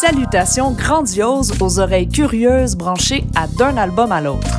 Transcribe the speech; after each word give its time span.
Salutations 0.00 0.70
grandioses 0.70 1.52
aux 1.60 1.80
oreilles 1.80 2.08
curieuses 2.08 2.76
branchées 2.76 3.24
à 3.34 3.48
d'un 3.48 3.76
album 3.76 4.12
à 4.12 4.20
l'autre. 4.20 4.56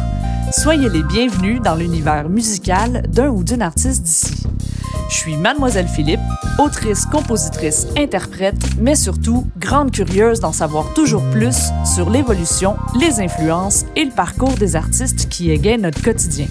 Soyez 0.52 0.90
les 0.90 1.02
bienvenus 1.02 1.62
dans 1.62 1.76
l'univers 1.76 2.28
musical 2.28 3.04
d'un 3.08 3.30
ou 3.30 3.42
d'une 3.42 3.62
artiste 3.62 4.04
d'ici. 4.04 4.44
Je 5.10 5.16
suis 5.16 5.38
Mademoiselle 5.38 5.88
Philippe, 5.88 6.20
autrice, 6.58 7.06
compositrice, 7.06 7.88
interprète, 7.98 8.62
mais 8.82 8.96
surtout 8.96 9.48
grande 9.58 9.92
curieuse 9.92 10.42
d'en 10.42 10.52
savoir 10.52 10.94
toujours 10.94 11.24
plus 11.32 11.72
sur 11.86 12.10
l'évolution, 12.10 12.76
les 13.00 13.22
influences 13.22 13.86
et 13.96 14.04
le 14.04 14.12
parcours 14.12 14.56
des 14.56 14.76
artistes 14.76 15.30
qui 15.30 15.52
égayent 15.52 15.80
notre 15.80 16.02
quotidien. 16.02 16.48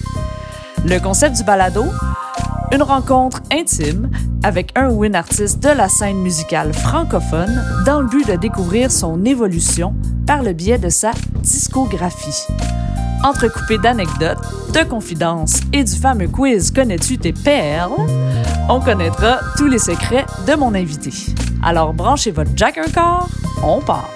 Le 0.86 0.98
concept 0.98 1.36
du 1.36 1.44
balado 1.44 1.84
une 2.72 2.82
rencontre 2.82 3.40
intime 3.52 4.10
avec 4.42 4.72
un 4.76 4.90
ou 4.90 5.04
une 5.04 5.14
artiste 5.14 5.62
de 5.62 5.70
la 5.70 5.88
scène 5.88 6.18
musicale 6.18 6.72
francophone 6.74 7.62
dans 7.86 8.00
le 8.00 8.08
but 8.08 8.26
de 8.28 8.36
découvrir 8.36 8.90
son 8.90 9.24
évolution 9.24 9.94
par 10.26 10.42
le 10.42 10.52
biais 10.52 10.78
de 10.78 10.88
sa 10.88 11.12
discographie. 11.42 12.46
Entrecoupé 13.24 13.78
d'anecdotes, 13.78 14.38
de 14.72 14.84
confidences 14.88 15.60
et 15.72 15.82
du 15.82 15.96
fameux 15.96 16.28
quiz 16.28 16.70
Connais-tu 16.70 17.18
tes 17.18 17.32
perles, 17.32 17.92
on 18.68 18.80
connaîtra 18.80 19.40
tous 19.56 19.66
les 19.66 19.78
secrets 19.78 20.26
de 20.46 20.54
mon 20.54 20.74
invité. 20.74 21.10
Alors 21.62 21.94
branchez 21.94 22.30
votre 22.30 22.50
jack 22.54 22.78
un 22.78 22.90
corps, 22.90 23.28
on 23.64 23.80
part. 23.80 24.10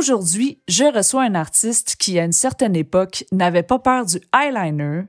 Aujourd'hui, 0.00 0.62
je 0.66 0.84
reçois 0.84 1.24
un 1.24 1.34
artiste 1.34 1.96
qui, 2.00 2.18
à 2.18 2.24
une 2.24 2.32
certaine 2.32 2.74
époque, 2.74 3.26
n'avait 3.32 3.62
pas 3.62 3.78
peur 3.78 4.06
du 4.06 4.18
eyeliner, 4.34 5.02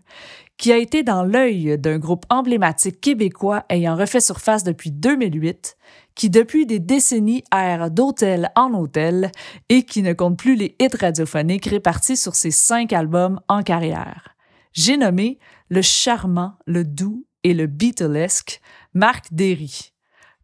qui 0.57 0.73
a 0.73 0.77
été 0.77 1.01
dans 1.01 1.23
l'œil 1.23 1.77
d'un 1.79 1.97
groupe 1.97 2.25
emblématique 2.29 2.99
québécois 2.99 3.63
ayant 3.69 3.95
refait 3.95 4.19
surface 4.19 4.65
depuis 4.65 4.91
2008, 4.91 5.77
qui 6.13 6.29
depuis 6.29 6.65
des 6.65 6.79
décennies 6.79 7.45
erre 7.53 7.89
d'hôtel 7.89 8.51
en 8.57 8.73
hôtel 8.73 9.31
et 9.69 9.83
qui 9.83 10.01
ne 10.01 10.11
compte 10.11 10.37
plus 10.37 10.55
les 10.55 10.75
hits 10.81 10.97
radiophoniques 10.99 11.67
répartis 11.67 12.17
sur 12.17 12.35
ses 12.35 12.51
cinq 12.51 12.91
albums 12.91 13.39
en 13.47 13.63
carrière. 13.63 14.35
J'ai 14.73 14.97
nommé 14.97 15.39
le 15.69 15.81
charmant, 15.81 16.55
le 16.65 16.83
doux 16.83 17.25
et 17.45 17.53
le 17.53 17.67
Beatlesque 17.67 18.59
Marc 18.93 19.27
Derry. 19.31 19.90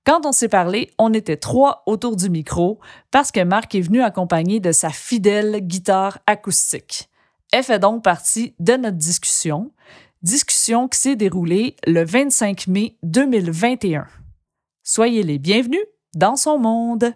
Quand 0.08 0.26
on 0.26 0.32
s'est 0.32 0.48
parlé, 0.48 0.94
on 0.98 1.14
était 1.14 1.36
trois 1.36 1.84
autour 1.86 2.16
du 2.16 2.30
micro 2.30 2.80
parce 3.12 3.30
que 3.30 3.44
Marc 3.44 3.76
est 3.76 3.82
venu 3.82 4.02
accompagné 4.02 4.62
de 4.62 4.72
sa 4.72 4.90
fidèle 4.90 5.60
guitare 5.60 6.20
acoustique. 6.26 7.10
Elle 7.52 7.66
fait 7.66 7.78
donc 7.78 8.06
partie 8.06 8.56
de 8.60 8.78
notre 8.78 8.96
discussion, 8.96 9.74
discussion 10.22 10.88
qui 10.88 10.98
s'est 10.98 11.18
déroulée 11.18 11.76
le 11.86 12.06
25 12.06 12.68
mai 12.68 12.98
2021. 13.04 14.08
Soyez 14.82 15.24
les 15.24 15.40
bienvenus 15.40 15.84
dans 16.16 16.38
son 16.38 16.58
monde. 16.58 17.14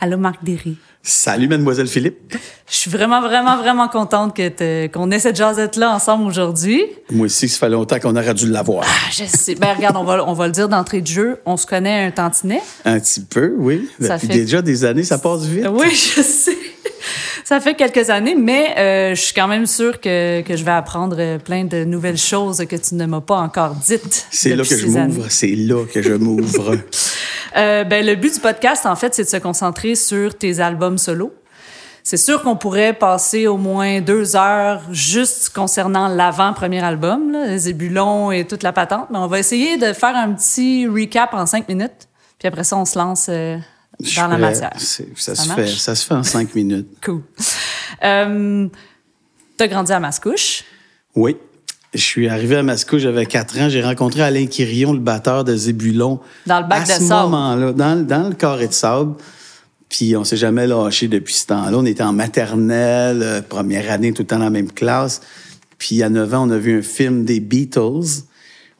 Allô, 0.00 0.18
Marc 0.18 0.42
Derry. 0.42 0.76
Salut, 1.06 1.48
mademoiselle 1.48 1.86
Philippe. 1.86 2.34
Je 2.66 2.74
suis 2.74 2.90
vraiment, 2.90 3.20
vraiment, 3.20 3.58
vraiment 3.58 3.88
contente 3.88 4.34
que 4.34 4.86
qu'on 4.86 5.10
ait 5.10 5.18
cette 5.18 5.36
jasette-là 5.36 5.90
ensemble 5.90 6.24
aujourd'hui. 6.26 6.82
Moi 7.10 7.26
aussi, 7.26 7.46
ça 7.46 7.58
fait 7.58 7.68
longtemps 7.68 8.00
qu'on 8.00 8.16
aurait 8.16 8.32
dû 8.32 8.48
l'avoir. 8.48 8.86
Ah, 8.86 9.10
je 9.10 9.24
sais. 9.24 9.54
Ben, 9.54 9.74
regarde, 9.76 9.98
on 9.98 10.04
va, 10.04 10.26
on 10.26 10.32
va 10.32 10.46
le 10.46 10.52
dire 10.54 10.70
d'entrée 10.70 11.02
de 11.02 11.06
jeu. 11.06 11.40
On 11.44 11.58
se 11.58 11.66
connaît 11.66 12.06
un 12.06 12.10
tantinet. 12.10 12.62
Un 12.86 12.98
petit 13.00 13.20
peu, 13.20 13.54
oui. 13.58 13.86
Ça 14.00 14.14
Depuis 14.14 14.28
fait... 14.28 14.32
déjà 14.32 14.62
des 14.62 14.86
années, 14.86 15.02
ça 15.02 15.18
passe 15.18 15.42
vite. 15.42 15.66
Oui, 15.70 15.90
je 15.90 16.22
sais. 16.22 16.56
Ça 17.44 17.60
fait 17.60 17.74
quelques 17.74 18.08
années, 18.08 18.34
mais 18.34 18.74
euh, 18.78 19.14
je 19.14 19.20
suis 19.20 19.34
quand 19.34 19.48
même 19.48 19.66
sûre 19.66 20.00
que, 20.00 20.40
que 20.40 20.56
je 20.56 20.64
vais 20.64 20.70
apprendre 20.70 21.36
plein 21.38 21.64
de 21.64 21.84
nouvelles 21.84 22.16
choses 22.16 22.64
que 22.66 22.76
tu 22.76 22.94
ne 22.94 23.04
m'as 23.04 23.20
pas 23.20 23.36
encore 23.36 23.74
dites. 23.74 24.26
C'est 24.30 24.56
là 24.56 24.64
que 24.64 24.74
je 24.74 24.86
m'ouvre. 24.86 25.26
C'est 25.28 25.54
là 25.54 25.84
que 25.84 26.02
je 26.02 26.14
m'ouvre. 26.14 26.76
Euh, 27.56 27.84
ben, 27.84 28.04
le 28.04 28.16
but 28.16 28.34
du 28.34 28.40
podcast, 28.40 28.84
en 28.84 28.96
fait, 28.96 29.14
c'est 29.14 29.22
de 29.22 29.28
se 29.28 29.36
concentrer 29.36 29.94
sur 29.94 30.36
tes 30.36 30.58
albums 30.58 30.98
solo. 30.98 31.32
C'est 32.02 32.16
sûr 32.16 32.42
qu'on 32.42 32.56
pourrait 32.56 32.94
passer 32.94 33.46
au 33.46 33.56
moins 33.56 34.00
deux 34.00 34.34
heures 34.34 34.82
juste 34.90 35.50
concernant 35.50 36.08
l'avant-premier 36.08 36.82
album, 36.82 37.30
là, 37.30 37.46
les 37.46 37.68
ébulons 37.68 38.32
et 38.32 38.44
toute 38.44 38.64
la 38.64 38.72
patente, 38.72 39.06
mais 39.10 39.18
on 39.18 39.28
va 39.28 39.38
essayer 39.38 39.76
de 39.76 39.92
faire 39.92 40.16
un 40.16 40.32
petit 40.32 40.88
recap 40.88 41.32
en 41.32 41.46
cinq 41.46 41.68
minutes. 41.68 42.08
Puis 42.38 42.48
après 42.48 42.64
ça, 42.64 42.76
on 42.76 42.84
se 42.84 42.98
lance 42.98 43.28
euh, 43.30 43.56
dans 44.16 44.28
la 44.28 44.38
matière. 44.38 44.72
Ça, 44.78 45.34
se 45.34 45.48
fait, 45.50 45.66
ça 45.66 45.94
se 45.94 46.06
fait 46.06 46.14
en 46.14 46.22
cinq 46.22 46.54
minutes. 46.54 46.88
cool. 47.04 47.22
Euh, 48.02 48.68
tu 49.56 49.64
as 49.64 49.68
grandi 49.68 49.92
à 49.92 50.00
Mascouche? 50.00 50.64
Oui. 51.14 51.36
Je 51.94 52.00
suis 52.00 52.28
arrivé 52.28 52.56
à 52.56 52.64
Mascouche, 52.64 53.02
j'avais 53.02 53.24
4 53.24 53.60
ans. 53.60 53.68
J'ai 53.68 53.82
rencontré 53.82 54.22
Alain 54.22 54.46
Quirion, 54.46 54.92
le 54.92 54.98
batteur 54.98 55.44
de 55.44 55.54
Zébulon. 55.54 56.18
Dans 56.44 56.60
le 56.60 56.66
bac 56.66 56.90
à 56.90 56.98
de 56.98 57.04
ce 57.04 57.08
moment-là, 57.08 57.72
dans, 57.72 58.04
dans, 58.04 58.28
le 58.28 58.34
carré 58.34 58.66
de 58.66 58.72
sable. 58.72 59.14
Puis 59.88 60.16
on 60.16 60.24
s'est 60.24 60.36
jamais 60.36 60.66
lâché 60.66 61.06
depuis 61.06 61.34
ce 61.34 61.46
temps-là. 61.46 61.78
On 61.78 61.86
était 61.86 62.02
en 62.02 62.12
maternelle, 62.12 63.22
euh, 63.22 63.42
première 63.42 63.92
année, 63.92 64.12
tout 64.12 64.22
le 64.22 64.26
temps 64.26 64.38
dans 64.38 64.44
la 64.44 64.50
même 64.50 64.72
classe. 64.72 65.20
Puis 65.78 66.02
à 66.02 66.08
9 66.08 66.34
ans, 66.34 66.48
on 66.48 66.50
a 66.50 66.58
vu 66.58 66.78
un 66.80 66.82
film 66.82 67.24
des 67.24 67.38
Beatles. 67.38 68.24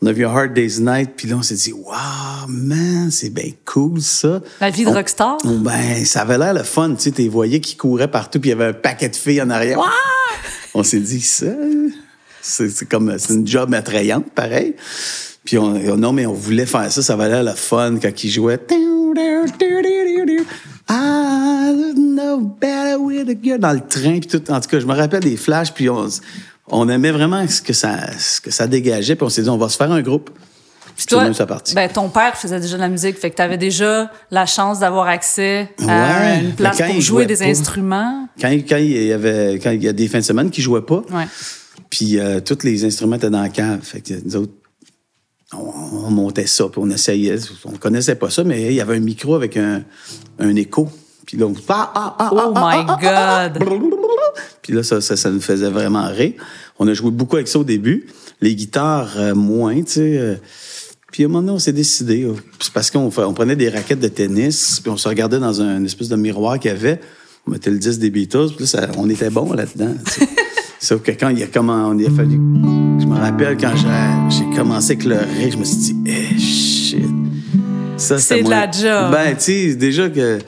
On 0.05 0.07
a 0.07 0.13
vu 0.13 0.27
Hard 0.27 0.53
Day's 0.53 0.81
Night, 0.81 1.13
puis 1.17 1.29
là, 1.29 1.37
on 1.37 1.43
s'est 1.43 1.55
dit, 1.55 1.73
wow, 1.73 2.47
man, 2.47 3.11
c'est 3.11 3.31
bien 3.31 3.53
cool, 3.65 4.03
ça. 4.03 4.43
La 4.61 4.69
vie 4.69 4.85
de 4.85 4.91
rockstar? 4.91 5.39
Ben, 5.43 6.05
ça 6.05 6.21
avait 6.21 6.37
l'air 6.37 6.53
le 6.53 6.63
fun, 6.63 6.95
tu 6.95 7.05
sais, 7.05 7.11
t'es 7.11 7.27
voyais 7.27 7.59
qui 7.59 7.75
couraient 7.75 8.11
partout, 8.11 8.39
puis 8.39 8.51
il 8.51 8.53
y 8.53 8.55
avait 8.55 8.67
un 8.67 8.75
paquet 8.75 9.09
de 9.09 9.17
filles 9.17 9.41
en 9.41 9.49
arrière. 9.49 9.81
On 10.75 10.83
s'est 10.83 11.01
dit, 11.01 11.23
ça, 11.23 11.47
c'est 12.43 12.87
comme, 12.87 13.19
c'est 13.19 13.33
une 13.33 13.47
job 13.47 13.73
attrayante, 13.73 14.31
pareil. 14.33 14.75
Puis 15.43 15.57
on, 15.57 15.97
non, 15.97 16.13
mais 16.13 16.27
on 16.27 16.35
voulait 16.35 16.67
faire 16.67 16.93
ça, 16.93 17.01
ça 17.01 17.17
valait 17.17 17.43
la 17.43 17.55
fun 17.55 17.97
quand 17.97 18.25
ils 18.25 18.31
jouaient. 18.31 18.61
Dans 23.59 23.73
le 23.73 23.81
train, 23.81 24.21
puis 24.21 24.29
tout. 24.29 24.51
En 24.53 24.61
tout 24.61 24.69
cas, 24.69 24.81
je 24.81 24.87
me 24.87 24.93
rappelle 24.93 25.23
des 25.23 25.39
flashs, 25.39 25.73
puis 25.73 25.89
on, 25.89 26.09
on 26.69 26.89
aimait 26.89 27.13
vraiment 27.13 27.47
ce 27.47 27.61
que 27.61 27.73
ça, 27.73 28.19
ce 28.19 28.41
que 28.41 28.51
ça 28.51 28.67
dégageait, 28.67 29.17
puis 29.17 29.25
on 29.25 29.29
s'est 29.29 29.43
dit, 29.43 29.49
on 29.49 29.59
va 29.59 29.69
se 29.69 29.77
faire 29.77 29.91
un 29.93 30.03
groupe. 30.03 30.31
Puis 30.97 31.07
toi, 31.07 31.29
ben, 31.75 31.89
ton 31.89 32.09
père 32.09 32.37
faisait 32.37 32.61
déjà 32.61 32.77
de 32.77 32.83
la 32.83 32.89
musique, 32.89 33.19
fait 33.19 33.31
que 33.31 33.37
tu 33.37 33.43
avais 33.43 33.59
déjà 33.59 34.13
la 34.31 34.47
chance 34.47 34.79
d'avoir 34.79 35.09
accès 35.09 35.69
à 35.89 36.37
une 36.37 36.53
place 36.53 36.81
pour 36.81 37.01
jouer 37.01 37.27
des 37.27 37.43
instruments. 37.43 38.29
Quand, 38.41 38.49
quand, 38.49 38.77
il 38.77 39.07
y 39.07 39.13
avait, 39.13 39.59
quand 39.61 39.73
il 39.73 39.83
y 39.83 39.89
a 39.89 39.93
des 39.93 40.07
fins 40.07 40.21
de 40.21 40.25
semaine 40.25 40.51
qui 40.51 40.63
jouaient 40.63 40.83
pas, 40.83 41.03
ouais. 41.11 41.27
Puis 41.91 42.19
euh, 42.19 42.41
tous 42.41 42.65
les 42.65 42.85
instruments 42.85 43.17
étaient 43.17 43.31
dans 43.31 43.43
la 43.43 43.49
cave. 43.49 43.81
Fait 43.83 44.01
que 44.01 44.15
nous 44.25 44.37
autres, 44.37 44.53
on, 45.53 46.11
montait 46.11 46.47
ça, 46.47 46.65
puis 46.69 46.81
on 46.83 46.91
essayait. 46.91 47.37
On 47.65 47.77
connaissait 47.77 48.17
pas 48.17 48.31
ça, 48.31 48.43
mais 48.43 48.63
il 48.67 48.75
y 48.75 48.81
avait 48.81 48.97
un 48.97 49.01
micro 49.01 49.35
avec 49.37 49.57
un, 49.57 49.85
un 50.41 50.57
écho. 50.57 50.89
Puis 51.27 51.37
là, 51.37 51.47
on... 51.47 51.55
Ah, 51.69 51.93
ah, 51.95 52.17
ah, 52.19 52.31
oh 52.33 52.53
my 52.55 52.85
God! 53.01 53.65
Puis 54.63 54.73
là, 54.73 54.83
ça, 54.83 55.01
ça, 55.01 55.31
nous 55.31 55.41
faisait 55.41 55.71
vraiment 55.71 56.07
rire. 56.09 56.35
On 56.79 56.89
a 56.89 56.95
joué 56.95 57.11
beaucoup 57.11 57.37
avec 57.37 57.49
ça 57.49 57.59
au 57.59 57.65
début. 57.65 58.07
Les 58.41 58.55
guitares, 58.55 59.15
euh, 59.17 59.35
moins, 59.35 59.77
tu 59.83 59.93
sais. 59.93 60.19
Euh. 60.19 60.35
puis 61.13 61.23
à 61.23 61.27
un 61.27 61.29
moment 61.29 61.43
donné, 61.43 61.53
on 61.53 61.59
s'est 61.59 61.73
décidé. 61.73 62.29
C'est 62.61 62.73
parce 62.73 62.91
qu'on 62.91 63.11
on 63.17 63.35
prenait 63.35 63.57
des 63.57 63.69
raquettes 63.69 64.01
de 64.01 64.09
tennis, 64.09 64.81
puis 64.81 64.91
on 64.91 64.97
se 64.97 65.09
regardait 65.09 65.39
dans 65.39 65.61
un 65.61 65.85
espèce 65.85 66.09
de 66.09 66.17
miroir 66.17 66.59
qu'il 66.59 66.71
y 66.71 66.75
avait. 66.75 67.01
On 67.47 67.53
mettait 67.53 67.71
le 67.71 67.79
disque 67.79 68.01
des 68.01 68.11
Beatles, 68.11 68.49
puis 68.57 68.61
là, 68.61 68.67
ça, 68.67 68.89
on 68.97 69.09
était 69.09 69.31
bon 69.31 69.53
là-dedans. 69.53 69.95
Sauf 70.81 71.03
que 71.03 71.13
quand 71.13 71.31
il 71.31 71.43
a, 71.43 71.47
comment, 71.47 71.95
il 71.95 72.07
a 72.07 72.11
fallu. 72.11 72.39
Je 73.01 73.07
me 73.07 73.19
rappelle 73.19 73.57
quand 73.57 73.73
j'ai 74.29 74.57
commencé 74.57 74.93
avec 74.93 75.05
le 75.05 75.17
rire, 75.17 75.53
je 75.53 75.57
me 75.57 75.65
suis 75.65 75.77
dit, 75.77 75.97
eh, 76.07 76.39
shit. 76.39 77.07
Ça, 77.97 78.19
c'est 78.19 78.43
de 78.43 78.51
la 78.51 78.71
job. 78.71 79.11
Ben, 79.11 79.35
tu 79.35 79.43
sais, 79.43 79.75
déjà 79.77 80.09
que. 80.09 80.39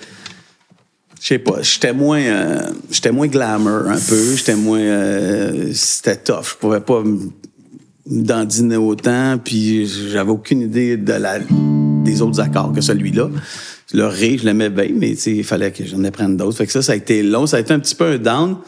Je 1.26 1.34
sais 1.34 1.38
pas, 1.40 1.60
j'étais 1.60 1.92
moins, 1.92 2.20
euh, 2.20 2.70
j'étais 2.88 3.10
moins 3.10 3.26
glamour 3.26 3.88
un 3.88 3.98
peu, 3.98 4.36
j'étais 4.36 4.54
moins, 4.54 4.78
euh, 4.78 5.72
c'était 5.72 6.14
tough. 6.14 6.50
Je 6.50 6.54
pouvais 6.54 6.78
pas 6.78 7.02
me 7.02 7.32
dandiner 8.06 8.76
autant, 8.76 9.36
puis 9.36 9.88
j'avais 9.88 10.30
aucune 10.30 10.60
idée 10.60 10.96
de 10.96 11.14
la, 11.14 11.40
des 11.40 12.22
autres 12.22 12.38
accords 12.38 12.72
que 12.72 12.80
celui-là. 12.80 13.28
Le 13.92 14.06
rire, 14.06 14.38
je 14.38 14.44
l'aimais 14.44 14.70
bien, 14.70 14.90
mais 14.94 15.14
il 15.14 15.42
fallait 15.42 15.72
que 15.72 15.84
j'en 15.84 16.04
apprenne 16.04 16.36
d'autres. 16.36 16.58
Fait 16.58 16.66
que 16.66 16.70
ça, 16.70 16.80
ça 16.80 16.92
a 16.92 16.94
été 16.94 17.24
long, 17.24 17.48
ça 17.48 17.56
a 17.56 17.60
été 17.60 17.74
un 17.74 17.80
petit 17.80 17.96
peu 17.96 18.04
un 18.04 18.18
down. 18.18 18.58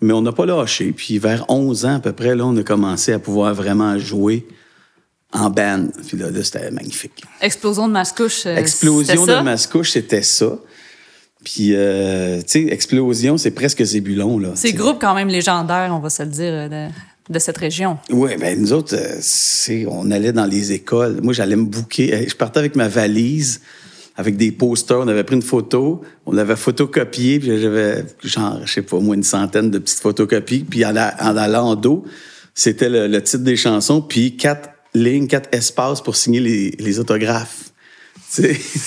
Mais 0.00 0.12
on 0.12 0.22
n'a 0.22 0.30
pas 0.30 0.46
lâché. 0.46 0.92
Puis 0.92 1.18
vers 1.18 1.46
11 1.50 1.84
ans 1.84 1.96
à 1.96 1.98
peu 1.98 2.12
près, 2.12 2.36
là, 2.36 2.46
on 2.46 2.56
a 2.56 2.62
commencé 2.62 3.12
à 3.12 3.18
pouvoir 3.18 3.54
vraiment 3.54 3.98
jouer 3.98 4.46
en 5.32 5.50
band. 5.50 5.88
Puis 6.06 6.16
là, 6.16 6.28
c'était 6.44 6.70
magnifique. 6.70 7.24
Explosion 7.40 7.88
de 7.88 7.92
Mascouche, 7.94 8.46
euh, 8.46 8.54
Explosion 8.54 9.26
de 9.26 9.40
Mascouche, 9.40 9.90
c'était 9.90 10.22
ça. 10.22 10.60
Puis, 11.50 11.70
euh, 11.72 12.40
tu 12.40 12.44
sais, 12.46 12.66
Explosion, 12.68 13.38
c'est 13.38 13.52
presque 13.52 13.82
Zébulon, 13.82 14.38
là. 14.38 14.50
C'est 14.54 14.74
groupe 14.74 14.98
quand 15.00 15.14
même 15.14 15.28
légendaire, 15.28 15.88
on 15.92 15.98
va 15.98 16.10
se 16.10 16.22
le 16.22 16.28
dire, 16.28 16.52
euh, 16.52 16.88
de, 17.30 17.38
cette 17.38 17.56
région. 17.56 17.96
Oui, 18.10 18.32
ben 18.38 18.60
nous 18.60 18.74
autres, 18.74 18.94
c'est, 19.22 19.86
on 19.88 20.10
allait 20.10 20.32
dans 20.32 20.44
les 20.44 20.72
écoles. 20.72 21.20
Moi, 21.22 21.32
j'allais 21.32 21.56
me 21.56 21.64
bouquer. 21.64 22.26
Je 22.28 22.34
partais 22.34 22.58
avec 22.58 22.76
ma 22.76 22.86
valise 22.86 23.62
avec 24.16 24.36
des 24.36 24.52
posters. 24.52 24.98
On 24.98 25.08
avait 25.08 25.24
pris 25.24 25.36
une 25.36 25.42
photo, 25.42 26.02
on 26.26 26.32
l'avait 26.32 26.54
photocopié, 26.54 27.38
puis 27.38 27.58
j'avais, 27.58 28.04
genre, 28.22 28.60
je 28.66 28.70
sais 28.74 28.82
pas, 28.82 29.00
moins 29.00 29.14
une 29.14 29.22
centaine 29.22 29.70
de 29.70 29.78
petites 29.78 30.00
photocopies. 30.00 30.66
Puis 30.68 30.84
en, 30.84 30.96
allant 30.96 31.68
en 31.70 31.76
dos, 31.76 32.04
C'était 32.52 32.90
le, 32.90 33.06
le 33.06 33.22
titre 33.22 33.44
des 33.44 33.56
chansons, 33.56 34.02
puis 34.02 34.36
quatre 34.36 34.68
lignes, 34.92 35.28
quatre 35.28 35.48
espaces 35.54 36.02
pour 36.02 36.14
signer 36.14 36.40
les, 36.40 36.70
les 36.78 36.98
autographes. 36.98 37.67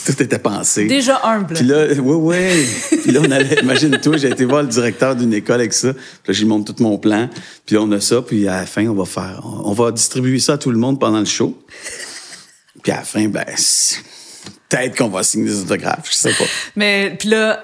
Tout 0.05 0.23
était 0.23 0.39
pensé. 0.39 0.85
Déjà 0.85 1.19
humble. 1.23 1.53
Puis 1.55 1.63
là, 1.65 1.87
oui, 1.99 2.35
oui. 2.37 2.97
Puis 3.03 3.11
là, 3.11 3.21
on 3.25 3.31
allait, 3.31 3.59
imagine-toi, 3.61 4.17
j'ai 4.17 4.29
été 4.29 4.45
voir 4.45 4.61
le 4.63 4.69
directeur 4.69 5.15
d'une 5.15 5.33
école 5.33 5.59
avec 5.61 5.73
ça. 5.73 5.93
Puis 5.93 6.01
là, 6.27 6.33
je 6.33 6.39
lui 6.41 6.47
montre 6.47 6.73
tout 6.73 6.83
mon 6.83 6.97
plan. 6.97 7.29
Puis 7.65 7.75
là, 7.75 7.81
on 7.81 7.91
a 7.91 7.99
ça. 7.99 8.21
Puis 8.21 8.47
à 8.47 8.57
la 8.61 8.65
fin, 8.65 8.85
on 8.87 8.93
va 8.93 9.05
faire, 9.05 9.41
on 9.65 9.73
va 9.73 9.91
distribuer 9.91 10.39
ça 10.39 10.53
à 10.53 10.57
tout 10.57 10.71
le 10.71 10.77
monde 10.77 10.99
pendant 10.99 11.19
le 11.19 11.25
show. 11.25 11.57
Puis 12.83 12.91
à 12.91 12.97
la 12.97 13.03
fin, 13.03 13.27
ben, 13.27 13.45
peut-être 14.69 14.97
qu'on 14.97 15.09
va 15.09 15.23
signer 15.23 15.45
des 15.45 15.59
autographes, 15.61 16.07
je 16.09 16.15
sais 16.15 16.33
pas. 16.33 16.45
Mais 16.75 17.15
puis 17.19 17.29
là, 17.29 17.63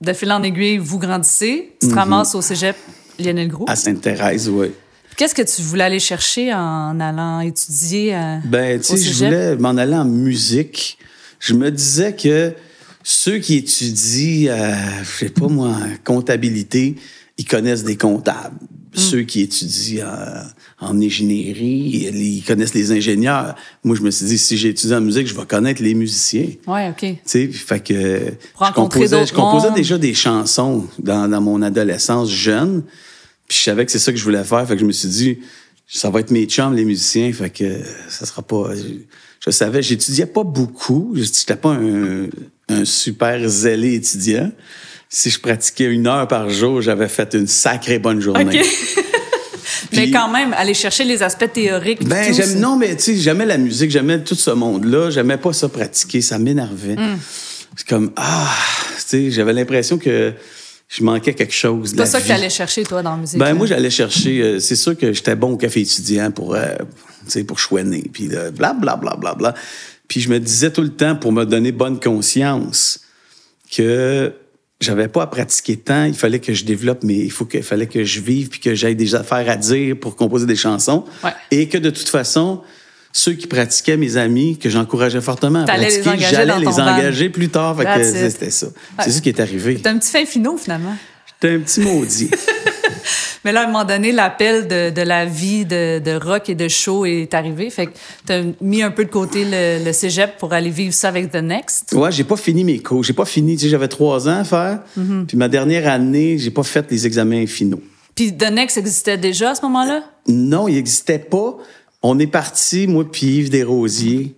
de 0.00 0.12
fil 0.12 0.30
en 0.32 0.42
aiguille, 0.42 0.78
vous 0.78 0.98
grandissez, 0.98 1.72
Mhm. 1.82 1.88
tu 1.88 1.88
te 1.88 1.94
ramasses 1.94 2.34
au 2.34 2.42
cégep 2.42 2.76
Lionel 3.18 3.48
Gros. 3.48 3.64
À 3.68 3.76
Sainte-Thérèse, 3.76 4.48
oui. 4.48 4.72
Qu'est-ce 5.18 5.34
que 5.34 5.42
tu 5.42 5.62
voulais 5.62 5.82
aller 5.82 5.98
chercher 5.98 6.54
en 6.54 7.00
allant 7.00 7.40
étudier 7.40 8.14
à, 8.14 8.38
Ben, 8.44 8.78
tu 8.80 8.96
sais, 8.96 8.96
je 8.96 9.24
voulais 9.24 9.56
m'en 9.56 9.70
aller 9.70 9.96
en 9.96 10.04
musique. 10.04 10.96
Je 11.40 11.54
me 11.54 11.72
disais 11.72 12.14
que 12.14 12.54
ceux 13.02 13.38
qui 13.38 13.56
étudient, 13.56 14.52
euh, 14.52 14.74
je 15.02 15.18
sais 15.18 15.30
pas 15.30 15.48
moi, 15.48 15.70
en 15.70 15.96
comptabilité, 16.04 16.94
ils 17.36 17.46
connaissent 17.46 17.82
des 17.82 17.96
comptables. 17.96 18.54
Hmm. 18.94 18.96
Ceux 19.00 19.22
qui 19.22 19.40
étudient 19.40 20.06
euh, 20.06 20.42
en 20.80 21.00
ingénierie, 21.00 22.12
ils 22.14 22.44
connaissent 22.46 22.74
les 22.74 22.92
ingénieurs. 22.92 23.56
Moi, 23.82 23.96
je 23.96 24.02
me 24.02 24.12
suis 24.12 24.26
dit, 24.26 24.38
si 24.38 24.56
j'ai 24.56 24.68
étudié 24.68 24.94
en 24.94 25.00
musique, 25.00 25.26
je 25.26 25.34
vais 25.34 25.46
connaître 25.46 25.82
les 25.82 25.94
musiciens. 25.94 26.46
Ouais, 26.68 26.90
OK. 26.90 27.00
Tu 27.00 27.18
sais, 27.24 27.48
fait 27.48 27.80
que 27.80 28.34
Pour 28.56 28.66
je 28.68 28.72
composais, 28.72 29.26
je 29.26 29.34
composais 29.34 29.72
déjà 29.72 29.98
des 29.98 30.14
chansons 30.14 30.86
dans, 31.00 31.28
dans 31.28 31.40
mon 31.40 31.60
adolescence 31.60 32.30
jeune. 32.30 32.84
Puis 33.48 33.58
je 33.58 33.62
savais 33.64 33.86
que 33.86 33.92
c'est 33.92 33.98
ça 33.98 34.12
que 34.12 34.18
je 34.18 34.24
voulais 34.24 34.44
faire. 34.44 34.66
Fait 34.66 34.74
que 34.74 34.80
je 34.80 34.84
me 34.84 34.92
suis 34.92 35.08
dit, 35.08 35.38
ça 35.86 36.10
va 36.10 36.20
être 36.20 36.30
mes 36.30 36.44
chums, 36.44 36.74
les 36.74 36.84
musiciens. 36.84 37.32
Fait 37.32 37.50
que 37.50 37.80
ça 38.08 38.26
sera 38.26 38.42
pas. 38.42 38.74
Je, 38.76 38.82
je 39.44 39.50
savais, 39.50 39.82
j'étudiais 39.82 40.26
pas 40.26 40.44
beaucoup. 40.44 41.12
J'étais 41.14 41.56
pas 41.56 41.70
un, 41.70 42.26
un 42.68 42.84
super 42.84 43.48
zélé 43.48 43.94
étudiant. 43.94 44.50
Si 45.08 45.30
je 45.30 45.40
pratiquais 45.40 45.86
une 45.86 46.06
heure 46.06 46.28
par 46.28 46.50
jour, 46.50 46.82
j'avais 46.82 47.08
fait 47.08 47.34
une 47.34 47.46
sacrée 47.46 47.98
bonne 47.98 48.20
journée. 48.20 48.62
Mais 49.92 50.10
quand 50.10 50.28
même, 50.28 50.52
aller 50.52 50.74
chercher 50.74 51.04
les 51.04 51.22
aspects 51.22 51.52
théoriques. 51.52 52.06
Ben, 52.06 52.32
j'aime, 52.32 52.58
non, 52.58 52.76
mais 52.76 52.96
tu 52.96 53.02
sais, 53.02 53.16
j'aimais 53.16 53.46
la 53.46 53.58
musique, 53.58 53.90
j'aimais 53.90 54.22
tout 54.22 54.34
ce 54.34 54.50
monde-là, 54.50 55.10
j'aimais 55.10 55.36
pas 55.36 55.52
ça 55.52 55.68
pratiquer, 55.68 56.20
ça 56.20 56.38
m'énervait. 56.38 56.96
Hmm. 56.96 57.16
C'est 57.76 57.86
comme, 57.86 58.12
ah, 58.16 58.48
tu 58.96 59.04
sais, 59.06 59.30
j'avais 59.30 59.52
l'impression 59.52 59.98
que 59.98 60.32
je 60.88 61.04
manquais 61.04 61.34
quelque 61.34 61.52
chose. 61.52 61.94
C'est 61.96 62.06
ça 62.06 62.20
que 62.20 62.26
tu 62.26 62.32
allais 62.32 62.50
chercher, 62.50 62.82
toi, 62.82 63.02
dans 63.02 63.12
la 63.12 63.16
musique. 63.18 63.38
Ben, 63.38 63.46
là. 63.46 63.54
moi, 63.54 63.66
j'allais 63.66 63.90
chercher, 63.90 64.40
euh, 64.40 64.58
c'est 64.58 64.76
sûr 64.76 64.96
que 64.96 65.12
j'étais 65.12 65.36
bon 65.36 65.52
au 65.52 65.56
café 65.56 65.80
étudiant 65.80 66.30
pour, 66.30 66.54
euh, 66.54 66.76
pour 67.46 67.58
chouiner, 67.58 68.04
puis 68.12 68.28
euh, 68.32 68.50
bla, 68.50 68.72
bla, 68.72 68.96
bla, 68.96 69.14
bla, 69.16 69.34
bla. 69.34 69.54
Puis 70.08 70.20
je 70.20 70.30
me 70.30 70.40
disais 70.40 70.72
tout 70.72 70.82
le 70.82 70.88
temps, 70.88 71.14
pour 71.14 71.32
me 71.32 71.44
donner 71.44 71.72
bonne 71.72 72.00
conscience, 72.00 73.00
que 73.70 74.32
j'avais 74.80 75.08
pas 75.08 75.24
à 75.24 75.26
pratiquer 75.26 75.76
tant, 75.76 76.04
il 76.04 76.14
fallait 76.14 76.38
que 76.38 76.54
je 76.54 76.64
développe, 76.64 77.02
mais 77.02 77.18
il 77.18 77.30
faut 77.30 77.44
que, 77.44 77.58
il 77.58 77.62
fallait 77.62 77.86
que 77.86 78.04
je 78.04 78.20
vive 78.20 78.48
puis 78.48 78.60
que 78.60 78.74
j'aille 78.74 78.96
des 78.96 79.14
affaires 79.14 79.50
à 79.50 79.56
dire 79.56 79.94
pour 80.00 80.16
composer 80.16 80.46
des 80.46 80.56
chansons. 80.56 81.04
Ouais. 81.22 81.32
Et 81.50 81.68
que 81.68 81.76
de 81.76 81.90
toute 81.90 82.08
façon, 82.08 82.62
ceux 83.18 83.32
qui 83.32 83.46
pratiquaient, 83.46 83.96
mes 83.96 84.16
amis, 84.16 84.58
que 84.58 84.68
j'encourageais 84.68 85.20
fortement 85.20 85.62
à 85.62 85.64
pratiquer, 85.64 86.18
j'allais 86.18 86.58
les 86.58 86.68
engager 86.68 87.28
plus 87.28 87.48
tard. 87.48 87.76
C'était 88.02 88.50
ça. 88.50 88.68
C'est 89.02 89.10
ça 89.10 89.20
qui 89.20 89.28
est 89.28 89.40
arrivé. 89.40 89.76
T'es 89.76 89.88
un 89.88 89.98
petit 89.98 90.10
fin 90.10 90.24
finot, 90.24 90.56
finalement. 90.56 90.96
J'étais 91.40 91.54
un 91.54 91.60
petit 91.60 91.80
maudit. 91.80 92.30
Mais 93.44 93.52
là, 93.52 93.60
à 93.60 93.64
un 93.64 93.66
moment 93.68 93.84
donné, 93.84 94.10
l'appel 94.10 94.66
de, 94.66 94.90
de 94.90 95.02
la 95.02 95.24
vie 95.24 95.64
de, 95.64 96.00
de 96.00 96.18
rock 96.18 96.48
et 96.48 96.54
de 96.56 96.66
show 96.66 97.06
est 97.06 97.32
arrivé. 97.34 97.70
Fait 97.70 97.86
que 97.86 97.92
t'as 98.26 98.42
mis 98.60 98.82
un 98.82 98.90
peu 98.90 99.04
de 99.04 99.10
côté 99.10 99.44
le, 99.44 99.84
le 99.84 99.92
cégep 99.92 100.36
pour 100.38 100.52
aller 100.52 100.70
vivre 100.70 100.92
ça 100.92 101.08
avec 101.08 101.30
The 101.30 101.36
Next. 101.36 101.92
Ouais, 101.92 102.10
j'ai 102.10 102.24
pas 102.24 102.36
fini 102.36 102.64
mes 102.64 102.80
cours. 102.80 103.04
J'ai 103.04 103.12
pas 103.12 103.24
fini. 103.24 103.56
Tu 103.56 103.64
sais, 103.64 103.68
j'avais 103.68 103.88
trois 103.88 104.28
ans 104.28 104.40
à 104.40 104.44
faire. 104.44 104.80
Mm-hmm. 104.98 105.26
Puis 105.26 105.36
ma 105.36 105.48
dernière 105.48 105.88
année, 105.88 106.36
j'ai 106.38 106.50
pas 106.50 106.64
fait 106.64 106.90
les 106.90 107.06
examens 107.06 107.46
finaux. 107.46 107.80
Puis 108.16 108.36
The 108.36 108.50
Next 108.50 108.76
existait 108.76 109.16
déjà 109.16 109.52
à 109.52 109.54
ce 109.54 109.62
moment-là? 109.62 110.02
Non, 110.26 110.66
il 110.66 110.76
existait 110.76 111.20
pas. 111.20 111.56
On 112.10 112.18
est 112.18 112.26
parti, 112.26 112.86
moi 112.86 113.04
puis 113.10 113.26
Yves 113.38 113.50
Desrosiers. 113.50 114.34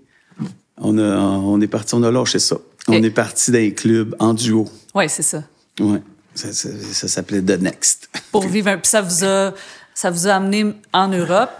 On 0.79 0.97
a, 0.99 1.03
on 1.19 1.61
est 1.61 1.67
parti, 1.67 1.95
on 1.95 2.03
a 2.03 2.11
lâché 2.11 2.39
ça. 2.39 2.57
On 2.89 3.03
est 3.03 3.11
parti 3.11 3.51
d'un 3.53 3.71
club 3.71 4.17
en 4.19 4.33
duo. 4.35 4.67
Oui, 4.95 5.05
c'est 5.09 5.23
ça. 5.23 5.45
Ouais. 5.79 6.01
Ça, 6.35 6.53
ça- 6.53 6.69
ça 6.93 7.07
s'appelait 7.09 7.43
The 7.43 7.61
Next. 7.61 8.09
Pour 8.33 8.47
vivre 8.47 8.69
un... 8.69 8.79
Puis 8.79 8.89
ça 8.89 9.03
vous 9.03 9.25
a, 9.25 9.53
ça 9.95 10.11
vous 10.11 10.27
a 10.27 10.33
amené 10.35 10.73
en 10.93 11.09
Europe. 11.09 11.51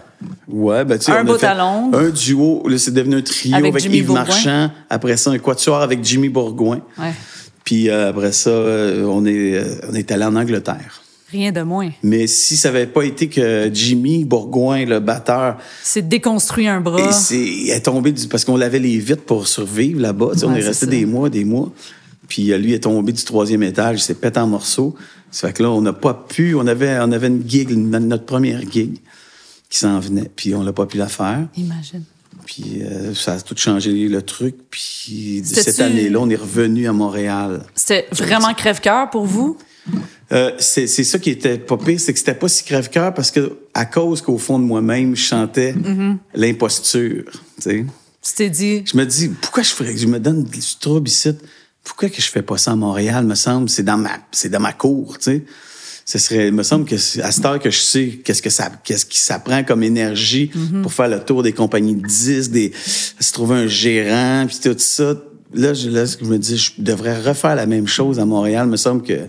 Ouais, 0.47 0.83
ben 0.85 0.97
tu 0.99 1.11
Un 1.11 1.15
on 1.15 1.17
a 1.19 1.23
bout 1.23 1.37
fait 1.37 1.47
à 1.47 1.55
Londres. 1.55 1.97
Un 1.99 2.09
duo, 2.09 2.67
là, 2.67 2.77
c'est 2.77 2.91
devenu 2.93 3.15
un 3.17 3.21
trio 3.21 3.55
Avec 3.55 3.83
Yves 3.85 4.05
Bourgoin. 4.07 4.23
Marchand. 4.25 4.71
Après 4.89 5.17
ça, 5.17 5.31
un 5.31 5.39
quatuor 5.39 5.81
avec 5.81 6.03
Jimmy 6.03 6.29
Bourgoin. 6.29 6.81
Ouais. 6.97 7.13
Puis 7.63 7.89
euh, 7.89 8.09
après 8.09 8.31
ça, 8.31 8.49
euh, 8.49 9.03
on 9.05 9.25
est, 9.25 9.55
euh, 9.57 9.75
on 9.89 9.93
est 9.95 10.11
allé 10.11 10.25
en 10.25 10.35
Angleterre. 10.35 11.01
Rien 11.31 11.51
de 11.51 11.61
moins. 11.61 11.89
Mais 12.03 12.27
si 12.27 12.57
ça 12.57 12.69
avait 12.69 12.87
pas 12.87 13.03
été 13.03 13.29
que 13.29 13.69
Jimmy 13.73 14.25
Bourgoin, 14.25 14.85
le 14.85 14.99
batteur, 14.99 15.57
C'est 15.81 16.07
déconstruit 16.07 16.67
un 16.67 16.81
bras. 16.81 16.99
et 16.99 17.13
c'est, 17.13 17.41
est 17.41 17.81
tombé 17.85 18.11
du, 18.11 18.27
parce 18.27 18.43
qu'on 18.43 18.57
lavait 18.57 18.79
les 18.79 18.97
vitres 18.97 19.23
pour 19.23 19.47
survivre 19.47 20.01
là-bas. 20.01 20.31
On 20.43 20.53
est 20.55 20.61
resté 20.61 20.87
des 20.87 21.05
mois, 21.05 21.29
des 21.29 21.45
mois. 21.45 21.71
Puis 22.27 22.51
euh, 22.51 22.57
lui 22.57 22.73
est 22.73 22.79
tombé 22.79 23.11
du 23.11 23.23
troisième 23.23 23.63
étage, 23.63 23.99
il 23.99 24.03
s'est 24.03 24.13
pété 24.13 24.39
en 24.39 24.47
morceaux. 24.47 24.95
Ça 25.31 25.47
fait 25.47 25.53
que 25.53 25.63
là, 25.63 25.69
on 25.71 25.81
n'a 25.81 25.93
pas 25.93 26.13
pu, 26.13 26.55
on 26.55 26.67
avait, 26.67 26.97
on 26.99 27.11
avait 27.11 27.27
une 27.27 27.47
gig, 27.47 27.71
notre 27.71 28.25
première 28.25 28.61
gig 28.69 28.99
qui 29.69 29.77
s'en 29.77 29.99
venait. 29.99 30.29
Puis 30.35 30.53
on 30.53 30.63
n'a 30.63 30.73
pas 30.73 30.85
pu 30.85 30.97
la 30.97 31.07
faire. 31.07 31.47
Imagine. 31.57 32.03
Puis 32.45 32.81
euh, 32.81 33.13
ça 33.13 33.33
a 33.33 33.39
tout 33.41 33.55
changé 33.55 34.07
le 34.09 34.21
truc. 34.21 34.55
Puis 34.69 35.41
cette 35.45 35.79
année-là, 35.79 36.19
on 36.19 36.29
est 36.29 36.35
revenu 36.35 36.87
à 36.87 36.93
Montréal. 36.93 37.63
C'était 37.75 38.07
vraiment 38.11 38.53
crève-cœur 38.53 39.09
pour 39.09 39.25
vous? 39.25 39.57
Euh, 40.31 40.51
c'est 40.59 40.87
c'est 40.87 41.03
ça 41.03 41.19
qui 41.19 41.29
était 41.31 41.57
pas 41.57 41.75
pire, 41.77 41.99
c'est 41.99 42.13
que 42.13 42.19
c'était 42.19 42.33
pas 42.35 42.47
si 42.47 42.63
crève-cœur 42.63 43.13
parce 43.13 43.31
que 43.31 43.57
à 43.73 43.85
cause 43.85 44.21
qu'au 44.21 44.37
fond 44.37 44.59
de 44.59 44.63
moi-même, 44.63 45.15
je 45.15 45.21
chantais 45.23 45.73
Mm-hmm. 45.73 46.17
l'imposture. 46.35 47.23
Tu 47.61 47.85
t'es 48.35 48.49
dit, 48.49 48.83
Je 48.85 48.95
me 48.95 49.05
dis, 49.05 49.29
pourquoi 49.29 49.63
je 49.63 49.69
ferais, 49.71 49.97
je 49.97 50.05
me 50.07 50.19
donne 50.19 50.43
du 50.43 50.59
trouble 50.79 51.07
ici? 51.07 51.31
Pourquoi 51.83 52.09
que 52.09 52.21
je 52.21 52.27
fais 52.27 52.43
pas 52.43 52.57
ça 52.57 52.71
à 52.71 52.75
Montréal, 52.75 53.25
me 53.25 53.33
semble? 53.35 53.67
C'est 53.69 53.83
dans 53.83 53.97
ma, 53.97 54.11
c'est 54.31 54.49
dans 54.49 54.59
ma 54.59 54.73
cour, 54.73 55.17
tu 55.17 55.23
sais. 55.31 55.43
Ce 56.05 56.17
serait, 56.19 56.47
il 56.47 56.53
me 56.53 56.63
semble 56.63 56.85
que 56.85 56.97
c'est- 56.97 57.21
à 57.21 57.31
cette 57.31 57.45
heure 57.45 57.59
que 57.59 57.69
je 57.71 57.79
sais 57.79 58.19
qu'est-ce 58.23 58.41
que 58.41 58.49
ça, 58.49 58.71
qu'est-ce 58.83 59.05
qui 59.05 59.19
ça 59.19 59.39
prend 59.39 59.63
comme 59.63 59.81
énergie 59.83 60.51
pour 60.83 60.93
faire 60.93 61.07
le 61.07 61.19
tour 61.19 61.41
des 61.43 61.53
compagnies 61.53 61.95
de 61.95 62.05
disques, 62.07 62.51
des, 62.51 62.71
se 62.85 63.31
trouver 63.33 63.55
un 63.55 63.67
gérant, 63.67 64.45
puis 64.47 64.57
tout 64.61 64.75
ça. 64.77 65.15
Là, 65.53 65.73
je, 65.73 65.89
là, 65.89 66.05
je 66.05 66.23
me 66.25 66.37
dis, 66.37 66.57
je 66.57 66.71
devrais 66.77 67.19
refaire 67.19 67.55
la 67.55 67.65
même 67.65 67.87
chose 67.87 68.19
à 68.19 68.25
Montréal. 68.25 68.67
Il 68.67 68.71
me 68.71 68.77
semble 68.77 69.03
que 69.03 69.19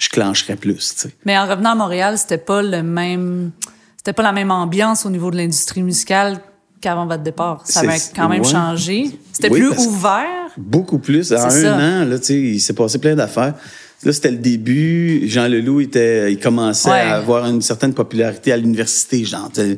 je 0.00 0.08
clencherais 0.08 0.56
plus, 0.56 1.06
mais 1.24 1.38
en 1.38 1.46
revenant 1.46 1.70
à 1.72 1.74
Montréal, 1.76 2.18
c'était 2.18 2.38
pas 2.38 2.62
le 2.62 2.82
même, 2.82 3.52
c'était 3.96 4.12
pas 4.14 4.22
la 4.24 4.32
même 4.32 4.50
ambiance 4.50 5.06
au 5.06 5.10
niveau 5.10 5.30
de 5.30 5.36
l'industrie 5.36 5.82
musicale 5.82 6.40
qu'avant 6.80 7.06
votre 7.06 7.22
départ. 7.22 7.60
Ça 7.66 7.80
avait 7.80 7.98
C'est- 7.98 8.16
quand 8.16 8.28
même 8.28 8.40
ouais. 8.42 8.48
changé. 8.48 9.10
C'était 9.32 9.50
Oui, 9.50 9.60
plus 9.60 9.78
ouvert? 9.86 10.48
Beaucoup 10.56 10.98
plus. 10.98 11.30
En 11.32 11.36
un 11.36 11.50
ça. 11.50 11.76
an, 11.76 12.04
là, 12.06 12.18
tu 12.18 12.24
sais, 12.24 12.40
il 12.40 12.60
s'est 12.60 12.72
passé 12.72 12.98
plein 12.98 13.14
d'affaires. 13.14 13.54
Là, 14.02 14.12
c'était 14.14 14.30
le 14.30 14.38
début. 14.38 15.28
Jean 15.28 15.46
Leloup 15.46 15.80
était, 15.82 16.32
il 16.32 16.40
commençait 16.40 16.88
Ouais. 16.90 16.96
à 17.00 17.16
avoir 17.16 17.46
une 17.46 17.60
certaine 17.60 17.92
popularité 17.92 18.50
à 18.50 18.56
l'université. 18.56 19.22
Genre, 19.26 19.50
il 19.58 19.76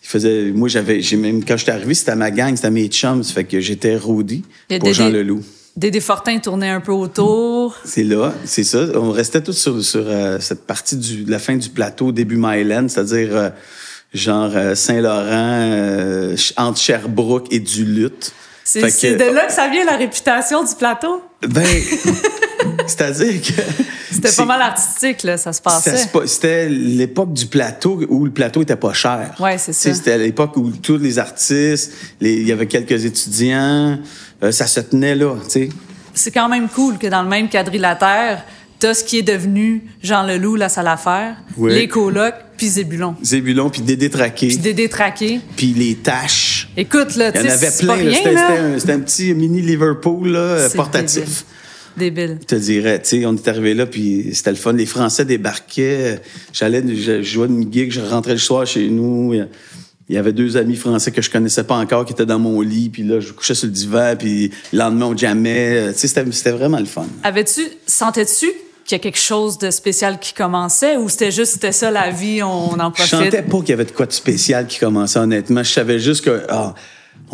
faisait, 0.00 0.50
moi, 0.52 0.68
j'avais, 0.68 1.02
j'ai 1.02 1.18
même, 1.18 1.44
quand 1.44 1.58
j'étais 1.58 1.72
arrivé, 1.72 1.92
c'était 1.92 2.16
ma 2.16 2.30
gang, 2.30 2.56
c'était 2.56 2.70
mes 2.70 2.88
chums. 2.88 3.22
Fait 3.22 3.44
que 3.44 3.60
j'étais 3.60 3.96
a 3.96 4.78
pour 4.78 4.88
des- 4.88 4.94
Jean 4.94 5.10
Leloup. 5.10 5.42
Dédé 5.76 6.00
Fortin 6.00 6.38
tournait 6.38 6.68
un 6.68 6.80
peu 6.80 6.92
autour. 6.92 7.76
C'est 7.84 8.04
là, 8.04 8.34
c'est 8.44 8.64
ça. 8.64 8.80
On 8.94 9.10
restait 9.10 9.42
tous 9.42 9.54
sur, 9.54 9.82
sur 9.82 10.04
euh, 10.06 10.38
cette 10.38 10.66
partie 10.66 10.96
du, 10.96 11.24
de 11.24 11.30
la 11.30 11.38
fin 11.38 11.56
du 11.56 11.70
plateau, 11.70 12.12
début 12.12 12.36
Myland, 12.36 12.88
c'est-à-dire 12.88 13.34
euh, 13.34 13.48
genre 14.12 14.50
euh, 14.54 14.74
Saint-Laurent, 14.74 16.34
entre 16.58 16.78
Sherbrooke 16.78 17.46
et 17.50 17.60
Duluth. 17.60 18.32
C'est 18.64 19.16
de 19.16 19.34
là 19.34 19.46
que 19.46 19.52
ça 19.52 19.68
vient 19.68 19.84
la 19.84 19.96
réputation 19.96 20.62
du 20.62 20.74
plateau? 20.74 21.22
Ben, 21.42 21.64
c'est-à-dire 22.86 23.40
que. 23.42 23.62
C'était 24.10 24.32
pas 24.32 24.44
mal 24.44 24.62
artistique, 24.62 25.22
là, 25.22 25.36
ça 25.38 25.52
se 25.52 25.60
passait. 25.62 25.96
C'était 26.26 26.68
l'époque 26.68 27.32
du 27.32 27.46
plateau 27.46 28.00
où 28.08 28.24
le 28.24 28.30
plateau 28.30 28.62
était 28.62 28.76
pas 28.76 28.92
cher. 28.92 29.34
Ouais, 29.40 29.56
c'est 29.58 29.72
sais, 29.72 29.90
ça. 29.90 29.94
C'était 29.94 30.18
l'époque 30.18 30.56
où 30.56 30.70
tous 30.70 30.98
les 30.98 31.18
artistes, 31.18 31.92
il 32.20 32.46
y 32.46 32.52
avait 32.52 32.66
quelques 32.66 33.04
étudiants, 33.04 33.98
euh, 34.42 34.52
ça 34.52 34.66
se 34.66 34.80
tenait 34.80 35.14
là, 35.14 35.34
tu 35.44 35.50
sais. 35.50 35.68
C'est 36.14 36.30
quand 36.30 36.48
même 36.48 36.68
cool 36.68 36.98
que 36.98 37.06
dans 37.06 37.22
le 37.22 37.28
même 37.28 37.48
quadrilatère, 37.48 38.44
t'as 38.78 38.92
ce 38.94 39.02
qui 39.02 39.18
est 39.18 39.22
devenu 39.22 39.84
Jean 40.02 40.24
Leloup, 40.24 40.56
la 40.56 40.68
salle 40.68 40.88
à 40.88 40.96
faire, 40.98 41.36
Oui. 41.56 41.72
les 41.72 41.88
colocs, 41.88 42.34
puis 42.58 42.68
Zébulon. 42.68 43.14
Zébulon, 43.22 43.70
puis 43.70 43.80
Dédé 43.80 44.10
Traqué, 44.10 44.48
Puis 44.48 44.58
Dédé 44.58 44.88
Traqué. 44.90 45.40
puis 45.56 45.68
les 45.72 45.94
tâches. 45.96 46.68
Écoute, 46.76 47.16
là, 47.16 47.30
Il 47.34 47.40
tu 47.40 47.46
y 47.46 47.50
en 47.50 47.56
sais, 47.56 47.66
avait 47.66 47.76
plein. 48.02 48.76
C'était 48.78 48.92
un, 48.92 49.00
petit 49.00 49.32
mini 49.34 49.62
Liverpool 49.62 50.28
là, 50.28 50.68
portatif. 50.76 51.14
débile. 51.20 51.34
Débile. 51.96 52.38
Je 52.40 52.46
te 52.46 52.54
dirais, 52.54 53.00
tu 53.02 53.08
sais, 53.20 53.26
on 53.26 53.34
est 53.34 53.48
arrivé 53.48 53.74
là, 53.74 53.86
puis 53.86 54.30
c'était 54.34 54.50
le 54.50 54.56
fun. 54.56 54.72
Les 54.72 54.86
Français 54.86 55.24
débarquaient. 55.24 56.20
J'allais, 56.52 56.82
je 56.94 57.22
jouais 57.22 57.46
une 57.46 57.72
gig, 57.72 57.90
je 57.92 58.00
rentrais 58.00 58.32
le 58.32 58.38
soir 58.38 58.66
chez 58.66 58.88
nous. 58.88 59.34
Il 60.08 60.16
y 60.16 60.18
avait 60.18 60.32
deux 60.32 60.56
amis 60.56 60.76
français 60.76 61.10
que 61.10 61.22
je 61.22 61.30
connaissais 61.30 61.64
pas 61.64 61.76
encore 61.76 62.04
qui 62.04 62.12
étaient 62.12 62.26
dans 62.26 62.38
mon 62.38 62.60
lit, 62.60 62.90
puis 62.90 63.02
là, 63.02 63.20
je 63.20 63.32
couchais 63.32 63.54
sur 63.54 63.66
le 63.66 63.72
divan, 63.72 64.14
puis 64.18 64.50
le 64.72 64.78
lendemain, 64.78 65.06
on 65.06 65.16
jamais. 65.16 65.92
Tu 65.92 66.00
sais, 66.00 66.08
c'était, 66.08 66.30
c'était 66.32 66.50
vraiment 66.50 66.78
le 66.78 66.84
fun. 66.84 67.06
Avais-tu, 67.22 67.62
sentais-tu 67.86 68.46
qu'il 68.84 68.92
y 68.92 68.94
a 68.96 68.98
quelque 68.98 69.18
chose 69.18 69.58
de 69.58 69.70
spécial 69.70 70.18
qui 70.18 70.34
commençait 70.34 70.96
ou 70.96 71.08
c'était 71.08 71.30
juste, 71.30 71.52
c'était 71.52 71.72
ça 71.72 71.90
la 71.90 72.10
vie, 72.10 72.42
on 72.42 72.78
en 72.78 72.90
profite? 72.90 73.12
Je 73.12 73.24
sentais 73.24 73.42
pas 73.42 73.58
qu'il 73.60 73.68
y 73.70 73.72
avait 73.72 73.84
de 73.84 73.92
quoi 73.92 74.06
de 74.06 74.12
spécial 74.12 74.66
qui 74.66 74.80
commençait, 74.80 75.20
honnêtement. 75.20 75.62
Je 75.62 75.70
savais 75.70 76.00
juste 76.00 76.24
que, 76.24 76.42
ah, 76.48 76.74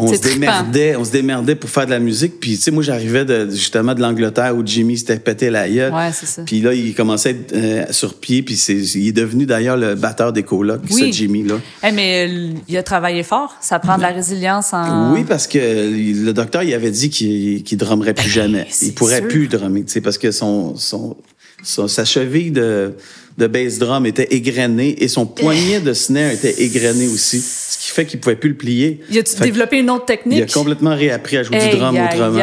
on 0.00 0.14
se 0.14 0.20
démerdait, 0.20 0.96
on 0.96 1.04
se 1.04 1.10
démerdait 1.10 1.54
pour 1.56 1.68
faire 1.68 1.84
de 1.86 1.90
la 1.90 1.98
musique. 1.98 2.38
Puis, 2.40 2.56
tu 2.56 2.62
sais, 2.62 2.70
moi, 2.70 2.82
j'arrivais 2.82 3.24
de, 3.24 3.50
justement 3.50 3.94
de 3.94 4.00
l'Angleterre 4.00 4.56
où 4.56 4.62
Jimmy 4.64 4.96
s'était 4.96 5.18
pété 5.18 5.50
la 5.50 5.68
gueule. 5.68 5.92
Ouais, 5.92 6.10
c'est 6.12 6.26
ça. 6.26 6.42
Puis 6.46 6.60
là, 6.60 6.72
il 6.72 6.94
commençait 6.94 7.28
à 7.30 7.32
être 7.32 7.52
euh, 7.54 7.84
sur 7.90 8.14
pied. 8.14 8.42
Puis 8.42 8.56
c'est, 8.56 8.76
il 8.76 9.08
est 9.08 9.12
devenu 9.12 9.44
d'ailleurs 9.44 9.76
le 9.76 9.94
batteur 9.96 10.32
des 10.32 10.44
colocs, 10.44 10.82
Oui. 10.90 11.12
ce 11.12 11.16
Jimmy-là. 11.16 11.56
Eh, 11.86 11.90
mais 11.92 12.28
euh, 12.30 12.50
il 12.68 12.76
a 12.76 12.82
travaillé 12.82 13.22
fort. 13.24 13.56
Ça 13.60 13.78
prend 13.80 13.96
de 13.96 14.02
la 14.02 14.08
résilience 14.12 14.72
en. 14.72 15.12
Oui, 15.14 15.24
parce 15.28 15.46
que 15.46 15.58
le 15.58 16.32
docteur, 16.32 16.62
il 16.62 16.72
avait 16.74 16.90
dit 16.92 17.10
qu'il 17.10 17.62
qu'il 17.64 17.76
drummerait 17.78 18.14
plus 18.14 18.30
jamais. 18.30 18.58
Ben, 18.60 18.66
c'est 18.70 18.86
Il 18.86 18.94
pourrait 18.94 19.18
sûr. 19.18 19.28
plus 19.28 19.48
drummer, 19.48 19.84
tu 19.84 19.92
sais, 19.92 20.00
parce 20.00 20.18
que 20.18 20.30
son, 20.30 20.76
son, 20.76 21.16
son- 21.64 21.88
sa 21.88 22.04
cheville 22.04 22.50
de, 22.52 22.94
de 23.38 23.46
bass 23.46 23.78
drum 23.78 24.04
était 24.04 24.34
égrenée 24.34 25.02
et 25.02 25.06
son 25.08 25.24
poignet 25.24 25.80
de 25.80 25.92
snare 25.92 26.32
était 26.32 26.60
égrené 26.60 27.06
aussi, 27.06 27.38
ce 27.40 27.78
qui 27.78 27.90
fait 27.90 28.04
qu'il 28.04 28.18
pouvait 28.18 28.34
plus 28.34 28.50
le 28.50 28.56
plier. 28.56 29.00
Y 29.10 29.18
a-tu 29.18 29.36
développé 29.40 29.78
une 29.78 29.90
autre 29.90 30.06
technique? 30.06 30.38
Il 30.38 30.42
a 30.42 30.46
complètement 30.46 30.94
réappris 30.94 31.36
à 31.36 31.44
jouer 31.44 31.58
du 31.58 31.76
drum 31.76 31.96
autrement. 31.96 32.42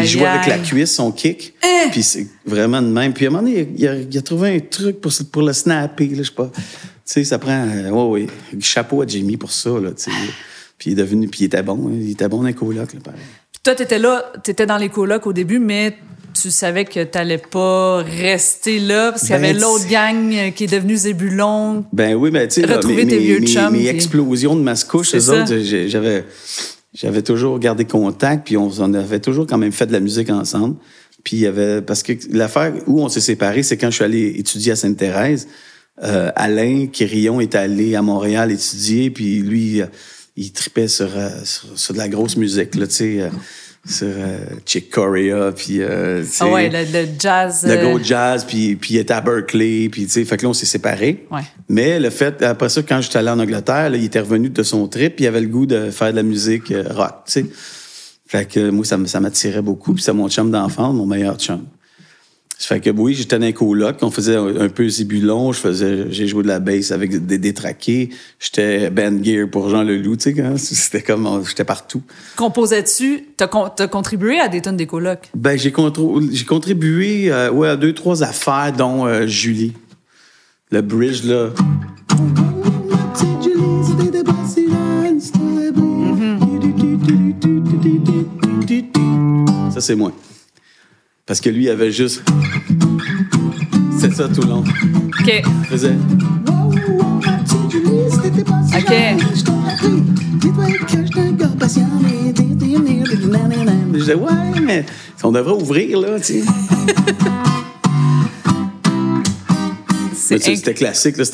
il 0.00 0.06
jouait 0.06 0.26
avec 0.26 0.46
la 0.46 0.58
cuisse, 0.58 0.94
son 0.94 1.10
kick. 1.10 1.52
Eh! 1.64 1.90
Puis 1.90 2.04
c'est 2.04 2.26
vraiment 2.46 2.80
de 2.80 2.86
même. 2.86 3.12
Puis 3.12 3.26
à 3.26 3.28
un 3.28 3.32
moment 3.32 3.42
donné, 3.42 3.68
il 3.76 3.88
a, 3.88 3.96
il 3.96 4.16
a 4.16 4.22
trouvé 4.22 4.54
un 4.56 4.60
truc 4.60 5.00
pour, 5.00 5.10
pour 5.32 5.42
le 5.42 5.52
snapper, 5.52 6.06
là, 6.08 6.18
je 6.18 6.22
sais 6.22 6.30
pas. 6.34 6.50
Tu 6.54 6.62
sais, 7.04 7.24
ça 7.24 7.38
prend... 7.38 7.66
euh, 7.68 7.90
ouais, 7.90 8.22
ouais. 8.22 8.60
Chapeau 8.60 9.02
à 9.02 9.06
Jimmy 9.06 9.36
pour 9.36 9.50
ça, 9.50 9.70
là, 9.70 9.90
tu 9.90 10.04
sais. 10.04 10.10
Puis 10.78 10.90
il 10.90 10.92
est 10.92 10.96
devenu... 11.02 11.26
Puis 11.28 11.40
il 11.42 11.44
était 11.46 11.62
bon. 11.62 11.88
hein. 11.88 11.92
Il 12.00 12.12
était 12.12 12.28
bon 12.28 12.38
dans 12.38 12.46
les 12.48 12.54
colocs, 12.54 12.94
là, 12.94 13.00
pareil. 13.02 13.20
Puis 13.52 13.60
toi, 13.64 13.74
t'étais 13.74 13.98
là, 13.98 14.32
t'étais 14.44 14.66
dans 14.66 14.76
les 14.76 14.90
colocs 14.90 15.26
au 15.26 15.32
début, 15.32 15.58
mais 15.58 15.96
tu 16.40 16.50
savais 16.50 16.84
que 16.84 17.02
t'allais 17.04 17.38
pas 17.38 18.02
rester 18.02 18.78
là 18.78 19.10
parce 19.12 19.22
qu'il 19.26 19.30
y 19.36 19.38
Ben, 19.38 19.44
avait 19.44 19.54
tu- 19.54 19.60
l'autre 19.60 19.88
gang 19.88 20.32
euh, 20.34 20.50
qui 20.50 20.64
est 20.64 20.72
devenu 20.72 20.96
Zébulon. 20.96 21.84
Ben 21.92 22.14
oui, 22.14 22.30
ben 22.30 22.46
tu 22.48 22.60
sais, 22.60 22.66
là, 22.66 22.76
Retrouver 22.76 23.04
mes, 23.04 23.10
tes 23.10 23.16
mes- 23.18 23.24
vieux 23.24 23.40
mes- 23.40 23.46
chums, 23.46 23.72
mes 23.72 23.78
puis- 23.78 23.88
explosions 23.88 24.56
de 24.56 24.60
mascouche, 24.62 25.10
C'est 25.10 25.16
eux 25.18 25.20
ça. 25.20 25.42
autres, 25.42 25.58
j'ai- 25.58 25.88
j'avais, 25.88 26.24
j'avais 26.94 27.22
toujours 27.22 27.58
gardé 27.58 27.84
contact, 27.84 28.46
puis 28.46 28.56
on, 28.56 28.70
on 28.78 28.94
avait 28.94 29.20
toujours 29.20 29.46
quand 29.46 29.58
même 29.58 29.72
fait 29.72 29.86
de 29.86 29.92
la 29.92 30.00
musique 30.00 30.30
ensemble. 30.30 30.76
Puis 31.24 31.38
il 31.38 31.40
y 31.40 31.46
avait, 31.46 31.82
parce 31.82 32.02
que 32.02 32.12
l'affaire 32.30 32.72
où 32.86 33.02
on 33.02 33.08
s'est 33.08 33.20
séparés, 33.20 33.62
c'est 33.64 33.76
quand 33.76 33.90
je 33.90 33.96
suis 33.96 34.04
allé 34.04 34.34
étudier 34.38 34.72
à 34.72 34.76
Sainte-Thérèse. 34.76 35.48
Euh, 36.04 36.30
Alain 36.36 36.86
Quirillon 36.92 37.40
est 37.40 37.54
allé 37.54 37.94
à 37.96 38.02
Montréal 38.02 38.52
étudier, 38.52 39.10
puis 39.10 39.38
lui, 39.38 39.80
euh, 39.80 39.86
il 40.36 40.52
tripait 40.52 40.88
sur, 40.88 41.08
sur, 41.44 41.66
sur 41.78 41.94
de 41.94 41.98
la 41.98 42.08
grosse 42.08 42.36
musique, 42.36 42.74
là, 42.74 42.86
tu 42.86 42.94
sais, 42.94 43.30
sur 43.88 44.08
euh, 44.08 44.38
Chick 44.64 44.90
Corea, 44.90 45.52
puis... 45.52 45.80
euh, 45.80 46.22
tu 46.22 46.28
sais, 46.28 46.44
Ah 46.44 46.52
ouais, 46.52 46.68
le, 46.68 46.84
le 46.92 47.08
jazz. 47.18 47.64
le 47.64 47.72
euh, 47.72 47.82
gros 47.88 48.02
jazz, 48.02 48.44
puis, 48.44 48.74
puis 48.76 48.94
il 48.94 48.98
était 48.98 49.14
à 49.14 49.20
Berkeley, 49.20 49.88
puis 49.90 50.06
tu 50.06 50.10
sais, 50.10 50.24
fait 50.24 50.36
que 50.36 50.42
là, 50.42 50.48
on 50.48 50.52
s'est 50.54 50.66
séparés. 50.66 51.24
Ouais. 51.30 51.42
Mais 51.68 52.00
le 52.00 52.10
fait, 52.10 52.42
après 52.42 52.68
ça, 52.68 52.82
quand 52.82 53.00
j'étais 53.00 53.18
allé 53.18 53.30
en 53.30 53.38
Angleterre, 53.38 53.90
là, 53.90 53.96
il 53.96 54.04
était 54.04 54.20
revenu 54.20 54.48
de 54.50 54.62
son 54.62 54.88
trip, 54.88 55.16
puis 55.16 55.24
il 55.24 55.28
avait 55.28 55.40
le 55.40 55.48
goût 55.48 55.66
de 55.66 55.90
faire 55.90 56.10
de 56.10 56.16
la 56.16 56.22
musique 56.22 56.70
euh, 56.72 56.84
rock, 56.90 57.14
tu 57.26 57.32
sais. 57.32 57.46
Fait 58.28 58.44
que 58.44 58.70
moi, 58.70 58.84
ça, 58.84 58.98
ça 59.06 59.20
m'attirait 59.20 59.62
beaucoup, 59.62 59.94
puis 59.94 60.02
c'est 60.02 60.12
mon 60.12 60.28
chum 60.28 60.50
d'enfance, 60.50 60.92
mon 60.94 61.06
meilleur 61.06 61.36
chum. 61.36 61.64
Ça 62.58 62.68
fait 62.74 62.80
que 62.80 62.88
oui, 62.88 63.12
j'étais 63.12 63.38
dans 63.38 63.44
un 63.44 63.52
coloc, 63.52 63.96
on 64.00 64.10
faisait 64.10 64.36
un, 64.36 64.60
un 64.62 64.68
peu 64.70 64.88
zibulon, 64.88 65.52
je 65.52 65.58
faisais, 65.60 66.06
j'ai 66.10 66.26
joué 66.26 66.42
de 66.42 66.48
la 66.48 66.58
bass 66.58 66.90
avec 66.90 67.26
des 67.26 67.36
détraqués, 67.36 68.08
j'étais 68.40 68.88
band 68.88 69.22
gear 69.22 69.46
pour 69.50 69.68
Jean 69.68 69.82
Leloup, 69.82 70.16
tu 70.16 70.34
sais, 70.34 70.56
c'était 70.74 71.02
comme, 71.02 71.44
j'étais 71.46 71.64
partout. 71.64 72.00
Composais-tu? 72.36 73.26
T'as 73.36 73.46
con- 73.48 73.68
t'as 73.76 73.88
contribué 73.88 74.40
à 74.40 74.48
des 74.48 74.62
tonnes 74.62 74.78
des 74.78 74.86
colocs? 74.86 75.28
Ben, 75.34 75.58
j'ai 75.58 75.70
contribué 75.70 77.30
euh, 77.30 77.50
ouais, 77.50 77.68
à 77.68 77.76
deux, 77.76 77.92
trois 77.92 78.22
affaires, 78.22 78.72
dont 78.74 79.06
euh, 79.06 79.26
Julie. 79.26 79.74
Le 80.72 80.80
bridge, 80.80 81.24
là. 81.24 81.50
Ça, 89.72 89.80
c'est 89.80 89.94
moi. 89.94 90.12
Parce 91.26 91.40
que 91.40 91.50
lui, 91.50 91.64
il 91.64 91.70
avait 91.70 91.90
juste. 91.90 92.22
C'est 93.98 94.14
ça 94.14 94.28
tout 94.28 94.42
le 94.42 94.48
long. 94.48 94.60
OK. 94.60 95.26
Il 95.26 95.66
faisait. 95.66 95.96
Je 103.92 103.98
disais, 103.98 104.14
ouais, 104.14 104.60
mais 104.62 104.84
on 105.24 105.32
devrait 105.32 105.54
ouvrir, 105.60 105.98
là, 105.98 106.20
tu 106.20 106.44
sais. 110.14 110.38
C'était 110.38 110.74
classique, 110.74 111.16
là. 111.16 111.24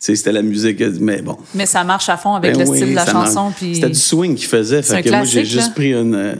C'était, 0.00 0.32
la 0.32 0.42
musique, 0.42 0.82
mais 1.00 1.22
bon. 1.22 1.38
Mais 1.54 1.66
ça 1.66 1.84
marche 1.84 2.08
à 2.08 2.16
fond 2.16 2.34
avec 2.34 2.54
Ben 2.54 2.64
le 2.64 2.68
oui, 2.68 2.78
style 2.78 2.90
de 2.90 2.94
la 2.96 3.06
chanson. 3.06 3.52
Puis 3.56 3.76
C'était 3.76 3.90
du 3.90 3.94
swing 3.94 4.34
qu'il 4.34 4.48
faisait. 4.48 4.82
C'est 4.82 4.94
Fait 4.94 4.98
un 4.98 5.02
que 5.02 5.10
moi, 5.10 5.24
j'ai 5.24 5.44
juste 5.44 5.74
pris 5.74 5.92
une, 5.92 6.14
euh, 6.16 6.34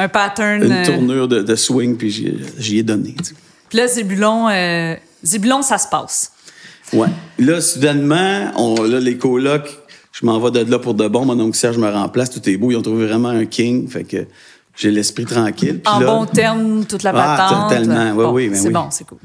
un 0.00 0.08
pattern. 0.08 0.62
une 0.64 0.72
euh, 0.72 0.84
tournure 0.84 1.28
de, 1.28 1.42
de 1.42 1.54
swing, 1.56 1.96
puis 1.96 2.10
j'y, 2.58 2.78
ai 2.78 2.82
donné. 2.82 3.14
tu 3.18 3.24
sais. 3.24 3.34
Puis 3.68 3.78
là, 3.78 3.86
Zébulon, 3.86 4.48
euh, 4.48 4.94
Zébulon, 5.22 5.62
ça 5.62 5.78
se 5.78 5.88
passe. 5.88 6.32
Ouais. 6.92 7.08
Là, 7.38 7.60
soudainement, 7.60 8.50
on, 8.56 8.82
là, 8.82 8.98
les 8.98 9.16
colocs, 9.16 9.70
je 10.12 10.26
m'en 10.26 10.40
vais 10.40 10.64
de 10.64 10.70
là 10.70 10.78
pour 10.78 10.94
de 10.94 11.06
bon. 11.06 11.24
Mon 11.24 11.38
oncle 11.38 11.56
Serge 11.56 11.78
me 11.78 11.88
remplace. 11.88 12.30
Tout 12.30 12.48
est 12.48 12.56
beau. 12.56 12.70
Ils 12.72 12.76
ont 12.76 12.82
trouvé 12.82 13.06
vraiment 13.06 13.28
un 13.28 13.46
king. 13.46 13.88
Fait 13.88 14.02
que 14.04 14.26
j'ai 14.74 14.90
l'esprit 14.90 15.24
tranquille. 15.24 15.80
Puis 15.80 15.92
En 15.94 16.00
là, 16.00 16.06
bon 16.06 16.26
terme, 16.26 16.84
toute 16.84 17.04
la 17.04 17.12
Ah, 17.14 17.36
patente. 17.36 17.68
totalement. 17.70 18.10
Ouais, 18.16 18.24
Bon, 18.24 18.32
oui, 18.32 18.48
ben 18.48 18.56
c'est 18.56 18.66
oui. 18.68 18.72
bon, 18.74 18.86
c'est 18.90 19.06
cool. 19.06 19.18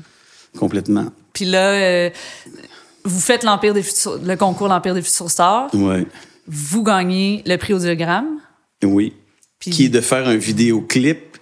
Complètement. 0.60 1.05
Puis 1.34 1.46
là, 1.46 1.72
euh, 1.72 2.10
vous 3.03 3.20
faites 3.20 3.44
l'Empire 3.44 3.74
des 3.74 3.82
futurs, 3.84 4.20
le 4.24 4.36
concours 4.36 4.67
l'Empire 4.67 4.94
des 4.94 5.01
futurs 5.01 5.29
stars. 5.32 5.74
Ouais. 5.74 6.05
Vous 6.48 6.84
gagnez 6.84 7.41
le 7.48 7.58
prix 7.58 7.74
Audiogramme. 7.74 8.39
Oui. 8.84 9.13
Puis- 9.60 9.72
Qui 9.72 9.86
est 9.86 9.90
de 9.90 10.02
faire 10.02 10.28
un 10.28 10.36
vidéoclip 10.36 11.38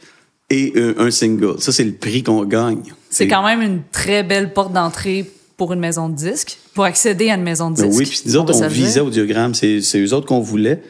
et 0.49 0.73
un, 0.75 1.05
un 1.07 1.11
single. 1.11 1.55
Ça, 1.59 1.71
c'est 1.71 1.83
le 1.83 1.93
prix 1.93 2.23
qu'on 2.23 2.45
gagne. 2.45 2.83
C'est 3.09 3.27
quand 3.27 3.43
même 3.45 3.61
une 3.61 3.81
très 3.91 4.23
belle 4.23 4.53
porte 4.53 4.73
d'entrée 4.73 5.29
pour 5.57 5.73
une 5.73 5.79
maison 5.79 6.09
de 6.09 6.15
disques, 6.15 6.57
pour 6.73 6.83
accéder 6.83 7.29
à 7.29 7.35
une 7.35 7.43
maison 7.43 7.69
de 7.71 7.77
Ben 7.77 7.87
disques. 7.89 7.99
oui, 7.99 8.05
puis 8.07 8.21
nous 8.25 8.37
autres, 8.37 8.53
on 8.55 8.59
dire. 8.59 8.69
visait 8.69 8.99
audiogramme. 8.99 9.53
C'est, 9.53 9.81
c'est 9.81 9.99
eux 10.03 10.13
autres 10.13 10.25
qu'on 10.27 10.39
voulait. 10.41 10.81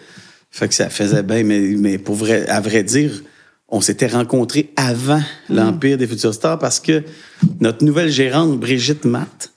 Fait 0.51 0.67
que 0.67 0.73
ça 0.73 0.89
faisait 0.89 1.23
bien, 1.23 1.43
mais, 1.43 1.59
mais 1.59 1.97
pour 1.97 2.15
vrai, 2.15 2.47
à 2.47 2.61
vrai 2.61 2.83
dire, 2.83 3.23
on 3.69 3.81
s'était 3.81 4.07
rencontrés 4.07 4.71
avant 4.75 5.21
Mm. 5.49 5.55
l'Empire 5.55 5.97
des 5.97 6.07
Futurs 6.07 6.33
Stars 6.33 6.59
parce 6.59 6.79
que 6.79 7.03
notre 7.59 7.83
nouvelle 7.83 8.09
gérante, 8.09 8.59
Brigitte 8.59 9.03
Matt, 9.05 9.51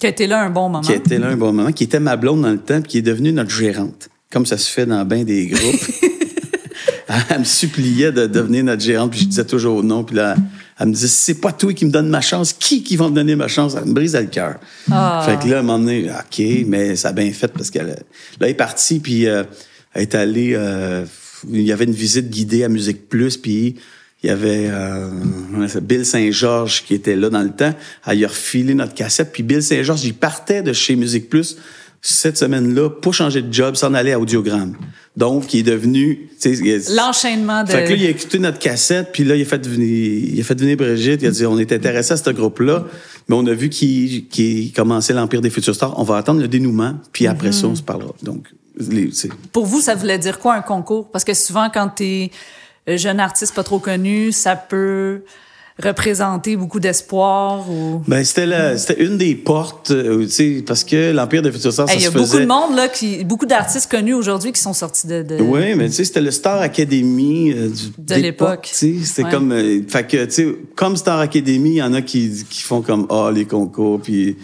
Qui 0.00 0.06
a 0.06 0.08
été 0.08 0.26
là 0.26 0.42
un 0.42 0.50
bon 0.50 0.62
moment. 0.68 0.80
qui 0.80 0.92
était 0.92 1.18
là 1.18 1.28
un 1.28 1.36
bon 1.36 1.52
moment, 1.52 1.70
qui 1.72 1.84
était 1.84 2.00
ma 2.00 2.16
blonde 2.16 2.42
dans 2.42 2.50
le 2.50 2.58
temps, 2.58 2.80
puis 2.80 2.90
qui 2.92 2.98
est 2.98 3.02
devenue 3.02 3.32
notre 3.32 3.50
gérante, 3.50 4.08
comme 4.32 4.46
ça 4.46 4.56
se 4.58 4.70
fait 4.70 4.86
dans 4.86 5.04
bien 5.04 5.22
des 5.24 5.46
groupes. 5.46 5.80
elle 7.30 7.40
me 7.40 7.44
suppliait 7.44 8.12
de 8.12 8.26
devenir 8.26 8.64
notre 8.64 8.82
gérante, 8.82 9.12
puis 9.12 9.20
je 9.20 9.26
disais 9.26 9.44
toujours 9.44 9.82
non, 9.82 10.04
puis 10.04 10.16
là, 10.16 10.36
elle 10.78 10.88
me 10.88 10.92
disait, 10.92 11.08
c'est 11.08 11.40
pas 11.40 11.52
toi 11.52 11.72
qui 11.72 11.86
me 11.86 11.90
donne 11.90 12.08
ma 12.08 12.20
chance, 12.20 12.52
qui 12.52 12.82
qui 12.82 12.96
va 12.96 13.08
me 13.08 13.14
donner 13.14 13.34
ma 13.34 13.48
chance? 13.48 13.74
Elle 13.76 13.88
me 13.88 13.94
brisait 13.94 14.20
le 14.20 14.28
cœur. 14.28 14.56
Ah. 14.90 15.24
Fait 15.24 15.38
que 15.42 15.50
là, 15.50 15.56
à 15.56 15.60
un 15.60 15.62
moment 15.62 15.78
donné, 15.78 16.10
OK, 16.10 16.42
mais 16.66 16.96
ça 16.96 17.08
a 17.08 17.12
bien 17.12 17.30
fait 17.32 17.48
parce 17.48 17.70
qu'elle, 17.70 17.86
là, 17.86 17.94
elle 18.40 18.48
est 18.48 18.54
partie, 18.54 19.00
puis 19.00 19.26
euh, 19.26 19.42
elle 19.94 20.02
est 20.02 20.14
allée, 20.14 20.52
euh, 20.54 21.04
il 21.50 21.62
y 21.62 21.72
avait 21.72 21.84
une 21.84 21.92
visite 21.92 22.28
guidée 22.28 22.64
à 22.64 22.68
Musique 22.68 23.08
Plus, 23.08 23.38
puis 23.38 23.76
il 24.22 24.26
y 24.26 24.30
avait 24.30 24.68
euh, 24.68 25.08
Bill 25.80 26.04
Saint-Georges 26.04 26.84
qui 26.84 26.94
était 26.94 27.16
là 27.16 27.30
dans 27.30 27.42
le 27.42 27.50
temps. 27.50 27.72
Elle 28.06 28.18
lui 28.18 28.24
a 28.24 28.28
refilé 28.28 28.74
notre 28.74 28.94
cassette, 28.94 29.32
puis 29.32 29.42
Bill 29.42 29.62
Saint-Georges, 29.62 30.04
il 30.04 30.14
partait 30.14 30.62
de 30.62 30.72
chez 30.72 30.94
Musique 30.94 31.30
Plus 31.30 31.56
cette 32.14 32.36
semaine-là 32.38 32.90
pour 32.90 33.14
changer 33.14 33.42
de 33.42 33.52
job, 33.52 33.74
s'en 33.76 33.94
aller 33.94 34.12
à 34.12 34.20
Audiogramme. 34.20 34.76
Donc, 35.16 35.52
il 35.54 35.60
est 35.60 35.62
devenu... 35.64 36.28
L'enchaînement 36.94 37.64
de. 37.64 37.70
fait 37.70 37.84
que 37.84 37.90
là, 37.90 37.96
il 37.96 38.06
a 38.06 38.10
écouté 38.10 38.38
notre 38.38 38.58
cassette, 38.58 39.10
puis 39.12 39.24
là, 39.24 39.34
il 39.34 39.42
a 39.42 39.44
fait 39.44 39.66
venir, 39.66 39.88
il 40.34 40.40
a 40.40 40.44
fait 40.44 40.58
venir 40.58 40.76
Brigitte. 40.76 41.22
Il 41.22 41.28
a 41.28 41.30
dit, 41.30 41.44
on 41.46 41.58
est 41.58 41.72
intéressé 41.72 42.12
à 42.12 42.16
ce 42.16 42.30
groupe-là, 42.30 42.84
mais 43.28 43.34
on 43.34 43.44
a 43.46 43.52
vu 43.52 43.68
qu'il 43.68 44.28
qu'il 44.28 44.72
commençait 44.72 45.12
l'Empire 45.12 45.40
des 45.40 45.50
Futurs 45.50 45.74
Stars. 45.74 45.98
On 45.98 46.04
va 46.04 46.16
attendre 46.18 46.40
le 46.40 46.46
dénouement, 46.48 46.94
puis 47.12 47.26
après 47.26 47.50
ça, 47.52 47.66
on 47.66 47.74
se 47.74 47.82
parlera. 47.82 48.14
Donc, 48.22 48.46
les- 48.78 49.10
Pour 49.52 49.66
vous, 49.66 49.80
ça 49.80 49.96
voulait 49.96 50.18
dire 50.18 50.38
quoi 50.38 50.54
un 50.54 50.62
concours? 50.62 51.10
Parce 51.10 51.24
que 51.24 51.34
souvent, 51.34 51.68
quand 51.68 51.88
t'es 51.96 52.30
euh, 52.88 52.96
jeune 52.96 53.18
artiste 53.18 53.54
pas 53.56 53.64
trop 53.64 53.80
connu, 53.80 54.30
ça 54.30 54.54
peut 54.54 55.22
représenter 55.82 56.56
beaucoup 56.56 56.80
d'espoir 56.80 57.70
ou? 57.70 58.02
Ben, 58.08 58.24
c'était 58.24 58.46
la- 58.46 58.76
c'était 58.76 59.02
une 59.04 59.16
des 59.16 59.34
portes, 59.36 59.90
euh, 59.92 60.24
tu 60.24 60.30
sais, 60.30 60.64
parce 60.66 60.82
que 60.84 61.12
l'Empire 61.12 61.42
de 61.42 61.50
Future 61.50 61.72
Star, 61.72 61.86
ça 61.88 61.94
Hey, 61.94 62.00
Il 62.00 62.04
y 62.04 62.06
a 62.06 62.10
beaucoup 62.10 62.38
de 62.38 62.46
monde, 62.46 62.74
là, 62.76 62.88
qui, 62.88 63.24
beaucoup 63.24 63.46
d'artistes 63.46 63.90
connus 63.90 64.14
aujourd'hui 64.14 64.52
qui 64.52 64.60
sont 64.60 64.72
sortis 64.72 65.06
de. 65.06 65.22
de- 65.22 65.36
Oui, 65.40 65.74
mais 65.76 65.86
tu 65.88 65.94
sais, 65.94 66.04
c'était 66.04 66.20
le 66.20 66.30
Star 66.32 66.60
Academy 66.60 67.52
euh, 67.52 67.68
du, 67.68 67.92
De 67.98 68.14
l'époque. 68.16 68.68
Tu 68.70 68.74
sais, 68.74 69.04
c'était 69.04 69.24
Ouais. 69.24 69.30
comme, 69.30 69.52
euh, 69.52 69.80
fait 69.86 70.06
que, 70.06 70.24
tu 70.24 70.30
sais, 70.32 70.48
comme 70.74 70.96
Star 70.96 71.20
Academy, 71.20 71.70
il 71.70 71.76
y 71.76 71.82
en 71.82 71.94
a 71.94 72.02
qui, 72.02 72.44
qui 72.50 72.62
font 72.62 72.82
comme, 72.82 73.06
ah, 73.10 73.30
les 73.32 73.44
concours, 73.44 74.00
puis, 74.00 74.36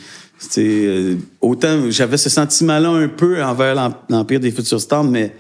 euh, 0.58 1.14
autant, 1.40 1.90
j'avais 1.90 2.16
ce 2.16 2.30
sentiment-là 2.30 2.90
un 2.90 3.08
peu 3.08 3.42
envers 3.42 3.74
l'Em- 3.74 3.94
l'Empire 4.08 4.40
des 4.40 4.50
Futurs 4.50 4.80
Stars, 4.80 5.04
mais 5.04 5.34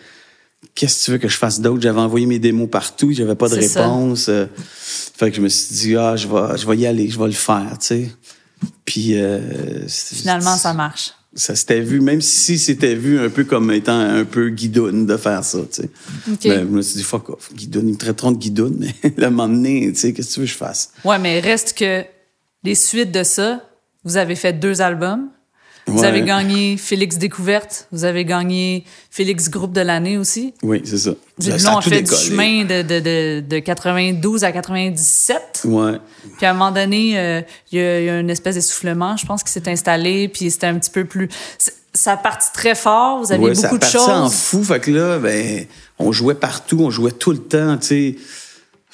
qu'est-ce 0.74 1.00
que 1.00 1.04
tu 1.04 1.10
veux 1.12 1.18
que 1.18 1.28
je 1.28 1.36
fasse 1.36 1.60
d'autre? 1.60 1.80
J'avais 1.82 2.00
envoyé 2.00 2.26
mes 2.26 2.38
démos 2.38 2.68
partout, 2.70 3.12
j'avais 3.12 3.34
pas 3.34 3.48
de 3.48 3.60
ça. 3.60 3.82
réponse. 3.82 4.28
euh, 4.28 4.46
fait 4.56 5.30
que 5.30 5.36
je 5.36 5.40
me 5.40 5.48
suis 5.48 5.74
dit, 5.74 5.96
ah, 5.96 6.16
je 6.16 6.26
vais, 6.28 6.58
je 6.58 6.66
vais 6.66 6.76
y 6.76 6.86
aller, 6.86 7.08
je 7.08 7.18
vais 7.18 7.26
le 7.26 7.32
faire, 7.32 7.76
tu 7.80 7.86
sais. 7.86 8.10
Puis, 8.84 9.14
euh, 9.16 9.86
Finalement, 9.88 10.56
ça 10.56 10.72
marche. 10.72 11.12
ça 11.34 11.54
s'était 11.54 11.80
vu, 11.80 12.00
même 12.00 12.20
si 12.20 12.58
c'était 12.58 12.94
vu 12.94 13.18
un 13.18 13.28
peu 13.28 13.44
comme 13.44 13.70
étant 13.72 13.98
un 13.98 14.24
peu 14.24 14.48
guidoune 14.50 15.06
de 15.06 15.16
faire 15.16 15.44
ça, 15.44 15.58
tu 15.72 15.82
sais. 15.82 15.90
OK. 16.32 16.38
Ben, 16.44 16.60
je 16.60 16.64
me 16.66 16.82
suis 16.82 16.96
dit, 16.96 17.02
fuck 17.02 17.28
off, 17.30 17.50
guidoune, 17.54 17.88
ils 17.88 17.92
me 17.94 17.98
traiteront 17.98 18.32
de 18.32 18.38
guidoune, 18.38 18.76
mais 18.78 19.12
le 19.16 19.30
moment 19.30 19.48
donné, 19.48 19.92
tu 19.92 19.98
sais, 20.00 20.12
qu'est-ce 20.12 20.28
que 20.28 20.34
tu 20.34 20.40
veux 20.40 20.46
que 20.46 20.52
je 20.52 20.56
fasse? 20.56 20.90
Ouais, 21.04 21.18
mais 21.18 21.40
reste 21.40 21.74
que 21.76 22.04
les 22.62 22.74
suites 22.74 23.12
de 23.12 23.22
ça, 23.22 23.62
vous 24.04 24.16
avez 24.16 24.34
fait 24.36 24.52
deux 24.54 24.80
albums. 24.80 25.28
Vous 25.86 26.00
Ouais. 26.00 26.06
avez 26.06 26.22
gagné 26.22 26.76
Félix 26.78 27.18
Découverte. 27.18 27.88
Vous 27.92 28.04
avez 28.04 28.24
gagné 28.24 28.84
Félix 29.10 29.50
Groupe 29.50 29.72
de 29.72 29.82
l'année 29.82 30.16
aussi. 30.16 30.54
Oui, 30.62 30.80
c'est 30.84 30.96
ça. 30.98 31.10
Ça 31.38 31.76
a 31.76 31.80
fait 31.82 32.00
du 32.02 32.10
chemin 32.14 32.64
de, 32.64 32.80
de, 32.82 33.00
de, 33.00 33.44
de 33.46 33.58
92 33.58 34.44
à 34.44 34.52
97. 34.52 35.62
Ouais. 35.66 35.92
Puis 36.38 36.46
à 36.46 36.50
un 36.50 36.54
moment 36.54 36.70
donné, 36.72 37.18
euh, 37.18 37.42
il 37.70 37.78
y, 37.78 37.82
y 37.82 38.08
a 38.08 38.18
une 38.18 38.30
espèce 38.30 38.54
d'essoufflement, 38.54 39.16
je 39.16 39.26
pense, 39.26 39.42
qui 39.42 39.52
s'est 39.52 39.68
installé. 39.68 40.28
Puis 40.28 40.50
c'était 40.50 40.66
un 40.68 40.78
petit 40.78 40.90
peu 40.90 41.04
plus... 41.04 41.28
Ça 41.92 42.12
a 42.12 42.16
parti 42.16 42.48
très 42.52 42.74
fort. 42.74 43.22
Vous 43.22 43.32
Ouais, 43.34 43.54
ça 43.54 43.62
beaucoup 43.68 43.76
de 43.76 43.80
partit 43.80 43.96
en 43.98 44.24
choses. 44.24 44.34
fou, 44.34 44.64
fait 44.64 44.80
que 44.80 44.90
là, 44.90 45.18
ben, 45.18 45.64
on 45.98 46.10
jouait 46.12 46.34
partout, 46.34 46.78
on 46.80 46.90
jouait 46.90 47.12
tout 47.12 47.30
le 47.30 47.38
temps, 47.38 47.76
tu 47.76 47.86
sais. 47.86 48.16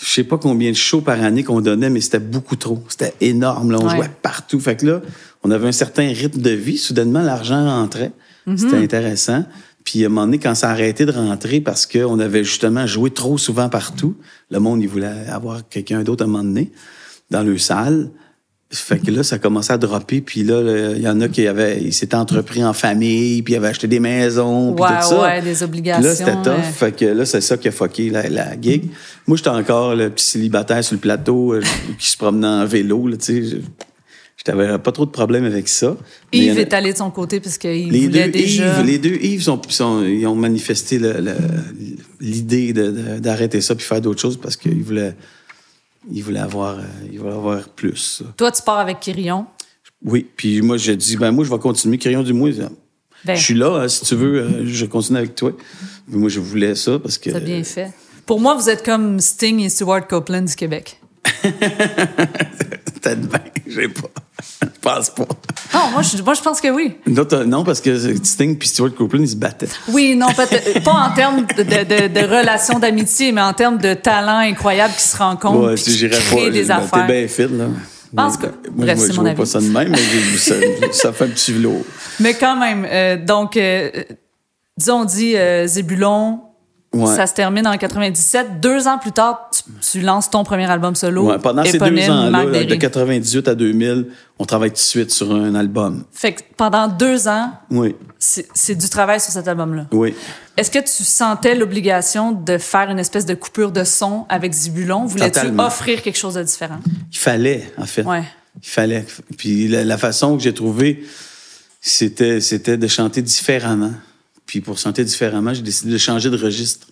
Je 0.02 0.06
sais 0.08 0.24
pas 0.24 0.38
combien 0.38 0.70
de 0.70 0.76
shows 0.76 1.00
par 1.02 1.22
année 1.22 1.42
qu'on 1.44 1.60
donnait, 1.60 1.88
mais 1.90 2.00
c'était 2.00 2.18
beaucoup 2.18 2.56
trop. 2.56 2.82
C'était 2.88 3.12
énorme, 3.20 3.70
là. 3.70 3.78
On 3.80 3.86
Ouais. 3.88 3.96
jouait 3.96 4.10
partout. 4.22 4.58
Fait 4.60 4.76
que 4.76 4.86
là, 4.86 5.00
on 5.42 5.50
avait 5.50 5.68
un 5.68 5.72
certain 5.72 6.08
rythme 6.08 6.40
de 6.40 6.50
vie. 6.50 6.78
Soudainement, 6.78 7.22
l'argent 7.22 7.64
rentrait. 7.66 8.12
Mm-hmm. 8.46 8.56
C'était 8.58 8.76
intéressant. 8.76 9.44
Puis 9.84 10.02
à 10.04 10.06
un 10.06 10.10
moment 10.10 10.26
donné, 10.26 10.38
quand 10.38 10.54
ça 10.54 10.68
a 10.68 10.72
arrêté 10.72 11.06
de 11.06 11.12
rentrer 11.12 11.60
parce 11.60 11.86
qu'on 11.86 12.18
avait 12.20 12.44
justement 12.44 12.86
joué 12.86 13.10
trop 13.10 13.38
souvent 13.38 13.68
partout, 13.68 14.14
le 14.50 14.60
monde, 14.60 14.82
il 14.82 14.88
voulait 14.88 15.26
avoir 15.30 15.66
quelqu'un 15.68 16.02
d'autre 16.02 16.24
à 16.24 16.26
un 16.26 16.30
moment 16.30 16.44
donné 16.44 16.70
dans 17.30 17.42
le 17.42 17.56
salle. 17.58 18.10
Fait 18.72 19.00
que 19.00 19.10
là, 19.10 19.24
ça 19.24 19.38
commençait 19.40 19.72
à 19.72 19.78
dropper. 19.78 20.20
Puis 20.20 20.44
là, 20.44 20.92
il 20.94 21.02
y 21.02 21.08
en 21.08 21.20
a 21.20 21.28
qui 21.28 21.44
avaient, 21.46 21.82
ils 21.82 21.92
s'étaient 21.92 22.14
entrepris 22.14 22.62
en 22.62 22.72
famille, 22.72 23.42
puis 23.42 23.54
ils 23.54 23.56
avaient 23.56 23.68
acheté 23.68 23.88
des 23.88 23.98
maisons, 23.98 24.74
puis 24.74 24.84
Ouais, 24.84 24.90
tout 25.00 25.08
ça. 25.08 25.22
ouais, 25.22 25.42
des 25.42 25.54
Puis 25.54 25.64
obligations. 25.64 26.02
là, 26.08 26.14
c'était 26.14 26.42
tough. 26.42 26.62
Fait 26.74 26.92
que 26.94 27.04
là, 27.06 27.24
c'est 27.24 27.40
ça 27.40 27.56
qui 27.56 27.66
a 27.66 27.72
fucké 27.72 28.10
la, 28.10 28.28
la 28.28 28.60
gig. 28.60 28.84
Moi, 29.26 29.36
j'étais 29.38 29.48
encore 29.48 29.96
le 29.96 30.10
petit 30.10 30.24
célibataire 30.24 30.84
sur 30.84 30.94
le 30.94 31.00
plateau 31.00 31.54
euh, 31.54 31.62
qui 31.98 32.10
se 32.10 32.16
promenait 32.16 32.46
en 32.46 32.64
vélo, 32.66 33.08
là, 33.08 33.16
tu 33.16 33.48
sais. 33.48 33.56
Je- 34.46 34.52
J'avais 34.52 34.78
pas 34.78 34.92
trop 34.92 35.04
de 35.06 35.10
problèmes 35.10 35.44
avec 35.44 35.68
ça. 35.68 35.96
Yves 36.32 36.56
a- 36.58 36.60
est 36.62 36.72
allé 36.72 36.92
de 36.92 36.98
son 36.98 37.10
côté 37.10 37.40
parce 37.40 37.58
qu'il 37.58 37.86
voulait 37.86 38.24
deux, 38.26 38.30
déjà... 38.32 38.80
Yves, 38.80 38.86
les 38.86 38.98
deux 38.98 39.16
Yves 39.20 39.42
sont, 39.42 39.60
sont- 39.68 40.02
ils 40.02 40.26
ont 40.26 40.34
manifesté 40.34 40.98
l'idée 42.20 42.72
d'arrêter 42.72 43.60
ça 43.60 43.74
puis 43.74 43.84
faire 43.86 44.00
d'autres 44.00 44.20
choses 44.20 44.38
parce 44.38 44.56
qu'ils 44.56 44.82
voulaient, 44.82 45.14
ils 46.12 46.22
voulaient 46.22 46.40
avoir, 46.40 46.78
euh, 46.78 46.82
ils 47.12 47.18
voulaient 47.18 47.32
avoir 47.32 47.68
plus. 47.68 48.22
Toi, 48.36 48.50
tu 48.52 48.62
pars 48.62 48.78
avec 48.78 49.00
Kyrion. 49.00 49.46
Oui, 50.04 50.26
puis 50.36 50.62
moi, 50.62 50.76
j'ai 50.78 50.96
dit, 50.96 51.16
ben 51.16 51.30
moi, 51.30 51.44
je 51.44 51.50
vais 51.50 51.58
continuer. 51.58 51.98
Crayon 51.98 52.22
du 52.22 52.32
mois, 52.32 52.50
Ben, 53.26 53.36
je 53.36 53.42
suis 53.42 53.54
là, 53.54 53.82
hein, 53.82 53.88
si 53.88 54.02
tu 54.04 54.14
veux, 54.14 54.40
euh, 54.40 54.66
je 54.66 54.86
continue 54.86 55.18
avec 55.18 55.34
toi. 55.34 55.52
Mais 56.08 56.16
moi, 56.16 56.30
je 56.30 56.40
voulais 56.40 56.74
ça 56.74 56.98
parce 56.98 57.18
que. 57.18 57.28
T'as 57.30 57.40
bien 57.40 57.62
fait. 57.64 57.92
Pour 58.24 58.40
moi, 58.40 58.54
vous 58.54 58.70
êtes 58.70 58.82
comme 58.82 59.20
Sting 59.20 59.60
et 59.60 59.68
Stuart 59.68 60.06
Copeland 60.08 60.42
du 60.42 60.54
Québec. 60.54 60.99
Peut-être 63.02 63.20
bien, 63.20 63.40
j'ai 63.66 63.88
pas. 63.88 64.08
Je 64.62 64.66
pense 64.80 65.10
pas. 65.10 65.26
Non, 65.74 65.90
moi, 65.92 66.02
je, 66.02 66.22
moi, 66.22 66.34
je 66.34 66.40
pense 66.42 66.60
que 66.60 66.68
oui. 66.68 66.96
Non, 67.06 67.24
t'as- 67.24 67.44
non, 67.44 67.64
parce 67.64 67.80
que 67.80 68.16
Sting 68.24 68.56
puis 68.58 68.68
Stuart 68.68 68.94
Copeland, 68.94 69.22
ils 69.22 69.28
se 69.28 69.36
battaient. 69.36 69.68
Oui, 69.88 70.16
non, 70.16 70.28
peut-être 70.32 70.82
pas 70.82 70.92
en 70.92 71.10
termes 71.14 71.46
de, 71.46 71.62
de, 71.62 72.08
de 72.08 72.20
relations 72.26 72.78
d'amitié, 72.78 73.32
mais 73.32 73.40
en 73.42 73.52
termes 73.52 73.78
de 73.78 73.94
talent 73.94 74.38
incroyable 74.38 74.94
qui 74.94 75.02
se 75.02 75.16
rencontrent 75.16 75.66
Ouais, 75.68 75.74
tu 75.76 75.90
pas. 76.46 76.50
des 76.50 76.70
ben. 76.70 77.06
T'es 77.06 77.12
bien 77.12 77.28
fit, 77.28 77.54
là. 77.56 77.66
pense 78.16 78.36
que- 78.38 78.46
moi, 78.46 78.54
bref, 78.86 78.98
c'est 78.98 79.12
je 79.12 79.16
mon 79.16 79.22
vois 79.22 79.30
avis. 79.30 79.38
pas 79.40 79.46
ça 79.46 79.60
de 79.60 79.68
même, 79.68 79.90
mais 79.90 80.38
ça, 80.38 80.54
ça 80.92 81.12
fait 81.12 81.24
un 81.24 81.28
petit 81.28 81.52
velours. 81.52 81.84
Mais 82.18 82.34
quand 82.34 82.56
même, 82.56 82.86
euh, 82.90 83.16
donc, 83.24 83.56
euh, 83.56 83.90
disons, 84.76 85.02
on 85.02 85.04
dit 85.04 85.36
euh, 85.36 85.66
Zébulon, 85.66 86.40
Ouais. 86.92 87.14
ça 87.14 87.28
se 87.28 87.34
termine 87.34 87.68
en 87.68 87.76
97. 87.78 88.60
Deux 88.60 88.88
ans 88.88 88.98
plus 88.98 89.12
tard, 89.12 89.48
tu, 89.52 89.62
tu 89.92 90.00
lances 90.00 90.28
ton 90.28 90.42
premier 90.42 90.68
album 90.68 90.96
solo. 90.96 91.28
Ouais, 91.30 91.38
pendant 91.38 91.62
ces 91.64 91.78
deux 91.78 92.10
ans-là, 92.10 92.44
de 92.46 92.50
Derry. 92.50 92.78
98 92.80 93.46
à 93.46 93.54
2000, 93.54 94.08
on 94.40 94.44
travaille 94.44 94.70
tout 94.70 94.74
de 94.74 94.80
suite 94.80 95.12
sur 95.12 95.32
un 95.32 95.54
album. 95.54 96.04
Fait 96.12 96.32
que 96.32 96.40
pendant 96.56 96.88
deux 96.88 97.28
ans, 97.28 97.52
Oui, 97.70 97.94
c'est 98.18 98.74
du 98.74 98.88
travail 98.88 99.20
sur 99.20 99.30
cet 99.32 99.46
album-là. 99.46 99.86
oui. 99.92 100.14
Est-ce 100.56 100.70
que 100.72 100.80
tu 100.80 101.04
sentais 101.04 101.54
l'obligation 101.54 102.32
de 102.32 102.58
faire 102.58 102.90
une 102.90 102.98
espèce 102.98 103.24
de 103.24 103.34
coupure 103.34 103.70
de 103.70 103.84
son 103.84 104.26
avec 104.28 104.52
Zébulon? 104.52 105.06
Voulais-tu 105.06 105.46
offrir 105.58 106.02
quelque 106.02 106.18
chose 106.18 106.34
de 106.34 106.42
différent? 106.42 106.80
Il 107.12 107.16
fallait, 107.18 107.72
en 107.78 107.86
fait. 107.86 108.02
Ouais. 108.02 108.24
Il 108.62 108.68
fallait. 108.68 109.06
Puis 109.38 109.68
la, 109.68 109.84
la 109.84 109.96
façon 109.96 110.36
que 110.36 110.42
j'ai 110.42 110.52
trouvée, 110.52 111.02
c'était 111.80 112.76
de 112.76 112.86
chanter 112.88 113.22
différemment. 113.22 113.92
Puis 114.50 114.60
pour 114.60 114.78
chanter 114.78 115.04
différemment, 115.04 115.54
j'ai 115.54 115.62
décidé 115.62 115.92
de 115.92 115.96
changer 115.96 116.28
de 116.28 116.36
registre. 116.36 116.88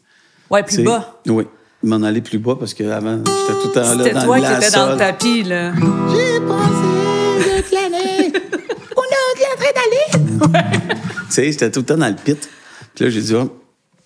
Ouais, 0.48 0.62
plus 0.62 0.84
bas. 0.84 1.20
Oui. 1.26 1.42
M'en 1.82 2.04
aller 2.04 2.20
plus 2.20 2.38
bas 2.38 2.54
parce 2.54 2.72
qu'avant, 2.72 3.18
j'étais 3.18 3.60
tout 3.60 3.66
le 3.66 3.72
temps 3.72 3.80
là 3.80 4.04
C'était 4.04 4.14
dans 4.14 4.22
toi 4.22 4.38
le 4.38 4.44
qui 4.44 4.52
étais 4.52 4.70
dans 4.70 4.90
le 4.92 4.96
tapis, 4.96 5.42
là. 5.42 5.72
J'ai 5.74 6.40
pensé 6.46 7.56
toute 7.56 7.72
l'année. 7.72 8.32
On 8.96 9.02
est 9.02 9.44
en 9.44 9.56
train 9.56 9.72
d'aller. 9.74 10.62
tu 10.86 11.24
sais, 11.30 11.50
j'étais 11.50 11.68
tout 11.72 11.80
le 11.80 11.86
temps 11.86 11.96
dans 11.96 12.06
le 12.06 12.14
pit. 12.14 12.48
Puis 12.94 13.04
là, 13.04 13.10
j'ai 13.10 13.22
dit, 13.22 13.34
oh, 13.34 13.60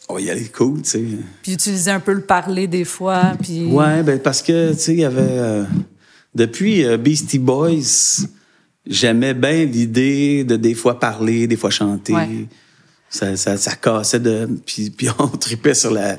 on 0.08 0.14
va 0.14 0.20
y 0.22 0.30
aller 0.30 0.48
cool, 0.48 0.80
tu 0.80 0.88
sais. 0.88 1.04
Puis 1.42 1.52
utiliser 1.52 1.90
un 1.90 2.00
peu 2.00 2.14
le 2.14 2.22
parler 2.22 2.66
des 2.66 2.86
fois, 2.86 3.32
puis... 3.42 3.66
Ouais, 3.66 4.02
ben 4.02 4.18
parce 4.18 4.40
que, 4.40 4.72
tu 4.72 4.78
sais, 4.78 4.92
il 4.94 5.00
y 5.00 5.04
avait... 5.04 5.20
euh, 5.20 5.64
depuis 6.34 6.86
euh, 6.86 6.96
Beastie 6.96 7.38
Boys, 7.38 8.24
j'aimais 8.86 9.34
bien 9.34 9.66
l'idée 9.66 10.42
de 10.42 10.56
des 10.56 10.72
fois 10.72 10.98
parler, 10.98 11.46
des 11.46 11.56
fois 11.56 11.68
chanter. 11.68 12.14
Ouais. 12.14 12.48
Ça, 13.12 13.36
ça, 13.36 13.56
ça 13.56 13.76
cassait 13.76 14.18
de... 14.20 14.48
Puis, 14.66 14.90
puis 14.90 15.06
on 15.18 15.28
tripait 15.28 15.74
sur 15.74 15.92
la 15.92 16.16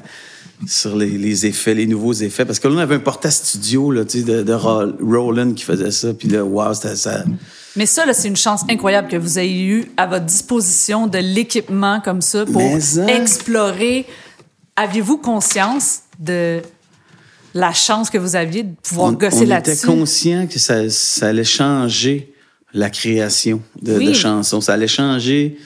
sur 0.65 0.95
les, 0.95 1.09
les 1.09 1.45
effets, 1.45 1.73
les 1.73 1.87
nouveaux 1.87 2.13
effets. 2.13 2.45
Parce 2.45 2.57
que 2.59 2.67
là, 2.69 2.75
on 2.75 2.77
avait 2.77 2.95
un 2.95 2.99
porta 2.99 3.29
studio 3.29 3.91
là, 3.91 4.05
tu 4.05 4.19
sais, 4.19 4.23
de, 4.23 4.43
de 4.43 4.53
Ro- 4.53 4.93
Roland 5.01 5.51
qui 5.53 5.63
faisait 5.65 5.91
ça. 5.91 6.13
Puis 6.13 6.29
là, 6.29 6.45
wow, 6.45 6.73
c'était 6.73 6.95
ça. 6.95 7.25
Mais 7.75 7.85
ça, 7.85 8.05
là, 8.05 8.13
c'est 8.13 8.29
une 8.29 8.37
chance 8.37 8.61
incroyable 8.69 9.09
que 9.09 9.17
vous 9.17 9.39
ayez 9.39 9.65
eu 9.65 9.91
à 9.97 10.05
votre 10.05 10.23
disposition 10.25 11.07
de 11.07 11.17
l'équipement 11.17 11.99
comme 11.99 12.21
ça 12.21 12.45
pour 12.45 12.61
ça- 12.79 13.07
explorer. 13.07 14.05
Aviez-vous 14.77 15.17
conscience 15.17 16.01
de 16.19 16.61
la 17.53 17.73
chance 17.73 18.09
que 18.09 18.17
vous 18.17 18.35
aviez 18.37 18.63
de 18.63 18.73
pouvoir 18.81 19.07
On, 19.09 19.11
gosser 19.13 19.37
on 19.37 19.41
était 19.41 19.45
là-dessus? 19.49 19.85
conscient 19.87 20.47
que 20.47 20.59
ça, 20.59 20.89
ça 20.89 21.27
allait 21.27 21.43
changer 21.43 22.33
la 22.73 22.89
création 22.89 23.61
de, 23.81 23.97
Oui. 23.97 24.07
de 24.07 24.13
chansons. 24.13 24.61
Ça 24.61 24.73
allait 24.73 24.87
changer 24.87 25.57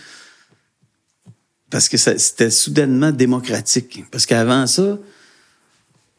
parce 1.70 1.90
que 1.90 1.98
c'était 1.98 2.50
soudainement 2.50 3.12
démocratique. 3.12 4.04
Parce 4.12 4.26
qu'avant 4.26 4.68
ça, 4.68 4.98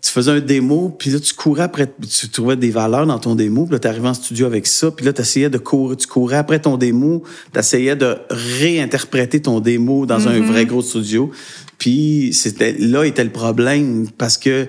tu 0.00 0.10
faisais 0.10 0.30
un 0.30 0.40
démo, 0.40 0.94
puis 0.96 1.10
là, 1.10 1.18
tu 1.18 1.34
courais 1.34 1.64
après, 1.64 1.88
tu 2.08 2.28
trouvais 2.28 2.54
des 2.56 2.70
valeurs 2.70 3.06
dans 3.06 3.18
ton 3.18 3.34
démo, 3.34 3.64
puis 3.64 3.72
là, 3.72 3.78
tu 3.80 3.88
arrivais 3.88 4.08
en 4.08 4.14
studio 4.14 4.46
avec 4.46 4.66
ça, 4.66 4.90
puis 4.92 5.04
là, 5.04 5.12
tu 5.12 5.22
essayais 5.22 5.50
de 5.50 5.58
courir, 5.58 5.96
tu 5.96 6.06
courais 6.06 6.36
après 6.36 6.60
ton 6.60 6.76
démo, 6.76 7.24
tu 7.52 7.58
essayais 7.58 7.96
de 7.96 8.16
réinterpréter 8.30 9.40
ton 9.42 9.58
démo 9.60 10.06
dans 10.06 10.28
un 10.28 10.40
vrai 10.40 10.66
gros 10.66 10.82
studio. 10.82 11.30
Puis 11.78 12.30
c'était 12.32 12.72
là 12.78 13.04
était 13.04 13.24
le 13.24 13.30
problème, 13.30 14.08
parce 14.16 14.36
que 14.38 14.68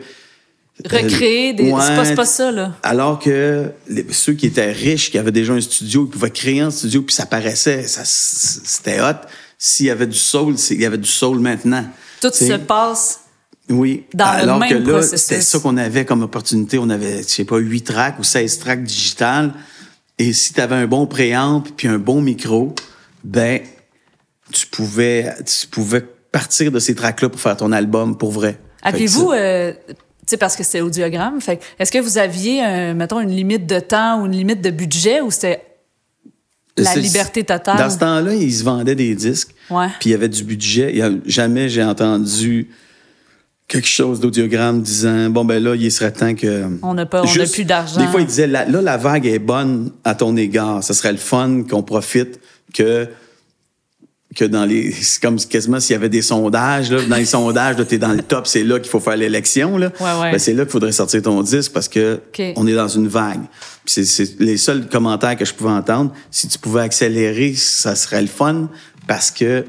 Recréer 0.86 1.54
des. 1.54 1.66
c'est 1.66 1.72
pas, 1.72 2.06
c'est 2.06 2.16
pas 2.16 2.26
ça, 2.26 2.52
là. 2.54 2.74
alors 2.84 3.20
que 3.20 3.66
les- 3.90 4.06
ceux 4.12 4.32
qui 4.34 4.46
étaient 4.46 4.72
riches, 4.72 5.12
qui 5.12 5.18
avaient 5.18 5.32
déjà 5.34 5.52
un 5.54 5.60
studio, 5.60 6.06
ils 6.08 6.10
pouvaient 6.10 6.30
créer 6.32 6.62
un 6.62 6.72
studio, 6.72 7.02
puis 7.02 7.14
ça 7.14 7.26
paraissait, 7.26 7.84
ça, 7.84 8.02
c'était 8.06 9.02
hot. 9.02 9.28
S'il 9.62 9.88
y 9.88 9.90
avait 9.90 10.08
du 10.08 10.18
soul, 10.18 10.56
il 10.72 10.82
y 10.82 10.86
avait 10.86 10.98
du 10.98 11.10
soul 11.10 11.40
maintenant. 11.40 11.84
Tout 12.22 12.32
se 12.34 12.54
passe. 12.54 13.20
Oui. 13.68 14.06
dans 14.16 14.26
le 14.34 14.40
Alors 14.42 14.58
même 14.58 14.70
que 14.84 14.90
là, 14.90 15.02
c'était 15.04 15.42
ça 15.42 15.60
qu'on 15.60 15.78
avait 15.78 16.06
comme 16.06 16.24
opportunité. 16.24 16.80
On 16.80 16.90
avait, 16.90 17.20
je 17.22 17.28
sais 17.28 17.44
pas, 17.46 17.58
8 17.58 17.82
tracks 17.82 18.18
ou 18.18 18.24
16 18.24 18.58
tracks 18.60 18.84
digital. 18.84 19.54
Et 20.18 20.34
si 20.34 20.54
tu 20.54 20.62
avais 20.62 20.76
un 20.76 20.88
bon 20.88 21.06
préamp 21.06 21.62
puis 21.78 21.88
un 21.88 22.00
bon 22.00 22.22
micro, 22.22 22.74
ben, 23.24 23.60
tu 24.52 24.66
pouvais, 24.66 25.36
tu 25.46 25.68
pouvais 25.68 26.02
partir 26.32 26.72
de 26.72 26.80
ces 26.80 26.96
tracks-là 26.96 27.30
pour 27.30 27.40
faire 27.42 27.58
ton 27.58 27.72
album 27.74 28.18
pour 28.18 28.32
vrai. 28.32 28.58
Ça- 29.30 29.36
euh, 29.36 29.74
tu 29.88 29.96
sais, 30.26 30.38
parce 30.38 30.56
que 30.56 30.64
c'était 30.64 30.82
audiogramme. 30.82 31.42
Fait 31.42 31.62
est-ce 31.78 31.92
que 31.92 32.00
vous 32.00 32.18
aviez, 32.18 32.94
mettons, 32.96 33.20
une 33.20 33.30
limite 33.32 33.68
de 33.68 33.80
temps 33.80 34.22
ou 34.22 34.26
une 34.26 34.32
limite 34.36 34.62
de 34.62 34.70
budget 34.72 35.22
ou 35.22 35.30
c'était 35.32 35.64
la 36.84 36.96
liberté 36.96 37.44
totale? 37.44 37.78
Dans 37.78 37.90
ce 37.90 37.98
temps-là, 37.98 38.34
ils 38.34 38.54
se 38.54 38.64
vendaient 38.64 38.96
des 38.96 39.16
disques. 39.16 39.54
Ouais. 39.70 39.88
Puis 40.00 40.10
il 40.10 40.12
y 40.12 40.16
avait 40.16 40.30
du 40.30 40.44
budget. 40.44 40.90
Il 40.92 40.98
y 40.98 41.02
a- 41.02 41.12
jamais 41.26 41.70
j'ai 41.70 41.84
entendu 41.84 42.70
quelque 43.68 43.88
chose 43.88 44.20
d'audiogramme 44.20 44.82
disant 44.82 45.30
bon 45.30 45.46
ben 45.46 45.64
là 45.64 45.76
il 45.76 45.92
serait 45.92 46.12
temps 46.12 46.34
que 46.34 46.66
On 46.82 46.96
n'a 46.96 47.06
pas- 47.06 47.22
on 47.24 47.28
plus 47.52 47.66
d'argent. 47.66 48.02
Des 48.02 48.08
fois 48.08 48.20
ils 48.22 48.26
disaient 48.26 48.48
là, 48.48 48.66
là, 48.66 48.82
la 48.82 48.98
vague 48.98 49.28
est 49.28 49.38
bonne 49.40 49.92
à 50.04 50.16
ton 50.16 50.36
égard. 50.36 50.84
Ça 50.84 50.94
serait 50.96 51.12
le 51.12 51.20
fun 51.20 51.64
qu'on 51.70 51.84
profite 51.84 52.40
que 52.74 53.08
que 54.36 54.46
dans 54.46 54.66
les 54.66 54.92
c'est 54.92 55.22
comme 55.22 55.38
quasiment 55.38 55.80
s'il 55.80 55.94
y 55.94 55.96
avait 55.96 56.10
des 56.10 56.22
sondages 56.22 56.92
là, 56.92 57.02
dans 57.02 57.16
les 57.16 57.26
sondages 57.26 57.78
là, 57.78 57.86
t'es 57.86 57.98
dans 57.98 58.14
le 58.14 58.22
top 58.22 58.46
c'est 58.46 58.64
là 58.64 58.80
qu'il 58.80 58.90
faut 58.90 59.00
faire 59.00 59.18
l'élection 59.18 59.78
là 59.78 59.92
Ouais, 60.00 60.22
ouais. 60.22 60.32
Ben, 60.32 60.40
c'est 60.40 60.54
là 60.54 60.64
qu'il 60.64 60.72
faudrait 60.72 60.92
sortir 60.92 61.22
ton 61.24 61.42
disque 61.42 61.72
parce 61.74 61.88
que 61.88 62.22
on 62.56 62.68
est 62.68 62.76
dans 62.76 62.88
une 62.88 63.08
vague 63.08 63.42
c'est 63.86 64.06
c'est 64.06 64.40
les 64.40 64.58
seuls 64.58 64.88
commentaires 64.88 65.36
que 65.36 65.46
je 65.46 65.54
pouvais 65.54 65.72
entendre 65.72 66.14
si 66.30 66.48
tu 66.48 66.60
pouvais 66.60 66.82
accélérer 66.82 67.56
ça 67.56 67.96
serait 67.96 68.22
le 68.22 68.28
fun 68.28 68.70
parce 69.08 69.32
que 69.32 69.66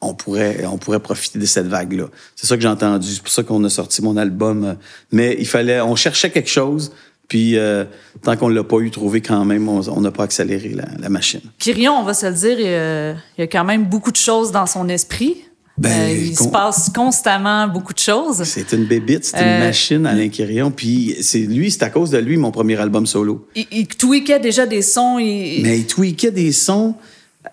on 0.00 0.14
pourrait, 0.14 0.64
on 0.64 0.78
pourrait 0.78 1.00
profiter 1.00 1.38
de 1.40 1.46
cette 1.46 1.66
vague-là. 1.66 2.04
C'est 2.36 2.46
ça 2.46 2.54
que 2.56 2.62
j'ai 2.62 2.68
entendu. 2.68 3.08
C'est 3.08 3.22
pour 3.22 3.32
ça 3.32 3.42
qu'on 3.42 3.62
a 3.64 3.68
sorti 3.68 4.00
mon 4.00 4.16
album. 4.16 4.76
Mais 5.10 5.36
il 5.38 5.46
fallait, 5.46 5.80
on 5.80 5.96
cherchait 5.96 6.30
quelque 6.30 6.48
chose. 6.48 6.92
Puis 7.28 7.58
euh, 7.58 7.84
tant 8.22 8.36
qu'on 8.36 8.48
l'a 8.48 8.64
pas 8.64 8.78
eu 8.78 8.90
trouvé 8.90 9.20
quand 9.20 9.44
même, 9.44 9.68
on 9.68 10.00
n'a 10.00 10.10
pas 10.10 10.24
accéléré 10.24 10.70
la, 10.70 10.86
la 10.98 11.08
machine. 11.10 11.40
Quirion, 11.58 11.92
on 11.92 12.02
va 12.02 12.14
se 12.14 12.26
le 12.26 12.32
dire, 12.32 12.58
il 12.58 12.64
y, 12.66 12.74
a, 12.74 13.10
il 13.12 13.40
y 13.40 13.42
a 13.42 13.46
quand 13.46 13.64
même 13.64 13.84
beaucoup 13.84 14.10
de 14.10 14.16
choses 14.16 14.50
dans 14.50 14.64
son 14.66 14.88
esprit. 14.88 15.36
Ben, 15.76 15.90
Euh, 16.10 16.12
il 16.12 16.36
se 16.36 16.48
passe 16.48 16.88
constamment 16.92 17.68
beaucoup 17.68 17.92
de 17.92 17.98
choses. 18.00 18.42
C'est 18.44 18.72
une 18.72 18.86
bébite, 18.86 19.24
c'est 19.26 19.36
Euh, 19.36 19.58
une 19.58 19.64
machine, 19.66 20.06
Alain 20.06 20.28
Quirion. 20.28 20.70
Puis 20.72 21.16
c'est 21.20 21.38
lui, 21.40 21.70
c'est 21.70 21.82
à 21.84 21.90
cause 21.90 22.10
de 22.10 22.18
lui 22.18 22.36
mon 22.36 22.50
premier 22.50 22.76
album 22.80 23.06
solo. 23.06 23.46
Il, 23.54 23.66
il 23.70 23.86
tweakait 23.86 24.40
déjà 24.40 24.66
des 24.66 24.82
sons. 24.82 25.18
Il, 25.20 25.60
Mais 25.62 25.78
il 25.78 25.86
tweakait 25.86 26.32
des 26.32 26.50
sons, 26.50 26.94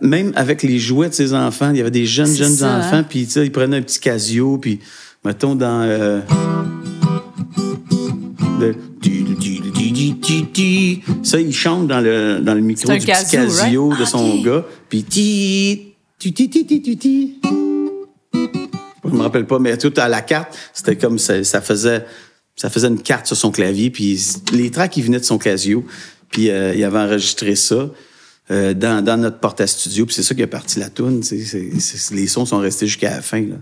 même 0.01 0.31
avec 0.35 0.63
les 0.63 0.79
jouets 0.79 1.09
de 1.09 1.13
ses 1.13 1.33
enfants. 1.35 1.69
Il 1.71 1.77
y 1.77 1.81
avait 1.81 1.91
des 1.91 2.05
jeunes, 2.07 2.33
jeunes 2.33 2.55
ça, 2.55 2.77
enfants, 2.79 2.95
hein? 2.95 3.05
puis 3.07 3.25
tu 3.25 3.33
sais, 3.33 3.45
il 3.45 3.51
prenait 3.51 3.77
un 3.77 3.81
petit 3.83 3.99
Casio, 3.99 4.57
puis 4.57 4.79
mettons 5.23 5.53
dans... 5.53 5.81
euh, 5.83 6.21
de- 8.59 8.75
Ça, 11.23 11.39
il 11.39 11.53
chante 11.53 11.87
dans 11.87 11.99
le, 12.01 12.39
dans 12.41 12.53
le 12.53 12.61
micro 12.61 12.91
du 12.91 12.97
petit 12.99 13.05
Casio, 13.07 13.39
Casio 13.39 13.89
right? 13.89 13.99
de 13.99 14.05
son 14.05 14.29
Ok. 14.39 14.45
gars, 14.45 14.65
puis 14.89 15.03
ti, 15.03 15.93
ti, 16.19 16.33
ti, 16.33 16.49
ti, 16.49 16.65
ti, 16.65 16.81
ti, 16.81 16.97
ti. 16.97 17.39
Je 18.33 19.09
me 19.11 19.21
rappelle 19.21 19.45
pas, 19.45 19.59
mais 19.59 19.77
tout 19.77 19.93
à 19.97 20.09
la 20.09 20.21
carte, 20.21 20.55
c'était 20.73 20.95
comme 20.95 21.19
ça, 21.19 21.43
ça 21.43 21.61
faisait 21.61 22.05
ça 22.55 22.69
faisait 22.69 22.87
une 22.87 23.01
carte 23.01 23.27
sur 23.27 23.35
son 23.35 23.51
clavier, 23.51 23.89
puis 23.89 24.17
les 24.53 24.71
tracks 24.71 24.91
qui 24.91 25.01
venaient 25.01 25.19
de 25.19 25.25
son 25.25 25.37
Casio, 25.37 25.83
puis 26.31 26.49
euh, 26.49 26.73
il 26.73 26.83
avait 26.85 26.99
enregistré 26.99 27.55
ça 27.55 27.89
euh, 28.49 28.73
dans, 28.73 29.03
dans 29.03 29.17
notre 29.17 29.39
porte 29.39 29.59
à 29.59 29.67
studio, 29.67 30.05
puis 30.05 30.15
c'est 30.15 30.23
ça 30.23 30.33
qui 30.33 30.41
a 30.43 30.47
parti 30.47 30.79
la 30.79 30.87
c'est- 31.21 32.11
Les 32.13 32.27
sons 32.27 32.45
sont 32.45 32.59
restés 32.59 32.87
jusqu'à 32.87 33.11
la 33.11 33.21
fin. 33.21 33.41
Là. 33.41 33.55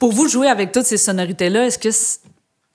Pour 0.00 0.12
vous, 0.12 0.28
jouer 0.28 0.48
avec 0.48 0.72
toutes 0.72 0.86
ces 0.86 0.96
sonorités-là, 0.96 1.66
est-ce 1.68 1.78
que, 1.78 1.90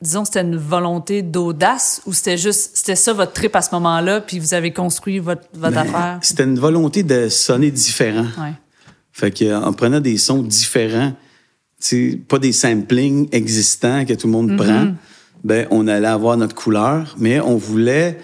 disons, 0.01 0.25
c'était 0.25 0.41
une 0.41 0.57
volonté 0.57 1.21
d'audace 1.21 2.01
ou 2.05 2.13
c'était 2.13 2.37
juste, 2.37 2.71
c'était 2.75 2.95
ça 2.95 3.13
votre 3.13 3.33
trip 3.33 3.55
à 3.55 3.61
ce 3.61 3.73
moment-là, 3.73 4.21
puis 4.21 4.39
vous 4.39 4.53
avez 4.53 4.71
construit 4.71 5.19
votre, 5.19 5.43
votre 5.53 5.75
Mais 5.75 5.81
affaire? 5.81 6.19
C'était 6.21 6.43
une 6.43 6.59
volonté 6.59 7.03
de 7.03 7.29
sonner 7.29 7.71
différent. 7.71 8.27
Ouais. 8.37 8.53
Fait 9.11 9.31
que, 9.31 9.45
euh, 9.45 9.59
en 9.59 9.73
prenant 9.73 9.99
des 9.99 10.17
sons 10.17 10.43
différents, 10.43 11.13
pas 12.27 12.39
des 12.39 12.51
samplings 12.51 13.27
existants 13.31 14.05
que 14.05 14.13
tout 14.13 14.27
le 14.27 14.33
monde 14.33 14.57
prend, 14.57 14.93
ben 15.43 15.67
on 15.71 15.87
allait 15.87 16.07
avoir 16.07 16.37
notre 16.37 16.55
couleur, 16.55 17.15
mais 17.17 17.39
on 17.39 17.55
voulait 17.55 18.17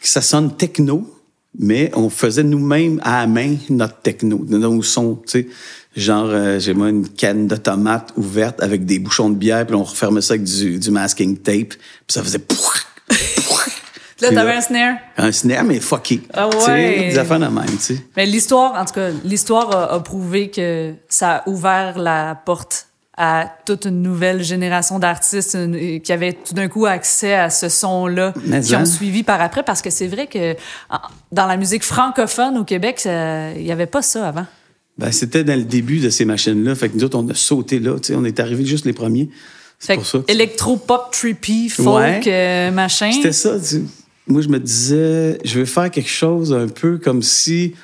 que 0.00 0.08
ça 0.08 0.20
sonne 0.20 0.56
techno, 0.56 1.10
mais 1.58 1.90
on 1.94 2.10
faisait 2.10 2.42
nous-mêmes 2.42 3.00
à 3.02 3.20
la 3.20 3.26
main 3.26 3.56
notre 3.70 4.00
techno, 4.00 4.44
nos 4.48 4.82
sons, 4.82 5.22
tu 5.26 5.40
sais. 5.40 5.48
Genre, 5.96 6.28
euh, 6.28 6.58
j'ai 6.58 6.74
moi 6.74 6.88
une 6.88 7.08
canne 7.08 7.46
de 7.46 7.56
tomates 7.56 8.12
ouverte 8.16 8.62
avec 8.62 8.84
des 8.84 8.98
bouchons 8.98 9.30
de 9.30 9.36
bière, 9.36 9.64
puis 9.64 9.76
on 9.76 9.84
refermait 9.84 10.20
ça 10.20 10.34
avec 10.34 10.44
du, 10.44 10.78
du 10.78 10.90
masking 10.90 11.36
tape, 11.38 11.68
puis 11.68 11.78
ça 12.08 12.22
faisait. 12.22 12.40
Là, 14.20 14.30
t'avais 14.32 14.54
un 14.54 14.60
snare? 14.60 14.96
un 15.16 15.32
snare, 15.32 15.64
mais 15.64 15.80
fucké. 15.80 16.22
Ah 16.32 16.48
ouais. 16.48 17.10
Des 17.10 17.18
affaires 17.18 17.40
de 17.40 17.46
même, 17.46 17.66
tu 17.66 17.78
sais. 17.78 18.06
Mais 18.16 18.26
l'histoire, 18.26 18.80
en 18.80 18.84
tout 18.84 18.94
cas, 18.94 19.10
l'histoire 19.24 19.74
a, 19.76 19.92
a 19.92 20.00
prouvé 20.00 20.50
que 20.50 20.94
ça 21.08 21.36
a 21.36 21.48
ouvert 21.48 21.98
la 21.98 22.40
porte 22.44 22.86
à 23.16 23.46
toute 23.64 23.84
une 23.84 24.02
nouvelle 24.02 24.42
génération 24.42 24.98
d'artistes 24.98 25.56
qui 26.02 26.12
avaient 26.12 26.32
tout 26.32 26.54
d'un 26.54 26.68
coup 26.68 26.86
accès 26.86 27.34
à 27.34 27.50
ce 27.50 27.68
son-là, 27.68 28.32
qui 28.62 28.74
hein. 28.74 28.82
ont 28.82 28.86
suivi 28.86 29.22
par 29.22 29.40
après, 29.40 29.62
parce 29.62 29.82
que 29.82 29.90
c'est 29.90 30.08
vrai 30.08 30.26
que 30.26 30.56
dans 31.30 31.46
la 31.46 31.56
musique 31.56 31.84
francophone 31.84 32.58
au 32.58 32.64
Québec, 32.64 33.02
il 33.04 33.62
n'y 33.62 33.72
avait 33.72 33.86
pas 33.86 34.02
ça 34.02 34.28
avant. 34.28 34.46
Ben, 34.98 35.10
c'était 35.10 35.42
dans 35.44 35.56
le 35.56 35.64
début 35.64 35.98
de 35.98 36.08
ces 36.10 36.24
machines-là. 36.24 36.74
Fait 36.74 36.88
que 36.88 36.96
nous 36.96 37.04
autres, 37.04 37.18
on 37.18 37.28
a 37.28 37.34
sauté 37.34 37.80
là. 37.80 37.96
on 38.12 38.24
est 38.24 38.38
arrivés 38.40 38.64
juste 38.64 38.84
les 38.84 38.92
premiers. 38.92 39.28
C'est 39.78 39.94
pour 39.96 40.06
ça. 40.06 40.20
que 40.20 40.30
électro-pop, 40.32 41.08
trippy, 41.12 41.68
folk, 41.68 41.86
Ouais. 41.96 42.20
euh, 42.26 42.70
machin. 42.70 43.10
C'était 43.12 43.32
ça. 43.32 43.56
tu- 43.58 43.84
Moi, 44.26 44.40
je 44.40 44.48
me 44.48 44.58
disais, 44.58 45.38
je 45.44 45.58
vais 45.58 45.66
faire 45.66 45.90
quelque 45.90 46.08
chose 46.08 46.52
un 46.54 46.68
peu 46.68 46.96
comme 46.98 47.22
si 47.22 47.74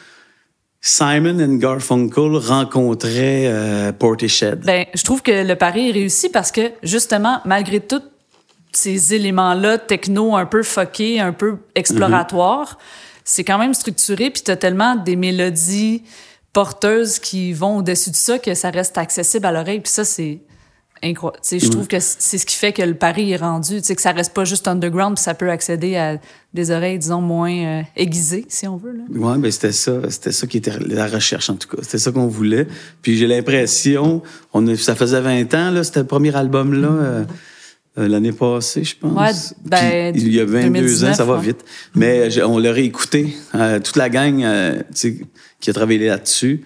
Simon 0.81 1.39
and 1.41 1.57
Garfunkel 1.57 2.37
rencontraient 2.37 3.45
euh, 3.49 3.93
Portishead. 3.93 4.61
Ben, 4.65 4.87
je 4.95 5.03
trouve 5.03 5.21
que 5.21 5.47
le 5.47 5.55
pari 5.57 5.91
est 5.91 5.93
réussi 5.93 6.31
parce 6.31 6.51
que, 6.51 6.71
justement, 6.83 7.41
malgré 7.45 7.81
tous 7.81 8.01
ces 8.73 9.13
éléments-là, 9.15 9.77
techno 9.79 10.35
un 10.37 10.47
peu 10.47 10.63
fuckés, 10.63 11.21
un 11.21 11.33
peu 11.33 11.57
exploratoires, 11.75 12.79
c'est 13.25 13.45
quand 13.45 13.59
même 13.59 13.75
structuré, 13.75 14.31
puis 14.31 14.43
t'as 14.43 14.57
tellement 14.57 14.97
des 14.97 15.17
mélodies 15.17 16.03
porteuses 16.53 17.19
qui 17.19 17.53
vont 17.53 17.79
au-dessus 17.79 18.11
de 18.11 18.17
ça 18.17 18.39
que 18.39 18.55
ça 18.55 18.71
reste 18.71 18.99
accessible 18.99 19.47
à 19.47 19.53
l'oreille, 19.53 19.81
puis 19.81 19.93
ça, 19.93 20.05
c'est 20.05 20.41
incroyable. 21.03 21.41
Je 21.51 21.69
trouve 21.69 21.87
que 21.87 21.99
c'est 22.01 22.39
ce 22.39 22.45
qui 22.45 22.57
fait 22.57 22.73
que 22.73 22.83
le 22.83 22.95
pari 22.95 23.33
est 23.33 23.37
rendu, 23.37 23.81
que 23.81 24.03
ça 24.03 24.13
reste 24.13 24.35
pas 24.35 24.45
juste 24.45 24.69
underground, 24.69 25.17
puis 25.17 25.23
ça 25.25 25.35
peut 25.35 25.51
accéder 25.51 25.97
à 25.97 26.19
des 26.53 26.71
oreilles, 26.71 26.99
disons, 26.99 27.21
moins 27.21 27.53
euh, 27.53 27.83
aiguisées, 27.97 28.45
si 28.49 28.67
on 28.67 28.77
veut. 28.77 28.93
Là. 28.93 29.05
Ouais, 29.09 29.39
ben 29.39 29.51
c'était 29.51 29.73
ça, 29.73 30.11
c'était 30.11 30.33
ça 30.33 30.47
qui 30.47 30.59
était 30.59 30.73
la 30.81 31.07
recherche 31.07 31.49
en 31.49 31.55
tout 31.55 31.69
cas. 31.69 31.83
C'était 31.83 31.99
ça 31.99 32.13
qu'on 32.13 32.27
voulait. 32.27 32.67
Puis 33.03 33.17
j'ai 33.17 33.27
l'impression, 33.27 34.23
on 34.53 34.67
a, 34.67 34.77
ça 34.77 34.95
faisait 34.95 35.21
20 35.21 35.55
ans 35.55 35.71
là, 35.71 35.85
c'était 35.85 36.01
le 36.01 36.07
premier 36.07 36.35
album 36.35 36.75
là 36.75 36.89
euh, 36.89 37.25
euh, 37.99 38.07
l'année 38.07 38.33
passée, 38.33 38.85
je 38.85 38.97
pense. 38.97 39.13
Ouais, 39.13 39.57
ben, 39.65 40.13
Puis 40.13 40.23
il 40.23 40.33
y 40.33 40.41
a 40.41 40.45
22 40.45 40.59
ans, 40.59 40.71
2019, 40.71 41.17
ça 41.17 41.25
va 41.25 41.35
ouais. 41.35 41.43
vite. 41.43 41.65
Mais 41.97 42.43
on 42.43 42.59
l'a 42.59 42.71
réécouté, 42.73 43.35
euh, 43.57 43.81
toute 43.81 43.97
la 43.97 44.09
gang 44.09 44.43
euh, 44.43 44.81
qui 45.61 45.71
a 45.71 45.73
travaillé 45.73 46.09
là-dessus. 46.09 46.65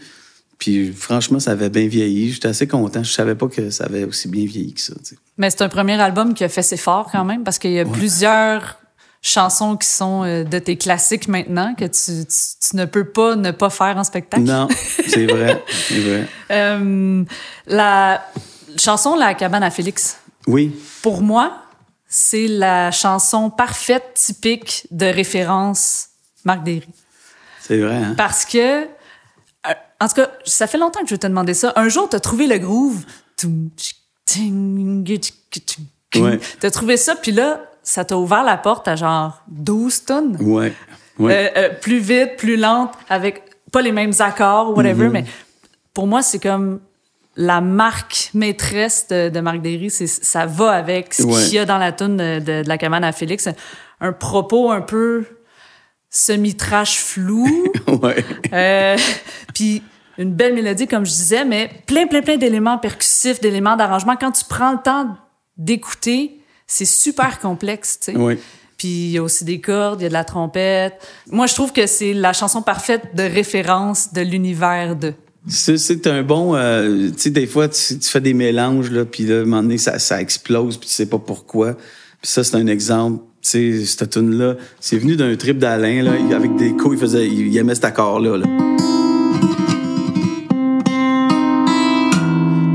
Puis 0.59 0.93
franchement, 0.93 1.41
ça 1.41 1.51
avait 1.51 1.69
bien 1.69 1.87
vieilli. 1.89 2.33
J'étais 2.33 2.49
assez 2.49 2.67
content. 2.67 3.03
Je 3.03 3.13
savais 3.13 3.35
pas 3.35 3.49
que 3.49 3.71
ça 3.71 3.85
avait 3.85 4.05
aussi 4.05 4.29
bien 4.29 4.47
vieilli 4.47 4.73
que 4.73 4.81
ça. 4.81 4.95
Mais 5.37 5.51
c'est 5.51 5.63
un 5.63 5.69
premier 5.69 6.01
album 6.01 6.35
qui 6.35 6.45
a 6.45 6.49
fait 6.49 6.63
ses 6.63 6.77
forts 6.77 7.09
quand 7.11 7.25
même, 7.25 7.45
parce 7.45 7.59
qu'il 7.59 7.73
y 7.73 7.81
a 7.81 7.85
plusieurs 7.85 8.79
chansons 9.21 9.77
qui 9.77 9.89
sont 9.89 10.23
euh, 10.23 10.45
de 10.45 10.59
tes 10.59 10.77
classiques 10.77 11.29
maintenant 11.29 11.75
que 11.75 11.87
tu, 11.87 12.27
tu, 12.27 12.69
tu 12.69 12.77
ne 12.77 12.85
peux 12.85 13.05
pas 13.05 13.37
ne 13.37 13.51
pas 13.51 13.71
faire 13.71 13.97
en 13.97 14.05
spectacle. 14.05 14.45
Non, 14.45 14.69
c'est 15.09 15.27
vrai, 15.27 15.65
c'est 15.89 16.01
vrai. 16.01 16.29
Euh, 16.51 17.25
la 17.67 18.23
chanson 18.79 19.17
La 19.17 19.35
cabane 19.35 19.63
à 19.63 19.71
Félix, 19.71 20.19
Oui, 20.47 20.73
pour 21.03 21.23
moi, 21.23 21.63
c'est 22.07 22.47
la 22.47 22.91
chanson 22.91 23.51
parfaite, 23.51 24.13
typique 24.15 24.87
de 24.91 25.07
référence 25.07 26.09
Marc 26.45 26.63
Derry. 26.63 26.87
C'est 27.66 27.79
vrai. 27.79 27.96
Hein? 27.96 28.14
Parce 28.16 28.44
que, 28.44 28.85
euh, 28.85 28.87
en 30.00 30.09
tout 30.09 30.14
cas, 30.14 30.31
ça 30.44 30.66
fait 30.66 30.79
longtemps 30.79 31.00
que 31.00 31.07
je 31.09 31.14
vais 31.14 31.18
te 31.18 31.27
demander 31.27 31.55
ça. 31.55 31.72
Un 31.77 31.88
jour, 31.88 32.09
tu 32.09 32.16
as 32.16 32.20
trouvé 32.20 32.46
le 32.46 32.59
groove. 32.59 33.05
Ouais. 36.16 36.38
T'as 36.61 36.70
trouvé 36.70 36.96
ça, 36.96 37.16
puis 37.16 37.33
là, 37.33 37.61
ça 37.83 38.05
t'a 38.05 38.16
ouvert 38.16 38.44
la 38.44 38.57
porte 38.57 38.87
à 38.88 38.96
genre 38.96 39.42
12 39.48 40.05
tonnes. 40.05 40.37
Ouais, 40.40 40.72
ouais. 41.18 41.53
Euh, 41.57 41.61
euh, 41.61 41.68
plus 41.81 41.98
vite, 41.98 42.37
plus 42.37 42.57
lente, 42.57 42.92
avec 43.09 43.42
pas 43.72 43.83
les 43.83 43.92
mêmes 43.92 44.12
accords, 44.20 44.77
whatever, 44.77 45.09
Mm-hmm. 45.09 45.12
mais 45.12 45.24
pour 45.92 46.07
moi, 46.07 46.22
c'est 46.22 46.38
comme 46.38 46.81
la 47.37 47.61
marque 47.61 48.31
maîtresse 48.33 49.09
de, 49.09 49.29
de 49.29 49.40
Marc 49.40 49.61
Derry, 49.61 49.90
c'est 49.90 50.07
ça 50.07 50.46
va 50.46 50.70
avec 50.70 51.12
ce 51.14 51.24
Ouais. 51.24 51.42
qu'il 51.42 51.55
y 51.55 51.59
a 51.59 51.64
dans 51.64 51.79
la 51.79 51.90
tune 51.90 52.16
de, 52.16 52.38
de- 52.38 52.62
de 52.62 52.68
la 52.68 52.79
cabane 52.79 53.03
à 53.03 53.11
Félix, 53.11 53.48
un 54.00 54.12
propos 54.12 54.70
un 54.70 54.81
peu 54.83 55.24
semi-trash 56.14 56.98
flou, 57.00 57.44
ouais. 58.03 58.24
euh, 58.53 58.96
puis 59.53 59.83
une 60.16 60.33
belle 60.33 60.55
mélodie 60.55 60.87
comme 60.87 61.05
je 61.05 61.11
disais, 61.11 61.44
mais 61.44 61.68
plein 61.87 62.07
plein 62.07 62.22
plein 62.22 62.37
d'éléments 62.37 62.79
percussifs, 62.79 63.40
d'éléments 63.40 63.77
d'arrangement. 63.77 64.14
Quand 64.18 64.31
tu 64.31 64.44
prends 64.48 64.70
le 64.72 64.79
temps 64.79 65.16
d'écouter, 65.57 66.40
c'est 66.68 66.85
super 66.85 67.40
complexe, 67.40 67.98
tu 68.00 68.12
sais. 68.12 68.38
Puis 68.79 68.88
il 68.88 69.11
y 69.11 69.18
a 69.18 69.22
aussi 69.22 69.44
des 69.44 69.61
cordes, 69.61 70.00
il 70.00 70.05
y 70.05 70.07
a 70.07 70.09
de 70.09 70.14
la 70.14 70.24
trompette. 70.24 70.94
Moi, 71.31 71.46
je 71.46 71.55
trouve 71.55 71.72
que 71.72 71.87
c'est 71.87 72.12
la 72.12 72.33
chanson 72.33 72.62
parfaite 72.62 73.14
de 73.14 73.22
référence 73.22 74.12
de 74.12 74.20
l'univers 74.20 74.96
de. 74.96 75.14
C'est, 75.48 75.79
c'est 75.79 76.07
un 76.07 76.22
bon. 76.22 76.55
euh, 76.55 77.11
tu 77.11 77.18
sais, 77.18 77.31
des 77.31 77.46
fois, 77.46 77.68
tu, 77.68 77.98
tu 77.98 78.09
fais 78.09 78.20
des 78.20 78.35
mélanges, 78.35 78.90
là, 78.90 79.05
puis 79.05 79.24
là, 79.24 79.37
à 79.37 79.38
un 79.40 79.44
moment 79.44 79.62
donné, 79.62 79.79
ça, 79.79 79.98
ça 79.98 80.20
explose, 80.20 80.77
puis 80.79 80.88
tu 80.88 80.94
sais 80.94 81.07
pas 81.07 81.18
pourquoi. 81.18 81.74
Puis 81.74 82.31
ça, 82.31 82.42
c'est 82.44 82.57
un 82.57 82.66
exemple. 82.66 83.22
Sais, 83.45 83.85
cette 83.85 84.09
tune-là, 84.09 84.55
c'est 84.81 84.97
venu 84.97 85.17
d'un 85.17 85.37
trip 85.37 85.59
d'Alain, 85.59 86.03
là. 86.03 86.13
Avec 86.35 86.57
des 86.57 86.71
coups, 86.73 86.95
il 86.95 86.99
faisait, 86.99 87.29
il, 87.29 87.55
aimait 87.57 87.75
cet 87.75 87.85
accord-là, 87.85 88.39
là. 88.39 88.47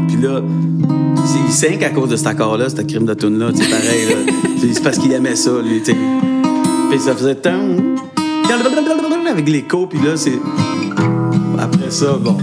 Puis 0.08 0.18
là, 0.22 0.44
il 1.48 1.52
sink 1.52 1.82
à 1.82 1.90
cause 1.90 2.10
de 2.10 2.16
cet 2.16 2.28
accord-là, 2.28 2.70
cette 2.70 2.86
crime 2.88 3.06
de 3.06 3.16
tune-là, 3.16 3.50
c'est 3.56 3.70
pareil, 3.70 4.06
là. 4.10 4.34
C'est- 4.74 4.84
parce 4.84 5.00
qu'il 5.00 5.12
aimait 5.12 5.36
ça, 5.36 5.52
lui, 5.60 5.80
tu 5.80 5.92
sais. 5.92 5.98
Puis 6.92 7.00
ça 7.00 7.16
faisait 7.16 7.36
tant 7.36 7.60
avec 9.30 9.48
l'écho, 9.48 9.88
puis 9.88 10.00
là, 10.00 10.18
c'est. 10.18 10.40
Après 11.58 11.92
ça, 11.92 12.14
bon. 12.14 12.38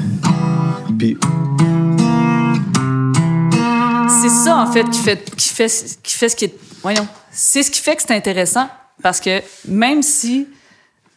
Puis 0.98 1.16
ça, 4.64 4.70
en 4.70 4.72
fait, 4.72 4.88
qui 4.90 5.00
fait, 5.00 5.34
qui 5.36 5.48
fait, 5.48 5.98
qui 6.02 6.14
fait 6.14 6.28
ce 6.28 6.36
qui 6.36 6.44
est. 6.46 6.54
Voyons. 6.82 7.06
C'est 7.30 7.62
ce 7.62 7.70
qui 7.70 7.80
fait 7.80 7.96
que 7.96 8.02
c'est 8.02 8.14
intéressant. 8.14 8.68
Parce 9.02 9.20
que 9.20 9.42
même 9.68 10.02
si 10.02 10.48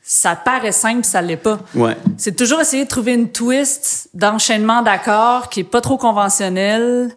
ça 0.03 0.35
paraît 0.35 0.71
simple, 0.71 1.05
ça 1.05 1.21
l'est 1.21 1.37
pas. 1.37 1.59
Ouais. 1.75 1.95
C'est 2.17 2.35
toujours 2.35 2.59
essayer 2.59 2.83
de 2.83 2.89
trouver 2.89 3.13
une 3.13 3.31
twist 3.31 4.09
d'enchaînement 4.13 4.81
d'accords 4.81 5.49
qui 5.49 5.61
est 5.61 5.63
pas 5.63 5.81
trop 5.81 5.97
conventionnel, 5.97 7.15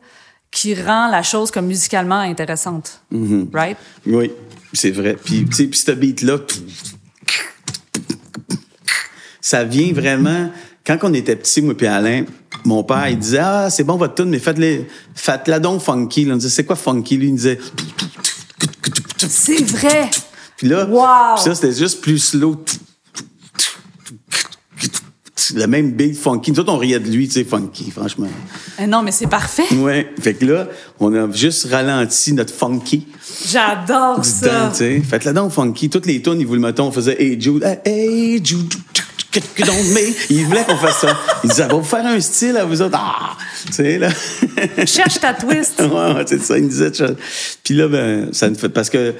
qui 0.50 0.74
rend 0.74 1.08
la 1.08 1.22
chose 1.22 1.50
comme 1.50 1.66
musicalement 1.66 2.18
intéressante. 2.18 3.02
Right? 3.52 3.76
Oui, 4.06 4.30
c'est 4.72 4.90
vrai. 4.90 5.16
Puis, 5.22 5.46
tu 5.46 5.52
sais, 5.52 5.66
puis 5.66 5.78
ce 5.78 5.92
beat-là, 5.92 6.38
ça 9.40 9.64
vient 9.64 9.92
vraiment. 9.92 10.50
Quand 10.86 10.98
on 11.02 11.14
était 11.14 11.36
petits, 11.36 11.62
moi 11.62 11.76
puis 11.76 11.86
Alain, 11.86 12.24
mon 12.64 12.82
père, 12.82 13.08
il 13.08 13.18
disait 13.18 13.38
Ah, 13.38 13.70
c'est 13.70 13.84
bon 13.84 13.96
votre 13.96 14.14
tune, 14.16 14.30
mais 14.30 14.38
faites-les, 14.40 14.86
faites-la 15.14 15.60
donc 15.60 15.80
funky. 15.80 16.24
Là, 16.24 16.34
on 16.34 16.36
disait 16.36 16.50
C'est 16.50 16.64
quoi 16.64 16.76
funky? 16.76 17.16
Lui, 17.16 17.28
il 17.28 17.34
disait. 17.36 17.58
C'est 19.18 19.62
vrai! 19.64 20.10
Puis 20.56 20.68
là, 20.68 20.84
Wow! 20.86 21.34
puis 21.36 21.44
ça, 21.44 21.54
c'était 21.54 21.72
juste 21.72 22.00
plus 22.00 22.18
slow. 22.18 22.62
Le 25.54 25.66
même 25.66 25.92
beat 25.92 26.16
funky. 26.16 26.50
Nous 26.52 26.60
autres, 26.60 26.72
on 26.72 26.78
riait 26.78 26.98
de 27.00 27.10
lui, 27.10 27.26
tu 27.28 27.34
sais, 27.34 27.44
funky, 27.44 27.90
franchement. 27.90 28.28
Eh 28.80 28.86
non, 28.86 29.02
mais 29.02 29.12
c'est 29.12 29.26
parfait! 29.26 29.64
Ouais. 29.74 30.10
Fait 30.20 30.34
que 30.34 30.46
là, 30.46 30.68
on 30.98 31.12
a 31.14 31.30
juste 31.30 31.66
ralenti 31.70 32.32
notre 32.32 32.54
funky. 32.54 33.06
J'adore 33.48 34.24
ça! 34.24 34.48
temps, 34.48 34.70
tu 34.70 34.76
sais. 34.78 35.00
Faites-le 35.00 35.32
donc 35.34 35.52
funky. 35.52 35.90
Toutes 35.90 36.06
les 36.06 36.22
tunes, 36.22 36.40
ils 36.40 36.46
voulaient, 36.46 36.60
mettons, 36.60 36.86
on 36.86 36.92
faisait 36.92 37.20
Hey 37.22 37.38
Jude, 37.40 37.62
Hey 37.84 38.40
Jude, 38.42 38.72
don't 39.58 39.84
me. 39.92 40.12
Ils 40.30 40.44
voulaient 40.46 40.64
qu'on 40.64 40.76
fasse 40.76 41.00
ça. 41.00 41.18
Ils 41.44 41.50
disaient, 41.50 41.66
va 41.66 41.74
vous 41.74 41.82
faire 41.84 42.04
un 42.06 42.20
style 42.20 42.56
à 42.56 42.64
vous 42.64 42.82
autres. 42.82 42.98
Ah! 43.00 43.36
Tu 43.66 43.72
sais, 43.72 43.98
là. 43.98 44.10
Cherche 44.86 45.20
ta 45.20 45.32
twist! 45.34 45.80
ouais, 45.80 46.24
c'est 46.26 46.42
ça, 46.42 46.58
ils 46.58 46.68
disaient. 46.68 46.92
ça. 46.92 47.08
Puis 47.64 47.74
là, 47.74 47.88
ben, 47.88 48.32
ça 48.32 48.48
nous 48.50 48.56
fait, 48.56 48.68
parce 48.68 48.90
que, 48.90 49.14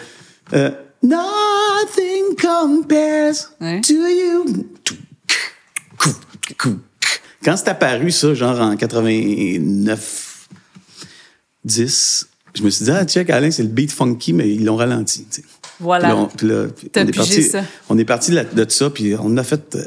euh, 0.52 0.70
Nothing 1.02 2.36
compares 2.40 3.34
Ouais. 3.60 3.80
to 3.80 3.92
you. 3.94 4.66
Quand 7.44 7.56
c'est 7.56 7.68
apparu, 7.68 8.10
ça, 8.12 8.34
genre 8.34 8.60
en 8.60 8.76
89, 8.76 10.48
10, 11.64 12.28
je 12.54 12.62
me 12.62 12.70
suis 12.70 12.84
dit, 12.84 12.90
ah, 12.92 13.04
check, 13.04 13.30
Alain, 13.30 13.50
c'est 13.50 13.62
le 13.64 13.68
beat 13.68 13.90
funky, 13.90 14.32
mais 14.32 14.48
ils 14.48 14.64
l'ont 14.64 14.76
ralenti. 14.76 15.26
Voilà. 15.82 16.16
On- 16.16 16.28
là, 16.46 16.66
est 16.94 17.16
parti, 17.16 17.42
ça. 17.42 17.60
on 17.90 17.98
est 17.98 18.04
parti 18.04 18.30
de, 18.30 18.46
de 18.54 18.70
ça, 18.70 18.88
puis 18.88 19.14
on 19.20 19.36
a 19.36 19.42
fait, 19.42 19.74
euh, 19.74 19.84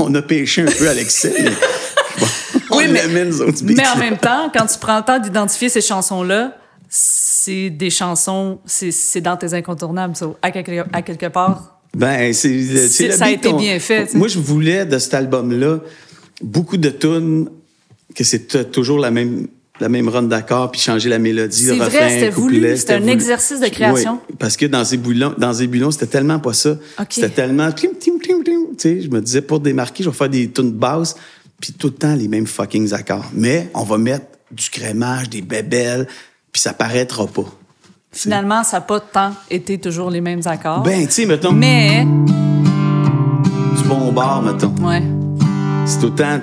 on 0.00 0.14
a 0.14 0.22
pêché 0.22 0.62
un 0.62 0.70
peu 0.70 0.88
à 0.88 0.94
l'excès. 0.94 1.32
mais 1.38 1.50
bon, 2.20 2.26
on 2.72 2.76
Oui, 2.78 2.88
mais-. 2.88 3.06
Mais 3.62 3.86
en 3.88 3.96
même 3.98 4.18
temps, 4.18 4.50
quand 4.54 4.66
tu 4.66 4.78
prends 4.78 4.98
le 4.98 5.04
temps 5.04 5.18
d'identifier 5.20 5.68
ces 5.68 5.80
chansons-là, 5.80 6.56
c'est 6.88 7.70
des 7.70 7.90
chansons, 7.90 8.58
c'est 8.66 8.90
c'est 8.90 9.20
dans 9.20 9.36
tes 9.36 9.54
incontournables. 9.54 10.16
ça. 10.16 10.26
À, 10.42 10.50
quelque, 10.50 10.84
à 10.92 11.02
quelque 11.02 11.26
part, 11.26 11.80
Ben, 11.94 12.32
c'est, 12.32 12.62
c'est 12.62 12.88
C'est- 12.88 13.10
ça 13.12 13.26
a 13.26 13.30
été 13.30 13.52
bien 13.52 13.78
fait. 13.78 14.12
Moi, 14.14 14.28
je 14.28 14.38
voulais 14.38 14.84
de 14.84 14.98
cet 14.98 15.14
album-là 15.14 15.78
beaucoup 16.42 16.76
de 16.76 16.90
tunes 16.90 17.48
que 18.14 18.24
c'était 18.24 18.64
toujours 18.64 18.98
la 18.98 19.10
même 19.10 19.46
la 19.80 19.88
même 19.88 20.08
run 20.08 20.22
d'accord 20.24 20.70
puis 20.70 20.80
changer 20.80 21.08
la 21.08 21.18
mélodie, 21.18 21.66
le 21.66 21.74
vrai, 21.74 21.84
refrain, 21.86 22.08
c'était 22.08 22.26
le 22.26 22.32
couplet, 22.32 22.58
voulu, 22.60 22.76
c'était 22.76 22.94
un 22.94 23.00
voulu. 23.00 23.12
exercice 23.12 23.60
de 23.60 23.68
création. 23.68 24.20
Oui, 24.28 24.36
parce 24.38 24.56
que 24.56 24.66
dans 24.66 24.84
Zébulon, 24.84 25.34
dans 25.36 25.52
Zébulon, 25.52 25.90
c'était 25.90 26.06
tellement 26.06 26.38
pas 26.38 26.52
ça. 26.52 26.76
C'était 27.10 27.28
tellement. 27.30 27.70
Tu 27.72 27.88
sais, 28.78 29.00
je 29.00 29.10
me 29.10 29.20
disais 29.20 29.42
pour 29.42 29.60
démarquer, 29.60 30.02
je 30.04 30.10
vais 30.10 30.16
faire 30.16 30.28
des 30.28 30.50
tunes 30.50 30.72
basses 30.72 31.14
puis 31.60 31.72
tout 31.72 31.86
le 31.88 31.94
temps 31.94 32.14
les 32.14 32.28
mêmes 32.28 32.46
fucking 32.46 32.92
accords. 32.92 33.26
Mais 33.32 33.70
on 33.74 33.82
va 33.84 33.98
mettre 33.98 34.26
du 34.50 34.68
crémage, 34.70 35.28
des 35.30 35.42
bébelles, 35.42 36.06
puis 36.52 36.60
ça 36.60 36.72
paraîtra 36.72 37.26
pas. 37.26 37.44
finalement, 38.12 38.62
ça 38.64 38.78
n'a 38.78 38.80
pas 38.82 39.00
tant 39.00 39.32
été 39.50 39.78
toujours 39.78 40.10
les 40.10 40.20
mêmes 40.20 40.42
accords. 40.44 40.82
Ben, 40.82 41.06
tu 41.06 41.12
sais, 41.12 41.26
mettons, 41.26 41.52
Mais, 41.52 42.04
du 42.04 43.82
bon 43.88 44.12
bar, 44.12 44.42
mettons. 44.42 44.74
ouais. 44.82 45.02
C'est 45.86 46.00
tout 46.00 46.06
le 46.06 46.14
temps 46.14 46.40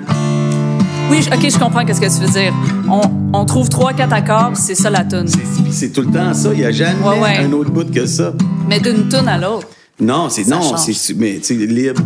Oui, 1.14 1.22
je- 1.22 1.30
OK, 1.30 1.48
je 1.48 1.58
comprends 1.58 1.84
qu'est-ce 1.84 2.00
que 2.00 2.06
tu 2.12 2.24
veux 2.26 2.40
dire. 2.40 2.52
On, 2.90 3.02
on 3.32 3.44
trouve 3.44 3.68
trois, 3.68 3.92
quatre 3.92 4.12
accords, 4.12 4.48
puis 4.54 4.60
c'est 4.60 4.74
ça 4.74 4.90
la 4.90 5.04
tune. 5.04 5.26
C'est- 5.70 5.92
tout 5.92 6.00
le 6.00 6.10
temps 6.10 6.34
ça. 6.34 6.50
Il 6.52 6.58
n'y 6.58 6.64
a 6.64 6.72
jamais 6.72 7.00
Ouais, 7.06 7.20
ouais. 7.20 7.36
un 7.38 7.52
autre 7.52 7.70
bout 7.70 7.88
que 7.88 8.04
ça. 8.04 8.32
Mais 8.68 8.80
d'une 8.80 9.08
tune 9.08 9.28
à 9.28 9.38
l'autre. 9.38 9.68
Non, 10.00 10.28
c'est 10.28 10.44
non, 10.48 10.76
c'est 10.76 11.14
mais 11.16 11.38
tu 11.40 11.54
libre. 11.54 12.02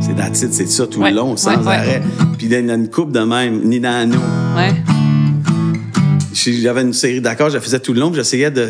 C'est 0.00 0.12
it, 0.44 0.52
c'est 0.52 0.68
ça 0.68 0.86
tout 0.86 1.00
Ouais, 1.00 1.10
le 1.10 1.16
long, 1.16 1.36
sans 1.36 1.66
arrêt. 1.66 2.00
Puis 2.38 2.46
il 2.46 2.52
y 2.52 2.54
a 2.54 2.60
une 2.60 2.88
coupe 2.88 3.10
de 3.10 3.20
même, 3.20 3.64
Nina 3.64 3.98
Ano. 3.98 4.18
Ouais. 4.56 4.72
J'avais 6.32 6.82
une 6.82 6.92
série 6.92 7.20
d'accords, 7.20 7.48
je 7.50 7.54
la 7.54 7.60
faisais 7.60 7.80
tout 7.80 7.92
le 7.92 7.98
long, 7.98 8.12
j'essayais 8.14 8.52
de, 8.52 8.68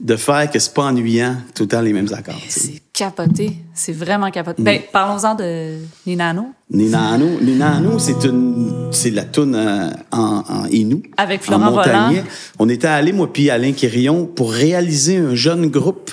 de 0.00 0.16
faire 0.16 0.48
que 0.50 0.58
c'est 0.58 0.72
pas 0.74 0.84
ennuyant 0.84 1.36
tout 1.54 1.64
le 1.64 1.68
temps 1.68 1.80
les 1.80 1.92
mêmes 1.92 2.12
accords. 2.12 2.40
C'est 2.48 2.82
capoté. 2.92 3.56
C'est 3.74 3.92
vraiment 3.92 4.30
capoté. 4.30 4.62
Ben, 4.62 4.80
parlons-en 4.92 5.34
de 5.34 5.78
Ninano. 6.06 6.52
Nina 6.70 7.10
Ano, 7.10 7.40
Nina 7.40 7.76
Ano, 7.76 7.98
c'est 7.98 8.24
une 8.24 8.88
c'est 8.92 9.10
la 9.10 9.24
tune 9.24 9.54
euh, 9.54 9.90
en, 10.12 10.44
en 10.48 10.66
Inou. 10.66 11.02
Avec 11.16 11.40
en 11.42 11.44
Florent. 11.44 11.70
Volant. 11.72 12.12
On 12.58 12.68
était 12.68 12.86
allés, 12.86 13.12
moi 13.12 13.32
puis 13.32 13.50
Alain 13.50 13.72
Quirion, 13.72 14.26
pour 14.26 14.52
réaliser 14.52 15.16
un 15.16 15.34
jeune 15.34 15.66
groupe 15.66 16.12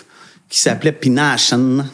qui 0.49 0.59
s'appelait 0.59 0.91
Pinashan. 0.91 1.85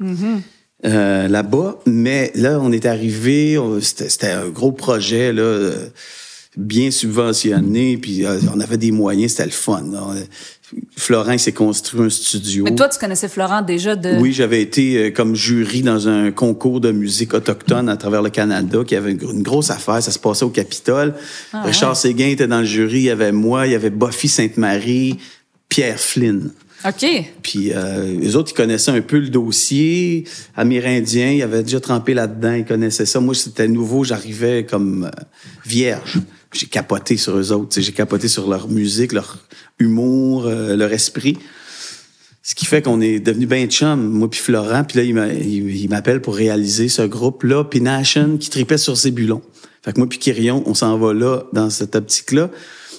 Mm-hmm. 0.00 0.40
euh, 0.86 1.28
là-bas, 1.28 1.78
mais 1.84 2.32
là, 2.34 2.58
on 2.58 2.72
est 2.72 2.86
arrivé, 2.86 3.58
c'était 3.82 4.30
un 4.30 4.48
gros 4.48 4.72
projet, 4.72 5.30
là, 5.30 5.42
euh, 5.42 5.90
bien 6.56 6.90
subventionné, 6.90 7.98
puis 7.98 8.24
euh, 8.24 8.38
on 8.54 8.60
avait 8.60 8.78
des 8.78 8.92
moyens, 8.92 9.32
c'était 9.32 9.44
le 9.44 9.50
fun. 9.50 9.82
là. 9.92 10.14
Florent, 10.96 11.38
s'est 11.38 11.52
construit 11.52 12.02
un 12.02 12.10
studio. 12.10 12.64
Mais 12.64 12.74
toi, 12.74 12.88
tu 12.88 12.98
connaissais 12.98 13.28
Florent 13.28 13.62
déjà 13.62 13.96
de. 13.96 14.18
Oui, 14.20 14.32
j'avais 14.32 14.62
été 14.62 14.96
euh, 14.96 15.10
comme 15.10 15.34
jury 15.34 15.82
dans 15.82 16.08
un 16.08 16.30
concours 16.30 16.80
de 16.80 16.92
musique 16.92 17.34
autochtone 17.34 17.88
à 17.88 17.96
travers 17.96 18.22
le 18.22 18.30
Canada 18.30 18.82
qui 18.86 18.94
avait 18.94 19.12
une, 19.12 19.18
gr- 19.18 19.32
une 19.32 19.42
grosse 19.42 19.70
affaire. 19.70 20.02
Ça 20.02 20.10
se 20.10 20.18
passait 20.18 20.44
au 20.44 20.50
Capitole. 20.50 21.14
Ah, 21.52 21.62
Richard 21.64 21.90
ouais. 21.90 21.94
Séguin 21.96 22.28
était 22.28 22.46
dans 22.46 22.60
le 22.60 22.64
jury. 22.66 22.98
Il 22.98 23.02
y 23.04 23.10
avait 23.10 23.32
moi, 23.32 23.66
il 23.66 23.72
y 23.72 23.74
avait 23.74 23.90
Buffy 23.90 24.28
Sainte-Marie, 24.28 25.16
Pierre 25.68 25.98
Flynn. 25.98 26.50
OK. 26.86 27.04
Puis 27.42 27.72
euh, 27.74 28.18
les 28.18 28.36
autres, 28.36 28.52
ils 28.52 28.56
connaissaient 28.56 28.90
un 28.92 29.02
peu 29.02 29.18
le 29.18 29.28
dossier 29.28 30.24
amérindien. 30.56 31.30
Ils 31.30 31.42
avaient 31.42 31.62
déjà 31.62 31.80
trempé 31.80 32.14
là-dedans. 32.14 32.54
Ils 32.54 32.64
connaissaient 32.64 33.06
ça. 33.06 33.20
Moi, 33.20 33.34
c'était 33.34 33.68
nouveau. 33.68 34.04
J'arrivais 34.04 34.64
comme 34.64 35.04
euh, 35.04 35.10
vierge. 35.66 36.18
J'ai 36.52 36.66
capoté 36.66 37.16
sur 37.16 37.36
eux 37.36 37.52
autres. 37.52 37.80
J'ai 37.80 37.92
capoté 37.92 38.26
sur 38.28 38.48
leur 38.48 38.68
musique, 38.68 39.12
leur 39.12 39.38
humour, 39.78 40.46
euh, 40.46 40.74
leur 40.76 40.92
esprit. 40.92 41.38
Ce 42.42 42.54
qui 42.54 42.66
fait 42.66 42.82
qu'on 42.82 43.00
est 43.00 43.20
devenu 43.20 43.46
ben 43.46 43.68
chum, 43.70 44.00
moi 44.10 44.28
puis 44.28 44.40
Florent. 44.40 44.82
Puis 44.84 44.98
là, 44.98 45.04
il 45.04 45.14
m'a- 45.14 45.28
il 45.32 45.76
il 45.76 45.88
m'appelle 45.88 46.20
pour 46.20 46.34
réaliser 46.34 46.88
ce 46.88 47.02
groupe-là, 47.02 47.64
puis 47.64 47.80
Nation, 47.80 48.36
qui 48.38 48.50
tripait 48.50 48.78
sur 48.78 48.96
Zébulon. 48.96 49.42
Fait 49.82 49.92
que 49.92 49.98
moi 49.98 50.08
puis 50.08 50.18
Quirion, 50.18 50.62
on 50.66 50.74
s'en 50.74 50.98
va 50.98 51.12
là, 51.14 51.44
dans 51.52 51.70
cette 51.70 51.94
optique-là. 51.94 52.50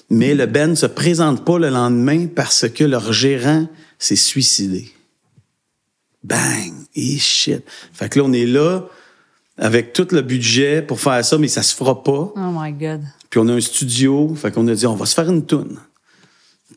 Mais 0.10 0.34
le 0.36 0.46
Ben 0.46 0.76
se 0.76 0.86
présente 0.86 1.44
pas 1.46 1.58
le 1.60 1.70
lendemain 1.70 2.28
parce 2.28 2.68
que 2.70 2.84
leur 2.84 3.12
gérant 3.14 3.68
s'est 4.00 4.16
suicidé. 4.16 4.92
Bang! 6.24 6.72
Et 6.96 7.18
shit. 7.18 7.64
Fait 7.94 8.10
que 8.10 8.20
là, 8.20 8.26
on 8.26 8.34
est 8.34 8.46
là 8.46 8.86
avec 9.58 9.94
tout 9.94 10.08
le 10.12 10.22
budget 10.22 10.82
pour 10.82 11.00
faire 11.00 11.24
ça, 11.26 11.38
mais 11.38 11.48
ça 11.48 11.64
se 11.64 11.76
fera 11.76 12.04
pas. 12.04 12.34
Oh 12.36 12.52
my 12.54 12.72
God. 12.74 13.02
Puis 13.32 13.40
on 13.40 13.48
a 13.48 13.54
un 13.54 13.62
studio, 13.62 14.36
fait 14.36 14.52
qu'on 14.52 14.68
a 14.68 14.76
dit 14.76 14.86
on 14.86 14.96
va 14.96 15.06
se 15.08 15.16
faire 15.16 15.30
une 15.30 15.46
toune. 15.46 15.80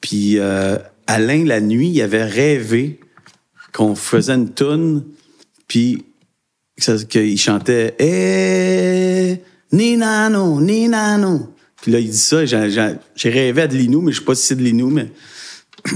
Puis 0.00 0.38
euh, 0.38 0.78
Alain 1.06 1.44
la 1.44 1.60
nuit, 1.60 1.88
il 1.88 2.00
avait 2.00 2.24
rêvé 2.24 3.00
qu'on 3.72 3.96
faisait 3.96 4.34
une 4.34 4.50
toune, 4.50 5.04
puis 5.66 6.04
qu'il 7.08 7.38
chantait 7.38 7.96
Eh 7.98 9.40
Ninano, 9.72 10.60
Ninano. 10.60 11.52
Puis 11.82 11.90
là 11.90 11.98
il 11.98 12.10
dit 12.10 12.16
ça, 12.16 12.46
j'ai 12.46 13.30
rêvé 13.30 13.62
à 13.62 13.66
de 13.66 13.76
l'Inou, 13.76 14.00
mais 14.00 14.12
je 14.12 14.20
sais 14.20 14.24
pas 14.24 14.36
si 14.36 14.46
c'est 14.46 14.54
de 14.54 14.62
l'Inou, 14.62 14.90
mais 14.90 15.10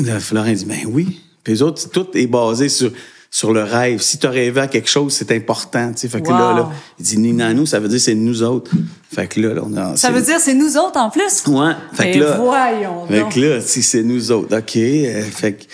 là, 0.04 0.18
Florent 0.20 0.52
dit 0.52 0.66
ben 0.66 0.80
oui. 0.86 1.20
Puis 1.44 1.52
les 1.52 1.62
autres, 1.62 1.88
tout 1.88 2.08
est 2.14 2.26
basé 2.26 2.68
sur 2.68 2.90
sur 3.30 3.52
le 3.52 3.62
rêve. 3.62 4.00
Si 4.00 4.18
tu 4.18 4.26
as 4.26 4.30
rêvé 4.30 4.60
à 4.60 4.66
quelque 4.68 4.88
chose, 4.88 5.12
c'est 5.12 5.30
important. 5.32 5.92
tu 5.92 6.00
sais. 6.00 6.08
Fait 6.08 6.22
que 6.22 6.28
là, 6.30 6.50
Wow. 6.50 6.56
là, 6.56 6.70
il 6.98 7.04
dit 7.04 7.18
Nina 7.18 7.52
nous, 7.52 7.66
ça 7.66 7.78
veut 7.78 7.88
dire 7.88 8.00
c'est 8.00 8.14
nous 8.14 8.42
autres. 8.42 8.70
Fait 9.14 9.26
que 9.26 9.40
là, 9.40 9.54
là, 9.54 9.62
on 9.64 9.76
a. 9.76 9.96
Ça 9.96 10.10
veut 10.10 10.22
dire 10.22 10.36
c'est 10.40 10.54
nous 10.54 10.76
autres 10.76 10.98
en 10.98 11.10
plus? 11.10 11.44
Ouais. 11.46 11.72
Fait 11.92 12.12
que 12.12 12.18
Ben 12.18 12.24
là. 12.26 12.36
voyons 12.36 13.06
Fait 13.06 13.20
donc. 13.20 13.34
que 13.34 13.40
là, 13.40 13.60
si 13.60 13.82
c'est 13.82 14.02
nous 14.02 14.32
autres, 14.32 14.56
OK. 14.56 14.76
euh, 14.76 15.22
fait 15.22 15.52
que. 15.54 15.64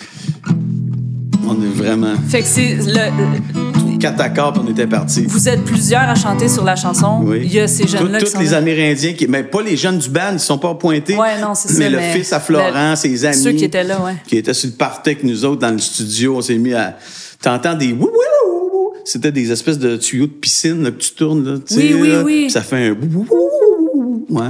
On 1.47 1.53
est 1.61 1.67
vraiment. 1.75 2.15
Fait 2.27 2.41
que 2.41 2.47
c'est 2.47 2.75
le, 2.85 3.99
Quatre 3.99 4.19
accords, 4.21 4.53
on 4.63 4.69
était 4.69 4.87
partis. 4.87 5.25
vous 5.25 5.47
êtes 5.47 5.63
plusieurs 5.63 6.01
à 6.01 6.15
chanter 6.15 6.49
sur 6.49 6.63
la 6.65 6.75
chanson. 6.75 7.21
Oui. 7.23 7.41
Il 7.45 7.53
y 7.53 7.59
a 7.61 7.67
ces 7.67 7.87
jeunes-là 7.87 8.19
Tous 8.19 8.37
les 8.37 8.49
là. 8.49 8.57
Amérindiens, 8.57 9.13
qui, 9.13 9.25
mais 9.27 9.43
pas 9.43 9.61
les 9.61 9.77
jeunes 9.77 9.97
du 9.99 10.09
band, 10.09 10.33
ils 10.33 10.39
sont 10.39 10.57
pas 10.57 10.75
pointés. 10.75 11.15
Ouais, 11.15 11.39
non, 11.39 11.55
c'est 11.55 11.69
ça, 11.69 11.79
Mais 11.79 11.89
le 11.89 11.99
fils 11.99 12.33
à 12.33 12.39
Florent, 12.41 12.95
ses 12.97 13.23
amis. 13.25 13.35
ceux 13.37 13.53
qui 13.53 13.63
étaient 13.63 13.83
là, 13.85 14.01
ouais. 14.01 14.15
Qui 14.27 14.37
étaient 14.37 14.53
sur 14.53 14.69
le 14.69 14.75
party 14.75 15.11
avec 15.11 15.23
nous 15.23 15.45
autres 15.45 15.61
dans 15.61 15.71
le 15.71 15.79
studio. 15.79 16.35
On 16.37 16.41
s'est 16.41 16.57
mis 16.57 16.73
à. 16.73 16.97
T'entends 17.45 17.75
des. 17.75 17.93
wou, 17.93 18.05
wou, 18.05 18.09
wou, 18.09 18.69
wou. 18.73 18.93
C'était 19.05 19.31
des 19.31 19.51
espèces 19.51 19.77
de 19.77 19.97
tuyaux 19.97 20.25
de 20.25 20.31
piscine 20.31 20.81
là, 20.83 20.89
que 20.89 20.97
tu 20.97 21.11
tournes. 21.11 21.45
Là, 21.45 21.59
tu 21.59 21.75
Oui, 21.75 21.87
sais, 21.89 21.93
oui, 21.93 22.07
là. 22.11 22.23
oui. 22.23 22.41
Puis 22.45 22.51
Ça 22.51 22.61
fait 22.61 22.87
un. 22.87 22.91
wou, 22.93 22.97
wou, 23.13 23.27
wou, 23.29 23.49
wou, 23.93 24.25
wou. 24.29 24.39
Ouais. 24.39 24.47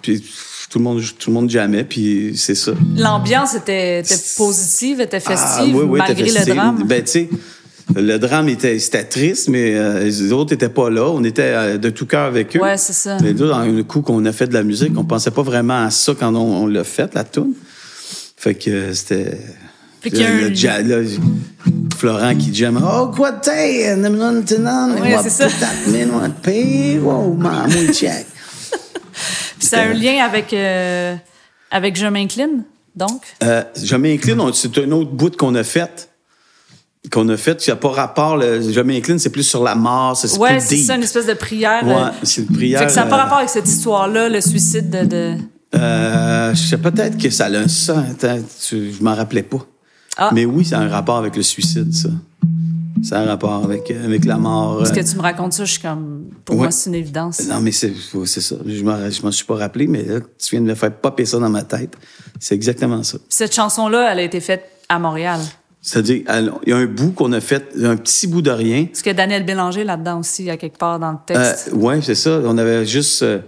Puis 0.00 0.24
tout 0.70 0.78
le 0.78 0.84
monde, 0.84 1.02
tout 1.18 1.28
le 1.30 1.34
monde 1.34 1.50
jamais, 1.50 1.84
puis 1.84 2.32
c'est 2.36 2.54
ça. 2.54 2.72
L'ambiance 2.96 3.54
était, 3.54 4.00
était 4.00 4.14
positive, 4.36 5.00
était 5.02 5.20
festive, 5.20 5.46
Ah, 5.58 5.64
oui, 5.66 5.84
oui, 5.86 5.98
malgré 5.98 6.30
t'as 6.32 6.40
le 6.46 6.54
drame. 6.54 6.82
Ben, 6.86 7.02
tu 7.04 7.10
sais, 7.10 7.28
le 7.94 8.16
drame 8.18 8.48
était, 8.48 8.78
c'était 8.78 9.04
triste, 9.04 9.48
mais 9.48 9.74
euh, 9.76 10.04
les 10.04 10.32
autres 10.32 10.52
n'étaient 10.52 10.68
pas 10.70 10.88
là. 10.90 11.08
On 11.10 11.24
était 11.24 11.42
euh, 11.42 11.76
de 11.78 11.90
tout 11.90 12.06
cœur 12.06 12.24
avec 12.26 12.56
eux. 12.56 12.60
Ouais, 12.60 12.76
c'est 12.78 12.92
ça. 12.94 13.18
Mais 13.22 13.32
là, 13.34 13.46
dans 13.48 13.58
un 13.58 13.82
coup 13.82 14.00
qu'on 14.00 14.24
a 14.24 14.32
fait 14.32 14.46
de 14.46 14.54
la 14.54 14.62
musique, 14.62 14.92
on 14.96 15.04
pensait 15.04 15.30
pas 15.30 15.42
vraiment 15.42 15.84
à 15.84 15.90
ça 15.90 16.14
quand 16.18 16.34
on, 16.34 16.64
on 16.64 16.66
l'a 16.66 16.84
fait, 16.84 17.14
la 17.14 17.24
tune. 17.24 17.52
Fait 18.38 18.54
que 18.54 18.70
euh, 18.70 18.94
c'était. 18.94 19.38
Fait 20.10 20.16
qu'il 20.16 20.20
y 20.20 20.24
a 20.24 20.30
le- 20.30 20.44
un- 20.44 20.48
le 20.48 20.54
ja- 20.54 20.82
là, 20.82 20.96
Florent 21.96 22.34
qui 22.36 22.54
jamme 22.54 22.80
Oh, 22.82 23.08
quoi 23.14 23.32
t'es? 23.32 23.94
Ouais, 25.02 25.16
c'est 25.22 25.30
ça. 25.30 25.48
Wow, 27.02 27.34
maman, 27.34 27.68
check. 27.92 28.26
Puis 29.58 29.66
ça 29.66 29.80
a 29.80 29.84
un 29.86 29.92
lien 29.94 30.24
avec, 30.24 30.52
euh, 30.52 31.16
avec 31.70 31.96
Je 31.96 32.06
m'incline, 32.06 32.62
donc? 32.94 33.22
Euh, 33.42 33.64
je 33.82 33.96
m'incline, 33.96 34.40
c'est 34.54 34.78
un 34.78 34.90
autre 34.92 35.10
bout 35.10 35.36
qu'on 35.36 35.54
a 35.56 35.64
fait. 35.64 36.08
Qu'on 37.12 37.28
a 37.30 37.36
fait, 37.36 37.56
qui 37.58 37.70
n'a 37.70 37.76
pas 37.76 37.90
rapport. 37.90 38.36
Le, 38.36 38.60
je 38.70 38.80
m'incline, 38.80 39.18
c'est 39.18 39.30
plus 39.30 39.42
sur 39.44 39.62
la 39.64 39.74
mort, 39.74 40.16
c'est 40.16 40.36
Ouais, 40.38 40.58
plus 40.58 40.66
c'est 40.66 40.76
ça, 40.84 40.94
une 40.96 41.02
espèce 41.02 41.26
de 41.26 41.34
prière. 41.34 41.84
Ouais, 41.84 41.94
euh, 41.94 42.10
c'est 42.22 42.42
une 42.42 42.48
prière. 42.54 42.80
Fait 42.80 42.86
que 42.86 42.92
ça 42.92 43.04
n'a 43.04 43.06
pas 43.10 43.16
euh, 43.16 43.22
rapport 43.22 43.38
avec 43.38 43.50
cette 43.50 43.68
histoire-là, 43.68 44.28
le 44.28 44.40
suicide 44.40 44.90
de. 44.90 45.04
de... 45.04 45.34
Euh, 45.74 46.54
je 46.54 46.60
sais 46.66 46.78
peut-être 46.78 47.16
que 47.18 47.30
ça 47.30 47.46
a 47.46 47.50
un 47.58 47.68
ça. 47.68 48.04
Attends, 48.10 48.38
tu- 48.68 48.92
je 48.92 49.02
m'en 49.02 49.14
rappelais 49.14 49.42
pas. 49.42 49.58
Ah. 50.18 50.30
Mais 50.34 50.44
oui, 50.44 50.64
ça 50.64 50.78
a 50.78 50.82
un 50.82 50.88
rapport 50.88 51.16
avec 51.16 51.36
le 51.36 51.42
suicide, 51.42 51.92
ça. 51.94 52.08
Ça 53.04 53.20
a 53.20 53.22
un 53.22 53.26
rapport 53.26 53.64
avec, 53.64 53.90
euh, 53.92 54.04
avec 54.04 54.24
la 54.24 54.36
mort. 54.36 54.78
Parce 54.78 54.90
euh. 54.90 54.94
que 54.94 55.08
tu 55.08 55.16
me 55.16 55.22
racontes 55.22 55.52
ça, 55.52 55.64
je 55.64 55.70
suis 55.72 55.80
comme. 55.80 56.24
Pour 56.44 56.56
Ouais. 56.56 56.62
moi, 56.62 56.70
c'est 56.72 56.90
une 56.90 56.96
évidence. 56.96 57.40
Non, 57.48 57.60
mais 57.60 57.70
c'est 57.70 57.94
ça. 57.94 58.56
Je 58.66 59.22
m'en 59.22 59.30
suis 59.30 59.44
pas 59.44 59.54
rappelé, 59.54 59.86
mais 59.86 60.02
là, 60.02 60.18
tu 60.38 60.50
viens 60.56 60.60
de 60.60 60.66
me 60.66 60.74
faire 60.74 60.92
popper 60.92 61.24
ça 61.24 61.38
dans 61.38 61.48
ma 61.48 61.62
tête. 61.62 61.94
C'est 62.40 62.56
exactement 62.56 63.02
ça. 63.04 63.18
Cette 63.28 63.54
chanson-là, 63.54 64.10
elle 64.12 64.18
a 64.18 64.22
été 64.22 64.40
faite 64.40 64.64
à 64.88 64.98
Montréal. 64.98 65.38
C'est-à-dire, 65.80 66.22
il 66.66 66.70
y 66.70 66.72
a 66.72 66.76
un 66.76 66.86
bout 66.86 67.12
qu'on 67.12 67.32
a 67.32 67.40
fait, 67.40 67.68
un 67.80 67.96
petit 67.96 68.26
bout 68.26 68.42
de 68.42 68.50
rien. 68.50 68.86
Parce 68.86 69.02
que 69.02 69.10
Daniel 69.10 69.46
Bélanger 69.46 69.84
là-dedans 69.84 70.18
aussi, 70.18 70.50
à 70.50 70.56
quelque 70.56 70.76
part 70.76 70.98
dans 70.98 71.12
le 71.12 71.18
Euh, 71.36 71.44
texte. 71.52 71.70
ouais, 71.72 72.02
c'est 72.02 72.16
ça. 72.16 72.40
On 72.44 72.58
avait 72.58 72.84
juste 72.84 73.22
euh, 73.22 73.38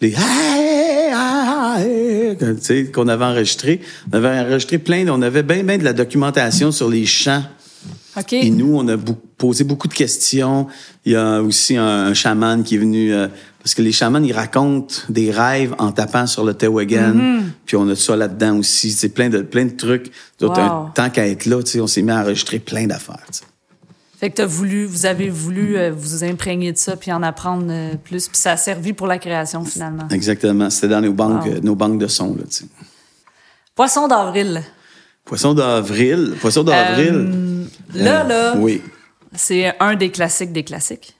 les 0.00 0.14
hey 0.14 0.94
tu 2.38 2.46
sais, 2.60 2.84
qu'on 2.86 3.08
avait 3.08 3.24
enregistré. 3.24 3.80
On 4.12 4.16
avait 4.16 4.28
enregistré 4.40 4.78
plein, 4.78 5.06
on 5.08 5.22
avait 5.22 5.42
bien, 5.42 5.62
bien 5.62 5.78
de 5.78 5.84
la 5.84 5.92
documentation 5.92 6.72
sur 6.72 6.88
les 6.88 7.06
chants. 7.06 7.42
OK. 8.16 8.32
Et 8.32 8.50
nous, 8.50 8.76
on 8.76 8.86
a 8.88 8.96
posé 9.38 9.64
beaucoup 9.64 9.88
de 9.88 9.94
questions. 9.94 10.66
Il 11.04 11.12
y 11.12 11.16
a 11.16 11.42
aussi 11.42 11.76
un, 11.76 12.06
un 12.06 12.14
chaman 12.14 12.62
qui 12.62 12.76
est 12.76 12.78
venu. 12.78 13.12
euh, 13.12 13.28
parce 13.62 13.74
que 13.74 13.82
les 13.82 13.92
chamans, 13.92 14.22
ils 14.22 14.32
racontent 14.32 14.94
des 15.08 15.30
rêves 15.30 15.74
en 15.78 15.90
tapant 15.90 16.26
sur 16.26 16.44
le 16.44 16.54
Tewagan. 16.54 17.14
Mm-hmm. 17.14 17.40
Puis 17.64 17.76
on 17.76 17.88
a 17.88 17.96
ça 17.96 18.14
là-dedans 18.14 18.58
aussi. 18.58 18.92
C'est 18.92 19.08
plein 19.08 19.30
de, 19.30 19.40
plein 19.40 19.64
de 19.64 19.70
trucs. 19.76 20.12
Wow. 20.40 20.52
un- 20.58 20.92
tant 20.94 21.10
qu'à 21.10 21.26
être 21.26 21.46
là, 21.46 21.62
tu 21.62 21.72
sais, 21.72 21.80
on 21.80 21.86
s'est 21.86 22.02
mis 22.02 22.10
à 22.12 22.20
enregistrer 22.20 22.58
plein 22.58 22.86
d'affaires. 22.86 23.24
Fait 24.24 24.30
que 24.30 24.36
t'as 24.36 24.46
voulu, 24.46 24.86
vous 24.86 25.04
avez 25.04 25.28
voulu 25.28 25.76
euh, 25.76 25.92
vous 25.94 26.24
imprégner 26.24 26.72
de 26.72 26.78
ça 26.78 26.96
puis 26.96 27.12
en 27.12 27.22
apprendre 27.22 27.66
euh, 27.68 27.94
plus. 28.02 28.26
Puis 28.28 28.38
ça 28.38 28.52
a 28.52 28.56
servi 28.56 28.94
pour 28.94 29.06
la 29.06 29.18
création, 29.18 29.62
finalement. 29.66 30.08
Exactement. 30.10 30.70
C'était 30.70 30.88
dans 30.88 31.02
nos 31.02 31.12
banques, 31.12 31.44
Wow. 31.44 31.52
euh, 31.52 31.60
nos 31.62 31.74
banques 31.74 31.98
de 31.98 32.06
sons. 32.06 32.34
Là, 32.34 32.44
tu 32.44 32.50
sais. 32.50 32.64
Poisson 33.74 34.08
d'avril. 34.08 34.62
Poisson 35.26 35.52
d'avril. 35.52 36.36
Poisson 36.40 36.62
d'avril. 36.62 37.66
Là, 37.92 38.24
là, 38.24 38.54
Oui. 38.56 38.80
c'est 39.34 39.74
un 39.78 39.94
des 39.94 40.10
classiques 40.10 40.52
des 40.54 40.64
classiques. 40.64 41.14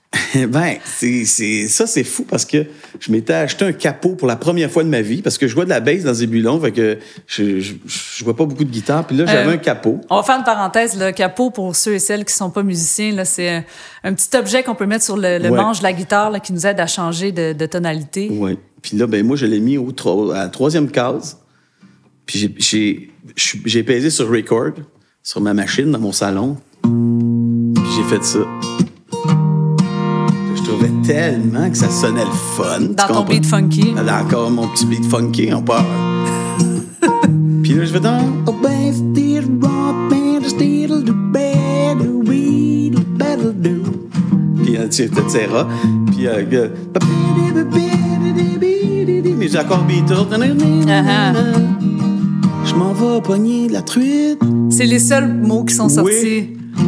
Ben, 0.49 0.75
c'est, 0.85 1.25
c'est, 1.25 1.69
ça, 1.69 1.87
c'est 1.87 2.05
fou 2.05 2.25
parce 2.29 2.45
que 2.45 2.67
je 3.01 3.11
m'étais 3.11 3.33
acheté 3.33 3.65
un 3.65 3.73
capot 3.73 4.15
pour 4.15 4.29
la 4.29 4.37
première 4.37 4.71
fois 4.71 4.85
de 4.85 4.89
ma 4.89 5.01
vie 5.01 5.23
parce 5.23 5.39
que 5.39 5.47
je 5.49 5.53
jouais 5.53 5.65
de 5.65 5.71
la 5.71 5.81
bass 5.81 6.03
dans 6.03 6.15
Zébulon, 6.15 6.61
fait 6.61 6.73
que 6.73 6.99
je, 7.27 7.61
je, 7.61 7.75
je 7.87 8.19
jouais 8.25 8.35
pas 8.35 8.45
beaucoup 8.45 8.65
de 8.65 8.71
guitare. 8.71 9.07
Puis 9.07 9.17
là, 9.17 9.27
j'avais 9.27 9.51
Euh, 9.51 9.55
un 9.55 9.59
capot. 9.59 10.01
On 10.11 10.17
va 10.17 10.23
faire 10.23 10.37
une 10.39 10.45
parenthèse. 10.45 10.99
Le 10.99 11.11
capot, 11.13 11.51
pour 11.51 11.75
ceux 11.77 11.95
et 11.95 11.99
celles 11.99 12.25
qui 12.25 12.35
sont 12.35 12.51
pas 12.51 12.63
musiciens, 12.63 13.13
là, 13.13 13.25
c'est 13.25 13.49
un, 13.49 13.65
un 14.05 14.13
petit 14.15 14.37
objet 14.37 14.63
qu'on 14.63 14.75
peut 14.75 14.87
mettre 14.87 15.05
sur 15.05 15.17
le, 15.17 15.39
le 15.39 15.51
Ouais. 15.51 15.57
manche 15.57 15.79
de 15.79 15.85
la 15.85 15.93
guitare 15.93 16.31
là, 16.31 16.41
qui 16.41 16.53
nous 16.53 16.67
aide 16.67 16.81
à 16.81 16.87
changer 16.87 17.33
de, 17.33 17.53
de 17.53 17.67
tonalité. 17.67 18.29
Oui. 18.33 18.59
Puis 18.83 18.97
là, 18.97 19.07
ben 19.07 19.25
moi, 19.27 19.37
je 19.37 19.47
l'ai 19.47 19.61
mis 19.61 19.79
au 19.79 19.91
tro- 19.93 20.31
à 20.33 20.41
la 20.41 20.49
troisième 20.49 20.91
case. 20.91 21.39
Puis 22.27 22.39
j'ai, 22.39 22.55
j'ai, 22.59 23.11
j'ai 23.67 23.83
pesé 23.83 24.11
sur 24.11 24.29
record, 24.31 24.73
sur 25.23 25.41
ma 25.41 25.55
machine, 25.55 25.91
dans 25.91 25.99
mon 25.99 26.13
salon. 26.13 26.57
Puis 26.83 27.85
j'ai 27.97 28.03
fait 28.17 28.25
ça. 28.25 28.41
Tellement 31.07 31.71
que 31.71 31.77
ça 31.77 31.91
sonnait 31.91 32.25
le 32.25 32.31
fun. 32.31 32.81
Dans 32.97 33.15
ton 33.15 33.25
beat 33.25 33.45
funky. 33.45 33.95
Là, 33.95 34.23
encore 34.25 34.51
mon 34.51 34.69
petit 34.69 34.87
beat 34.87 35.05
funky, 35.05 35.53
on 35.53 35.63
part. 35.63 35.85
Puis 37.63 37.75
là, 37.75 37.85
je 37.85 37.93
fais 37.93 38.01
dans. 38.01 38.21
Oh, 38.47 38.55
ben, 38.63 38.93
still 38.93 39.45
rock, 39.63 39.95
ben, 40.11 40.43
still 40.47 41.03
do 41.05 41.13
better, 41.33 42.09
we 42.27 42.91
do 42.91 43.03
better 43.19 43.53
do. 43.53 43.83
Puis, 44.63 44.77
euh, 44.77 44.87
tu 44.89 44.93
sais, 44.97 45.05
etc. 45.05 45.47
Puis, 46.13 46.27
euh, 46.27 46.43
que- 46.45 46.71
mes 49.37 49.57
accords 49.57 49.85
Beatles. 49.85 50.15
Uh-huh. 50.31 51.35
Je 52.65 52.75
m'en 52.75 52.93
vais 52.93 53.21
pogner 53.21 53.69
de 53.69 53.73
la 53.75 53.83
truite. 53.83 54.39
C'est 54.71 54.87
les 54.87 54.99
seuls 54.99 55.33
mots 55.33 55.65
qui 55.65 55.75
sont 55.75 55.89
sortis. 55.89 56.11
Oui. 56.13 56.57
Je 56.79 56.83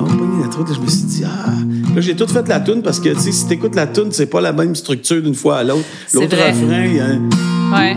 m'en 0.00 0.04
vais 0.04 0.16
pogner 0.16 0.42
la 0.42 0.48
truite. 0.48 0.70
et 0.70 0.74
Je 0.74 0.80
me 0.80 0.86
suis 0.88 1.04
dit, 1.04 1.22
ah. 1.24 1.52
Là, 1.94 2.00
j'ai 2.00 2.16
tout 2.16 2.26
fait 2.26 2.48
la 2.48 2.58
toune 2.58 2.82
parce 2.82 2.98
que, 2.98 3.10
tu 3.10 3.20
sais, 3.20 3.32
si 3.32 3.46
t'écoutes 3.46 3.74
la 3.74 3.86
toune, 3.86 4.12
c'est 4.12 4.26
pas 4.26 4.40
la 4.40 4.54
même 4.54 4.74
structure 4.74 5.20
d'une 5.20 5.34
fois 5.34 5.58
à 5.58 5.62
l'autre. 5.62 5.84
L'autre 6.14 6.36
refrain, 6.36 6.84
il 6.86 6.96
y 6.96 7.00
a 7.00 7.04
un. 7.04 7.20
Ouais. 7.70 7.96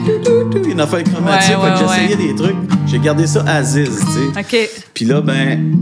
Il 0.54 0.66
y 0.66 0.70
a 0.70 0.72
une 0.72 0.82
affaire 0.82 1.04
chromatique. 1.04 1.58
Ouais, 1.58 1.64
ouais, 1.64 1.78
j'essayais 1.80 2.16
des 2.16 2.36
trucs. 2.36 2.56
J'ai 2.88 3.00
gardé 3.00 3.26
ça 3.26 3.44
Aziz, 3.48 3.88
tu 3.88 4.40
sais. 4.40 4.40
OK. 4.40 4.70
Puis 4.94 5.06
là, 5.06 5.22
ben, 5.22 5.78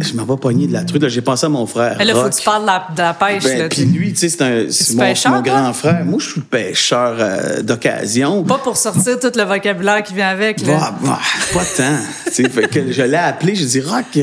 je 0.00 0.14
m'en 0.14 0.24
vais 0.24 0.40
pogner 0.40 0.66
de 0.66 0.72
la 0.72 0.84
truite. 0.84 1.02
Là, 1.02 1.10
j'ai 1.10 1.20
pensé 1.20 1.44
à 1.44 1.50
mon 1.50 1.66
frère. 1.66 1.96
Mais 1.98 2.06
là, 2.06 2.14
faut 2.14 2.30
que 2.30 2.34
tu 2.34 2.42
parles 2.42 2.62
de 2.62 2.66
la, 2.66 2.86
de 2.94 3.02
la 3.02 3.12
pêche. 3.14 3.44
Ben, 3.44 3.58
là, 3.58 3.68
puis 3.68 3.84
lui, 3.84 4.12
tu 4.12 4.18
sais, 4.18 4.28
c'est 4.30 4.42
un, 4.42 4.64
c'est 4.70 4.94
mon, 4.94 5.02
pêcheur, 5.02 5.32
mon 5.32 5.42
toi? 5.42 5.52
grand 5.52 5.72
frère. 5.74 6.04
Moi, 6.06 6.18
je 6.20 6.26
suis 6.26 6.40
le 6.40 6.46
pêcheur 6.46 7.16
euh, 7.18 7.60
d'occasion. 7.60 8.44
Pas 8.44 8.58
pour 8.58 8.78
sortir 8.78 9.20
tout 9.20 9.32
le 9.34 9.44
vocabulaire 9.44 10.02
qui 10.02 10.14
vient 10.14 10.28
avec. 10.28 10.66
Là. 10.66 10.78
Bah, 10.78 10.94
bah, 11.02 11.18
pas 11.52 11.64
tant. 11.76 11.98
Fait 12.30 12.68
que 12.68 12.92
je 12.92 13.02
l'ai 13.02 13.16
appelé, 13.16 13.54
j'ai 13.54 13.66
dit, 13.66 13.80
Rock, 13.80 14.18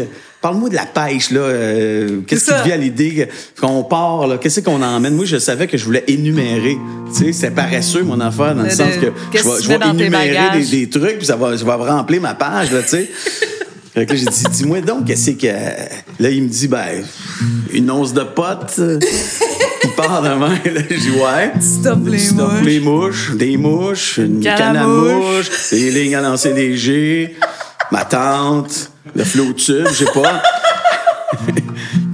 parle-moi 0.46 0.70
de 0.70 0.76
la 0.76 0.86
pêche, 0.86 1.32
là. 1.32 1.40
euh, 1.40 2.20
Qu'est-ce 2.28 2.46
qui 2.46 2.52
te 2.52 2.64
vient 2.66 2.76
à 2.76 2.78
l'idée 2.78 3.28
qu'on 3.60 3.84
part, 3.84 4.28
là? 4.28 4.38
Qu'est-ce 4.38 4.60
qu'on 4.60 4.80
emmène? 4.80 5.16
Moi, 5.16 5.26
je 5.26 5.38
savais 5.38 5.66
que 5.66 5.76
je 5.76 5.84
voulais 5.86 6.04
énumérer. 6.08 6.78
Tu 7.16 7.26
sais, 7.26 7.34
c'est 7.34 7.50
paresseux, 7.50 8.04
mon 8.04 8.20
affaire, 8.20 8.54
dans 8.54 8.62
le 8.62 8.70
sens 8.70 8.94
que 9.02 9.08
je 9.34 9.42
vais, 9.44 9.62
je 9.64 9.68
vais 9.70 9.80
énumérer 9.90 10.38
des, 10.60 10.66
des 10.86 10.88
trucs, 10.90 11.18
puis 11.18 11.26
ça 11.26 11.36
va, 11.36 11.56
je 11.56 11.66
vais 11.66 11.72
remplir 11.72 12.22
ma 12.22 12.36
page, 12.36 12.72
là, 12.72 12.84
tu 12.84 12.90
sais. 12.90 13.10
Fait 13.96 14.06
que 14.06 14.12
là, 14.14 14.20
j'ai 14.20 14.26
dit, 14.26 14.44
dis-moi 14.52 14.82
donc, 14.82 15.06
qu'est-ce 15.06 15.32
que. 15.32 15.48
Là, 15.48 16.30
il 16.30 16.44
me 16.44 16.48
dit, 16.50 16.68
ben, 16.68 17.04
une 17.74 17.90
once 17.90 18.14
de 18.14 18.22
potes. 18.22 18.78
il 18.78 19.90
part 19.98 20.22
de 20.22 20.30
main, 20.30 20.50
là. 20.64 20.82
Je 20.88 20.96
dis, 20.96 21.10
ouais. 21.12 21.54
Stop 21.60 22.00
les 22.06 22.20
Stop 22.20 22.52
mouches. 22.52 22.62
les 22.64 22.80
mouches, 22.82 23.32
des 23.36 23.58
mouches, 23.58 24.18
une 24.20 24.42
Canne 24.42 24.76
à 24.78 24.84
à 24.84 24.86
mouche. 24.88 25.12
mouche, 25.38 25.70
des 25.72 25.90
lignes 25.90 26.16
à 26.16 26.22
lancer 26.22 26.54
léger, 26.54 27.36
ma 27.92 28.04
tante, 28.06 28.92
le 29.16 29.24
flot 29.24 29.54
tube, 29.54 29.88
je 29.90 29.94
sais 30.06 30.12
pas. 30.14 30.42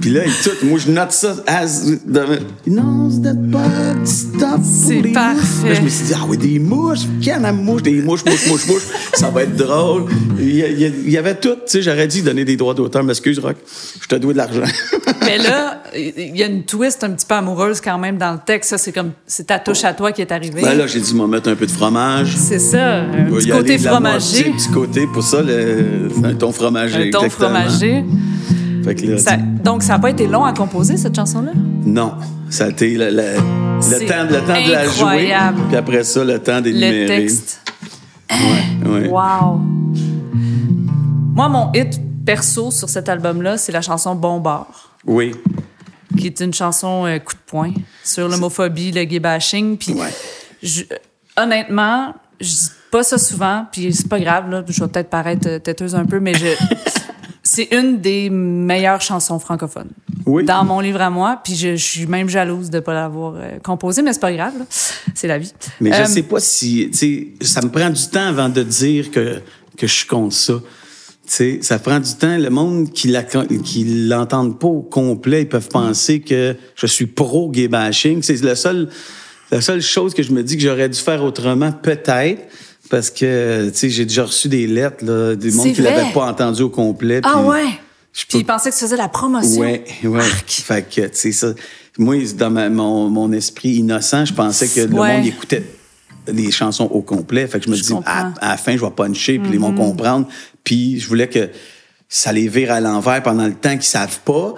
Puis 0.00 0.10
là, 0.10 0.22
il 0.26 0.32
tout. 0.42 0.50
Moi, 0.66 0.80
je 0.84 0.90
note 0.90 1.12
ça. 1.12 1.36
As, 1.46 1.84
de, 1.86 2.24
non, 2.66 3.08
c'était 3.08 3.38
pas 3.52 4.04
stop. 4.04 4.60
C'est 4.64 5.02
parfait. 5.12 5.68
Là, 5.68 5.74
je 5.74 5.80
me 5.82 5.88
suis 5.88 6.06
dit, 6.06 6.12
ah 6.16 6.24
oui, 6.28 6.36
des 6.38 6.58
mouches, 6.58 7.00
canne 7.22 7.44
à 7.44 7.52
mouche, 7.52 7.82
des 7.82 8.02
mouches, 8.02 8.24
mouches, 8.24 8.48
mouches, 8.48 8.66
mouches. 8.66 8.82
Ça 9.14 9.30
va 9.30 9.42
être 9.44 9.54
drôle. 9.54 10.06
Il 10.40 10.56
y, 10.56 10.62
a- 10.64 10.68
il 10.68 10.80
y 10.80 10.84
a- 10.84 10.88
il 10.88 11.10
y 11.10 11.16
avait 11.18 11.36
tout. 11.36 11.50
Tu 11.54 11.60
sais, 11.66 11.82
j'aurais 11.82 12.08
dit 12.08 12.22
donner 12.22 12.44
des 12.44 12.56
droits 12.56 12.74
d'auteur. 12.74 13.04
M'excuse, 13.04 13.38
Rock. 13.38 13.56
Je 14.00 14.08
te 14.08 14.16
dois 14.16 14.32
de 14.32 14.38
l'argent. 14.38 14.62
Mais 15.24 15.38
là, 15.38 15.82
il 15.94 16.36
y 16.36 16.42
a 16.42 16.46
une 16.46 16.64
twist 16.64 17.02
un 17.04 17.10
petit 17.10 17.26
peu 17.26 17.34
amoureuse 17.34 17.80
quand 17.80 17.98
même 17.98 18.18
dans 18.18 18.32
le 18.32 18.38
texte. 18.44 18.70
Ça, 18.70 18.78
c'est 18.78 18.92
comme, 18.92 19.12
c'est 19.26 19.46
ta 19.46 19.58
touche 19.58 19.84
à 19.84 19.92
toi 19.94 20.12
qui 20.12 20.20
est 20.22 20.32
arrivée. 20.32 20.62
ben 20.62 20.76
là, 20.76 20.86
j'ai 20.86 21.00
dit, 21.00 21.14
m'en 21.14 21.26
mettre 21.28 21.48
un 21.50 21.54
peu 21.54 21.66
de 21.66 21.70
fromage. 21.70 22.36
c'est 22.36 22.58
ça, 22.58 23.02
un 23.02 23.24
petit 23.30 23.48
y 23.48 23.50
côté 23.50 23.78
fromager. 23.78 24.44
moitié, 24.44 24.44
petit 24.52 24.68
côté, 24.70 25.06
pour 25.06 25.22
ça, 25.22 25.42
le, 25.42 26.08
un 26.24 26.34
ton 26.34 26.52
fromager. 26.52 27.08
Un 27.08 27.10
ton 27.10 27.24
exactement. 27.24 27.48
fromager. 27.48 28.04
Fait 28.84 28.94
que 28.96 29.06
là, 29.06 29.18
Ça- 29.18 29.36
donc, 29.36 29.82
ça 29.82 29.92
n'a 29.94 29.98
pas 30.00 30.10
été 30.10 30.26
long 30.26 30.44
à 30.44 30.52
composer, 30.52 30.96
cette 30.96 31.14
chanson-là? 31.14 31.52
Non, 31.84 32.14
ça 32.50 32.64
a 32.64 32.68
été 32.68 32.96
le, 32.96 33.04
temps, 33.10 34.24
le 34.28 34.38
temps 34.40 34.66
de 34.66 34.72
la 34.72 34.84
jouer, 34.88 35.34
puis 35.68 35.76
après 35.76 36.02
ça, 36.04 36.24
le 36.24 36.38
temps 36.40 36.60
d'énumérer. 36.60 37.02
Le 37.02 37.06
texte. 37.06 37.60
Ouais, 38.30 38.90
ouais. 38.90 39.08
Wow! 39.08 39.60
Moi, 41.34 41.48
mon 41.48 41.70
hit 41.72 42.00
perso 42.24 42.70
sur 42.70 42.88
cet 42.88 43.08
album-là, 43.08 43.56
c'est 43.56 43.72
la 43.72 43.80
chanson 43.82 44.14
Bombard, 44.14 44.91
Oui, 45.06 45.32
qui 46.18 46.26
est 46.26 46.40
une 46.40 46.52
chanson 46.54 47.06
euh, 47.06 47.18
coup 47.18 47.34
de 47.34 47.40
poing 47.46 47.72
sur 48.04 48.28
l'homophobie, 48.28 48.92
le 48.92 49.04
gay 49.04 49.18
bashing. 49.18 49.76
Puis, 49.76 49.94
Ouais. 49.94 50.08
je- 50.62 50.84
honnêtement, 51.36 52.14
je 52.40 52.48
dis 52.48 52.70
pas 52.90 53.02
ça 53.02 53.18
souvent, 53.18 53.66
puis 53.72 53.92
c'est 53.92 54.08
pas 54.08 54.20
grave, 54.20 54.50
là, 54.50 54.62
je 54.68 54.80
vais 54.84 54.88
peut-être 54.88 55.08
paraître 55.10 55.48
euh, 55.48 55.58
têteuse 55.58 55.94
un 55.94 56.04
peu, 56.04 56.20
mais 56.20 56.34
je, 56.34 56.46
c'est 57.42 57.68
une 57.72 58.00
des 58.00 58.28
meilleures 58.30 59.00
chansons 59.00 59.38
francophones. 59.38 59.90
Oui. 60.26 60.44
Dans 60.44 60.64
mon 60.64 60.78
livre 60.80 61.00
à 61.00 61.10
moi, 61.10 61.40
puis 61.42 61.54
je, 61.56 61.74
je 61.74 61.84
suis 61.84 62.06
même 62.06 62.28
jalouse 62.28 62.70
de 62.70 62.78
pas 62.80 62.94
l'avoir 62.94 63.34
euh, 63.36 63.58
composée, 63.62 64.02
mais 64.02 64.12
c'est 64.12 64.20
pas 64.20 64.32
grave, 64.32 64.52
c'est 64.68 65.26
la 65.26 65.38
vie. 65.38 65.52
mais 65.80 65.92
Euh, 65.92 66.04
je 66.04 66.10
sais 66.10 66.22
pas 66.22 66.38
si, 66.38 66.88
tu 66.92 66.96
sais, 66.98 67.28
ça 67.40 67.60
me 67.62 67.70
prend 67.70 67.90
du 67.90 68.06
temps 68.08 68.26
avant 68.28 68.48
de 68.48 68.62
dire 68.62 69.10
que, 69.10 69.40
que 69.76 69.86
je 69.86 70.06
contre 70.06 70.34
ça. 70.34 70.54
Tu 71.24 71.32
sais, 71.34 71.58
ça 71.62 71.78
prend 71.78 72.00
du 72.00 72.12
temps. 72.14 72.36
Le 72.36 72.50
monde 72.50 72.90
qui 72.92 73.08
l'entendent 74.08 74.58
pas 74.58 74.66
au 74.66 74.82
complet, 74.82 75.42
ils 75.42 75.48
peuvent 75.48 75.68
penser 75.68 76.20
que 76.20 76.56
je 76.74 76.86
suis 76.86 77.06
pro 77.06 77.48
gay 77.50 77.68
bashing. 77.68 78.22
C'est 78.22 78.42
la 78.42 78.56
seule 78.56 78.88
chose 79.82 80.14
que 80.14 80.22
je 80.22 80.32
me 80.32 80.42
dis 80.42 80.56
que 80.56 80.62
j'aurais 80.62 80.88
dû 80.88 80.98
faire 80.98 81.22
autrement, 81.22 81.70
peut-être. 81.72 82.42
Parce 82.90 83.08
que, 83.08 83.70
tu 83.70 83.78
sais, 83.78 83.88
j'ai 83.90 84.04
déjà 84.04 84.24
reçu 84.24 84.48
des 84.48 84.66
lettres, 84.66 85.02
là, 85.04 85.34
du 85.34 85.50
monde 85.52 85.72
qui 85.72 85.80
l'avait 85.80 86.12
pas 86.12 86.26
entendu 86.26 86.62
au 86.62 86.68
complet. 86.68 87.20
Ah 87.22 87.40
ouais? 87.42 87.64
je 88.12 88.24
Puis 88.24 88.26
peux 88.32 88.38
il 88.40 88.44
pensait 88.44 88.68
que 88.70 88.74
tu 88.74 88.82
faisais 88.82 88.96
la 88.98 89.08
promotion. 89.08 89.60
Ouais, 89.62 89.84
ouais. 90.04 90.20
Arc. 90.20 90.50
Fait 90.50 90.86
que, 90.86 91.00
tu 91.02 91.08
sais, 91.14 91.32
ça. 91.32 91.54
Moi, 91.98 92.16
dans 92.36 92.50
ma- 92.50 92.68
mon, 92.68 93.08
mon 93.08 93.32
esprit 93.32 93.70
innocent, 93.76 94.26
je 94.26 94.34
pensais 94.34 94.68
que 94.68 94.80
le 94.88 94.94
Ouais. 94.98 95.16
monde 95.18 95.26
écoutait 95.26 95.62
les 96.30 96.50
chansons 96.50 96.84
au 96.84 97.00
complet. 97.00 97.46
Fait 97.46 97.58
que 97.60 97.64
je 97.66 97.70
me 97.70 97.76
Je 97.76 97.82
dis. 97.82 97.92
Mm-hmm. 97.92 98.02
à, 98.04 98.32
à 98.40 98.48
la 98.50 98.56
fin, 98.58 98.76
je 98.76 98.82
vais 98.84 98.90
puncher, 98.90 99.38
puis 99.38 99.52
ils 99.54 99.58
vont 99.60 99.74
comprendre. 99.74 100.26
Puis 100.64 101.00
je 101.00 101.08
voulais 101.08 101.28
que 101.28 101.50
ça 102.08 102.32
les 102.32 102.48
vire 102.48 102.72
à 102.72 102.80
l'envers 102.80 103.22
pendant 103.22 103.46
le 103.46 103.54
temps 103.54 103.72
qu'ils 103.72 103.82
savent 103.82 104.20
pas. 104.24 104.54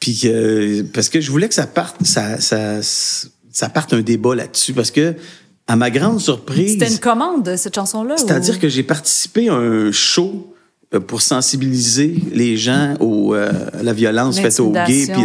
Puis 0.00 0.18
que, 0.22 0.82
parce 0.82 1.08
que 1.08 1.20
je 1.20 1.30
voulais 1.30 1.48
que 1.48 1.54
ça 1.54 1.66
parte, 1.66 2.04
ça, 2.04 2.40
ça, 2.40 2.80
ça 2.82 3.68
parte 3.68 3.92
un 3.92 4.02
débat 4.02 4.34
là-dessus. 4.34 4.72
Parce 4.72 4.90
que, 4.90 5.14
à 5.66 5.76
ma 5.76 5.90
grande 5.90 6.20
surprise. 6.20 6.72
C'était 6.72 6.90
une 6.90 6.98
commande, 6.98 7.56
cette 7.56 7.74
chanson-là? 7.74 8.16
C'est-à-dire 8.18 8.56
ou- 8.56 8.58
que 8.58 8.68
j'ai 8.68 8.82
participé 8.82 9.48
à 9.48 9.54
un 9.54 9.92
show 9.92 10.54
euh, 10.94 11.00
pour 11.00 11.22
sensibiliser 11.22 12.16
les 12.32 12.56
gens 12.56 12.94
au, 13.00 13.34
euh, 13.34 13.50
à 13.72 13.82
la 13.82 13.92
violence 13.94 14.38
faite 14.38 14.60
aux 14.60 14.72
gays, 14.72 15.06
puis 15.06 15.24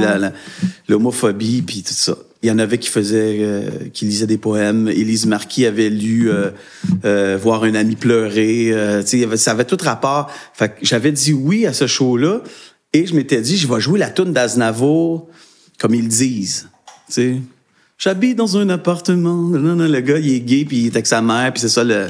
l'homophobie, 0.87 1.61
puis 1.61 1.83
tout 1.83 1.93
ça. 1.93 2.15
Il 2.41 2.47
y 2.47 2.51
en 2.51 2.59
avait 2.59 2.77
qui 2.77 2.87
faisaient, 2.87 3.39
euh, 3.41 3.69
qui 3.91 4.05
lisaient 4.05 4.27
des 4.27 4.37
poèmes. 4.37 4.87
Élise 4.87 5.25
Marquis 5.25 5.65
avait 5.65 5.89
lu 5.89 6.31
euh, 6.31 6.51
euh, 7.03 7.37
Voir 7.41 7.63
un 7.63 7.75
ami 7.75 7.97
pleurer. 7.97 8.73
Tu 9.01 9.27
sais, 9.27 9.37
ça 9.37 9.51
avait 9.51 9.65
tout 9.65 9.77
rapport. 9.81 10.31
Fait 10.53 10.73
j'avais 10.81 11.11
dit 11.11 11.33
oui 11.33 11.65
à 11.65 11.73
ce 11.73 11.85
show-là, 11.85 12.41
et 12.93 13.05
je 13.05 13.13
m'étais 13.13 13.41
dit, 13.41 13.57
je 13.57 13.67
vais 13.67 13.81
jouer 13.81 13.99
la 13.99 14.09
tune 14.09 14.31
d'Aznavour 14.31 15.27
comme 15.79 15.93
ils 15.93 16.07
disent. 16.07 16.69
Tu 17.11 17.41
j'habite 17.97 18.37
dans 18.37 18.57
un 18.57 18.69
appartement. 18.69 19.35
Non, 19.35 19.75
non, 19.75 19.87
le 19.87 19.99
gars, 19.99 20.17
il 20.17 20.33
est 20.33 20.39
gay, 20.39 20.63
puis 20.65 20.77
il 20.77 20.85
est 20.87 20.95
avec 20.95 21.07
sa 21.07 21.21
mère, 21.21 21.51
puis 21.51 21.61
c'est 21.61 21.69
ça 21.69 21.83
le. 21.83 22.07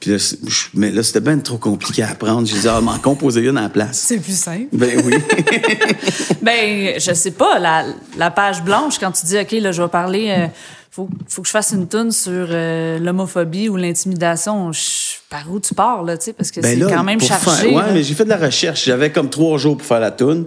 Puis 0.00 0.10
là, 0.10 0.16
je- 0.18 0.66
mais 0.74 0.90
là, 0.90 1.02
c'était 1.02 1.20
bien 1.20 1.38
trop 1.38 1.56
compliqué 1.56 2.02
à 2.02 2.10
apprendre. 2.10 2.46
J'ai 2.46 2.58
dit, 2.58 2.68
ah, 2.68 2.80
m'en 2.80 2.98
composer 2.98 3.40
une 3.42 3.56
à 3.56 3.62
la 3.62 3.68
place. 3.68 3.98
C'est 4.06 4.18
plus 4.18 4.38
simple. 4.38 4.66
Ben 4.72 5.00
oui. 5.04 5.14
Ben, 6.42 6.94
je 6.98 7.12
sais 7.14 7.30
pas, 7.30 7.58
la, 7.58 7.84
la 8.18 8.30
page 8.30 8.62
blanche, 8.62 8.98
quand 8.98 9.12
tu 9.12 9.24
dis, 9.26 9.38
OK, 9.38 9.52
là, 9.52 9.72
je 9.72 9.82
vais 9.82 9.88
parler, 9.88 10.28
euh, 10.36 10.46
faut, 10.90 11.08
faut 11.28 11.42
que 11.42 11.48
je 11.48 11.52
fasse 11.52 11.72
une 11.72 11.88
tune 11.88 12.10
sur 12.12 12.30
euh, 12.50 12.98
l'homophobie 12.98 13.68
ou 13.68 13.76
l'intimidation. 13.76 14.72
Je- 14.72 15.14
Par 15.30 15.50
où 15.50 15.58
tu 15.58 15.74
pars, 15.74 16.02
là, 16.02 16.16
tu 16.18 16.26
sais, 16.26 16.32
parce 16.32 16.50
que 16.50 16.60
Ben 16.60 16.78
c'est 16.78 16.94
quand 16.94 17.02
même 17.04 17.20
chargé. 17.20 17.68
faire- 17.68 17.72
ouais, 17.72 17.92
mais 17.92 18.02
j'ai 18.02 18.14
fait 18.14 18.24
de 18.24 18.28
la 18.30 18.36
recherche. 18.36 18.84
J'avais 18.84 19.10
comme 19.10 19.30
trois 19.30 19.56
jours 19.58 19.76
pour 19.76 19.86
faire 19.86 20.00
la 20.00 20.10
toune. 20.10 20.44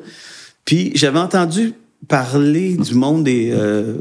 Puis 0.66 0.92
j'avais 0.96 1.20
entendu 1.20 1.74
parler 2.08 2.76
du 2.78 2.94
monde 2.94 3.24
des 3.24 3.50
euh, 3.52 3.96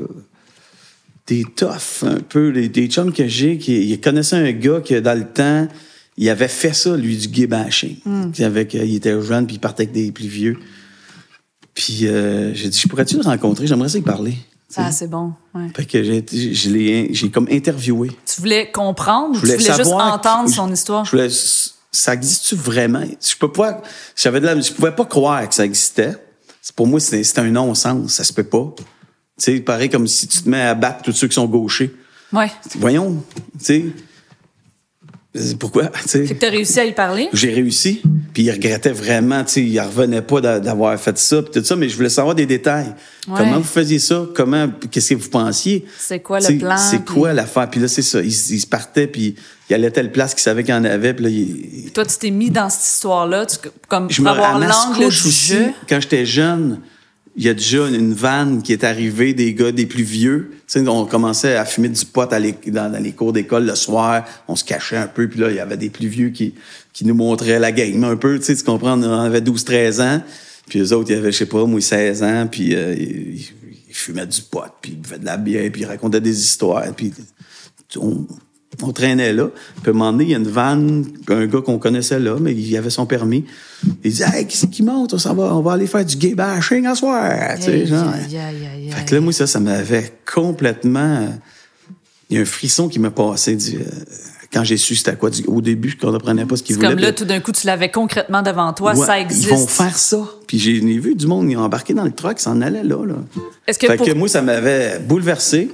des 1.26 1.44
toughs, 1.44 2.02
un 2.04 2.20
peu, 2.20 2.52
des, 2.52 2.68
des 2.68 2.86
chums 2.88 3.12
que 3.12 3.26
j'ai, 3.26 3.58
qui 3.58 3.84
ils 3.90 4.00
connaissaient 4.00 4.36
un 4.36 4.52
gars 4.52 4.80
qui, 4.80 5.00
dans 5.00 5.18
le 5.18 5.26
temps, 5.26 5.66
il 6.16 6.28
avait 6.30 6.48
fait 6.48 6.72
ça, 6.72 6.96
lui, 6.96 7.16
du 7.16 7.28
gay 7.28 7.46
bashing. 7.46 7.96
Hmm. 8.04 8.30
Avec, 8.40 8.74
euh, 8.74 8.84
il 8.84 8.94
était 8.96 9.20
jeune, 9.20 9.46
puis 9.46 9.56
il 9.56 9.58
partait 9.58 9.82
avec 9.84 9.92
des 9.92 10.12
plus 10.12 10.28
vieux. 10.28 10.56
Puis 11.74 12.06
euh, 12.06 12.54
j'ai 12.54 12.68
dit, 12.68 12.78
je 12.78 12.88
pourrais-tu 12.88 13.16
le 13.16 13.22
rencontrer? 13.22 13.66
J'aimerais 13.66 13.88
ça 13.88 13.98
y 13.98 14.02
parler. 14.02 14.34
Ah, 14.76 14.90
c'est 14.92 15.08
bon. 15.08 15.32
ouais. 15.54 15.68
Fait 15.74 15.84
que 15.86 16.02
j'ai, 16.02 16.16
été- 16.18 16.52
je 16.54 16.70
l'ai, 16.70 17.08
j'ai 17.14 17.30
comme 17.30 17.48
interviewé. 17.50 18.10
Tu 18.26 18.40
voulais 18.40 18.70
comprendre? 18.70 19.30
Ou 19.30 19.34
Je 19.34 19.40
tu 19.40 19.46
voulais 19.46 19.56
voulais 19.58 19.76
juste 19.76 19.92
entendre 19.92 20.50
son 20.50 20.72
histoire? 20.72 21.04
Je 21.04 21.10
voulais, 21.12 21.28
ça 21.92 22.14
existe-tu 22.14 22.56
vraiment? 22.56 23.02
Je 23.02 23.36
peux 23.36 23.50
pas, 23.52 23.80
j'avais 24.16 24.40
de 24.40 24.46
la, 24.46 24.60
je 24.60 24.72
pouvais 24.72 24.92
pas 24.92 25.04
croire 25.06 25.48
que 25.48 25.54
ça 25.54 25.64
existait. 25.64 26.14
Pour 26.74 26.86
moi, 26.86 26.98
c'était 27.00 27.22
c'était 27.24 27.40
un 27.40 27.50
non-sens. 27.50 28.12
Ça 28.14 28.24
se 28.24 28.32
peut 28.32 28.44
pas. 28.44 28.74
Tu 29.38 29.52
sais, 29.56 29.60
pareil 29.60 29.88
comme 29.90 30.06
si 30.06 30.26
tu 30.28 30.42
te 30.42 30.48
mets 30.48 30.62
à 30.62 30.74
battre 30.74 31.02
tous 31.02 31.12
ceux 31.12 31.28
qui 31.28 31.34
sont 31.34 31.46
gauchers. 31.46 31.94
Ouais. 32.32 32.50
Voyons, 32.78 33.22
tu 33.58 33.64
sais. 33.64 33.84
Pourquoi? 35.60 35.88
Tu 35.88 36.08
sais? 36.08 36.26
Fait 36.26 36.34
que 36.34 36.40
t'as 36.40 36.48
réussi 36.50 36.80
à 36.80 36.86
y 36.86 36.94
parler? 36.94 37.28
J'ai 37.34 37.52
réussi, 37.52 38.00
puis 38.32 38.44
il 38.44 38.50
regrettait 38.50 38.90
vraiment, 38.92 39.44
tu 39.44 39.52
sais, 39.52 39.62
il 39.62 39.78
revenait 39.78 40.22
pas 40.22 40.40
d'a- 40.40 40.60
d'avoir 40.60 40.98
fait 40.98 41.18
ça, 41.18 41.42
puis 41.42 41.60
tout 41.60 41.66
ça, 41.66 41.76
mais 41.76 41.90
je 41.90 41.96
voulais 41.96 42.08
savoir 42.08 42.34
des 42.34 42.46
détails. 42.46 42.94
Ouais. 43.28 43.34
Comment 43.36 43.58
vous 43.58 43.64
faisiez 43.64 43.98
ça? 43.98 44.26
Comment, 44.34 44.68
qu'est-ce 44.90 45.10
que 45.10 45.14
vous 45.20 45.28
pensiez? 45.28 45.84
C'est 45.98 46.20
quoi 46.20 46.40
le 46.40 46.56
plan, 46.56 46.78
C'est 46.78 47.04
puis- 47.04 47.14
quoi 47.14 47.34
l'affaire? 47.34 47.68
Puis 47.68 47.80
là, 47.80 47.88
c'est 47.88 48.00
ça. 48.00 48.22
Il, 48.22 48.28
il 48.28 48.32
se 48.60 48.66
partait, 48.66 49.06
puis 49.06 49.34
il 49.68 49.74
allait 49.74 49.88
à 49.88 49.90
telle 49.90 50.10
place 50.10 50.32
qu'il 50.32 50.42
savait 50.42 50.64
qu'il 50.64 50.74
y 50.74 50.78
en 50.78 50.84
avait, 50.84 51.12
puis 51.12 51.24
là, 51.24 51.30
il, 51.30 51.92
Toi, 51.92 52.06
tu 52.06 52.16
t'es 52.16 52.30
mis 52.30 52.48
dans 52.48 52.70
cette 52.70 52.86
histoire-là, 52.86 53.44
comme 53.88 54.10
je 54.10 54.16
pour 54.16 54.24
me 54.24 54.30
avoir 54.30 54.54
l'angle 54.58 54.68
Mascouche 54.68 55.20
du 55.22 55.28
aussi, 55.28 55.52
jeu. 55.52 55.66
quand 55.86 56.00
j'étais 56.00 56.24
jeune, 56.24 56.80
il 57.36 57.44
y 57.44 57.50
a 57.50 57.54
déjà 57.54 57.86
une 57.88 58.14
vanne 58.14 58.62
qui 58.62 58.72
est 58.72 58.82
arrivée 58.82 59.34
des 59.34 59.52
gars 59.52 59.70
des 59.70 59.84
plus 59.84 60.02
vieux. 60.02 60.52
Tu 60.66 60.80
sais, 60.80 60.88
on 60.88 61.04
commençait 61.04 61.54
à 61.56 61.66
fumer 61.66 61.90
du 61.90 62.04
pot 62.06 62.28
dans, 62.30 63.02
les 63.02 63.12
cours 63.12 63.34
d'école 63.34 63.66
le 63.66 63.74
soir. 63.74 64.24
On 64.48 64.56
se 64.56 64.64
cachait 64.64 64.96
un 64.96 65.06
peu. 65.06 65.28
Puis 65.28 65.40
là, 65.40 65.50
il 65.50 65.56
y 65.56 65.60
avait 65.60 65.76
des 65.76 65.90
plus 65.90 66.08
vieux 66.08 66.30
qui, 66.30 66.54
qui 66.94 67.04
nous 67.04 67.14
montraient 67.14 67.58
la 67.58 67.72
game 67.72 68.02
un 68.04 68.16
peu. 68.16 68.38
Tu 68.38 68.46
sais, 68.46 68.56
tu 68.56 68.64
comprends? 68.64 68.98
On 68.98 69.20
avait 69.20 69.42
12-13 69.42 70.02
ans. 70.02 70.22
Puis 70.66 70.80
eux 70.80 70.94
autres, 70.94 71.10
il 71.10 71.16
y 71.16 71.18
avait, 71.18 71.30
je 71.30 71.36
sais 71.36 71.46
pas, 71.46 71.62
moi, 71.66 71.80
16 71.80 72.22
ans. 72.22 72.48
Puis 72.50 72.74
euh, 72.74 72.94
ils, 72.94 73.34
ils 73.88 73.94
fumaient 73.94 74.26
du 74.26 74.40
pot. 74.40 74.64
Puis 74.80 74.92
ils 74.92 74.98
buvaient 74.98 75.18
de 75.18 75.26
la 75.26 75.36
bière. 75.36 75.70
Puis 75.70 75.82
ils 75.82 75.86
racontaient 75.86 76.22
des 76.22 76.40
histoires. 76.40 76.90
Puis 76.94 77.12
on, 77.96 78.26
on 78.82 78.92
traînait 78.92 79.32
là. 79.32 79.48
Puis 79.82 79.86
à 79.86 79.90
un 79.90 79.92
moment 79.92 80.12
donné, 80.12 80.24
il 80.24 80.30
y 80.30 80.34
a 80.34 80.38
une 80.38 80.48
vanne, 80.48 81.06
un 81.28 81.46
gars 81.46 81.60
qu'on 81.60 81.78
connaissait 81.78 82.18
là, 82.20 82.36
mais 82.40 82.52
il 82.54 82.76
avait 82.76 82.90
son 82.90 83.06
permis. 83.06 83.44
Il 84.04 84.12
dit 84.12 84.22
Hey, 84.22 84.46
qui 84.46 84.56
c'est 84.56 84.68
qui 84.68 84.82
monte? 84.82 85.14
On 85.14 85.34
va, 85.34 85.54
on 85.54 85.60
va 85.62 85.72
aller 85.72 85.86
faire 85.86 86.04
du 86.04 86.16
gay 86.16 86.34
bashing 86.34 86.86
à 86.86 86.94
soir. 86.94 87.32
Tu 87.56 87.62
sais, 87.62 87.86
genre. 87.86 88.12
Fait 88.90 89.04
que 89.06 89.14
là, 89.14 89.20
moi, 89.20 89.32
ça, 89.32 89.46
ça 89.46 89.60
m'avait 89.60 90.12
complètement. 90.32 91.28
Il 92.28 92.36
y 92.36 92.38
a 92.38 92.42
un 92.42 92.46
frisson 92.46 92.88
qui 92.88 92.98
m'a 92.98 93.10
passé 93.12 93.54
du- 93.56 93.76
euh, 93.76 93.82
quand 94.52 94.64
j'ai 94.64 94.76
su 94.76 94.96
c'était 94.96 95.14
quoi. 95.14 95.30
du- 95.30 95.44
Au 95.46 95.60
début, 95.60 95.90
je 95.90 95.96
ne 96.06 96.12
comprenais 96.12 96.44
pas 96.44 96.56
ce 96.56 96.62
qu'ils 96.62 96.74
voulaient. 96.76 96.88
comme 96.88 96.98
là, 96.98 97.06
puis- 97.12 97.14
tout 97.16 97.24
d'un 97.24 97.38
coup, 97.40 97.52
tu 97.52 97.66
l'avais 97.68 97.90
concrètement 97.90 98.42
devant 98.42 98.72
toi, 98.72 98.94
Ouais, 98.96 99.06
ça 99.06 99.20
existe. 99.20 99.44
Ils 99.44 99.50
vont 99.50 99.66
faire 99.66 99.96
ça. 99.96 100.18
Puis 100.48 100.58
j'ai 100.58 100.74
j'ai 100.76 100.98
vu 100.98 101.14
du 101.14 101.26
monde, 101.28 101.48
ils 101.50 101.56
ont 101.56 101.60
embarqué 101.62 101.94
dans 101.94 102.04
le 102.04 102.10
truck, 102.10 102.40
s'en 102.40 102.60
allait 102.60 102.82
là. 102.82 103.04
là. 103.06 103.14
Est-ce 103.68 103.78
que 103.78 103.86
fait 103.86 103.96
pour- 103.96 104.06
que 104.06 104.12
moi, 104.12 104.28
ça 104.28 104.42
m'avait 104.42 104.98
bouleversé. 104.98 105.70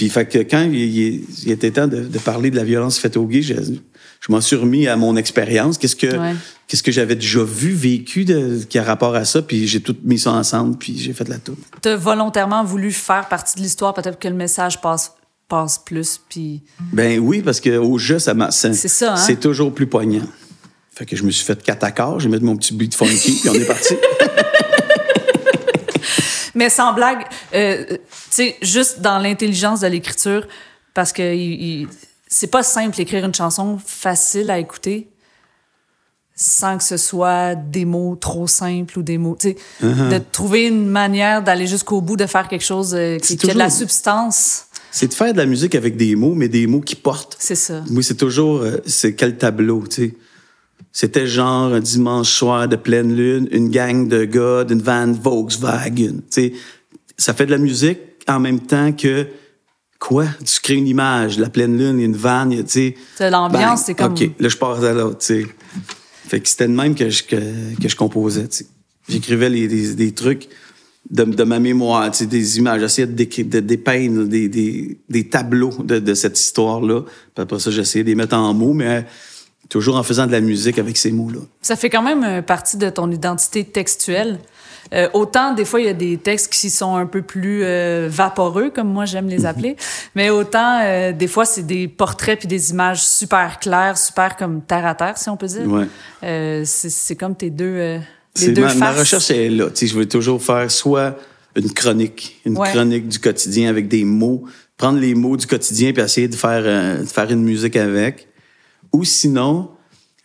Puis 0.00 0.08
fait 0.08 0.24
que 0.24 0.38
quand 0.38 0.62
il, 0.62 0.74
il- 0.76 1.24
il 1.44 1.50
était 1.52 1.70
temps 1.72 1.86
de, 1.86 2.00
de 2.00 2.18
parler 2.18 2.50
de 2.50 2.56
la 2.56 2.64
violence 2.64 2.98
faite 2.98 3.18
aux 3.18 3.26
gays, 3.26 3.42
je, 3.42 3.52
je 3.52 4.32
m'en 4.32 4.40
suis 4.40 4.56
remis 4.56 4.88
à 4.88 4.96
mon 4.96 5.14
expérience. 5.14 5.76
Qu'est-ce 5.76 5.94
que 5.94 6.06
Ouais. 6.16 6.34
qu'est-ce 6.66 6.82
que 6.82 6.90
j'avais 6.90 7.16
déjà 7.16 7.42
vu, 7.44 7.72
vécu 7.74 8.24
de, 8.24 8.60
qui 8.66 8.78
a 8.78 8.82
rapport 8.82 9.14
à 9.14 9.26
ça? 9.26 9.42
Puis 9.42 9.66
j'ai 9.66 9.82
tout 9.82 9.94
mis 10.02 10.18
ça 10.18 10.32
ensemble, 10.32 10.78
puis 10.78 10.96
j'ai 10.98 11.12
fait 11.12 11.28
la 11.28 11.36
toute. 11.36 11.58
T'as 11.82 11.96
volontairement 11.96 12.64
voulu 12.64 12.92
faire 12.92 13.28
partie 13.28 13.56
de 13.56 13.60
l'histoire, 13.60 13.92
peut-être 13.92 14.18
que 14.18 14.28
le 14.28 14.34
message 14.34 14.80
passe, 14.80 15.12
passe 15.48 15.76
plus, 15.84 16.18
puis... 16.30 16.62
Ben 16.94 17.18
oui, 17.18 17.42
parce 17.42 17.60
que 17.60 17.76
au 17.76 17.98
jeu, 17.98 18.18
ça 18.18 18.32
m'a- 18.32 18.50
C'est 18.50 18.72
ça, 18.72 19.12
hein? 19.12 19.16
C'est 19.16 19.38
toujours 19.38 19.74
plus 19.74 19.86
poignant. 19.86 20.26
Fait 20.94 21.04
que 21.04 21.14
je 21.14 21.24
me 21.24 21.30
suis 21.30 21.44
fait 21.44 21.62
quatre 21.62 21.84
accords, 21.84 22.20
j'ai 22.20 22.30
mis 22.30 22.40
mon 22.40 22.56
petit 22.56 22.72
beat 22.72 22.94
funky, 22.94 23.32
puis 23.40 23.50
on 23.50 23.54
est 23.54 23.66
parti. 23.66 23.94
Mais 26.60 26.68
sans 26.68 26.92
blague, 26.92 27.22
euh, 27.54 27.84
tu 27.88 27.98
sais, 28.30 28.56
juste 28.60 29.00
dans 29.00 29.18
l'intelligence 29.18 29.80
de 29.80 29.86
l'écriture, 29.86 30.46
parce 30.92 31.10
que 31.10 31.22
il- 31.34 31.62
il- 31.80 31.88
c'est 32.28 32.48
pas 32.56 32.62
simple 32.62 32.94
d'écrire 32.96 33.24
une 33.24 33.34
chanson 33.34 33.78
facile 33.84 34.50
à 34.50 34.58
écouter 34.58 35.08
sans 36.36 36.78
que 36.78 36.84
ce 36.84 36.96
soit 36.96 37.54
des 37.54 37.84
mots 37.84 38.14
trop 38.16 38.46
simples 38.46 38.98
ou 38.98 39.02
des 39.02 39.18
mots, 39.18 39.36
tu 39.38 39.48
sais, 39.50 39.56
Uh-huh. 39.82 40.08
de 40.10 40.18
trouver 40.32 40.66
une 40.68 40.86
manière 40.86 41.42
d'aller 41.42 41.66
jusqu'au 41.66 42.00
bout, 42.02 42.16
de 42.16 42.26
faire 42.26 42.48
quelque 42.48 42.64
chose 42.64 42.94
euh, 42.94 43.18
qui, 43.18 43.38
a 43.50 43.52
de 43.54 43.58
la 43.58 43.68
substance. 43.70 44.64
c'est 44.90 45.08
de 45.08 45.14
faire 45.14 45.32
de 45.32 45.38
la 45.38 45.46
musique 45.46 45.74
avec 45.74 45.96
des 45.96 46.14
mots, 46.16 46.34
mais 46.34 46.48
des 46.48 46.66
mots 46.66 46.80
qui 46.80 46.94
portent. 46.96 47.36
C'est 47.38 47.54
ça. 47.54 47.82
Moi, 47.90 48.02
c'est 48.02 48.14
toujours, 48.16 48.60
euh, 48.62 48.78
c'est 48.86 49.14
quel 49.14 49.36
tableau, 49.38 49.84
tu 49.88 49.96
sais. 50.08 50.14
C'était 50.92 51.26
genre 51.26 51.72
un 51.72 51.80
dimanche 51.80 52.30
soir 52.30 52.66
de 52.68 52.76
pleine 52.76 53.14
lune, 53.14 53.48
une 53.52 53.70
gang 53.70 54.08
de 54.08 54.24
gars 54.24 54.64
d'une 54.64 54.82
van 54.82 55.12
Volkswagen. 55.12 56.16
Tu 56.16 56.22
sais, 56.30 56.52
ça 57.16 57.34
fait 57.34 57.46
de 57.46 57.50
la 57.52 57.58
musique 57.58 57.98
en 58.28 58.40
même 58.40 58.60
temps 58.60 58.92
que 58.92 59.26
quoi? 59.98 60.26
Tu 60.44 60.60
crées 60.60 60.74
une 60.74 60.86
image, 60.88 61.38
la 61.38 61.48
pleine 61.50 61.76
lune, 61.78 62.00
une 62.00 62.16
van, 62.16 62.48
tu 62.48 62.62
sais. 62.66 62.94
C'est 63.16 63.30
l'ambiance, 63.30 63.82
c'est 63.86 63.94
comme. 63.94 64.12
OK, 64.12 64.30
là, 64.38 64.48
je 64.48 64.56
pars 64.56 64.82
à 64.82 64.92
l'autre, 64.92 65.18
tu 65.18 65.26
sais. 65.42 65.46
Fait 66.28 66.40
que 66.40 66.48
c'était 66.48 66.68
de 66.68 66.72
même 66.72 66.94
que 66.94 67.10
je, 67.10 67.22
que, 67.24 67.36
que 67.80 67.88
je 67.88 67.96
composais, 67.96 68.48
tu 68.48 68.58
sais. 68.58 68.66
J'écrivais 69.08 69.48
les, 69.50 69.66
des, 69.68 69.94
des 69.94 70.12
trucs 70.12 70.48
de, 71.10 71.24
de 71.24 71.42
ma 71.44 71.58
mémoire, 71.58 72.10
tu 72.12 72.18
sais, 72.18 72.26
des 72.26 72.58
images. 72.58 72.80
J'essayais 72.80 73.06
de, 73.08 73.20
décri- 73.24 73.48
de 73.48 73.60
dépeindre 73.60 74.24
des, 74.26 74.48
des, 74.48 74.98
des 75.08 75.28
tableaux 75.28 75.72
de, 75.82 75.98
de 75.98 76.14
cette 76.14 76.38
histoire-là. 76.38 77.02
Après 77.36 77.58
ça, 77.58 77.70
j'essayais 77.70 78.04
de 78.04 78.08
les 78.10 78.14
mettre 78.14 78.36
en 78.36 78.54
mots, 78.54 78.72
mais 78.72 79.04
toujours 79.70 79.96
en 79.96 80.02
faisant 80.02 80.26
de 80.26 80.32
la 80.32 80.40
musique 80.42 80.78
avec 80.78 80.98
ces 80.98 81.10
mots-là. 81.12 81.40
Ça 81.62 81.76
fait 81.76 81.88
quand 81.88 82.02
même 82.02 82.22
euh, 82.24 82.42
partie 82.42 82.76
de 82.76 82.90
ton 82.90 83.10
identité 83.10 83.64
textuelle. 83.64 84.38
Euh, 84.92 85.08
autant, 85.12 85.54
des 85.54 85.64
fois, 85.64 85.78
il 85.80 85.86
y 85.86 85.88
a 85.88 85.92
des 85.94 86.16
textes 86.18 86.52
qui 86.52 86.68
sont 86.70 86.96
un 86.96 87.06
peu 87.06 87.22
plus 87.22 87.62
euh, 87.62 88.08
vaporeux, 88.10 88.70
comme 88.70 88.88
moi 88.88 89.04
j'aime 89.04 89.28
les 89.28 89.46
appeler, 89.50 89.76
mais 90.16 90.28
autant, 90.30 90.80
euh, 90.82 91.12
des 91.12 91.28
fois, 91.28 91.44
c'est 91.44 91.62
des 91.64 91.86
portraits 91.86 92.38
puis 92.40 92.48
des 92.48 92.70
images 92.70 93.02
super 93.06 93.58
claires, 93.60 93.96
super 93.96 94.36
comme 94.36 94.62
terre 94.62 94.84
à 94.86 94.94
terre, 94.94 95.16
si 95.16 95.28
on 95.28 95.36
peut 95.36 95.46
dire. 95.46 95.66
Ouais. 95.68 95.86
Euh, 96.24 96.62
c'est 96.66 96.90
c'est 96.90 97.14
comme 97.14 97.36
tes 97.36 97.50
deux, 97.50 97.64
euh, 97.66 97.98
les 98.40 98.48
deux 98.48 98.62
ma, 98.62 98.74
ma 98.74 98.86
faces. 98.86 98.98
recherche 99.00 99.30
est 99.30 99.48
là. 99.50 99.70
Tu 99.70 99.86
je 99.86 99.94
veux 99.94 100.08
toujours 100.08 100.42
faire 100.42 100.68
soit 100.70 101.16
une 101.54 101.70
chronique, 101.72 102.40
une 102.44 102.58
Ouais. 102.58 102.70
chronique 102.70 103.06
du 103.08 103.18
quotidien 103.20 103.68
avec 103.70 103.86
des 103.86 104.04
mots, 104.04 104.44
prendre 104.76 104.98
les 104.98 105.14
mots 105.14 105.36
du 105.36 105.46
quotidien 105.46 105.92
puis 105.92 106.02
essayer 106.02 106.26
de 106.26 106.34
faire, 106.34 106.62
euh, 106.64 107.00
de 107.02 107.06
faire 107.06 107.30
une 107.30 107.42
musique 107.42 107.76
avec. 107.76 108.26
Ou 108.92 109.04
sinon, 109.04 109.70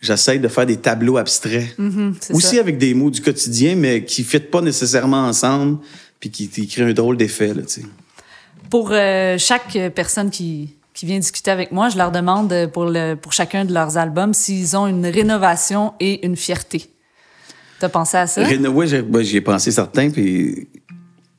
j'essaie 0.00 0.38
de 0.38 0.48
faire 0.48 0.66
des 0.66 0.76
tableaux 0.76 1.16
abstraits. 1.16 1.78
Mhm, 1.78 2.14
Aussi 2.32 2.56
ça. 2.56 2.60
avec 2.60 2.78
des 2.78 2.94
mots 2.94 3.10
du 3.10 3.20
quotidien, 3.20 3.76
mais 3.76 4.04
qui 4.04 4.22
ne 4.22 4.26
fitent 4.26 4.50
pas 4.50 4.60
nécessairement 4.60 5.26
ensemble 5.26 5.78
puis 6.20 6.30
qui, 6.30 6.48
qui 6.48 6.66
créent 6.66 6.82
un 6.84 6.92
drôle 6.92 7.16
d'effet. 7.16 7.48
Là, 7.54 7.62
tu 7.62 7.80
sais. 7.80 7.86
Pour 8.70 8.90
euh, 8.92 9.36
chaque 9.38 9.78
personne 9.94 10.30
qui, 10.30 10.70
qui 10.94 11.06
vient 11.06 11.18
discuter 11.18 11.50
avec 11.50 11.70
moi, 11.72 11.88
je 11.88 11.96
leur 11.98 12.10
demande 12.10 12.52
pour, 12.72 12.86
le, 12.86 13.14
pour 13.14 13.32
chacun 13.32 13.64
de 13.64 13.72
leurs 13.72 13.96
albums 13.98 14.34
s'ils 14.34 14.76
ont 14.76 14.86
une 14.86 15.06
rénovation 15.06 15.92
et 16.00 16.26
une 16.26 16.36
fierté. 16.36 16.88
T'as 17.78 17.88
pensé 17.90 18.16
à 18.16 18.26
ça? 18.26 18.42
Réno- 18.42 18.70
ouais, 18.70 19.24
j'y 19.24 19.36
ai 19.36 19.40
pensé 19.42 19.70
certains. 19.70 20.10
Puis, 20.10 20.66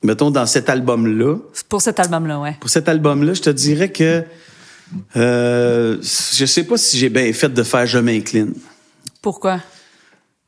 mettons, 0.03 0.29
dans 0.31 0.45
cet 0.45 0.69
album-là, 0.69 1.37
Pour 1.67 1.81
cet 1.81 1.99
album-là, 1.99 2.39
ouais. 2.39 2.55
pour 2.59 2.69
cet 2.69 2.87
album-là, 2.87 3.33
je 3.33 3.41
te 3.41 3.49
dirais 3.49 3.91
que 3.91 4.23
euh, 5.15 5.97
je 6.01 6.45
sais 6.45 6.63
pas 6.63 6.77
si 6.77 6.97
j'ai 6.97 7.09
bien 7.09 7.31
fait 7.33 7.49
de 7.49 7.63
faire 7.63 7.85
Je 7.85 7.99
m'incline. 7.99 8.53
Pourquoi? 9.21 9.61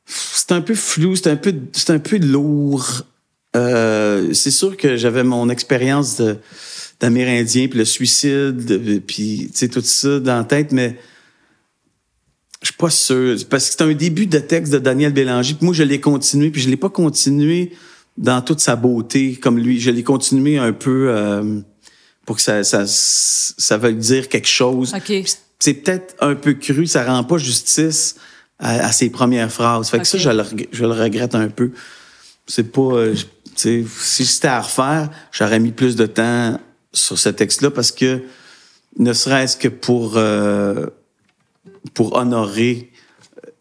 C'est 0.06 0.52
un 0.52 0.62
peu 0.62 0.76
flou, 0.76 1.16
c'est 1.16 1.30
un 1.30 1.36
peu, 1.36 1.54
c'est 1.74 1.92
un 1.92 2.00
peu 2.00 2.18
lourd. 2.18 3.04
Euh, 3.56 4.34
c'est 4.34 4.52
sûr 4.52 4.76
que 4.78 4.96
j'avais 4.96 5.24
mon 5.24 5.50
expérience 5.50 6.22
d'Amérindien, 7.00 7.68
puis 7.68 7.80
le 7.80 7.86
suicide, 7.86 8.66
de- 8.66 9.00
puis 9.00 9.52
tout 9.72 9.82
ça 9.82 10.20
dans 10.20 10.38
la 10.38 10.44
tête, 10.44 10.72
mais 10.72 10.98
je 12.62 12.68
suis 12.68 12.76
pas 12.78 12.90
sûr. 12.90 13.38
Parce 13.50 13.66
que 13.70 13.72
c'est 13.72 13.84
un 13.84 13.94
début 13.94 14.26
de 14.28 14.40
texte 14.40 14.74
de 14.74 14.80
Daniel 14.80 15.14
Bélanger, 15.14 15.54
puis 15.56 15.66
moi, 15.66 15.74
je 15.74 15.84
l'ai 15.84 16.00
continué, 16.00 16.50
puis 16.50 16.62
je 16.62 16.70
l'ai 16.70 16.78
pas 16.78 16.90
continué 16.90 17.72
dans 18.18 18.42
toute 18.42 18.60
sa 18.60 18.76
beauté, 18.76 19.36
comme 19.36 19.58
lui. 19.60 19.80
Je 19.80 19.92
l'ai 19.92 20.04
continué 20.04 20.58
un 20.58 20.74
peu 20.74 21.08
euh, 21.10 21.62
pour 22.30 22.36
que 22.36 22.44
ça, 22.44 22.64
ça, 22.64 22.84
ça 22.86 23.78
veuille 23.80 23.96
dire 23.96 24.30
quelque 24.30 24.48
chose. 24.48 24.94
OK. 24.94 25.04
Puis 25.04 25.34
C'est 25.58 25.74
peut-être 25.74 26.14
un 26.20 26.36
peu 26.36 26.54
cru, 26.54 26.86
ça 26.86 27.04
rend 27.04 27.24
pas 27.24 27.40
justice 27.40 28.18
à, 28.60 28.86
à 28.86 28.92
ses 28.92 29.10
premières 29.10 29.52
phrases. 29.52 29.90
Fait 29.90 29.98
que 29.98 30.06
ça, 30.06 30.20
je 30.20 30.30
le, 30.30 30.44
je 30.72 30.86
le 30.86 30.92
regrette 30.92 31.34
un 31.34 31.48
peu. 31.50 31.72
C'est 32.46 32.72
pas... 32.72 32.82
euh, 32.82 33.16
si 33.56 33.84
c'était 34.28 34.48
à 34.48 34.62
refaire, 34.62 35.10
j'aurais 35.32 35.60
mis 35.60 35.72
plus 35.72 35.96
de 35.96 36.06
temps 36.06 36.60
sur 36.94 37.18
ce 37.18 37.30
texte-là 37.30 37.72
parce 37.72 37.92
que 37.92 38.22
ne 39.00 39.12
serait-ce 39.12 39.58
que 39.58 39.68
pour, 39.68 40.14
euh, 40.18 40.86
pour 41.96 42.16
honorer 42.16 42.89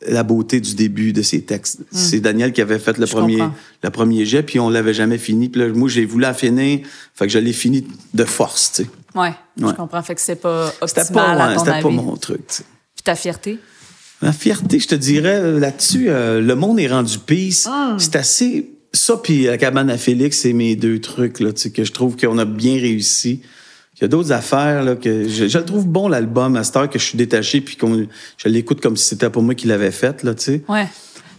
la 0.07 0.23
beauté 0.23 0.61
du 0.61 0.75
début 0.75 1.13
de 1.13 1.23
ces 1.23 1.43
textes. 1.43 1.81
C'est 1.91 2.21
Daniel 2.21 2.53
qui 2.53 2.61
avait 2.61 2.79
fait 2.79 2.99
le 2.99 3.07
Je 3.07 3.13
premier, 3.13 3.39
comprends. 3.39 3.55
le 3.83 3.91
premier 3.91 4.25
jet, 4.25 4.43
puis 4.45 4.61
on 4.61 4.71
l'avait 4.71 4.95
jamais 4.95 5.19
fini. 5.19 5.49
Puis 5.49 5.61
là, 5.61 5.69
moi, 5.69 5.89
j'ai 5.89 6.05
voulu 6.05 6.23
la 6.23 6.35
finir, 6.35 6.81
fait 7.15 7.27
que 7.27 7.33
je 7.33 7.39
l'ai 7.39 7.53
fini 7.53 7.87
de 8.15 8.25
force, 8.25 8.73
tu 8.75 8.83
sais. 8.85 8.91
Ouais, 9.15 9.33
je 9.59 9.67
comprends. 9.73 10.03
Fait 10.03 10.15
que 10.15 10.21
c'est 10.21 10.37
pas 10.37 10.73
C'était 10.87 11.01
optimal 11.01 11.37
pas, 11.39 11.45
à 11.45 11.53
ton 11.55 11.59
c'était 11.61 11.71
avis. 11.73 11.83
pas 11.83 11.91
mon 11.91 12.17
truc, 12.17 12.47
tu 12.47 12.55
sais. 12.57 12.65
Puis 12.95 13.03
ta 13.03 13.15
fierté? 13.17 13.59
Ma 14.23 14.33
fierté, 14.33 14.79
je 14.79 14.89
te 14.89 14.95
dirais, 14.95 15.37
euh, 15.41 15.59
là-dessus, 15.61 16.07
euh, 16.09 16.41
le 16.41 16.55
monde 16.55 16.79
est 16.81 16.89
rendu 16.89 17.19
peace. 17.19 17.67
Ah. 17.69 17.97
C'est 17.99 18.17
assez... 18.17 18.71
Ça, 18.93 19.17
puis 19.17 19.45
la 19.45 19.59
cabane 19.59 19.91
à 19.91 19.99
Félix, 19.99 20.39
c'est 20.41 20.53
mes 20.53 20.75
deux 20.77 21.01
trucs, 21.01 21.41
là, 21.41 21.53
tu 21.53 21.61
sais, 21.63 21.71
que 21.71 21.85
je 21.85 21.93
trouve 21.93 22.17
qu'on 22.17 22.39
a 22.39 22.45
bien 22.45 22.75
réussi. 22.75 23.43
Il 24.01 24.03
y 24.03 24.05
a 24.05 24.09
d'autres 24.09 24.31
affaires, 24.33 24.85
là, 24.85 24.95
que 24.97 25.29
je, 25.29 25.49
je 25.49 25.59
le 25.59 25.65
trouve 25.65 25.87
bon, 25.87 26.09
l'album, 26.09 26.55
à 26.57 26.63
cette 26.65 26.77
heure 26.77 26.89
que 26.91 26.99
je 26.99 27.05
suis 27.05 27.19
détaché, 27.19 27.61
puis 27.61 27.77
qu'on 27.77 28.07
je 28.37 28.49
l'écoute 28.49 28.81
comme 28.81 28.97
si 28.97 29.05
c'était 29.07 29.29
pas 29.31 29.41
moi 29.41 29.55
qui 29.55 29.67
l'avais 29.67 29.91
fait, 29.91 30.23
là, 30.23 30.35
tu 30.35 30.45
sais. 30.45 30.63
Ouais. 30.69 30.87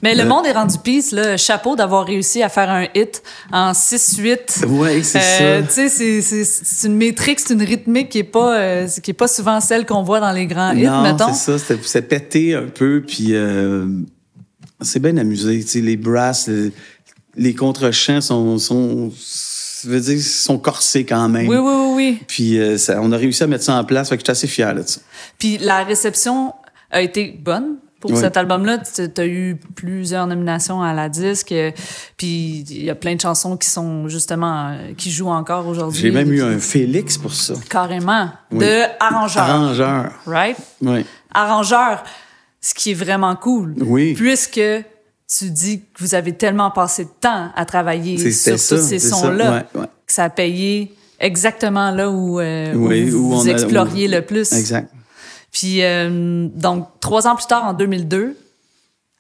Mais 0.02 0.16
le 0.16 0.22
Euh, 0.24 0.26
monde 0.28 0.46
est 0.46 0.54
rendu 0.54 0.78
peace, 0.82 1.12
là. 1.12 1.36
Chapeau 1.36 1.76
d'avoir 1.76 2.06
réussi 2.06 2.42
à 2.42 2.48
faire 2.50 2.70
un 2.70 2.88
hit 2.96 3.22
en 3.52 3.74
6-8. 3.74 4.66
Ouais, 4.68 5.04
c'est 5.04 5.20
Euh, 5.20 5.62
ça. 5.62 5.68
Tu 5.68 5.90
sais, 5.90 6.22
c'est- 6.22 6.88
une 6.88 6.96
métrique, 6.96 7.40
c'est 7.42 7.54
une 7.54 7.64
rythmique 7.64 8.10
qui 8.10 8.20
est 8.20 8.24
pas, 8.24 8.58
euh, 8.58 8.88
qui 9.04 9.12
est 9.12 9.14
pas 9.14 9.28
souvent 9.28 9.60
celle 9.60 9.86
qu'on 9.86 10.04
voit 10.04 10.20
dans 10.22 10.32
les 10.32 10.46
grands 10.48 10.72
hits, 10.74 10.86
Non, 10.86 11.02
mettons. 11.04 11.34
c'est 11.34 11.58
ça, 11.58 11.76
c'est 11.84 12.02
pété 12.04 12.56
un 12.56 12.68
peu, 12.68 13.04
puis 13.06 13.36
euh, 13.36 13.86
c'est 14.82 15.00
bien 15.02 15.18
amusé, 15.18 15.62
tu 15.64 15.68
sais, 15.68 15.82
les 15.82 15.98
brasses, 15.98 16.48
les, 16.48 16.72
les 17.36 17.54
contre-chants 17.54 18.22
sont, 18.22 18.58
sont, 18.58 19.12
je 19.84 19.90
veux 19.90 20.00
dire, 20.00 20.22
sont 20.22 20.58
corsés 20.58 21.06
quand 21.06 21.30
même. 21.30 21.48
Oui, 21.48 21.58
oui, 21.58 21.72
oui, 21.74 21.94
oui. 21.96 22.24
Puis 22.28 22.60
euh, 22.60 22.78
ça, 22.78 23.00
on 23.02 23.12
a 23.12 23.18
réussi 23.18 23.44
à 23.44 23.48
mettre 23.48 23.64
ça 23.64 23.76
en 23.76 23.84
place, 23.84 24.10
fait 24.10 24.16
que 24.18 24.22
j'étais 24.22 24.32
assez 24.32 24.48
fier 24.48 24.74
de 24.76 24.84
ça. 24.84 25.02
Puis 25.38 25.58
la 25.60 25.84
réception 25.84 26.54
a 26.92 27.02
été 27.02 27.38
bonne 27.44 27.76
pour 28.00 28.18
cet 28.18 28.38
album-là. 28.38 28.78
Tu 28.80 29.10
as 29.22 29.26
eu 29.26 29.58
plusieurs 29.76 30.26
nominations 30.26 30.82
à 30.82 30.94
la 30.94 31.10
disque. 31.10 31.52
euh, 31.52 31.72
Puis 32.18 32.64
il 32.70 32.84
y 32.86 32.90
a 32.90 32.96
plein 32.96 33.14
de 33.16 33.22
chansons 33.22 33.58
qui 33.58 33.70
sont 33.70 34.08
justement, 34.08 34.70
euh, 34.70 34.94
qui 34.98 35.12
jouent 35.12 35.28
encore 35.30 35.68
aujourd'hui. 35.68 36.00
J'ai 36.02 36.12
même 36.12 36.32
eu 36.32 36.42
un 36.42 36.60
Félix 36.60 37.18
pour 37.18 37.34
ça. 37.34 37.56
Carrément. 37.70 38.30
Oui. 38.52 38.60
De 38.60 38.84
arrangeur. 39.02 39.44
Arrangeur. 39.44 40.12
Right? 40.26 40.58
Oui. 40.82 41.06
Arrangeur. 41.34 42.04
Ce 42.62 42.74
qui 42.74 42.92
est 42.92 42.94
vraiment 42.96 43.36
cool. 43.36 43.76
Oui. 43.82 44.14
Puisque 44.14 44.60
tu 45.38 45.50
dis 45.52 45.82
que 45.82 45.86
vous 46.00 46.16
avez 46.16 46.34
tellement 46.34 46.72
passé 46.72 47.06
de 47.06 47.10
temps 47.22 47.52
à 47.56 47.66
travailler 47.66 48.18
sur 48.32 48.54
tous 48.56 48.82
ces 48.82 49.00
sons-là. 49.00 49.52
Ouais, 49.74 49.82
ouais. 49.82 49.88
Que 50.08 50.14
ça 50.14 50.24
a 50.26 50.30
payé 50.30 50.94
exactement 51.20 51.92
là 51.92 52.10
où, 52.10 52.40
euh, 52.40 52.74
Oui, 52.74 53.10
vous, 53.10 53.18
où 53.20 53.30
vous 53.30 53.36
on 53.42 53.46
a- 53.48 53.52
exploriez 53.52 54.08
où- 54.08 54.12
le 54.12 54.22
plus. 54.26 54.52
Exact. 54.54 54.92
Puis, 55.52 55.84
euh, 55.84 56.48
donc, 56.54 56.88
trois 57.00 57.28
ans 57.28 57.36
plus 57.36 57.48
tard, 57.48 57.66
en 57.66 57.74
2002, 57.74 58.36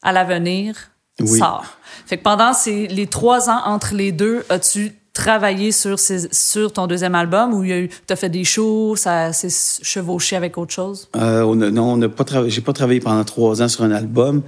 à 0.01 0.11
l'avenir, 0.11 0.75
Oui. 1.19 1.37
sort. 1.39 1.65
Fait 2.05 2.17
que 2.17 2.23
pendant 2.23 2.53
ces, 2.53 2.87
les 2.87 3.07
trois 3.07 3.49
ans 3.49 3.61
entre 3.65 3.93
les 3.93 4.11
deux, 4.11 4.45
as-tu 4.49 4.93
travaillé 5.13 5.71
sur, 5.71 5.99
ces, 5.99 6.29
sur 6.31 6.71
ton 6.71 6.87
deuxième 6.87 7.13
album 7.15 7.53
ou 7.53 7.63
il 7.63 7.69
y 7.69 7.73
a 7.73 7.79
eu, 7.79 7.89
t'as 8.07 8.15
fait 8.15 8.29
des 8.29 8.45
shows, 8.45 8.95
ça 8.95 9.33
s'est 9.33 9.49
chevauché 9.83 10.35
avec 10.35 10.57
autre 10.57 10.73
chose? 10.73 11.09
Euh, 11.17 11.41
on 11.43 11.59
a- 11.61 11.69
non, 11.71 11.93
on 11.93 11.97
n'a 11.97 12.07
pas 12.09 12.23
travaillé. 12.23 12.49
J'ai 12.51 12.61
pas 12.61 12.73
travaillé 12.73 12.99
pendant 13.01 13.23
trois 13.25 13.61
ans 13.61 13.67
sur 13.67 13.83
un 13.83 13.91
album. 13.91 14.41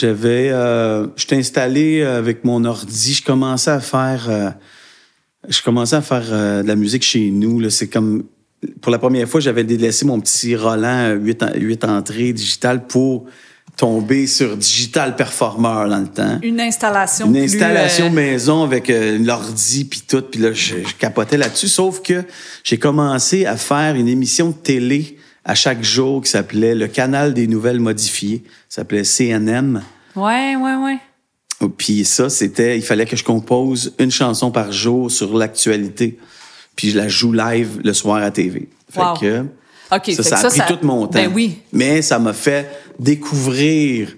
J'avais, 0.00 0.50
euh, 0.50 1.06
j'étais 1.16 1.36
installé 1.36 2.02
avec 2.02 2.44
mon 2.44 2.64
ordi. 2.66 3.14
Je 3.14 3.24
commençais 3.24 3.70
à 3.70 3.80
faire, 3.80 4.26
euh, 4.28 4.50
je 5.48 5.62
commençais 5.62 5.96
à 5.96 6.02
faire 6.02 6.24
euh, 6.30 6.62
de 6.62 6.68
la 6.68 6.76
musique 6.76 7.02
chez 7.02 7.30
nous. 7.30 7.60
Là, 7.60 7.70
c'est 7.70 7.88
comme 7.88 8.24
pour 8.82 8.92
la 8.92 8.98
première 8.98 9.26
fois, 9.26 9.40
j'avais 9.40 9.64
délaissé 9.64 10.04
mon 10.04 10.20
petit 10.20 10.54
Roland 10.54 11.12
8, 11.14 11.42
en- 11.42 11.54
8 11.54 11.84
entrées 11.84 12.32
digital 12.34 12.86
pour 12.86 13.24
tomber 13.76 14.26
sur 14.26 14.56
Digital 14.56 15.16
Performer 15.16 15.88
dans 15.88 15.98
le 16.00 16.08
temps. 16.08 16.38
Une 16.42 16.60
installation 16.60 17.26
Une 17.26 17.32
plus, 17.32 17.44
installation 17.44 18.06
euh, 18.06 18.10
maison 18.10 18.62
avec 18.64 18.90
euh, 18.90 19.18
l'ordi 19.18 19.84
puis 19.86 20.02
tout, 20.06 20.22
puis 20.22 20.40
là 20.40 20.52
je, 20.52 20.76
je 20.86 20.94
capotais 20.98 21.36
là-dessus. 21.38 21.68
Sauf 21.68 22.00
que 22.02 22.22
j'ai 22.64 22.78
commencé 22.78 23.46
à 23.46 23.56
faire 23.56 23.94
une 23.94 24.08
émission 24.08 24.48
de 24.50 24.54
télé 24.54 25.16
à 25.46 25.54
chaque 25.54 25.82
jour 25.82 26.22
qui 26.22 26.30
s'appelait 26.30 26.74
le 26.74 26.88
canal 26.88 27.32
des 27.32 27.46
nouvelles 27.46 27.78
modifiées. 27.80 28.42
Ça 28.68 28.82
s'appelait 28.82 29.04
CNM. 29.04 29.80
Ouais, 30.16 30.56
ouais, 30.56 30.74
ouais. 30.74 30.98
Puis 31.78 32.04
ça, 32.04 32.28
c'était, 32.28 32.76
il 32.76 32.82
fallait 32.82 33.06
que 33.06 33.16
je 33.16 33.24
compose 33.24 33.94
une 33.98 34.10
chanson 34.10 34.50
par 34.50 34.72
jour 34.72 35.10
sur 35.10 35.38
l'actualité. 35.38 36.18
Puis 36.74 36.90
je 36.90 36.98
la 36.98 37.08
joue 37.08 37.32
live 37.32 37.80
le 37.82 37.92
soir 37.94 38.22
à 38.22 38.30
TV. 38.30 38.68
Fait 38.90 39.00
Wow. 39.00 39.14
que 39.18 40.22
ça, 40.22 40.36
a 40.36 40.48
pris 40.50 40.60
tout 40.68 40.84
mon 40.84 41.06
temps. 41.06 41.12
Ben 41.12 41.30
oui. 41.32 41.58
Mais 41.72 42.02
ça 42.02 42.18
m'a 42.18 42.32
fait 42.32 42.68
découvrir 42.98 44.16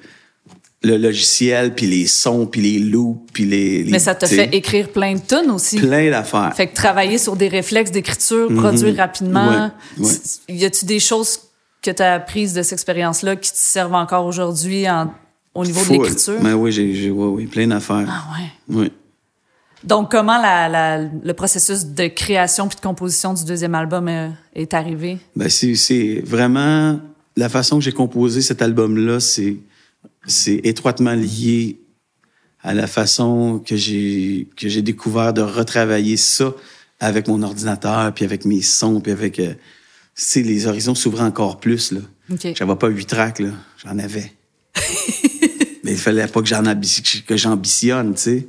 le 0.83 0.97
logiciel, 0.97 1.74
puis 1.74 1.87
les 1.87 2.07
sons, 2.07 2.47
puis 2.47 2.61
les 2.61 2.79
loops, 2.79 3.20
puis 3.33 3.45
les, 3.45 3.83
les- 3.83 3.91
Mais 3.91 3.99
ça 3.99 4.14
te 4.14 4.26
fait 4.26 4.49
écrire 4.55 4.89
plein 4.91 5.14
de 5.14 5.20
tunes 5.20 5.51
aussi. 5.51 5.79
plein 5.79 6.09
d'affaires. 6.11 6.53
Fait 6.55 6.68
que 6.68 6.74
travailler 6.74 7.18
sur 7.18 7.35
des 7.35 7.49
réflexes 7.49 7.91
d'écriture, 7.91 8.49
produire 8.55 8.97
rapidement. 8.97 9.70
Ouais, 9.99 10.09
Y 10.49 10.64
a-tu 10.64 10.85
des 10.85 11.01
choses 11.01 11.41
que 11.83 11.91
tu 11.91 12.03
as 12.03 12.14
apprises 12.14 12.53
de 12.55 12.62
cette 12.62 12.74
expérience-là 12.74 13.35
qui 13.37 13.51
te 13.51 13.57
servent 13.59 13.95
encore 13.95 14.24
aujourd'hui 14.26 14.89
en- 14.89 15.12
au 15.55 15.64
niveau 15.64 15.85
de 15.85 15.91
l'écriture? 15.99 16.41
Ben 16.41 16.55
oui, 16.55 16.70
j'ai, 16.70 17.11
ouais, 17.11 17.26
oui, 17.26 17.47
plein 17.47 17.66
d'affaires. 17.66 18.07
Ah 18.09 18.24
ouais. 18.39 18.76
Oui. 18.83 18.93
Donc, 19.85 20.11
comment 20.11 20.41
la- 20.41 20.68
la- 20.68 20.99
le 21.22 21.35
processus 21.35 21.87
de 21.87 22.07
création 22.09 22.68
puis 22.68 22.76
de 22.76 22.81
composition 22.81 23.33
du 23.35 23.45
deuxième 23.45 23.74
album 23.74 24.07
euh, 24.09 24.29
est 24.55 24.74
arrivé? 24.74 25.18
Ben 25.37 25.49
c'est, 25.49 25.74
c'est 25.76 26.20
vraiment 26.24 27.01
la 27.37 27.49
façon 27.49 27.79
que 27.79 27.85
j'ai 27.85 27.93
composé 27.93 28.43
cet 28.43 28.61
album-là, 28.62 29.20
c'est, 29.20 29.57
c'est 30.26 30.60
étroitement 30.64 31.14
lié 31.14 31.80
à 32.62 32.74
la 32.74 32.86
façon 32.86 33.62
que 33.64 33.76
j'ai, 33.76 34.48
que 34.56 34.68
j'ai 34.68 34.82
découvert 34.82 35.32
de 35.32 35.42
retravailler 35.42 36.16
ça 36.16 36.52
avec 37.00 37.28
mon 37.28 37.42
ordinateur, 37.42 38.12
puis 38.12 38.24
avec 38.24 38.44
mes 38.44 38.62
sons, 38.62 39.00
puis 39.00 39.12
avec... 39.12 39.38
euh, 39.38 39.52
tu 39.52 40.24
sais, 40.24 40.42
les 40.42 40.66
horizons 40.66 40.96
s'ouvraient 40.96 41.22
encore 41.22 41.60
plus, 41.60 41.92
là. 41.92 42.00
OK. 42.32 42.54
J'avais 42.56 42.76
pas 42.76 42.88
huit 42.88 43.06
tracks, 43.06 43.38
là. 43.38 43.50
J'en 43.84 43.98
avais. 43.98 44.32
Mais 45.84 45.92
il 45.92 45.96
fallait 45.96 46.26
pas 46.26 46.42
que 46.42 46.48
j'en 46.48 46.64
que 46.64 47.36
j'ambitionne, 47.36 48.14
tu 48.14 48.20
sais. 48.20 48.48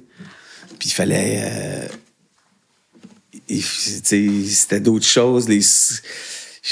Puis 0.79 0.89
il 0.89 0.93
fallait... 0.93 1.41
euh, 1.43 1.87
C'était 3.61 4.79
d'autres 4.79 5.05
choses. 5.05 5.47
Les, 5.47 5.61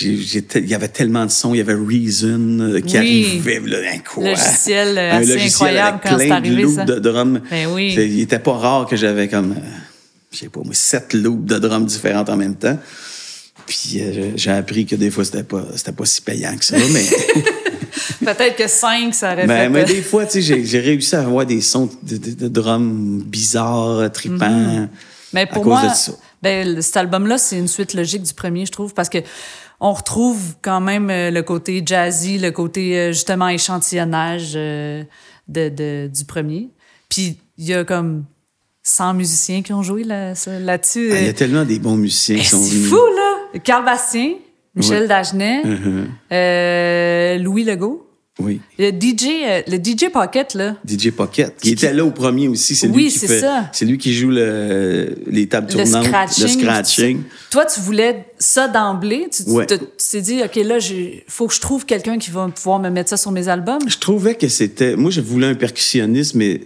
il 0.01 0.67
y 0.67 0.73
avait 0.75 0.87
tellement 0.87 1.25
de 1.25 1.31
sons. 1.31 1.53
Il 1.53 1.57
y 1.57 1.61
avait 1.61 1.73
Reason 1.73 2.59
euh, 2.59 2.79
qui 2.81 2.97
Oui. 2.99 3.25
arrivait. 3.43 3.59
Là, 3.65 3.77
quoi? 4.05 4.29
Logiciel, 4.29 4.97
euh, 4.97 5.11
Un 5.13 5.17
assez 5.17 5.33
logiciel 5.33 5.47
incroyable 5.69 5.99
avec 6.03 6.11
quand 6.11 6.19
c'est 6.19 6.27
de 6.27 6.31
arrivé, 6.33 6.61
loops 6.63 6.75
ça. 6.75 6.85
de 6.85 6.99
drum. 6.99 7.41
Ben 7.49 7.67
oui. 7.71 7.93
Il 7.97 8.19
était 8.21 8.39
pas 8.39 8.53
rare 8.53 8.85
que 8.85 8.95
j'avais 8.95 9.27
comme... 9.27 9.51
euh, 9.53 9.69
je 10.31 10.37
sais 10.39 10.49
pas, 10.49 10.59
moi, 10.63 10.73
sept 10.73 11.13
loops 11.13 11.45
de 11.45 11.57
drum 11.57 11.85
différentes 11.85 12.29
en 12.29 12.37
même 12.37 12.55
temps. 12.55 12.77
Puis 13.65 13.97
euh, 14.01 14.31
j'ai 14.35 14.51
appris 14.51 14.85
que 14.85 14.95
des 14.95 15.09
fois, 15.11 15.25
c'était 15.25 15.43
pas, 15.43 15.65
c'était 15.75 15.91
pas 15.93 16.05
si 16.05 16.21
payant 16.21 16.55
que 16.57 16.63
ça, 16.65 16.75
mais... 16.93 17.05
Peut-être 18.25 18.55
que 18.55 18.67
cinq, 18.67 19.13
ça 19.13 19.33
aurait 19.33 19.47
Mais, 19.47 19.63
fait... 19.63 19.69
mais 19.69 19.85
des 19.85 20.01
fois, 20.01 20.25
tu 20.25 20.41
sais, 20.41 20.63
j'ai, 20.65 20.79
réussi 20.79 21.15
à 21.15 21.21
avoir 21.21 21.45
des 21.45 21.61
sons 21.61 21.89
de, 22.03 22.17
de, 22.17 22.31
de 22.31 22.47
drums 22.47 23.23
bizarres, 23.23 24.11
tripants. 24.11 24.87
Mais 25.33 25.41
à 25.41 25.47
pour 25.47 25.63
cause 25.63 25.73
moi, 25.73 25.87
de 25.89 25.95
ça. 25.95 26.11
ben, 26.41 26.81
cet 26.81 26.97
album-là, 26.97 27.37
c'est 27.37 27.57
une 27.57 27.67
suite 27.67 27.93
logique 27.93 28.23
du 28.23 28.33
premier, 28.33 28.65
je 28.65 28.71
trouve, 28.71 28.93
parce 28.93 29.09
que 29.09 29.19
on 29.79 29.93
retrouve 29.93 30.55
quand 30.61 30.81
même 30.81 31.09
euh, 31.09 31.29
le 31.31 31.43
côté 31.43 31.83
jazzy, 31.85 32.37
le 32.39 32.51
côté 32.51 32.97
euh, 32.97 33.11
justement 33.11 33.47
échantillonnage 33.49 34.53
euh, 34.55 35.03
de, 35.47 35.69
de- 35.69 36.07
du 36.13 36.25
premier. 36.25 36.69
Puis 37.09 37.37
il 37.57 37.65
y 37.65 37.73
a 37.73 37.83
comme 37.83 38.25
100 38.83 39.13
musiciens 39.15 39.61
qui 39.61 39.73
ont 39.73 39.83
joué 39.83 40.03
là, 40.03 40.33
là-dessus. 40.59 41.09
Ah, 41.11 41.19
Il 41.19 41.25
y 41.25 41.29
a 41.29 41.33
tellement 41.33 41.65
des 41.65 41.79
bons 41.79 41.95
musiciens 41.97 42.37
qui 42.37 42.45
sont 42.45 42.61
c'est 42.61 42.75
venus. 42.75 42.89
fou, 42.89 42.95
là! 42.95 43.59
Carl 43.63 43.83
Bastien, 43.85 44.33
Michel 44.75 45.03
Ouais. 45.03 45.07
Dagenet, 45.07 45.61
Uh-huh. 45.63 46.05
euh, 46.31 47.37
Louis 47.39 47.63
Legault. 47.63 48.06
Oui. 48.39 48.61
Le 48.77 48.91
DJ, 48.91 49.25
euh, 49.45 49.61
le 49.67 49.77
DJ 49.77 50.11
Pocket, 50.11 50.53
là. 50.53 50.75
DJ 50.87 51.09
Pocket, 51.11 51.55
qui 51.59 51.71
était 51.71 51.91
là 51.91 52.05
au 52.05 52.11
premier 52.11 52.47
aussi. 52.47 52.75
C'est 52.75 52.87
Oui, 52.87 53.03
lui 53.05 53.09
qui 53.11 53.17
c'est 53.17 53.27
fait, 53.27 53.39
ça. 53.39 53.69
C'est 53.73 53.85
lui 53.85 53.97
qui 53.97 54.13
joue 54.13 54.29
le, 54.29 55.15
les 55.25 55.47
tables 55.47 55.67
le 55.75 55.83
tournantes, 55.83 56.05
scratching. 56.05 56.43
le 56.43 56.49
scratching. 56.49 57.21
Toi, 57.49 57.65
tu 57.65 57.79
voulais 57.79 58.25
ça 58.37 58.67
d'emblée? 58.67 59.27
Tu 59.35 59.41
Ouais. 59.49 59.65
t'es 59.65 60.21
dit, 60.21 60.41
OK, 60.43 60.55
là, 60.55 60.77
il 60.77 61.23
faut 61.27 61.47
que 61.47 61.53
je 61.55 61.59
trouve 61.61 61.85
quelqu'un 61.85 62.19
qui 62.19 62.29
va 62.29 62.47
pouvoir 62.47 62.79
me 62.79 62.89
mettre 62.89 63.09
ça 63.09 63.17
sur 63.17 63.31
mes 63.31 63.47
albums? 63.47 63.79
Je 63.87 63.97
trouvais 63.97 64.35
que 64.35 64.47
c'était. 64.47 64.95
Moi, 64.95 65.09
je 65.09 65.21
voulais 65.21 65.47
un 65.47 65.55
percussionniste, 65.55 66.35
mais 66.35 66.61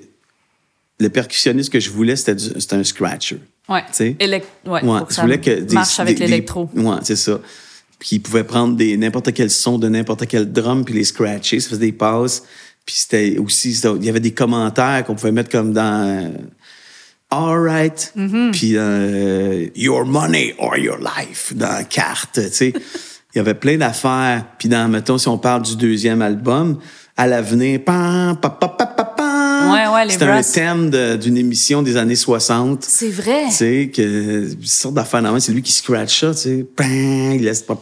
le 1.00 1.10
percussionniste 1.10 1.72
que 1.72 1.80
je 1.80 1.90
voulais, 1.90 2.16
c'était, 2.18 2.76
un 2.76 2.84
scratcher. 2.84 3.40
Ouais. 3.70 3.82
Tu 3.88 3.94
sais? 3.94 4.16
Ouais, 4.20 4.42
Ouais, 4.66 5.00
je 5.10 5.22
voulais 5.22 5.40
que 5.40 5.62
des- 5.62 5.74
marche 5.74 6.00
avec 6.02 6.20
l'électro. 6.20 6.70
Ouais, 6.76 6.98
c'est 7.04 7.16
ça. 7.16 7.40
Puis 8.02 8.16
il 8.16 8.20
pouvait 8.20 8.44
prendre 8.44 8.76
des 8.76 8.98
n'importe 8.98 9.32
quel 9.32 9.52
son 9.52 9.78
de 9.78 9.88
n'importe 9.88 10.26
quel 10.26 10.52
drum 10.52 10.84
puis 10.84 10.96
les 10.96 11.04
scratcher, 11.04 11.60
ça 11.60 11.70
faisait 11.70 11.82
des 11.82 11.92
passes. 11.92 12.42
Puis 12.84 12.96
c'était 12.98 13.38
aussi 13.38 13.80
il 13.80 14.04
y 14.04 14.10
avait 14.10 14.20
des 14.20 14.32
commentaires 14.34 15.06
qu'on 15.06 15.14
pouvait 15.14 15.32
mettre 15.32 15.52
comme 15.52 15.72
dans 15.72 16.10
euh, 16.10 16.30
All 17.30 17.60
right, 17.64 18.12
Mm-hmm. 18.18 18.52
puis 18.52 18.72
euh, 18.76 19.68
Your 19.76 20.06
money 20.06 20.56
or 20.58 20.78
your 20.78 20.98
life 20.98 21.54
dans 21.56 21.70
la 21.70 21.84
carte, 21.84 22.40
tu 22.42 22.50
sais. 22.52 22.74
Il 23.34 23.38
y 23.38 23.40
avait 23.40 23.54
plein 23.54 23.78
d'affaires. 23.78 24.46
Puis 24.58 24.68
dans 24.68 24.90
mettons 24.90 25.20
si 25.20 25.28
on 25.28 25.38
parle 25.38 25.62
du 25.62 25.76
deuxième 25.76 26.24
album, 26.24 26.80
à 27.22 27.28
l'avenir. 27.28 27.82
Ouais, 27.88 29.88
ouais, 29.94 30.06
les 30.06 30.14
C'était 30.14 30.26
un 30.26 30.42
thème 30.42 30.90
d'une 31.20 31.38
émission 31.38 31.84
des 31.84 31.96
années 31.96 32.16
60. 32.16 32.84
C'est 32.84 33.10
vrai. 33.10 33.44
Tu 33.50 33.52
sais, 33.52 33.92
que, 33.94 34.52
une 34.54 34.66
sorte 34.66 34.96
d'affaire 34.96 35.22
normalement, 35.22 35.40
c'est 35.40 35.52
lui 35.52 35.62
qui 35.62 35.72
scratch 35.72 36.20
ça, 36.20 36.32
tu 36.32 36.38
sais. 36.40 36.66
Il 37.36 37.44
laisse 37.44 37.62
pas. 37.62 37.80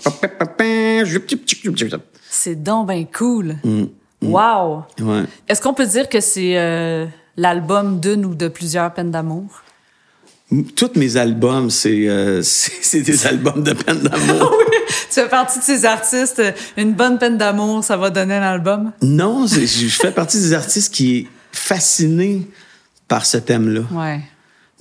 C'est 2.30 2.62
donc 2.62 2.88
ben 2.88 3.06
cool. 3.18 3.56
Mm, 3.64 3.84
Wow. 4.22 4.84
Ouais. 5.00 5.24
Est-ce 5.48 5.62
qu'on 5.62 5.74
peut 5.74 5.86
dire 5.86 6.10
que 6.10 6.20
c'est 6.20 6.58
euh, 6.58 7.06
l'album 7.38 8.02
d'une 8.02 8.26
ou 8.26 8.36
de 8.36 8.50
plusieurs 8.50 8.94
peines 8.94 9.12
d'amour? 9.12 9.46
Tous 10.76 10.92
mes 10.96 11.16
albums, 11.18 11.70
c'est 11.70 12.08
euh, 12.08 12.42
des 12.94 13.28
albums 13.28 13.64
de 13.64 13.74
peine 13.74 14.00
d'amour. 14.00 14.52
tu 15.10 15.14
fais 15.22 15.30
partie 15.30 15.60
de 15.60 15.64
ces 15.64 15.86
artistes, 15.86 16.40
euh, 16.40 16.52
une 16.76 16.94
bonne 16.94 17.20
peine 17.20 17.38
d'amour, 17.38 17.84
ça 17.84 17.98
va 17.98 18.10
donner 18.10 18.34
un 18.36 18.42
album? 18.42 18.92
non, 19.04 19.46
je 19.46 19.62
je 19.66 19.88
fais 19.90 20.12
partie 20.12 20.40
des 20.40 20.54
artistes 20.54 20.94
qui 20.94 21.18
est 21.18 21.28
fasciné 21.52 22.48
par 23.08 23.26
ce 23.26 23.38
thème-là. 23.38 23.82
Ouais. 23.92 24.22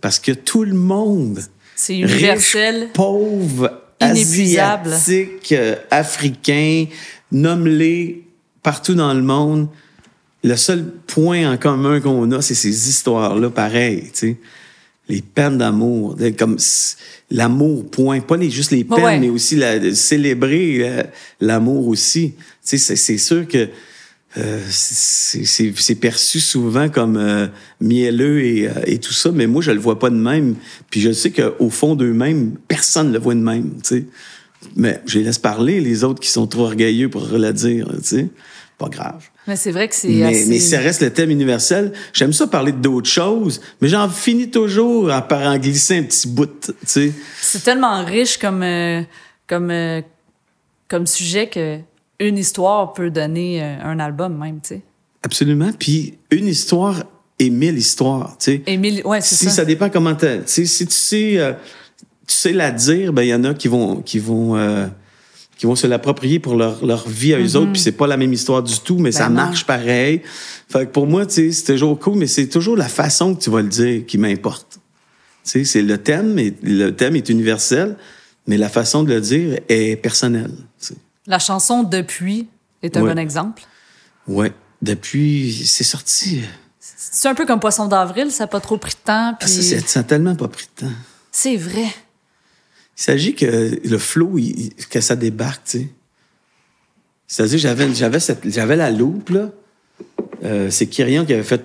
Parce 0.01 0.19
que 0.19 0.33
tout 0.33 0.65
le 0.65 0.75
monde, 0.75 1.41
C'est 1.77 1.97
universel. 1.99 2.81
riche, 2.85 2.93
pauvre, 2.95 3.83
Inépuisable. 4.01 4.93
asiatique, 4.93 5.53
euh, 5.53 5.75
africain, 5.91 6.87
nomme-les 7.31 8.25
partout 8.63 8.95
dans 8.95 9.13
le 9.13 9.23
monde. 9.23 9.69
Le 10.45 10.57
seul 10.57 10.85
point 11.07 11.51
en 11.53 11.57
commun 11.59 12.01
qu'on 12.01 12.31
a, 12.33 12.41
c'est 12.41 12.55
ces 12.55 12.89
histoires-là, 12.89 13.51
pareil, 13.51 14.05
tu 14.05 14.11
sais. 14.15 14.37
Les 15.09 15.23
peines 15.23 15.59
d'amour, 15.59 16.17
comme 16.39 16.57
l'amour, 17.31 17.91
point. 17.91 18.21
Pas 18.21 18.37
les, 18.37 18.51
juste 18.51 18.71
les 18.73 18.85
peines, 18.85 19.03
Ouais. 19.05 19.19
mais 19.19 19.31
aussi 19.31 19.57
la, 19.57 19.95
célébrer 19.95 20.79
euh, 20.83 21.03
l'amour 21.41 21.89
aussi. 21.89 22.35
Tu 22.67 22.77
sais, 22.79 22.97
c'est- 22.97 23.17
sûr 23.19 23.49
que 23.49 23.69
euh, 24.37 24.61
c'est 24.71 25.95
perçu 25.95 26.41
souvent 26.41 26.89
comme 26.91 27.17
euh, 27.17 27.47
mielleux 27.81 28.45
et, 28.45 28.69
euh, 28.69 28.73
et 28.87 28.99
tout 28.99 29.15
ça, 29.15 29.31
mais 29.33 29.47
moi, 29.47 29.63
je 29.63 29.71
le 29.71 29.81
vois 29.81 29.99
pas 29.99 30.11
de 30.11 30.17
même. 30.17 30.57
Puis 30.91 31.01
je 31.01 31.13
sais 31.13 31.31
qu'au 31.31 31.71
fond 31.71 31.95
d'eux-mêmes, 31.95 32.57
personne 32.69 33.13
le 33.13 33.19
voit 33.19 33.35
de 33.35 33.41
même, 33.41 33.71
tu 33.83 33.89
sais. 33.97 34.05
Mais 34.77 35.01
je 35.07 35.19
les 35.19 35.25
laisse 35.25 35.39
parler, 35.39 35.81
les 35.81 36.05
autres 36.05 36.21
qui 36.21 36.29
sont 36.31 36.47
trop 36.47 36.65
orgueilleux 36.65 37.09
pour 37.09 37.27
le 37.27 37.53
dire, 37.53 37.89
tu 37.99 38.05
sais. 38.05 38.27
Pas 38.77 38.89
grave. 38.89 39.25
Mais 39.49 39.57
c'est 39.57 39.73
vrai 39.73 39.89
que 39.89 39.95
c'est 39.95 40.09
Mais, 40.09 40.25
assez... 40.25 40.47
mais 40.47 40.59
ça 40.61 40.79
reste 40.79 41.01
le 41.01 41.11
thème 41.11 41.31
universel. 41.31 41.93
J'aime 42.13 42.35
ça 42.35 42.47
parler 42.47 42.71
d'autres 42.71 43.09
choses, 43.09 43.63
mais 43.81 43.89
j'en 43.89 44.09
finis 44.09 44.51
toujours 44.51 45.09
par 45.29 45.41
en 45.41 45.57
glisser 45.57 45.99
un 45.99 46.03
petit 46.03 46.29
bout, 46.29 46.61
tu 46.61 46.73
sais. 46.85 47.13
C'est 47.41 47.65
tellement 47.65 48.05
riche 48.05 48.37
comme, 48.37 48.63
euh, 48.63 49.03
comme, 49.47 49.71
euh, 49.71 50.03
comme 50.87 51.07
sujet 51.07 51.49
que 51.49 51.79
une 52.21 52.37
histoire 52.37 52.93
peut 52.93 53.11
donner 53.11 53.63
euh, 53.63 53.77
un 53.83 53.99
album 54.01 54.37
même, 54.37 54.61
tu 54.61 54.69
sais. 54.69 54.83
Absolument. 55.23 55.71
Puis 55.79 56.19
une 56.31 56.47
histoire 56.47 57.05
et 57.39 57.49
mille 57.49 57.79
histoires, 57.79 58.37
tu 58.39 58.53
sais. 58.53 58.63
Émile, 58.67 59.01
ouais, 59.05 59.23
c'est 59.23 59.35
si 59.35 59.45
ça. 59.47 59.51
ça. 59.51 59.65
dépend 59.65 59.89
comment 59.89 60.15
tu 60.15 60.27
sais 60.45 60.67
si 60.67 60.87
tu 60.87 60.95
sais 60.95 61.39
euh, 61.39 61.53
tu 62.27 62.35
sais 62.35 62.53
la 62.53 62.71
dire 62.71 63.13
ben 63.13 63.23
il 63.23 63.29
y 63.29 63.35
en 63.35 63.45
a 63.45 63.55
qui 63.55 63.69
vont 63.69 64.03
qui 64.03 64.19
vont 64.19 64.57
qui 65.59 65.67
vont 65.67 65.75
se 65.77 65.87
l'approprier 65.87 66.39
pour 66.39 66.55
leur, 66.57 66.83
leur 66.87 67.07
vie 67.09 67.35
à 67.35 67.39
eux 67.41 67.57
autres 67.57 67.73
puis 67.73 67.81
c'est 67.83 67.93
pas 67.93 68.07
la 68.07 68.17
même 68.17 68.33
histoire 68.33 68.63
du 68.63 68.79
tout 68.81 68.97
mais 68.99 69.13
ça. 69.13 69.25
Ben 69.25 69.35
non. 69.35 69.35
marche 69.43 69.65
pareil 69.67 70.23
fait 70.69 70.87
que 70.87 70.91
pour 70.93 71.07
moi 71.07 71.27
tu 71.27 71.35
sais 71.35 71.53
c'est 71.53 71.73
toujours 71.75 71.99
cool 71.99 72.17
mais 72.17 72.27
c'est 72.29 72.47
toujours 72.49 72.77
la 72.77 72.89
façon 72.89 73.35
que 73.35 73.43
tu 73.43 73.51
vas 73.51 73.61
le 73.61 73.69
dire 73.69 74.07
qui 74.07 74.17
m'importe 74.19 74.79
tu 75.45 75.51
sais 75.51 75.65
c'est 75.65 75.83
le 75.83 75.99
thème 75.99 76.39
et 76.39 76.55
le 76.63 76.91
thème 76.95 77.17
est 77.17 77.29
universel 77.29 77.97
mais 78.47 78.57
la 78.57 78.69
façon 78.71 79.03
de 79.03 79.13
le 79.13 79.21
dire 79.21 79.59
est 79.69 79.97
personnelle 79.97 80.53
tu 80.81 80.87
sais. 80.87 80.95
La 81.27 81.39
chanson 81.39 81.83
Depuis 81.83 82.49
est 82.83 82.97
un 82.97 83.03
Ouais. 83.03 83.13
bon 83.13 83.19
exemple. 83.19 83.63
ouais 84.29 84.53
depuis 84.81 85.53
c'est 85.67 85.85
sorti 85.85 86.41
C'est 86.81 87.29
un 87.29 87.35
peu 87.35 87.45
comme 87.47 87.59
Poisson 87.61 87.87
d'avril, 87.87 88.31
ça 88.31 88.45
n'a 88.45 88.49
pas 88.49 88.61
trop 88.61 88.79
pris 88.79 88.93
de 88.93 89.05
temps. 89.05 89.33
ah, 89.33 89.37
Puis... 89.39 89.49
ça, 89.51 89.63
c'est- 89.63 89.89
ça 89.89 90.01
a 90.01 90.03
tellement 90.05 90.37
pas 90.37 90.49
pris 90.49 90.67
de 90.77 90.87
temps 90.87 90.93
c'est 91.33 91.57
vrai. 91.57 91.85
Il 92.99 93.03
s'agit 93.03 93.35
que 93.35 93.79
le 93.89 93.99
flow, 93.99 94.39
il- 94.39 94.71
que 94.91 95.01
ça 95.01 95.15
débarque, 95.17 95.63
tu 95.65 95.79
sais. 95.79 95.89
C'est-à-dire, 97.27 97.59
j'avais, 97.59 97.95
j'avais, 97.95 98.21
cette, 98.21 98.51
j'avais 98.51 98.75
la 98.77 98.91
loupe, 98.91 99.31
là. 99.31 99.51
Euh, 100.45 100.69
c'est 100.71 100.87
Kyrian 100.87 101.25
qui 101.25 101.35
avait 101.35 101.43
fait. 101.43 101.63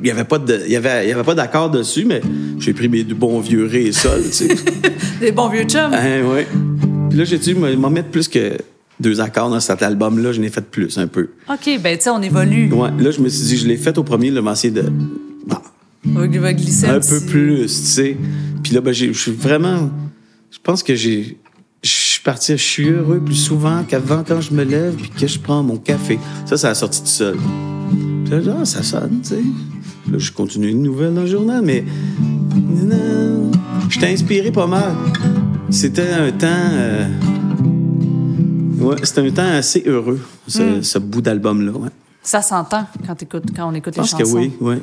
Il 0.00 0.04
n'y 0.04 0.10
avait 0.10 0.24
pas 0.24 0.38
de, 0.38 0.60
il 0.66 0.72
y 0.72 0.76
avait, 0.76 1.04
il 1.06 1.08
y 1.08 1.12
avait 1.12 1.22
pas 1.22 1.34
d'accord 1.34 1.70
dessus, 1.70 2.04
mais 2.04 2.20
j'ai 2.58 2.72
pris 2.72 2.88
mes 2.88 3.04
bons 3.04 3.40
vieux 3.40 3.66
ré 3.66 3.86
et 3.86 3.92
sol, 3.92 4.22
tu 4.24 4.32
sais. 4.32 4.48
Des 5.20 5.32
bons 5.32 5.48
vieux 5.48 5.64
chums. 5.64 5.92
hein, 5.94 6.22
ouais. 6.24 6.46
Puis 7.10 7.18
là, 7.18 7.24
j'ai 7.24 7.38
dû 7.38 7.54
m'en 7.54 7.90
mettre 7.90 8.08
plus 8.10 8.28
que 8.28 8.56
deux 9.00 9.20
accords 9.20 9.50
dans 9.50 9.60
cet 9.60 9.82
album-là. 9.82 10.32
Je 10.32 10.40
n'ai 10.40 10.48
fait 10.50 10.64
plus, 10.64 10.98
un 10.98 11.06
peu. 11.06 11.30
OK, 11.50 11.80
ben 11.80 11.96
tu 11.96 12.04
sais, 12.04 12.10
on 12.10 12.20
évolue. 12.22 12.70
Ouais. 12.72 12.90
Là, 12.98 13.10
je 13.10 13.20
me 13.20 13.28
suis 13.28 13.44
dit, 13.46 13.56
je 13.56 13.66
l'ai 13.66 13.76
fait 13.76 13.96
au 13.98 14.02
premier, 14.04 14.30
mais 14.30 14.50
essayer 14.52 14.72
de. 14.72 14.84
bah, 15.46 15.62
glisser 16.52 16.86
un, 16.86 16.96
un 16.96 17.00
peu 17.00 17.20
plus, 17.20 17.66
tu 17.66 17.68
sais. 17.68 18.16
Puis 18.62 18.74
là, 18.74 18.80
ben, 18.80 18.92
je 18.92 19.12
suis 19.12 19.32
vraiment. 19.32 19.90
Je 20.50 20.58
pense 20.62 20.82
que 20.82 20.94
j'ai. 20.94 21.38
parti, 22.24 22.52
je 22.52 22.62
suis 22.62 22.88
heureux 22.88 23.20
plus 23.20 23.34
souvent 23.34 23.84
qu'avant 23.86 24.24
quand 24.26 24.40
je 24.40 24.52
me 24.54 24.64
lève 24.64 24.94
puis 24.94 25.10
que 25.10 25.26
je 25.26 25.38
prends 25.38 25.62
mon 25.62 25.76
café. 25.76 26.18
Ça, 26.46 26.56
ça 26.56 26.70
a 26.70 26.74
sorti 26.74 27.00
tout 27.02 27.06
seul. 27.08 27.36
Puis 28.24 28.30
là, 28.32 28.40
genre, 28.40 28.66
ça 28.66 28.82
sonne, 28.82 29.20
tu 29.22 29.30
sais. 29.30 29.42
Là, 30.10 30.18
je 30.18 30.32
continue 30.32 30.68
une 30.68 30.82
nouvelle 30.82 31.14
dans 31.14 31.22
le 31.22 31.26
journal, 31.26 31.62
mais. 31.62 31.84
Je 33.90 33.98
t'ai 33.98 34.06
inspiré 34.12 34.50
pas 34.52 34.66
mal. 34.66 34.94
C'était 35.70 36.10
un 36.10 36.30
temps. 36.32 36.46
euh, 36.72 37.06
Ouais, 38.80 38.96
c'était 39.02 39.22
un 39.22 39.30
temps 39.30 39.48
assez 39.50 39.82
heureux, 39.86 40.20
ce, 40.46 40.82
ce 40.82 40.98
bout 40.98 41.22
d'album-là. 41.22 41.72
Ouais. 41.72 41.88
Ça 42.24 42.40
s'entend 42.42 42.86
quand, 43.06 43.14
quand 43.54 43.68
on 43.70 43.74
écoute 43.74 43.94
Je 43.94 44.00
les 44.00 44.08
pense 44.08 44.10
chansons. 44.18 44.24
que 44.32 44.38
oui, 44.38 44.52
oui. 44.60 44.76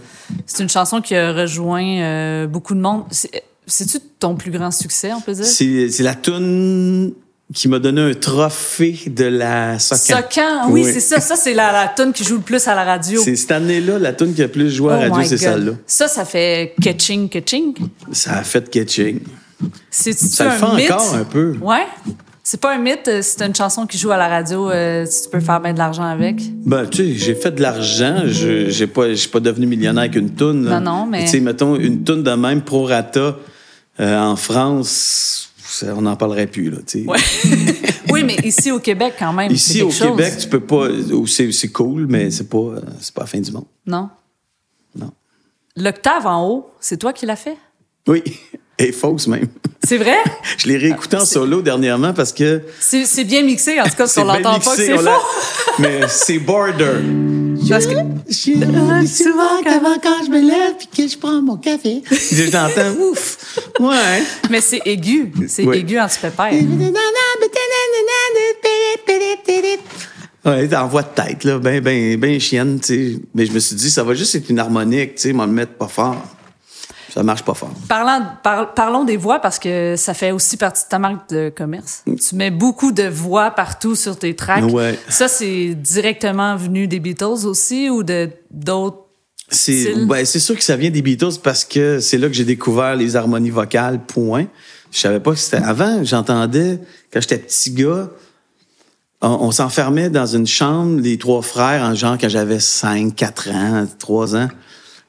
C'est 0.45 0.61
une 0.63 0.69
chanson 0.69 1.01
qui 1.01 1.15
a 1.15 1.33
rejoint 1.33 1.83
euh, 1.83 2.47
beaucoup 2.47 2.75
de 2.75 2.79
monde. 2.79 3.03
C'est- 3.11 3.43
C'est-tu 3.67 3.99
ton 4.19 4.35
plus 4.35 4.51
grand 4.51 4.71
succès, 4.71 5.11
on 5.13 5.21
peut 5.21 5.33
dire? 5.33 5.45
C'est 5.45 6.03
la 6.03 6.15
tune 6.15 7.13
qui 7.53 7.67
m'a 7.67 7.79
donné 7.79 8.01
un 8.01 8.13
trophée 8.13 8.97
de 9.07 9.25
la 9.25 9.77
Socan. 9.79 10.17
Socan, 10.21 10.69
oui, 10.69 10.83
c'est 10.85 10.99
ça. 11.01 11.19
Ça, 11.19 11.35
c'est 11.35 11.53
la, 11.53 11.71
la 11.71 11.87
tune 11.89 12.13
qui 12.13 12.23
joue 12.23 12.35
le 12.37 12.41
plus 12.41 12.65
à 12.67 12.75
la 12.75 12.83
radio. 12.83 13.21
C'est 13.23 13.35
cette 13.35 13.51
année-là, 13.51 13.99
la 13.99 14.13
tune 14.13 14.33
qui 14.33 14.41
a 14.43 14.47
plus 14.47 14.69
joué 14.73 14.93
à 14.93 14.97
Oh 14.97 15.01
radio, 15.01 15.17
my 15.17 15.27
c'est 15.27 15.37
celle-là. 15.37 15.73
Ça, 15.85 16.07
ça 16.07 16.25
fait 16.25 16.73
catching, 16.81 17.27
catching. 17.29 17.73
Ça 18.11 18.37
a 18.37 18.43
fait 18.43 18.69
catching. 18.69 19.19
C'est 19.89 20.17
Ça 20.17 20.45
le 20.45 20.51
fait 20.51 20.75
mythe? 20.75 20.91
encore 20.91 21.13
un 21.15 21.23
peu. 21.23 21.55
Ouais. 21.61 21.85
C'est 22.51 22.59
pas 22.59 22.75
un 22.75 22.79
mythe, 22.79 23.07
euh, 23.07 23.21
c'est 23.21 23.41
une 23.43 23.55
chanson 23.55 23.87
qui 23.87 23.97
joue 23.97 24.11
à 24.11 24.17
la 24.17 24.27
radio, 24.27 24.69
euh, 24.69 25.05
tu 25.07 25.29
peux 25.29 25.39
faire 25.39 25.61
bien 25.61 25.71
de 25.71 25.77
l'argent 25.77 26.03
avec. 26.03 26.35
Ben, 26.65 26.85
tu 26.85 26.97
sais, 26.97 27.13
j'ai 27.13 27.33
fait 27.33 27.51
de 27.51 27.61
l'argent. 27.61 28.23
Je 28.25 28.67
j'ai 28.69 28.87
pas, 28.87 29.05
pas 29.31 29.39
devenu 29.39 29.67
millionnaire 29.67 30.01
avec 30.01 30.17
une 30.17 30.31
toune. 30.31 30.65
là. 30.65 30.81
Non, 30.81 30.91
non, 30.91 31.05
mais- 31.05 31.21
Tu 31.23 31.27
sais, 31.29 31.39
mettons, 31.39 31.77
une 31.77 32.03
toune 32.03 32.23
de 32.23 32.31
même 32.31 32.61
pro 32.61 32.83
rata 32.83 33.37
euh, 34.01 34.19
en 34.19 34.35
France, 34.35 35.53
on 35.95 36.01
n'en 36.01 36.17
parlerait 36.17 36.47
plus, 36.47 36.69
là, 36.69 36.79
tu 36.85 37.03
sais. 37.03 37.07
Ouais. 37.07 37.19
oui, 38.11 38.23
mais 38.25 38.35
ici 38.43 38.69
au 38.69 38.79
Québec, 38.79 39.13
quand 39.17 39.31
même. 39.31 39.49
Ici, 39.49 39.81
au 39.81 39.89
chose. 39.89 40.09
Québec, 40.09 40.33
tu 40.37 40.49
peux 40.49 40.59
pas. 40.59 40.89
C'est 41.27 41.53
c'est 41.53 41.69
cool, 41.69 42.07
mais 42.09 42.31
c'est 42.31 42.49
pas, 42.49 42.81
c'est 42.99 43.13
pas 43.13 43.21
la 43.21 43.27
fin 43.27 43.39
du 43.39 43.51
monde. 43.53 43.67
Non. 43.85 44.09
Non. 44.93 45.11
L'octave 45.77 46.27
en 46.27 46.45
haut, 46.49 46.69
c'est 46.81 46.97
toi 46.97 47.13
qui 47.13 47.25
l'as 47.25 47.37
fait? 47.37 47.55
Oui. 48.09 48.21
Et 48.81 48.91
fausse 48.91 49.27
même. 49.27 49.47
C'est 49.83 49.97
vrai? 49.97 50.17
Je 50.57 50.67
l'ai 50.67 50.77
réécouté 50.77 51.17
en 51.17 51.25
solo 51.25 51.61
dernièrement 51.61 52.13
parce 52.13 52.33
que. 52.33 52.61
C'est 52.79 53.23
bien 53.23 53.43
mixé, 53.43 53.79
en 53.79 53.83
tout 53.83 53.95
cas, 53.95 54.07
qu'on 54.07 54.23
bien 54.25 54.39
l'entend 54.39 54.59
pas 54.59 54.75
que 54.75 54.81
c'est 54.81 54.93
on 54.93 54.97
faux. 54.97 55.09
Mais 55.79 56.01
c'est 56.07 56.39
border. 56.39 56.99
Parce 57.69 57.85
que- 57.85 57.93
souvent 59.07 59.61
qu'avant 59.63 59.95
quand 60.01 60.25
je 60.25 60.31
me 60.31 60.41
lève 60.41 60.75
puis 60.77 60.87
que 60.87 61.07
je 61.07 61.17
prends 61.17 61.41
mon 61.41 61.57
café. 61.57 62.01
J'entends 62.31 62.93
ouf. 62.99 63.59
Ouais. 63.79 64.23
Mais 64.49 64.61
c'est 64.61 64.81
aigu. 64.85 65.31
C'est 65.47 65.63
aigu 65.63 65.99
en 65.99 66.07
pépère. 66.07 66.51
Ouais, 70.43 70.75
en 70.75 70.87
voix 70.87 71.03
de 71.03 71.21
tête, 71.21 71.43
là, 71.43 71.59
ben, 71.59 71.81
ben, 71.81 72.19
ben 72.19 72.39
chienne, 72.39 72.79
tu 72.79 72.87
sais. 72.87 73.19
Mais 73.35 73.45
je 73.45 73.51
me 73.51 73.59
suis 73.59 73.75
dit, 73.75 73.91
ça 73.91 74.03
va 74.03 74.15
juste 74.15 74.33
être 74.33 74.49
une 74.49 74.57
harmonique, 74.57 75.13
tu 75.15 75.21
sais, 75.21 75.33
m'en 75.33 75.45
mettre 75.45 75.73
pas 75.73 75.87
fort. 75.87 76.17
Ça 77.13 77.23
marche 77.23 77.43
pas 77.43 77.53
fort. 77.53 77.71
Parlant, 77.89 78.21
par- 78.41 78.73
parlons 78.73 79.03
des 79.03 79.17
voix 79.17 79.39
parce 79.39 79.59
que 79.59 79.95
ça 79.97 80.13
fait 80.13 80.31
aussi 80.31 80.55
partie 80.55 80.83
de 80.85 80.89
ta 80.89 80.97
marque 80.99 81.29
de 81.29 81.51
commerce. 81.55 82.03
Tu 82.05 82.35
mets 82.35 82.51
beaucoup 82.51 82.91
de 82.93 83.03
voix 83.03 83.51
partout 83.51 83.95
sur 83.95 84.17
tes 84.17 84.35
tracks. 84.35 84.63
Ouais. 84.71 84.97
Ça, 85.09 85.27
c'est 85.27 85.75
directement 85.75 86.55
venu 86.55 86.87
des 86.87 86.99
Beatles 86.99 87.45
aussi 87.45 87.89
ou 87.89 88.03
de 88.03 88.29
d'autres. 88.49 88.97
C'est 89.49 90.05
ben, 90.05 90.25
c'est 90.25 90.39
sûr 90.39 90.55
que 90.55 90.63
ça 90.63 90.77
vient 90.77 90.89
des 90.89 91.01
Beatles 91.01 91.39
parce 91.43 91.65
que 91.65 91.99
c'est 91.99 92.17
là 92.17 92.27
que 92.27 92.33
j'ai 92.33 92.45
découvert 92.45 92.95
les 92.95 93.17
harmonies 93.17 93.49
vocales, 93.49 93.99
point. 93.99 94.45
Je 94.91 94.99
savais 94.99 95.19
pas 95.19 95.31
que 95.31 95.37
c'était... 95.39 95.57
Avant, 95.57 96.03
j'entendais, 96.03 96.79
quand 97.11 97.19
j'étais 97.19 97.37
petit 97.37 97.71
gars, 97.71 98.09
on, 99.21 99.27
on 99.27 99.51
s'enfermait 99.51 100.09
dans 100.09 100.25
une 100.25 100.47
chambre, 100.47 101.01
les 101.01 101.17
trois 101.17 101.41
frères, 101.41 101.83
en 101.83 101.93
genre 101.95 102.17
quand 102.19 102.29
j'avais 102.29 102.59
5, 102.61 103.13
4 103.13 103.49
ans, 103.51 103.87
3 103.99 104.35
ans. 104.37 104.47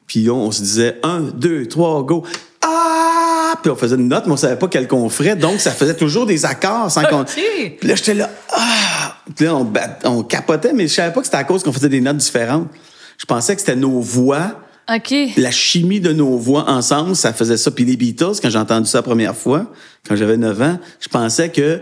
Puis 0.07 0.28
on, 0.30 0.46
on 0.46 0.50
se 0.50 0.62
disait 0.62 0.98
un, 1.03 1.20
deux, 1.20 1.66
trois, 1.66 2.03
go. 2.03 2.24
Ah! 2.62 3.55
Puis 3.62 3.70
on 3.70 3.76
faisait 3.76 3.96
une 3.96 4.09
note, 4.09 4.24
mais 4.26 4.32
on 4.32 4.36
savait 4.36 4.57
pas 4.57 4.68
quelle 4.68 4.88
qu'on 4.88 5.09
ferait. 5.09 5.36
Donc, 5.36 5.61
ça 5.61 5.70
faisait 5.70 5.96
toujours 5.96 6.26
des 6.26 6.44
accords 6.44 6.90
sans 6.90 7.05
qu'on... 7.05 7.24
Puis 7.24 7.76
là, 7.82 7.94
j'étais 7.94 8.14
là, 8.14 8.30
ah! 8.50 9.16
Puis 9.36 9.46
là, 9.46 9.55
on, 10.05 10.22
capotait, 10.22 10.72
mais 10.72 10.88
je 10.88 10.94
savais 10.94 11.12
pas 11.12 11.20
que 11.20 11.26
c'était 11.26 11.38
à 11.38 11.44
cause 11.44 11.62
qu'on 11.62 11.72
faisait 11.72 11.88
des 11.88 12.00
notes 12.00 12.16
différentes. 12.16 12.68
Je 13.18 13.24
pensais 13.24 13.55
que 13.55 13.61
c'était 13.61 13.76
nos 13.76 14.00
voix, 14.00 14.61
OK. 14.92 15.14
la 15.36 15.50
chimie 15.50 16.00
de 16.00 16.12
nos 16.12 16.36
voix 16.36 16.68
ensemble, 16.68 17.14
ça 17.14 17.32
faisait 17.32 17.57
ça. 17.57 17.70
Puis 17.70 17.84
les 17.84 17.96
Beatles, 17.96 18.40
quand 18.42 18.50
j'ai 18.50 18.59
entendu 18.59 18.88
ça 18.88 18.98
la 18.98 19.03
première 19.03 19.36
fois, 19.36 19.70
quand 20.09 20.16
j'avais 20.16 20.36
9 20.36 20.62
ans, 20.62 20.78
je 21.00 21.09
pensais 21.09 21.50
que 21.50 21.80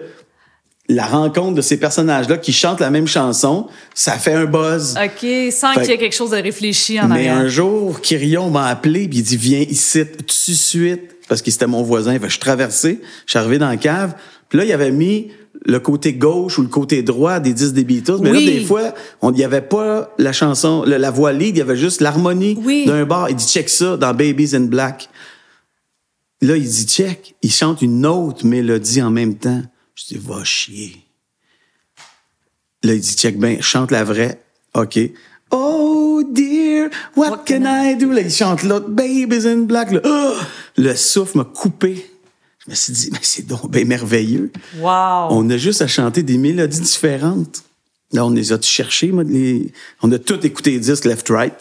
la 0.93 1.07
rencontre 1.07 1.55
de 1.55 1.61
ces 1.63 1.77
personnages-là 1.79 2.37
qui 2.39 2.53
chantent 2.53 2.81
la 2.81 2.91
même 2.91 3.07
chanson, 3.07 3.69
ça 3.95 4.13
fait 4.13 4.33
un 4.35 4.45
buzz. 4.45 4.97
OK, 4.97 5.53
sans 5.53 5.73
qu'il 5.75 5.85
y 5.85 5.91
ait 5.93 5.99
quelque 5.99 6.15
chose 6.17 6.31
de 6.31 6.37
réfléchi 6.37 7.01
en 7.01 7.07
Mais 7.09 7.29
arrière. 7.29 7.37
un 7.37 7.47
jour, 7.49 8.01
Kyrion 8.01 8.51
m'a 8.51 8.67
appelé 8.67 9.07
puis 9.09 9.19
il 9.19 9.23
dit 9.23 9.37
viens 9.37 9.61
ici 9.61 10.05
tout 10.05 10.25
de 10.27 10.57
suite 10.57 11.03
parce 11.29 11.43
qu'il 11.43 11.53
était 11.55 11.67
mon 11.69 11.83
voisin. 11.83 12.13
Fait 12.19 12.27
je 12.27 12.31
suis 12.33 12.41
traversé, 12.41 13.01
je 13.27 13.31
suis 13.31 13.39
arrivé 13.39 13.59
dans 13.59 13.69
la 13.69 13.77
cave. 13.77 14.15
Puis 14.49 14.59
là, 14.59 14.65
il 14.65 14.73
avait 14.73 14.91
mis 14.91 15.29
le 15.65 15.79
côté 15.79 16.15
gauche 16.15 16.59
ou 16.59 16.63
le 16.63 16.69
côté 16.69 17.03
droit 17.03 17.39
des 17.39 17.53
disques 17.53 17.75
des 17.75 17.85
Beatles. 17.85 18.19
Mais 18.23 18.31
Oui. 18.33 18.45
là, 18.47 18.53
des 18.53 18.61
fois, 18.65 18.95
on 19.23 19.31
n'y 19.31 19.45
avait 19.45 19.61
pas 19.61 20.13
la 20.19 20.33
chanson, 20.33 20.83
la 20.85 21.11
voix 21.11 21.33
lead, 21.33 21.55
il 21.57 21.59
y 21.59 21.63
avait 21.63 21.77
juste 21.77 22.01
l'harmonie 22.01 22.59
Oui. 22.65 22.85
d'un 22.87 23.05
bar. 23.05 23.31
Il 23.31 23.37
dit 23.37 23.47
check 23.47 23.69
ça 23.69 23.97
dans 23.97 24.13
Babies 24.13 24.57
in 24.57 24.63
Black. 24.63 25.09
Là, 26.43 26.57
il 26.57 26.65
dit 26.67 26.87
check. 26.87 27.35
Il 27.43 27.53
chante 27.53 27.83
une 27.83 28.07
autre 28.07 28.45
mélodie 28.47 29.03
en 29.03 29.11
même 29.11 29.37
temps. 29.37 29.63
Je 30.01 30.15
dis 30.15 30.21
va 30.21 30.45
chier. 30.45 31.05
Là, 32.83 32.95
il 32.95 33.01
dit, 33.01 33.15
check 33.15 33.39
bien, 33.39 33.61
chante 33.61 33.91
la 33.91 34.05
vraie. 34.05 34.41
OK. 34.75 34.99
Oh 35.51 36.23
dear, 36.33 36.89
what, 37.17 37.31
What 37.31 37.45
can 37.47 37.65
I 37.67 37.97
do? 37.97 38.11
Là, 38.11 38.23
il 38.23 38.31
chante 38.31 38.63
l'autre, 38.63 38.89
Babies 38.89 39.47
in 39.47 39.63
Black. 39.63 39.91
Là. 39.91 40.01
Ah! 40.05 40.47
le 40.77 40.95
souffle 40.95 41.39
m'a 41.39 41.45
coupé. 41.45 42.11
Je 42.65 42.71
me 42.71 42.75
suis 42.75 42.93
dit, 42.93 43.11
mais 43.13 43.19
c'est 43.23 43.47
donc 43.47 43.71
bien 43.71 43.85
merveilleux. 43.85 44.51
Wow. 44.79 45.29
On 45.31 45.51
a 45.51 45.57
juste 45.57 45.83
à 45.83 45.87
chanter 45.87 46.23
des 46.23 46.39
mélodies 46.39 46.81
différentes. 46.81 47.63
Là, 48.13 48.25
on 48.25 48.31
les 48.31 48.53
a 48.53 48.61
cherchées, 48.61 49.13
les... 49.27 49.73
on 50.03 50.11
a 50.13 50.19
tout 50.19 50.45
écouté 50.45 50.73
les 50.73 50.81
disques 50.81 51.05
left-right 51.05 51.55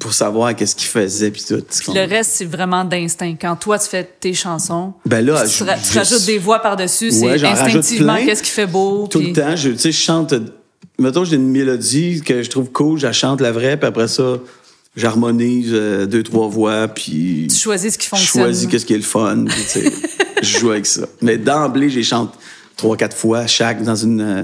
pour 0.00 0.12
savoir 0.12 0.54
qu'est-ce 0.56 0.74
qu'ils 0.76 0.88
faisaient 0.88 1.30
puis 1.30 1.42
tout. 1.46 1.62
Puis 1.62 1.92
le 1.94 2.02
reste, 2.08 2.32
c'est 2.34 2.44
vraiment 2.44 2.84
d'instinct. 2.84 3.34
Quand 3.40 3.56
toi, 3.56 3.78
tu 3.78 3.88
fais 3.88 4.04
tes 4.04 4.34
chansons, 4.34 4.92
Ben 5.06 5.24
là, 5.24 5.44
tu, 5.46 5.58
je- 5.58 5.64
ra- 5.64 5.76
tu 5.76 5.92
je- 5.92 5.98
rajoutes 5.98 6.24
des 6.26 6.38
voix 6.38 6.58
par-dessus, 6.60 7.10
Ouais, 7.22 7.38
c'est 7.38 7.46
instinctivement 7.46 8.16
qu'est-ce 8.16 8.42
qui 8.42 8.50
fait 8.50 8.66
beau. 8.66 9.06
Tout 9.06 9.20
le 9.20 9.32
temps, 9.32 9.56
je, 9.56 9.70
tu 9.70 9.78
sais, 9.78 9.92
je 9.92 9.98
chante. 10.00 10.34
Mettons, 10.98 11.24
j'ai 11.24 11.36
une 11.36 11.48
mélodie 11.48 12.20
que 12.22 12.42
je 12.42 12.50
trouve 12.50 12.70
cool, 12.70 12.98
je 12.98 13.06
la 13.06 13.12
chante 13.12 13.40
la 13.40 13.50
vraie, 13.52 13.76
puis 13.78 13.88
après 13.88 14.06
ça, 14.08 14.38
j'harmonise 14.96 15.70
euh, 15.72 16.06
deux, 16.06 16.22
trois 16.22 16.48
voix, 16.48 16.88
puis 16.88 17.46
Tu 17.50 17.56
choisis 17.56 17.94
ce 17.94 17.98
qui 17.98 18.04
je 18.04 18.10
fonctionne. 18.10 18.42
choisis 18.44 18.68
qu'est-ce 18.68 18.86
qui 18.86 18.94
est 18.94 18.98
le 18.98 19.02
fun, 19.02 19.44
puis 19.48 19.62
tu 19.62 19.68
sais, 19.80 19.92
je 20.42 20.58
joue 20.58 20.70
avec 20.70 20.86
ça. 20.86 21.02
Mais 21.22 21.36
d'emblée, 21.38 21.88
je 21.90 21.96
les 21.96 22.04
chante 22.04 22.32
trois, 22.76 22.96
quatre 22.96 23.16
fois, 23.16 23.46
chaque 23.46 23.82
dans 23.82 23.96
une, 23.96 24.20
euh, 24.20 24.42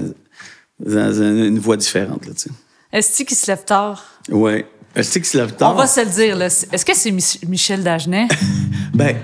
dans 0.79 1.13
une, 1.13 1.45
une 1.45 1.59
voix 1.59 1.77
différente, 1.77 2.25
là, 2.25 2.33
tu 2.33 2.43
sais. 2.43 2.49
Est-ce 2.91 3.23
qu'il 3.23 3.37
se 3.37 3.47
lève 3.47 3.63
tard? 3.63 4.03
Ouais. 4.29 4.65
Se 4.95 5.37
lève 5.37 5.53
tard? 5.55 5.73
On 5.73 5.77
va 5.77 5.87
se 5.87 6.01
le 6.01 6.09
dire. 6.09 6.35
là. 6.35 6.45
Est-ce 6.47 6.85
que 6.85 6.95
c'est 6.95 7.11
Mich- 7.11 7.39
Michel 7.47 7.83
Dagenet? 7.83 8.27
Ben, 8.93 9.15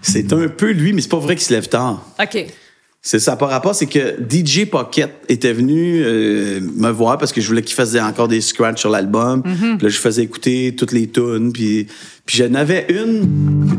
c'est 0.00 0.32
un 0.32 0.46
peu 0.46 0.70
lui, 0.70 0.92
mais 0.92 1.00
c'est 1.02 1.10
pas 1.10 1.18
vrai 1.18 1.34
qu'il 1.34 1.44
se 1.44 1.52
lève 1.52 1.68
tard. 1.68 2.00
OK. 2.22 2.46
C'est 3.02 3.18
ça 3.18 3.36
par 3.36 3.50
rapport, 3.50 3.74
c'est 3.74 3.86
que 3.86 4.16
DJ 4.28 4.66
Pocket 4.70 5.12
était 5.28 5.52
venu 5.52 6.02
euh, 6.04 6.60
me 6.60 6.90
voir 6.90 7.18
parce 7.18 7.32
que 7.32 7.40
je 7.40 7.46
voulais 7.46 7.62
qu'il 7.62 7.74
fasse 7.74 7.94
encore 7.96 8.28
des 8.28 8.40
scratchs 8.40 8.80
sur 8.80 8.90
l'album. 8.90 9.42
Puis 9.42 9.78
là, 9.80 9.88
je 9.88 9.98
faisais 9.98 10.22
écouter 10.22 10.74
toutes 10.76 10.92
les 10.92 11.08
tunes. 11.08 11.52
Puis, 11.52 11.86
puis 12.24 12.38
j'en 12.38 12.54
avais 12.54 12.86
une. 12.88 13.76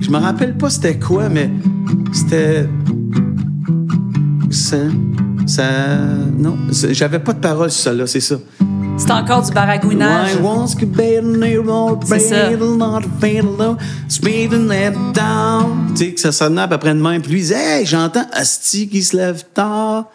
Je, 0.00 0.10
me 0.10 0.18
rappelle 0.18 0.56
pas 0.56 0.70
c'était 0.70 0.98
quoi, 0.98 1.28
mais 1.28 1.50
c'était. 2.12 2.66
Ça. 4.50 4.78
Ça. 5.46 5.98
Non, 6.36 6.56
j'avais 6.90 7.20
pas 7.20 7.32
de 7.32 7.40
parole 7.40 7.70
sur 7.70 7.82
ça, 7.84 7.92
là, 7.92 8.06
c'est 8.06 8.20
ça. 8.20 8.38
C'est 8.98 9.10
encore 9.10 9.42
du 9.44 9.52
baragouinage. 9.52 10.30
C'est 12.06 12.18
ça. 12.20 12.50
Tu 15.94 16.06
sais, 16.06 16.12
que 16.12 16.20
ça 16.20 16.32
sonnait 16.32 16.62
à 16.62 16.68
peu 16.68 16.78
près 16.78 16.94
de 16.94 17.00
même. 17.00 17.22
Puis 17.22 17.32
lui, 17.32 17.38
il 17.40 17.42
disait, 17.42 17.80
hey, 17.80 17.86
j'entends 17.86 18.26
Asti 18.32 18.88
qui 18.88 19.02
se 19.02 19.16
lève 19.16 19.44
tard. 19.54 20.06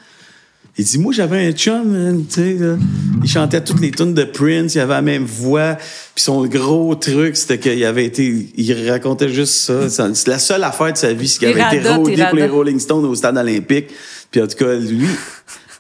Il 0.78 0.86
dit, 0.86 0.98
moi, 0.98 1.14
j'avais 1.14 1.48
un 1.48 1.52
chum, 1.52 1.84
man, 1.86 2.26
tu 2.28 2.34
sais. 2.34 2.58
Il 3.24 3.30
chantait 3.30 3.62
toutes 3.62 3.82
les 3.82 3.92
tunes 3.92 4.14
de 4.14 4.24
Prince, 4.24 4.74
il 4.74 4.80
avait 4.80 4.94
la 4.94 5.02
même 5.02 5.26
voix. 5.26 5.76
Puis 6.16 6.24
son 6.24 6.46
gros 6.46 6.96
truc, 6.96 7.38
c'était 7.38 7.60
qu'il 7.60 7.84
avait 7.86 8.06
été, 8.06 8.52
il 8.56 8.90
racontait 8.90 9.30
juste 9.30 9.54
ça. 9.54 9.90
C'est 9.90 10.28
la 10.28 10.40
seule 10.40 10.64
affaire 10.64 10.94
de 10.94 10.98
sa 10.98 11.14
vie, 11.14 11.28
c'est 11.28 11.40
qu'il 11.40 11.50
Il 11.50 11.62
avait 11.62 11.78
été 11.78 11.88
rodé 11.88 12.24
pour 12.26 12.36
les. 12.36 12.48
Rolling 12.48 12.80
Stones 12.80 13.06
au 13.06 13.16
stade 13.16 13.38
olympique. 13.38 13.90
Puis 14.32 14.42
en 14.42 14.48
tout 14.48 14.58
cas, 14.58 14.74
lui, 14.74 15.08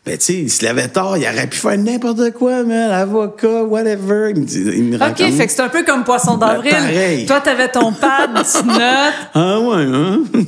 ben, 0.05 0.17
tu 0.17 0.25
sais, 0.25 0.33
il 0.33 0.49
se 0.51 0.65
levait 0.65 0.87
tard, 0.87 1.15
il 1.17 1.23
aurait 1.25 1.45
pu 1.47 1.57
faire 1.57 1.77
n'importe 1.77 2.31
quoi, 2.31 2.63
man, 2.63 2.91
avocat, 2.91 3.63
whatever. 3.63 4.31
Il 4.35 4.41
me, 4.41 4.45
dit- 4.45 4.63
il 4.75 4.83
me 4.85 4.95
OK, 4.95 5.01
raconte. 5.01 5.33
fait 5.33 5.45
que 5.47 5.53
c'est 5.53 5.61
un 5.61 5.69
peu 5.69 5.83
comme 5.83 6.03
Poisson 6.03 6.37
d'avril. 6.37 6.71
Ben, 6.71 6.81
pareil. 6.83 7.25
Toi, 7.27 7.39
t'avais 7.41 7.67
ton 7.69 7.93
pad, 7.93 8.31
tu 8.33 8.67
notes. 8.67 8.79
Ah 9.35 9.59
ouais, 9.59 9.83
hein? 9.83 10.23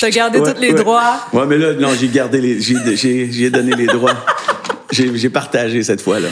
T'as 0.00 0.10
gardé 0.10 0.40
Ouais, 0.40 0.52
tous 0.52 0.60
les 0.60 0.72
ouais. 0.72 0.74
droits. 0.74 1.20
Ouais, 1.32 1.46
mais 1.46 1.56
là, 1.58 1.74
non, 1.74 1.90
j'ai 1.98 2.08
gardé 2.08 2.40
les. 2.40 2.60
J'ai, 2.60 3.50
donné 3.50 3.72
les 3.76 3.86
droits. 3.86 4.14
J'ai, 4.90 5.16
j'ai 5.16 5.30
partagé 5.30 5.82
cette 5.84 6.00
fois-là. 6.02 6.28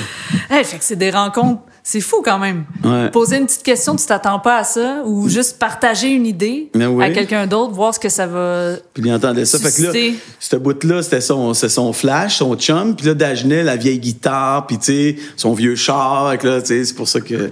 Hey, 0.50 0.64
fait 0.64 0.76
que 0.78 0.84
c'est 0.84 0.96
des 0.96 1.10
rencontres. 1.10 1.62
C'est 1.82 2.00
fou 2.00 2.22
quand 2.22 2.38
même. 2.38 2.64
Ouais. 2.84 3.10
Poser 3.10 3.38
une 3.38 3.46
petite 3.46 3.62
question, 3.62 3.96
tu 3.96 4.06
t'attends 4.06 4.38
pas 4.38 4.58
à 4.58 4.64
ça, 4.64 5.02
ou 5.06 5.28
juste 5.28 5.58
partager 5.58 6.08
une 6.08 6.26
idée 6.26 6.70
oui. 6.74 7.04
à 7.04 7.10
quelqu'un 7.10 7.46
d'autre, 7.46 7.72
voir 7.72 7.94
ce 7.94 8.00
que 8.00 8.08
ça 8.08 8.26
va. 8.26 8.74
Puis 8.92 9.02
il 9.04 9.12
entendait 9.12 9.44
ça. 9.44 9.58
Fait 9.58 9.74
que 9.74 9.86
là, 9.86 10.12
ce 10.38 10.56
bout-là, 10.56 11.02
c'était 11.02 11.20
son, 11.20 11.54
son 11.54 11.92
flash, 11.92 12.36
son 12.38 12.54
chum. 12.56 12.94
Puis 12.94 13.06
là, 13.06 13.14
Dagenet, 13.14 13.62
la 13.62 13.76
vieille 13.76 13.98
guitare, 13.98 14.66
puis 14.66 14.78
tu 14.78 14.84
sais, 14.84 15.16
son 15.36 15.54
vieux 15.54 15.74
char. 15.74 16.30
Fait 16.30 16.38
que 16.38 16.46
là, 16.46 16.60
tu 16.60 16.68
sais, 16.68 16.84
c'est 16.84 16.94
pour 16.94 17.08
ça 17.08 17.20
que 17.20 17.50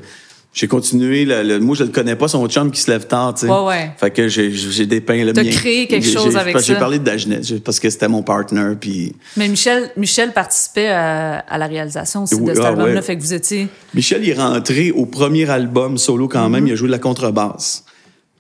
j'ai 0.59 0.67
continué. 0.67 1.25
le- 1.25 1.45
le- 1.45 1.61
moi, 1.61 1.77
je 1.77 1.85
le 1.85 1.91
connais 1.91 2.17
pas, 2.17 2.27
son 2.27 2.49
chum 2.49 2.73
qui 2.73 2.81
se 2.81 2.91
lève 2.91 3.07
tard, 3.07 3.33
tu 3.35 3.47
sais. 3.47 3.53
Ouais, 3.53 3.65
ouais. 3.67 3.91
Fait 3.97 4.11
que 4.11 4.27
j'ai, 4.27 4.51
j'ai 4.51 4.87
dépeint 4.87 5.23
le 5.25 5.33
T'as 5.33 5.45
mien. 5.45 5.51
créé 5.51 5.87
quelque 5.87 6.09
chose 6.09 6.37
avec 6.37 6.59
ça. 6.59 6.65
J'ai 6.65 6.75
parlé 6.75 6.99
de 6.99 7.05
Dagenet, 7.05 7.41
j'ai- 7.45 7.61
parce 7.61 7.79
que 7.79 7.89
c'était 7.91 8.09
mon 8.09 8.23
partner, 8.25 8.73
puis... 8.81 9.15
Mais 9.37 9.47
Michel, 9.47 9.91
Michel 9.97 10.33
participait 10.33 10.89
à, 10.89 11.39
à 11.39 11.59
la 11.59 11.67
réalisation 11.69 12.25
aussi 12.25 12.35
Oui, 12.35 12.47
de 12.51 12.55
cet 12.55 12.65
ah 12.65 12.69
album-là, 12.71 12.95
ouais. 12.95 13.03
fait 13.03 13.17
que 13.17 13.23
vous 13.23 13.35
étiez. 13.35 13.69
Michel 13.95 14.25
il 14.25 14.31
est 14.31 14.35
rentré 14.35 14.91
au 14.91 15.07
premier 15.07 15.49
album 15.49 15.97
solo 15.97 16.27
quand 16.27 16.49
même, 16.49 16.67
il 16.67 16.73
a 16.73 16.77
joué 16.77 16.89
de 16.89 16.93
la 16.93 16.99
contrebasse. 16.99 17.85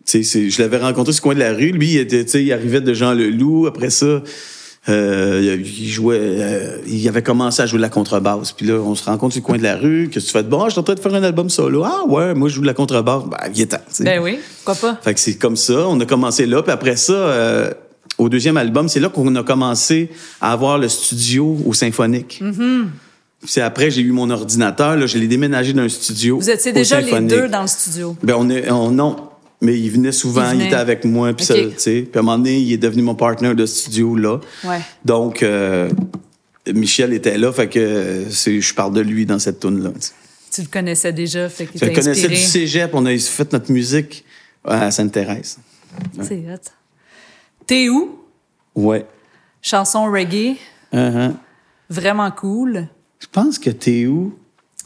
Tu 0.05 0.13
sais, 0.13 0.23
c'est- 0.25 0.51
je 0.51 0.61
l'avais 0.61 0.79
rencontré 0.79 1.13
sur 1.13 1.21
le 1.21 1.23
coin 1.23 1.35
de 1.35 1.41
la 1.41 1.53
rue. 1.53 1.71
Lui, 1.71 1.91
il, 1.93 1.99
était, 1.99 2.25
tu 2.25 2.31
sais, 2.33 2.43
il 2.43 2.53
arrivait 2.53 2.81
de 2.81 2.95
Jean 2.95 3.13
Leloup. 3.13 3.67
Après 3.69 3.91
ça, 3.91 4.23
euh, 4.89 5.59
il 5.59 5.89
jouait, 5.89 6.19
euh, 6.21 6.79
il 6.87 7.07
avait 7.09 7.23
commencé 7.23 7.61
à 7.61 7.67
jouer 7.67 7.79
de 7.79 7.83
la 7.83 7.89
contrebasse. 7.89 8.53
Puis 8.53 8.67
là, 8.67 8.75
on 8.75 8.95
se 8.95 9.05
rencontre 9.05 9.35
sur 9.35 9.43
le 9.43 9.47
coin 9.47 9.59
de 9.59 9.63
la 9.63 9.77
rue. 9.77 10.09
Qu'est-ce 10.11 10.27
que 10.27 10.31
tu 10.31 10.39
fais 10.39 10.43
de 10.43 10.49
bon? 10.49 10.65
Je 10.67 10.71
suis 10.71 10.81
en 10.81 10.83
train 10.83 10.95
de 10.95 11.01
faire 11.01 11.15
un 11.15 11.23
album 11.23 11.51
solo. 11.51 11.85
Ah 11.85 12.05
ouais, 12.09 12.35
moi 12.35 12.49
je 12.49 12.55
joue 12.55 12.63
de 12.63 12.67
la 12.67 12.75
contrebasse. 12.75 13.25
Ben, 13.25 13.37
il 13.55 13.61
est 13.61 13.67
temps. 13.67 13.79
Ben 14.01 14.23
oui, 14.23 14.39
pourquoi 14.65 14.91
pas? 14.91 15.01
Fait 15.03 15.15
que 15.15 15.21
c'est 15.21 15.37
comme 15.37 15.57
ça. 15.57 15.87
On 15.89 16.01
a 16.01 16.07
commencé 16.07 16.47
là. 16.47 16.63
Puis 16.63 16.73
après 16.73 16.97
ça, 16.97 17.13
euh, 17.13 17.71
au 18.17 18.29
deuxième 18.29 18.57
album, 18.57 18.89
c'est 18.89 19.01
là 19.01 19.09
qu'on 19.09 19.35
a 19.37 19.43
commencé 19.43 20.11
à 20.41 20.53
avoir 20.53 20.79
le 20.79 20.89
studio 20.89 21.59
au 21.67 21.75
symphonique. 21.75 22.41
Mm-hmm. 22.43 22.85
Puis 23.41 23.51
c'est 23.51 23.61
après, 23.61 23.91
j'ai 23.91 24.03
eu 24.03 24.13
mon 24.13 24.31
ordinateur. 24.31 24.97
Là, 24.97 25.07
je 25.07 25.19
l'ai 25.19 25.29
déménagé 25.29 25.73
d'un 25.73 25.89
studio. 25.89 26.39
Vous 26.39 26.51
étiez 26.51 26.73
déjà 26.73 27.01
les 27.01 27.21
deux 27.21 27.49
dans 27.49 27.63
le 27.63 27.69
studio? 27.69 28.17
Ben, 28.23 28.35
on 28.39 28.49
est, 28.49 28.71
on, 28.71 28.91
non. 28.91 29.28
Mais 29.61 29.79
il 29.79 29.91
venait 29.91 30.13
souvent, 30.13 30.53
Il 30.53 30.63
était 30.63 30.75
avec 30.77 31.05
moi, 31.05 31.33
puis 31.35 31.45
Ok. 31.45 31.49
ça, 31.49 31.55
tu 31.55 31.71
sais. 31.79 32.03
Puis 32.03 32.17
à 32.17 32.21
un 32.21 32.23
moment 32.23 32.39
donné, 32.39 32.59
il 32.59 32.73
est 32.73 32.77
devenu 32.79 33.03
mon 33.03 33.15
partenaire 33.17 33.57
de 33.57 33.67
studio, 33.67 34.15
là. 34.15 34.39
Ouais. 34.65 34.81
Donc, 35.05 35.43
euh, 35.43 35.91
Michel 36.73 37.13
était 37.13 37.37
là, 37.39 37.53
fait 37.53 37.69
que 37.69 37.79
euh, 37.81 38.31
je 38.31 38.75
parle 38.75 38.95
de 38.95 39.01
lui 39.01 39.27
dans 39.27 39.39
cette 39.39 39.59
tune-là. 39.61 39.91
tu 39.95 40.01
sais. 40.01 40.13
Tu 40.53 40.63
le 40.63 40.69
connaissais 40.69 41.13
déjà, 41.13 41.49
fait 41.49 41.67
qu'il 41.67 41.81
Je 41.81 41.87
le 41.87 41.93
connaissais 41.93 42.29
du 42.29 42.37
cégep, 42.37 42.91
on 42.95 43.05
a 43.07 43.17
fait 43.19 43.53
notre 43.53 43.71
musique 43.73 44.25
à 44.65 44.91
Sainte-Thérèse. 44.91 45.59
C'est 46.23 46.37
hot. 46.49 46.71
T'es 47.67 47.89
où? 47.89 48.19
Ouais. 48.75 49.05
Chanson 49.63 50.05
reggae, 50.11 50.57
Uh-huh. 50.93 51.35
vraiment 51.91 52.31
cool. 52.31 52.89
Je 53.19 53.27
pense 53.31 53.59
que 53.59 53.69
t'es 53.71 54.07
où? 54.07 54.39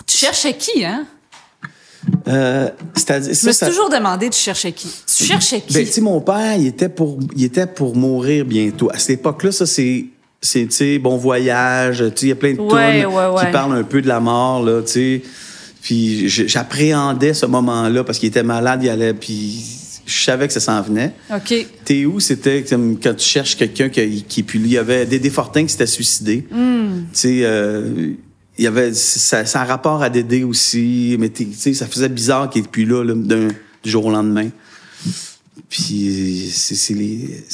Tu 0.07 0.17
cherchais 0.17 0.57
qui, 0.57 0.85
hein? 0.85 1.07
Euh, 2.29 2.69
Je 2.97 3.29
me 3.29 3.33
suis 3.35 3.53
ça- 3.55 3.67
toujours 3.69 3.89
demandé, 3.91 4.29
tu 4.31 4.39
cherchais 4.39 4.73
qui? 4.73 4.89
Tu 5.17 5.25
cherchais 5.25 5.61
qui? 5.61 5.73
Ben, 5.75 5.85
tu 5.85 5.93
sais, 5.93 6.01
mon 6.01 6.21
père, 6.21 6.57
il 6.59 6.67
était 6.67 6.89
pour, 6.89 7.19
il 7.37 7.45
était 7.45 7.67
pour 7.67 7.95
mourir 7.97 8.45
bientôt. 8.45 8.91
À 8.93 8.99
cette 8.99 9.21
époque-là, 9.21 9.53
ça, 9.53 9.67
c'est, 9.67 10.07
c'est, 10.41 10.67
tu 10.67 10.73
sais, 10.73 10.99
bon 10.99 11.17
voyage. 11.17 12.03
Il 12.23 12.29
y 12.29 12.33
a 12.33 12.35
plein 12.35 12.55
de 12.55 12.61
Ouais, 12.61 13.03
tunes 13.03 13.07
ouais, 13.11 13.27
ouais. 13.27 13.45
qui 13.47 13.53
parlent 13.53 13.75
un 13.77 13.83
peu 13.85 14.03
de 14.03 14.09
la 14.09 14.21
mort, 14.21 14.63
là, 14.65 14.83
tu 14.83 14.93
sais. 14.93 15.23
Puis 15.83 16.29
j'appréhendais 16.29 17.35
ce 17.35 17.47
moment-là 17.47 18.05
parce 18.05 18.19
qu'il 18.19 18.29
était 18.29 18.45
malade, 18.45 18.81
il 18.85 18.89
allait, 18.89 19.15
puis 19.15 19.63
je 20.07 20.25
savais 20.25 20.47
que 20.47 20.53
ça 20.53 20.61
s'en 20.61 20.81
venait. 20.83 21.13
OK. 21.35 21.67
T'es 21.85 22.05
où? 22.05 22.21
C'était 22.21 22.63
comme 22.63 22.99
quand 23.01 23.15
tu 23.15 23.25
cherches 23.29 23.57
quelqu'un 23.57 23.89
qui, 23.89 24.23
qui 24.29 24.43
puis 24.45 24.61
il 24.61 24.69
y 24.69 24.79
avait 24.79 25.07
Dédé 25.07 25.29
Fortin 25.31 25.63
qui 25.65 25.71
s'était 25.71 25.87
suicidé. 25.87 26.47
Hmm. 26.51 27.03
Tu 27.13 27.19
sais, 27.19 27.41
euh, 27.43 28.13
il 28.59 28.65
y 28.65 28.67
avait 28.67 28.93
ça, 28.95 29.45
ça 29.47 29.65
rapport 29.65 30.03
à 30.03 30.11
Dédé 30.11 30.45
aussi, 30.45 31.17
mais 31.19 31.31
tu 31.31 31.53
sais, 31.55 31.75
ça 31.75 31.87
faisait 31.87 32.09
bizarre 32.09 32.51
qu'il 32.51 32.63
plus 32.69 32.85
là, 32.85 33.03
là, 33.05 33.15
d'un- 33.15 33.49
du 33.83 33.91
jour 33.91 34.05
au 34.07 34.11
lendemain. 34.11 34.49
Puis 35.69 36.51
c'est 36.53 36.95
les 36.95 37.45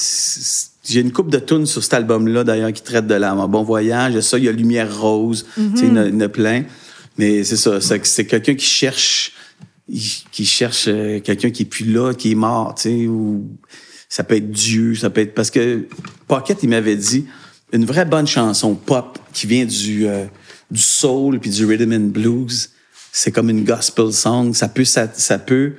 j'ai 0.90 1.00
une 1.00 1.12
coupe 1.12 1.30
de 1.30 1.38
tunes 1.38 1.66
sur 1.66 1.82
cet 1.82 1.92
album-là 1.94 2.44
d'ailleurs 2.44 2.72
qui 2.72 2.82
traite 2.82 3.06
de 3.06 3.14
mort. 3.14 3.46
Bon 3.48 3.62
voyage, 3.62 4.18
ça, 4.20 4.38
il 4.38 4.44
y 4.44 4.48
a 4.48 4.52
Lumière 4.52 5.00
rose, 5.00 5.46
tu 5.54 5.62
sais, 5.76 5.86
il 5.86 5.88
y 5.88 5.90
en 5.92 6.20
a- 6.20 6.28
plein. 6.28 6.64
Mais 7.18 7.44
c'est 7.44 7.56
ça, 7.56 7.80
c'est 7.80 8.04
c'est 8.06 8.24
quelqu'un 8.26 8.54
qui 8.54 8.64
cherche 8.64 9.32
qui 10.32 10.44
cherche 10.46 10.84
euh, 10.88 11.20
quelqu'un 11.20 11.50
qui 11.50 11.62
est 11.62 11.66
plus 11.66 11.84
là, 11.90 12.12
qui 12.14 12.32
est 12.32 12.34
mort, 12.34 12.74
tu 12.74 12.82
sais, 12.82 13.06
ou 13.06 13.46
ça 14.08 14.22
peut 14.24 14.36
être 14.36 14.50
Dieu, 14.50 14.94
ça 14.94 15.10
peut 15.10 15.20
être 15.20 15.34
parce 15.34 15.50
que 15.50 15.86
Pocket 16.26 16.58
il 16.62 16.68
m'avait 16.70 16.96
dit 16.96 17.26
une 17.72 17.84
vraie 17.84 18.04
bonne 18.06 18.26
chanson 18.26 18.74
pop 18.74 19.18
qui 19.32 19.46
vient 19.46 19.64
du 19.66 20.06
euh, 20.06 20.24
du 20.70 20.80
soul 20.80 21.38
puis 21.38 21.50
du 21.50 21.64
rhythm 21.64 21.92
and 21.92 22.08
blues, 22.12 22.70
c'est 23.12 23.30
comme 23.30 23.50
une 23.50 23.64
gospel 23.64 24.12
song, 24.12 24.54
ça 24.54 24.68
peut 24.68 24.84
ça, 24.84 25.08
ça 25.12 25.38
peut 25.38 25.72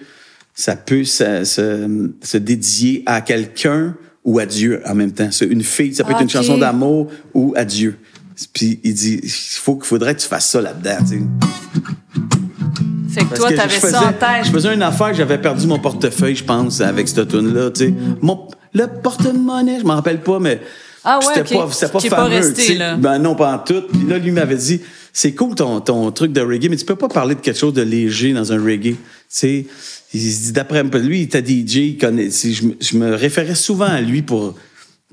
ça 0.54 0.76
peut 0.76 1.06
se, 1.06 1.46
se, 1.46 2.10
se 2.22 2.38
dédier 2.38 3.04
à 3.06 3.22
quelqu'un 3.22 3.96
ou 4.26 4.40
à 4.40 4.46
Dieu 4.46 4.82
en 4.86 4.94
même 4.94 5.14
temps. 5.14 5.30
C'est 5.32 5.46
une 5.46 5.64
fille, 5.64 5.96
ça 5.96 6.04
peut 6.04 6.12
être 6.12 6.22
une 6.22 6.30
chanson 6.30 6.58
d'amour 6.58 7.08
ou 7.34 7.54
à 7.56 7.64
Dieu. 7.64 7.98
Puis 8.54 8.80
il 8.84 8.94
dit 8.94 9.20
il 9.24 9.30
faut 9.30 9.76
qu'il 9.76 9.86
faudrait 9.86 10.16
que 10.16 10.22
tu 10.22 10.28
fasses 10.28 10.50
ça 10.50 10.62
là-dedans. 10.62 10.98
Fait 13.10 13.22
que 13.22 13.30
Parce 13.30 13.40
toi, 13.40 13.52
t'avais 13.54 13.80
ça 13.80 14.08
en 14.08 14.14
tête. 14.14 14.46
Je 14.46 14.52
faisais 14.52 14.74
une 14.74 14.84
affaire, 14.84 15.14
j'avais 15.14 15.40
perdu 15.40 15.66
mon 15.66 15.80
portefeuille, 15.80 16.36
je 16.36 16.44
pense, 16.44 16.80
avec 16.82 17.08
cette 17.08 17.28
tune-là. 17.28 17.72
tu 17.72 17.86
sais. 17.86 17.94
Mon, 18.22 18.48
le 18.74 18.86
porte-monnaie, 18.86 19.80
je 19.80 19.86
m'en 19.86 19.96
rappelle 19.96 20.22
pas, 20.22 20.40
mais 20.40 20.62
Ah 21.04 21.20
ouais, 21.20 21.26
c'était 21.34 21.56
ok. 21.56 21.66
pas, 21.68 21.72
c'était 21.72 21.92
pas 21.92 22.00
Qui 22.00 22.08
est 22.08 22.10
pas 22.10 22.16
fameux. 22.18 22.36
resté, 22.36 22.76
là. 22.76 22.96
Ben 22.96 23.20
non, 23.20 23.36
pas 23.36 23.54
en 23.54 23.60
tout. 23.60 23.82
Puis 23.92 24.02
là, 24.08 24.18
lui 24.18 24.32
m'avait 24.32 24.56
dit, 24.56 24.82
c'est 25.14 25.34
cool 25.34 25.56
ton, 25.56 25.80
ton 25.82 26.12
truc 26.12 26.32
de 26.34 26.42
reggae, 26.42 26.68
mais 26.70 26.76
tu 26.78 26.86
peux 26.86 26.96
pas 26.96 27.08
parler 27.08 27.36
de 27.36 27.40
quelque 27.40 27.58
chose 27.60 27.74
de 27.74 27.82
léger 27.82 28.34
dans 28.34 28.52
un 28.52 28.62
reggae. 28.64 28.92
Tu 28.94 28.96
sais, 29.30 29.66
il 30.14 30.20
se 30.34 30.42
dit, 30.44 30.52
d'après 30.52 30.84
lui, 30.84 31.20
il 31.20 31.24
était 31.24 31.40
DJ, 31.46 31.76
il 31.78 31.98
connaît, 31.98 32.30
je, 32.30 32.66
me- 32.66 32.76
je 32.80 32.98
me 32.98 33.14
référais 33.16 33.56
souvent 33.56 33.86
à 33.86 34.02
lui 34.02 34.22
pour, 34.22 34.56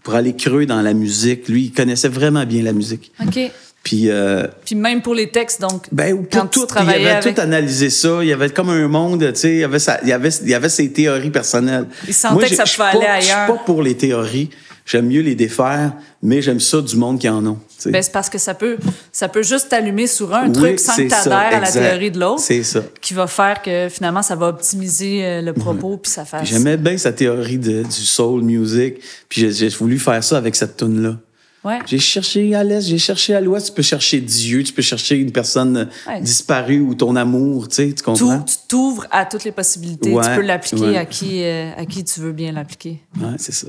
pour 0.02 0.14
aller 0.14 0.34
creux 0.34 0.66
dans 0.66 0.82
la 0.82 0.94
musique. 0.94 1.48
Lui, 1.48 1.64
il 1.66 1.72
connaissait 1.72 2.08
vraiment 2.08 2.44
bien 2.44 2.62
la 2.62 2.72
musique. 2.72 3.12
OK. 3.24 3.38
Puis, 3.82 4.10
euh, 4.10 4.48
Puis 4.64 4.74
même 4.74 5.00
pour 5.00 5.14
les 5.14 5.30
textes, 5.30 5.60
donc, 5.60 5.86
ben, 5.92 6.12
ou 6.12 6.26
quand 6.28 6.40
pour 6.40 6.50
tu 6.50 6.58
tout, 6.60 6.66
il 6.82 6.90
avait 6.90 7.08
avec... 7.08 7.34
tout 7.36 7.40
analysé 7.40 7.88
ça. 7.88 8.18
Il 8.22 8.26
y 8.28 8.32
avait 8.32 8.50
comme 8.50 8.70
un 8.70 8.88
monde, 8.88 9.20
tu 9.32 9.40
sais, 9.40 9.50
il 9.52 9.58
y 9.58 9.64
avait, 9.64 9.78
sa- 9.78 10.00
il 10.02 10.08
y 10.08 10.12
avait, 10.12 10.30
il 10.42 10.48
y 10.48 10.54
avait 10.54 10.68
ses 10.68 10.90
théories 10.90 11.30
personnelles. 11.30 11.86
Il 12.08 12.12
sentait 12.12 12.34
Moi, 12.34 12.48
que 12.48 12.54
ça 12.56 12.64
pouvait 12.64 13.06
aller 13.06 13.20
Je 13.20 13.26
suis 13.26 13.32
ailleurs. 13.32 13.46
pas 13.46 13.62
pour 13.64 13.82
les 13.84 13.94
théories. 13.96 14.50
J'aime 14.86 15.08
mieux 15.08 15.20
les 15.20 15.34
défaire, 15.34 15.94
mais 16.22 16.40
j'aime 16.40 16.60
ça 16.60 16.80
du 16.80 16.94
monde 16.96 17.18
qui 17.18 17.28
en 17.28 17.44
ont. 17.44 17.58
tu. 17.82 17.90
Ben, 17.90 18.00
c'est 18.00 18.12
parce 18.12 18.30
que 18.30 18.38
ça 18.38 18.54
peut, 18.54 18.78
ça 19.10 19.28
peut 19.28 19.42
juste 19.42 19.68
t'allumer 19.68 20.06
sur 20.06 20.32
un 20.32 20.46
Oui, 20.46 20.52
truc 20.52 20.78
sans 20.78 20.94
que 20.94 21.08
t'adhères 21.08 21.56
à 21.56 21.60
la 21.60 21.70
théorie 21.72 22.12
de 22.12 22.20
l'autre. 22.20 22.40
C'est 22.40 22.62
ça. 22.62 22.82
Qui 23.00 23.12
va 23.12 23.26
faire 23.26 23.62
que 23.62 23.88
finalement, 23.90 24.22
ça 24.22 24.36
va 24.36 24.46
optimiser 24.46 25.24
euh, 25.24 25.42
le 25.42 25.52
propos 25.52 25.96
puis 25.96 26.10
ça 26.12 26.24
fasse. 26.24 26.48
J'aimais 26.48 26.76
bien 26.76 26.96
sa 26.98 27.12
théorie 27.12 27.58
de, 27.58 27.82
du 27.82 27.90
soul 27.90 28.42
music, 28.42 28.94
puis 29.28 29.50
j'ai, 29.52 29.68
voulu 29.70 29.98
faire 29.98 30.22
ça 30.22 30.38
avec 30.38 30.54
cette 30.54 30.76
tune 30.76 31.02
là 31.02 31.16
Ouais. 31.64 31.80
J'ai 31.84 31.98
cherché 31.98 32.54
à 32.54 32.62
l'est, 32.62 32.82
j'ai 32.82 32.98
cherché 32.98 33.34
à 33.34 33.40
l'ouest. 33.40 33.66
Tu 33.66 33.72
peux 33.72 33.82
chercher 33.82 34.20
Dieu, 34.20 34.62
tu 34.62 34.72
peux 34.72 34.82
chercher 34.82 35.16
une 35.16 35.32
personne 35.32 35.88
Ouais. 36.06 36.20
disparue 36.20 36.78
ou 36.78 36.94
ton 36.94 37.16
amour, 37.16 37.66
tu 37.66 37.74
sais, 37.74 37.86
tu 37.88 37.94
Tout, 37.94 38.04
comprends? 38.04 38.38
tu 38.42 38.54
t'ouvres 38.68 39.04
à 39.10 39.24
toutes 39.26 39.42
les 39.42 39.50
possibilités. 39.50 40.12
Ouais, 40.12 40.22
tu 40.22 40.36
peux 40.36 40.46
l'appliquer 40.46 40.96
à 40.96 41.04
qui 41.06 41.42
euh, 41.42 41.72
à 41.76 41.84
qui 41.84 42.04
tu 42.04 42.20
veux 42.20 42.30
bien 42.30 42.52
l'appliquer. 42.52 43.00
Ouais, 43.20 43.34
c'est 43.38 43.52
ça. 43.52 43.66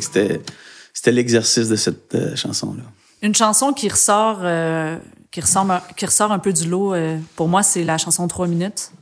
C'était, 0.00 0.40
c'était 0.92 1.12
l'exercice 1.12 1.68
de 1.68 1.76
cette 1.76 2.14
euh, 2.14 2.36
chanson-là. 2.36 2.82
Une 3.22 3.34
chanson 3.34 3.72
qui 3.72 3.88
ressort, 3.88 4.40
euh, 4.42 4.96
qui, 5.30 5.40
ressemble, 5.40 5.80
qui 5.96 6.06
ressort 6.06 6.32
un 6.32 6.38
peu 6.38 6.52
du 6.52 6.68
lot, 6.68 6.94
euh, 6.94 7.18
pour 7.36 7.48
moi, 7.48 7.62
c'est 7.62 7.84
la 7.84 7.98
chanson 7.98 8.26
3 8.28 8.46
minutes. 8.46 8.92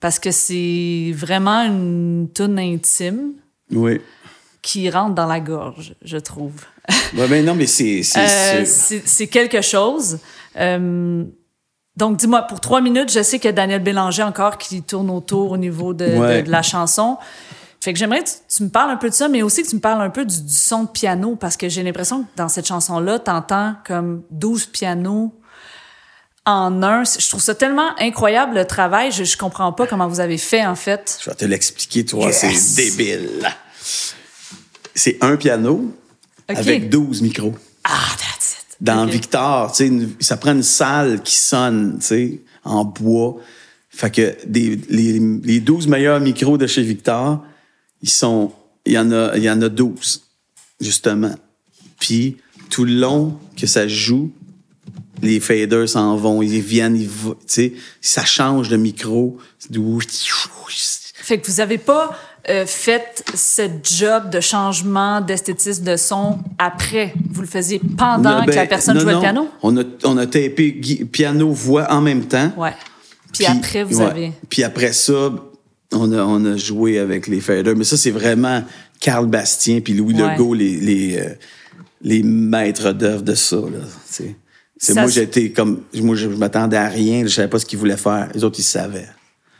Parce 0.00 0.18
que 0.18 0.30
c'est 0.30 1.12
vraiment 1.14 1.62
une 1.62 2.28
tune 2.34 2.58
intime 2.58 3.32
Oui. 3.70 4.00
qui 4.62 4.88
rentre 4.90 5.14
dans 5.14 5.26
la 5.26 5.40
gorge, 5.40 5.94
je 6.02 6.16
trouve. 6.16 6.54
Ben 7.14 7.44
non, 7.44 7.54
mais 7.54 7.66
c'est, 7.66 8.02
c'est 8.02 9.26
quelque 9.28 9.60
chose. 9.60 10.18
Donc, 11.96 12.16
dis-moi, 12.16 12.42
pour 12.42 12.60
trois 12.60 12.80
minutes, 12.80 13.12
je 13.12 13.22
sais 13.22 13.38
qu'il 13.38 13.48
y 13.48 13.50
a 13.50 13.52
Daniel 13.52 13.82
Bélanger 13.82 14.22
encore 14.22 14.58
qui 14.58 14.82
tourne 14.82 15.10
autour 15.10 15.52
au 15.52 15.56
niveau 15.56 15.92
de, 15.92 16.42
de 16.42 16.50
la 16.50 16.62
chanson. 16.62 17.18
Fait 17.82 17.92
que 17.94 17.98
j'aimerais 17.98 18.22
que 18.22 18.28
tu, 18.28 18.34
tu 18.56 18.62
me 18.64 18.68
parles 18.68 18.90
un 18.90 18.96
peu 18.96 19.08
de 19.08 19.14
ça, 19.14 19.28
mais 19.28 19.42
aussi 19.42 19.62
que 19.62 19.68
tu 19.68 19.76
me 19.76 19.80
parles 19.80 20.02
un 20.02 20.10
peu 20.10 20.24
du, 20.26 20.42
du 20.42 20.54
son 20.54 20.84
de 20.84 20.88
piano, 20.90 21.36
parce 21.36 21.56
que 21.56 21.68
j'ai 21.68 21.82
l'impression 21.82 22.24
que 22.24 22.28
dans 22.36 22.48
cette 22.48 22.66
chanson-là, 22.66 23.18
t'entends 23.18 23.74
comme 23.86 24.22
12 24.30 24.66
pianos 24.66 25.34
en 26.44 26.82
un. 26.82 27.04
Je 27.04 27.26
trouve 27.28 27.40
ça 27.40 27.54
tellement 27.54 27.90
incroyable, 27.98 28.56
le 28.56 28.66
travail. 28.66 29.12
Je, 29.12 29.24
je 29.24 29.36
comprends 29.38 29.72
pas 29.72 29.86
comment 29.86 30.08
vous 30.08 30.20
avez 30.20 30.36
fait, 30.38 30.64
en 30.66 30.74
fait. 30.74 31.18
Je 31.24 31.30
vais 31.30 31.36
te 31.36 31.44
l'expliquer, 31.46 32.04
toi, 32.04 32.26
Yes. 32.26 32.40
c'est 32.58 32.96
débile. 32.96 33.48
C'est 34.94 35.16
un 35.22 35.36
piano 35.36 35.96
avec 36.48 36.90
12 36.90 37.22
micros. 37.22 37.54
Ah, 37.84 37.90
that's 38.18 38.56
it. 38.60 38.76
Dans 38.80 39.04
OK. 39.06 39.10
Victor, 39.12 39.70
tu 39.72 39.76
sais, 39.76 39.86
une- 39.86 40.14
ça 40.20 40.36
prend 40.36 40.52
une 40.52 40.62
salle 40.62 41.22
qui 41.22 41.36
sonne, 41.36 41.98
tu 42.00 42.06
sais, 42.06 42.40
en 42.64 42.84
bois. 42.84 43.36
Fait 43.88 44.10
que 44.10 44.36
des, 44.46 44.78
les, 44.90 45.18
les 45.18 45.60
12 45.60 45.86
meilleurs 45.88 46.20
micros 46.20 46.58
de 46.58 46.66
chez 46.66 46.82
Victor, 46.82 47.42
ils 48.02 48.10
sont, 48.10 48.52
il 48.86 48.92
y 48.92 48.98
en 48.98 49.10
a, 49.12 49.36
il 49.36 49.42
y 49.42 49.50
en 49.50 49.60
a 49.62 49.68
12, 49.68 50.22
justement. 50.80 51.34
Puis, 51.98 52.36
tout 52.70 52.84
le 52.84 52.94
long 52.94 53.38
que 53.56 53.66
ça 53.66 53.88
joue, 53.88 54.32
les 55.22 55.40
faders 55.40 55.88
s'en 55.88 56.16
vont, 56.16 56.42
ils 56.42 56.60
viennent, 56.60 56.96
ils, 56.96 57.08
tu 57.08 57.34
sais, 57.46 57.72
ça 58.00 58.24
change 58.24 58.68
de 58.68 58.76
micro. 58.76 59.38
Fait 61.12 61.38
que 61.38 61.46
vous 61.46 61.60
avez 61.60 61.78
pas 61.78 62.16
euh, 62.48 62.64
fait 62.64 63.22
ce 63.34 63.68
job 63.82 64.30
de 64.30 64.40
changement 64.40 65.20
d'esthétisme 65.20 65.84
de 65.84 65.96
son 65.96 66.38
après? 66.58 67.12
Vous 67.30 67.42
le 67.42 67.46
faisiez 67.46 67.80
pendant 67.98 68.40
Non, 68.40 68.46
que 68.46 68.50
la 68.50 68.62
ben, 68.62 68.68
personne 68.68 68.94
non, 68.94 69.00
jouait 69.02 69.12
non. 69.12 69.18
le 69.18 69.22
piano? 69.22 69.48
On 69.62 69.76
a, 69.76 69.82
on 70.04 70.16
a 70.16 70.26
tapé 70.26 70.72
piano-voix 71.12 71.86
en 71.92 72.00
même 72.00 72.24
temps. 72.24 72.52
Ouais. 72.56 72.74
Puis, 73.34 73.44
après, 73.46 73.84
vous 73.84 73.98
ouais. 73.98 74.06
avez... 74.06 74.32
Puis 74.48 74.64
après 74.64 74.92
ça, 74.92 75.30
on 75.92 76.12
a, 76.12 76.22
on 76.22 76.44
a 76.44 76.56
joué 76.56 76.98
avec 76.98 77.26
les 77.26 77.40
faders. 77.40 77.76
Mais 77.76 77.84
ça, 77.84 77.96
c'est 77.96 78.10
vraiment 78.10 78.62
Carl 79.00 79.26
Bastien 79.26 79.80
puis 79.80 79.94
Louis 79.94 80.14
Ouais. 80.14 80.32
Legault, 80.32 80.54
les, 80.54 80.76
les, 80.76 81.18
euh, 81.18 81.34
les 82.02 82.22
maîtres 82.22 82.92
d'œuvre 82.92 83.22
de 83.22 83.34
ça. 83.34 83.56
Là, 83.56 83.78
c'est, 84.06 84.94
moi, 84.94 85.08
j'étais 85.08 85.50
comme. 85.50 85.80
Moi, 85.94 86.16
je, 86.16 86.30
je 86.30 86.36
m'attendais 86.36 86.76
à 86.76 86.88
rien. 86.88 87.22
Je 87.24 87.28
savais 87.28 87.48
pas 87.48 87.58
ce 87.58 87.66
qu'ils 87.66 87.78
voulaient 87.78 87.96
faire. 87.96 88.28
Les 88.34 88.44
autres, 88.44 88.58
ils 88.58 88.64
savaient. 88.64 89.08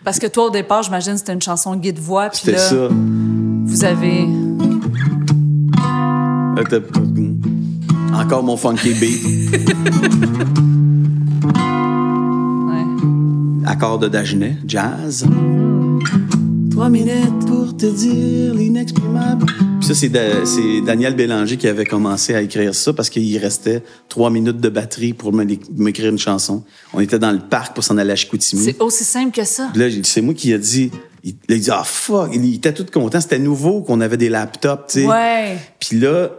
Parce 0.03 0.18
que 0.18 0.26
toi, 0.26 0.47
au 0.47 0.51
départ, 0.51 0.83
j'imagine, 0.83 1.18
c'était 1.18 1.35
une 1.35 1.43
chanson 1.43 1.76
guide-voix. 1.76 2.31
Puis 2.31 2.41
C'était 2.45 2.53
là, 2.53 2.59
ça. 2.59 2.89
vous 2.91 3.85
avez... 3.85 4.26
Encore 8.14 8.43
mon 8.43 8.57
funky 8.57 8.95
beat. 8.95 9.59
Accord 13.66 13.98
de 13.98 14.08
Dagenet, 14.08 14.56
jazz. 14.66 15.26
Trois 16.70 16.88
minutes 16.88 17.46
pour 17.46 17.76
te 17.76 17.86
dire 17.86 18.54
l'inexprimable. 18.54 19.46
Puis 19.80 19.88
ça, 19.88 19.94
c'est 19.94 20.08
Da- 20.08 20.44
c'est 20.46 20.80
Daniel 20.84 21.14
Bélanger 21.14 21.56
qui 21.56 21.68
avait 21.68 21.84
commencé 21.84 22.34
à 22.34 22.40
écrire 22.42 22.74
ça 22.74 22.92
parce 22.92 23.11
qu'il 23.11 23.36
restait 23.38 23.82
trois 24.08 24.30
minutes 24.30 24.58
de 24.61 24.68
batterie 24.68 25.12
pour 25.12 25.32
m'écrire 25.32 26.11
une 26.11 26.18
chanson. 26.18 26.62
On 26.94 27.00
était 27.00 27.18
dans 27.18 27.32
le 27.32 27.38
parc 27.38 27.74
pour 27.74 27.84
s'en 27.84 27.98
aller 27.98 28.12
à 28.12 28.16
Chicoutimi. 28.16 28.62
C'est 28.62 28.80
aussi 28.80 29.04
simple 29.04 29.32
que 29.36 29.44
ça. 29.44 29.68
Puis 29.72 29.82
là, 29.82 29.88
c'est 30.04 30.22
moi 30.22 30.34
qui 30.34 30.52
a 30.54 30.58
dit. 30.58 30.90
Il, 31.22 31.34
il 31.50 31.54
a 31.54 31.58
dit, 31.58 31.70
ah 31.70 31.82
fuck. 31.84 32.30
Il, 32.32 32.44
il 32.44 32.54
était 32.56 32.72
tout 32.72 32.86
content. 32.92 33.20
C'était 33.20 33.38
nouveau 33.38 33.82
qu'on 33.82 34.00
avait 34.00 34.16
des 34.16 34.30
laptops, 34.30 34.86
tu 34.92 35.00
sais. 35.02 35.06
Ouais. 35.06 35.58
Puis 35.78 35.98
là, 36.00 36.30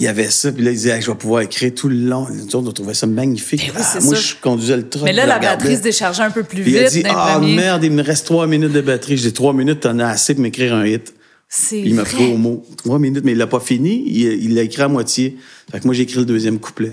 il 0.00 0.04
y 0.04 0.08
avait 0.08 0.30
ça. 0.30 0.50
Puis 0.50 0.64
là, 0.64 0.70
il 0.70 0.74
disait, 0.76 0.90
Hey, 0.96 1.02
je 1.02 1.10
vais 1.10 1.16
pouvoir 1.16 1.42
écrire 1.42 1.72
tout 1.74 1.88
le 1.88 1.94
long. 1.96 2.26
Nous 2.32 2.56
autres, 2.56 2.68
on 2.68 2.72
trouvait 2.72 2.94
ça 2.94 3.06
magnifique. 3.06 3.70
Oui, 3.76 3.82
c'est 3.82 3.98
Ah, 3.98 4.04
moi, 4.04 4.14
ça. 4.16 4.20
je 4.22 4.34
conduisais 4.40 4.76
le 4.76 4.88
truck. 4.88 5.04
Mais 5.04 5.12
là, 5.12 5.26
la 5.26 5.38
batterie 5.38 5.76
se 5.76 5.82
déchargeait 5.82 6.22
un 6.22 6.30
peu 6.30 6.42
plus 6.42 6.62
Puis 6.62 6.72
il 6.72 6.78
a 6.78 6.82
vite 6.88 6.92
dit, 6.92 7.02
ah 7.08 7.34
premier. 7.38 7.54
merde, 7.54 7.84
il 7.84 7.92
me 7.92 8.02
reste 8.02 8.26
trois 8.26 8.46
minutes 8.46 8.72
de 8.72 8.80
batterie. 8.80 9.16
J'ai 9.18 9.32
trois 9.32 9.52
minutes, 9.52 9.80
t'en 9.80 9.98
as 9.98 10.06
assez 10.08 10.34
pour 10.34 10.42
m'écrire 10.42 10.74
un 10.74 10.86
hit. 10.86 11.14
C'est 11.48 11.80
Il 11.80 11.94
m'a 11.94 12.04
pris 12.04 12.32
au 12.32 12.36
mot. 12.36 12.64
Trois 12.78 12.98
minutes, 12.98 13.24
mais 13.24 13.32
il 13.32 13.38
l'a 13.38 13.46
pas 13.46 13.60
fini. 13.60 14.04
Il 14.06 14.54
l'a 14.54 14.62
écrit 14.62 14.82
à 14.82 14.88
moitié. 14.88 15.36
Fait 15.70 15.80
que 15.80 15.84
moi, 15.84 15.94
j'ai 15.94 16.02
écrit 16.04 16.18
le 16.18 16.24
deuxième 16.24 16.58
couplet. 16.58 16.92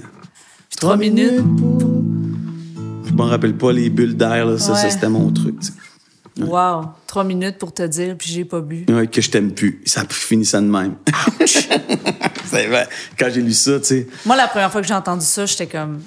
Trois 0.78 0.98
minutes. 0.98 1.44
pour- 1.58 2.04
Je 3.08 3.14
m'en 3.14 3.26
rappelle 3.26 3.56
pas 3.56 3.72
les 3.72 3.90
bulles 3.90 4.16
d'air, 4.18 4.46
là. 4.46 4.58
Ça, 4.58 4.76
ça, 4.76 4.84
Ouais. 4.86 4.90
c'était 4.92 5.10
mon 5.10 5.32
truc. 5.32 5.56
Wow. 6.40 6.90
Trois 7.08 7.24
minutes 7.24 7.58
pour 7.58 7.74
te 7.74 7.82
dire, 7.82 8.16
puis 8.16 8.30
j'ai 8.32 8.46
pas 8.46 8.62
bu. 8.62 8.86
Ouais, 8.90 9.08
que 9.08 9.22
je 9.22 9.30
t'aime 9.32 9.54
plus. 9.54 9.82
Ça 9.86 10.02
a 10.02 10.06
fini 10.08 10.46
ça 10.46 10.62
de 10.62 10.68
même. 10.68 10.96
Quand 13.20 13.28
j'ai 13.34 13.42
lu 13.42 13.54
ça, 13.54 13.80
tu 13.80 13.86
sais. 13.86 14.08
Moi, 14.26 14.36
la 14.36 14.48
première 14.48 14.72
fois 14.72 14.82
que 14.82 14.88
j'ai 14.88 14.94
entendu 14.94 15.26
ça, 15.26 15.46
j'étais 15.46 15.68
comme. 15.68 16.02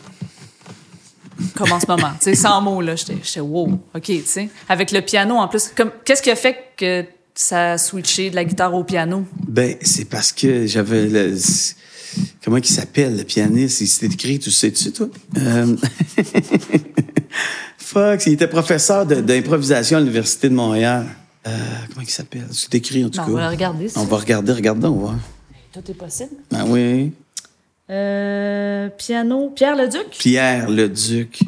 Comme 1.57 1.73
en 1.73 1.81
ce 1.81 1.87
moment. 1.87 2.11
tu 2.19 2.25
sais, 2.25 2.35
sans 2.35 2.61
mots, 2.61 2.81
là. 2.83 2.97
J'étais, 2.97 3.17
j'étais 3.23 3.41
wow. 3.41 3.69
OK, 3.95 4.03
tu 4.03 4.23
sais. 4.27 4.49
Avec 4.69 4.91
le 4.93 5.01
piano, 5.01 5.37
en 5.37 5.49
plus. 5.49 5.69
Comme, 5.75 5.91
qu'est-ce 6.05 6.23
qui 6.23 6.31
a 6.31 6.37
fait 6.37 6.57
que 6.77 7.05
ça 7.35 7.73
a 7.73 7.79
switché 7.79 8.29
de 8.31 8.35
la 8.35 8.45
guitare 8.45 8.75
au 8.75 8.85
piano? 8.85 9.25
Ben, 9.49 9.77
c'est 9.81 10.05
parce 10.05 10.33
que 10.33 10.67
j'avais 10.67 11.07
le. 11.07 11.37
Comment 12.45 12.57
il 12.57 12.65
s'appelle, 12.67 13.17
le 13.17 13.25
pianiste? 13.25 13.81
Il 13.81 13.87
s'est 13.87 14.07
écrit, 14.07 14.39
tu 14.39 14.51
sais-tu, 14.51 14.93
toi? 14.93 15.09
Euh, 15.39 15.77
Fuck, 17.79 18.27
il 18.27 18.35
était 18.35 18.49
professeur 18.49 19.07
d'improvisation 19.07 19.97
à 19.97 20.01
l'Université 20.01 20.49
de 20.49 20.55
Montréal. 20.55 21.07
Euh, 21.47 21.51
comment 21.89 22.03
il 22.03 22.11
s'appelle? 22.11 22.47
C'est 22.53 22.75
écrit, 22.75 23.05
en 23.05 23.11
tout 23.11 23.19
Non, 23.19 23.25
cas. 23.27 23.31
on 23.33 23.37
va 23.37 23.49
regarder, 23.49 23.89
ça. 23.89 24.01
On 24.01 24.05
va 24.05 24.17
regarder, 24.19 24.53
regardons, 24.53 24.89
on 24.89 24.95
va 24.95 25.01
voir. 25.01 25.15
Tout 25.73 25.91
est 25.91 25.95
possible. 25.95 26.31
Ben 26.51 26.65
oui. 26.67 27.13
Euh, 27.91 28.89
piano. 28.97 29.53
Pierre 29.55 29.77
Leduc? 29.77 30.11
Pierre 30.19 30.69
Leduc. 30.69 31.41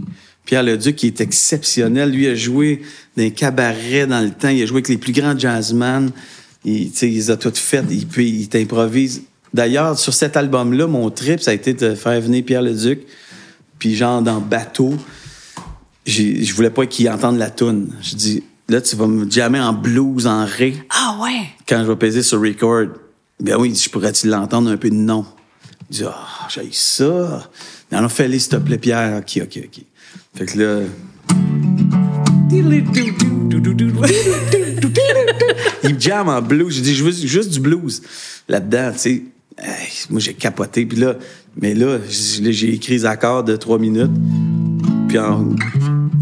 Pierre 0.45 0.62
Leduc, 0.62 0.97
qui 0.97 1.07
est 1.07 1.20
exceptionnel. 1.20 2.11
Lui 2.11 2.29
a 2.29 2.35
joué 2.35 2.83
dans 3.16 3.25
un 3.25 3.31
cabaret 3.31 4.07
dans 4.07 4.20
le 4.20 4.31
temps. 4.31 4.49
Il 4.49 4.62
a 4.62 4.66
joué 4.66 4.77
avec 4.77 4.89
les 4.89 4.99
plus 4.99 5.12
grands 5.12 5.39
jazzmen. 5.39 6.11
Il, 6.64 6.91
tu 6.91 6.97
sais, 6.97 7.09
il 7.09 7.14
les 7.14 7.31
a 7.31 7.37
toutes 7.37 7.59
faites. 7.59 7.87
Il, 7.91 8.07
peut, 8.07 8.23
il 8.23 8.49
t'improvise. 8.49 9.23
D'ailleurs, 9.55 9.99
sur 9.99 10.14
cet 10.14 10.37
album-là, 10.37 10.87
mon 10.87 11.11
trip, 11.11 11.41
ça 11.41 11.51
a 11.51 11.55
été 11.55 11.75
de 11.75 11.95
faire 11.95 12.20
venir 12.20 12.45
Pierre 12.45 12.62
Leduc. 12.62 13.01
Puis 13.79 13.95
genre, 13.95 14.23
dans 14.23 14.41
Bateau, 14.41 14.95
je 16.07 16.55
voulais 16.55 16.70
pas 16.70 16.87
qu'il 16.87 17.09
entende 17.11 17.39
la 17.39 17.51
toune. 17.51 17.93
Je 18.01 18.14
dis, 18.14 18.43
là, 18.68 18.81
tu 18.81 18.97
vas 18.97 19.07
me 19.07 19.29
jammer 19.31 19.61
en 19.61 19.73
blues, 19.73 20.27
en 20.27 20.45
ré 20.45 20.75
Ah 20.91 21.18
ouais! 21.23 21.47
quand 21.68 21.83
je 21.85 21.91
vais 21.91 21.97
peser 21.97 22.23
sur 22.23 22.41
record, 22.41 22.87
ben 23.43 23.57
oui, 23.59 23.74
je 23.74 23.88
pourrais-tu 23.90 24.28
l'entendre 24.28 24.70
un 24.70 24.76
peu? 24.76 24.88
De 24.88 24.95
non? 24.95 25.26
Il 25.90 25.97
dit, 25.97 26.05
ah, 26.07 26.47
j'ai 26.49 26.68
ça. 26.72 27.49
Non, 27.90 28.01
non, 28.03 28.09
fais-le, 28.09 28.38
s'il 28.38 28.51
te 28.51 28.57
plaît, 28.57 28.78
Pierre. 28.78 29.18
OK, 29.18 29.40
OK, 29.43 29.61
OK. 29.64 29.82
Fait 30.34 30.47
que 30.47 30.59
là. 30.59 30.80
Il 35.84 35.95
me 35.95 36.01
jamme 36.01 36.28
en 36.28 36.40
blues. 36.40 36.74
J'ai 36.74 36.82
dit, 36.82 36.95
je 36.95 37.05
veux 37.05 37.11
juste 37.12 37.51
du 37.51 37.61
blues 37.61 38.03
là-dedans, 38.49 38.93
tu 38.93 38.99
sais. 38.99 39.22
Hey, 39.59 39.88
moi, 40.11 40.20
j'ai 40.20 40.34
capoté. 40.34 40.86
Puis 40.86 40.99
là, 40.99 41.14
mais 41.61 41.74
là, 41.74 41.99
j'ai 42.09 42.74
écrit 42.74 42.93
les 42.95 43.05
accords 43.07 43.45
de 43.45 43.57
trois 43.57 43.78
minutes. 43.78 44.11
Puis 45.09 45.18
en- 45.18 45.55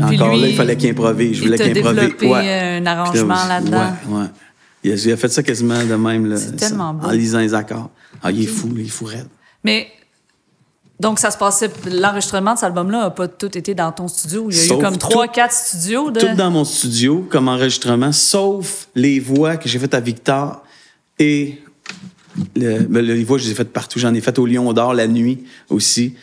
encore 0.02 0.34
lui, 0.34 0.40
là, 0.42 0.48
il 0.48 0.54
fallait 0.56 0.76
qu'il 0.76 0.90
improvise. 0.90 1.36
Je 1.36 1.42
il 1.42 1.46
voulais 1.46 1.58
qu'il 1.58 1.78
improvise. 1.78 2.00
développé, 2.00 2.32
euh, 2.34 2.78
un 2.80 2.86
arrangement 2.86 3.46
là-dedans. 3.48 3.92
Ouais, 4.08 4.18
ouais. 4.18 4.26
Il 4.82 4.92
a, 4.92 4.94
il 4.94 5.12
a 5.12 5.16
fait 5.16 5.28
ça 5.28 5.42
quasiment 5.42 5.84
de 5.84 5.94
même. 5.94 6.26
Là, 6.26 6.36
C'est 6.36 6.58
ça, 6.58 6.68
tellement 6.68 6.94
beau. 6.94 7.06
En 7.06 7.10
lisant 7.10 7.38
les 7.40 7.52
accords. 7.54 7.90
Ah, 8.22 8.30
il 8.30 8.42
est 8.42 8.46
fou, 8.46 8.68
il 8.76 8.86
est 8.86 8.88
fou 8.88 9.04
raide. 9.06 9.28
Mais. 9.64 9.88
Donc, 10.98 11.18
ça 11.18 11.30
se 11.30 11.38
passait. 11.38 11.70
L'enregistrement 11.90 12.52
de 12.52 12.58
cet 12.58 12.64
album-là 12.66 13.00
n'a 13.04 13.10
pas 13.10 13.26
tout 13.26 13.56
été 13.56 13.74
dans 13.74 13.90
ton 13.90 14.06
studio? 14.06 14.48
Il 14.50 14.56
y 14.56 14.60
a 14.60 14.62
Sauf 14.64 14.78
eu 14.78 14.82
comme 14.84 14.98
trois, 14.98 15.28
quatre 15.28 15.54
studios 15.54 16.10
de. 16.10 16.20
Tout 16.20 16.34
dans 16.36 16.50
mon 16.50 16.64
studio, 16.64 17.26
comme 17.30 17.48
enregistrement, 17.48 18.12
sauf 18.12 18.88
les 18.94 19.18
voix 19.18 19.56
que 19.56 19.66
j'ai 19.68 19.78
faites 19.78 19.94
à 19.94 20.00
Victor 20.00 20.62
et 21.18 21.62
le, 22.54 22.80
ben, 22.80 23.00
les 23.04 23.24
voix, 23.24 23.38
je 23.38 23.44
les 23.44 23.52
ai 23.52 23.54
faites 23.54 23.72
partout. 23.72 23.98
J'en 23.98 24.12
ai 24.12 24.20
fait 24.20 24.38
au 24.38 24.44
Lion 24.44 24.70
d'Or 24.74 24.92
la 24.92 25.06
nuit 25.08 25.44
aussi, 25.70 26.14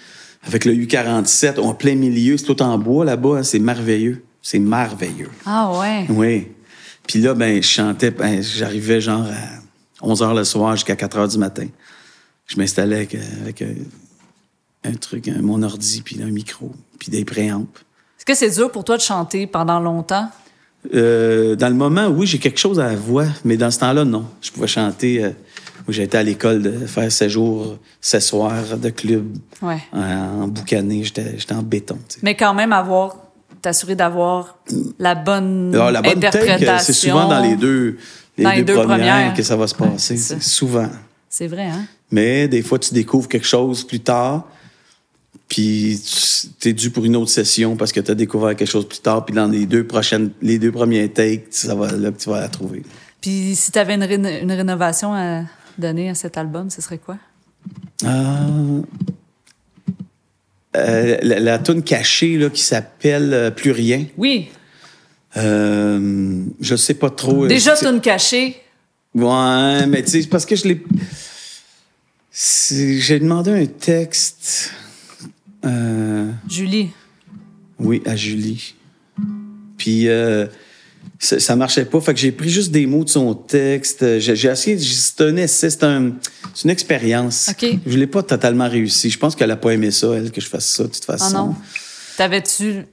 avec 0.43 0.63
le 0.65 0.73
U47 0.73 1.59
en 1.59 1.73
plein 1.73 1.95
milieu. 1.95 2.37
C'est 2.37 2.45
tout 2.45 2.61
en 2.61 2.77
bois 2.77 3.03
là-bas. 3.03 3.37
hein, 3.39 3.43
C'est 3.43 3.59
merveilleux. 3.59 4.23
C'est 4.43 4.59
merveilleux. 4.59 5.29
Ah 5.45 5.71
ouais. 5.79 6.05
Oui. 6.09 6.47
Puis 7.07 7.19
là, 7.21 7.33
ben, 7.33 7.61
je 7.63 7.67
chantais, 7.67 8.11
ben, 8.11 8.41
j'arrivais 8.41 8.99
genre 9.01 9.25
à 9.25 10.05
11 10.05 10.21
h 10.21 10.35
le 10.35 10.43
soir 10.43 10.75
jusqu'à 10.75 10.95
4 10.95 11.17
h 11.17 11.31
du 11.31 11.37
matin. 11.37 11.67
Je 12.47 12.57
m'installais 12.57 12.97
avec, 12.97 13.15
euh, 13.15 13.19
avec, 13.41 13.61
euh, 13.61 13.73
un 14.83 14.93
truc, 14.93 15.27
mon 15.41 15.63
ordi, 15.63 16.01
puis 16.01 16.21
un 16.21 16.27
micro, 16.27 16.71
puis 16.99 17.09
des 17.09 17.25
préampes. 17.25 17.77
Est-ce 18.17 18.25
que 18.25 18.33
c'est 18.35 18.51
dur 18.51 18.71
pour 18.71 18.83
toi 18.83 18.97
de 18.97 19.01
chanter 19.01 19.47
pendant 19.47 19.79
longtemps? 19.79 20.29
Euh, 20.93 21.55
dans 21.55 21.67
le 21.69 21.73
moment, 21.75 22.07
oui, 22.07 22.25
j'ai 22.27 22.37
quelque 22.39 22.59
chose 22.59 22.79
à 22.79 22.87
la 22.87 22.95
voix, 22.95 23.25
mais 23.43 23.57
dans 23.57 23.71
ce 23.71 23.79
temps-là, 23.79 24.05
non. 24.05 24.25
Je 24.41 24.51
pouvais 24.51 24.67
chanter. 24.67 25.23
euh, 25.23 25.29
moi, 25.85 25.93
j'étais 25.93 26.17
à 26.17 26.23
l'école 26.23 26.61
de 26.61 26.71
faire 26.85 27.11
16 27.11 27.31
jours, 27.31 27.77
16 28.01 28.25
soirs 28.25 28.77
de 28.77 28.89
club 28.89 29.25
Ouais. 29.61 29.79
en, 29.93 30.43
en 30.43 30.47
boucané. 30.47 31.03
J'étais 31.03 31.53
en 31.53 31.63
béton. 31.63 31.97
Mais 32.21 32.35
quand 32.35 32.53
même 32.53 32.71
avoir. 32.73 33.17
T'assurer 33.68 33.95
d'avoir 33.95 34.59
la 34.97 35.13
bonne 35.13 35.76
Alors, 35.76 35.91
la 35.91 36.01
bonne 36.01 36.22
take, 36.22 36.38
interprétation. 36.38 36.74
euh, 36.74 36.80
c'est 36.80 36.93
souvent 36.93 37.28
dans 37.28 37.41
les 37.41 37.57
deux, 37.57 37.97
les 38.38 38.45
Dans 38.45 38.49
deux, 38.51 38.55
les 38.55 38.63
deux 38.63 38.74
premières, 38.76 38.88
premières. 38.97 39.34
que 39.34 39.43
ça 39.43 39.57
va 39.57 39.68
se 39.68 39.76
passer. 39.76 40.15
c'est 40.15 40.41
souvent. 40.41 40.88
C'est 41.30 41.47
vrai, 41.47 41.65
hein? 41.65 41.84
Mais 42.09 42.47
des 42.47 42.61
fois, 42.61 42.80
tu 42.80 42.93
découvres 42.93 43.28
quelque 43.28 43.45
chose 43.45 43.86
plus 43.86 43.99
tard, 43.99 44.47
puis 45.49 46.01
tu 46.61 46.70
es 46.70 46.72
dû 46.72 46.91
pour 46.91 47.03
une 47.03 47.18
autre 47.18 47.30
session 47.30 47.76
parce 47.76 47.91
que 47.91 47.99
tu 47.99 48.09
as 48.09 48.15
découvert 48.15 48.55
quelque 48.55 48.70
chose 48.72 48.88
plus 48.88 48.99
tard, 48.99 49.26
puis 49.26 49.36
dans 49.36 49.47
les 49.47 49.65
deux 49.65 49.86
prochaines, 49.86 50.30
les 50.41 50.59
deux 50.59 50.72
premiers 50.72 51.09
takes, 51.09 51.47
ça 51.51 51.76
va 51.76 51.91
là 51.91 52.09
que 52.11 52.18
tu 52.22 52.30
vas 52.30 52.39
la 52.39 52.47
trouver. 52.47 52.84
Puis 53.20 53.53
si 53.57 53.70
une, 53.78 54.03
réno- 54.05 54.41
une 54.43 54.51
rénovation 54.53 55.13
à 55.13 55.41
donner 55.78 56.09
à 56.09 56.15
cet 56.15 56.38
album, 56.38 56.70
ce 56.70 56.82
serait 56.82 56.99
quoi? 56.99 57.18
Euh, 58.05 58.82
euh, 60.78 61.17
la, 61.21 61.39
la 61.39 61.59
toune 61.59 61.82
cachée 61.84 62.38
là, 62.38 62.49
qui 62.49 62.61
s'appelle 62.61 63.34
euh, 63.34 63.51
Plus 63.51 63.71
rien. 63.71 64.05
Oui. 64.17 64.49
Euh, 65.36 66.43
je 66.61 66.75
sais 66.75 66.93
pas 66.93 67.09
trop. 67.09 67.45
euh, 67.45 67.47
Déjà, 67.47 67.75
c'est- 67.75 67.86
t'as 67.86 67.91
une 67.93 68.01
cachée. 68.01 68.55
Ouais, 69.13 69.86
mais 69.88 70.03
tu 70.03 70.11
sais, 70.11 70.21
c'est 70.21 70.30
parce 70.30 70.45
que 70.45 70.55
je 70.55 70.67
l'ai. 70.67 70.82
J'ai 72.32 73.19
demandé 73.19 73.51
un 73.51 73.65
texte. 73.65 74.71
Julie. 76.49 76.89
Oui, 77.80 78.01
à 78.05 78.15
Julie. 78.15 78.75
Puis, 79.78 80.07
ça, 81.20 81.39
ça 81.39 81.55
marchait 81.55 81.86
pas. 81.86 81.99
Fait 82.01 82.13
que 82.13 82.20
j'ai 82.20 82.32
pris 82.32 82.49
juste 82.49 82.72
des 82.72 82.86
mots 82.86 83.03
de 83.03 83.09
son 83.09 83.34
texte. 83.34 84.20
J'ai 84.20 84.36
j'ai 84.36 84.49
essayé, 84.49 84.78
c'est 84.80 85.22
un 85.22 85.36
essai, 85.38 85.70
c'est 85.70 85.84
un, 85.84 86.11
c'est 86.53 86.63
une 86.65 86.70
expérience. 86.70 87.49
OK. 87.51 87.68
Je 87.86 87.97
l'ai 87.97 88.07
pas 88.07 88.24
totalement 88.24 88.68
réussi. 88.70 89.09
Je 89.09 89.18
pense 89.18 89.36
qu'elle 89.36 89.51
a 89.51 89.55
pas 89.57 89.72
aimé 89.72 89.91
ça, 89.91 90.07
elle, 90.15 90.32
que 90.32 90.41
je 90.41 90.47
fasse 90.47 90.65
ça, 90.65 90.84
de 90.84 90.89
toute 90.89 91.03
Ah 91.07 91.18
façon. 91.18 91.38
non? 91.47 91.55
T'avais-tu 92.18 92.86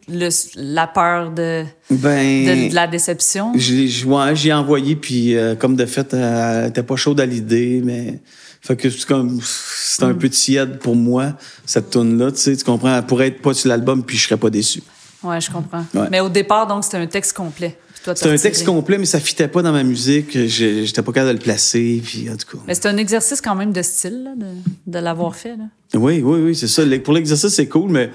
la 0.56 0.86
peur 0.86 1.30
de, 1.30 1.64
Ben. 1.90 2.44
de, 2.66 2.68
de 2.70 2.74
la 2.74 2.86
déception? 2.86 3.52
J'ai 3.56 4.04
ouais, 4.04 4.52
envoyé, 4.52 4.96
puis 4.96 5.34
euh, 5.34 5.54
comme 5.54 5.76
de 5.76 5.86
fait, 5.86 6.12
elle 6.12 6.68
était 6.68 6.82
pas 6.82 6.96
chaude 6.96 7.20
à 7.20 7.26
l'idée, 7.26 7.80
mais. 7.84 8.20
Fait 8.60 8.76
que 8.76 8.88
c'est 8.90 9.06
comme. 9.06 9.40
C'est 9.42 10.04
Mm. 10.04 10.08
un 10.10 10.14
peu 10.14 10.28
tiède 10.28 10.78
pour 10.78 10.96
moi, 10.96 11.34
cette 11.64 11.90
tune 11.90 12.18
là 12.18 12.32
tu 12.32 12.38
sais, 12.38 12.56
tu 12.56 12.64
comprends? 12.64 12.96
Elle 12.96 13.04
pourrait 13.06 13.28
être 13.28 13.40
pas 13.40 13.54
sur 13.54 13.68
l'album, 13.68 14.02
puis 14.02 14.16
je 14.16 14.24
serais 14.26 14.36
pas 14.36 14.50
déçu. 14.50 14.82
Ouais, 15.22 15.40
je 15.40 15.50
comprends. 15.50 15.84
Ouais. 15.94 16.08
Mais 16.10 16.18
au 16.20 16.28
départ, 16.28 16.66
donc, 16.66 16.82
c'était 16.84 16.96
un 16.96 17.06
texte 17.06 17.32
complet. 17.34 17.78
C'était 18.04 18.28
un 18.28 18.36
texte 18.36 18.66
complet, 18.66 18.98
mais 18.98 19.06
ça 19.06 19.18
fitait 19.18 19.48
pas 19.48 19.62
dans 19.62 19.72
ma 19.72 19.82
musique. 19.82 20.36
J'étais 20.46 21.00
pas 21.02 21.12
capable 21.12 21.32
de 21.32 21.38
le 21.38 21.42
placer, 21.42 22.02
puis 22.04 22.28
en 22.28 22.36
tout 22.36 22.56
cas. 22.56 22.62
Mais 22.66 22.74
c'est 22.74 22.86
un 22.86 22.98
exercice 22.98 23.40
quand 23.40 23.54
même 23.54 23.72
de 23.72 23.80
style, 23.82 24.24
là, 24.24 24.34
de, 24.36 24.46
de 24.86 24.98
l'avoir 24.98 25.34
fait. 25.34 25.56
Là. 25.56 25.64
Oui, 25.94 26.20
oui, 26.22 26.40
oui, 26.40 26.54
c'est 26.54 26.68
ça. 26.68 26.82
Pour 27.02 27.14
l'exercice, 27.14 27.54
c'est 27.54 27.68
cool, 27.68 27.90
mais 27.90 28.10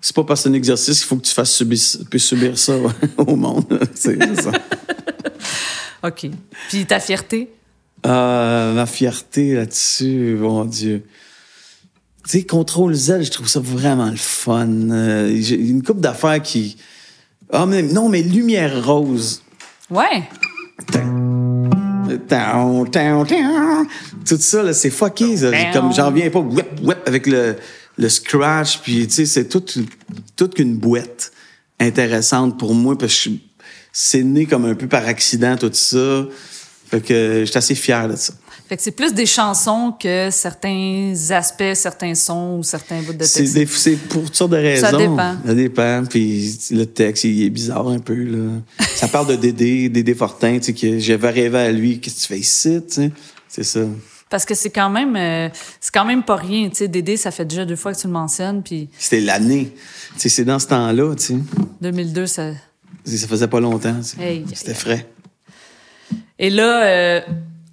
c'est 0.00 0.14
pas 0.14 0.24
parce 0.24 0.40
que 0.40 0.44
c'est 0.44 0.48
un 0.50 0.54
exercice 0.54 0.98
qu'il 0.98 1.06
faut 1.06 1.16
que 1.16 1.26
tu 1.26 1.32
fasses 1.32 1.52
subir, 1.52 1.78
subir 1.78 2.58
ça 2.58 2.76
au 3.18 3.36
monde. 3.36 3.64
c'est 3.94 4.18
c'est 4.20 4.42
ça. 4.42 4.50
OK. 6.02 6.30
Puis 6.68 6.86
ta 6.86 6.98
fierté? 6.98 7.48
Ah, 8.02 8.72
ma 8.74 8.86
fierté 8.86 9.54
là-dessus, 9.54 10.36
mon 10.40 10.64
Dieu. 10.64 11.04
Tu 12.24 12.38
sais, 12.38 12.42
Contrôle 12.44 12.94
Z, 12.94 13.22
je 13.22 13.30
trouve 13.30 13.48
ça 13.48 13.60
vraiment 13.60 14.10
le 14.10 14.16
fun. 14.16 14.68
Euh, 14.68 15.36
J'ai 15.40 15.56
une 15.56 15.82
coupe 15.82 16.00
d'affaires 16.00 16.42
qui. 16.42 16.76
Ah, 17.52 17.66
mais 17.66 17.82
non, 17.82 18.08
mais 18.08 18.22
Lumière 18.22 18.84
Rose. 18.86 19.42
Ouais. 19.90 20.22
Tout 24.26 24.36
ça, 24.38 24.62
là, 24.62 24.72
c'est 24.72 24.90
fucké. 24.90 25.36
ça. 25.36 25.50
Comme 25.72 25.92
j'en 25.92 26.06
reviens 26.06 26.30
pas. 26.30 26.40
Whip, 26.40 26.66
whip, 26.82 26.98
avec 27.06 27.26
le, 27.26 27.56
le 27.96 28.08
scratch. 28.08 28.78
Puis, 28.80 29.06
tu 29.06 29.14
sais, 29.14 29.26
c'est 29.26 29.48
toute, 29.48 29.78
toute 30.36 30.54
qu'une 30.54 30.76
boîte 30.76 31.32
intéressante 31.80 32.58
pour 32.58 32.74
moi. 32.74 32.96
Parce 32.98 33.14
que 33.14 33.30
je- 33.30 33.36
c'est 33.92 34.22
né 34.22 34.46
comme 34.46 34.64
un 34.66 34.74
peu 34.74 34.86
par 34.86 35.06
accident, 35.06 35.56
tout 35.56 35.70
ça. 35.72 36.24
Fait 36.90 37.00
que 37.00 37.42
j'étais 37.44 37.58
assez 37.58 37.74
fier 37.74 38.08
de 38.08 38.16
ça. 38.16 38.32
Fait 38.68 38.76
que 38.76 38.82
c'est 38.82 38.90
plus 38.90 39.14
des 39.14 39.24
chansons 39.24 39.94
que 39.98 40.28
certains 40.30 41.14
aspects, 41.30 41.72
certains 41.74 42.14
sons 42.14 42.58
ou 42.58 42.62
certains 42.62 43.00
bouts 43.00 43.14
de 43.14 43.24
C'est 43.24 43.40
texte. 43.40 43.54
des- 43.54 43.66
c'est 43.66 43.96
pour 43.96 44.24
toutes 44.24 44.34
sortes 44.36 44.50
de 44.52 44.56
raisons. 44.56 44.86
Ça 44.90 44.96
dépend. 44.96 45.36
Ça 45.46 45.54
dépend. 45.54 46.04
Puis 46.08 46.58
le 46.72 46.84
texte, 46.84 47.24
il 47.24 47.44
est 47.44 47.50
bizarre 47.50 47.88
un 47.88 47.98
peu. 47.98 48.14
Là. 48.14 48.60
Ça 48.94 49.08
parle 49.08 49.28
de 49.28 49.36
Dédé, 49.36 49.88
Dédé 49.88 50.14
Fortin, 50.14 50.58
tu 50.58 50.64
sais, 50.64 50.72
que 50.74 50.98
j'avais 50.98 51.30
rêvé 51.30 51.58
à 51.58 51.72
lui. 51.72 51.98
Qu'est-ce 51.98 52.16
que 52.16 52.20
tu 52.20 52.26
fais 52.26 52.38
ici, 52.40 52.80
tu 52.86 52.94
sais? 52.94 53.10
C'est 53.48 53.64
ça. 53.64 53.80
Parce 54.28 54.44
que 54.44 54.54
c'est 54.54 54.68
quand 54.68 54.90
même 54.90 55.16
euh, 55.16 55.48
c'est 55.80 55.90
quand 55.94 56.04
même 56.04 56.22
pas 56.22 56.36
rien, 56.36 56.68
tu 56.68 56.76
sais 56.76 56.88
Dédé, 56.88 57.16
ça 57.16 57.30
fait 57.30 57.46
déjà 57.46 57.64
deux 57.64 57.76
fois 57.76 57.94
que 57.94 57.98
tu 57.98 58.06
le 58.06 58.12
mentionnes 58.12 58.62
puis 58.62 58.90
C'était 58.98 59.22
l'année. 59.22 59.72
Tu 60.14 60.20
sais, 60.20 60.28
c'est 60.28 60.44
dans 60.44 60.58
ce 60.58 60.66
temps-là, 60.66 61.14
tu 61.14 61.24
sais. 61.24 61.36
2002 61.80 62.26
ça 62.26 62.50
Ça 63.06 63.26
faisait 63.26 63.48
pas 63.48 63.60
longtemps. 63.60 63.96
tu 64.00 64.04
sais. 64.04 64.16
Hey, 64.22 64.44
C'était 64.52 64.74
frais. 64.74 65.06
Et 66.38 66.50
là 66.50 66.84
euh, 66.84 67.20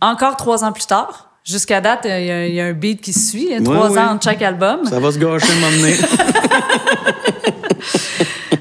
encore 0.01 0.35
trois 0.37 0.63
ans 0.63 0.71
plus 0.71 0.85
tard, 0.85 1.29
jusqu'à 1.43 1.81
date, 1.81 2.01
il 2.05 2.09
y, 2.25 2.31
a- 2.31 2.47
il 2.47 2.53
y 2.55 2.61
a 2.61 2.65
un 2.65 2.73
beat 2.73 3.01
qui 3.01 3.13
suit, 3.13 3.45
il 3.45 3.51
y 3.51 3.53
a 3.55 3.57
Ouais, 3.57 3.63
trois 3.63 3.89
ouais. 3.91 3.99
ans 3.99 4.11
entre 4.13 4.23
chaque 4.25 4.41
album. 4.41 4.85
Ça 4.89 4.99
va 4.99 5.11
se 5.11 5.17
gâcher 5.19 5.47
donné. 5.61 5.95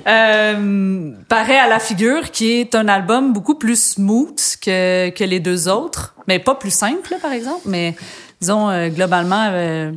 Euh, 0.07 1.13
paraît 1.31 1.59
à 1.59 1.67
la 1.67 1.79
figure 1.79 2.31
qui 2.31 2.53
est 2.61 2.75
un 2.75 2.89
album 2.89 3.33
beaucoup 3.33 3.55
plus 3.55 3.95
smooth 3.95 4.39
que, 4.63 5.09
que 5.09 5.25
les 5.25 5.41
deux 5.41 5.67
autres, 5.67 6.15
mais 6.29 6.39
pas 6.39 6.55
plus 6.55 6.73
simple 6.75 7.11
là, 7.11 7.17
par 7.23 7.33
exemple, 7.33 7.63
mais 7.65 7.97
disons 8.39 8.69
euh, 8.69 8.89
globalement 8.91 9.49
euh, 9.51 9.93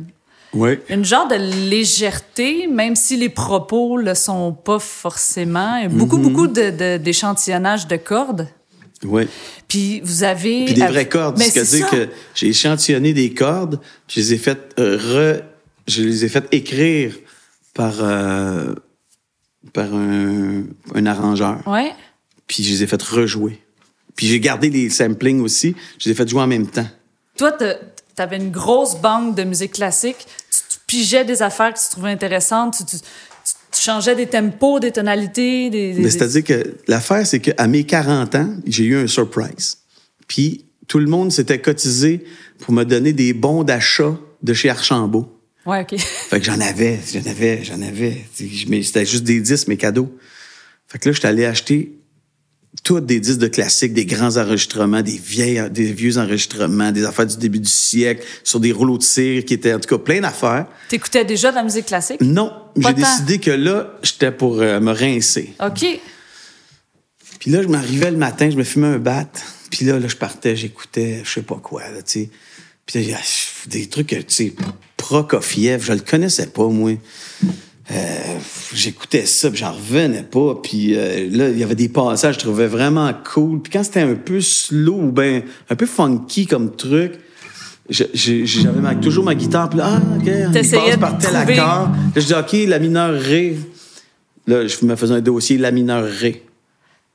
oui. 0.54 0.78
une 0.88 1.04
genre 1.04 1.28
de 1.28 1.34
légèreté, 1.34 2.66
même 2.68 2.96
si 2.96 3.16
les 3.18 3.28
propos 3.28 3.98
le 3.98 4.14
sont 4.14 4.52
pas 4.52 4.78
forcément. 4.78 5.84
Beaucoup, 5.90 6.16
Mm-hmm. 6.16 6.22
beaucoup 6.22 6.46
de, 6.46 6.70
de- 6.70 6.96
d'échantillonnage 6.96 7.86
de 7.86 7.96
cordes. 7.96 8.48
Oui. 9.04 9.28
Puis 9.68 10.00
vous 10.00 10.24
avez... 10.24 10.64
Puis 10.64 10.74
des 10.74 10.86
vraies 10.86 11.08
cordes. 11.08 11.38
C'est-à-dire 11.38 11.88
que 11.88 12.08
j'ai 12.34 12.48
échantillonné 12.48 13.12
des 13.12 13.32
cordes, 13.32 13.80
puis 14.06 14.16
je 14.16 14.20
les 14.28 14.34
ai 14.34 14.38
faites 14.38 14.74
euh, 14.78 14.96
re... 14.96 15.42
je 15.86 16.02
les 16.02 16.24
ai 16.24 16.28
faites 16.28 16.48
écrire 16.52 17.14
par 17.74 17.94
euh, 18.00 18.74
par 19.72 19.94
un, 19.94 20.62
un 20.94 21.06
arrangeur. 21.06 21.60
Ouais. 21.66 21.92
Puis 22.46 22.64
je 22.64 22.70
les 22.70 22.82
ai 22.82 22.86
fait 22.86 23.00
rejouer. 23.02 23.60
Puis 24.16 24.26
j'ai 24.26 24.40
gardé 24.40 24.68
les 24.70 24.90
samplings 24.90 25.40
aussi. 25.42 25.76
Je 25.98 26.06
les 26.06 26.12
ai 26.12 26.14
fait 26.14 26.28
jouer 26.28 26.42
en 26.42 26.46
même 26.46 26.66
temps. 26.66 26.88
Toi, 27.36 27.52
t'as- 27.52 27.76
t'avais 28.16 28.36
une 28.38 28.50
grosse 28.50 28.96
banque 28.96 29.36
de 29.36 29.44
musique 29.44 29.72
classique. 29.74 30.16
Tu, 30.50 30.58
tu 30.70 30.78
pigeais 30.88 31.24
des 31.24 31.40
affaires 31.42 31.72
que 31.72 31.78
tu 31.78 31.88
trouvais 31.90 32.10
intéressantes. 32.10 32.78
Tu, 32.78 32.84
tu- 32.98 33.04
tu- 33.78 33.84
changeais 33.84 34.14
des 34.14 34.26
tempos, 34.26 34.80
des 34.80 34.92
tonalités. 34.92 35.70
Des, 35.70 36.10
c'est-à-dire 36.10 36.44
que 36.44 36.76
l'affaire, 36.88 37.26
c'est 37.26 37.40
qu'à 37.40 37.66
mes 37.66 37.84
40 37.84 38.34
ans, 38.34 38.54
j'ai 38.66 38.84
eu 38.84 38.96
un 38.96 39.06
surprise. 39.06 39.78
Puis 40.26 40.64
tout 40.86 40.98
le 40.98 41.06
monde 41.06 41.32
s'était 41.32 41.60
cotisé 41.60 42.24
pour 42.60 42.72
me 42.74 42.84
donner 42.84 43.12
des 43.12 43.32
bons 43.32 43.64
d'achat 43.64 44.16
de 44.42 44.52
chez 44.54 44.70
Archambault. 44.70 45.32
Ouais, 45.66 45.82
OK. 45.82 45.98
Fait 46.00 46.38
que 46.40 46.46
j'en 46.46 46.60
avais, 46.60 46.98
j'en 47.12 47.28
avais, 47.30 47.62
j'en 47.64 47.82
avais. 47.82 48.24
C'était 48.34 49.04
juste 49.06 49.24
des 49.24 49.40
disques, 49.40 49.68
mes 49.68 49.76
cadeaux. 49.76 50.10
Fait 50.86 50.98
que 50.98 51.08
là, 51.08 51.12
j'étais 51.12 51.28
allé 51.28 51.44
acheter 51.44 51.97
tous 52.84 53.00
des 53.00 53.20
disques 53.20 53.38
de 53.38 53.48
classiques, 53.48 53.92
des 53.92 54.04
grands 54.04 54.36
enregistrements, 54.36 55.02
des 55.02 55.18
vieilles, 55.18 55.70
des 55.70 55.92
vieux 55.92 56.18
enregistrements, 56.18 56.92
des 56.92 57.04
affaires 57.04 57.26
du 57.26 57.36
début 57.36 57.60
du 57.60 57.70
siècle, 57.70 58.24
sur 58.44 58.60
des 58.60 58.72
rouleaux 58.72 58.98
de 58.98 59.02
cire 59.02 59.44
qui 59.44 59.54
étaient, 59.54 59.74
en 59.74 59.80
tout 59.80 59.88
cas, 59.88 60.02
plein 60.02 60.20
d'affaires. 60.20 60.66
T'écoutais 60.88 61.24
déjà 61.24 61.50
de 61.50 61.56
la 61.56 61.62
musique 61.62 61.86
classique? 61.86 62.20
Non, 62.20 62.52
j'ai 62.76 62.92
décidé 62.92 63.38
que 63.38 63.50
là, 63.50 63.98
j'étais 64.02 64.30
pour 64.30 64.60
euh, 64.60 64.80
me 64.80 64.92
rincer. 64.92 65.54
OK. 65.64 66.00
Puis 67.40 67.50
là, 67.50 67.62
je 67.62 67.68
m'arrivais 67.68 68.10
le 68.10 68.16
matin, 68.16 68.50
je 68.50 68.56
me 68.56 68.64
fumais 68.64 68.88
un 68.88 68.98
bat. 68.98 69.26
Puis 69.70 69.84
là, 69.84 69.98
là, 69.98 70.08
je 70.08 70.16
partais, 70.16 70.56
j'écoutais, 70.56 71.22
je 71.24 71.30
sais 71.30 71.42
pas 71.42 71.60
quoi, 71.62 71.82
là, 71.82 72.02
tu 72.02 72.20
sais. 72.22 72.30
Puis 72.86 73.04
là, 73.04 73.18
des 73.66 73.86
trucs, 73.86 74.08
tu 74.08 74.24
sais, 74.28 74.54
Prokofiev, 74.96 75.84
je 75.84 75.92
le 75.92 76.00
connaissais 76.00 76.46
pas, 76.46 76.66
moi. 76.68 76.92
Euh, 77.90 77.94
j'écoutais 78.74 79.24
ça, 79.24 79.48
puis 79.50 79.60
j'en 79.60 79.72
revenais 79.72 80.22
pas. 80.22 80.56
Puis 80.62 80.94
euh, 80.94 81.28
là, 81.30 81.48
il 81.48 81.58
y 81.58 81.62
avait 81.62 81.74
des 81.74 81.88
passages 81.88 82.34
que 82.36 82.42
je 82.42 82.46
trouvais 82.46 82.66
vraiment 82.66 83.10
cool. 83.32 83.62
Puis 83.62 83.72
quand 83.72 83.82
c'était 83.82 84.00
un 84.02 84.14
peu 84.14 84.40
slow 84.42 84.94
ou 85.04 85.10
ben 85.10 85.42
un 85.70 85.74
peu 85.74 85.86
funky 85.86 86.46
comme 86.46 86.76
truc, 86.76 87.12
j'avais 87.88 88.80
ma- 88.80 88.94
toujours 88.94 89.24
ma 89.24 89.34
guitare. 89.34 89.70
Puis 89.70 89.78
là, 89.78 89.92
ah, 89.94 90.00
OK, 90.18 90.52
T'essayais 90.52 90.96
passe 90.96 90.96
par 90.98 91.18
tel 91.18 91.30
trouver- 91.32 91.58
accord. 91.58 91.88
Là, 92.14 92.20
je 92.20 92.26
dis, 92.26 92.34
OK, 92.34 92.68
la 92.68 92.78
mineure 92.78 93.18
Ré. 93.18 93.58
Là, 94.46 94.66
je 94.66 94.84
me 94.84 94.94
faisais 94.96 95.14
un 95.14 95.20
dossier 95.20 95.56
la 95.58 95.70
mineure 95.70 96.04
Ré. 96.04 96.44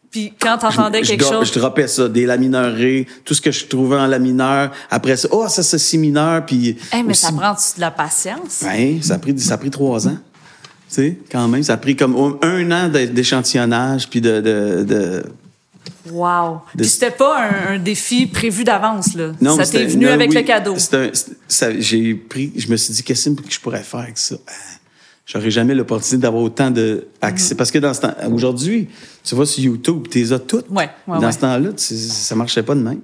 Puis 0.09 0.33
quand 0.39 0.57
t'entendais 0.59 1.01
quelque 1.01 1.23
je, 1.23 1.29
chose... 1.29 1.51
Je 1.53 1.59
droppais 1.59 1.87
ça, 1.87 2.07
des 2.07 2.25
la 2.27 2.37
mineur 2.37 2.73
Ré, 2.73 3.07
tout 3.25 3.33
ce 3.33 3.41
que 3.41 3.51
je 3.51 3.65
trouvais 3.65 3.97
en 3.97 4.05
la 4.07 4.19
mineur. 4.19 4.71
Après 4.91 5.17
ça, 5.17 5.27
oh, 5.31 5.45
ça, 5.47 5.61
c'est 5.63 5.77
si 5.79 5.97
mineur. 5.99 6.45
Puis 6.45 6.77
Hey, 6.91 7.03
mais 7.03 7.13
ça 7.15 7.31
prend 7.31 7.53
de 7.53 7.79
la 7.81 7.91
patience? 7.91 8.61
Ouais, 8.63 8.97
ça 9.01 9.15
a 9.15 9.17
pris, 9.19 9.39
ça 9.39 9.55
a 9.55 9.57
pris 9.57 9.69
trois 9.71 10.07
ans. 10.07 10.17
Sais, 10.93 11.17
quand 11.31 11.47
même. 11.47 11.63
Ça 11.63 11.73
a 11.73 11.77
pris 11.77 11.95
comme 11.95 12.15
un- 12.43 12.71
an 12.71 12.87
d'é- 12.87 13.07
d'échantillonnage, 13.07 14.07
puis 14.09 14.21
de, 14.21 14.41
de, 14.41 14.83
de- 14.83 15.23
Wow. 16.11 16.61
De- 16.75 16.81
Puis 16.81 16.89
c'était 16.89 17.11
pas 17.11 17.41
un, 17.49 17.73
un 17.75 17.79
défi 17.79 18.27
prévu 18.27 18.63
d'avance, 18.63 19.15
là. 19.15 19.31
Non, 19.41 19.55
ça 19.55 19.65
t'est 19.65 19.85
venu 19.85 20.05
non, 20.05 20.11
avec 20.11 20.29
oui, 20.29 20.35
le 20.35 20.41
cadeau. 20.43 20.75
un- 20.75 21.11
ça- 21.47 21.79
J'ai 21.79 22.13
pris, 22.13 22.51
je 22.55 22.67
me 22.69 22.75
suis 22.77 22.93
dit, 22.93 23.03
qu'est-ce 23.03 23.29
que 23.29 23.41
je 23.49 23.59
pourrais 23.59 23.81
faire 23.83 24.01
avec 24.01 24.17
ça? 24.17 24.35
Ah, 24.47 24.51
J'aurais 25.25 25.49
jamais 25.51 25.73
l'opportunité 25.73 26.17
d'avoir 26.21 26.43
autant 26.43 26.69
de 26.69 27.07
Mm-hmm. 27.21 27.55
Parce 27.55 27.71
que 27.71 27.79
dans 27.79 27.93
ce 27.93 28.01
temps, 28.01 28.13
aujourd'hui, 28.31 28.89
tu 29.23 29.33
vas 29.35 29.45
sur 29.45 29.63
YouTube, 29.63 30.07
tu 30.11 30.19
les 30.19 30.33
as 30.33 30.39
toutes. 30.39 30.69
Ouais, 30.69 30.89
ouais, 31.07 31.19
dans 31.19 31.25
ouais. 31.25 31.31
ce 31.31 31.39
temps-là, 31.39 31.69
ça 31.77 32.35
marchait 32.35 32.63
pas 32.63 32.75
de 32.75 32.81
même. 32.81 32.99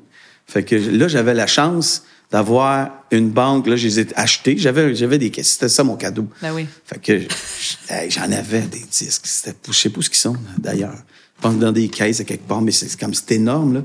Fait 0.45 0.63
que 0.63 0.75
là, 0.75 1.07
j'avais 1.07 1.33
la 1.33 1.47
chance 1.47 2.03
d'avoir 2.31 2.89
une 3.11 3.29
banque. 3.29 3.67
Là, 3.67 3.75
je 3.75 3.87
les 3.87 3.99
ai 4.01 4.07
achetées. 4.15 4.57
J'avais, 4.57 4.93
j'avais 4.95 5.17
des 5.17 5.29
caisses. 5.29 5.51
C'était 5.53 5.69
ça 5.69 5.83
mon 5.83 5.95
cadeau. 5.95 6.27
Ben 6.41 6.53
oui. 6.53 6.67
Fait 6.85 6.99
que 6.99 7.21
j'en 8.09 8.31
avais 8.31 8.61
des 8.61 8.83
disques. 8.91 9.25
C'était, 9.25 9.55
je 9.67 9.73
sais 9.73 9.89
pas 9.89 9.99
où 9.99 10.03
ils 10.03 10.15
sont, 10.15 10.35
d'ailleurs. 10.57 10.97
Je 11.37 11.41
pense 11.41 11.57
dans 11.57 11.71
des 11.71 11.87
caisses 11.87 12.19
à 12.19 12.23
quelque 12.23 12.47
part, 12.47 12.61
mais 12.61 12.71
c'est 12.71 12.99
comme 12.99 13.13
c'est 13.13 13.31
énorme, 13.31 13.75
là. 13.75 13.83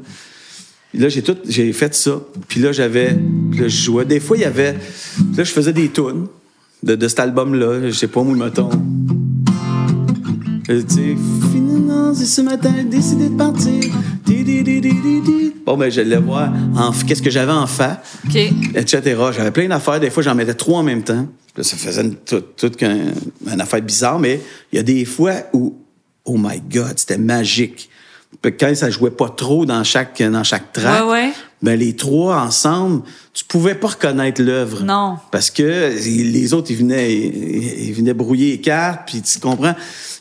Puis 0.91 0.99
Là, 1.01 1.09
j'ai 1.09 1.23
tout, 1.23 1.37
j'ai 1.49 1.73
fait 1.73 1.93
ça. 1.95 2.21
Puis 2.47 2.61
là, 2.61 2.71
j'avais, 2.71 3.11
là, 3.13 3.67
je 3.67 3.69
jouais. 3.69 4.05
Des 4.05 4.21
fois, 4.21 4.37
il 4.37 4.41
y 4.41 4.45
avait, 4.45 4.75
puis 4.75 5.37
là, 5.37 5.45
je 5.45 5.53
faisais 5.53 5.73
des 5.73 5.91
tunes 5.91 6.27
de, 6.85 6.95
de 6.95 7.09
cet 7.09 7.21
album-là. 7.21 7.89
Je 7.89 7.91
sais 7.91 8.07
pas, 8.07 8.23
moi, 8.23 8.37
mettons. 8.37 8.71
Tu 10.67 10.81
sais, 10.89 11.17
c'est 12.15 12.27
ce 12.27 12.41
matin, 12.41 12.73
décidé 12.85 13.29
de 13.29 13.37
partir. 13.37 13.93
Bon, 15.67 15.77
ben, 15.77 15.91
je 15.91 16.01
l'ai 16.01 16.17
voir 16.17 16.53
en, 16.77 16.93
qu'est-ce 16.93 17.23
que 17.23 17.31
j'avais 17.31 17.53
en 17.53 17.67
fa? 17.67 18.03
OK. 18.27 18.37
etc. 18.37 19.01
J'avais 19.37 19.51
plein 19.51 19.69
d'affaires. 19.69 19.99
Des 19.99 20.11
fois, 20.11 20.23
j'en 20.23 20.35
mettais 20.35 20.55
trois 20.55 20.81
en 20.81 20.83
même 20.83 21.03
temps. 21.03 21.27
Là, 21.57 21.63
ça 21.65 21.77
faisait 21.77 22.03
une, 22.03 22.17
toute 22.17 22.83
une 22.83 23.61
affaire 23.61 23.81
bizarre, 23.81 24.19
mais 24.19 24.41
il 24.73 24.77
y 24.77 24.79
a 24.79 24.83
des 24.83 25.05
fois 25.05 25.35
où, 25.53 25.75
oh 26.25 26.37
my 26.39 26.61
God, 26.61 26.95
c'était 26.97 27.19
magique 27.19 27.89
quand 28.43 28.75
ça 28.75 28.91
jouait 28.91 29.11
pas 29.11 29.29
trop 29.29 29.65
dans 29.67 29.83
chaque, 29.85 30.23
dans 30.23 30.45
chaque 30.45 30.73
track, 30.73 31.05
Ouais, 31.05 31.11
ouais. 31.11 31.33
ben 31.63 31.79
les 31.79 31.95
trois 31.97 32.37
ensemble, 32.41 33.03
tu 33.33 33.45
pouvais 33.45 33.75
pas 33.75 33.89
reconnaître 33.89 34.43
l'œuvre. 34.43 34.83
Non. 34.83 35.17
Parce 35.31 35.51
que 35.51 35.93
les 36.05 36.55
autres, 36.55 36.71
ils 36.71 36.77
venaient, 36.77 37.15
ils, 37.15 37.89
ils 37.89 37.93
venaient 37.95 38.15
brouiller 38.15 38.53
les 38.53 38.61
cartes, 38.61 39.03
puis 39.07 39.23
tu 39.23 39.39
comprends. 39.39 39.75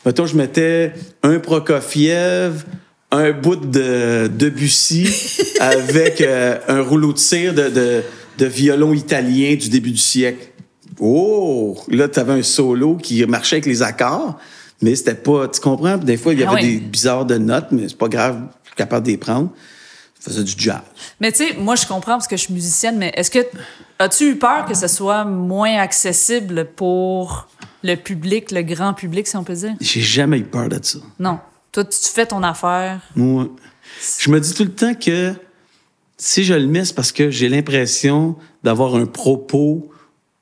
Mettons, 0.06 0.26
je 0.26 0.36
mettais 0.36 0.92
un 1.22 1.38
Prokofiev, 1.38 2.64
un 3.10 3.32
bout 3.32 3.56
de 3.56 4.28
Debussy 4.28 5.08
avec 5.60 6.20
euh, 6.20 6.58
un 6.68 6.80
rouleau 6.82 7.12
de 7.12 7.18
cire 7.18 7.54
de, 7.54 7.68
de, 7.68 8.02
de 8.38 8.46
violon 8.46 8.92
italien 8.92 9.54
du 9.54 9.68
début 9.68 9.92
du 9.92 9.98
siècle. 9.98 10.48
Oh! 11.00 11.76
Là, 11.88 12.08
tu 12.08 12.18
avais 12.20 12.32
un 12.34 12.42
solo 12.42 12.96
qui 12.96 13.24
marchait 13.26 13.56
avec 13.56 13.66
les 13.66 13.82
accords, 13.82 14.38
mais 14.82 14.94
c'était 14.96 15.14
pas. 15.14 15.48
Tu 15.48 15.60
comprends? 15.60 15.96
Des 15.96 16.16
fois, 16.16 16.32
il 16.32 16.40
y 16.40 16.42
avait 16.42 16.50
Ah 16.52 16.54
ouais. 16.54 16.62
des 16.62 16.76
bizarres 16.78 17.24
de 17.26 17.38
notes, 17.38 17.68
mais 17.70 17.88
c'est 17.88 17.98
pas 17.98 18.08
grave, 18.08 18.40
je 18.64 18.68
suis 18.68 18.76
capable 18.76 19.06
de 19.06 19.12
les 19.12 19.16
prendre. 19.18 19.50
Je 20.20 20.30
faisais 20.30 20.42
du 20.44 20.54
jazz. 20.56 20.80
Mais 21.20 21.32
tu 21.32 21.38
sais, 21.46 21.54
moi, 21.58 21.74
je 21.76 21.86
comprends 21.86 22.12
parce 22.12 22.26
que 22.28 22.36
je 22.36 22.42
suis 22.44 22.54
musicienne, 22.54 22.96
mais 22.96 23.12
est-ce 23.14 23.30
que 23.30 23.40
as-tu 23.98 24.30
eu 24.30 24.36
peur 24.36 24.64
que 24.64 24.74
ce 24.74 24.86
soit 24.88 25.24
moins 25.24 25.76
accessible 25.78 26.66
pour 26.76 27.46
le 27.82 27.94
public, 27.96 28.50
le 28.50 28.62
grand 28.62 28.94
public, 28.94 29.26
si 29.26 29.36
on 29.36 29.44
peut 29.44 29.54
dire? 29.54 29.74
J'ai 29.80 30.00
jamais 30.00 30.38
eu 30.38 30.44
peur 30.44 30.68
de 30.70 30.78
ça. 30.82 30.98
Non. 31.18 31.38
Toi, 31.72 31.84
tu 31.84 31.98
fais 32.08 32.24
ton 32.24 32.42
affaire. 32.42 33.00
Moi, 33.16 33.48
je 34.18 34.30
me 34.30 34.40
dis 34.40 34.54
tout 34.54 34.64
le 34.64 34.72
temps 34.72 34.94
que 34.94 35.34
si 36.16 36.42
je 36.44 36.54
le 36.54 36.66
mets, 36.66 36.84
c'est 36.86 36.94
parce 36.94 37.12
que 37.12 37.30
j'ai 37.30 37.48
l'impression 37.50 38.36
d'avoir 38.62 38.94
un 38.94 39.04
propos 39.06 39.90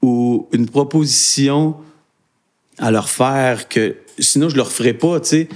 ou 0.00 0.46
une 0.52 0.68
proposition 0.68 1.74
à 2.78 2.90
leur 2.92 3.08
faire 3.08 3.68
que 3.68 3.96
sinon 4.18 4.48
je 4.48 4.56
leur 4.56 4.70
ferais 4.72 4.94
pas, 4.94 5.20
tu 5.20 5.28
sais. 5.28 5.48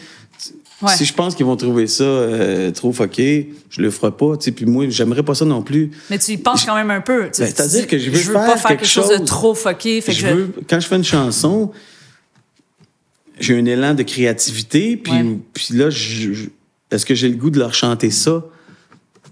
Ouais. 0.82 0.92
Si 0.94 1.06
je 1.06 1.14
pense 1.14 1.34
qu'ils 1.34 1.46
vont 1.46 1.56
trouver 1.56 1.86
ça 1.86 2.04
euh, 2.04 2.70
trop 2.70 2.92
fucké, 2.92 3.54
je 3.70 3.80
le 3.80 3.90
ferai 3.90 4.12
pas, 4.12 4.36
tu 4.36 4.44
sais. 4.44 4.52
Puis 4.52 4.66
moi, 4.66 4.84
j'aimerais 4.90 5.22
pas 5.22 5.34
ça 5.34 5.46
non 5.46 5.62
plus. 5.62 5.90
Mais 6.10 6.18
tu 6.18 6.32
y 6.32 6.36
penses 6.36 6.64
quand 6.66 6.74
même 6.74 6.90
un 6.90 7.00
peu. 7.00 7.22
Ben, 7.22 7.30
c'est-à-dire 7.32 7.86
que 7.86 7.96
je 7.98 8.10
veux 8.10 8.18
veux 8.18 8.32
faire 8.34 8.44
pas 8.44 8.56
faire 8.58 8.68
quelque 8.70 8.80
quelque 8.80 8.88
chose 8.88 9.08
de 9.08 9.24
trop 9.24 9.54
fucké. 9.54 10.02
Fait 10.02 10.12
que 10.12 10.18
je 10.18 10.26
je- 10.26 10.32
veux, 10.34 10.52
quand 10.68 10.78
je 10.78 10.86
fais 10.86 10.96
une 10.96 11.04
chanson, 11.04 11.72
j'ai 13.40 13.58
un 13.58 13.64
élan 13.64 13.94
de 13.94 14.02
créativité, 14.02 14.96
puis, 14.98 15.12
Ouais. 15.12 15.38
puis 15.54 15.66
là, 15.72 15.88
est-ce 16.90 17.06
que 17.06 17.14
j'ai 17.14 17.28
le 17.28 17.36
goût 17.36 17.50
de 17.50 17.58
leur 17.58 17.74
chanter 17.74 18.10
ça 18.10 18.44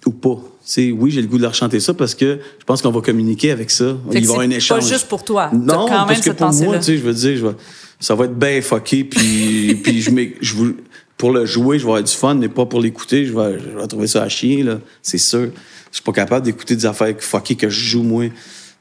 ou 0.07 0.11
pas? 0.13 0.37
Tu 0.37 0.43
sais, 0.65 0.91
oui, 0.93 1.11
j'ai 1.11 1.21
le 1.21 1.27
goût 1.29 1.37
de 1.37 1.43
leur 1.43 1.55
chanter 1.55 1.79
ça 1.79 1.93
parce 1.93 2.15
que 2.15 2.39
je 2.59 2.65
pense 2.65 2.81
qu'on 2.81 2.91
va 2.91 3.03
communiquer 3.03 3.51
avec 3.51 3.71
ça. 3.71 3.85
Fait 3.85 3.95
Il 4.09 4.13
va 4.13 4.19
y 4.21 4.23
avoir 4.25 4.41
un 4.41 4.51
échange. 4.51 4.81
pas 4.81 4.87
juste 4.87 5.09
pour 5.09 5.25
toi. 5.25 5.51
Non, 5.53 5.87
quand 5.87 5.91
même 5.91 6.07
parce 6.07 6.21
que 6.23 6.31
pour 6.31 6.53
moi, 6.53 6.81
je 6.81 6.93
veux 6.95 7.13
dire, 7.13 7.37
je 7.37 7.47
vais- 7.47 7.55
ça 8.05 8.15
va 8.15 8.27
être 8.27 8.39
bien 8.39 8.61
fucké, 8.61 9.03
puis, 9.03 9.77
puis 9.83 10.03
je, 10.03 10.11
je 10.43 10.55
pour 11.17 11.31
le 11.31 11.47
jouer, 11.47 11.79
je 11.79 11.85
vais 11.85 11.91
avoir 11.91 12.03
du 12.03 12.13
fun, 12.13 12.35
mais 12.35 12.49
pas 12.49 12.67
pour 12.67 12.81
l'écouter, 12.81 13.25
je 13.25 13.33
vais, 13.33 13.59
je 13.59 13.79
vais 13.79 13.87
trouver 13.87 14.07
ça 14.07 14.23
à 14.23 14.29
chier, 14.29 14.63
là, 14.63 14.79
c'est 15.01 15.17
sûr. 15.17 15.51
Je 15.91 15.97
suis 15.97 16.03
pas 16.03 16.13
capable 16.13 16.45
d'écouter 16.45 16.77
des 16.77 16.85
affaires 16.85 17.15
fuckées 17.19 17.55
que 17.55 17.71
je 17.71 17.81
joue, 17.81 18.03
moi, 18.03 18.31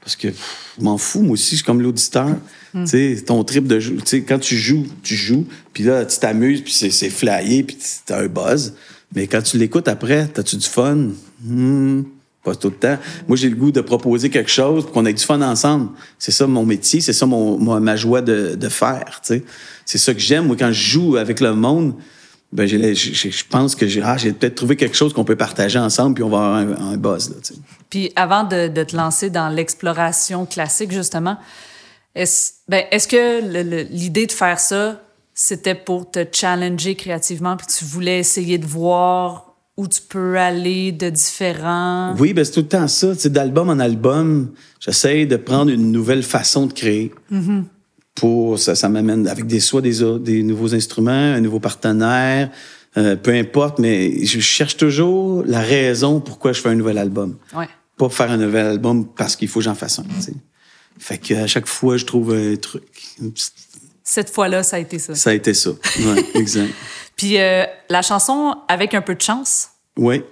parce 0.01 0.17
que 0.17 0.27
pff, 0.27 0.73
je 0.77 0.83
m'en 0.83 0.97
fous, 0.97 1.21
moi 1.21 1.33
aussi, 1.33 1.51
je 1.51 1.55
suis 1.57 1.63
comme 1.63 1.81
l'auditeur. 1.81 2.35
Hmm. 2.73 2.83
Tu 2.83 3.15
sais, 3.15 3.23
ton 3.23 3.41
trip 3.45 3.65
de 3.65 3.79
jouer, 3.79 3.97
tu 3.97 4.07
sais, 4.07 4.21
quand 4.23 4.39
tu 4.39 4.57
joues, 4.57 4.87
tu 5.03 5.15
joues, 5.15 5.47
puis 5.71 5.85
là, 5.85 6.05
tu 6.05 6.19
t'amuses, 6.19 6.61
puis 6.61 6.73
c'est, 6.73 6.91
c'est 6.91 7.09
flyé, 7.09 7.63
puis 7.63 7.77
t'as 8.05 8.23
un 8.23 8.27
buzz. 8.27 8.73
Mais 9.15 9.27
quand 9.27 9.41
tu 9.41 9.57
l'écoutes 9.57 9.87
après, 9.87 10.27
t'as-tu 10.27 10.57
du 10.57 10.67
fun? 10.67 11.11
Hmm, 11.41 12.01
pas 12.43 12.55
tout 12.55 12.69
le 12.69 12.75
temps. 12.75 12.97
Moi, 13.27 13.37
j'ai 13.37 13.49
le 13.49 13.55
goût 13.55 13.71
de 13.71 13.81
proposer 13.81 14.29
quelque 14.29 14.51
chose 14.51 14.83
pour 14.83 14.91
qu'on 14.91 15.05
ait 15.05 15.13
du 15.13 15.23
fun 15.23 15.41
ensemble. 15.41 15.89
C'est 16.19 16.31
ça 16.31 16.45
mon 16.45 16.65
métier, 16.65 17.01
c'est 17.01 17.13
ça 17.13 17.25
mon, 17.25 17.57
ma 17.79 17.95
joie 17.95 18.21
de, 18.21 18.55
de 18.55 18.69
faire. 18.69 19.21
C'est 19.23 19.97
ça 19.97 20.13
que 20.13 20.19
j'aime. 20.19 20.47
Moi, 20.47 20.55
quand 20.57 20.71
je 20.71 20.91
joue 20.91 21.17
avec 21.17 21.39
le 21.39 21.53
monde, 21.53 21.95
ben, 22.53 22.67
je 22.67 23.43
pense 23.49 23.75
que 23.75 23.87
j'ai, 23.87 24.01
ah, 24.03 24.15
j'ai 24.15 24.31
peut-être 24.31 24.53
trouvé 24.53 24.75
quelque 24.75 24.95
chose 24.95 25.11
qu'on 25.11 25.23
peut 25.23 25.35
partager 25.35 25.79
ensemble, 25.79 26.13
puis 26.13 26.23
on 26.23 26.29
va 26.29 26.37
avoir 26.37 26.81
un, 26.81 26.97
buzz, 26.97 27.31
là. 27.31 27.37
Puis 27.89 28.11
avant 28.15 28.43
de, 28.43 28.67
de 28.67 28.83
te 28.83 28.95
lancer 28.95 29.31
dans 29.31 29.49
l'exploration 29.49 30.45
classique, 30.45 30.91
justement, 30.91 31.37
est-ce 32.13 32.51
ben, 32.67 32.85
est-ce 32.91 33.07
que 33.07 33.87
l'idée 33.91 34.27
de 34.27 34.31
faire 34.31 34.59
ça, 34.59 35.01
c'était 35.33 35.73
pour 35.73 36.11
te 36.11 36.23
challenger 36.31 36.93
créativement, 36.93 37.57
puis 37.57 37.65
tu 37.65 37.85
voulais 37.85 38.19
essayer 38.19 38.59
de 38.59 38.67
voir 38.67 39.52
où 39.75 39.87
tu 39.87 40.01
peux 40.01 40.37
aller 40.37 40.91
de 40.91 41.09
différents... 41.09 42.15
Oui, 42.19 42.33
ben 42.33 42.45
c'est 42.45 42.51
tout 42.51 42.59
le 42.59 42.67
temps 42.67 42.87
ça. 42.87 43.15
Tu 43.15 43.29
d'album 43.29 43.69
en 43.69 43.79
album, 43.79 44.51
j'essaie 44.79 45.25
de 45.25 45.35
prendre 45.35 45.71
une 45.71 45.91
nouvelle 45.91 46.23
façon 46.23 46.67
de 46.67 46.73
créer. 46.73 47.11
Pour 48.13 48.59
ça, 48.59 48.75
ça 48.75 48.89
m'amène 48.89 49.27
avec 49.27 49.47
des 49.47 49.59
soit 49.59 49.81
des, 49.81 49.99
des 50.19 50.43
nouveaux 50.43 50.75
instruments, 50.75 51.11
un 51.11 51.41
nouveau 51.41 51.59
partenaire, 51.59 52.51
euh, 52.97 53.15
peu 53.15 53.31
importe, 53.31 53.79
mais 53.79 54.23
je 54.23 54.39
cherche 54.39 54.77
toujours 54.77 55.43
la 55.47 55.61
raison 55.61 56.19
pourquoi 56.21 56.53
je 56.53 56.61
fais 56.61 56.69
un 56.69 56.75
nouvel 56.75 56.99
album. 56.99 57.37
Ouais. 57.55 57.67
Pas 57.97 58.09
faire 58.09 58.29
un 58.29 58.37
nouvel 58.37 58.67
album 58.67 59.07
parce 59.07 59.35
qu'il 59.35 59.47
faut 59.47 59.59
que 59.59 59.65
j'en 59.65 59.75
fasse 59.75 59.97
un. 59.97 60.03
tu 60.03 60.21
sais. 60.21 60.33
Fait 60.99 61.17
que 61.17 61.33
à 61.33 61.47
chaque 61.47 61.65
fois, 61.65 61.97
je 61.97 62.05
trouve 62.05 62.35
un 62.35 62.55
truc. 62.55 62.83
Cette 64.03 64.29
fois-là, 64.29 64.61
ça 64.61 64.75
a 64.75 64.79
été 64.79 64.99
ça. 64.99 65.15
Ça 65.15 65.31
a 65.31 65.33
été 65.33 65.55
ça. 65.55 65.71
Ouais, 65.71 66.23
exact. 66.35 66.71
Puis 67.23 67.39
euh, 67.39 67.63
la 67.89 68.01
chanson 68.01 68.53
Avec 68.67 68.93
un 68.93 69.01
peu 69.01 69.15
de 69.15 69.21
chance, 69.21 69.69
Oui, 69.97 70.23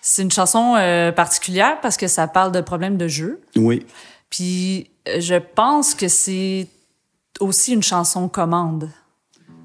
c'est 0.00 0.22
une 0.22 0.30
chanson 0.30 0.76
euh, 0.78 1.10
particulière 1.10 1.78
parce 1.82 1.96
que 1.96 2.06
ça 2.06 2.28
parle 2.28 2.52
de 2.52 2.60
problèmes 2.60 2.96
de 2.96 3.08
jeu. 3.08 3.40
oui. 3.56 3.84
Puis 4.30 4.90
euh, 5.08 5.20
je 5.20 5.34
pense 5.34 5.92
que 5.96 6.06
c'est 6.06 6.68
aussi 7.40 7.72
une 7.72 7.82
chanson 7.82 8.28
commande. 8.28 8.88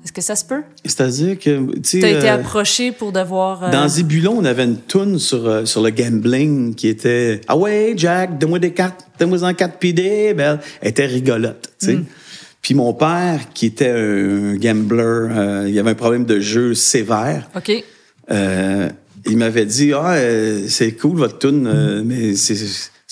Est-ce 0.03 0.11
que 0.11 0.21
ça 0.21 0.35
se 0.35 0.43
peut? 0.43 0.63
C'est-à-dire 0.83 1.37
que, 1.37 1.79
tu 1.81 2.03
as 2.03 2.09
été 2.09 2.29
approché 2.29 2.91
pour 2.91 3.11
devoir. 3.11 3.65
euh, 3.65 3.71
Dans 3.71 3.87
Zébulon, 3.87 4.35
on 4.39 4.45
avait 4.45 4.63
une 4.63 4.77
toune 4.77 5.19
sur, 5.19 5.67
sur 5.67 5.83
le 5.83 5.91
gambling 5.91 6.73
qui 6.73 6.87
était 6.87 7.41
Ah 7.47 7.55
ouais, 7.55 7.93
Jack, 7.95 8.39
donne-moi 8.39 8.57
des 8.57 8.73
cartes, 8.73 9.07
donne-moi 9.19 9.43
en 9.43 9.53
quatre 9.53 9.77
puis 9.77 9.93
des 9.93 10.33
belles. 10.33 10.59
Elle 10.81 10.89
était 10.89 11.05
rigolote, 11.05 11.69
tu 11.79 11.85
sais. 11.85 11.99
Puis 12.65 12.73
mon 12.73 12.95
père, 12.95 13.41
qui 13.53 13.67
était 13.67 13.91
un 13.91 14.55
gambler, 14.55 15.03
euh, 15.03 15.65
il 15.69 15.77
avait 15.77 15.91
un 15.91 15.95
problème 15.95 16.25
de 16.25 16.39
jeu 16.39 16.73
sévère. 16.73 17.47
OK. 17.55 17.71
euh, 18.31 18.89
il 19.27 19.37
m'avait 19.37 19.67
dit 19.67 19.93
Ah, 19.93 20.13
euh, 20.13 20.65
c'est 20.67 20.93
cool 20.93 21.17
votre 21.17 21.37
tune, 21.37 21.67
euh, 21.67 22.01
mais 22.03 22.35
c'est 22.35 22.55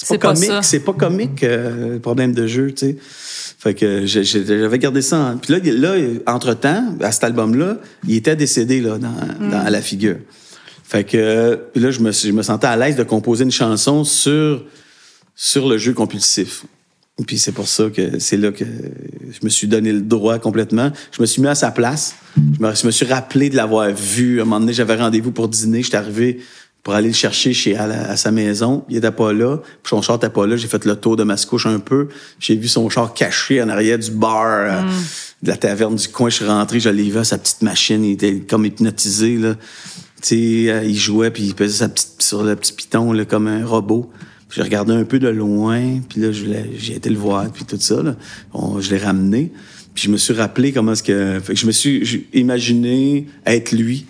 pas 0.08 0.18
comique, 0.18 0.50
c'est 0.64 0.80
pas 0.80 0.94
comique 0.94 1.42
le 1.44 2.00
problème 2.00 2.34
de 2.34 2.48
jeu, 2.48 2.72
tu 2.72 2.88
sais. 2.88 2.98
Fait 3.60 3.76
que 3.76 4.08
j'avais 4.08 4.80
gardé 4.80 5.04
ça. 5.04 5.20
en- 5.20 5.38
Puis 5.38 5.54
là, 5.54 5.60
là 5.94 6.04
entre 6.26 6.56
temps, 6.56 6.96
à 7.00 7.12
cet 7.12 7.24
album-là, 7.24 7.78
il 8.08 8.16
était 8.16 8.36
décédé 8.36 8.82
là 8.82 8.98
dans, 8.98 9.10
Mm. 9.40 9.52
dans 9.52 9.60
à 9.60 9.70
la 9.70 9.82
figure. 9.84 10.18
Fait 10.84 11.04
que 11.04 11.60
là, 11.76 11.92
je 11.92 12.00
me, 12.00 12.12
je 12.12 12.32
me 12.32 12.42
sentais 12.42 12.66
à 12.66 12.76
l'aise 12.76 12.96
de 12.96 13.04
composer 13.04 13.44
une 13.44 13.52
chanson 13.52 14.04
sur 14.04 14.64
sur 15.36 15.68
le 15.70 15.78
jeu 15.78 15.94
compulsif. 15.94 16.66
Puis 17.28 17.38
c'est 17.38 17.52
pour 17.52 17.68
ça 17.68 17.90
que 17.92 18.18
c'est 18.18 18.38
là 18.38 18.52
que 18.52 18.66
je 18.66 19.40
me 19.44 19.50
suis 19.50 19.68
donné 19.68 19.92
le 19.92 20.02
droit 20.02 20.40
complètement. 20.40 20.92
Je 21.16 21.22
me 21.22 21.28
suis 21.28 21.42
mis 21.44 21.48
à 21.48 21.54
sa 21.56 21.70
place. 21.70 22.16
Je 22.36 22.64
me, 22.66 22.74
je 22.74 22.86
me 22.88 22.92
suis 22.92 23.06
rappelé 23.06 23.50
de 23.52 23.56
l'avoir 23.56 23.92
vu. 23.94 24.40
À 24.40 24.42
un 24.42 24.46
moment 24.46 24.60
donné, 24.60 24.74
j'avais 24.74 24.96
rendez-vous 24.96 25.32
pour 25.32 25.48
dîner. 25.48 25.84
J'étais 25.84 25.98
arrivé 25.98 26.40
pour 26.82 26.96
aller 26.96 27.10
le 27.10 27.14
chercher 27.14 27.54
chez, 27.54 27.78
à, 27.78 27.86
la- 27.86 28.10
à 28.10 28.18
sa 28.18 28.32
maison. 28.32 28.84
Il 28.90 28.98
était 28.98 29.12
pas 29.12 29.32
là. 29.32 29.58
Puis 29.58 29.90
son 29.92 30.02
char 30.02 30.16
était 30.16 30.32
pas 30.32 30.48
là. 30.48 30.58
J'ai 30.58 30.68
fait 30.68 30.84
le 30.86 30.96
tour 30.96 31.16
de 31.16 31.24
ma 31.24 31.38
couche 31.38 31.68
un 31.68 31.80
peu. 31.80 32.10
J'ai 32.40 32.56
vu 32.56 32.68
son 32.68 32.90
char 32.90 33.14
caché 33.14 33.62
en 33.62 33.70
arrière 33.70 34.00
du 34.00 34.10
bar, 34.10 34.46
euh, 34.48 34.82
de 35.44 35.50
la 35.50 35.56
taverne 35.56 35.96
du 35.96 36.08
coin. 36.08 36.30
Je 36.30 36.36
suis 36.38 36.46
rentré, 36.46 36.80
je 36.80 36.90
l'ai 36.90 37.10
vu 37.12 37.20
à 37.20 37.24
sa 37.24 37.38
petite 37.38 37.62
machine. 37.62 38.04
Il 38.04 38.14
était 38.14 38.40
comme 38.40 38.66
hypnotisé, 38.66 39.38
là. 39.38 39.54
Tu 40.24 40.30
sais, 40.66 40.72
euh, 40.72 40.84
il 40.84 40.98
jouait, 40.98 41.30
puis 41.30 41.44
il 41.44 41.54
pesait 41.54 41.78
sa 41.80 41.90
petite, 41.90 42.16
sur 42.24 42.44
le 42.44 42.56
petit 42.56 42.74
piton, 42.74 43.14
là, 43.14 43.24
comme 43.26 43.46
un 43.48 43.64
robot. 43.64 44.10
J'ai 44.56 44.62
regardé 44.62 44.94
un 44.94 45.04
peu 45.04 45.18
de 45.18 45.30
loin, 45.30 45.82
puis 46.08 46.22
là, 46.22 46.32
j'ai 46.32 46.96
été 46.96 47.10
le 47.10 47.18
voir, 47.18 47.50
puis 47.52 47.66
tout 47.66 47.78
ça. 47.80 48.04
Là. 48.04 48.16
Je 48.80 48.90
l'ai 48.92 49.00
ramené. 49.00 49.52
Puis 49.96 50.06
je 50.06 50.12
me 50.12 50.18
suis 50.18 50.34
rappelé 50.34 50.72
comment 50.72 50.92
est-ce 50.92 51.04
que... 51.04 51.40
Fait 51.44 51.54
que 51.54 51.60
je 51.60 51.66
me 51.66 51.72
suis 51.72 52.28
imaginé 52.34 53.28
être 53.46 53.72
lui 53.72 54.06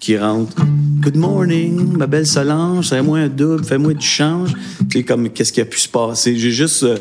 qui 0.00 0.18
rentre. 0.18 0.56
Good 1.00 1.16
morning, 1.16 1.96
ma 1.96 2.06
belle 2.06 2.26
Solange, 2.26 2.88
fais-moi 2.88 3.20
un 3.20 3.28
double, 3.28 3.64
fais-moi 3.64 3.94
du 3.94 4.06
change. 4.06 4.52
Puis 4.88 5.04
comme, 5.04 5.30
qu'est-ce 5.30 5.52
qui 5.52 5.60
a 5.60 5.64
pu 5.64 5.78
se 5.78 5.88
passer? 5.88 6.36
J'ai 6.36 6.50
juste 6.50 6.82
euh, 6.82 6.98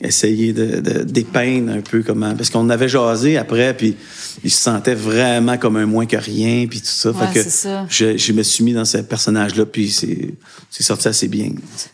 essayé 0.00 0.52
de, 0.52 0.80
de- 0.80 1.02
dépeindre 1.04 1.72
un 1.72 1.80
peu 1.80 2.02
comment... 2.02 2.34
Parce 2.34 2.50
qu'on 2.50 2.68
avait 2.70 2.88
jasé 2.88 3.36
après, 3.36 3.74
puis 3.76 3.96
il 4.42 4.50
se 4.50 4.60
sentait 4.60 4.94
vraiment 4.94 5.56
comme 5.58 5.76
un 5.76 5.86
moins 5.86 6.06
que 6.06 6.16
rien, 6.16 6.66
puis 6.68 6.80
tout 6.80 6.86
ça. 6.86 7.10
Ouais, 7.10 7.26
fait 7.28 7.44
que 7.44 7.48
ça. 7.48 7.86
Je, 7.88 8.16
je 8.16 8.32
me 8.32 8.42
suis 8.42 8.64
mis 8.64 8.72
dans 8.72 8.84
ce 8.84 8.98
personnage-là, 8.98 9.66
puis 9.66 9.90
c'est 9.90 10.82
sorti 10.82 11.08
assez 11.08 11.28
bien. 11.28 11.50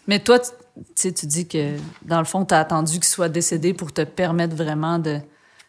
Mais 0.06 0.18
toi, 0.20 0.38
tu 0.38 0.50
tu 0.76 0.84
sais, 0.94 1.12
tu 1.12 1.26
dis 1.26 1.46
que 1.46 1.72
dans 2.06 2.20
le 2.20 2.24
fond, 2.24 2.44
tu 2.46 2.54
as 2.54 2.60
attendu 2.60 2.94
qu'il 2.94 3.04
soit 3.04 3.28
décédé 3.28 3.74
pour 3.74 3.92
te 3.92 4.02
permettre 4.02 4.56
vraiment 4.56 4.98
de. 4.98 5.18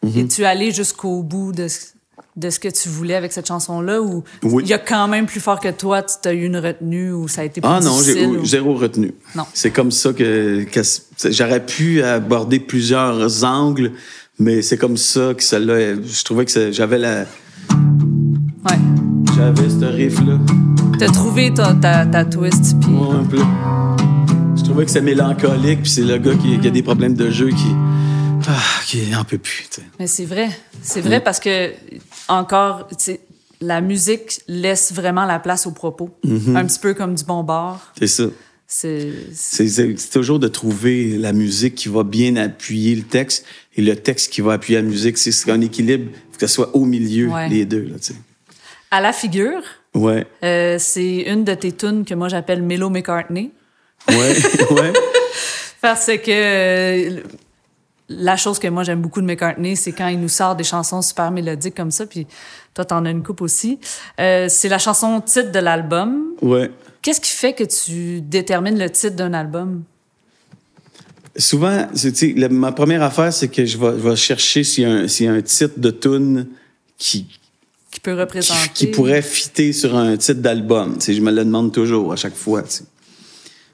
Mhm. 0.02 0.18
Et 0.18 0.28
tu 0.28 0.42
es 0.42 0.44
allé 0.46 0.70
jusqu'au 0.72 1.22
bout 1.22 1.52
de, 1.52 1.68
ce- 1.68 1.88
de 2.36 2.48
ce 2.48 2.58
que 2.58 2.68
tu 2.68 2.88
voulais 2.88 3.14
avec 3.14 3.30
cette 3.32 3.46
chanson-là 3.46 4.00
ou 4.00 4.24
Oui. 4.42 4.62
il 4.64 4.70
y 4.70 4.72
a 4.72 4.78
quand 4.78 5.06
même 5.06 5.26
plus 5.26 5.40
fort 5.40 5.60
que 5.60 5.68
toi, 5.70 6.02
tu 6.02 6.26
as 6.28 6.32
eu 6.32 6.44
une 6.46 6.56
retenue 6.56 7.12
ou 7.12 7.28
ça 7.28 7.42
a 7.42 7.44
été 7.44 7.60
plus 7.60 7.68
Ah 7.70 7.80
non, 7.80 7.98
j'ai 8.02 8.24
ou- 8.26 8.44
zéro 8.44 8.74
retenu. 8.74 9.12
Non. 9.36 9.44
C'est 9.52 9.70
comme 9.70 9.90
ça 9.90 10.12
que, 10.14 10.64
j'aurais 11.30 11.64
pu 11.64 12.02
aborder 12.02 12.58
plusieurs 12.58 13.44
angles, 13.44 13.92
mais 14.38 14.62
c'est 14.62 14.78
comme 14.78 14.96
ça 14.96 15.34
que 15.34 15.42
celle-là, 15.42 15.96
je 16.02 16.24
trouvais 16.24 16.46
que 16.46 16.72
j'avais 16.72 16.98
la, 16.98 17.26
Ouais. 18.66 18.78
j'avais 19.36 19.68
ce 19.68 19.84
riff-là. 19.84 20.38
T'as 20.98 21.08
trouvé 21.08 21.52
ta, 21.52 21.74
ta, 21.74 22.06
ta 22.06 22.24
twist, 22.24 22.76
puis... 22.80 22.90
Ouais, 22.92 23.14
un 23.20 23.24
peu. 23.24 23.38
Je 24.56 24.62
trouvais 24.62 24.84
que 24.84 24.90
c'est 24.90 25.00
mélancolique, 25.00 25.82
puis 25.82 25.90
c'est 25.90 26.02
le 26.02 26.16
gars 26.18 26.34
qui, 26.34 26.58
qui 26.58 26.66
a 26.66 26.70
des 26.70 26.82
problèmes 26.82 27.14
de 27.14 27.30
jeu 27.30 27.48
qui. 27.48 27.66
Ah, 28.48 28.60
qui 28.86 29.14
en 29.14 29.24
peut 29.24 29.38
plus. 29.38 29.68
Mais 29.98 30.06
c'est 30.06 30.24
vrai. 30.24 30.48
C'est 30.82 31.00
vrai 31.00 31.20
parce 31.22 31.40
que, 31.40 31.72
encore, 32.28 32.88
la 33.60 33.80
musique 33.80 34.40
laisse 34.48 34.92
vraiment 34.92 35.24
la 35.24 35.38
place 35.38 35.66
au 35.66 35.72
propos. 35.72 36.10
Un 36.24 36.64
petit 36.64 36.78
peu 36.78 36.94
comme 36.94 37.14
du 37.14 37.24
bon 37.24 37.42
bord. 37.42 37.80
C'est 37.98 38.06
ça. 38.06 38.24
C'est... 38.66 39.94
toujours 40.10 40.38
de 40.38 40.48
trouver 40.48 41.18
la 41.18 41.32
musique 41.34 41.74
qui 41.74 41.88
va 41.90 42.04
bien 42.04 42.36
appuyer 42.36 42.94
le 42.94 43.02
texte 43.02 43.44
et 43.76 43.82
le 43.82 43.94
texte 43.96 44.32
qui 44.32 44.40
va 44.40 44.54
appuyer 44.54 44.78
la 44.80 44.84
musique. 44.86 45.18
C'est 45.18 45.50
un 45.50 45.60
équilibre, 45.60 46.10
faut 46.32 46.38
que 46.38 46.46
ce 46.46 46.54
soit 46.54 46.74
au 46.74 46.84
milieu, 46.86 47.28
Ouais. 47.28 47.48
les 47.50 47.64
deux, 47.66 47.82
là. 47.82 47.96
À 48.90 49.00
la 49.00 49.12
figure, 49.12 49.62
Ouais, 49.94 50.26
euh, 50.42 50.76
c'est 50.78 51.18
une 51.20 51.44
de 51.44 51.52
tes 51.54 51.72
tunes 51.72 52.06
que 52.06 52.14
moi 52.14 52.28
j'appelle 52.30 52.62
Mellow 52.62 52.88
McCartney. 52.88 53.50
ouais, 54.08 54.36
ouais. 54.70 54.92
Parce 55.82 56.06
que 56.06 56.30
euh, 56.30 57.20
la 58.18 58.36
chose 58.36 58.58
que 58.58 58.68
moi 58.68 58.82
j'aime 58.84 59.00
beaucoup 59.02 59.20
de 59.20 59.26
McCartney, 59.26 59.76
c'est 59.76 59.92
quand 59.92 60.08
il 60.08 60.20
nous 60.20 60.28
sort 60.28 60.54
des 60.56 60.64
chansons 60.64 61.02
super 61.02 61.30
mélodiques 61.30 61.74
comme 61.76 61.90
ça, 61.90 62.06
puis 62.06 62.26
toi 62.74 62.84
t'en 62.84 63.04
as 63.04 63.10
une 63.10 63.22
coupe 63.22 63.40
aussi. 63.42 63.78
Euh, 64.20 64.46
c'est 64.48 64.68
la 64.68 64.78
chanson 64.78 65.20
titre 65.20 65.50
de 65.52 65.58
l'album. 65.58 66.22
ouais. 66.42 66.70
Qu'est-ce 67.02 67.20
qui 67.20 67.32
fait 67.32 67.52
que 67.52 67.64
tu 67.64 68.20
détermines 68.20 68.78
le 68.78 68.88
titre 68.88 69.16
d'un 69.16 69.34
album? 69.34 69.82
Souvent, 71.36 71.88
la- 72.36 72.48
ma 72.48 72.72
première 72.72 73.02
affaire, 73.02 73.32
c'est 73.32 73.48
que 73.48 73.64
je 73.64 73.78
vais, 73.78 73.92
je 73.98 74.08
vais 74.08 74.16
chercher 74.16 74.62
s'il 74.64 74.84
y, 74.84 74.86
a 74.86 74.90
un- 74.92 75.08
s'il 75.08 75.26
y 75.26 75.28
a 75.28 75.32
un 75.32 75.40
titre 75.42 75.78
de 75.78 75.90
tune 75.90 76.46
qui, 76.98 77.26
Qui 77.90 78.00
peut 78.00 78.14
représenter... 78.14 78.68
qui 78.74 78.86
pourrait 78.88 79.22
fitter 79.22 79.72
sur 79.72 79.96
un 79.96 80.16
titre 80.16 80.40
d'album. 80.40 80.96
Je 81.04 81.20
me 81.20 81.30
le 81.32 81.44
demande 81.44 81.72
toujours 81.72 82.12
à 82.12 82.16
chaque 82.16 82.36
fois. 82.36 82.62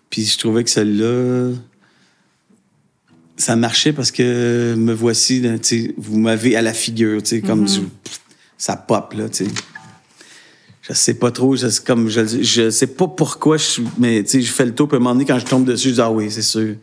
Puis 0.09 0.25
je 0.25 0.39
trouvais 0.39 0.65
que 0.65 0.71
celle-là, 0.71 1.51
ça 3.39 3.57
marchait 3.57 3.93
parce 3.95 4.11
que 4.11 4.75
me 4.77 4.93
voici, 4.93 5.41
là, 5.41 5.59
tu 5.59 5.85
sais, 5.87 5.95
vous 5.97 6.19
m'avez 6.19 6.55
à 6.57 6.61
la 6.63 6.75
figure, 6.75 7.23
tu 7.23 7.29
sais, 7.37 7.41
comme 7.41 7.67
je- 7.69 7.81
ça 8.59 8.77
pop 8.77 9.15
là, 9.15 9.29
tu 9.31 9.47
sais. 9.47 9.51
Je 10.83 10.93
sais 10.95 11.15
pas 11.15 11.31
trop, 11.31 11.55
je, 11.55 11.69
c'est 11.69 11.85
comme 11.85 12.09
je, 12.09 12.43
je 12.43 12.71
sais 12.71 12.87
pas 12.89 13.07
pourquoi, 13.09 13.57
je, 13.59 13.81
mais 13.99 14.23
tu 14.25 14.31
sais, 14.31 14.43
je 14.43 14.53
fais 14.53 14.65
le 14.67 14.75
tour, 14.75 14.89
puis 14.89 14.97
à 14.97 14.99
un 14.99 15.01
moment 15.03 15.15
donné, 15.15 15.25
quand 15.27 15.39
je 15.39 15.45
tombe 15.47 15.65
dessus, 15.65 15.91
je 15.91 15.95
dis 15.95 16.01
ah 16.01 16.11
oui, 16.11 16.31
c'est 16.31 16.43
sûr. 16.43 16.75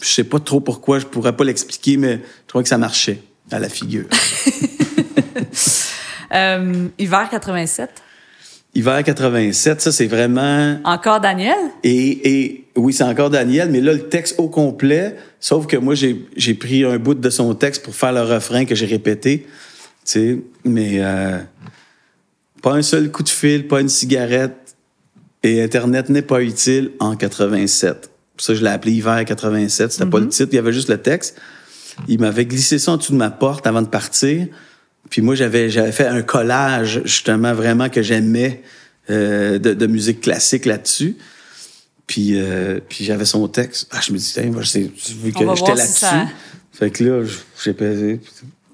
Je 0.00 0.06
sais 0.08 0.24
pas 0.24 0.38
trop 0.40 0.60
pourquoi, 0.60 0.98
je 0.98 1.06
pourrais 1.06 1.34
pas 1.36 1.44
l'expliquer, 1.44 1.96
mais 1.96 2.16
je 2.16 2.46
trouvais 2.48 2.62
que 2.62 2.68
ça 2.68 2.78
marchait 2.78 3.20
à 3.50 3.58
la 3.58 3.68
figure. 3.68 4.04
Euh, 6.32 6.88
Hiver 6.98 7.28
87. 7.30 7.90
Hiver 8.74 9.04
87, 9.04 9.80
ça 9.80 9.92
c'est 9.92 10.06
vraiment 10.08 10.80
Encore 10.82 11.20
Daniel? 11.20 11.54
Et, 11.84 12.40
et 12.48 12.63
oui, 12.76 12.92
c'est 12.92 13.04
encore 13.04 13.30
Daniel, 13.30 13.70
mais 13.70 13.80
là, 13.80 13.92
le 13.92 14.08
texte 14.08 14.34
au 14.38 14.48
complet, 14.48 15.16
sauf 15.38 15.66
que 15.66 15.76
moi, 15.76 15.94
j'ai 15.94 16.54
pris 16.54 16.84
un 16.84 16.98
bout 16.98 17.14
de 17.14 17.30
son 17.30 17.54
texte 17.54 17.84
pour 17.84 17.94
faire 17.94 18.12
le 18.12 18.22
refrain 18.22 18.64
que 18.64 18.74
j'ai 18.74 18.86
répété, 18.86 19.46
tu 19.46 19.46
sais, 20.04 20.38
mais 20.64 20.96
euh, 20.98 21.38
pas 22.62 22.72
un 22.72 22.82
seul 22.82 23.10
coup 23.10 23.22
de 23.22 23.28
fil, 23.28 23.68
pas 23.68 23.80
une 23.80 23.88
cigarette, 23.88 24.76
et 25.42 25.62
Internet 25.62 26.08
n'est 26.08 26.22
pas 26.22 26.42
utile 26.42 26.90
en 26.98 27.16
87. 27.16 28.10
Pour 28.36 28.44
ça, 28.44 28.54
je 28.54 28.62
l'ai 28.62 28.70
appelé 28.70 28.92
Hiver 28.92 29.24
87, 29.24 29.92
c'était 29.92 30.10
pas 30.10 30.18
le 30.18 30.28
titre, 30.28 30.48
il 30.52 30.56
y 30.56 30.58
avait 30.58 30.72
juste 30.72 30.88
le 30.88 30.98
texte. 30.98 31.40
Il 32.08 32.18
m'avait 32.18 32.46
glissé 32.46 32.80
ça 32.80 32.92
en 32.92 32.96
dessous 32.96 33.12
de 33.12 33.18
ma 33.18 33.30
porte 33.30 33.68
avant 33.68 33.82
de 33.82 33.86
partir. 33.86 34.48
Puis 35.10 35.22
moi, 35.22 35.36
j'avais 35.36 35.70
j'avais 35.70 35.92
fait 35.92 36.08
un 36.08 36.22
collage, 36.22 37.02
justement, 37.04 37.54
vraiment 37.54 37.88
que 37.88 38.02
j'aimais 38.02 38.62
euh, 39.10 39.58
de, 39.60 39.74
de 39.74 39.86
musique 39.86 40.22
classique 40.22 40.64
là-dessus. 40.64 41.16
Puis, 42.06 42.32
euh, 42.38 42.80
puis 42.88 43.04
j'avais 43.04 43.24
son 43.24 43.48
texte. 43.48 43.88
Ah, 43.90 44.00
je 44.02 44.12
me 44.12 44.18
dis, 44.18 44.34
vu 45.22 45.32
que 45.32 45.38
j'étais 45.38 45.56
si 45.56 45.76
là-dessus? 45.78 45.92
ça- 46.00 46.26
Fait 46.72 46.90
que 46.90 47.04
là, 47.04 47.24
j'ai 47.64 47.72
pesé. 47.72 48.20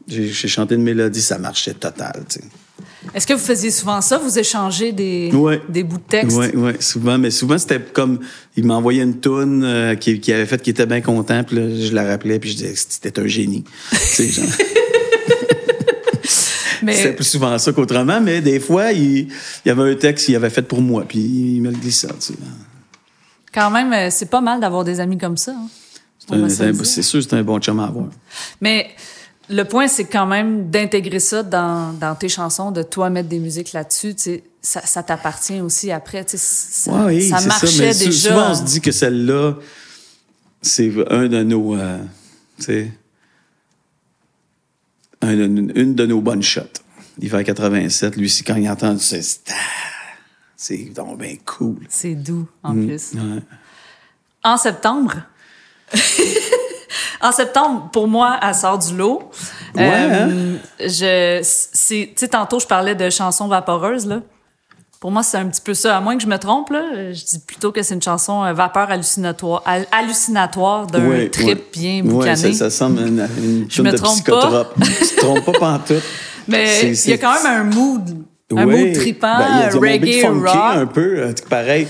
J'ai 0.08 0.48
chanté 0.48 0.74
une 0.74 0.82
mélodie, 0.82 1.20
ça 1.22 1.38
marchait 1.38 1.74
total, 1.74 2.24
tu 2.28 2.40
sais. 2.40 2.44
Est-ce 3.14 3.26
que 3.26 3.32
vous 3.34 3.38
faisiez 3.38 3.70
souvent 3.70 4.00
ça? 4.00 4.18
Vous 4.18 4.38
échangez 4.38 4.92
des, 4.92 5.30
Ouais. 5.32 5.60
des 5.68 5.84
bouts 5.84 5.96
de 5.98 6.02
texte? 6.02 6.36
Oui, 6.36 6.46
oui, 6.54 6.72
souvent. 6.80 7.16
Mais 7.18 7.30
souvent, 7.30 7.56
c'était 7.58 7.78
comme. 7.80 8.18
Il 8.56 8.64
m'envoyait 8.66 9.02
une 9.02 9.20
toune 9.20 9.62
euh, 9.64 9.94
qui, 9.94 10.18
qui 10.20 10.32
avait 10.32 10.44
fait 10.46 10.60
qu'il 10.60 10.72
était 10.72 10.84
bien 10.86 11.00
content, 11.00 11.42
puis 11.44 11.56
là, 11.56 11.62
je 11.86 11.92
la 11.94 12.04
rappelais, 12.04 12.38
puis 12.38 12.50
je 12.50 12.56
disais 12.56 12.72
que 12.72 12.78
c'était 12.78 13.18
un 13.20 13.26
génie. 13.26 13.64
genre. 14.18 14.44
Mais 16.82 16.94
C'était 16.96 17.12
plus 17.12 17.24
souvent 17.24 17.58
ça 17.58 17.72
qu'autrement, 17.72 18.22
mais 18.22 18.40
des 18.40 18.58
fois, 18.58 18.90
il, 18.92 19.28
il 19.28 19.28
y 19.66 19.70
avait 19.70 19.90
un 19.92 19.94
texte 19.94 20.24
qu'il 20.24 20.34
avait 20.36 20.48
fait 20.48 20.62
pour 20.62 20.80
moi, 20.80 21.04
puis 21.06 21.18
il 21.20 21.60
me 21.60 21.70
le 21.70 21.76
glissait, 21.76 22.08
tu 22.08 22.14
sais. 22.28 22.34
Quand 23.52 23.70
même, 23.70 23.92
euh, 23.92 24.08
c'est 24.10 24.26
pas 24.30 24.40
mal 24.40 24.60
d'avoir 24.60 24.84
des 24.84 25.00
amis 25.00 25.18
comme 25.18 25.36
ça. 25.36 25.52
hein. 25.52 25.68
C'est 26.84 27.02
sûr, 27.02 27.22
c'est 27.22 27.34
un 27.34 27.42
bon 27.42 27.58
chum 27.58 27.80
à 27.80 27.86
avoir. 27.86 28.06
Mais 28.60 28.90
le 29.48 29.64
point, 29.64 29.88
c'est 29.88 30.04
quand 30.04 30.26
même 30.26 30.70
d'intégrer 30.70 31.18
ça 31.18 31.42
dans, 31.42 31.92
dans 31.94 32.14
tes 32.14 32.28
chansons, 32.28 32.70
de 32.70 32.82
toi 32.84 33.10
mettre 33.10 33.28
des 33.28 33.40
musiques 33.40 33.72
là-dessus. 33.72 34.14
Ça, 34.62 34.82
ça 34.84 35.02
t'appartient 35.02 35.60
aussi 35.60 35.90
après. 35.90 36.24
Ça, 36.28 36.92
Ouais, 36.92 37.20
marchait 37.30 37.66
ça. 37.66 37.82
Mais 37.82 37.92
sou- 37.94 38.04
déjà. 38.04 38.28
souvent, 38.30 38.50
on 38.50 38.54
se 38.54 38.62
dit 38.62 38.80
que 38.80 38.92
celle-là, 38.92 39.54
c'est 40.62 40.92
un 41.10 41.26
de 41.26 41.42
nos. 41.42 41.74
euh, 41.76 41.98
un 45.22 45.30
une 45.32 45.94
de 45.94 46.06
nos 46.06 46.20
bonnes 46.20 46.42
shots. 46.42 46.60
L'hiver 47.18 47.42
87, 47.44 48.16
lui, 48.16 48.32
quand 48.46 48.54
il 48.56 48.68
entend. 48.70 48.96
C'est 48.98 49.20
c'est- 50.62 50.92
donc 50.94 51.18
bien 51.18 51.36
cool. 51.46 51.76
C'est 51.88 52.14
doux, 52.14 52.46
en 52.62 52.74
Mm. 52.74 52.86
plus. 52.86 53.12
Ouais. 53.14 53.42
En 54.44 54.56
septembre. 54.56 55.14
en 57.22 57.32
septembre, 57.32 57.88
pour 57.92 58.08
moi, 58.08 58.38
elle 58.42 58.54
sort 58.54 58.78
du 58.78 58.94
lot. 58.96 59.30
Ouais, 59.74 59.84
hein? 59.84 60.28
Euh, 60.30 60.56
je, 60.80 61.40
c'est, 61.42 62.08
tu 62.08 62.12
sais, 62.16 62.28
tantôt, 62.28 62.58
je 62.60 62.66
parlais 62.66 62.94
de 62.94 63.08
chansons 63.10 63.48
vaporeuses, 63.48 64.06
là. 64.06 64.20
Pour 65.00 65.10
moi, 65.10 65.22
c'est 65.22 65.38
un 65.38 65.46
petit 65.48 65.62
peu 65.62 65.72
ça. 65.72 65.96
À 65.96 66.00
moins 66.02 66.16
que 66.16 66.22
je 66.22 66.26
me 66.28 66.36
trompe, 66.38 66.70
là, 66.70 67.12
je 67.12 67.24
dis 67.24 67.38
plutôt 67.38 67.72
que 67.72 67.82
c'est 67.82 67.94
une 67.94 68.02
chanson 68.02 68.44
euh, 68.44 68.52
vapeur 68.52 68.90
hallucinatoire, 68.90 69.62
hal- 69.64 69.86
hallucinatoire 69.92 70.86
d'un 70.86 71.26
trip 71.28 71.72
bien 71.72 72.02
boucané. 72.04 72.36
ça, 72.36 72.52
ça 72.52 72.70
semble 72.70 73.00
une, 73.06 73.26
une 73.42 73.66
Je 73.70 73.80
me 73.80 73.92
de 73.92 73.96
trompe 73.96 74.12
psychotrope. 74.16 74.74
tu 74.78 75.14
te 75.14 75.20
trompes 75.20 75.44
pas 75.46 75.52
pantoute. 75.58 76.02
Mais 76.48 76.90
il 76.92 77.08
y 77.10 77.12
a 77.14 77.18
quand 77.18 77.32
même 77.42 77.46
un 77.46 77.64
mood, 77.64 78.24
un 78.56 78.66
Ouais. 78.66 78.84
mood 78.86 78.92
trippant, 78.94 79.38
Ben, 79.38 79.78
reggae, 79.78 80.20
funky 80.20 80.38
rock. 80.46 80.56
un 80.74 80.86
peu, 80.86 81.18
euh, 81.18 81.32
pareil. 81.48 81.86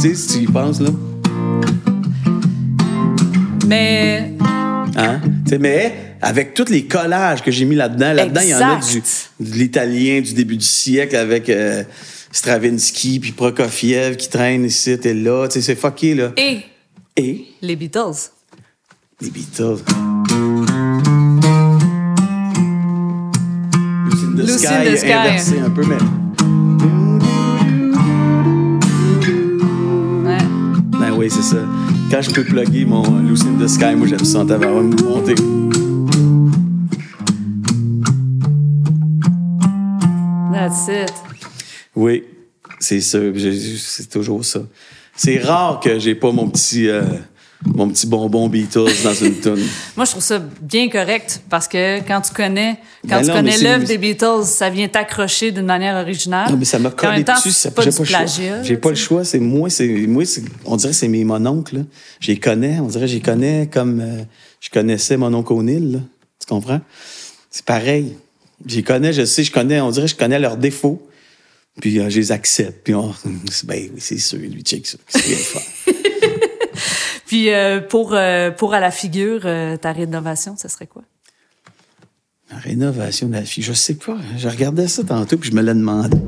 Tu 0.00 0.08
sais, 0.08 0.14
si 0.14 0.26
tu 0.28 0.44
y 0.44 0.46
penses, 0.46 0.80
là. 0.80 0.90
Mais 3.66 4.32
Hein? 4.96 5.20
Tu 5.44 5.50
sais, 5.50 5.58
mais 5.58 5.94
avec 6.20 6.54
tous 6.54 6.68
les 6.68 6.84
collages 6.86 7.42
que 7.42 7.50
j'ai 7.50 7.64
mis 7.64 7.76
là-dedans, 7.76 8.12
là-dedans, 8.12 8.40
il 8.42 8.48
y 8.50 8.54
en 8.54 8.60
a 8.60 8.76
du, 8.80 9.00
de 9.50 9.54
l'italien 9.56 10.20
du 10.20 10.34
début 10.34 10.56
du 10.56 10.64
siècle 10.64 11.14
avec 11.16 11.48
euh, 11.48 11.84
Stravinsky 12.32 13.20
puis 13.20 13.32
Prokofiev 13.32 14.16
qui 14.16 14.28
traînent 14.28 14.64
ici 14.64 14.90
et 15.02 15.14
là. 15.14 15.46
Tu 15.48 15.54
sais, 15.54 15.60
c'est 15.62 15.74
fucké, 15.76 16.14
là. 16.14 16.32
et 16.36 16.60
Et? 17.16 17.44
les 17.62 17.76
Beatles. 17.76 18.30
les 19.20 19.30
Beatles. 19.30 19.78
The 24.42 24.46
Lucy 24.46 24.66
Sky, 24.66 24.74
in 24.74 24.92
the 24.92 24.96
Sky. 24.96 25.12
inversé 25.12 25.58
un 25.60 25.70
peu, 25.70 25.82
mais... 25.86 25.96
Ouais. 30.28 30.38
Ben 31.00 31.12
oui, 31.16 31.28
c'est 31.30 31.42
ça. 31.42 31.56
Quand 32.10 32.22
je 32.22 32.30
peux 32.30 32.42
plugger 32.44 32.84
mon 32.84 33.02
Lucy 33.20 33.46
in 33.48 33.58
the 33.64 33.68
Sky, 33.68 33.94
moi, 33.96 34.06
j'aime 34.06 34.24
ça 34.24 34.40
en 34.40 34.44
me 34.44 35.02
monter. 35.04 35.34
That's 40.52 40.88
it. 40.88 41.12
Oui, 41.94 42.24
c'est. 42.78 43.00
J'ai- 43.00 43.76
C'est 43.78 44.08
toujours 44.10 44.44
ça. 44.44 44.60
C'est 45.16 45.38
rare 45.38 45.80
que 45.80 45.98
j'ai 45.98 46.14
pas 46.14 46.32
mon 46.32 46.48
petit, 46.48 46.88
euh, 46.88 47.02
mon 47.64 47.88
petit 47.90 48.06
bonbon 48.06 48.48
Beatles 48.48 49.02
dans 49.04 49.14
une 49.14 49.38
tune. 49.40 49.58
Moi, 49.96 50.04
je 50.06 50.10
trouve 50.12 50.22
ça 50.22 50.38
bien 50.62 50.88
correct 50.88 51.42
parce 51.50 51.68
que 51.68 51.98
quand 52.00 52.20
tu 52.22 52.32
connais, 52.32 52.78
quand 53.08 53.16
Ben 53.16 53.20
tu 53.22 53.28
non, 53.28 53.34
connais 53.34 53.52
c'est- 53.52 53.64
l'œuvre 53.64 53.84
des 53.84 53.98
Beatles, 53.98 54.44
ça 54.44 54.70
vient 54.70 54.88
t'accrocher 54.88 55.52
d'une 55.52 55.66
manière 55.66 55.96
originale. 55.96 56.50
Non, 56.50 56.56
mais 56.56 56.64
ça 56.64 56.78
même 57.12 57.24
temps, 57.24 57.34
dessus. 57.34 57.50
c'est 57.50 57.68
ça- 57.68 57.70
pas 57.70 57.82
pas 57.82 57.86
le 57.86 57.90
choix. 58.06 58.06
plagiat. 58.06 58.62
J'ai 58.62 58.76
pas 58.78 58.88
le 58.90 58.94
choix. 58.96 59.24
C'est 59.24 59.38
moi, 59.40 59.68
c'est 59.70 59.86
moi, 60.06 60.24
c'est 60.24 60.42
on 60.64 60.76
dirait 60.76 60.92
que 60.92 60.98
c'est 60.98 61.08
mes 61.08 61.24
mononcles. 61.24 61.76
Là. 61.76 61.82
Je 62.20 62.28
les 62.28 62.38
connais. 62.38 62.80
On 62.80 62.86
dirait 62.86 63.06
les 63.14 63.20
connais 63.20 63.68
comme 63.70 64.00
euh, 64.00 64.22
je 64.60 64.70
connaissais 64.70 65.16
mon 65.18 65.32
oncle 65.34 65.52
O'Neill. 65.52 65.92
là. 65.92 65.98
Tu 66.40 66.46
comprends? 66.48 66.80
C'est 67.50 67.64
pareil. 67.64 68.14
Je 68.66 68.76
les 68.76 68.82
connais. 68.82 69.12
Je 69.12 69.24
sais. 69.26 69.44
Je 69.44 69.52
connais. 69.52 69.80
On 69.80 69.90
dirait 69.90 70.06
que 70.06 70.12
je 70.12 70.16
connais 70.16 70.38
leurs 70.38 70.56
défauts. 70.56 71.06
Puis 71.80 71.98
euh, 71.98 72.08
je 72.08 72.18
les 72.18 72.32
accepte. 72.32 72.84
Puis 72.84 72.94
on, 72.94 73.12
c'est- 73.50 73.66
ben 73.66 73.90
oui, 73.92 74.00
c'est 74.00 74.18
sûr. 74.18 74.38
Lui, 74.38 74.62
check 74.62 74.86
ça. 74.86 74.96
Vient 75.14 75.36
de 75.36 75.42
faire? 75.42 75.62
Puis 77.30 77.50
euh, 77.50 77.80
pour, 77.80 78.14
euh, 78.14 78.50
pour 78.50 78.74
à 78.74 78.80
la 78.80 78.90
figure, 78.90 79.42
euh, 79.44 79.76
ta 79.76 79.92
rénovation, 79.92 80.56
ça 80.56 80.68
serait 80.68 80.88
quoi? 80.88 81.04
La 82.50 82.58
rénovation 82.58 83.28
de 83.28 83.34
la 83.34 83.44
fille, 83.44 83.62
je 83.62 83.72
sais 83.72 83.94
pas. 83.94 84.18
Je 84.36 84.48
regardais 84.48 84.88
ça 84.88 85.04
tantôt 85.04 85.36
puis 85.36 85.48
je 85.48 85.54
me 85.54 85.62
l'ai 85.62 85.74
demandé. 85.74 86.18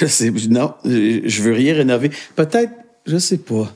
Non, 0.50 0.74
je 0.84 1.42
veux 1.42 1.52
rien 1.52 1.74
rénover. 1.74 2.10
Peut-être, 2.34 2.72
je 3.06 3.18
sais 3.18 3.38
pas. 3.38 3.72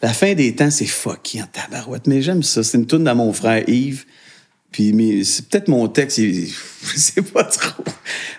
La 0.00 0.14
fin 0.14 0.32
des 0.32 0.54
temps, 0.54 0.70
c'est 0.70 0.86
fucky 0.86 1.42
en 1.42 1.46
tabarouette, 1.46 2.06
mais 2.06 2.22
j'aime 2.22 2.42
ça. 2.42 2.62
C'est 2.62 2.78
une 2.78 2.86
tourne 2.86 3.06
à 3.06 3.14
mon 3.14 3.34
frère 3.34 3.68
Yves. 3.68 4.06
Puis 4.72 4.92
mais 4.94 5.22
c'est 5.22 5.46
peut-être 5.48 5.68
mon 5.68 5.86
texte, 5.86 6.18
il, 6.18 6.48
je 6.82 6.98
sais 6.98 7.22
pas 7.22 7.44
trop. 7.44 7.84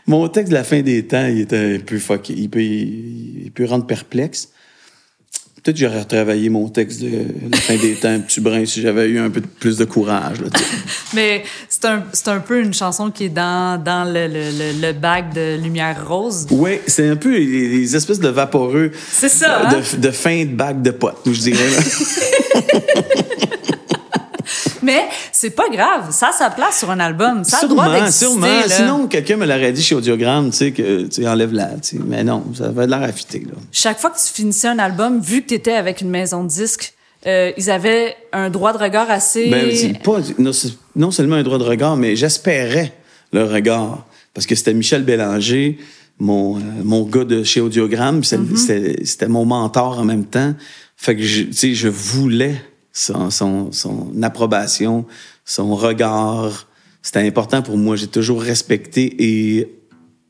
Mon 0.07 0.27
texte 0.27 0.49
de 0.49 0.57
la 0.57 0.63
fin 0.63 0.81
des 0.81 1.05
temps, 1.05 1.27
il 1.27 1.41
était 1.41 1.75
un 1.75 1.79
peu 1.79 1.99
fucké. 1.99 2.33
Il 2.33 2.49
peut, 2.49 2.61
il 2.61 3.51
peut 3.53 3.65
rendre 3.65 3.85
perplexe. 3.85 4.49
Peut-être 5.63 5.77
j'aurais 5.77 6.01
retravaillé 6.01 6.49
mon 6.49 6.67
texte 6.67 7.01
de 7.01 7.25
la 7.49 7.57
fin 7.57 7.77
des 7.77 7.93
temps, 7.93 8.09
un 8.09 8.19
petit 8.19 8.41
brin, 8.41 8.65
si 8.65 8.81
j'avais 8.81 9.07
eu 9.07 9.17
un 9.17 9.29
peu 9.29 9.39
plus 9.39 9.77
de 9.77 9.85
courage. 9.85 10.41
Là, 10.41 10.47
Mais 11.13 11.43
c'est 11.69 11.85
un, 11.85 12.03
un, 12.25 12.39
peu 12.39 12.59
une 12.59 12.73
chanson 12.73 13.11
qui 13.11 13.25
est 13.25 13.29
dans, 13.29 13.81
dans 13.81 14.03
le, 14.03 14.27
le, 14.27 14.81
le, 14.81 14.91
bac 14.91 15.33
de 15.33 15.55
lumière 15.55 16.05
rose. 16.05 16.47
Oui, 16.51 16.81
c'est 16.85 17.07
un 17.07 17.15
peu 17.15 17.31
les, 17.37 17.95
espèces 17.95 18.19
de 18.19 18.27
vaporeux. 18.27 18.91
C'est 19.09 19.29
ça. 19.29 19.67
De, 19.67 19.75
hein? 19.77 19.81
de, 19.99 20.11
fin 20.11 20.43
de 20.43 20.53
bac 20.53 20.81
de 20.81 20.91
potes, 20.91 21.21
je 21.27 21.39
dirais. 21.39 21.69
Mais 24.83 25.05
c'est 25.31 25.51
pas 25.51 25.69
grave, 25.69 26.11
ça 26.11 26.29
a 26.29 26.31
sa 26.31 26.49
place 26.49 26.79
sur 26.79 26.91
un 26.91 26.99
album, 26.99 27.43
ça 27.43 27.57
a 27.57 27.59
sûrement, 27.61 27.83
le 27.83 27.89
droit 27.89 27.99
d'exister. 27.99 28.25
Sûrement, 28.25 28.61
Sinon, 28.67 29.07
quelqu'un 29.07 29.37
me 29.37 29.45
l'aurait 29.45 29.71
dit 29.71 29.81
chez 29.81 29.95
Audiogramme, 29.95 30.51
tu 30.51 30.57
sais, 30.57 30.71
que 30.71 31.07
tu 31.07 31.27
enlèves 31.27 31.53
la, 31.53 31.69
mais 32.05 32.23
non, 32.23 32.43
ça 32.55 32.69
va 32.69 32.85
de 32.85 32.91
l'air 32.91 33.03
affûté, 33.03 33.39
là. 33.39 33.53
Chaque 33.71 33.99
fois 33.99 34.09
que 34.09 34.17
tu 34.17 34.31
finissais 34.33 34.67
un 34.67 34.79
album, 34.79 35.19
vu 35.19 35.41
que 35.41 35.47
tu 35.47 35.53
étais 35.55 35.73
avec 35.73 36.01
une 36.01 36.09
maison 36.09 36.43
de 36.43 36.49
disques, 36.49 36.93
euh, 37.25 37.51
ils 37.57 37.71
avaient 37.71 38.15
un 38.33 38.49
droit 38.49 38.73
de 38.73 38.77
regard 38.77 39.09
assez... 39.09 39.49
Ben, 39.49 39.97
pas, 40.03 40.19
non, 40.95 41.11
seulement 41.11 41.35
un 41.35 41.43
droit 41.43 41.57
de 41.57 41.63
regard, 41.63 41.95
mais 41.95 42.15
j'espérais 42.15 42.93
le 43.31 43.45
regard. 43.45 44.05
Parce 44.33 44.45
que 44.45 44.55
c'était 44.55 44.73
Michel 44.73 45.03
Bélanger, 45.03 45.77
mon, 46.19 46.57
euh, 46.57 46.61
mon 46.83 47.03
gars 47.03 47.23
de 47.23 47.43
chez 47.43 47.61
Audiogramme, 47.61 48.21
mm-hmm. 48.21 49.05
c'était 49.05 49.27
mon 49.27 49.45
mentor 49.45 49.99
en 49.99 50.03
même 50.03 50.25
temps. 50.25 50.53
Fait 50.97 51.15
que, 51.15 51.21
tu 51.21 51.53
sais, 51.53 51.73
je 51.73 51.87
voulais 51.87 52.55
son, 52.93 53.31
son, 53.31 53.71
son 53.71 54.21
approbation, 54.21 55.05
son 55.43 55.75
regard. 55.75 56.67
C'était 57.01 57.27
important 57.27 57.61
pour 57.61 57.77
moi. 57.77 57.95
J'ai 57.95 58.07
toujours 58.07 58.41
respecté 58.41 59.15
et 59.19 59.75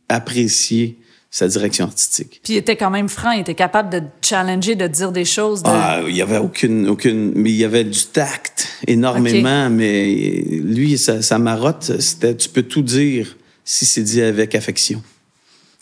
apprécié 0.09 0.97
sa 1.29 1.47
direction 1.47 1.85
artistique. 1.85 2.41
Puis 2.43 2.53
il 2.53 2.57
était 2.57 2.75
quand 2.75 2.91
même 2.91 3.09
franc, 3.09 3.31
il 3.31 3.41
était 3.41 3.55
capable 3.55 3.89
de 3.89 4.01
challenger, 4.21 4.75
de 4.75 4.87
dire 4.87 5.11
des 5.11 5.25
choses. 5.25 5.63
De... 5.63 5.69
Ah, 5.69 6.01
il 6.07 6.15
y 6.15 6.21
avait 6.21 6.37
aucune, 6.37 6.87
aucune, 6.87 7.33
mais 7.35 7.49
il 7.49 7.55
y 7.55 7.65
avait 7.65 7.83
du 7.83 8.05
tact 8.05 8.69
énormément. 8.87 9.69
Mais 9.69 10.13
lui, 10.13 10.97
sa, 10.97 11.21
sa 11.21 11.39
marotte, 11.39 11.99
c'était, 11.99 12.35
tu 12.35 12.49
peux 12.49 12.63
tout 12.63 12.83
dire 12.83 13.35
si 13.65 13.85
c'est 13.85 14.03
dit 14.03 14.21
avec 14.21 14.53
affection. 14.55 15.01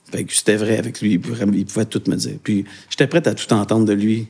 Fait 0.10 0.24
que 0.24 0.34
c'était 0.34 0.56
vrai 0.56 0.78
avec 0.78 1.02
lui, 1.02 1.14
il 1.14 1.20
pouvait, 1.20 1.86
tout 1.86 2.02
me 2.08 2.16
dire. 2.16 2.38
Puis 2.42 2.66
j'étais 2.90 3.08
prête 3.08 3.28
à 3.28 3.34
tout 3.34 3.52
entendre 3.54 3.86
de 3.86 3.94
lui. 3.94 4.30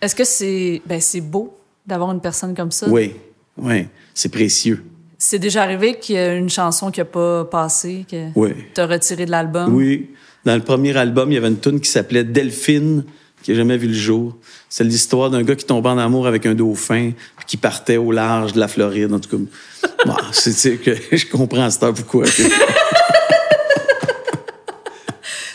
Est-ce 0.00 0.14
que 0.14 0.24
c'est, 0.24 0.82
ben 0.86 1.00
c'est 1.00 1.20
beau 1.20 1.56
d'avoir 1.86 2.12
une 2.12 2.20
personne 2.20 2.54
comme 2.54 2.70
ça? 2.70 2.86
Oui, 2.88 3.14
oui, 3.56 3.86
c'est 4.14 4.30
précieux. 4.30 4.84
C'est 5.18 5.38
déjà 5.38 5.62
arrivé 5.62 5.98
qu'il 5.98 6.16
y 6.16 6.18
a 6.18 6.34
une 6.34 6.50
chanson 6.50 6.90
qui 6.90 7.00
n'a 7.00 7.04
pas 7.04 7.44
passé, 7.44 8.04
que 8.10 8.28
oui. 8.34 8.50
tu 8.74 8.80
as 8.80 8.86
retiré 8.86 9.24
de 9.26 9.30
l'album? 9.30 9.74
Oui. 9.74 10.10
Dans 10.44 10.54
le 10.56 10.62
premier 10.62 10.96
album, 10.96 11.30
il 11.30 11.34
y 11.34 11.38
avait 11.38 11.48
une 11.48 11.60
tune 11.60 11.80
qui 11.80 11.88
s'appelait 11.88 12.24
Delphine, 12.24 13.04
qui 13.42 13.52
n'a 13.52 13.58
jamais 13.58 13.76
vu 13.76 13.86
le 13.88 13.94
jour. 13.94 14.36
C'est 14.68 14.82
l'histoire 14.82 15.30
d'un 15.30 15.42
gars 15.44 15.54
qui 15.54 15.64
tombait 15.64 15.90
en 15.90 15.98
amour 15.98 16.26
avec 16.26 16.46
un 16.46 16.54
dauphin, 16.54 17.12
puis 17.36 17.46
qui 17.46 17.56
partait 17.56 17.96
au 17.98 18.10
large 18.10 18.52
de 18.52 18.58
la 18.60 18.66
Floride. 18.66 19.12
En 19.12 19.20
tout 19.20 19.30
cas, 19.36 19.88
bon, 20.06 20.16
c'est 20.32 20.76
que 20.78 20.96
je 21.16 21.26
comprends 21.26 21.62
à 21.62 21.70
cette 21.70 21.82
heure 21.84 21.94
pourquoi. 21.94 22.24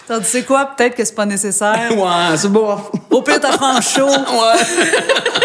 Tu 0.07 0.23
sais 0.23 0.43
quoi? 0.43 0.67
Peut-être 0.67 0.95
que 0.95 1.03
c'est 1.03 1.13
pas 1.13 1.25
nécessaire. 1.25 1.91
ouais, 1.91 2.37
c'est 2.37 2.47
bon. 2.47 2.77
Au 3.11 3.21
pire, 3.21 3.41
t'as 3.41 3.81
chaud. 3.81 4.07
ouais. 4.07 5.43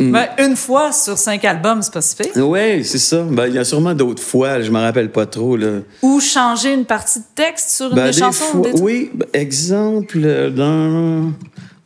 Mm. 0.00 0.12
Ben, 0.12 0.26
une 0.38 0.56
fois 0.56 0.92
sur 0.92 1.18
cinq 1.18 1.44
albums, 1.44 1.82
c'est 1.82 1.92
pas 1.92 2.02
si 2.02 2.16
Oui, 2.36 2.84
c'est 2.84 2.98
ça. 2.98 3.22
Ben, 3.22 3.46
il 3.46 3.54
y 3.54 3.58
a 3.58 3.64
sûrement 3.64 3.94
d'autres 3.94 4.22
fois, 4.22 4.60
je 4.60 4.70
me 4.70 4.78
rappelle 4.78 5.10
pas 5.10 5.26
trop. 5.26 5.56
Là. 5.56 5.80
Ou 6.02 6.20
changer 6.20 6.72
une 6.72 6.84
partie 6.84 7.20
de 7.20 7.24
texte 7.34 7.70
sur 7.70 7.90
une 7.90 7.96
ben, 7.96 8.06
des, 8.06 8.12
chansons. 8.12 8.62
oui, 8.80 9.10
ben, 9.14 9.26
exemple, 9.32 10.52
dans... 10.54 11.32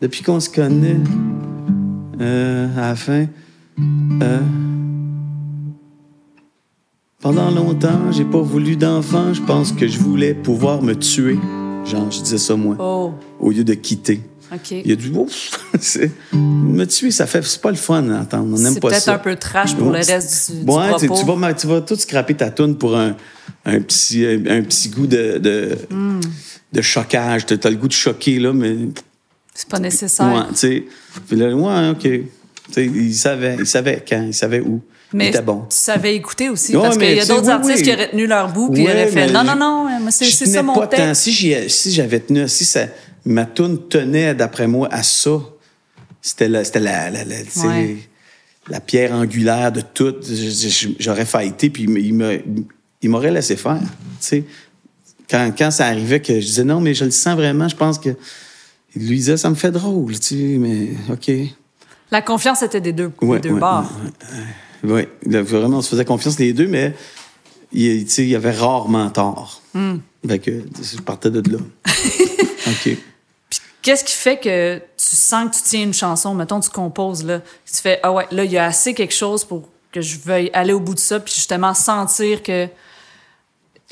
depuis 0.00 0.22
qu'on 0.22 0.40
se 0.40 0.48
connaît, 0.50 0.96
euh, 2.20 2.68
à 2.76 2.88
la 2.88 2.96
fin, 2.96 3.26
euh, 4.22 4.38
pendant 7.20 7.50
longtemps, 7.50 8.10
j'ai 8.10 8.24
pas 8.24 8.40
voulu 8.40 8.76
d'enfant, 8.76 9.34
je 9.34 9.42
pense 9.42 9.72
que 9.72 9.86
je 9.86 9.98
voulais 9.98 10.34
pouvoir 10.34 10.82
me 10.82 10.94
tuer. 10.94 11.38
Genre, 11.84 12.10
je 12.10 12.20
disais 12.20 12.38
ça 12.38 12.54
moi. 12.56 12.76
Oh. 12.78 13.12
Au 13.40 13.50
lieu 13.50 13.64
de 13.64 13.74
quitter. 13.74 14.20
Il 14.70 14.88
y 14.88 14.92
a 14.92 14.96
du 14.96 15.10
ouf. 15.10 15.60
me 16.32 16.84
tuer, 16.84 17.10
ça 17.10 17.26
fait. 17.26 17.44
C'est 17.44 17.60
pas 17.60 17.70
le 17.70 17.76
fun 17.76 18.02
d'entendre. 18.02 18.54
On 18.54 18.58
n'aime 18.58 18.78
pas 18.78 18.90
ça. 18.90 19.00
C'est 19.00 19.04
peut-être 19.06 19.08
un 19.08 19.18
peu 19.18 19.36
trash 19.36 19.74
pour 19.74 19.90
le 19.90 19.98
reste 19.98 20.52
du, 20.52 20.64
propos. 20.64 20.98
Tu, 20.98 21.38
vas, 21.38 21.54
tu 21.54 21.66
vas 21.66 21.80
tout 21.80 21.96
scraper 21.96 22.34
ta 22.34 22.50
toune 22.50 22.76
pour 22.76 22.96
un, 22.96 23.16
un, 23.64 23.80
petit, 23.80 24.24
un, 24.26 24.62
petit 24.62 24.88
goût 24.88 25.06
de, 25.06 25.38
de, 25.38 25.78
mm. 25.90 26.20
de 26.72 26.82
choquage. 26.82 27.46
Tu 27.46 27.58
as 27.62 27.70
le 27.70 27.76
goût 27.76 27.88
de 27.88 27.92
choquer, 27.92 28.38
là, 28.38 28.52
mais. 28.52 28.76
C'est 29.54 29.68
pas 29.68 29.78
nécessaire. 29.78 30.32
Ouais, 30.32 30.48
tu 30.50 30.56
sais. 30.56 30.84
Puis 31.26 31.36
là, 31.36 31.54
ouais, 31.54 31.90
OK. 31.90 32.08
il 32.76 33.14
savait, 33.14 33.56
il 33.58 33.66
savait 33.66 34.04
quand, 34.08 34.24
il 34.26 34.34
savait 34.34 34.60
où. 34.60 34.80
Mais 35.12 35.28
était 35.28 35.40
bon. 35.40 35.64
tu 35.70 35.76
savais 35.76 36.14
écouter 36.14 36.50
aussi, 36.50 36.74
parce 36.74 36.98
qu'il 36.98 37.14
y 37.14 37.20
a 37.20 37.24
d'autres 37.24 37.48
artistes 37.48 37.82
qui 37.82 37.92
auraient 37.92 38.10
tenu 38.10 38.26
leur 38.26 38.52
bout 38.52 38.70
puis 38.70 38.84
auraient 38.84 39.06
fait 39.06 39.28
non, 39.28 39.42
non, 39.42 39.56
non, 39.56 39.86
c'est 40.10 40.26
ça 40.26 40.62
mon 40.62 40.86
texte. 40.86 41.22
Si, 41.22 41.54
si 41.68 41.92
j'avais 41.92 42.20
tenu, 42.20 42.46
si 42.46 42.66
ça, 42.66 42.88
ma 43.24 43.46
tenait, 43.46 44.34
d'après 44.34 44.66
moi, 44.66 44.88
à 44.90 45.02
ça. 45.02 45.40
C'était 46.20 46.48
la, 46.48 46.64
c'était 46.64 46.80
la, 46.80 47.10
la, 47.10 47.24
la, 48.68 48.80
pierre 48.80 49.12
angulaire 49.12 49.72
de 49.72 49.80
tout. 49.80 50.16
J'aurais 50.98 51.24
faillité, 51.24 51.70
puis 51.70 51.84
il 51.84 53.10
m'aurait 53.10 53.30
laissé 53.30 53.56
faire. 53.56 53.80
Quand, 55.30 55.52
quand 55.56 55.70
ça 55.70 55.86
arrivait 55.86 56.20
que 56.20 56.34
je 56.40 56.46
disais 56.46 56.64
non, 56.64 56.80
mais 56.80 56.94
je 56.94 57.04
le 57.04 57.10
sens 57.10 57.36
vraiment, 57.36 57.68
je 57.68 57.76
pense 57.76 57.98
que. 57.98 58.10
Il 58.96 59.06
lui 59.06 59.16
disait, 59.16 59.36
ça 59.36 59.50
me 59.50 59.54
fait 59.54 59.70
drôle, 59.70 60.18
tu 60.18 60.58
mais 60.58 60.88
OK. 61.12 61.30
La 62.10 62.22
confiance 62.22 62.62
était 62.62 62.80
des 62.80 62.92
deux, 62.92 63.12
des 63.20 63.38
deux 63.38 63.54
bords. 63.54 63.92
Oui, 64.82 65.02
vraiment, 65.24 65.78
on 65.78 65.82
se 65.82 65.90
faisait 65.90 66.04
confiance 66.04 66.38
les 66.38 66.52
deux, 66.52 66.66
mais 66.66 66.94
il, 67.72 68.02
il 68.02 68.28
y 68.28 68.34
avait 68.34 68.52
rarement 68.52 69.10
tort. 69.10 69.62
Mm. 69.74 69.96
Que 70.22 70.62
je 70.82 71.00
partais 71.00 71.30
de 71.30 71.42
là. 71.50 71.58
OK. 72.66 72.96
Qu'est-ce 73.82 74.04
qui 74.04 74.12
fait 74.12 74.38
que 74.38 74.78
tu 74.78 75.16
sens 75.16 75.50
que 75.50 75.56
tu 75.56 75.62
tiens 75.62 75.84
une 75.84 75.94
chanson, 75.94 76.34
mettons, 76.34 76.60
tu 76.60 76.68
composes, 76.68 77.24
là, 77.24 77.40
tu 77.40 77.76
fais, 77.76 78.00
ah 78.02 78.12
ouais, 78.12 78.26
là, 78.32 78.44
il 78.44 78.52
y 78.52 78.58
a 78.58 78.66
assez 78.66 78.92
quelque 78.92 79.14
chose 79.14 79.44
pour 79.44 79.68
que 79.92 80.00
je 80.00 80.18
veuille 80.18 80.50
aller 80.52 80.72
au 80.72 80.80
bout 80.80 80.94
de 80.94 80.98
ça, 80.98 81.20
puis 81.20 81.32
justement 81.32 81.72
sentir 81.74 82.42
que 82.42 82.68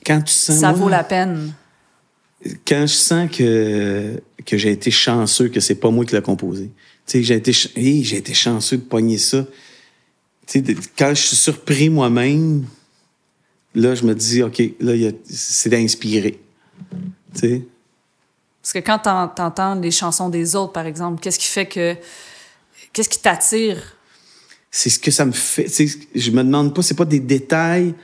quand 0.04 0.20
tu 0.22 0.32
sens, 0.32 0.58
ça 0.58 0.72
vaut 0.72 0.88
la 0.88 1.04
peine? 1.04 1.52
Quand 2.66 2.82
je 2.82 2.94
sens 2.94 3.30
que, 3.30 4.20
que 4.44 4.56
j'ai 4.56 4.70
été 4.70 4.90
chanceux, 4.90 5.48
que 5.48 5.60
c'est 5.60 5.74
pas 5.76 5.90
moi 5.90 6.04
qui 6.04 6.14
l'ai 6.14 6.22
composé. 6.22 6.70
Tu 7.06 7.18
sais, 7.18 7.22
j'ai 7.22 7.34
été, 7.34 7.52
j'ai 7.52 8.16
été 8.16 8.34
chanceux 8.34 8.76
de 8.76 8.82
pogner 8.82 9.18
ça. 9.18 9.44
Tu 10.46 10.64
sais, 10.64 10.76
quand 10.96 11.10
je 11.10 11.22
suis 11.22 11.36
surpris 11.36 11.88
moi-même, 11.88 12.66
là, 13.76 13.94
je 13.94 14.04
me 14.04 14.14
dis, 14.14 14.42
OK, 14.42 14.60
là, 14.80 15.10
c'est 15.28 15.70
d'inspirer. 15.70 16.40
Tu 17.34 17.40
sais, 17.40 17.62
parce 18.66 18.72
que 18.72 18.78
quand 18.80 18.98
tu 19.36 19.42
entends 19.42 19.76
les 19.76 19.92
chansons 19.92 20.28
des 20.28 20.56
autres, 20.56 20.72
par 20.72 20.86
exemple, 20.86 21.20
qu'est-ce 21.20 21.38
qui 21.38 21.46
fait 21.46 21.66
que. 21.66 21.94
Qu'est-ce 22.92 23.08
qui 23.08 23.20
t'attire? 23.20 23.80
C'est 24.72 24.90
ce 24.90 24.98
que 24.98 25.12
ça 25.12 25.24
me 25.24 25.30
fait. 25.30 25.68
Je 26.12 26.30
me 26.32 26.42
demande 26.42 26.74
pas, 26.74 26.82
c'est 26.82 26.96
pas 26.96 27.04
des 27.04 27.20
détails, 27.20 27.94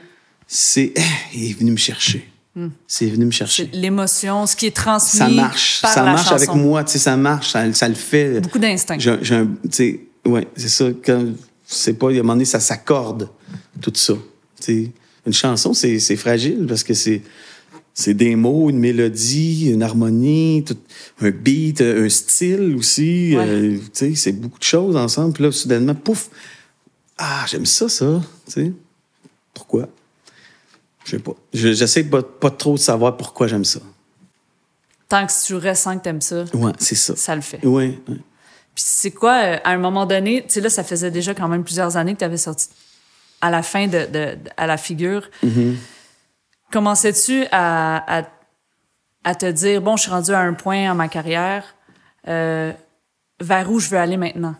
c'est. 0.47 0.93
Eh, 0.95 1.01
il 1.33 1.49
est 1.49 1.59
venu 1.59 1.71
me 1.71 1.77
chercher. 1.77 2.31
Hmm. 2.55 2.69
C'est 2.87 3.07
venu 3.07 3.25
me 3.25 3.31
chercher. 3.31 3.69
L'émotion, 3.73 4.45
ce 4.45 4.55
qui 4.55 4.67
est 4.67 4.75
transmis. 4.75 5.19
Ça 5.19 5.27
marche. 5.27 5.81
Par 5.81 5.91
ça 5.91 6.03
la 6.05 6.13
marche 6.13 6.31
avec 6.31 6.53
moi, 6.53 6.81
tu 6.85 6.93
sais, 6.93 6.99
ça 6.99 7.17
marche, 7.17 7.51
ça, 7.51 7.73
ça, 7.73 7.89
le 7.89 7.95
fait. 7.95 8.39
Beaucoup 8.39 8.57
d'instinct. 8.57 8.97
J'ai 8.97 9.35
un. 9.35 9.47
Tu 9.63 9.69
sais, 9.69 9.99
ouais, 10.23 10.47
c'est 10.55 10.69
ça. 10.69 10.85
Quand. 11.03 11.25
C'est 11.65 11.95
pas, 11.95 12.09
il 12.09 12.15
y 12.15 12.17
a 12.17 12.19
un 12.21 12.23
moment 12.23 12.35
donné, 12.35 12.45
ça 12.45 12.61
s'accorde, 12.61 13.29
tout 13.81 13.91
ça. 13.95 14.13
Tu 14.61 14.83
sais, 14.85 14.91
une 15.25 15.33
chanson, 15.33 15.73
c'est 15.73 16.15
fragile 16.15 16.65
parce 16.67 16.83
que 16.83 16.93
c'est 16.93 17.21
c'est 17.95 18.15
des 18.15 18.35
mots, 18.35 18.71
une 18.71 18.79
mélodie, 18.79 19.69
une 19.71 19.83
harmonie, 19.83 20.63
tout, 20.65 20.77
un 21.21 21.29
beat, 21.29 21.79
un 21.81 22.09
style 22.09 22.75
aussi. 22.75 23.35
Euh, 23.37 23.77
c'est 23.93 24.31
beaucoup 24.31 24.57
de 24.57 24.63
choses 24.63 24.95
ensemble. 24.95 25.33
Puis 25.33 25.43
là, 25.43 25.51
soudainement, 25.51 25.93
pouf! 25.93 26.29
Ah, 27.19 27.45
j'aime 27.47 27.67
ça, 27.67 27.87
ça. 27.87 28.19
Tu 28.47 28.51
sais. 28.51 28.71
Pourquoi? 29.53 29.87
Je 31.05 31.11
sais 31.11 31.19
pas. 31.19 31.33
J'essaie 31.53 32.03
pas, 32.05 32.23
pas 32.23 32.49
trop 32.49 32.73
de 32.73 32.79
savoir 32.79 33.15
pourquoi 33.15 33.47
j'aime 33.47 33.65
ça. 33.65 33.79
Tant 35.07 35.27
que 35.27 35.45
tu 35.45 35.55
ressens 35.55 35.99
que 35.99 36.03
t'aimes 36.03 36.21
ça. 36.21 36.45
Ouais, 36.53 36.71
c'est 36.79 36.95
ça. 36.95 37.15
Ça 37.15 37.35
le 37.35 37.41
fait. 37.41 37.59
Oui. 37.63 37.99
Ouais. 38.07 38.17
Puis 38.73 38.83
c'est 38.87 39.11
quoi, 39.11 39.43
euh, 39.43 39.57
à 39.63 39.69
un 39.69 39.77
moment 39.77 40.07
donné, 40.07 40.41
tu 40.47 40.53
sais, 40.53 40.61
là, 40.61 40.69
ça 40.69 40.83
faisait 40.83 41.11
déjà 41.11 41.35
quand 41.35 41.47
même 41.47 41.63
plusieurs 41.63 41.95
années 41.95 42.13
que 42.13 42.19
tu 42.19 42.25
avais 42.25 42.37
sorti 42.37 42.69
à 43.43 43.51
la 43.51 43.61
fin 43.61 43.87
de, 43.87 44.07
à 44.55 44.67
la 44.67 44.77
figure. 44.77 45.29
Commençais-tu 46.71 47.43
à, 47.51 48.19
à, 48.19 48.23
à 49.25 49.35
te 49.35 49.51
dire, 49.51 49.81
bon, 49.81 49.97
je 49.97 50.03
suis 50.03 50.11
rendu 50.11 50.31
à 50.31 50.39
un 50.39 50.53
point 50.53 50.89
en 50.89 50.95
ma 50.95 51.09
carrière, 51.09 51.75
euh, 52.29 52.71
vers 53.41 53.69
où 53.69 53.79
je 53.81 53.89
veux 53.89 53.97
aller 53.97 54.15
maintenant? 54.15 54.55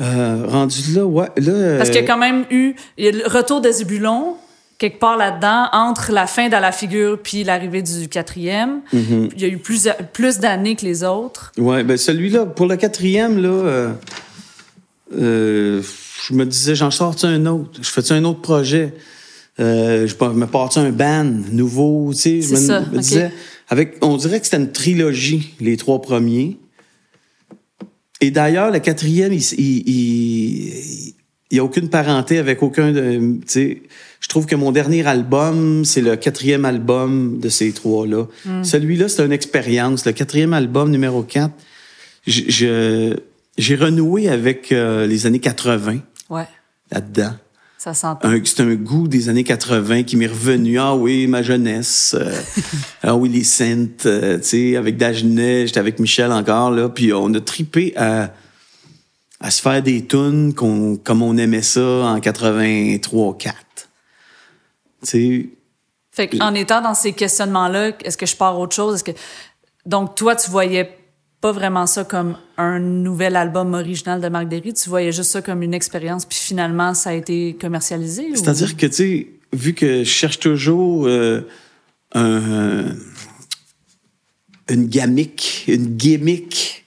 Euh, 0.00 0.46
rendu 0.48 0.94
là, 0.94 1.04
ouais. 1.04 1.28
Là, 1.36 1.76
Parce 1.76 1.90
qu'il 1.90 2.00
y 2.00 2.00
a 2.00 2.02
euh, 2.02 2.06
quand 2.06 2.18
même 2.18 2.44
eu 2.50 2.74
il 2.96 3.04
y 3.04 3.08
a 3.08 3.12
le 3.12 3.28
retour 3.28 3.60
des 3.60 3.70
Zébulon, 3.70 4.36
quelque 4.78 4.98
part 4.98 5.16
là-dedans, 5.16 5.68
entre 5.72 6.10
la 6.10 6.26
fin 6.26 6.48
de 6.48 6.56
la 6.56 6.72
figure 6.72 7.20
puis 7.22 7.44
l'arrivée 7.44 7.82
du 7.82 8.08
quatrième. 8.08 8.80
Mhm. 8.92 9.28
Il 9.36 9.40
y 9.40 9.44
a 9.44 9.48
eu 9.48 9.58
plus, 9.58 9.88
plus 10.12 10.40
d'années 10.40 10.74
que 10.74 10.84
les 10.84 11.04
autres. 11.04 11.52
Ouais, 11.56 11.84
ben 11.84 11.96
celui-là, 11.96 12.46
pour 12.46 12.66
le 12.66 12.76
quatrième, 12.76 13.40
là, 13.40 13.92
euh, 15.18 15.82
je 16.28 16.34
me 16.34 16.44
disais, 16.46 16.74
j'en 16.74 16.90
sors 16.90 17.16
un 17.24 17.46
autre? 17.46 17.80
Je 17.82 17.88
fais 17.88 18.12
un 18.12 18.24
autre 18.24 18.40
projet? 18.40 18.94
Euh, 19.60 20.06
je 20.06 20.14
me 20.14 20.46
pars 20.46 20.76
un 20.78 20.90
band 20.90 21.24
nouveau, 21.52 22.10
tu 22.14 22.20
sais? 22.20 22.40
Je 22.42 22.50
me, 22.52 22.56
ça, 22.56 22.80
me 22.80 22.86
ok. 22.96 23.00
disais, 23.00 23.30
avec, 23.68 23.96
on 24.00 24.16
dirait 24.16 24.38
que 24.40 24.46
c'était 24.46 24.56
une 24.58 24.72
trilogie, 24.72 25.54
les 25.60 25.76
trois 25.76 26.00
premiers. 26.00 26.56
Et 28.20 28.30
d'ailleurs, 28.30 28.70
le 28.70 28.78
quatrième, 28.78 29.32
il, 29.32 29.42
il, 29.58 29.88
il, 29.88 31.14
il 31.50 31.56
y 31.56 31.58
a 31.58 31.64
aucune 31.64 31.88
parenté 31.88 32.38
avec 32.38 32.62
aucun 32.62 32.92
de, 32.92 33.18
tu 33.18 33.40
sais, 33.46 33.82
je 34.20 34.28
trouve 34.28 34.46
que 34.46 34.54
mon 34.54 34.70
dernier 34.72 35.04
album, 35.06 35.84
c'est 35.84 36.00
le 36.00 36.16
quatrième 36.16 36.64
album 36.64 37.38
de 37.40 37.48
ces 37.48 37.72
trois-là. 37.72 38.26
Celui-là, 38.62 39.08
c'est 39.08 39.24
une 39.24 39.32
expérience. 39.32 40.06
Le 40.06 40.12
quatrième 40.12 40.52
album, 40.54 40.90
numéro 40.90 41.22
4, 41.24 41.52
je- 42.26 42.42
je- 42.48 43.16
j'ai 43.58 43.74
renoué 43.76 44.28
avec 44.28 44.70
euh, 44.72 45.06
les 45.06 45.26
années 45.26 45.40
80 45.40 45.98
Ouais, 46.32 46.46
là-dedans. 46.90 47.34
ça 47.78 47.92
C'est 47.94 48.60
un 48.60 48.74
goût 48.74 49.06
des 49.06 49.28
années 49.28 49.44
80 49.44 50.04
qui 50.04 50.16
m'est 50.16 50.26
revenu. 50.26 50.78
Ah 50.78 50.94
oui, 50.94 51.26
ma 51.26 51.42
jeunesse. 51.42 52.16
euh, 52.18 52.40
ah 53.02 53.14
oui, 53.16 53.28
les 53.28 53.44
Saintes. 53.44 54.06
euh, 54.06 54.38
tu 54.38 54.44
sais, 54.44 54.76
avec 54.76 54.96
Dagenet, 54.96 55.66
j'étais 55.66 55.80
avec 55.80 55.98
Michel 55.98 56.32
encore, 56.32 56.70
là. 56.70 56.88
Puis 56.88 57.12
on 57.12 57.32
a 57.34 57.40
tripé 57.40 57.92
à, 57.96 58.32
à 59.40 59.50
se 59.50 59.60
faire 59.60 59.82
des 59.82 60.06
tunes 60.06 60.54
qu'on- 60.54 60.96
comme 60.96 61.20
on 61.22 61.36
aimait 61.36 61.62
ça 61.62 61.80
en 61.80 62.18
83-4. 62.18 63.52
Tu 65.04 65.08
sais, 65.08 65.48
Fait 66.12 66.28
qu'en 66.28 66.54
étant 66.54 66.80
dans 66.80 66.94
ces 66.94 67.12
questionnements-là, 67.12 67.92
est-ce 68.04 68.16
que 68.16 68.26
je 68.26 68.36
pars 68.36 68.58
autre 68.58 68.74
chose? 68.74 68.94
Est-ce 68.96 69.04
que... 69.04 69.18
Donc, 69.84 70.14
toi, 70.14 70.36
tu 70.36 70.48
voyais 70.50 70.96
pas 71.42 71.52
vraiment 71.52 71.86
ça 71.86 72.04
comme 72.04 72.36
un 72.56 72.78
nouvel 72.78 73.36
album 73.36 73.74
original 73.74 74.20
de 74.20 74.28
Marc 74.28 74.48
Derry, 74.48 74.72
tu 74.72 74.88
voyais 74.88 75.12
juste 75.12 75.30
ça 75.32 75.42
comme 75.42 75.62
une 75.62 75.74
expérience, 75.74 76.24
puis 76.24 76.38
finalement, 76.38 76.94
ça 76.94 77.10
a 77.10 77.14
été 77.14 77.56
commercialisé? 77.60 78.28
ou- 78.30 78.36
C'est-à-dire 78.36 78.76
que, 78.76 78.86
tu 78.86 78.92
sais, 78.94 79.26
vu 79.52 79.74
que 79.74 79.98
je 80.04 80.08
cherche 80.08 80.38
toujours 80.38 81.06
euh, 81.06 81.40
un, 82.14 82.84
une 84.70 84.86
gamique, 84.86 85.64
une 85.68 85.96
gimmick 85.96 86.86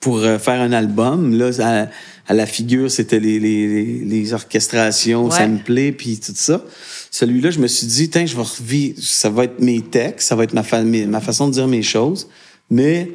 pour 0.00 0.18
euh, 0.18 0.38
faire 0.38 0.60
un 0.60 0.72
album, 0.72 1.36
là, 1.38 1.50
à, 1.60 1.88
à 2.26 2.34
la 2.34 2.46
figure, 2.46 2.90
c'était 2.90 3.20
les, 3.20 3.38
les, 3.38 3.98
les, 4.00 4.32
orchestrations, 4.32 5.26
Ouais. 5.26 5.36
samplées, 5.36 5.92
puis 5.92 6.18
tout 6.18 6.32
ça. 6.34 6.64
Celui-là, 7.10 7.50
je 7.50 7.58
me 7.60 7.66
suis 7.66 7.86
dit, 7.86 8.08
tiens, 8.08 8.24
je 8.24 8.34
vais 8.34 8.42
revivre, 8.42 8.98
ça 9.02 9.28
va 9.28 9.44
être 9.44 9.60
mes 9.60 9.82
textes, 9.82 10.28
ça 10.28 10.34
va 10.34 10.44
être 10.44 10.54
ma, 10.54 10.62
fa- 10.62 10.82
mes- 10.82 11.06
ma 11.06 11.20
façon 11.20 11.46
de 11.48 11.52
dire 11.52 11.68
mes 11.68 11.82
choses, 11.82 12.28
mais 12.70 13.10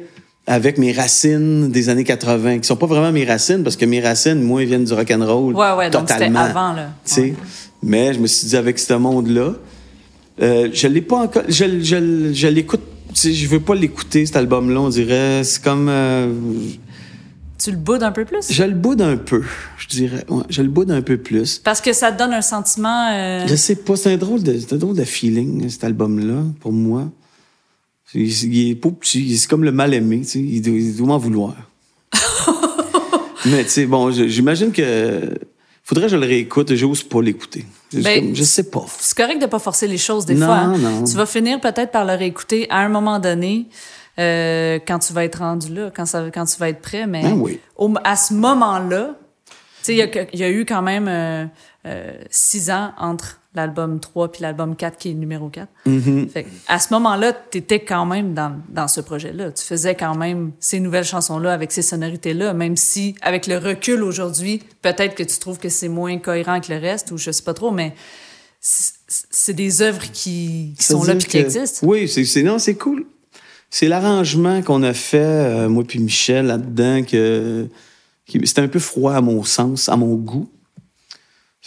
avec 0.48 0.78
mes 0.78 0.92
racines 0.92 1.70
des 1.70 1.88
années 1.90 2.04
80, 2.04 2.58
qui 2.60 2.66
sont 2.66 2.76
pas 2.76 2.86
vraiment 2.86 3.12
mes 3.12 3.24
racines, 3.24 3.62
parce 3.62 3.76
que 3.76 3.84
mes 3.84 4.00
racines, 4.00 4.42
moi, 4.42 4.62
ils 4.62 4.68
viennent 4.68 4.84
du 4.84 4.92
rock'n'roll. 4.92 5.54
Ouais, 5.54 5.72
ouais, 5.76 5.90
donc 5.90 6.08
c'était 6.08 6.14
totalement. 6.30 6.40
avant, 6.40 6.72
là. 6.72 6.88
Tu 7.04 7.14
sais. 7.14 7.20
Ouais. 7.22 7.34
Mais 7.82 8.14
je 8.14 8.18
me 8.18 8.26
suis 8.26 8.48
dit, 8.48 8.56
avec 8.56 8.78
ce 8.78 8.94
monde-là, 8.94 9.52
euh, 10.42 10.68
je 10.72 10.86
l'ai 10.88 11.02
pas 11.02 11.16
encore. 11.16 11.42
Je, 11.48 11.80
je, 11.82 12.32
je 12.32 12.48
l'écoute. 12.48 12.80
Je 13.14 13.46
veux 13.46 13.60
pas 13.60 13.74
l'écouter, 13.74 14.26
cet 14.26 14.36
album-là, 14.36 14.80
on 14.80 14.88
dirait. 14.88 15.42
C'est 15.44 15.62
comme. 15.62 15.88
euh, 15.90 16.32
Tu 17.58 17.70
le 17.72 17.76
boudes 17.76 18.02
un 18.02 18.12
peu 18.12 18.24
plus? 18.24 18.46
je 18.50 18.62
le 18.62 18.74
boude 18.74 19.02
un 19.02 19.16
peu, 19.16 19.42
je 19.78 19.88
dirais. 19.88 20.24
Ouais, 20.28 20.44
je 20.48 20.62
le 20.62 20.68
boude 20.68 20.90
un 20.90 21.02
peu 21.02 21.16
plus. 21.16 21.58
Parce 21.58 21.80
que 21.80 21.92
ça 21.92 22.12
te 22.12 22.18
donne 22.18 22.32
un 22.32 22.40
sentiment... 22.42 23.10
euh, 23.12 23.46
Je 23.48 23.54
sais 23.56 23.74
pas, 23.76 23.96
c'est 23.96 24.12
un 24.12 24.16
drôle 24.16 24.42
de, 24.42 24.56
c'est 24.58 24.72
un 24.74 24.76
drôle 24.78 24.96
de 24.96 25.04
feeling, 25.04 25.68
cet 25.68 25.84
album-là, 25.84 26.42
pour 26.60 26.72
moi. 26.72 27.10
Il, 28.14 28.44
il 28.54 28.70
est 28.70 28.74
petit, 28.74 29.36
c'est 29.36 29.48
comme 29.48 29.64
le 29.64 29.72
mal-aimé, 29.72 30.20
tu 30.22 30.28
sais, 30.28 30.38
il 30.40 30.94
doit, 30.96 31.06
m'en 31.06 31.18
vouloir. 31.18 31.54
Mais 33.46 33.64
tu 33.64 33.70
sais, 33.70 33.86
bon, 33.86 34.10
j'imagine 34.10 34.72
que 34.72 35.34
faudrait 35.84 36.06
que 36.06 36.12
je 36.12 36.16
le 36.16 36.26
réécoute, 36.26 36.74
j'ose 36.74 37.02
pas 37.02 37.22
l'écouter. 37.22 37.64
Je- 37.92 38.00
Ben, 38.00 38.34
je 38.34 38.42
sais 38.42 38.64
pas. 38.70 38.84
C'est 38.98 39.16
correct 39.16 39.40
de 39.40 39.46
pas 39.46 39.58
forcer 39.58 39.86
les 39.86 39.96
choses 39.98 40.26
des 40.26 40.34
Non, 40.34 40.46
fois. 40.46 40.56
hein. 40.56 40.78
non. 40.78 41.04
Tu 41.04 41.14
vas 41.16 41.26
finir 41.26 41.60
peut-être 41.60 41.90
par 41.90 42.04
le 42.04 42.14
réécouter 42.14 42.66
à 42.70 42.78
un 42.78 42.88
moment 42.88 43.18
donné 43.18 43.66
euh, 44.18 44.78
quand 44.86 44.98
tu 44.98 45.12
vas 45.12 45.24
être 45.24 45.38
rendu 45.38 45.72
là, 45.72 45.90
quand, 45.94 46.04
ça, 46.04 46.24
quand 46.32 46.44
tu 46.44 46.58
vas 46.58 46.68
être 46.70 46.80
prêt. 46.82 47.06
Mais 47.06 47.22
Ah 47.24 47.34
oui. 47.34 47.60
au- 47.76 47.94
à 48.04 48.16
ce 48.16 48.34
moment-là, 48.34 49.14
tu 49.46 49.54
sais, 49.82 49.92
il 49.94 49.98
y, 49.98 50.02
a 50.02 50.08
que- 50.08 50.26
il 50.32 50.40
y 50.40 50.44
a 50.44 50.50
eu 50.50 50.64
quand 50.66 50.82
même 50.82 51.06
euh, 51.08 51.44
euh, 51.86 52.12
six 52.30 52.70
ans 52.70 52.92
entre 52.98 53.37
l'album 53.54 53.98
3 53.98 54.30
puis 54.32 54.42
l'album 54.42 54.76
4 54.76 54.98
qui 54.98 55.08
est 55.08 55.12
le 55.12 55.18
numéro 55.18 55.48
4. 55.48 55.68
Mm-hmm. 55.86 56.28
Fait 56.28 56.44
que 56.44 56.48
à 56.68 56.78
ce 56.78 56.92
moment-là, 56.94 57.32
tu 57.50 57.58
étais 57.58 57.80
quand 57.80 58.04
même 58.06 58.34
dans, 58.34 58.52
dans 58.68 58.88
ce 58.88 59.00
projet-là. 59.00 59.50
Tu 59.52 59.64
faisais 59.64 59.94
quand 59.94 60.14
même 60.14 60.52
ces 60.60 60.80
nouvelles 60.80 61.04
chansons-là 61.04 61.52
avec 61.52 61.72
ces 61.72 61.82
sonorités-là, 61.82 62.52
même 62.54 62.76
si, 62.76 63.14
avec 63.22 63.46
le 63.46 63.58
recul 63.58 64.02
aujourd'hui, 64.02 64.62
peut-être 64.82 65.14
que 65.14 65.22
tu 65.22 65.38
trouves 65.38 65.58
que 65.58 65.68
c'est 65.70 65.88
moins 65.88 66.18
cohérent 66.18 66.60
que 66.60 66.72
le 66.72 66.78
reste, 66.78 67.10
ou 67.10 67.16
je 67.18 67.30
sais 67.30 67.42
pas 67.42 67.54
trop, 67.54 67.70
mais 67.70 67.94
c'est 68.60 69.54
des 69.54 69.82
œuvres 69.82 70.02
qui, 70.12 70.74
qui 70.78 70.84
sont 70.84 71.04
là 71.04 71.14
puis 71.14 71.26
qui 71.26 71.38
que- 71.38 71.44
existent. 71.44 71.86
Oui, 71.86 72.08
c'est, 72.08 72.42
non, 72.42 72.58
c'est 72.58 72.74
cool. 72.74 73.06
C'est 73.70 73.88
l'arrangement 73.88 74.62
qu'on 74.62 74.82
a 74.82 74.92
fait, 74.94 75.18
euh, 75.18 75.68
moi 75.68 75.84
puis 75.86 75.98
Michel, 76.00 76.46
là-dedans, 76.46 77.02
que, 77.02 77.68
qui- 78.26 78.46
c'était 78.46 78.62
un 78.62 78.68
peu 78.68 78.78
froid 78.78 79.14
à 79.14 79.20
mon 79.20 79.42
sens, 79.44 79.88
à 79.88 79.96
mon 79.96 80.14
goût. 80.14 80.48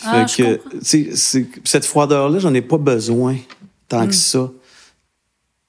Ah, 0.04 0.26
que, 0.26 0.60
c'est- 0.82 1.10
cette 1.64 1.86
froideur-là, 1.86 2.40
j'en 2.40 2.54
ai 2.54 2.62
pas 2.62 2.78
besoin 2.78 3.36
tant 3.88 4.04
Hmm. 4.04 4.08
que 4.08 4.14
ça. 4.16 4.50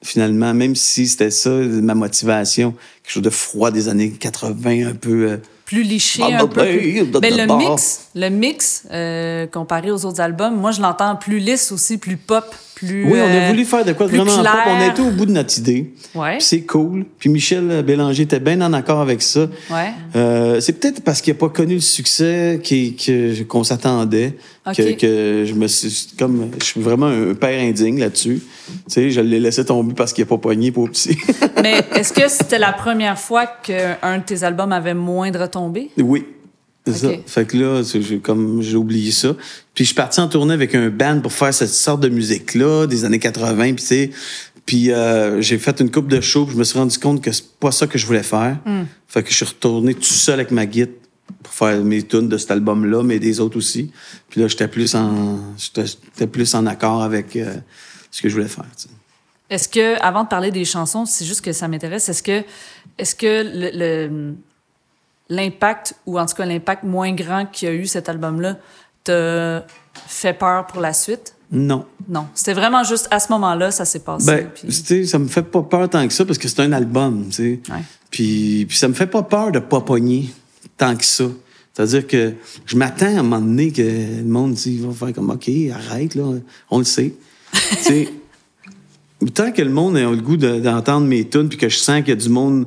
Finalement, 0.04 0.52
même 0.52 0.74
si 0.74 1.06
c'était 1.06 1.30
ça, 1.30 1.50
ma 1.50 1.94
motivation, 1.94 2.72
quelque 3.02 3.12
chose 3.12 3.22
de 3.22 3.30
froid 3.30 3.70
des 3.70 3.88
années 3.88 4.10
80, 4.10 4.88
un 4.88 4.94
peu. 4.94 5.30
euh, 5.30 5.36
Plus 5.64 5.84
liché 5.84 6.22
Ah, 6.24 6.38
un 6.42 6.46
bah, 6.46 6.48
peu. 6.52 6.66
plus- 6.66 7.04
bah, 7.04 7.20
Ben, 7.20 7.36
le 7.36 7.46
bah. 7.46 7.56
mix, 7.56 8.00
le 8.16 8.28
mix 8.28 8.82
euh, 8.90 9.46
comparé 9.46 9.90
aux 9.92 10.04
autres 10.04 10.20
albums, 10.20 10.56
moi, 10.56 10.72
je 10.72 10.82
l'entends 10.82 11.14
plus 11.16 11.38
lisse 11.38 11.70
aussi, 11.70 11.98
plus 11.98 12.16
pop, 12.16 12.44
plus. 12.86 13.04
Oui, 13.04 13.18
on 13.20 13.24
a 13.24 13.28
euh, 13.28 13.48
voulu 13.50 13.64
faire 13.64 13.84
de 13.84 13.92
quoi 13.92 14.06
de 14.06 14.10
vraiment 14.16 14.36
pop. 14.36 14.46
On 14.66 14.80
a 14.80 14.86
été 14.88 15.02
au 15.02 15.10
bout 15.10 15.26
de 15.26 15.32
notre 15.32 15.56
idée. 15.58 15.92
Ouais. 16.14 16.36
C'est 16.40 16.62
cool. 16.62 17.04
Puis 17.18 17.28
Michel 17.28 17.82
Bélanger 17.82 18.22
était 18.24 18.40
bien 18.40 18.60
en 18.60 18.72
accord 18.72 19.00
avec 19.00 19.22
ça. 19.22 19.46
Ouais. 19.70 19.92
Euh, 20.16 20.60
c'est 20.60 20.72
peut-être 20.74 21.02
parce 21.02 21.20
qu'il 21.20 21.32
n'a 21.32 21.38
pas 21.38 21.48
connu 21.48 21.74
le 21.74 21.80
succès 21.80 22.60
qu'on 23.48 23.64
s'attendait 23.64 24.36
Ok. 24.66 24.76
que, 24.76 24.92
que 24.92 25.44
je 25.44 25.54
me 25.54 25.66
suis 25.66 26.10
comme 26.18 26.50
je 26.60 26.64
suis 26.64 26.80
vraiment 26.80 27.06
un 27.06 27.34
père 27.34 27.60
indigne 27.60 27.98
là-dessus. 27.98 28.40
Tu 28.66 28.74
sais, 28.86 29.10
je 29.10 29.20
l'ai 29.20 29.40
laissé 29.40 29.64
tomber 29.64 29.94
parce 29.94 30.12
qu'il 30.12 30.22
n'a 30.22 30.28
pas 30.28 30.38
pogné 30.38 30.70
pour 30.70 30.88
petit. 30.88 31.18
Mais 31.62 31.82
est-ce 31.96 32.12
que 32.12 32.28
c'était 32.28 32.58
la 32.60 32.72
première 32.72 33.18
fois 33.18 33.46
qu'un 33.46 34.18
de 34.18 34.22
tes 34.24 34.44
albums 34.44 34.72
avait 34.72 34.94
moins 34.94 35.30
de 35.30 35.38
retombées? 35.38 35.90
oui. 35.98 36.24
C'est 36.86 36.92
ça. 36.94 37.08
Fait 37.26 37.44
que 37.46 37.56
là, 37.56 37.84
c'est- 37.84 38.02
j'ai 38.02 38.18
comme 38.18 38.60
j'ai 38.62 38.76
oublié 38.76 39.12
ça. 39.12 39.34
Puis 39.74 39.84
je 39.84 39.88
suis 39.88 39.94
parti 39.94 40.20
en 40.20 40.28
tournée 40.28 40.54
avec 40.54 40.74
un 40.74 40.90
band 40.90 41.20
pour 41.20 41.32
faire 41.32 41.54
cette 41.54 41.68
sorte 41.68 42.00
de 42.00 42.08
musique 42.08 42.54
là 42.54 42.86
des 42.86 43.04
années 43.04 43.18
80 43.20 43.74
puis 43.74 43.74
tu 43.76 43.82
sais 43.82 44.10
puis 44.64 44.92
euh, 44.92 45.40
j'ai 45.40 45.58
fait 45.58 45.80
une 45.80 45.90
coupe 45.90 46.06
de 46.06 46.20
shows, 46.20 46.44
puis 46.44 46.54
je 46.54 46.58
me 46.58 46.62
suis 46.64 46.78
rendu 46.78 46.96
compte 46.98 47.20
que 47.20 47.32
c'est 47.32 47.50
pas 47.58 47.72
ça 47.72 47.88
que 47.88 47.98
je 47.98 48.06
voulais 48.06 48.22
faire. 48.22 48.58
Fait 49.08 49.22
que 49.24 49.30
je 49.30 49.34
suis 49.34 49.44
retourné 49.44 49.92
tout 49.94 50.02
seul 50.04 50.34
avec 50.34 50.52
ma 50.52 50.66
guitare 50.66 50.94
pour 51.42 51.52
faire 51.52 51.82
mes 51.82 52.00
tunes 52.04 52.28
de 52.28 52.38
cet 52.38 52.52
album-là, 52.52 53.02
mais 53.02 53.18
des 53.18 53.40
autres 53.40 53.56
aussi. 53.56 53.90
Puis 54.30 54.40
là, 54.40 54.46
j'étais 54.46 54.68
plus 54.68 54.94
en 54.94 55.36
j'étais 55.58 56.26
plus 56.28 56.54
en 56.54 56.64
accord 56.66 57.02
avec 57.02 57.34
euh, 57.34 57.56
ce 58.12 58.22
que 58.22 58.28
je 58.28 58.34
voulais 58.34 58.46
faire. 58.48 58.66
tu 58.76 58.84
sais. 58.84 58.88
Est-ce 59.50 59.68
que, 59.68 60.00
avant 60.00 60.22
de 60.22 60.28
parler 60.28 60.52
des 60.52 60.64
chansons, 60.64 61.06
c'est 61.06 61.24
juste 61.24 61.40
que 61.40 61.52
ça 61.52 61.66
m'intéresse, 61.66 62.08
est-ce 62.08 62.22
que, 62.22 62.42
est-ce 62.98 63.16
que 63.16 63.42
le- 63.42 63.76
le- 64.08 64.34
l'impact, 65.28 65.94
ou 66.06 66.18
en 66.18 66.26
tout 66.26 66.34
cas 66.34 66.44
l'impact 66.46 66.84
moins 66.84 67.12
grand 67.12 67.46
qu'il 67.46 67.68
y 67.68 67.70
a 67.70 67.74
eu 67.74 67.86
cet 67.86 68.08
album-là, 68.08 68.56
te 69.04 69.60
fait 70.06 70.32
peur 70.34 70.66
pour 70.66 70.80
la 70.80 70.92
suite? 70.92 71.34
Non. 71.50 71.84
Non. 72.08 72.26
C'était 72.34 72.54
vraiment 72.54 72.82
juste 72.84 73.08
à 73.10 73.18
ce 73.20 73.30
moment-là, 73.32 73.70
ça 73.70 73.84
s'est 73.84 74.00
passé. 74.00 74.26
Ben, 74.26 74.48
puis- 74.54 75.06
ça 75.06 75.18
me 75.18 75.26
fait 75.28 75.42
pas 75.42 75.62
peur 75.62 75.88
tant 75.90 76.06
que 76.06 76.12
ça 76.14 76.24
parce 76.24 76.38
que 76.38 76.48
c'est 76.48 76.60
un 76.60 76.72
album, 76.72 77.26
tu 77.28 77.32
sais. 77.32 77.60
Ouais. 77.70 77.82
Puis, 78.10 78.64
puis 78.68 78.76
ça 78.76 78.88
me 78.88 78.94
fait 78.94 79.06
pas 79.06 79.22
peur 79.22 79.52
de 79.52 79.58
pas 79.58 79.80
pogner 79.80 80.30
tant 80.76 80.96
que 80.96 81.04
ça. 81.04 81.24
C'est-à-dire 81.74 82.06
que 82.06 82.32
je 82.66 82.76
m'attends 82.76 83.06
à 83.16 83.20
un 83.20 83.22
moment 83.22 83.40
donné 83.40 83.70
que 83.72 83.82
le 83.82 84.24
monde, 84.24 84.56
il 84.66 84.82
va 84.86 84.92
faire 84.92 85.14
comme, 85.14 85.30
OK, 85.30 85.50
arrête, 85.74 86.14
là, 86.14 86.24
on 86.70 86.78
le 86.78 86.84
sait. 86.84 87.14
tu 87.52 87.76
sais, 87.82 88.08
tant 89.34 89.52
que 89.52 89.62
le 89.62 89.70
monde 89.70 89.96
a 89.96 90.10
le 90.10 90.16
goût 90.16 90.36
de- 90.36 90.60
d'entendre 90.60 91.06
mes 91.06 91.26
tunes 91.28 91.48
puis 91.48 91.58
que 91.58 91.68
je 91.68 91.78
sens 91.78 92.00
qu'il 92.00 92.08
y 92.10 92.12
a 92.12 92.16
du 92.16 92.28
monde 92.28 92.66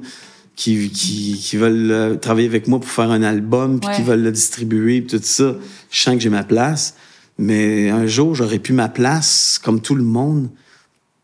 qui, 0.56 0.90
qui, 0.90 1.38
qui 1.42 1.58
veulent 1.58 1.92
euh, 1.92 2.16
travailler 2.16 2.48
avec 2.48 2.68
moi 2.68 2.80
pour 2.80 2.90
faire 2.90 3.12
un 3.12 3.24
album, 3.24 3.80
puis 3.80 3.90
Ouais. 3.90 3.96
qui 3.98 4.02
veulent 4.04 4.24
le 4.24 4.32
distribuer, 4.32 5.02
puis 5.02 5.18
tout 5.20 5.26
ça. 5.26 5.56
Je 5.92 6.00
sens 6.02 6.16
que 6.16 6.22
j'ai 6.22 6.30
ma 6.30 6.44
place. 6.44 6.96
Mais 7.38 7.90
un 7.90 8.08
jour, 8.08 8.34
j'aurais 8.36 8.60
pu 8.60 8.72
ma 8.72 8.88
place, 8.88 9.60
comme 9.62 9.82
tout 9.82 9.96
le 9.96 10.04
monde, 10.06 10.48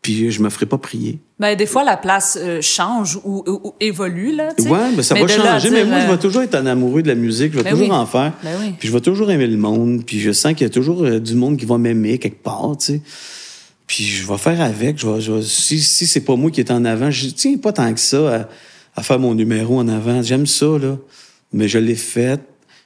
puis 0.02 0.30
je 0.30 0.42
me 0.42 0.50
ferais 0.50 0.66
pas 0.66 0.76
prier. 0.78 1.18
Ben, 1.38 1.56
des 1.56 1.64
fois, 1.66 1.82
la 1.84 1.96
place 1.96 2.36
euh, 2.40 2.60
change 2.60 3.18
ou, 3.24 3.42
ou- 3.46 3.60
ou 3.68 3.74
évolue, 3.80 4.34
là. 4.36 4.50
Ouais, 4.58 4.94
ben 4.94 5.02
ça 5.02 5.14
Mais 5.14 5.22
va 5.22 5.28
changer. 5.28 5.70
Mais 5.70 5.84
moi, 5.84 6.00
je 6.00 6.04
euh, 6.06 6.10
vais 6.12 6.18
toujours 6.18 6.42
être 6.42 6.54
un 6.54 6.66
amoureux 6.66 7.02
de 7.02 7.08
la 7.08 7.14
musique. 7.14 7.52
Je 7.52 7.58
vais 7.58 7.64
Ben 7.64 7.70
toujours 7.70 7.88
oui. 7.88 7.94
en 7.94 8.04
faire. 8.06 8.32
Ben 8.44 8.50
oui. 8.60 8.74
Puis 8.78 8.88
je 8.88 8.92
vais 8.92 9.00
toujours 9.00 9.30
aimer 9.30 9.46
le 9.46 9.56
monde. 9.56 10.04
Puis 10.04 10.20
je 10.20 10.32
sens 10.32 10.52
qu'il 10.52 10.62
y 10.66 10.70
a 10.70 10.70
toujours 10.70 11.02
euh, 11.04 11.18
du 11.18 11.34
monde 11.34 11.56
qui 11.56 11.64
va 11.64 11.78
m'aimer 11.78 12.18
quelque 12.18 12.42
part, 12.42 12.76
tu 12.78 12.86
sais. 12.86 13.00
Puis 13.86 14.04
je 14.04 14.26
vais 14.28 14.38
faire 14.38 14.60
avec. 14.60 14.98
Je 14.98 15.06
vais, 15.08 15.20
je 15.20 15.32
vais- 15.32 15.42
si 15.42 15.80
si 15.80 16.06
c'est 16.06 16.20
pas 16.20 16.36
moi 16.36 16.50
qui 16.50 16.60
est 16.60 16.70
en 16.70 16.84
avant, 16.84 17.10
je 17.10 17.28
tiens 17.28 17.56
pas 17.56 17.72
tant 17.72 17.92
que 17.92 18.00
ça 18.00 18.36
à, 18.42 18.48
à 18.94 19.02
faire 19.02 19.18
mon 19.18 19.34
numéro 19.34 19.78
en 19.78 19.88
avant. 19.88 20.22
J'aime 20.22 20.46
ça, 20.46 20.66
là. 20.80 20.98
Mais 21.52 21.68
je 21.68 21.78
l'ai 21.78 21.94
fait. 21.94 22.40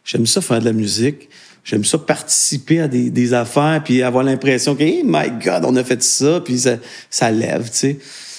J'aime 0.04 0.26
ça 0.26 0.40
faire 0.40 0.60
de 0.60 0.64
la 0.64 0.72
musique. 0.72 1.28
J'aime 1.64 1.84
ça 1.84 1.98
participer 1.98 2.80
à 2.80 2.86
des, 2.88 3.10
des 3.10 3.34
affaires 3.34 3.82
puis 3.84 4.02
avoir 4.02 4.22
l'impression 4.22 4.76
que, 4.76 4.82
hey, 4.84 5.02
my 5.04 5.30
God, 5.44 5.64
on 5.64 5.74
a 5.76 5.82
fait 5.82 6.00
ça, 6.02 6.40
puis 6.44 6.58
ça, 6.60 6.76
ça 7.10 7.30
lève, 7.32 7.64
tu 7.70 7.76
sais. 7.78 7.98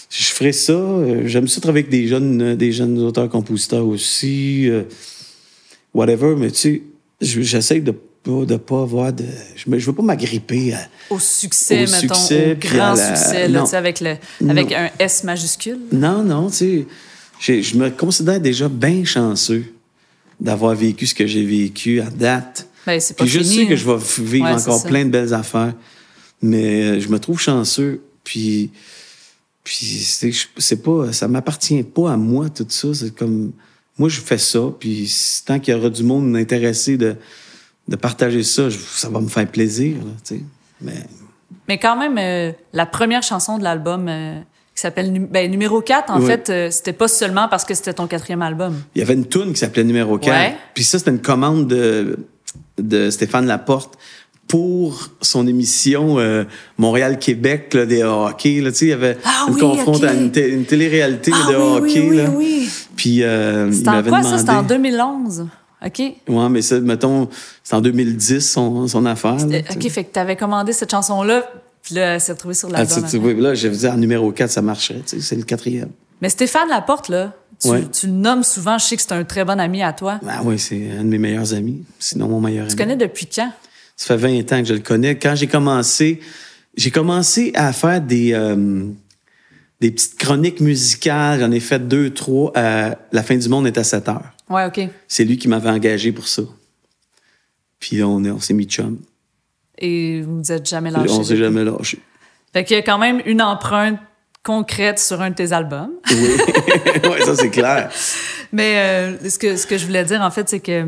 Je 0.10 0.24
ferais 0.24 0.54
ça. 0.54 0.80
J'aime 1.26 1.50
ça 1.50 1.60
travailler 1.60 1.84
avec 1.86 1.92
des 1.92 2.08
jeunes, 2.08 2.56
des 2.56 2.72
jeunes 2.72 2.98
auteurs-compositeurs 3.00 3.86
aussi. 3.86 4.70
euh, 4.70 4.84
whatever, 5.94 6.36
mais 6.38 6.52
tu 6.52 6.58
sais, 6.58 6.82
je- 7.22 7.42
j'essaie 7.42 7.80
de 7.82 7.92
pas, 7.92 8.46
de 8.46 8.56
pas 8.58 8.82
avoir 8.82 9.12
de. 9.14 9.26
Je, 9.56 9.78
je 9.78 9.86
veux 9.86 9.94
pas 9.94 10.04
m'agripper 10.04 10.74
à. 10.74 10.80
Au 11.10 11.20
succès, 11.20 11.86
Au 11.86 11.92
mettons, 11.92 12.16
succès, 12.16 12.52
au 12.54 12.68
grand 12.68 12.94
la- 12.94 13.16
succès, 13.16 13.48
là, 13.48 13.60
non. 13.60 13.66
tu 13.66 13.72
sais, 13.72 13.78
avec, 13.78 14.00
le, 14.02 14.16
avec 14.50 14.70
Non. 14.70 14.78
un 14.78 14.90
S 15.00 15.24
majuscule. 15.26 15.80
Non, 15.92 16.24
non, 16.24 16.50
tu 16.50 16.56
sais. 16.56 16.86
Je 17.40 17.76
me 17.78 17.90
considère 17.90 18.40
déjà 18.40 18.68
bien 18.70 19.04
chanceux 19.06 19.66
d'avoir 20.40 20.76
vécu 20.76 21.06
ce 21.08 21.16
que 21.16 21.26
j'ai 21.28 21.46
vécu 21.46 22.02
à 22.02 22.10
date. 22.10 22.68
Ben, 22.86 23.00
c'est 23.00 23.16
pas 23.16 23.24
Puis 23.24 23.34
je 23.34 23.40
fini, 23.40 23.56
sais 23.56 23.66
que 23.68 23.74
hein. 23.74 23.76
je 23.76 23.86
vais 23.92 24.24
vivre 24.30 24.46
Ouais, 24.46 24.52
encore 24.54 24.84
plein 24.84 25.06
de 25.06 25.10
belles 25.10 25.34
affaires. 25.34 25.74
Mais 26.42 26.84
euh, 26.84 27.00
je 27.00 27.08
me 27.10 27.20
trouve 27.20 27.40
chanceux. 27.40 28.02
Puis, 28.24 28.72
puis 29.64 30.06
c'est 30.58 30.84
pas, 30.84 31.12
ça 31.14 31.28
m'appartient 31.28 31.84
pas 31.84 32.14
à 32.14 32.18
moi, 32.18 32.50
tout 32.50 32.66
ça. 32.70 32.94
C'est 32.94 33.14
comme, 33.16 33.52
moi, 33.98 34.10
je 34.10 34.20
fais 34.22 34.38
ça. 34.38 34.60
Puis 34.80 35.12
tant 35.46 35.60
qu'il 35.60 35.74
y 35.74 35.78
aura 35.78 35.90
du 35.90 36.04
monde 36.04 36.36
intéressé 36.36 36.98
de, 36.98 37.16
de 37.88 37.96
partager 37.96 38.44
ça, 38.44 38.70
je- 38.70 38.78
ça 38.78 39.10
va 39.10 39.20
me 39.20 39.28
faire 39.28 39.48
plaisir, 39.50 39.98
là. 39.98 40.38
Mais 40.82 41.04
Mais 41.68 41.78
quand 41.80 41.98
même, 41.98 42.18
euh, 42.18 42.54
la 42.74 42.86
première 42.86 43.24
chanson 43.24 43.58
de 43.58 43.64
l'album 43.64 44.08
euh, 44.08 44.40
qui 44.78 44.82
s'appelle 44.82 45.12
ben, 45.32 45.50
numéro 45.50 45.82
4, 45.82 46.12
en 46.12 46.22
fait, 46.22 46.50
euh, 46.52 46.70
c'était 46.70 46.94
pas 46.94 47.08
seulement 47.08 47.48
parce 47.50 47.66
que 47.66 47.74
c'était 47.74 47.94
ton 47.94 48.06
quatrième 48.06 48.44
album. 48.44 48.76
il 48.94 49.00
y 49.00 49.02
avait 49.02 49.16
une 49.16 49.26
toune 49.26 49.54
qui 49.54 49.58
s'appelait 49.60 49.84
Numéro 49.84 50.20
4. 50.20 50.32
Ouais. 50.32 50.56
Puis 50.76 50.84
ça, 50.84 51.00
c'était 51.00 51.10
une 51.10 51.20
commande 51.22 51.68
de, 51.68 52.20
de 52.78 53.10
Stéphane 53.10 53.48
Laporte 53.48 53.98
pour 54.48 55.10
son 55.20 55.48
émission 55.48 56.20
euh, 56.20 56.44
Montréal-Québec 56.78 57.74
là, 57.74 57.86
des 57.88 58.04
hockey. 58.04 58.62
Là, 58.62 58.70
tu 58.72 58.78
sais, 58.78 58.86
il 58.86 58.90
y 58.90 58.94
avait 58.94 59.18
Ah 59.26 59.46
une 59.48 59.56
oui, 59.56 59.60
confronte 59.62 59.98
ok. 59.98 60.04
à 60.04 60.14
une, 60.14 60.32
té- 60.32 60.50
une 60.54 60.64
télé-réalité 60.66 61.32
Ah 61.34 61.52
de 61.52 61.56
oui, 61.58 61.64
hockey. 61.64 62.00
oui, 62.02 62.10
oui, 62.10 62.18
là. 62.18 62.30
oui. 62.36 62.70
Puis 62.96 63.24
euh, 63.24 63.66
il 63.70 63.76
C'était 63.76 63.90
en 63.90 63.94
m'avait 63.94 64.10
quoi, 64.10 64.20
demandé... 64.20 64.36
ça? 64.36 64.40
C'était 64.42 64.52
en 64.58 64.64
2011? 64.64 65.48
OK? 65.86 66.00
Ouais, 66.00 66.50
mais 66.50 66.62
ça, 66.62 66.80
mettons, 66.80 67.30
c'est 67.64 67.76
en 67.76 67.82
2010, 67.82 68.40
son, 68.48 68.88
son 68.88 69.06
affaire. 69.06 69.36
là, 69.48 69.62
tu. 69.62 69.78
OK, 69.78 69.90
fait 69.92 70.04
que 70.06 70.12
t'avais 70.14 70.36
commandé 70.36 70.72
cette 70.74 70.90
chanson-là, 70.92 71.44
puis 71.88 71.96
là, 71.96 72.16
elle 72.16 72.22
s'est 72.22 72.34
retrouvée 72.34 72.54
sur 72.54 72.70
Ah, 72.74 72.86
tu- 72.86 72.94
tu 72.96 73.00
après. 73.00 73.18
vois, 73.18 73.34
là, 73.34 73.56
je 73.56 73.70
dit, 73.70 73.88
en 73.88 73.96
numéro 73.96 74.30
4, 74.34 74.52
ça 74.52 74.62
marcherait. 74.62 75.00
tu 75.08 75.16
sais, 75.18 75.22
C'est 75.22 75.36
le 75.38 75.44
quatrième. 75.44 75.90
Mais 76.22 76.28
Stéphane 76.30 76.68
Laporte, 76.68 77.08
là, 77.08 77.34
tu, 77.62 77.70
Ouais. 77.70 77.84
tu 77.90 78.08
le 78.08 78.14
nommes 78.14 78.44
souvent, 78.44 78.78
je 78.78 78.84
sais 78.86 78.96
que 78.98 79.02
c'est 79.02 79.14
un 79.14 79.24
très 79.24 79.46
bon 79.46 79.58
ami 79.60 79.82
à 79.84 79.94
toi. 79.94 80.20
Ah 80.28 80.42
oui, 80.44 80.60
c'est 80.60 80.92
un 81.00 81.04
de 81.06 81.10
mes 81.10 81.18
meilleurs 81.18 81.54
amis. 81.54 81.84
Sinon, 81.98 82.28
mon 82.28 82.42
meilleur 82.42 82.68
Tu 82.68 82.74
ami. 82.74 82.82
connais 82.82 82.96
depuis 82.98 83.26
quand? 83.28 83.52
Ça 83.96 84.08
fait 84.08 84.18
20 84.18 84.52
ans 84.52 84.62
que 84.62 84.68
je 84.68 84.74
le 84.74 84.82
connais. 84.82 85.18
Quand 85.18 85.36
j'ai 85.36 85.48
commencé, 85.48 86.20
j'ai 86.76 86.92
commencé 86.92 87.52
à 87.56 87.72
faire 87.72 88.02
des, 88.02 88.34
euh, 88.34 88.84
des 89.80 89.92
petites 89.92 90.18
chroniques 90.18 90.60
musicales. 90.60 91.40
J'en 91.40 91.52
ai 91.52 91.60
fait 91.60 91.88
deux, 91.88 92.10
trois. 92.12 92.52
à 92.56 92.98
La 93.12 93.24
fin 93.24 93.38
du 93.38 93.48
monde 93.48 93.66
est 93.66 93.78
à 93.78 93.84
7 93.84 94.10
heures. 94.10 94.34
Ouais, 94.50 94.66
OK. 94.66 94.82
C'est 95.08 95.24
lui 95.24 95.38
qui 95.38 95.48
m'avait 95.48 95.70
engagé 95.70 96.12
pour 96.12 96.28
ça. 96.28 96.44
Puis 97.80 98.02
on, 98.04 98.18
on 98.18 98.40
s'est 98.40 98.54
mis 98.54 98.66
chum. 98.66 98.98
Et 99.80 100.22
vous 100.22 100.38
vous 100.40 100.52
êtes 100.52 100.68
jamais 100.68 100.92
lâché. 100.92 101.10
on 101.12 101.24
s'est 101.24 101.38
jamais 101.38 101.64
lâché. 101.64 102.00
Fait 102.54 102.64
qu'il 102.64 102.76
y 102.76 102.80
a 102.80 102.84
quand 102.84 102.98
même 102.98 103.22
une 103.26 103.42
empreinte 103.42 104.00
concrète 104.44 104.98
sur 105.00 105.22
un 105.22 105.30
de 105.32 105.36
tes 105.36 105.52
albums. 105.52 105.92
Oui, 106.10 106.18
ouais, 107.10 107.22
ça 107.26 107.36
c'est 107.36 107.50
clair. 107.50 107.92
Mais 108.54 108.78
euh, 108.78 109.30
ce, 109.30 109.38
que, 109.38 109.58
ce 109.58 109.68
que 109.68 109.78
je 109.78 109.86
voulais 109.86 110.06
dire, 110.06 110.22
en 110.22 110.32
fait, 110.32 110.48
c'est 110.48 110.62
que 110.62 110.88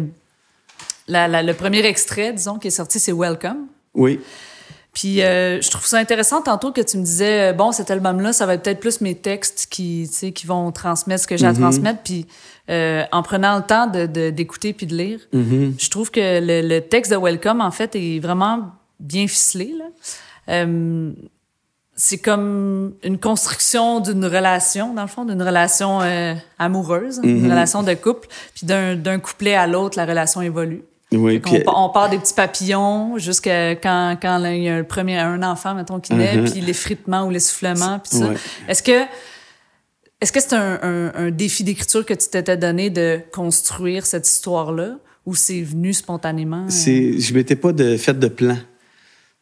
la- 1.08 1.28
la- 1.28 1.44
le 1.44 1.54
premier 1.54 1.86
extrait, 1.86 2.32
disons, 2.34 2.58
qui 2.58 2.68
est 2.68 2.72
sorti, 2.72 3.00
c'est 3.00 3.12
Welcome. 3.12 3.68
Oui. 3.94 4.20
Puis 4.94 5.22
euh, 5.22 5.62
je 5.62 5.70
trouve 5.70 5.86
ça 5.86 5.98
intéressant 5.98 6.42
tantôt 6.42 6.72
que 6.72 6.82
tu 6.82 6.98
me 6.98 7.04
disais, 7.04 7.50
euh, 7.52 7.54
bon, 7.54 7.72
cet 7.72 7.92
album-là, 7.92 8.34
ça 8.34 8.46
va 8.46 8.56
être 8.56 8.64
peut-être 8.64 8.80
plus 8.80 9.02
mes 9.02 9.14
textes 9.16 9.68
qui, 9.70 10.10
qui 10.34 10.48
vont 10.48 10.72
transmettre 10.72 11.24
ce 11.24 11.28
que 11.28 11.38
j'ai 11.38 11.46
à 11.46 11.54
transmettre. 11.54 12.00
Puis 12.04 12.26
euh, 12.70 13.04
en 13.12 13.22
prenant 13.24 13.58
le 13.58 13.64
temps 13.64 13.88
de- 13.88 14.30
d'écouter 14.32 14.74
puis 14.74 14.88
de 14.88 14.96
lire, 14.96 15.20
je 15.34 15.90
trouve 15.90 16.10
que 16.12 16.20
le, 16.40 16.68
le 16.68 16.80
texte 16.82 17.12
de 17.12 17.18
Welcome, 17.18 17.62
en 17.62 17.72
fait, 17.72 17.96
est 17.96 18.20
vraiment 18.20 18.72
bien 19.00 19.28
ficelé. 19.28 19.74
Là. 19.78 19.86
Euh, 20.50 21.12
c'est 21.96 22.18
comme 22.18 22.94
une 23.04 23.18
construction 23.20 24.00
d'une 24.00 24.24
relation, 24.26 24.94
dans 24.94 25.02
le 25.02 25.08
fond, 25.10 25.26
d'une 25.26 25.42
relation 25.42 26.00
euh, 26.02 26.34
amoureuse, 26.58 27.20
une 27.24 27.44
relation 27.50 27.84
de 27.84 27.94
couple. 27.94 28.28
Puis 28.56 28.66
d'un 28.66 28.96
d'un 28.96 29.20
couplet 29.20 29.56
à 29.56 29.68
l'autre, 29.68 29.98
la 29.98 30.06
relation 30.06 30.42
évolue. 30.42 30.84
Oui, 31.12 31.42
on, 31.66 31.90
part 31.90 32.10
des 32.12 32.20
petits 32.20 32.36
papillons 32.36 33.18
jusqu'à 33.18 33.72
quand, 33.72 34.16
quand 34.22 34.38
là, 34.38 34.54
il 34.54 34.62
y 34.64 34.70
a 34.70 34.76
un 34.76 34.84
premier 34.84 35.18
un 35.18 35.42
enfant, 35.42 35.74
mettons, 35.74 36.00
qui 36.00 36.14
naît, 36.14 36.38
Mhm. 36.38 36.52
puis 36.52 36.62
l'effritement 36.62 37.24
ou 37.26 37.32
l'essoufflement, 37.32 37.98
puis 38.00 38.20
ça. 38.20 38.28
Ouais. 38.28 38.36
Est-ce 38.68 38.84
que 38.84 39.06
est-ce 40.22 40.32
que 40.32 40.40
c'est 40.40 40.54
un, 40.54 40.80
un- 40.84 41.12
un 41.16 41.32
défi 41.32 41.64
d'écriture 41.64 42.06
que 42.06 42.14
tu 42.14 42.28
t'étais 42.30 42.58
donné 42.58 42.90
de 42.92 43.20
construire 43.34 44.06
cette 44.06 44.28
histoire-là 44.28 44.98
ou 45.26 45.34
c'est 45.34 45.62
venu 45.62 45.94
spontanément? 45.94 46.66
euh? 46.66 46.70
C'est, 46.70 47.18
je 47.20 47.34
m'étais 47.34 47.56
pas 47.56 47.72
de, 47.72 47.98
fait 47.98 48.14
de 48.20 48.28
plan. 48.28 48.58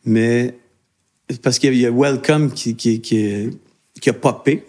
Mais 0.08 0.56
parce 1.44 1.60
qu'il 1.60 1.76
y 1.76 1.86
a- 1.86 1.92
Welcome 1.92 2.52
qui, 2.52 2.76
qui, 2.76 3.02
qui, 3.02 3.50
qui 4.02 4.10
a 4.10 4.14
popé. 4.14 4.64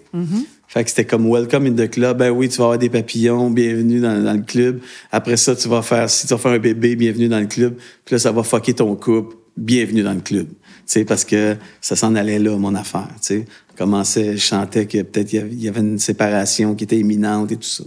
Fait 0.66 0.84
que 0.84 0.90
c'était 0.90 1.06
comme 1.06 1.26
Welcome 1.32 1.64
in 1.66 1.72
the 1.72 1.88
club. 1.88 2.18
Ben 2.18 2.30
oui, 2.30 2.48
tu 2.50 2.58
vas 2.58 2.64
avoir 2.64 2.78
des 2.78 2.90
papillons, 2.90 3.48
bienvenue 3.50 4.00
dans, 4.00 4.22
dans 4.22 4.34
le 4.34 4.42
club. 4.42 4.80
Après 5.10 5.36
ça, 5.38 5.56
tu 5.56 5.66
vas 5.68 5.80
faire, 5.80 6.10
si 6.10 6.26
tu 6.26 6.34
vas 6.34 6.38
faire 6.38 6.50
un 6.52 6.58
bébé, 6.58 6.94
bienvenue 6.96 7.28
dans 7.28 7.40
le 7.40 7.46
club. 7.46 7.76
Puis 8.04 8.14
là, 8.14 8.18
ça 8.18 8.32
va 8.32 8.42
fucker 8.42 8.74
ton 8.74 8.94
couple, 8.96 9.36
bienvenue 9.56 10.02
dans 10.02 10.12
le 10.12 10.20
club. 10.20 10.46
Tu 10.48 10.54
sais, 10.86 11.04
parce 11.06 11.24
que 11.24 11.56
ça 11.80 11.96
s'en 11.96 12.14
allait 12.16 12.38
là, 12.38 12.56
mon 12.58 12.74
affaire. 12.74 13.08
Tu 13.22 13.26
sais, 13.28 13.44
commençait, 13.78 14.32
je 14.36 14.42
chantais 14.42 14.84
que 14.86 15.00
peut-être 15.02 15.32
il 15.32 15.62
y 15.62 15.68
avait 15.68 15.80
une 15.80 15.98
séparation 15.98 16.74
qui 16.74 16.84
était 16.84 16.98
imminente 16.98 17.50
et 17.52 17.56
tout 17.56 17.62
ça. 17.62 17.84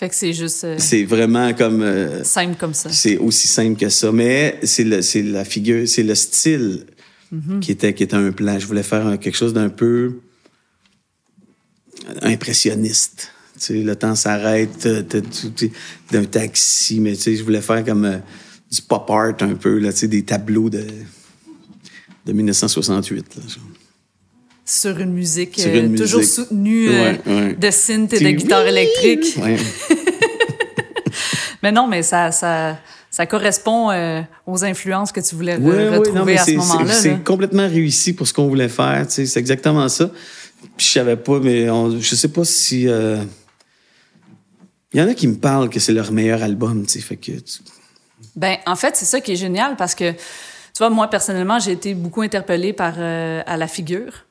Fait 0.00 0.08
que 0.08 0.14
c'est 0.14 0.32
juste 0.32 0.64
euh, 0.64 0.76
C'est 0.78 1.04
vraiment 1.04 1.52
comme, 1.52 1.82
euh, 1.82 2.24
simple 2.24 2.56
comme 2.58 2.72
ça. 2.72 2.88
c'est 2.90 3.18
aussi 3.18 3.46
simple 3.46 3.78
que 3.78 3.90
ça. 3.90 4.10
Mais 4.10 4.58
c'est 4.62 4.82
la 4.84 5.44
figure, 5.44 5.86
c'est 5.86 6.02
le 6.02 6.14
style 6.14 6.86
qui 7.60 7.70
était, 7.72 7.92
qui 7.92 8.02
était 8.04 8.16
un 8.16 8.32
plan. 8.32 8.58
Je 8.58 8.66
voulais 8.66 8.82
faire 8.82 9.06
un- 9.06 9.18
quelque 9.18 9.36
chose 9.36 9.52
d'un 9.52 9.68
peu 9.68 10.20
impressionniste. 12.22 13.28
Tu 13.54 13.60
sais, 13.66 13.74
le 13.82 13.94
temps 13.94 14.14
s'arrête, 14.14 14.88
d'un 16.10 16.24
taxi, 16.24 16.98
mais 16.98 17.14
tu 17.14 17.20
sais, 17.22 17.36
je 17.36 17.44
voulais 17.44 17.60
faire 17.60 17.84
comme 17.84 18.04
euh, 18.06 18.16
du 18.72 18.80
pop 18.82 19.04
art 19.10 19.34
un 19.40 19.54
peu, 19.54 19.78
là, 19.78 19.92
tu 19.92 19.98
sais, 19.98 20.08
des 20.08 20.22
tableaux 20.24 20.70
de, 20.70 20.86
de 22.26 22.32
1968. 22.32 23.36
Là, 23.36 23.42
genre. 23.48 23.69
Sur 24.70 25.00
une 25.00 25.12
musique, 25.12 25.58
Sur 25.58 25.68
euh, 25.70 25.80
une 25.80 25.96
toujours 25.96 26.20
musique. 26.20 26.32
soutenue 26.34 26.88
euh, 26.90 27.12
Ouais, 27.12 27.20
ouais. 27.26 27.52
de 27.54 27.70
synth 27.72 28.12
et 28.12 28.20
de 28.20 28.30
guitare 28.30 28.66
électrique. 28.68 29.34
Ouais. 29.38 29.56
Mais 31.62 31.72
non, 31.72 31.86
mais 31.86 32.02
ça, 32.02 32.32
ça, 32.32 32.78
ça 33.10 33.26
correspond 33.26 33.90
euh, 33.90 34.22
aux 34.46 34.64
influences 34.64 35.12
que 35.12 35.20
tu 35.20 35.34
voulais 35.34 35.58
re- 35.58 35.98
retrouver 35.98 36.34
non, 36.36 36.40
à 36.40 36.44
ce 36.44 36.52
moment-là. 36.52 36.92
c'est- 36.94 37.08
là. 37.08 37.14
C'est 37.16 37.24
complètement 37.24 37.68
réussi 37.68 38.14
pour 38.14 38.26
ce 38.26 38.32
qu'on 38.32 38.48
voulait 38.48 38.68
faire. 38.70 39.06
tu 39.06 39.14
sais, 39.14 39.26
C'est 39.26 39.40
exactement 39.40 39.88
ça. 39.88 40.10
Puis 40.76 40.86
je 40.86 40.92
savais 40.92 41.16
pas, 41.16 41.38
mais 41.40 41.68
on- 41.68 42.00
je 42.00 42.14
sais 42.14 42.28
pas 42.28 42.44
si. 42.44 42.88
euh, 42.88 43.22
Il 44.92 45.00
y 45.00 45.02
en 45.02 45.08
a 45.08 45.14
qui 45.14 45.28
me 45.28 45.36
parlent 45.36 45.68
que 45.68 45.78
c'est 45.80 45.92
leur 45.92 46.10
meilleur 46.12 46.42
album. 46.42 46.84
tu 46.86 46.92
sais, 46.94 47.00
Fait 47.00 47.16
que 47.16 47.32
tu- 47.32 47.60
Ben, 48.36 48.56
en 48.66 48.76
fait, 48.76 48.96
c'est 48.96 49.04
ça 49.04 49.20
qui 49.20 49.32
est 49.32 49.36
génial 49.36 49.76
parce 49.76 49.94
que, 49.94 50.12
tu 50.12 50.78
vois, 50.78 50.90
moi, 50.90 51.08
personnellement, 51.08 51.58
j'ai 51.58 51.72
été 51.72 51.94
beaucoup 51.94 52.22
interpellée 52.22 52.72
par 52.72 52.94
euh, 52.98 53.42
à 53.46 53.56
la 53.56 53.66
figure. 53.68 54.24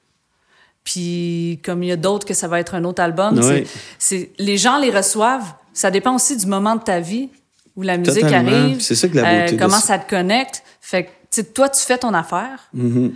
Puis, 0.83 1.59
comme 1.63 1.83
il 1.83 1.87
y 1.89 1.91
a 1.91 1.95
d'autres 1.97 2.25
que 2.25 2.33
ça 2.33 2.47
va 2.47 2.59
être 2.59 2.73
un 2.75 2.83
autre 2.83 3.01
album, 3.01 3.37
Ouais. 3.39 3.65
c'est- 3.99 4.31
les 4.39 4.57
gens 4.57 4.79
les 4.79 4.89
reçoivent. 4.91 5.53
Ça 5.73 5.91
dépend 5.91 6.15
aussi 6.15 6.35
du 6.37 6.45
moment 6.47 6.75
de 6.75 6.81
ta 6.83 6.99
vie 6.99 7.29
où 7.75 7.81
la 7.83 7.97
musique 7.97 8.21
Totalement. 8.23 8.51
arrive. 8.51 8.81
C'est 8.81 8.95
ça 8.95 9.07
que 9.07 9.15
la 9.15 9.27
euh, 9.29 9.39
beauté 9.41 9.55
de 9.55 9.61
comment 9.61 9.77
ça. 9.79 9.87
ça 9.87 9.99
te 9.99 10.09
connecte. 10.09 10.63
Fait 10.81 11.05
que, 11.05 11.09
tu 11.31 11.43
toi, 11.43 11.69
tu 11.69 11.81
fais 11.81 11.97
ton 11.97 12.13
affaire. 12.13 12.69
Mm-hmm. 12.75 13.11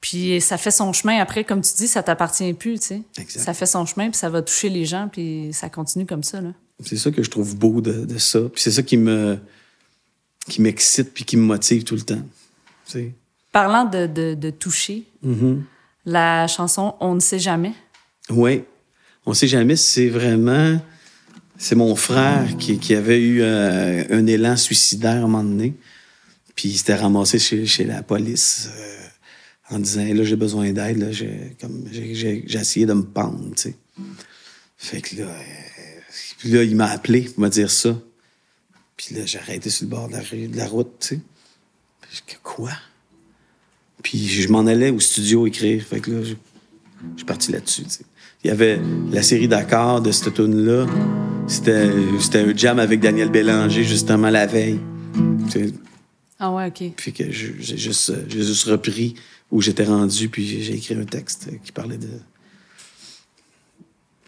Puis 0.00 0.40
ça 0.40 0.58
fait 0.58 0.70
son 0.70 0.92
chemin. 0.92 1.18
Après, 1.20 1.42
comme 1.42 1.62
tu 1.62 1.72
dis, 1.74 1.88
ça 1.88 2.02
t'appartient 2.02 2.52
plus, 2.52 2.78
tu 2.78 2.86
sais. 2.86 3.02
Ça 3.28 3.54
fait 3.54 3.66
son 3.66 3.86
chemin, 3.86 4.10
puis 4.10 4.18
ça 4.18 4.28
va 4.28 4.42
toucher 4.42 4.68
les 4.68 4.84
gens, 4.84 5.08
puis 5.10 5.48
ça 5.52 5.68
continue 5.70 6.06
comme 6.06 6.22
ça, 6.22 6.40
là. 6.40 6.50
C'est 6.84 6.96
ça 6.98 7.10
que 7.10 7.22
je 7.22 7.30
trouve 7.30 7.56
beau 7.56 7.80
de, 7.80 8.04
de 8.04 8.18
ça. 8.18 8.40
Puis 8.52 8.62
c'est 8.62 8.70
ça 8.70 8.82
qui 8.82 8.98
me 8.98 9.38
qui 10.48 10.60
m'excite 10.62 11.12
puis 11.14 11.24
qui 11.24 11.36
me 11.36 11.42
motive 11.42 11.82
tout 11.82 11.94
le 11.96 12.02
temps. 12.02 12.20
Parlant 13.50 13.84
de, 13.84 14.06
de, 14.06 14.34
de 14.34 14.50
toucher, 14.50 15.04
Mm-hmm. 15.26 15.62
La 16.06 16.46
chanson 16.46 16.94
On 17.00 17.14
ne 17.14 17.20
sait 17.20 17.38
jamais. 17.38 17.74
Oui. 18.30 18.62
On 19.26 19.34
sait 19.34 19.48
jamais 19.48 19.76
c'est 19.76 20.08
vraiment. 20.08 20.80
C'est 21.58 21.74
mon 21.74 21.96
frère 21.96 22.56
qui, 22.58 22.94
avait 22.94 23.20
eu 23.20 23.40
euh, 23.40 24.04
un 24.10 24.26
élan 24.26 24.56
suicidaire 24.56 25.12
à 25.12 25.16
un 25.16 25.20
moment 25.20 25.42
donné. 25.42 25.74
Puis 26.54 26.68
il 26.68 26.76
s'était 26.76 26.94
ramassé 26.94 27.38
chez, 27.38 27.84
la 27.84 28.02
police 28.02 28.68
euh, 28.76 29.74
en 29.74 29.78
disant 29.78 30.04
Là, 30.04 30.22
j'ai 30.22 30.36
besoin 30.36 30.72
d'aide. 30.72 31.10
J'ai, 31.12 32.44
essayé 32.48 32.86
de 32.86 32.92
me 32.92 33.04
pendre. 33.04 33.54
Fait 34.76 35.00
que 35.00 35.16
là, 35.16 35.24
euh, 35.24 36.50
là, 36.50 36.62
il 36.62 36.76
m'a 36.76 36.90
appelé 36.90 37.22
pour 37.22 37.40
me 37.40 37.48
dire 37.48 37.70
ça. 37.70 37.98
Puis 38.96 39.14
là, 39.14 39.24
j'ai 39.24 39.38
arrêté 39.38 39.70
sur 39.70 39.84
le 39.84 39.90
bord 39.90 40.08
de 40.08 40.14
la, 40.14 40.20
de 40.22 40.56
la 40.56 40.66
route. 40.66 40.94
Tu 41.00 41.06
sais. 41.08 41.20
Puis 42.26 42.36
Quoi? 42.42 42.72
Puis 44.02 44.26
je 44.28 44.48
m'en 44.48 44.66
allais 44.66 44.90
au 44.90 45.00
studio 45.00 45.46
écrire. 45.46 45.82
Fait 45.82 46.00
que 46.00 46.10
là, 46.10 46.22
je, 46.22 46.28
je 46.34 47.16
suis 47.16 47.24
parti 47.26 47.52
là-dessus. 47.52 47.84
Il 48.44 48.48
y 48.48 48.50
avait 48.50 48.78
la 49.10 49.22
série 49.22 49.48
d'accords 49.48 50.00
de 50.00 50.12
cette 50.12 50.34
tune-là. 50.34 50.86
C'était, 51.48 51.90
c'était 52.20 52.40
un 52.40 52.56
jam 52.56 52.78
avec 52.78 53.00
Daniel 53.00 53.30
Bélanger, 53.30 53.84
justement, 53.84 54.30
la 54.30 54.46
veille. 54.46 54.80
Ah 56.38 56.52
ouais, 56.52 56.66
OK. 56.68 56.92
Puis 56.96 57.12
que 57.12 57.30
je- 57.30 57.52
j'ai 57.58 57.76
juste, 57.78 58.12
j'ai 58.28 58.42
juste 58.42 58.64
repris 58.64 59.14
où 59.50 59.62
j'étais 59.62 59.84
rendu, 59.84 60.28
puis 60.28 60.46
j'ai- 60.62 60.74
écrit 60.74 60.94
un 60.94 61.04
texte 61.04 61.48
qui 61.64 61.72
parlait 61.72 61.96
de. 61.98 62.08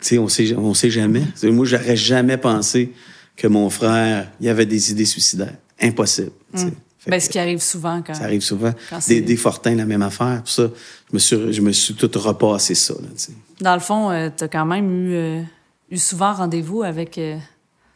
Tu 0.00 0.08
sais, 0.08 0.18
on 0.18 0.28
sait, 0.28 0.54
on 0.54 0.74
sait 0.74 0.90
jamais. 0.90 1.22
Moi, 1.42 1.66
j'aurais 1.66 1.96
jamais 1.96 2.36
pensé 2.38 2.92
que 3.36 3.46
mon 3.48 3.68
frère, 3.68 4.30
il 4.40 4.48
avait 4.48 4.66
des 4.66 4.90
idées 4.92 5.04
suicidaires. 5.04 5.56
Impossible. 5.80 6.30
Fait 6.54 6.72
Ben, 7.06 7.20
ce 7.20 7.28
qui 7.28 7.38
arrive 7.38 7.60
souvent 7.60 8.02
quand. 8.02 8.14
ça 8.14 8.24
arrive 8.24 8.42
souvent. 8.42 8.72
Quand 8.90 8.98
Des, 9.06 9.20
des 9.20 9.36
Fortins, 9.36 9.74
la 9.74 9.86
même 9.86 10.02
affaire. 10.02 10.40
Pour 10.40 10.50
ça, 10.50 10.68
je 11.10 11.14
me 11.14 11.18
suis, 11.18 11.52
je 11.52 11.60
me 11.62 11.72
suis 11.72 11.94
tout 11.94 12.10
repassé 12.16 12.74
ça. 12.74 12.94
Là, 12.94 13.08
tu. 13.16 13.32
Dans 13.62 13.74
le 13.74 13.80
fond, 13.80 14.10
euh, 14.10 14.28
t'as 14.36 14.48
quand 14.48 14.66
même 14.66 14.90
eu, 14.90 15.14
euh, 15.14 15.42
eu 15.90 15.96
souvent 15.96 16.32
rendez-vous 16.34 16.82
avec 16.82 17.16
euh, 17.18 17.36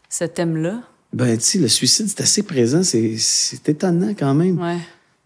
ce 0.08 0.24
thème-là. 0.24 0.82
Ben, 1.12 1.36
tu 1.36 1.44
sais, 1.44 1.58
le 1.58 1.68
suicide, 1.68 2.06
c'est 2.08 2.22
assez 2.22 2.42
présent. 2.42 2.82
C'est, 2.82 3.16
étonnant 3.68 4.14
quand 4.18 4.34
même. 4.34 4.58
Ouais. 4.60 4.78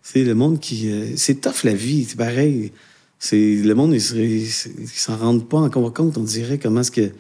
C'est 0.03 0.25
le 0.25 0.35
monde 0.35 0.59
qui. 0.59 0.91
euh, 0.91 1.13
c'est 1.17 1.41
tough 1.41 1.65
la 1.65 1.75
vie, 1.75 2.07
c'est 2.09 2.17
pareil. 2.17 2.73
C'est 3.19 3.57
le 3.57 3.75
monde, 3.75 3.95
ils, 3.95 4.17
ils 4.17 4.89
s'en 4.89 5.17
rendent 5.17 5.49
pas 5.49 5.59
encore 5.59 5.93
compte. 5.93 6.19
On 6.19 6.23
dirait 6.23 6.59
comment 6.59 6.81
est-ce 6.81 6.91
que 6.91 7.11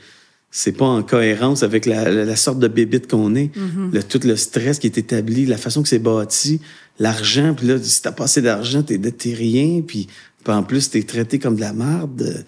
c'est 0.51 0.73
pas 0.73 0.87
en 0.87 1.03
cohérence 1.03 1.63
avec 1.63 1.85
la, 1.87 2.11
la- 2.11 2.25
la 2.25 2.37
sorte 2.37 2.59
de 2.59 2.69
bébite 2.69 3.11
qu'on 3.11 3.35
est, 3.35 3.51
le, 3.93 4.03
tout 4.03 4.21
le 4.25 4.37
stress 4.37 4.79
qui 4.79 4.87
est 4.87 4.97
établi, 4.99 5.45
la 5.47 5.59
façon 5.59 5.83
que 5.83 5.89
c'est 5.89 5.99
bâti, 5.99 6.61
l'argent. 6.99 7.55
Puis 7.55 7.67
là, 7.67 7.77
si 7.83 8.01
t'as 8.03 8.13
pas 8.13 8.25
assez 8.25 8.41
d'argent, 8.43 8.83
t'es, 8.83 8.99
t'es 8.99 9.35
rien. 9.35 9.83
Puis, 9.87 10.07
puis 10.45 10.53
en 10.55 10.63
plus, 10.63 10.89
t'es 10.91 11.03
traité 11.03 11.39
comme 11.39 11.57
de 11.57 11.61
la 11.61 11.73
merde. 11.75 12.45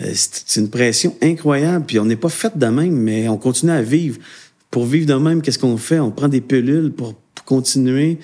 Euh, 0.00 0.10
c'est, 0.14 0.44
c'est 0.46 0.60
une 0.60 0.70
pression 0.70 1.14
incroyable. 1.20 1.84
Puis 1.86 1.98
on 1.98 2.06
n'est 2.06 2.16
pas 2.16 2.30
fait 2.30 2.56
de 2.56 2.66
même, 2.66 2.94
mais 2.94 3.28
on 3.28 3.36
continue 3.36 3.72
à 3.72 3.82
vivre. 3.82 4.18
Pour 4.70 4.86
vivre 4.86 5.06
de 5.06 5.14
même, 5.14 5.42
qu'est-ce 5.42 5.58
qu'on 5.58 5.76
fait? 5.76 5.98
On 6.00 6.10
prend 6.10 6.28
des 6.28 6.40
pilules 6.40 6.90
pour, 6.92 7.14
pour 7.34 7.44
continuer. 7.44 8.18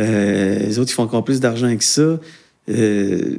Euh, 0.00 0.58
les 0.58 0.78
autres, 0.80 0.90
ils 0.90 0.94
font 0.94 1.04
encore 1.04 1.24
plus 1.24 1.38
d'argent 1.38 1.76
que 1.76 1.84
ça. 1.84 2.18
Euh, 2.68 3.36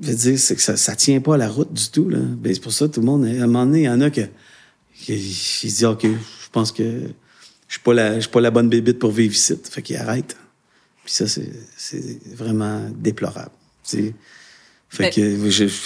je 0.00 0.08
veux 0.10 0.14
dire, 0.14 0.38
c'est 0.38 0.54
que 0.54 0.62
ça, 0.62 0.76
ça 0.76 0.94
tient 0.94 1.20
pas 1.20 1.34
à 1.34 1.38
la 1.38 1.48
route 1.48 1.72
du 1.72 1.90
tout. 1.90 2.08
Là. 2.08 2.18
Ben, 2.20 2.54
c'est 2.54 2.62
pour 2.62 2.72
ça 2.72 2.88
tout 2.88 3.00
le 3.00 3.06
monde, 3.06 3.26
à 3.26 3.28
un 3.28 3.46
moment 3.46 3.66
donné, 3.66 3.80
il 3.80 3.84
y 3.84 3.88
en 3.90 4.00
a 4.00 4.08
que, 4.08 4.22
se 4.98 5.66
disent, 5.66 5.84
OK, 5.84 6.04
je 6.04 6.50
pense 6.52 6.72
que 6.72 7.08
je 7.68 7.74
suis 7.74 7.82
pas 7.82 7.94
la, 7.94 8.20
suis 8.20 8.30
pas 8.30 8.40
la 8.40 8.50
bonne 8.50 8.68
bébite 8.68 8.98
pour 8.98 9.12
vivre 9.12 9.34
ici. 9.34 9.58
Fait 9.70 9.82
qu'ils 9.82 9.96
arrêtent. 9.96 10.36
Puis 11.04 11.14
ça, 11.14 11.26
c'est, 11.26 12.18
vraiment 12.34 12.88
déplorable. 12.90 13.50
Fait 13.84 14.14
Mais- 15.00 15.10
que, 15.10 15.20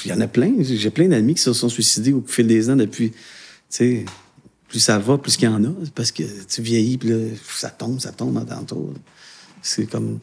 il 0.05 0.11
y 0.11 0.13
en 0.13 0.21
a 0.21 0.29
plein. 0.29 0.55
J'ai 0.61 0.91
plein 0.91 1.09
d'amis 1.09 1.35
qui 1.35 1.43
se 1.43 1.53
sont 1.53 1.69
suicidés 1.69 2.13
au 2.13 2.23
fil 2.27 2.47
des 2.47 2.71
ans 2.71 2.77
depuis, 2.77 3.11
tu 3.11 3.17
sais, 3.69 4.05
plus 4.69 4.81
ça 4.81 4.99
va, 4.99 5.19
plus 5.19 5.37
qu'il 5.37 5.49
y 5.49 5.53
en 5.53 5.65
a. 5.65 5.71
Parce 5.95 6.13
que 6.13 6.23
tu 6.45 6.63
vieillis, 6.63 6.99
puis 6.99 7.09
là, 7.09 7.37
ça 7.49 7.71
tombe, 7.71 8.01
ça 8.01 8.13
tombe 8.13 8.37
en 8.37 8.45
tantôt. 8.45 8.95
C'est 9.61 9.87
comme, 9.87 10.21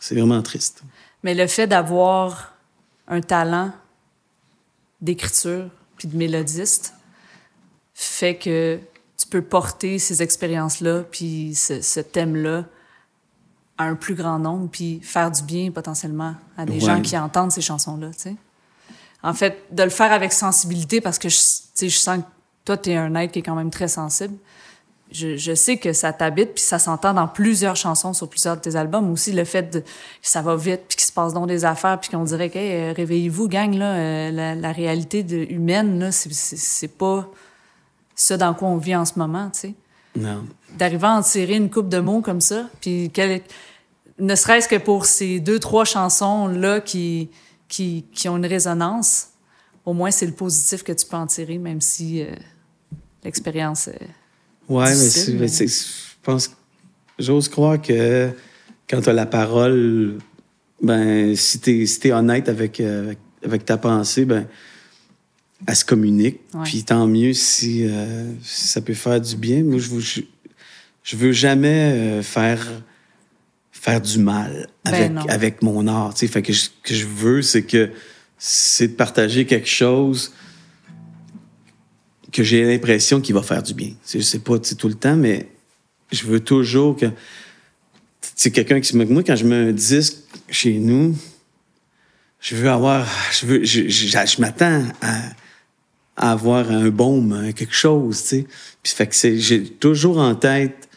c'est 0.00 0.14
vraiment 0.14 0.42
triste. 0.42 0.82
Mais 1.22 1.34
le 1.34 1.46
fait 1.46 1.66
d'avoir 1.66 2.56
un 3.06 3.20
talent 3.20 3.72
d'écriture 5.00 5.68
puis 5.96 6.08
de 6.08 6.16
mélodiste 6.16 6.94
fait 7.94 8.36
que 8.36 8.78
tu 9.16 9.26
peux 9.28 9.42
porter 9.42 9.98
ces 9.98 10.22
expériences-là 10.22 11.02
puis 11.10 11.54
ce, 11.54 11.80
ce 11.80 12.00
thème-là 12.00 12.64
à 13.78 13.84
un 13.84 13.94
plus 13.94 14.14
grand 14.14 14.38
nombre 14.38 14.68
puis 14.70 15.00
faire 15.02 15.30
du 15.30 15.42
bien 15.42 15.70
potentiellement 15.70 16.34
à 16.56 16.64
des 16.64 16.74
Ouais. 16.74 16.80
gens 16.80 17.00
qui 17.00 17.16
entendent 17.16 17.52
ces 17.52 17.60
chansons-là, 17.62 18.10
tu 18.10 18.18
sais. 18.20 18.36
En 19.22 19.34
fait, 19.34 19.58
de 19.70 19.82
le 19.84 19.90
faire 19.90 20.12
avec 20.12 20.32
sensibilité 20.32 21.00
parce 21.00 21.18
que 21.18 21.28
je, 21.28 21.36
tu 21.36 21.42
sais, 21.74 21.88
je 21.88 21.96
sens 21.98 22.18
que 22.18 22.24
toi, 22.64 22.76
tu 22.76 22.90
es 22.90 22.96
un 22.96 23.14
être 23.14 23.32
qui 23.32 23.38
est 23.38 23.42
quand 23.42 23.54
même 23.54 23.70
très 23.70 23.88
sensible. 23.88 24.34
Je, 25.12 25.36
je 25.36 25.54
sais 25.54 25.76
que 25.76 25.92
ça 25.92 26.12
t'habite, 26.12 26.54
puis 26.54 26.62
ça 26.62 26.78
s'entend 26.78 27.12
dans 27.12 27.28
plusieurs 27.28 27.76
chansons 27.76 28.14
sur 28.14 28.28
plusieurs 28.28 28.56
de 28.56 28.62
tes 28.62 28.76
albums. 28.76 29.10
Aussi, 29.12 29.32
le 29.32 29.44
fait 29.44 29.62
de, 29.70 29.80
que 29.80 29.86
ça 30.22 30.40
va 30.42 30.56
vite, 30.56 30.82
puis 30.88 30.96
qu'il 30.96 31.06
se 31.06 31.12
passe 31.12 31.34
donc 31.34 31.48
des 31.48 31.64
affaires, 31.64 32.00
puis 32.00 32.10
qu'on 32.10 32.24
dirait 32.24 32.48
que 32.50 32.58
hey, 32.58 32.72
euh, 32.72 32.92
réveillez-vous, 32.96 33.46
gang, 33.48 33.74
là, 33.74 33.92
euh, 33.94 34.30
la, 34.30 34.54
la 34.54 34.72
réalité 34.72 35.22
de, 35.22 35.36
humaine, 35.50 35.98
là, 36.00 36.10
c'est 36.12 36.88
pas 36.88 37.28
ça 38.22 38.36
dans 38.36 38.54
quoi 38.54 38.68
on 38.68 38.76
vit 38.76 38.94
en 38.96 39.04
ce 39.04 39.18
moment, 39.18 39.50
tu 39.52 39.60
sais. 39.60 39.74
Non. 40.16 40.44
D'arriver 40.78 41.06
à 41.06 41.12
en 41.16 41.22
tirer 41.22 41.56
une 41.56 41.70
coupe 41.70 41.88
de 41.88 41.98
mots 41.98 42.20
comme 42.20 42.40
ça, 42.40 42.68
puis 42.80 43.10
quel- 43.12 43.42
ne 44.18 44.34
serait-ce 44.34 44.68
que 44.68 44.76
pour 44.76 45.06
ces 45.06 45.40
deux, 45.40 45.58
trois 45.58 45.84
chansons-là 45.84 46.80
qui, 46.80 47.30
qui, 47.68 48.04
qui 48.12 48.28
ont 48.28 48.36
une 48.36 48.46
résonance, 48.46 49.28
au 49.86 49.92
moins 49.94 50.10
c'est 50.10 50.26
le 50.26 50.32
positif 50.32 50.82
que 50.82 50.92
tu 50.92 51.06
peux 51.06 51.16
en 51.16 51.26
tirer, 51.26 51.58
même 51.58 51.80
si 51.80 52.22
euh, 52.22 52.26
l'expérience... 53.24 53.88
euh, 53.88 53.92
Ouais, 54.68 54.84
mais 54.94 55.34
mais- 55.40 55.48
je 55.48 55.74
pense, 56.22 56.50
j'ose 57.18 57.48
croire 57.48 57.80
que 57.82 58.30
quand 58.88 59.00
tu 59.00 59.08
as 59.08 59.12
la 59.12 59.26
parole, 59.26 60.18
ben, 60.80 61.34
si 61.34 61.58
tu 61.60 61.82
es, 61.82 61.86
si 61.86 61.98
t'es 62.00 62.12
honnête 62.12 62.48
avec, 62.48 62.80
euh, 62.80 63.04
avec, 63.06 63.18
avec 63.44 63.64
ta 63.64 63.76
pensée, 63.76 64.24
ben, 64.24 64.46
elle 65.66 65.76
se 65.76 65.84
communique. 65.84 66.40
Ouais. 66.54 66.62
Puis 66.64 66.84
tant 66.84 67.06
mieux 67.06 67.32
si, 67.32 67.84
euh, 67.84 68.32
si 68.42 68.68
ça 68.68 68.80
peut 68.80 68.94
faire 68.94 69.20
du 69.20 69.36
bien. 69.36 69.62
Moi, 69.62 69.78
je 69.78 69.88
veux, 69.88 70.00
je, 70.00 70.20
je 71.02 71.16
veux 71.16 71.32
jamais 71.32 71.92
euh, 71.92 72.22
faire, 72.22 72.66
faire 73.70 74.00
du 74.00 74.18
mal 74.18 74.68
Ben 74.84 75.18
avec, 75.28 75.62
mon 75.62 75.86
art. 75.86 76.14
tu 76.14 76.20
sais. 76.20 76.32
Fait 76.32 76.42
que 76.42 76.52
ce 76.52 76.70
que 76.82 76.94
je 76.94 77.06
veux, 77.06 77.42
c'est 77.42 77.62
que 77.62 77.90
c'est 78.38 78.88
de 78.88 78.94
partager 78.94 79.46
quelque 79.46 79.68
chose 79.68 80.32
que 82.32 82.42
j'ai 82.42 82.64
l'impression 82.64 83.20
qu'il 83.20 83.34
va 83.34 83.42
faire 83.42 83.62
du 83.62 83.74
bien. 83.74 83.88
Tu 83.88 83.96
sais, 84.04 84.18
Je 84.20 84.24
sais 84.24 84.38
pas 84.38 84.58
tout 84.58 84.88
le 84.88 84.94
temps, 84.94 85.16
mais 85.16 85.48
je 86.10 86.24
veux 86.26 86.40
toujours 86.40 86.96
que. 86.96 87.06
C'est 88.34 88.50
quelqu'un 88.50 88.80
qui 88.80 88.88
se. 88.88 88.96
Moi, 88.96 89.22
quand 89.22 89.36
je 89.36 89.44
mets 89.44 89.68
un 89.68 89.72
disque 89.72 90.16
chez 90.48 90.78
nous, 90.78 91.16
je 92.40 92.56
veux 92.56 92.70
avoir. 92.70 93.06
Je 93.32 93.46
veux. 93.46 93.64
Je, 93.64 93.88
je, 93.88 94.06
je 94.06 94.40
m'attends 94.40 94.82
à, 95.02 95.20
à 96.16 96.32
avoir 96.32 96.70
un 96.70 96.88
baume, 96.90 97.32
hein, 97.32 97.52
quelque 97.52 97.74
chose, 97.74 98.22
tu 98.22 98.28
sais. 98.28 98.46
Puis 98.82 98.92
fait 98.92 99.06
que 99.06 99.14
c'est. 99.14 99.38
J'ai 99.38 99.64
toujours 99.64 100.18
en 100.18 100.34
tête 100.34 100.88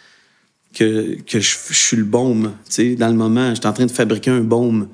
que, 0.74 1.16
que 1.22 1.40
je, 1.40 1.56
je 1.70 1.74
suis 1.74 1.98
le 1.98 2.04
baume, 2.04 2.54
tu 2.66 2.72
sais. 2.74 2.96
Dans 2.96 3.08
le 3.08 3.14
moment, 3.16 3.50
je 3.52 3.56
suis 3.62 3.68
en 3.68 3.74
train 3.74 3.86
de 3.86 3.92
fabriquer 3.92 4.32
un 4.32 4.42
baume. 4.42 4.90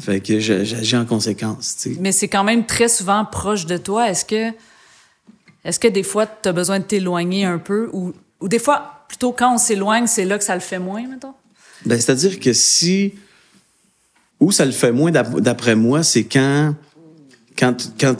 Fait 0.00 0.20
que 0.20 0.40
j'agis 0.40 0.96
en 0.96 1.04
conséquence, 1.04 1.76
tu 1.76 1.92
sais. 1.94 2.00
Mais 2.00 2.10
c'est 2.12 2.28
quand 2.28 2.44
même 2.44 2.64
très 2.64 2.88
souvent 2.88 3.22
proche 3.26 3.66
de 3.66 3.76
toi. 3.76 4.08
Est-ce 4.08 4.24
que, 4.24 4.50
est-ce 5.62 5.78
que 5.78 5.88
des 5.88 6.02
fois, 6.02 6.26
tu 6.26 6.48
as 6.48 6.52
besoin 6.52 6.78
de 6.78 6.84
t'éloigner 6.84 7.44
un 7.44 7.58
peu? 7.58 7.90
Ou, 7.92 8.14
ou 8.40 8.48
des 8.48 8.58
fois, 8.58 9.04
plutôt 9.08 9.32
quand 9.32 9.54
on 9.56 9.58
s'éloigne, 9.58 10.06
c'est 10.06 10.24
là 10.24 10.38
que 10.38 10.44
ça 10.44 10.54
le 10.54 10.62
fait 10.62 10.78
moins, 10.78 11.06
mettons? 11.06 11.34
Ben, 11.84 12.00
c'est-à-dire 12.00 12.40
que 12.40 12.54
si. 12.54 13.12
Où 14.40 14.52
ça 14.52 14.64
le 14.64 14.72
fait 14.72 14.90
moins, 14.92 15.10
d'ap- 15.10 15.38
d'après 15.40 15.74
moi, 15.74 16.02
c'est 16.02 16.24
quand. 16.24 16.74
Quand, 17.58 17.74
tu- 17.74 17.88
quand 18.00 18.14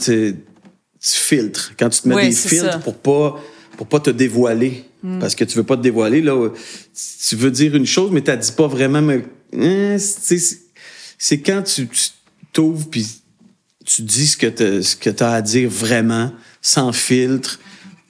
tu, 1.05 1.17
filtres. 1.19 1.73
Quand 1.79 1.89
tu 1.91 2.01
te 2.01 2.09
mets 2.09 2.29
des 2.29 2.33
filtres 2.33 2.73
ça. 2.73 2.79
pour 2.79 2.97
pas, 2.97 3.41
pour 3.77 3.87
pas 3.87 4.01
te 4.01 4.11
dévoiler. 4.11 4.85
Parce 5.21 5.35
que 5.35 5.45
tu 5.45 5.59
veux 5.59 5.65
pas 5.65 5.77
te 5.77 5.83
dévoiler. 5.83 6.23
Là, 6.23 6.49
tu 7.29 7.37
veux 7.37 7.51
dire 7.51 7.75
une 7.75 7.85
chose, 7.85 8.11
mais 8.11 8.23
tu 8.23 8.35
dis 8.37 8.53
pas 8.53 8.67
vraiment. 8.67 9.03
Mais, 9.03 9.25
hein, 9.53 9.99
c'est, 9.99 11.41
quand 11.41 11.63
tu 11.63 11.87
t'ouvres 12.53 12.89
puis 12.89 13.07
tu 13.85 14.01
dis 14.01 14.29
ce 14.29 14.37
que 14.39 14.47
tu 14.47 14.83
ce 14.83 14.97
que 14.97 15.11
as 15.23 15.33
à 15.35 15.43
dire 15.43 15.69
vraiment, 15.69 16.33
sans 16.63 16.93
filtre. 16.93 17.61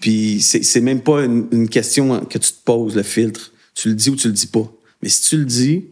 Puis 0.00 0.40
c'est 0.40 0.62
c'est 0.62 0.80
même 0.80 1.00
pas 1.00 1.24
une, 1.24 1.48
une 1.50 1.68
question 1.68 2.20
que 2.26 2.38
tu 2.38 2.52
te 2.52 2.62
poses, 2.64 2.94
le 2.94 3.02
filtre. 3.02 3.52
Tu 3.74 3.88
le 3.88 3.96
dis 3.96 4.10
ou 4.10 4.16
tu 4.16 4.28
le 4.28 4.34
dis 4.34 4.46
pas. 4.46 4.70
Mais 5.02 5.08
si 5.08 5.22
tu 5.28 5.36
le 5.36 5.44
dis, 5.44 5.86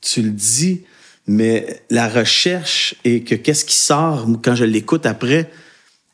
tu 0.00 0.22
le 0.22 0.30
dis 0.30 0.82
Mais 1.28 1.82
la 1.90 2.08
recherche 2.08 2.96
et 3.04 3.22
que 3.22 3.36
qu'est-ce 3.36 3.64
qui 3.64 3.76
sort 3.76 4.26
quand 4.42 4.56
je 4.56 4.64
l'écoute 4.64 5.06
après, 5.06 5.48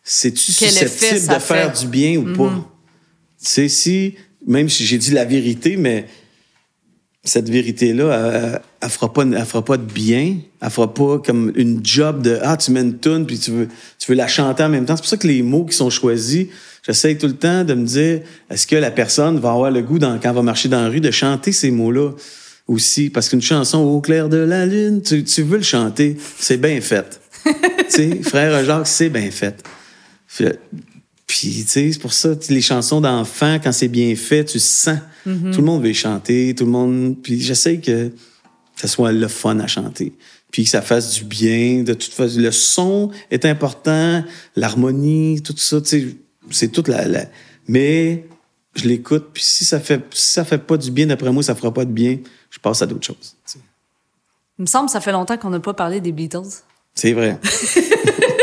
c'est-tu 0.04 0.50
effet 0.50 0.68
susceptible 0.68 1.34
de 1.34 1.40
faire 1.40 1.40
fait? 1.40 1.66
Mm-hmm. 1.68 1.80
du 1.80 1.86
bien 1.86 2.16
ou 2.18 2.36
pas? 2.36 2.68
Tu 3.40 3.46
sais, 3.46 3.68
si, 3.68 4.14
même 4.46 4.68
si 4.68 4.84
j'ai 4.84 4.98
dit 4.98 5.12
la 5.12 5.24
vérité, 5.24 5.76
mais 5.76 6.06
cette 7.24 7.48
vérité-là, 7.48 8.30
elle, 8.34 8.60
elle, 8.80 8.88
fera 8.88 9.12
pas, 9.12 9.22
elle 9.22 9.44
fera 9.44 9.64
pas 9.64 9.76
de 9.76 9.84
bien. 9.84 10.38
Elle 10.60 10.70
fera 10.70 10.92
pas 10.92 11.18
comme 11.18 11.52
une 11.54 11.84
job 11.84 12.22
de 12.22 12.38
ah 12.42 12.56
tu 12.56 12.72
mets 12.72 12.80
une 12.80 12.98
tune 12.98 13.26
puis 13.26 13.38
tu 13.38 13.52
veux 13.52 13.68
tu 13.98 14.10
veux 14.10 14.16
la 14.16 14.26
chanter 14.26 14.64
en 14.64 14.68
même 14.68 14.84
temps. 14.84 14.96
C'est 14.96 15.02
pour 15.02 15.08
ça 15.08 15.16
que 15.16 15.28
les 15.28 15.42
mots 15.42 15.64
qui 15.64 15.76
sont 15.76 15.90
choisis, 15.90 16.48
j'essaye 16.84 17.16
tout 17.16 17.28
le 17.28 17.36
temps 17.36 17.62
de 17.62 17.74
me 17.74 17.86
dire 17.86 18.22
est-ce 18.50 18.66
que 18.66 18.74
la 18.74 18.90
personne 18.90 19.38
va 19.38 19.52
avoir 19.52 19.70
le 19.70 19.82
goût 19.82 20.00
dans, 20.00 20.18
quand 20.18 20.30
elle 20.30 20.34
va 20.34 20.42
marcher 20.42 20.68
dans 20.68 20.82
la 20.82 20.88
rue 20.88 21.00
de 21.00 21.12
chanter 21.12 21.52
ces 21.52 21.70
mots-là 21.70 22.10
aussi? 22.66 23.08
Parce 23.08 23.28
qu'une 23.28 23.42
chanson 23.42 23.78
au 23.78 24.00
clair 24.00 24.28
de 24.28 24.38
la 24.38 24.66
lune, 24.66 25.00
tu, 25.02 25.22
tu 25.22 25.42
veux 25.42 25.58
le 25.58 25.62
chanter, 25.62 26.16
c'est 26.38 26.56
bien 26.56 26.80
fait. 26.80 27.20
tu 27.44 27.52
sais, 27.88 28.22
frère 28.22 28.64
Jacques, 28.64 28.86
c'est 28.88 29.10
bien 29.10 29.30
fait. 29.30 29.62
Puis, 31.26 31.62
tu 31.64 31.68
sais, 31.68 31.92
c'est 31.92 31.98
pour 31.98 32.12
ça, 32.12 32.30
les 32.48 32.60
chansons 32.60 33.00
d'enfants, 33.00 33.58
quand 33.62 33.72
c'est 33.72 33.88
bien 33.88 34.14
fait, 34.16 34.44
tu 34.44 34.58
sens. 34.58 34.98
Tout 35.24 35.30
le 35.58 35.62
monde 35.62 35.82
veut 35.82 35.90
y 35.90 35.94
chanter, 35.94 36.54
tout 36.54 36.64
le 36.64 36.70
monde. 36.70 37.16
Puis, 37.22 37.40
j'essaie 37.40 37.78
que 37.78 38.10
ça 38.76 38.88
soit 38.88 39.12
le 39.12 39.28
fun 39.28 39.58
à 39.60 39.66
chanter. 39.66 40.12
Puis, 40.50 40.64
que 40.64 40.70
ça 40.70 40.82
fasse 40.82 41.14
du 41.14 41.24
bien. 41.24 41.82
De 41.82 41.94
toute 41.94 42.12
façon, 42.12 42.38
le 42.40 42.50
son 42.50 43.10
est 43.30 43.44
important, 43.46 44.22
l'harmonie, 44.56 45.40
tout 45.42 45.54
ça, 45.56 45.80
tu 45.80 45.88
sais, 45.88 46.16
c'est 46.50 46.68
toute 46.68 46.88
la, 46.88 47.06
la- 47.08 47.26
Mais, 47.68 48.26
je 48.74 48.84
l'écoute, 48.88 49.28
puis 49.32 49.42
si 49.42 49.64
ça 49.64 49.78
fait, 49.80 50.02
si 50.12 50.32
ça 50.32 50.44
fait 50.44 50.58
pas 50.58 50.76
du 50.76 50.90
bien, 50.90 51.06
d'après 51.06 51.30
moi, 51.30 51.42
ça 51.42 51.54
fera 51.54 51.72
pas 51.72 51.84
de 51.84 51.92
bien, 51.92 52.18
je 52.50 52.58
passe 52.58 52.82
à 52.82 52.86
d'autres 52.86 53.06
choses. 53.06 53.36
tu 53.46 53.52
sais. 53.52 53.58
Il 54.58 54.62
me 54.62 54.66
semble 54.66 54.86
que 54.86 54.92
ça 54.92 55.00
fait 55.00 55.12
longtemps 55.12 55.36
qu'on 55.38 55.50
n'a 55.50 55.60
pas 55.60 55.72
parlé 55.74 56.00
des 56.00 56.12
Beatles. 56.12 56.40
C'est 56.94 57.12
vrai. 57.12 57.38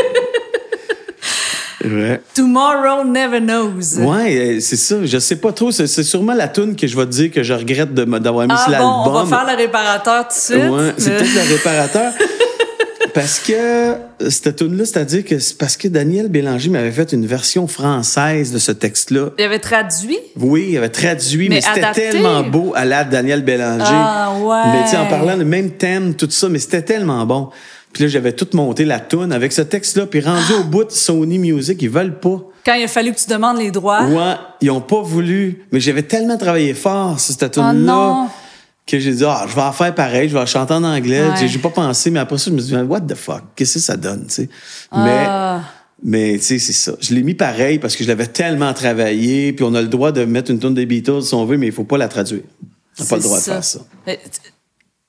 Tomorrow 2.34 3.04
Never 3.04 3.40
Knows. 3.40 3.98
Ouais, 4.00 4.36
euh, 4.56 4.60
c'est 4.60 4.76
ça. 4.76 4.96
Je 5.04 5.18
sais 5.18 5.36
pas 5.36 5.52
trop. 5.52 5.70
C'est 5.70 5.86
sûrement 5.86 6.34
la 6.34 6.48
tune 6.48 6.76
que 6.76 6.86
je 6.86 6.96
vais 6.96 7.06
te 7.06 7.10
dire 7.10 7.30
que 7.30 7.42
je 7.42 7.52
regrette 7.54 7.94
d'avoir 7.94 8.46
mis 8.46 8.54
Ah 8.56 8.64
sur 8.64 8.78
bon, 8.78 8.84
on 8.84 9.04
l'album. 9.14 9.28
va 9.30 9.36
faire 9.38 9.56
le 9.56 9.62
réparateur 9.62 10.28
tout 10.28 10.34
de 10.34 10.40
suite. 10.58 10.70
Ouais, 10.70 10.92
c'est 10.98 11.16
peut-être 11.16 11.34
le 11.34 11.54
réparateur. 11.54 12.12
Parce 13.14 13.40
que 13.40 13.52
euh, 13.52 13.94
cette 14.28 14.54
tune-là, 14.56 14.84
c'est-à-dire 14.84 15.24
que 15.24 15.38
c'est 15.40 15.58
parce 15.58 15.76
que 15.76 15.88
Daniel 15.88 16.28
Bélanger 16.28 16.70
m'avait 16.70 16.92
fait 16.92 17.12
une 17.12 17.26
version 17.26 17.66
française 17.66 18.52
de 18.52 18.58
ce 18.58 18.70
texte-là. 18.70 19.30
Il 19.36 19.44
avait 19.44 19.58
traduit? 19.58 20.18
Oui, 20.38 20.68
il 20.70 20.76
avait 20.78 20.90
traduit, 20.90 21.48
mais, 21.48 21.56
Mais 21.56 21.60
c'était 21.60 22.10
tellement 22.10 22.42
beau 22.44 22.72
à 22.76 22.84
la 22.84 23.02
Daniel 23.02 23.42
Bélanger. 23.42 23.84
Ah, 23.88 24.32
ouais. 24.40 24.72
Mais 24.72 24.84
tu 24.84 24.90
sais, 24.90 24.96
en 24.96 25.06
parlant 25.06 25.36
du 25.36 25.44
même 25.44 25.70
thème, 25.72 26.14
tout 26.14 26.28
ça, 26.30 26.48
mais 26.48 26.60
c'était 26.60 26.82
tellement 26.82 27.26
bon. 27.26 27.48
Puis 27.92 28.04
là, 28.04 28.08
j'avais 28.08 28.32
tout 28.32 28.46
monté 28.54 28.84
la 28.84 29.00
tune 29.00 29.32
avec 29.32 29.52
ce 29.52 29.62
texte-là, 29.62 30.06
puis 30.06 30.20
rendu 30.20 30.52
au 30.60 30.64
bout 30.64 30.84
de 30.84 30.90
Sony 30.92 31.38
Music, 31.38 31.80
ils 31.82 31.90
veulent 31.90 32.20
pas. 32.20 32.40
Quand 32.64 32.74
il 32.74 32.84
a 32.84 32.88
fallu 32.88 33.12
que 33.12 33.18
tu 33.18 33.28
demandes 33.28 33.58
les 33.58 33.70
droits. 33.70 34.04
Ouais, 34.04 34.34
ils 34.60 34.70
ont 34.70 34.80
pas 34.80 35.00
voulu. 35.02 35.64
Mais 35.72 35.80
j'avais 35.80 36.02
tellement 36.02 36.36
travaillé 36.36 36.74
fort 36.74 37.18
sur 37.18 37.34
cette 37.34 37.58
Oh 37.58 37.60
tune-là 37.60 37.72
non. 37.92 38.28
que 38.86 38.98
j'ai 38.98 39.12
dit, 39.12 39.24
ah, 39.26 39.46
je 39.48 39.54
vais 39.56 39.62
en 39.62 39.72
faire 39.72 39.94
pareil, 39.94 40.28
je 40.28 40.34
vais 40.34 40.40
la 40.40 40.46
chanter 40.46 40.74
en 40.74 40.84
anglais. 40.84 41.22
Ouais. 41.26 41.48
J'ai- 41.48 41.58
pas 41.58 41.70
pensé, 41.70 42.10
mais 42.10 42.20
après 42.20 42.38
ça, 42.38 42.50
je 42.50 42.54
me 42.54 42.60
suis 42.60 42.76
dit, 42.76 42.82
what 42.82 43.00
the 43.00 43.14
fuck, 43.14 43.42
qu'est-ce 43.56 43.74
que 43.74 43.80
ça 43.80 43.96
donne, 43.96 44.26
tu 44.28 44.34
sais? 44.34 44.48
Ah. 44.92 45.62
Mais, 46.02 46.32
mais 46.32 46.38
tu 46.38 46.44
sais, 46.44 46.58
c'est 46.58 46.72
ça. 46.72 46.92
Je 47.00 47.12
l'ai 47.14 47.22
mis 47.22 47.34
pareil 47.34 47.78
parce 47.78 47.96
que 47.96 48.04
je 48.04 48.08
l'avais 48.08 48.26
tellement 48.28 48.72
travaillé, 48.72 49.52
puis 49.52 49.64
on 49.64 49.74
a 49.74 49.82
le 49.82 49.88
droit 49.88 50.12
de 50.12 50.24
mettre 50.24 50.50
une 50.52 50.58
tune 50.60 50.74
des 50.74 50.86
Beatles 50.86 51.22
si 51.22 51.34
on 51.34 51.44
veut, 51.46 51.56
mais 51.56 51.66
il 51.66 51.72
faut 51.72 51.84
pas 51.84 51.98
la 51.98 52.08
traduire. 52.08 52.42
On 52.98 53.02
n'a 53.02 53.08
pas 53.08 53.16
le 53.16 53.22
droit 53.22 53.38
de 53.38 53.42
faire 53.42 53.64
ça. 53.64 53.80
Mais 54.06 54.20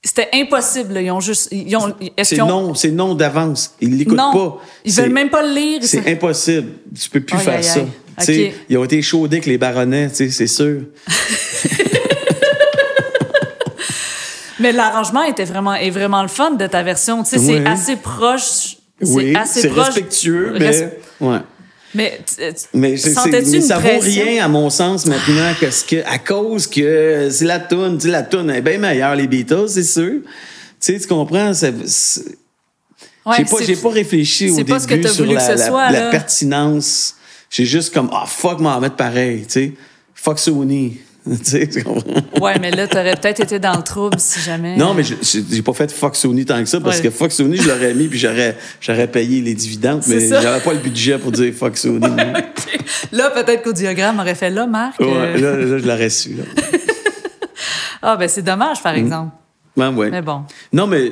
C'était 0.03 0.29
impossible. 0.33 0.93
là. 0.95 1.01
Ils 1.01 1.11
ont 1.11 1.19
juste. 1.19 1.49
Ils 1.51 1.75
ont, 1.77 1.93
C'est 2.23 2.41
ont- 2.41 2.47
non, 2.47 2.73
c'est 2.73 2.89
non 2.91 3.13
d'avance. 3.13 3.75
Ils 3.81 3.95
l'écoutent 3.97 4.17
Non. 4.17 4.33
pas. 4.33 4.57
Ils 4.83 4.91
C'est- 4.91 5.03
veulent 5.03 5.11
même 5.11 5.29
pas 5.29 5.43
le 5.43 5.53
lire. 5.53 5.79
C'est 5.83 6.11
impossible. 6.11 6.69
Tu 6.99 7.07
peux 7.09 7.19
plus 7.21 7.37
faire 7.37 7.57
aïe, 7.57 7.63
ça. 7.63 7.79
aïe. 7.81 7.87
Tu 8.19 8.25
sais, 8.25 8.47
Ok. 8.47 8.53
Ils 8.69 8.77
ont 8.79 8.83
été 8.83 9.01
chaudés 9.03 9.35
avec 9.37 9.45
les 9.45 9.57
baronnets, 9.59 10.09
c'est 10.13 10.47
sûr. 10.47 10.81
Mais 14.59 14.71
l'arrangement 14.71 15.23
était 15.23 15.45
vraiment, 15.45 15.73
est 15.73 15.89
vraiment 15.89 16.21
le 16.21 16.27
fun 16.27 16.51
de 16.51 16.67
ta 16.67 16.83
version. 16.83 17.23
Tu 17.23 17.31
sais, 17.31 17.39
c'est 17.39 17.59
Ouais. 17.61 17.67
assez 17.67 17.95
proche. 17.95 18.77
Oui, 19.01 19.33
c'est 19.45 19.61
c'est 19.61 19.71
respectueux, 19.71 20.53
mais. 20.59 20.69
Res- 20.71 20.89
Ouais. 21.19 21.39
Mais, 21.93 22.19
sentais-tu 22.97 23.55
une 23.55 23.61
ça 23.61 23.77
vaut 23.77 23.87
pression? 23.87 24.23
rien 24.23 24.45
à 24.45 24.47
mon 24.47 24.69
sens 24.69 25.05
maintenant 25.05 25.53
que 25.59 25.69
ce 25.69 25.83
que, 25.83 25.97
à 26.05 26.17
cause 26.19 26.67
que 26.67 27.27
c'est 27.31 27.45
la 27.45 27.59
toune, 27.59 27.97
tu 27.97 28.07
la 28.07 28.23
toune 28.23 28.49
est 28.49 28.61
bien 28.61 28.77
meilleure 28.77 29.15
les 29.15 29.27
Beatles, 29.27 29.67
c'est 29.69 29.83
sûr. 29.83 30.21
Tu 30.21 30.27
sais, 30.79 30.99
tu 30.99 31.07
comprends? 31.07 31.53
c'est- 31.53 31.73
Ouais, 33.23 33.35
j'ai 33.37 33.45
pas, 33.45 33.57
j'ai 33.63 33.75
pas 33.75 33.89
réfléchi 33.89 34.49
au 34.49 34.55
début 34.55 34.71
que 34.87 35.07
sur 35.07 35.25
la, 35.25 35.35
que 35.35 35.41
ce 35.53 35.59
la- 35.59 35.67
soit, 35.67 35.91
la 35.91 35.99
là. 35.99 36.09
pertinence. 36.09 37.15
J'ai 37.51 37.65
juste 37.65 37.93
comme 37.93 38.09
ah 38.13 38.25
fuck 38.25 38.59
m'en 38.59 38.79
mettre 38.79 38.95
pareil, 38.95 39.41
tu 39.45 39.51
sais. 39.51 39.73
Fuck 40.15 40.39
Sony. 40.39 40.97
tu 41.29 41.37
sais, 41.43 41.67
tu 41.67 41.83
comprends? 41.83 42.21
Ouais, 42.41 42.57
mais 42.59 42.71
là, 42.71 42.87
t'aurais 42.87 43.15
peut-être 43.15 43.39
été 43.41 43.59
dans 43.59 43.75
le 43.77 43.83
trouble 43.83 44.17
si 44.19 44.39
jamais. 44.39 44.75
Non, 44.75 44.93
mais 44.95 45.03
je- 45.03 45.15
j'ai 45.51 45.61
pas 45.61 45.73
fait 45.73 45.91
fuck 45.91 46.15
Sony 46.15 46.45
tant 46.45 46.59
que 46.59 46.65
ça 46.67 46.79
parce 46.79 46.97
Ouais. 46.97 47.03
que 47.03 47.09
fuck 47.11 47.31
Sony, 47.31 47.57
je 47.57 47.67
l'aurais 47.69 47.93
mis 47.93 48.07
puis 48.07 48.17
j'aurais 48.17 48.57
j'aurais 48.79 49.07
payé 49.07 49.41
les 49.41 49.53
dividendes, 49.53 50.01
mais 50.07 50.27
j'avais 50.27 50.59
pas 50.61 50.73
le 50.73 50.79
budget 50.79 51.17
pour 51.19 51.31
dire 51.31 51.53
fuck 51.53 51.77
Sony. 51.77 51.99
Là, 53.11 53.29
peut-être 53.31 53.61
qu'au 53.63 53.73
diagramme 53.73 54.19
aurait 54.19 54.35
fait 54.35 54.49
là, 54.49 54.65
Marc. 54.67 54.99
Ouais, 54.99 55.07
euh, 55.07 55.37
là, 55.37 55.57
là, 55.65 55.77
je 55.77 55.85
l'aurais 55.87 56.09
su. 56.09 56.33
Là. 56.35 56.43
Ah, 58.03 58.15
ben 58.17 58.27
c'est 58.27 58.41
dommage, 58.41 58.81
par 58.81 58.95
exemple. 58.95 59.31
Ouais, 59.77 59.87
ouais. 59.87 60.09
Mais 60.09 60.23
bon. 60.23 60.41
Non, 60.73 60.87
mais 60.87 61.09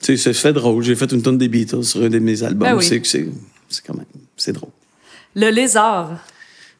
tu 0.00 0.16
sais, 0.16 0.16
c'est 0.16 0.32
fait 0.32 0.52
drôle. 0.52 0.82
J'ai 0.84 0.94
fait 0.94 1.10
une 1.10 1.22
tonne 1.22 1.38
des 1.38 1.48
Beatles 1.48 1.82
sur 1.82 2.02
un 2.04 2.08
de 2.08 2.20
mes 2.20 2.42
albums. 2.44 2.68
Ben 2.68 2.76
oui. 2.76 2.84
C'est 2.84 3.82
quand 3.84 3.94
même 3.94 4.06
c'est 4.36 4.52
drôle. 4.52 4.70
Le 5.34 5.50
lézard. 5.50 6.10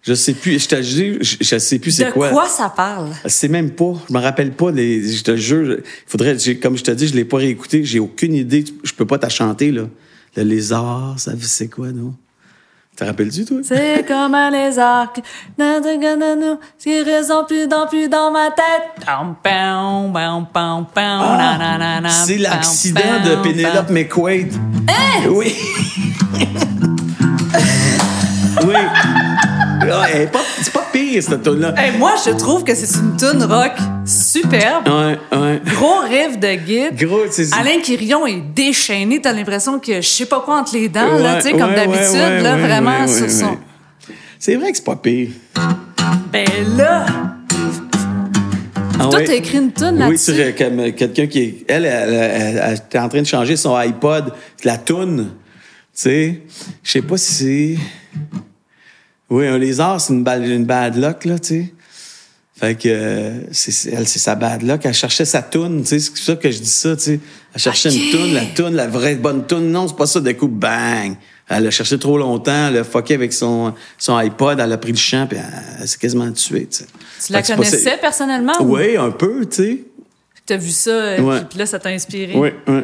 Je 0.02 0.14
sais 0.14 0.32
plus, 0.32 0.62
je 0.62 0.68
te 0.68 0.80
jure, 0.80 1.18
je, 1.20 1.36
je 1.40 1.58
sais 1.58 1.78
plus 1.78 1.90
c'est 1.90 2.06
De 2.06 2.10
quoi. 2.10 2.30
quoi 2.30 2.48
ça 2.48 2.70
parle? 2.70 3.10
Je 3.24 3.28
sais 3.28 3.48
même 3.48 3.70
pas. 3.70 3.92
Je 4.08 4.14
me 4.14 4.18
rappelle 4.18 4.52
pas. 4.52 4.70
Les, 4.70 5.06
je 5.12 5.22
te 5.22 5.36
jure, 5.36 5.76
il 5.78 5.82
faudrait. 6.06 6.36
Comme 6.62 6.78
je 6.78 6.84
te 6.84 6.90
dis, 6.90 7.08
je 7.08 7.14
l'ai 7.14 7.26
pas 7.26 7.36
réécouté. 7.36 7.84
J'ai 7.84 8.00
aucune 8.00 8.34
idée. 8.34 8.64
Je 8.82 8.92
peux 8.94 9.06
pas 9.06 9.18
t'en 9.18 9.28
chanter 9.28 9.70
là. 9.70 9.82
Le 10.36 10.42
lézard, 10.42 11.16
ça 11.18 11.32
c'est 11.40 11.68
quoi 11.68 11.92
non? 11.92 12.14
Te 12.96 13.04
rappelles-tu 13.04 13.44
toi? 13.44 13.58
C'est 13.62 14.04
comme 14.08 14.34
un 14.34 14.50
lézard 14.50 15.12
qui 15.12 15.22
résonne 17.02 17.44
plus 17.46 17.68
dans 17.68 17.86
plus 17.86 18.08
dans 18.08 18.30
ma 18.30 18.50
tête. 18.50 19.04
Ah, 19.06 19.36
C'est 22.24 22.38
l'accident 22.38 23.20
de. 23.24 23.36
Penelope 23.42 23.90
McQuaid. 23.90 24.52
Oui. 25.28 25.54
oui. 28.64 28.74
Elle 30.12 30.22
est 30.22 30.26
pas- 30.26 30.40
C'est 30.62 30.72
pas 30.72 30.86
pire 30.92 31.22
cette 31.22 31.42
tune 31.42 31.60
là. 31.60 31.74
Hey, 31.76 31.96
moi, 31.98 32.14
je 32.24 32.30
trouve 32.32 32.64
que 32.64 32.74
c'est 32.74 32.98
une 32.98 33.16
tune 33.16 33.42
rock 33.44 33.72
superbe. 34.04 34.86
Ouais, 34.88 35.18
ouais. 35.38 35.60
Gros 35.74 36.00
riff 36.08 36.38
de 36.38 36.54
guide. 36.54 36.96
Gros, 36.96 37.20
c'est 37.30 37.52
Alain 37.54 37.80
Quirion 37.82 38.26
est 38.26 38.42
déchaîné. 38.54 39.20
T'as 39.20 39.32
l'impression 39.32 39.78
que 39.78 40.00
je 40.00 40.06
sais 40.06 40.26
pas 40.26 40.40
quoi 40.40 40.60
entre 40.60 40.74
les 40.74 40.88
dents, 40.88 41.18
là, 41.18 41.36
tu 41.36 41.42
sais, 41.42 41.52
comme 41.52 41.74
d'habitude, 41.74 42.42
là, 42.42 42.56
vraiment 42.56 43.06
sur 43.06 43.30
son. 43.30 43.56
C'est 44.38 44.56
vrai 44.56 44.70
que 44.70 44.76
c'est 44.76 44.84
pas 44.84 44.96
pire. 44.96 45.28
Ben 46.32 46.46
là, 46.76 47.04
Ah 48.98 49.04
toi, 49.04 49.18
ouais. 49.20 49.24
t'as 49.24 49.34
écrit 49.34 49.58
une 49.58 49.72
tune 49.72 49.92
Oui, 49.92 49.98
là-dessus? 49.98 50.34
sur 50.34 50.34
euh, 50.44 50.52
comme, 50.56 50.80
euh, 50.80 50.90
quelqu'un 50.92 51.26
qui 51.26 51.38
est. 51.40 51.64
Elle, 51.68 51.84
elle, 51.86 52.12
elle, 52.12 52.62
elle 52.64 52.74
était 52.74 52.98
en 52.98 53.08
train 53.08 53.22
de 53.22 53.26
changer 53.26 53.56
son 53.56 53.74
iPod, 53.74 54.32
la 54.64 54.76
toune. 54.78 55.30
Tu 55.94 56.02
sais, 56.02 56.40
je 56.82 56.90
sais 56.90 57.02
pas 57.02 57.16
si 57.16 57.32
c'est. 57.32 57.78
Oui, 59.30 59.46
un 59.46 59.58
lézard, 59.58 60.00
c'est 60.00 60.12
une, 60.12 60.24
bad- 60.24 60.44
une 60.44 60.64
bad 60.64 60.96
luck, 60.96 61.24
là, 61.24 61.38
tu 61.38 61.48
sais. 61.48 61.72
Fait 62.58 62.74
que, 62.74 62.88
euh, 62.88 63.40
c'est, 63.52 63.90
elle, 63.90 64.06
c'est 64.06 64.18
sa 64.18 64.34
bad 64.34 64.62
luck. 64.62 64.80
Elle 64.84 64.92
cherchait 64.92 65.24
sa 65.24 65.40
toune, 65.40 65.80
tu 65.82 65.88
sais. 65.88 66.00
C'est 66.00 66.10
pour 66.10 66.18
ça 66.18 66.36
que 66.36 66.50
je 66.50 66.58
dis 66.58 66.68
ça, 66.68 66.94
tu 66.96 67.02
sais. 67.02 67.20
Elle 67.54 67.60
cherchait 67.60 67.94
une 67.94 68.10
toune, 68.10 68.34
la 68.34 68.44
toune, 68.44 68.74
la 68.74 68.86
vraie 68.86 69.14
bonne 69.14 69.46
toune. 69.46 69.70
Non, 69.70 69.88
c'est 69.88 69.96
pas 69.96 70.06
ça. 70.06 70.20
D'un 70.20 70.34
coup, 70.34 70.48
bang! 70.48 71.14
Elle 71.48 71.66
a 71.66 71.70
cherché 71.70 71.98
trop 71.98 72.16
longtemps, 72.18 72.68
elle 72.68 72.76
a 72.78 72.84
fucké 72.84 73.14
avec 73.14 73.32
son, 73.32 73.72
son 73.98 74.14
iPod, 74.16 74.60
elle 74.60 74.72
a 74.72 74.78
pris 74.78 74.92
le 74.92 74.98
champ, 74.98 75.26
puis 75.26 75.38
elle, 75.38 75.44
elle 75.80 75.88
s'est 75.88 75.98
quasiment 75.98 76.30
tuée, 76.30 76.68
tu 76.70 76.78
sais. 76.78 76.86
Tu 77.26 77.32
la 77.32 77.42
connaissais 77.42 77.96
personnellement? 78.00 78.52
ou? 78.60 78.76
Oui, 78.76 78.96
un 78.96 79.10
peu, 79.10 79.44
tu 79.46 79.56
sais. 79.56 79.78
T'as 80.46 80.56
vu 80.56 80.70
ça, 80.70 80.90
euh, 80.90 81.20
Ouais. 81.20 81.36
puis- 81.38 81.46
puis 81.50 81.58
là, 81.58 81.66
ça 81.66 81.78
t'a 81.80 81.88
inspiré? 81.88 82.34
Oui, 82.36 82.50
oui. 82.68 82.80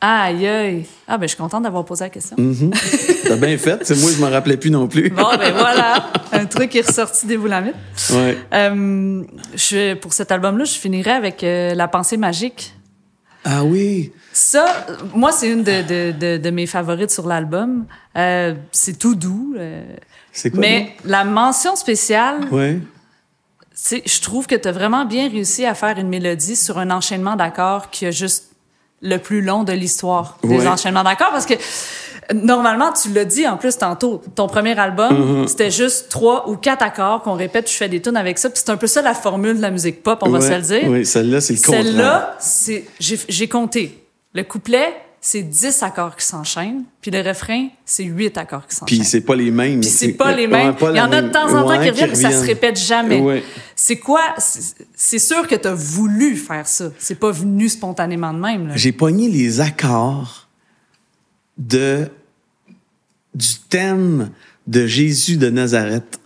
Aïe, 0.00 0.46
aïe. 0.46 0.86
Ah, 1.08 1.16
ben, 1.16 1.22
je 1.24 1.28
suis 1.28 1.38
contente 1.38 1.62
d'avoir 1.62 1.84
posé 1.84 2.04
la 2.04 2.10
question. 2.10 2.36
T'as 3.26 3.36
bien 3.36 3.56
fait. 3.56 3.84
C'est 3.84 3.96
moi, 3.96 4.10
je 4.14 4.20
m'en 4.20 4.30
rappelais 4.30 4.56
plus 4.58 4.70
non 4.70 4.86
plus. 4.88 5.08
Bon, 5.10 5.36
ben 5.38 5.52
voilà. 5.54 6.10
Un 6.32 6.44
truc 6.44 6.70
qui 6.70 6.78
est 6.78 6.86
ressorti 6.86 7.26
des 7.26 7.38
boulamites. 7.38 7.74
Ouais. 8.10 8.36
Euh, 8.52 9.22
je, 9.54 9.94
pour 9.94 10.12
cet 10.12 10.30
album-là, 10.30 10.64
je 10.64 10.74
finirai 10.74 11.12
avec 11.12 11.42
euh, 11.42 11.74
La 11.74 11.88
pensée 11.88 12.18
magique. 12.18 12.74
Ah 13.44 13.64
oui. 13.64 14.12
Ça, 14.32 14.86
moi, 15.14 15.32
c'est 15.32 15.48
une 15.48 15.62
de, 15.62 15.82
de, 15.82 16.12
de, 16.18 16.36
de 16.36 16.50
mes 16.50 16.66
favorites 16.66 17.10
sur 17.10 17.26
l'album. 17.26 17.86
Euh, 18.18 18.54
c'est 18.72 18.98
tout 18.98 19.14
doux. 19.14 19.54
C'est 20.32 20.50
quoi? 20.50 20.60
mais 20.60 20.94
la 21.06 21.24
mention 21.24 21.74
spéciale? 21.74 22.40
Ouais. 22.50 22.78
je 23.74 24.20
trouve 24.20 24.46
que 24.46 24.56
tu 24.56 24.68
as 24.68 24.72
vraiment 24.72 25.06
bien 25.06 25.30
réussi 25.30 25.64
à 25.64 25.74
faire 25.74 25.96
une 25.98 26.08
mélodie 26.08 26.56
sur 26.56 26.78
un 26.78 26.90
enchaînement 26.90 27.36
d'accords 27.36 27.88
qui 27.88 28.04
a 28.04 28.10
juste 28.10 28.50
le 29.06 29.18
plus 29.18 29.40
long 29.42 29.62
de 29.64 29.72
l'histoire 29.72 30.36
des 30.42 30.58
Ouais. 30.58 30.66
enchaînements 30.66 31.04
d'accords 31.04 31.30
parce 31.30 31.46
que 31.46 31.54
normalement, 32.34 32.92
tu 32.92 33.10
l'as 33.12 33.24
dit 33.24 33.46
en 33.46 33.56
plus 33.56 33.78
tantôt, 33.78 34.20
ton 34.34 34.48
premier 34.48 34.78
album, 34.78 35.44
Mm-hmm. 35.44 35.48
c'était 35.48 35.70
juste 35.70 36.08
trois 36.08 36.48
ou 36.48 36.56
quatre 36.56 36.82
accords 36.82 37.22
qu'on 37.22 37.34
répète, 37.34 37.66
tu 37.66 37.74
fais 37.76 37.88
des 37.88 38.02
tunes 38.02 38.16
avec 38.16 38.38
ça, 38.38 38.50
puis 38.50 38.60
c'est 38.64 38.70
un 38.70 38.76
peu 38.76 38.86
ça 38.88 39.00
la 39.02 39.14
formule 39.14 39.56
de 39.56 39.62
la 39.62 39.70
musique 39.70 40.02
pop, 40.02 40.18
on 40.22 40.30
va 40.30 40.40
se 40.40 40.50
le 40.52 40.60
dire. 40.60 40.90
Oui, 40.90 41.06
celle-là, 41.06 41.40
c'est 41.40 41.54
le 41.54 41.60
contraire. 41.60 41.84
Celle-là, 41.84 42.36
c'est 42.40 42.84
j'ai 42.98 43.48
compté. 43.48 44.02
Le 44.34 44.42
couplet, 44.42 44.92
c'est 45.20 45.42
10 45.42 45.82
accords 45.82 46.14
qui 46.16 46.24
s'enchaînent, 46.24 46.84
puis 47.00 47.10
le 47.10 47.20
refrain, 47.20 47.68
c'est 47.84 48.04
8 48.04 48.38
accords 48.38 48.66
qui 48.66 48.76
s'enchaînent. 48.76 48.98
Puis 48.98 49.06
c'est 49.06 49.20
pas 49.20 49.34
les 49.34 49.50
mêmes. 49.50 49.80
Puis 49.80 49.90
c'est 49.90 50.12
pas 50.12 50.32
les 50.32 50.46
mêmes. 50.46 50.74
Il 50.80 50.96
y 50.96 51.00
en 51.00 51.10
a 51.10 51.22
de 51.22 51.28
temps 51.28 51.52
en 51.54 51.66
temps 51.66 51.80
qui 51.80 51.90
reviennent, 51.90 52.10
mais 52.10 52.14
ça 52.14 52.30
se 52.30 52.44
répète 52.46 52.78
jamais. 52.78 53.20
Ouais. 53.20 53.42
C'est 53.74 53.98
quoi? 53.98 54.22
C'est 54.38 55.18
sûr 55.18 55.46
que 55.48 55.54
tu 55.54 55.68
as 55.68 55.74
voulu 55.74 56.36
faire 56.36 56.68
ça. 56.68 56.90
C'est 56.98 57.16
pas 57.18 57.30
venu 57.32 57.68
spontanément 57.68 58.32
de 58.32 58.38
même. 58.38 58.68
là. 58.68 58.76
J'ai 58.76 58.92
pogné 58.92 59.28
les 59.28 59.60
accords 59.60 60.48
de 61.58 62.08
du 63.34 63.58
thème 63.68 64.30
de 64.66 64.86
Jésus 64.86 65.36
de 65.36 65.50
Nazareth. 65.50 66.18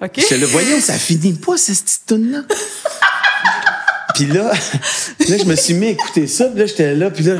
OK? 0.00 0.12
J'étais 0.16 0.38
là, 0.38 0.46
voyons, 0.46 0.80
ça 0.80 0.94
finit 0.94 1.34
pas, 1.34 1.56
cette 1.56 1.82
petite 1.82 2.06
tune-là. 2.06 2.42
puis 4.14 4.26
là, 4.26 4.52
là, 4.52 5.36
je 5.38 5.44
me 5.44 5.56
suis 5.56 5.74
mis 5.74 5.86
à 5.86 5.90
écouter 5.90 6.26
ça, 6.26 6.46
puis 6.46 6.60
là, 6.60 6.66
j'étais 6.66 6.94
là, 6.94 7.10
puis 7.10 7.24
là... 7.24 7.36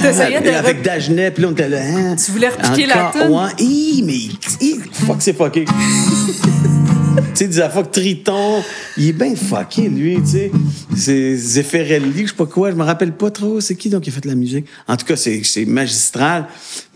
T'essayais 0.00 0.40
de 0.40 0.48
Avec 0.48 0.82
Dagenet, 0.82 1.30
puis 1.30 1.42
là, 1.42 1.48
on 1.48 1.52
était 1.52 1.68
là... 1.68 1.78
Hein, 1.82 2.16
Tu 2.16 2.30
voulais 2.30 2.48
repiquer 2.48 2.86
la 2.86 3.12
toune? 3.12 3.32
Ouais, 3.34 3.50
Hi, 3.58 4.02
mais... 4.04 4.66
hi, 4.66 4.80
fuck, 4.92 5.16
c'est 5.20 5.36
fucké. 5.36 5.64
tu 7.34 7.34
sais, 7.34 7.48
des 7.48 7.60
que 7.60 7.90
Triton, 7.90 8.62
il 8.96 9.08
est 9.08 9.12
bien 9.12 9.34
fucké, 9.34 9.88
lui, 9.88 10.16
tu 10.22 10.30
sais. 10.30 10.50
C'est 10.96 11.36
Zeffirelli, 11.36 12.22
je 12.22 12.30
sais 12.30 12.34
pas 12.36 12.46
quoi, 12.46 12.70
je 12.70 12.76
me 12.76 12.84
rappelle 12.84 13.12
pas 13.12 13.30
trop, 13.30 13.60
c'est 13.60 13.74
qui 13.74 13.90
donc 13.90 14.02
qui 14.02 14.10
a 14.10 14.12
fait 14.12 14.24
la 14.24 14.34
musique. 14.34 14.66
En 14.88 14.96
tout 14.96 15.06
cas, 15.06 15.16
c'est 15.16 15.42
c'est 15.44 15.64
magistral. 15.64 16.46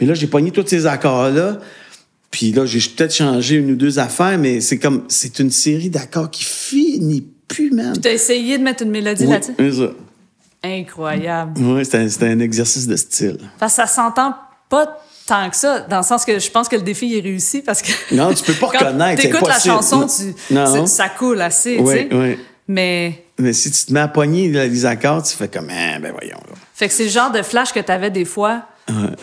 Mais 0.01 0.07
là, 0.07 0.15
j'ai 0.15 0.27
pogné 0.27 0.51
tous 0.51 0.67
ces 0.67 0.87
accords-là. 0.87 1.61
Puis 2.31 2.53
là, 2.53 2.67
j'ai 2.67 2.81
peut-être 2.81 3.15
changé 3.15 3.57
une 3.57 3.71
ou 3.71 3.77
deux 3.77 3.99
affaires, 3.99 4.39
mais 4.39 4.61
c'est 4.61 4.79
comme, 4.79 5.05
c'est 5.09 5.39
une 5.39 5.51
série 5.53 5.89
d'accords 5.91 6.31
qui 6.31 6.45
finit 6.45 7.25
plus, 7.47 7.71
man. 7.71 7.97
Tu 8.01 8.09
as 8.09 8.13
essayé 8.13 8.59
de 8.59 8.63
mettre 8.63 8.83
une 8.83 8.91
mélodie 8.91 9.25
Oui, 9.25 9.31
là-dessus? 9.31 9.53
C'est. 10.65 10.81
Incroyable. 10.81 11.61
Ouais, 11.63 11.85
c'était 11.85 12.27
un, 12.27 12.41
exercice 12.41 12.87
de 12.87 12.97
style. 12.97 13.39
Parce 13.59 13.73
que 13.73 13.77
ça 13.83 13.87
s'entend 13.87 14.35
pas 14.69 15.01
tant 15.27 15.49
que 15.49 15.57
ça, 15.57 15.81
dans 15.81 15.99
le 15.99 16.03
sens 16.03 16.25
que 16.25 16.39
je 16.39 16.51
pense 16.51 16.69
que 16.69 16.77
le 16.77 16.83
défi 16.83 17.17
est 17.17 17.21
réussi 17.21 17.63
parce 17.63 17.83
que. 17.83 17.93
Non, 18.15 18.33
tu 18.35 18.43
peux 18.45 18.53
pas 18.55 18.69
Quand 18.73 18.79
reconnaître, 18.87 19.23
c'est 19.23 19.29
t'écoutes 19.31 19.49
la 19.49 19.59
chanson, 19.59 20.01
Non. 20.01 20.07
tu, 20.07 20.55
Non. 20.55 20.87
c'est- 20.87 20.97
ça 20.97 21.09
coule 21.09 21.41
assez, 21.41 21.77
tu 21.77 21.83
Oui, 21.83 21.95
sais. 21.95 22.09
oui. 22.13 22.39
Mais. 22.69 23.25
Mais 23.39 23.53
si 23.53 23.71
tu 23.71 23.87
te 23.87 23.93
mets 23.93 24.01
à 24.01 24.09
pogner 24.09 24.49
les 24.49 24.87
accords, 24.87 25.23
tu 25.23 25.37
fais 25.37 25.49
comme, 25.49 25.69
ah, 25.71 25.99
ben 25.99 26.13
voyons. 26.13 26.37
là. 26.49 26.55
Fait 26.75 26.89
que 26.89 26.95
c'est 26.95 27.05
le 27.05 27.11
genre 27.11 27.33
de 27.33 27.43
flash 27.43 27.73
que 27.73 27.81
tu 27.81 27.91
avais 27.91 28.11
des 28.11 28.25
fois, 28.25 28.63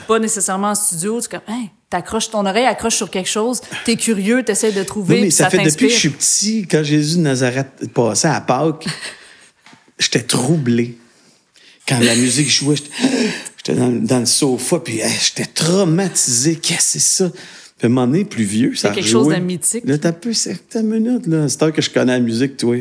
pas 0.07 0.19
nécessairement 0.19 0.69
en 0.69 0.75
studio. 0.75 1.21
Tu 1.21 1.27
es 1.27 1.29
comme, 1.29 1.55
hey, 1.55 1.69
t'accroches 1.89 2.29
ton 2.29 2.45
oreille, 2.45 2.65
accroche 2.65 2.95
sur 2.95 3.09
quelque 3.09 3.29
chose, 3.29 3.61
t'es 3.85 3.95
curieux, 3.95 4.43
t'essaies 4.43 4.71
de 4.73 4.83
trouver, 4.83 5.15
Oui, 5.15 5.21
mais 5.23 5.29
ça, 5.29 5.45
ça, 5.45 5.49
fait 5.51 5.63
depuis 5.63 5.87
que 5.87 5.93
je 5.93 5.97
suis 5.99 6.09
petit, 6.09 6.67
quand 6.69 6.83
Jésus 6.83 7.17
de 7.17 7.21
Nazareth 7.21 7.93
passait 7.93 8.27
à 8.27 8.41
Pâques, 8.41 8.85
j'étais 9.99 10.23
troublé. 10.23 10.97
Quand 11.87 11.99
la 11.99 12.15
musique 12.15 12.49
jouait, 12.49 12.75
j'étais- 13.57 13.75
dans, 13.79 13.91
dans 13.91 14.19
le 14.19 14.25
sofa, 14.25 14.79
puis 14.79 14.99
hey, 14.99 15.11
j'étais 15.21 15.45
traumatisé. 15.49 16.55
Qu'est-ce 16.55 16.77
que 16.77 16.83
c'est 16.83 16.99
ça? 16.99 17.29
Puis 17.29 17.83
à 17.83 17.85
un 17.87 17.89
moment 17.89 18.07
donné, 18.07 18.25
plus 18.25 18.43
vieux, 18.43 18.75
ça 18.75 18.89
a 18.89 18.93
quelque 18.93 19.07
chose 19.07 19.27
de 19.27 19.35
mythique. 19.37 19.83
Là, 19.85 19.97
t'as 19.97 20.11
peu 20.11 20.33
certaines 20.33 20.87
minutes, 20.87 21.25
là. 21.27 21.49
C'est 21.49 21.61
heure 21.63 21.73
que 21.73 21.81
je 21.81 21.89
connais 21.89 22.13
la 22.13 22.19
musique, 22.19 22.57
toi. 22.57 22.77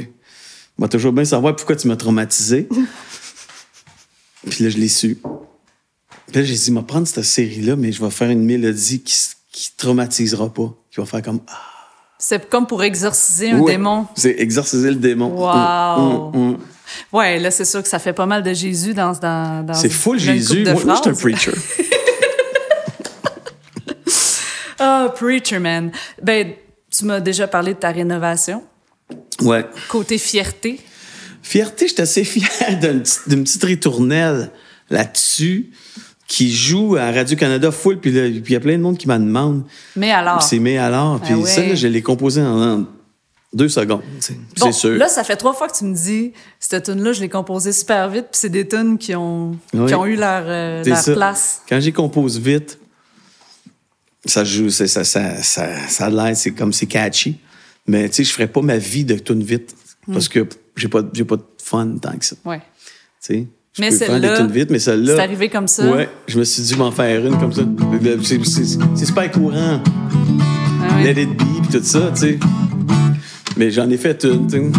Moi, 0.76 0.88
toujours 0.88 1.12
bien 1.12 1.24
savoir 1.24 1.56
pourquoi 1.56 1.76
tu 1.76 1.88
m'as 1.88 1.96
traumatisé. 1.96 2.68
puis 4.50 4.64
là, 4.64 4.70
je 4.70 4.76
l'ai 4.78 4.88
su. 4.88 5.18
Puis 6.26 6.36
là, 6.40 6.44
j'ai 6.44 6.54
dit, 6.54 6.70
moi, 6.70 6.86
prendre 6.86 7.06
cette 7.08 7.24
série-là, 7.24 7.76
mais 7.76 7.92
je 7.92 8.02
vais 8.02 8.10
faire 8.10 8.30
une 8.30 8.44
mélodie 8.44 9.00
qui, 9.02 9.16
qui 9.50 9.70
traumatisera 9.76 10.52
pas. 10.52 10.74
Qui 10.90 11.00
va 11.00 11.06
faire 11.06 11.22
comme, 11.22 11.40
ah, 11.48 11.58
C'est 12.18 12.48
comme 12.48 12.66
pour 12.66 12.82
exorciser 12.82 13.50
un 13.50 13.62
démon. 13.64 14.06
C'est 14.16 14.36
exorciser 14.38 14.90
le 14.90 14.96
démon. 14.96 15.28
Wow. 15.34 16.30
Mm, 16.32 16.38
mm, 16.38 16.50
mm. 16.52 16.58
Ouais, 17.12 17.38
là, 17.38 17.50
c'est 17.50 17.64
sûr 17.64 17.82
que 17.82 17.88
ça 17.88 17.98
fait 17.98 18.12
pas 18.12 18.26
mal 18.26 18.42
de 18.42 18.52
Jésus 18.52 18.94
dans. 18.94 19.12
dans, 19.12 19.64
dans 19.66 19.74
C'est 19.74 19.88
full 19.90 20.18
Jésus. 20.18 20.62
Moi, 20.64 20.74
moi, 20.84 20.94
je 20.96 21.00
suis 21.02 21.10
un 21.10 21.14
preacher. 21.14 21.52
Ah, 24.78 25.12
Preacher 25.14 25.58
Man. 25.58 25.92
Ben, 26.22 26.52
tu 26.90 27.04
m'as 27.04 27.20
déjà 27.20 27.46
parlé 27.46 27.74
de 27.74 27.78
ta 27.78 27.90
rénovation. 27.90 28.62
ouais. 29.42 29.66
Côté 29.88 30.16
fierté. 30.18 30.80
Fierté, 31.42 31.86
je 31.88 31.92
suis 31.94 32.02
assez 32.02 32.24
fier 32.24 32.78
d'une 33.26 33.42
petite, 33.44 33.62
ritournelle 33.64 34.50
là-dessus 34.88 35.70
qui 36.26 36.52
joue 36.54 36.96
à 36.96 37.10
Radio-Canada 37.10 37.70
full, 37.72 37.98
puis 37.98 38.10
puis 38.12 38.40
il 38.46 38.52
y 38.52 38.56
a 38.56 38.60
plein 38.60 38.76
de 38.78 38.82
monde 38.82 38.96
qui 38.96 39.08
m'en 39.08 39.18
demande. 39.18 39.64
Mais 39.96 40.12
alors? 40.12 40.40
C'est 40.42 40.58
mais 40.60 40.78
alors, 40.78 41.20
puis 41.20 41.34
Ah 41.34 41.38
ouais. 41.38 41.50
ça, 41.50 41.62
là, 41.62 41.74
je 41.74 41.88
l'ai 41.88 42.02
composé 42.02 42.40
en, 42.40 42.78
en 42.80 42.86
deux 43.52 43.68
secondes. 43.68 44.00
Bon, 44.00 44.66
c'est 44.66 44.72
sûr. 44.72 44.96
Là, 44.96 45.08
ça 45.08 45.24
fait 45.24 45.36
trois 45.36 45.52
fois 45.54 45.68
que 45.68 45.76
tu 45.76 45.84
me 45.84 45.94
dis, 45.94 46.32
cette 46.60 46.84
tune-là, 46.84 47.12
je 47.12 47.20
l'ai 47.20 47.28
composée 47.28 47.72
super 47.72 48.08
vite, 48.08 48.26
puis 48.30 48.38
c'est 48.40 48.48
des 48.48 48.66
tunes 48.66 48.96
qui 48.96 49.14
ont, 49.16 49.56
Oui. 49.74 49.86
qui 49.88 49.94
ont 49.94 50.06
eu 50.06 50.16
leur, 50.16 50.44
euh, 50.46 50.84
leur 50.84 51.04
place. 51.14 51.62
Quand 51.68 51.80
j'y 51.80 51.92
compose 51.92 52.38
vite, 52.38 52.78
ça 54.24 54.44
joue, 54.44 54.70
ça, 54.70 54.86
ça, 54.86 55.04
ça, 55.04 55.42
ça 55.42 56.04
a 56.06 56.10
l'air, 56.10 56.36
c'est 56.36 56.52
comme 56.52 56.72
c'est 56.72 56.86
catchy. 56.86 57.38
Mais 57.86 58.08
tu 58.08 58.16
sais, 58.16 58.24
je 58.24 58.32
ferais 58.32 58.46
pas 58.46 58.60
ma 58.62 58.76
vie 58.76 59.04
de 59.04 59.14
tune 59.16 59.42
vite 59.42 59.74
parce 60.12 60.28
que 60.28 60.46
j'ai 60.76 60.88
pas, 60.88 61.00
j'ai 61.12 61.24
pas 61.24 61.36
de 61.36 61.44
fun 61.62 61.96
tant 62.00 62.16
que 62.16 62.24
ça. 62.24 62.36
Ouais. 62.44 62.58
Tu 62.58 62.64
sais, 63.20 63.46
je 63.72 63.80
Mais 63.80 63.90
peux 63.90 63.96
faire 63.96 64.08
des 64.20 64.26
celle-là, 64.26 64.36
tunes 64.36 64.50
vite, 64.52 64.70
mais 64.70 64.78
celle-là. 64.78 65.16
c'est 65.16 65.22
arrivé 65.22 65.48
comme 65.48 65.66
ça? 65.68 65.90
Ouais, 65.90 66.08
je 66.28 66.38
me 66.38 66.44
suis 66.44 66.62
dit, 66.62 66.76
m'en 66.76 66.90
faire 66.92 67.24
une 67.26 67.38
comme 67.38 67.52
ça. 67.52 67.62
C'est, 68.22 69.04
super 69.06 69.30
courant. 69.32 69.80
Ah. 70.82 71.02
Let 71.02 71.22
it 71.22 71.30
be, 71.36 71.62
pis 71.62 71.78
tout 71.78 71.82
ça, 71.84 72.10
tu 72.14 72.20
sais. 72.20 72.38
Mais 73.60 73.70
j'en 73.70 73.90
ai 73.90 73.98
fait 73.98 74.24
une, 74.24 74.46
tu. 74.46 74.56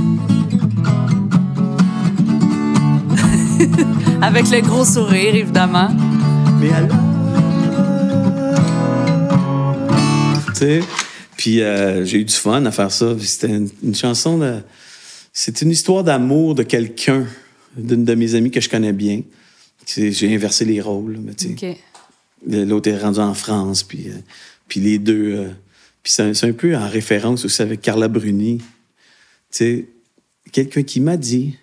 Avec 4.23 4.49
le 4.49 4.61
gros 4.61 4.83
sourire, 4.83 5.35
évidemment. 5.35 5.89
Mais 6.59 6.71
alors. 6.71 6.97
Tu 10.47 10.53
sais. 10.55 10.79
Puis 11.37 11.61
euh, 11.61 12.03
j'ai 12.05 12.21
eu 12.21 12.25
du 12.25 12.33
fun 12.33 12.65
à 12.65 12.71
faire 12.71 12.91
ça. 12.91 13.15
C'était 13.19 13.49
une, 13.49 13.69
une 13.83 13.93
chanson 13.93 14.39
de. 14.39 14.61
C'est 15.31 15.61
une 15.61 15.69
histoire 15.69 16.03
d'amour 16.03 16.55
de 16.55 16.63
quelqu'un, 16.63 17.27
d'une 17.77 18.03
de 18.03 18.15
mes 18.15 18.33
amies 18.33 18.49
que 18.49 18.61
je 18.61 18.69
connais 18.69 18.93
bien. 18.93 19.21
J'ai 19.85 20.33
inversé 20.33 20.65
les 20.65 20.81
rôles, 20.81 21.19
mais 21.23 21.35
tu 21.35 21.55
sais. 21.55 21.77
L'autre 22.47 22.89
est 22.89 22.97
rendu 22.97 23.19
en 23.19 23.35
France, 23.35 23.83
puis, 23.83 24.07
euh, 24.07 24.17
puis 24.67 24.79
les 24.79 24.97
deux. 24.97 25.35
euh, 25.35 25.49
puis 26.03 26.11
c'est 26.11 26.23
un, 26.23 26.33
c'est 26.33 26.51
peu 26.53 26.75
en 26.75 26.87
référence 26.87 27.45
aussi 27.45 27.61
avec 27.61 27.81
Carla 27.81 28.07
Bruni. 28.07 28.57
Tu 28.59 28.65
sais, 29.51 29.85
quelqu'un 30.51 30.83
qui 30.83 30.99
m'a 31.01 31.17
dit. 31.17 31.57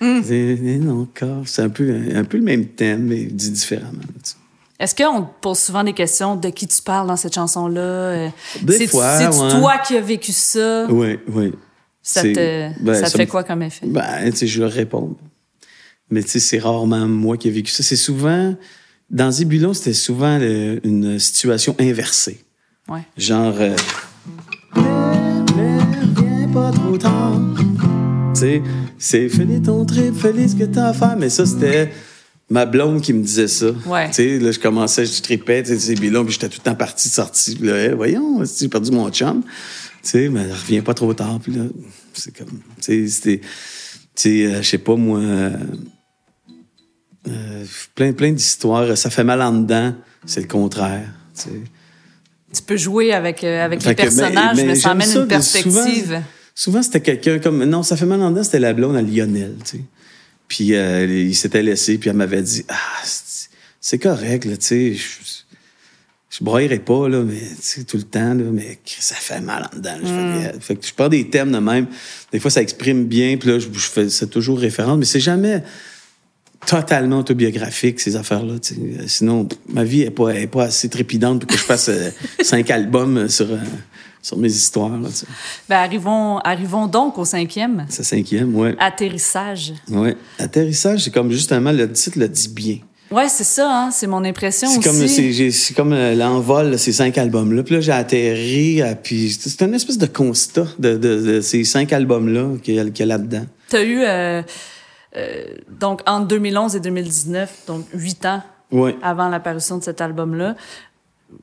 C'est- 0.00 0.58
eh 0.62 0.78
non, 0.78 1.02
encore. 1.02 1.46
C'est 1.46 1.62
un 1.62 1.68
peu, 1.68 1.94
un 2.14 2.24
peu 2.24 2.36
le 2.38 2.42
même 2.42 2.66
thème, 2.66 3.04
mais 3.04 3.24
dit 3.24 3.50
différemment. 3.50 4.00
tu 4.02 4.30
sais. 4.30 4.36
Est-ce 4.80 4.94
qu'on 4.96 5.22
te 5.22 5.28
pose 5.40 5.58
souvent 5.58 5.84
des 5.84 5.92
questions 5.92 6.34
de 6.34 6.48
qui 6.48 6.66
tu 6.66 6.82
parles 6.82 7.06
dans 7.06 7.16
cette 7.16 7.34
chanson-là? 7.34 7.80
Euh, 7.80 8.28
Des 8.62 8.78
c'est- 8.78 8.86
fois, 8.88 9.18
ouais. 9.18 9.50
toi 9.50 9.78
qui 9.86 9.96
as 9.96 10.00
vécu 10.00 10.32
ça? 10.32 10.86
Oui, 10.90 11.16
oui. 11.28 11.52
Ça 12.02 12.22
C'est- 12.22 12.32
te, 12.32 12.82
ben, 12.82 12.94
ça 12.94 13.02
te 13.02 13.10
ça 13.12 13.16
fait 13.18 13.24
me- 13.26 13.30
quoi 13.30 13.44
comme 13.44 13.62
effet? 13.62 13.86
Ben, 13.86 14.30
tu 14.32 14.36
sais, 14.38 14.46
je 14.48 14.60
leur 14.60 14.72
réponds. 14.72 15.16
Mais 16.10 16.22
tu 16.22 16.28
sais, 16.30 16.40
c'est 16.40 16.58
rarement 16.58 17.06
moi 17.06 17.36
qui 17.38 17.48
ai 17.48 17.50
vécu 17.52 17.70
ça. 17.70 17.82
C'est 17.84 17.96
souvent. 17.96 18.54
Dans 19.10 19.30
Zébulon, 19.30 19.72
c'était 19.74 19.92
souvent 19.94 20.38
le- 20.38 20.80
une 20.84 21.18
situation 21.20 21.76
inversée. 21.78 22.44
Ouais. 22.88 23.02
Genre. 23.16 23.54
euh, 23.58 23.76
Viens 24.76 26.48
pas 26.52 26.70
trop 26.72 26.98
tard. 26.98 27.40
Tu 28.34 28.40
sais, 28.40 28.62
c'est 28.98 29.28
fais 29.28 29.60
ton 29.60 29.84
trip, 29.84 30.14
fais 30.14 30.48
ce 30.48 30.56
que 30.56 30.64
t'as 30.64 30.88
à 30.88 30.92
faire. 30.92 31.16
Mais 31.16 31.28
ça, 31.30 31.46
c'était 31.46 31.92
ma 32.50 32.66
blonde 32.66 33.00
qui 33.00 33.12
me 33.12 33.22
disait 33.22 33.48
ça. 33.48 33.66
Ouais. 33.86 34.08
Tu 34.08 34.14
sais, 34.14 34.38
là, 34.38 34.50
je 34.52 34.58
commençais, 34.58 35.06
je 35.06 35.22
tripais, 35.22 35.62
tu 35.62 35.78
sais, 35.78 35.94
puis 35.94 36.10
j'étais 36.28 36.48
tout 36.48 36.58
le 36.60 36.64
temps 36.70 36.74
parti, 36.74 37.08
sorti. 37.08 37.56
Puis 37.56 37.66
là, 37.66 37.76
Hey, 37.76 37.94
voyons, 37.94 38.42
j'ai 38.44 38.68
perdu 38.68 38.90
mon 38.90 39.10
chum. 39.10 39.42
Tu 40.02 40.10
sais, 40.10 40.28
mais 40.28 40.42
reviens 40.52 40.82
pas 40.82 40.94
trop 40.94 41.14
tard. 41.14 41.38
Puis 41.42 41.52
là, 41.52 41.62
c'est 42.12 42.36
comme. 42.36 42.60
Tu 42.82 43.06
sais, 43.06 43.08
c'était. 43.08 43.40
Tu 43.40 43.46
sais, 44.14 44.46
euh, 44.46 44.62
je 44.62 44.68
sais 44.68 44.78
pas, 44.78 44.96
moi. 44.96 45.18
euh, 45.20 45.50
euh, 47.28 47.64
plein, 47.94 48.12
plein 48.12 48.32
d'histoires. 48.32 48.96
Ça 48.98 49.10
fait 49.10 49.24
mal 49.24 49.40
en 49.42 49.52
dedans. 49.52 49.94
C'est 50.26 50.40
le 50.42 50.46
contraire. 50.48 51.08
tu 51.36 51.42
sais. 51.42 51.50
Tu 52.54 52.62
peux 52.62 52.76
jouer 52.76 53.12
avec, 53.12 53.44
euh, 53.44 53.64
avec 53.64 53.84
les 53.84 53.94
que, 53.94 54.02
personnages, 54.02 54.56
mais, 54.56 54.74
ça 54.74 54.90
amène 54.90 55.06
ça, 55.06 55.20
une 55.20 55.28
perspective. 55.28 55.72
Souvent, 55.72 56.22
souvent, 56.54 56.82
c'était 56.82 57.00
quelqu'un 57.00 57.38
comme. 57.38 57.64
Non, 57.64 57.82
ça 57.82 57.96
fait 57.96 58.06
mal 58.06 58.20
en 58.22 58.30
dedans, 58.30 58.44
c'était 58.44 58.60
la 58.60 58.72
blonde 58.72 58.96
à 58.96 59.02
Lionel, 59.02 59.56
tu 59.64 59.78
sais. 59.78 59.84
Puis 60.48 60.74
euh, 60.74 61.06
il 61.06 61.34
s'était 61.34 61.62
laissé, 61.62 61.98
puis 61.98 62.10
elle 62.10 62.16
m'avait 62.16 62.42
dit 62.42 62.64
Ah, 62.68 63.02
c'est 63.80 63.98
correct, 63.98 64.44
là, 64.44 64.56
tu 64.56 64.66
sais. 64.66 64.94
Je, 64.94 65.04
je 66.38 66.44
broyerai 66.44 66.80
pas, 66.80 67.08
là, 67.08 67.22
mais 67.22 67.38
tu 67.38 67.56
sais, 67.60 67.84
tout 67.84 67.96
le 67.96 68.02
temps, 68.02 68.34
là, 68.34 68.44
mais 68.52 68.78
ça 68.84 69.14
fait 69.14 69.40
mal 69.40 69.68
en 69.72 69.76
dedans. 69.76 69.98
Mm. 70.02 70.40
fais, 70.40 70.60
fait 70.60 70.76
que 70.76 70.86
je 70.86 70.92
prends 70.92 71.08
des 71.08 71.28
thèmes 71.30 71.52
de 71.52 71.58
même. 71.58 71.86
Des 72.32 72.40
fois, 72.40 72.50
ça 72.50 72.60
exprime 72.60 73.04
bien, 73.04 73.36
puis 73.36 73.50
là, 73.50 73.58
je, 73.58 73.68
je 73.72 73.86
fais 73.86 74.08
c'est 74.08 74.28
toujours 74.28 74.58
référence, 74.58 74.98
mais 74.98 75.04
c'est 75.04 75.20
jamais. 75.20 75.62
Totalement 76.66 77.18
autobiographique, 77.18 78.00
ces 78.00 78.16
affaires-là. 78.16 78.54
sais. 78.62 78.74
Sinon, 79.06 79.48
ma 79.68 79.84
vie 79.84 80.02
est 80.02 80.10
pas, 80.10 80.30
est 80.34 80.46
pas 80.46 80.64
assez 80.64 80.88
trépidante 80.88 81.40
pour 81.40 81.48
que 81.48 81.56
je 81.56 81.62
fasse 81.64 81.88
euh, 81.88 82.10
cinq 82.42 82.70
albums 82.70 83.28
sur, 83.28 83.50
euh, 83.50 83.56
sur 84.22 84.36
mes 84.38 84.48
histoires. 84.52 84.96
Là. 84.98 85.08
Ben, 85.68 85.76
arrivons, 85.76 86.38
arrivons 86.38 86.86
donc 86.86 87.18
au 87.18 87.24
cinquième. 87.24 87.86
C'est 87.88 88.04
cinquième, 88.04 88.54
ouais. 88.56 88.74
Atterrissage. 88.78 89.74
ouais. 89.90 90.16
Atterrissage, 90.38 91.00
c'est 91.04 91.10
comme 91.12 91.30
justement, 91.30 91.72
le 91.72 91.90
titre 91.92 92.18
le 92.18 92.28
dit 92.28 92.48
bien. 92.48 92.78
Ouais, 93.10 93.28
c'est 93.28 93.44
ça, 93.44 93.70
hein? 93.70 93.90
c'est 93.92 94.06
mon 94.08 94.24
impression 94.24 94.66
C'est 94.68 94.78
aussi. 94.78 94.88
comme, 95.36 95.52
c'est, 95.52 95.74
comme 95.74 95.92
euh, 95.92 96.14
l'envol 96.16 96.72
de 96.72 96.76
ces 96.78 96.90
cinq 96.90 97.16
albums-là. 97.18 97.62
Puis 97.62 97.74
là, 97.76 97.80
j'ai 97.80 97.92
atterri, 97.92 98.82
euh, 98.82 98.94
puis 99.00 99.30
c'est 99.38 99.60
une 99.62 99.74
espèce 99.74 99.98
de 99.98 100.06
constat 100.06 100.66
de, 100.78 100.96
de- 100.96 101.20
de 101.20 101.40
ces 101.40 101.62
cinq 101.64 101.92
albums-là 101.92 102.56
qu'il 102.62 102.74
y 102.74 102.80
a, 102.80 102.84
qu'il 102.86 103.00
y 103.00 103.02
a 103.02 103.06
là-dedans. 103.06 103.44
Tu 103.68 103.76
as 103.76 103.84
eu, 103.84 104.02
euh, 105.16 105.44
donc, 105.80 106.00
entre 106.06 106.26
2011 106.28 106.76
et 106.76 106.80
2019, 106.80 107.62
donc 107.66 107.84
huit 107.94 108.24
ans 108.26 108.42
Ouais. 108.72 108.96
avant 109.02 109.28
l'apparition 109.28 109.78
de 109.78 109.84
cet 109.84 110.00
album-là. 110.00 110.56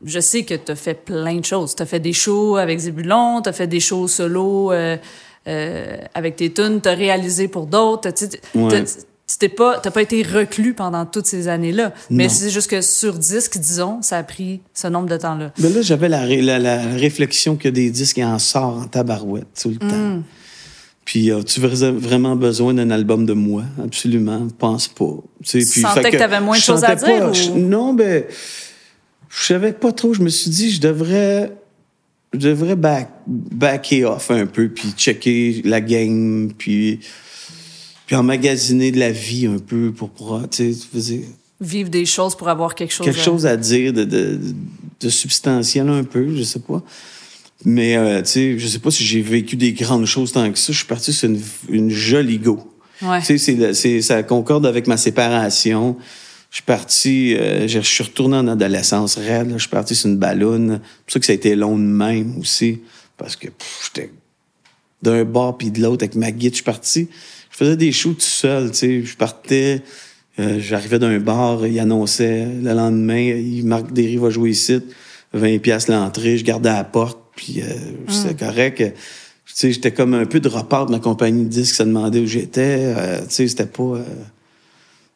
Je 0.04 0.20
sais 0.20 0.44
que 0.44 0.54
tu 0.56 0.72
as 0.72 0.76
fait 0.76 0.94
plein 0.96 1.36
de 1.36 1.46
choses. 1.46 1.76
Tu 1.76 1.84
as 1.84 1.86
fait 1.86 2.00
des 2.00 2.14
shows 2.14 2.58
avec 2.58 2.80
Zébulon, 2.80 3.42
tu 3.42 3.50
as 3.50 3.54
fait 3.54 3.68
des 3.68 3.80
shows 3.80 4.08
solo 4.08 4.72
euh, 4.72 4.98
euh, 5.48 5.98
avec 6.14 6.36
tes 6.38 6.52
tunes, 6.52 6.82
tu 6.82 6.90
as 6.90 6.94
réalisé 6.94 7.48
pour 7.48 7.66
d'autres. 7.68 8.10
Tu 8.12 8.26
Ouais. 8.58 8.84
t'es 9.40 9.50
pas, 9.50 9.80
t'as 9.80 9.92
pas 9.92 10.02
été 10.02 10.24
reclus 10.24 10.74
pendant 10.74 11.06
toutes 11.06 11.26
ces 11.26 11.48
années-là. 11.48 11.94
Mais 12.10 12.28
c'est 12.30 12.50
juste 12.50 12.70
que 12.70 12.82
sur 12.82 13.14
disque, 13.18 13.58
disons, 13.58 14.02
ça 14.02 14.18
a 14.18 14.24
pris 14.24 14.62
ce 14.74 14.88
nombre 14.88 15.08
de 15.08 15.18
temps-là. 15.18 15.52
Mais 15.60 15.70
là, 15.70 15.82
j'avais 15.82 16.10
la, 16.10 16.26
la, 16.26 16.60
la 16.60 16.78
réflexion 16.96 17.56
que 17.56 17.70
des 17.70 17.90
disques, 17.92 18.18
il 18.18 18.26
en 18.26 18.40
sort 18.40 18.78
en 18.78 18.86
tabarouette 18.88 19.48
tout 19.62 19.70
le 19.70 19.78
temps. 19.78 20.22
Puis, 21.06 21.32
as-tu 21.32 21.60
vra- 21.60 21.92
vraiment 21.98 22.36
besoin 22.36 22.74
d'un 22.74 22.92
album 22.92 23.26
de 23.26 23.34
moi? 23.34 23.64
Absolument, 23.84 24.48
pense 24.58 24.88
pas. 24.88 25.16
Tu 25.44 25.60
Tu 25.66 25.82
sentais 25.82 26.12
que 26.12 26.18
t'avais 26.18 26.40
moins 26.40 26.58
de 26.58 26.62
choses 26.62 26.84
à 26.84 26.96
dire, 26.96 27.06
pas- 27.08 27.30
ou- 27.30 27.34
je- 27.34 27.50
non, 27.52 27.94
ben, 27.94 28.24
je 29.30 29.44
savais 29.46 29.74
pas 29.74 29.92
trop. 29.92 30.14
Je 30.14 30.22
me 30.22 30.30
suis 30.30 30.52
dit, 30.52 30.72
je 30.72 30.80
devrais, 30.80 31.52
je 32.34 32.40
devrais 32.40 32.76
back, 32.76 33.10
backer 33.28 34.06
off 34.06 34.30
un 34.32 34.46
peu, 34.46 34.70
puis 34.70 34.90
checker 34.96 35.62
la 35.66 35.82
game, 35.82 36.52
puis, 36.58 37.00
puis 38.06 38.16
emmagasiner 38.16 38.92
de 38.92 39.00
la 39.00 39.12
vie 39.12 39.48
un 39.48 39.58
peu 39.60 39.92
pour, 39.92 40.10
pour 40.10 40.42
tu 40.50 40.72
sais, 40.74 40.88
tu 40.94 41.22
Vivre 41.60 41.90
des 41.90 42.06
choses 42.06 42.36
pour 42.36 42.50
avoir 42.50 42.74
quelque 42.74 42.92
chose. 42.94 43.06
quelque 43.06 43.20
à- 43.20 43.24
chose 43.24 43.46
à 43.46 43.56
dire 43.58 43.94
de, 43.94 44.04
de, 44.04 44.40
de 45.00 45.10
substantiel 45.10 45.90
un 45.90 46.04
peu, 46.04 46.36
je 46.36 46.44
sais 46.44 46.60
pas. 46.60 46.82
Mais, 47.66 47.96
euh, 47.96 48.22
tu 48.22 48.28
sais, 48.30 48.60
je 48.60 48.68
sais 48.68 48.80
pas 48.80 48.90
si 48.92 49.04
j'ai 49.04 49.22
vécu 49.22 49.56
des 49.56 49.74
grandes 49.74 50.06
choses 50.06 50.32
tant 50.32 50.52
que 50.52 50.58
ça. 50.58 50.72
Je 50.74 50.78
suis 50.78 50.88
parti 50.88 51.14
sur 51.14 51.30
une, 51.30 51.40
une 51.70 51.90
jolie 51.90 52.40
go. 52.40 52.60
Ouais. 53.02 53.20
Tu 53.20 53.26
sais, 53.26 53.38
c'est 53.38 53.54
le- 53.56 53.74
c'est- 53.74 54.02
ça 54.02 54.24
concorde 54.24 54.66
avec 54.66 54.88
ma 54.88 54.98
séparation. 54.98 55.98
Je 56.50 56.58
suis 56.58 56.64
parti, 56.64 57.36
euh, 57.36 57.68
je 57.68 57.80
suis 57.80 58.04
retourné 58.04 58.36
en 58.38 58.48
adolescence 58.48 59.18
raide. 59.18 59.48
là. 59.50 59.54
Je 59.58 59.62
suis 59.62 59.70
parti 59.70 59.96
sur 59.96 60.10
une 60.10 60.18
ballonne. 60.18 60.80
C'est 60.82 61.06
pour 61.06 61.14
ça 61.14 61.20
que 61.20 61.26
ça 61.28 61.32
a 61.32 61.36
été 61.36 61.56
long 61.56 61.78
de 61.78 61.84
même 61.84 62.38
aussi. 62.40 62.80
Parce 63.18 63.36
que 63.36 63.48
j'étais 63.86 64.12
d'un 65.02 65.24
bord 65.24 65.58
puis 65.58 65.72
de 65.72 65.82
l'autre 65.82 66.04
avec 66.04 66.16
ma 66.16 66.32
guide. 66.32 66.52
Je 66.52 66.56
suis 66.56 66.64
parti. 66.64 67.08
Je 67.52 67.58
faisais 67.58 67.76
des 67.78 67.92
shows 67.92 68.14
tout 68.14 68.22
seul, 68.22 68.72
tu 68.72 68.78
sais. 68.78 69.04
Je 69.04 69.16
partais, 69.16 69.82
euh, 70.40 70.60
j'arrivais 70.60 71.00
d'un 71.00 71.20
bar, 71.20 71.66
il 71.68 71.80
annonçait 71.80 72.46
le 72.46 72.74
lendemain, 72.74 73.20
il 73.22 73.66
Marc 73.66 73.92
Derry 73.94 74.18
va 74.18 74.30
jouer 74.30 74.52
ici, 74.52 74.80
20 75.34 75.60
pièces 75.60 75.88
l'entrée, 75.88 76.38
je 76.38 76.44
gardais 76.44 76.70
à 76.70 76.78
la 76.78 76.84
porte, 76.84 77.20
puis 77.36 77.62
euh, 77.62 77.66
c'était 78.08 78.46
correct. 78.46 78.78
Tu 78.78 78.94
sais, 79.54 79.72
j'étais 79.72 79.92
comme 79.92 80.14
un 80.14 80.26
peu 80.26 80.40
de 80.40 80.48
repart 80.48 80.88
de 80.88 80.94
ma 80.94 81.00
compagnie 81.00 81.44
de 81.44 81.50
disques, 81.50 81.76
ça 81.76 81.86
demandait 81.86 82.20
où 82.20 82.26
j'étais. 82.28 82.94
Euh, 82.98 83.20
tu 83.22 83.26
sais, 83.30 83.48
c'était 83.48 83.66
pas... 83.66 83.84
euh, 83.84 84.04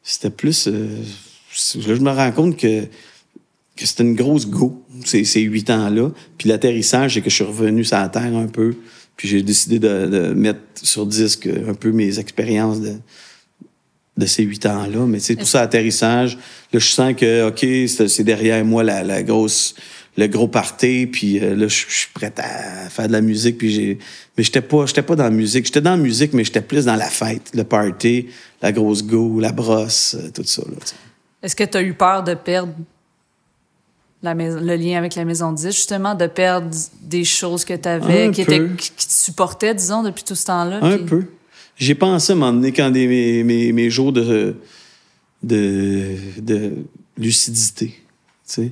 c'était 0.03 0.29
plus... 0.29 0.69
c'est- 1.51 1.87
là, 1.87 1.95
je 1.95 2.01
me 2.01 2.11
rends 2.11 2.31
compte 2.31 2.57
que 2.57 2.83
que 3.77 3.85
c'était 3.85 4.03
une 4.03 4.15
grosse 4.15 4.47
go, 4.47 4.81
ces, 5.03 5.25
ces 5.25 5.41
huit 5.41 5.69
ans-là. 5.69 6.09
Puis 6.37 6.47
l'atterrissage, 6.47 7.15
c'est 7.15 7.21
que 7.21 7.29
je 7.29 7.35
suis 7.35 7.43
revenu 7.43 7.83
sur 7.83 7.97
la 7.97 8.07
terre 8.07 8.33
un 8.33 8.47
peu. 8.47 8.73
Puis 9.17 9.27
j'ai 9.27 9.41
décidé 9.43 9.79
de, 9.79 10.05
de 10.05 10.33
mettre 10.33 10.59
sur 10.81 11.05
disque 11.05 11.47
un 11.67 11.73
peu 11.73 11.91
mes 11.91 12.17
expériences 12.19 12.79
de, 12.79 12.93
de 14.17 14.25
ces 14.25 14.43
huit 14.43 14.65
ans-là. 14.65 15.05
Mais 15.05 15.19
sais, 15.19 15.35
pour 15.35 15.47
ça, 15.47 15.61
atterrissage, 15.61 16.37
là, 16.71 16.79
je 16.79 16.85
sens 16.87 17.13
que, 17.15 17.49
OK, 17.49 17.59
c'est 17.89 18.07
c'est 18.07 18.23
derrière 18.23 18.63
moi 18.63 18.81
la, 18.83 19.03
la 19.03 19.23
grosse, 19.23 19.75
le 20.17 20.27
gros 20.27 20.47
party. 20.47 21.07
Puis 21.07 21.39
euh, 21.39 21.55
là, 21.55 21.67
je 21.67 21.85
suis 21.87 22.09
prêt 22.13 22.33
à 22.37 22.89
faire 22.89 23.07
de 23.07 23.13
la 23.13 23.21
musique. 23.21 23.57
Puis 23.57 23.71
j'ai, 23.71 23.99
mais 24.37 24.43
j'étais 24.43 24.61
pas, 24.61 24.85
j'étais 24.85 25.01
pas 25.01 25.15
dans 25.15 25.23
la 25.23 25.29
musique. 25.29 25.65
J'étais 25.65 25.81
dans 25.81 25.91
la 25.91 25.97
musique, 25.97 26.33
mais 26.33 26.43
j'étais 26.43 26.61
plus 26.61 26.85
dans 26.85 26.95
la 26.95 27.09
fête, 27.09 27.51
le 27.53 27.63
party, 27.63 28.27
la 28.61 28.71
grosse 28.71 29.03
go, 29.03 29.39
la 29.39 29.51
brosse, 29.51 30.15
euh, 30.19 30.29
tout 30.33 30.43
ça. 30.43 30.63
Est-ce 31.43 31.55
que 31.55 31.63
tu 31.63 31.77
as 31.77 31.81
eu 31.81 31.93
peur 31.93 32.23
de 32.23 32.33
perdre 32.33 32.73
la 34.23 34.33
le 34.33 34.75
lien 34.75 34.97
avec 34.97 35.13
la 35.13 35.23
maison 35.23 35.51
de 35.51 35.57
disques, 35.57 35.77
justement, 35.77 36.15
de 36.15 36.25
perdre 36.25 36.69
des 37.01 37.23
choses 37.23 37.63
que 37.63 37.75
tu 37.75 37.87
avais, 37.87 38.31
qui, 38.31 38.41
étaient, 38.41 38.67
qui 38.75 38.89
qui 38.91 39.07
te 39.07 39.13
supportaient, 39.13 39.75
disons, 39.75 40.01
depuis 40.01 40.23
tout 40.23 40.33
ce 40.33 40.45
temps-là? 40.45 40.79
Un 40.81 40.97
puis- 40.97 41.05
peu. 41.05 41.23
J'ai 41.77 41.93
pensé 41.93 42.31
à 42.31 42.35
m'emmener 42.35 42.71
quand 42.71 42.89
des, 42.89 43.05
mes, 43.05 43.43
mes, 43.43 43.71
mes 43.73 43.89
jours 43.89 44.13
de, 44.13 44.55
de, 45.43 46.15
de 46.39 46.71
lucidité, 47.17 47.87
tu 47.87 47.93
sais. 48.45 48.71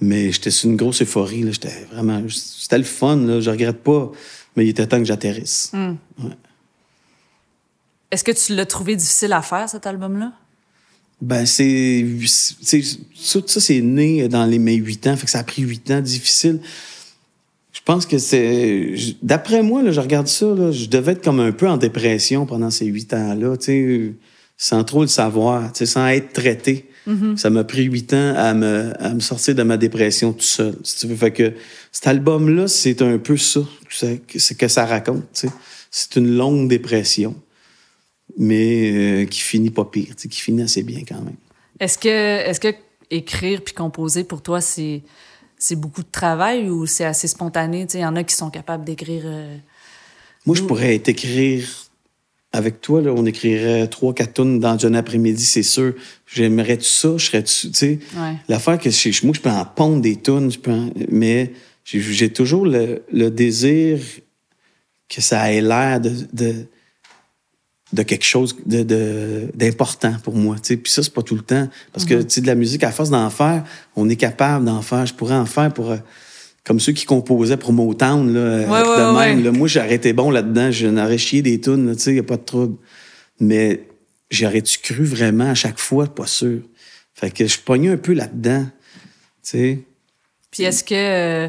Mais 0.00 0.30
j'étais 0.32 0.50
sur 0.50 0.68
une 0.68 0.76
grosse 0.76 1.02
euphorie, 1.02 1.42
là. 1.42 1.52
J'étais 1.52 1.86
vraiment... 1.92 2.22
C'était 2.28 2.78
le 2.78 2.84
fun, 2.84 3.16
là. 3.16 3.40
Je 3.40 3.50
regrette 3.50 3.82
pas. 3.82 4.10
Mais 4.56 4.66
il 4.66 4.68
était 4.70 4.86
temps 4.86 4.98
que 4.98 5.04
j'atterrisse. 5.04 5.72
Est-ce 8.10 8.24
que 8.24 8.32
tu 8.32 8.54
l'as 8.54 8.66
trouvé 8.66 8.96
difficile 8.96 9.32
à 9.32 9.42
faire, 9.42 9.68
cet 9.68 9.86
album-là? 9.86 10.32
Ben, 11.20 11.46
c'est. 11.46 12.04
c'est- 12.26 12.82
Ça, 13.14 13.40
ça, 13.46 13.60
c'est 13.60 13.80
né 13.80 14.28
dans 14.28 14.44
les, 14.44 14.58
mes 14.58 14.74
huit 14.74 15.06
ans. 15.06 15.16
Fait 15.16 15.24
que 15.24 15.30
ça 15.30 15.38
a 15.40 15.44
pris 15.44 15.62
huit 15.62 15.90
ans, 15.90 16.00
difficile. 16.00 16.60
Je 17.72 17.80
pense 17.84 18.04
que 18.06 18.18
c'est. 18.18 18.94
D'après 19.22 19.62
moi, 19.62 19.82
là, 19.82 19.92
je 19.92 20.00
regarde 20.00 20.26
ça, 20.28 20.46
là, 20.46 20.72
je 20.72 20.86
devais 20.86 21.12
être 21.12 21.24
comme 21.24 21.40
un 21.40 21.52
peu 21.52 21.68
en 21.68 21.76
dépression 21.78 22.44
pendant 22.46 22.70
ces 22.70 22.86
huit 22.86 23.12
ans-là, 23.14 23.56
tu 23.56 23.64
sais, 23.64 24.12
sans 24.58 24.84
trop 24.84 25.02
le 25.02 25.06
savoir, 25.08 25.72
tu 25.72 25.78
sais, 25.78 25.86
sans 25.86 26.06
être 26.08 26.32
traité. 26.32 26.86
Ça 27.36 27.50
m'a 27.50 27.62
pris 27.62 27.84
huit 27.84 28.12
ans 28.14 28.34
à 28.36 28.52
me, 28.52 28.92
à 29.00 29.14
me 29.14 29.20
sortir 29.20 29.54
de 29.54 29.62
ma 29.62 29.76
dépression 29.76 30.32
tout 30.32 30.42
seul, 30.42 30.74
si 30.82 30.98
tu 30.98 31.06
veux. 31.06 31.14
Fait 31.14 31.30
que 31.30 31.54
cet 31.92 32.08
album-là, 32.08 32.66
c'est 32.66 33.00
un 33.00 33.18
peu 33.18 33.36
ça, 33.36 33.60
c'est 33.88 34.58
que 34.58 34.68
ça 34.68 34.84
raconte. 34.84 35.44
C'est 35.90 36.16
une 36.16 36.36
longue 36.36 36.68
dépression, 36.68 37.36
mais 38.36 39.22
euh, 39.22 39.24
qui 39.26 39.40
finit 39.40 39.70
pas 39.70 39.84
pire, 39.84 40.16
qui 40.16 40.40
finit 40.40 40.62
assez 40.62 40.82
bien 40.82 41.02
quand 41.06 41.22
même. 41.22 41.36
Est-ce 41.78 41.96
que, 41.96 42.08
est-ce 42.08 42.58
que 42.58 42.74
écrire 43.10 43.62
puis 43.62 43.72
composer, 43.72 44.24
pour 44.24 44.42
toi, 44.42 44.60
c'est, 44.60 45.02
c'est 45.58 45.76
beaucoup 45.76 46.02
de 46.02 46.10
travail 46.10 46.68
ou 46.68 46.86
c'est 46.86 47.04
assez 47.04 47.28
spontané? 47.28 47.86
Il 47.94 48.00
y 48.00 48.04
en 48.04 48.16
a 48.16 48.24
qui 48.24 48.34
sont 48.34 48.50
capables 48.50 48.84
d'écrire... 48.84 49.22
euh, 49.26 49.56
Moi, 50.44 50.56
je 50.56 50.62
pourrais 50.62 50.98
t'écrire 50.98 51.68
avec 52.56 52.80
toi, 52.80 53.02
là, 53.02 53.12
on 53.14 53.26
écrirait 53.26 53.86
trois, 53.88 54.14
quatre 54.14 54.34
tonnes 54.34 54.58
dans 54.58 54.86
un 54.86 54.94
après-midi, 54.94 55.44
c'est 55.44 55.62
sûr. 55.62 55.92
J'aimerais-tu 56.26 56.84
ça? 56.84 57.10
Je 57.18 57.24
serais-tu, 57.26 57.70
tu 57.70 57.74
sais? 57.74 57.98
Ouais. 58.16 58.34
L'affaire 58.48 58.78
que 58.78 58.88
je- 58.90 59.24
moi, 59.26 59.34
je 59.34 59.40
peux 59.40 59.50
en 59.50 59.64
pondre 59.64 60.00
des 60.00 60.16
tonnes, 60.16 60.50
je 60.50 60.58
peux 60.58 60.70
en- 60.72 60.90
mais 61.10 61.52
j'ai- 61.84 62.30
toujours 62.32 62.64
le, 62.66 63.02
le 63.12 63.30
désir 63.30 63.98
que 65.08 65.20
ça 65.20 65.52
ait 65.52 65.60
l'air 65.60 66.00
de, 66.00 66.12
de, 66.32 66.54
de 67.92 68.02
quelque 68.02 68.24
chose 68.24 68.56
de, 68.66 68.82
de- 68.82 69.50
d'important 69.54 70.14
pour 70.24 70.34
moi. 70.34 70.56
tu 70.56 70.62
sais. 70.68 70.76
Puis 70.76 70.90
ça, 70.92 71.02
c'est 71.02 71.12
pas 71.12 71.22
tout 71.22 71.36
le 71.36 71.42
temps. 71.42 71.68
Parce 71.92 72.04
que 72.04 72.14
tu 72.22 72.34
sais, 72.34 72.40
de 72.40 72.46
la 72.46 72.54
musique, 72.56 72.82
à 72.84 72.90
force 72.90 73.10
d'en 73.10 73.30
faire, 73.30 73.64
on 73.94 74.08
est 74.08 74.16
capable 74.16 74.64
d'en 74.64 74.82
faire. 74.82 75.04
Je 75.06 75.14
pourrais 75.14 75.36
en 75.36 75.46
faire 75.46 75.72
pour. 75.72 75.94
Comme 76.66 76.80
ceux 76.80 76.92
qui 76.92 77.04
composaient 77.04 77.56
pour 77.56 77.72
Motown, 77.72 78.34
là, 78.34 78.40
euh, 78.40 78.64
Ouais, 78.66 78.82
ouais, 78.82 78.96
de 78.98 79.18
même. 79.18 79.38
ouais. 79.38 79.44
là. 79.44 79.52
moi, 79.52 79.68
j'aurais 79.68 79.94
été 79.94 80.12
bon 80.12 80.30
là-dedans. 80.32 80.70
Je 80.72 80.88
n'aurais 80.88 81.16
chié 81.18 81.40
des 81.40 81.60
tunes, 81.60 81.94
tu 81.94 82.02
sais, 82.02 82.14
y 82.14 82.18
a 82.18 82.24
pas 82.24 82.36
de 82.38 82.42
trouble. 82.42 82.76
Mais 83.38 83.82
j'aurais-tu 84.30 84.78
cru 84.80 85.04
vraiment 85.04 85.50
à 85.50 85.54
chaque 85.54 85.78
fois? 85.78 86.06
Pas 86.12 86.26
sûr. 86.26 86.60
Fait 87.14 87.30
que 87.30 87.46
je 87.46 87.58
pognais 87.60 87.90
un 87.90 87.96
peu 87.96 88.12
là-dedans, 88.14 88.64
tu 88.64 88.70
sais. 89.42 89.78
Puis 90.50 90.64
est-ce 90.64 90.82
que... 90.82 90.94
euh, 90.94 91.48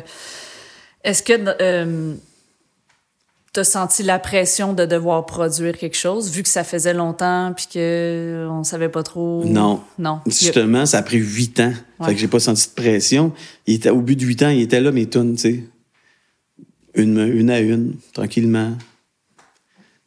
est-ce 1.03 1.23
que... 1.23 1.33
euh, 1.61 2.13
T'as 3.57 3.63
senti 3.63 4.03
la 4.03 4.19
pression 4.19 4.73
de 4.73 4.85
devoir 4.85 5.25
produire 5.25 5.75
quelque 5.79 5.97
chose, 5.97 6.29
vu 6.29 6.43
que 6.43 6.49
ça 6.49 6.63
faisait 6.63 6.93
longtemps 6.93 7.53
puis 7.57 7.65
que 7.73 8.47
on 8.51 8.63
savait 8.63 8.87
pas 8.87 9.01
trop? 9.01 9.43
Non. 9.45 9.81
Non. 9.97 10.19
Justement, 10.27 10.85
ça 10.85 10.99
a 10.99 11.01
pris 11.01 11.17
huit 11.17 11.59
ans. 11.59 11.73
Ouais. 11.99 12.05
Fait 12.05 12.13
que 12.13 12.19
j'ai 12.19 12.27
pas 12.27 12.39
senti 12.39 12.67
de 12.67 12.73
pression. 12.75 13.33
Il 13.65 13.73
était, 13.73 13.89
au 13.89 13.99
bout 13.99 14.13
de 14.13 14.23
huit 14.23 14.43
ans, 14.43 14.49
il 14.49 14.61
était 14.61 14.79
là, 14.79 14.91
mes 14.91 15.09
tunes, 15.09 15.33
tu 15.33 15.41
sais. 15.41 15.63
Une, 16.93 17.17
une 17.17 17.49
à 17.49 17.59
une, 17.59 17.95
tranquillement. 18.13 18.77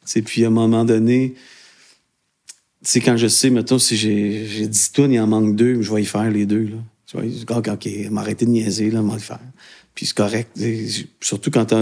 Sais, 0.05 0.21
puis 0.21 0.45
à 0.45 0.47
un 0.47 0.51
moment 0.51 0.85
donné, 0.85 1.33
tu 1.35 1.43
sais, 2.83 3.01
quand 3.01 3.17
je 3.17 3.27
sais, 3.27 3.49
mettons, 3.49 3.79
si 3.79 3.97
j'ai, 3.97 4.45
j'ai 4.45 4.67
10 4.67 4.91
tunes, 4.93 5.11
il 5.11 5.19
en 5.19 5.27
manque 5.27 5.57
deux, 5.57 5.81
je 5.81 5.93
vais 5.93 6.03
y 6.03 6.05
faire 6.05 6.31
les 6.31 6.45
deux, 6.45 6.69
là. 6.69 6.77
Tu 7.05 7.17
vois, 7.17 7.57
OK, 7.57 7.67
OK, 7.67 7.89
m'arrêter 8.11 8.45
de 8.45 8.51
niaiser, 8.51 8.91
là, 8.91 9.01
on 9.01 9.07
va 9.07 9.15
le 9.15 9.19
faire. 9.19 9.41
Puis 9.93 10.05
c'est 10.05 10.15
correct. 10.15 10.57
Surtout 11.19 11.51
quand 11.51 11.73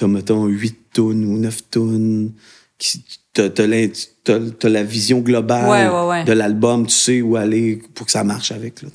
t'as, 0.00 0.06
mettons, 0.08 0.46
huit 0.46 0.76
tunes 0.94 1.24
ou 1.24 1.38
neuf 1.38 1.58
tunes, 1.70 2.32
qui 2.78 3.04
t'as, 3.32 3.48
t'as 3.50 3.66
l'in- 3.66 3.88
t'as- 4.24 4.40
t'as 4.58 4.68
la 4.68 4.82
vision 4.82 5.18
globale 5.20 5.68
Ouais, 5.68 5.88
ouais, 5.88 6.08
ouais. 6.08 6.24
de 6.24 6.32
l'album, 6.32 6.86
tu 6.86 6.94
sais 6.94 7.20
où 7.20 7.36
aller 7.36 7.80
pour 7.94 8.06
que 8.06 8.12
ça 8.12 8.24
marche 8.24 8.50
avec. 8.52 8.82
Là. 8.82 8.88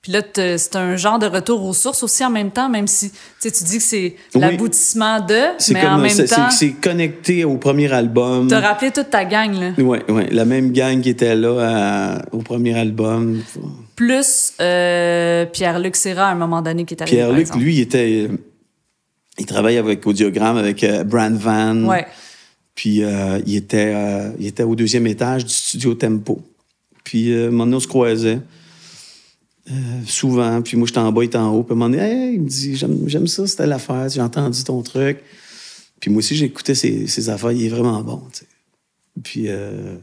Puis 0.00 0.10
là, 0.12 0.20
c'est 0.34 0.74
un 0.74 0.96
genre 0.96 1.18
de 1.20 1.26
retour 1.26 1.62
aux 1.64 1.72
sources 1.72 2.02
aussi 2.02 2.24
en 2.24 2.30
même 2.30 2.50
temps, 2.50 2.68
même 2.68 2.88
si 2.88 3.12
tu 3.40 3.48
dis 3.50 3.78
que 3.78 3.84
c'est 3.84 4.16
Oui. 4.34 4.40
l'aboutissement 4.40 5.20
de, 5.20 5.38
C'est 5.58 5.74
mais 5.74 5.82
comme 5.82 5.92
en 5.92 5.98
même 5.98 6.10
c'est, 6.10 6.24
temps, 6.24 6.50
c'est, 6.50 6.70
connecté 6.72 7.44
au 7.44 7.56
premier 7.56 7.92
album. 7.92 8.48
t'as 8.48 8.58
rappelé 8.60 8.90
toute 8.90 9.10
ta 9.10 9.24
gang, 9.24 9.52
là. 9.54 9.70
Ouais, 9.78 10.02
ouais, 10.10 10.28
la 10.32 10.44
même 10.44 10.72
gang 10.72 11.00
qui 11.00 11.10
était 11.10 11.36
là 11.36 11.56
à- 11.60 12.22
au 12.32 12.38
premier 12.38 12.76
album. 12.76 13.42
Plus 13.94 14.54
euh, 14.60 15.46
Pierre-Luc 15.46 15.94
Serra 15.94 16.28
à 16.28 16.32
un 16.32 16.36
moment 16.36 16.62
donné 16.62 16.84
qui 16.84 16.94
est 16.94 17.02
arrivé. 17.02 17.16
Pierre-Luc, 17.18 17.54
lui, 17.54 17.76
il 17.76 17.80
était, 17.82 18.28
il 19.38 19.46
travaille 19.46 19.76
avec 19.78 20.06
Audiogramme, 20.06 20.56
avec 20.56 20.84
euh, 20.84 21.04
Brand 21.04 21.34
Van. 21.34 21.84
Ouais. 21.84 22.06
Puis 22.74 23.02
euh, 23.02 23.40
il, 23.46 23.56
était, 23.56 23.92
euh, 23.94 24.30
il 24.38 24.46
était 24.46 24.62
au 24.62 24.74
deuxième 24.74 25.06
étage 25.06 25.44
du 25.44 25.52
studio 25.52 25.94
Tempo. 25.94 26.40
Puis 27.04 27.32
euh, 27.32 27.48
un 27.48 27.50
moment 27.50 27.64
donné, 27.64 27.76
on 27.76 27.80
se 27.80 27.88
croisait. 27.88 28.40
euh, 29.70 29.72
souvent. 30.06 30.60
Puis 30.62 30.76
moi, 30.76 30.86
j'étais 30.86 30.98
en 31.00 31.12
bas, 31.12 31.22
il 31.22 31.26
était 31.26 31.38
en 31.38 31.52
haut. 31.54 31.62
Puis 31.62 31.72
à 31.72 31.74
un 31.74 31.78
moment 31.78 31.90
donné, 31.90 32.02
Hey, 32.02 32.34
il 32.34 32.40
me 32.42 32.48
dit 32.48 32.76
J'aime 32.76 33.26
ça, 33.26 33.46
c'était 33.46 33.66
l'affaire. 33.66 34.08
J'ai 34.08 34.20
entendu 34.20 34.62
ton 34.64 34.82
truc. 34.82 35.18
Puis 36.00 36.10
moi 36.10 36.18
aussi, 36.18 36.34
j'écoutais 36.34 36.74
ses, 36.74 37.06
ses 37.06 37.28
affaires. 37.28 37.52
Il 37.52 37.64
est 37.64 37.68
vraiment 37.68 38.02
bon. 38.02 38.22
Puis 39.22 39.44
euh, 39.48 39.96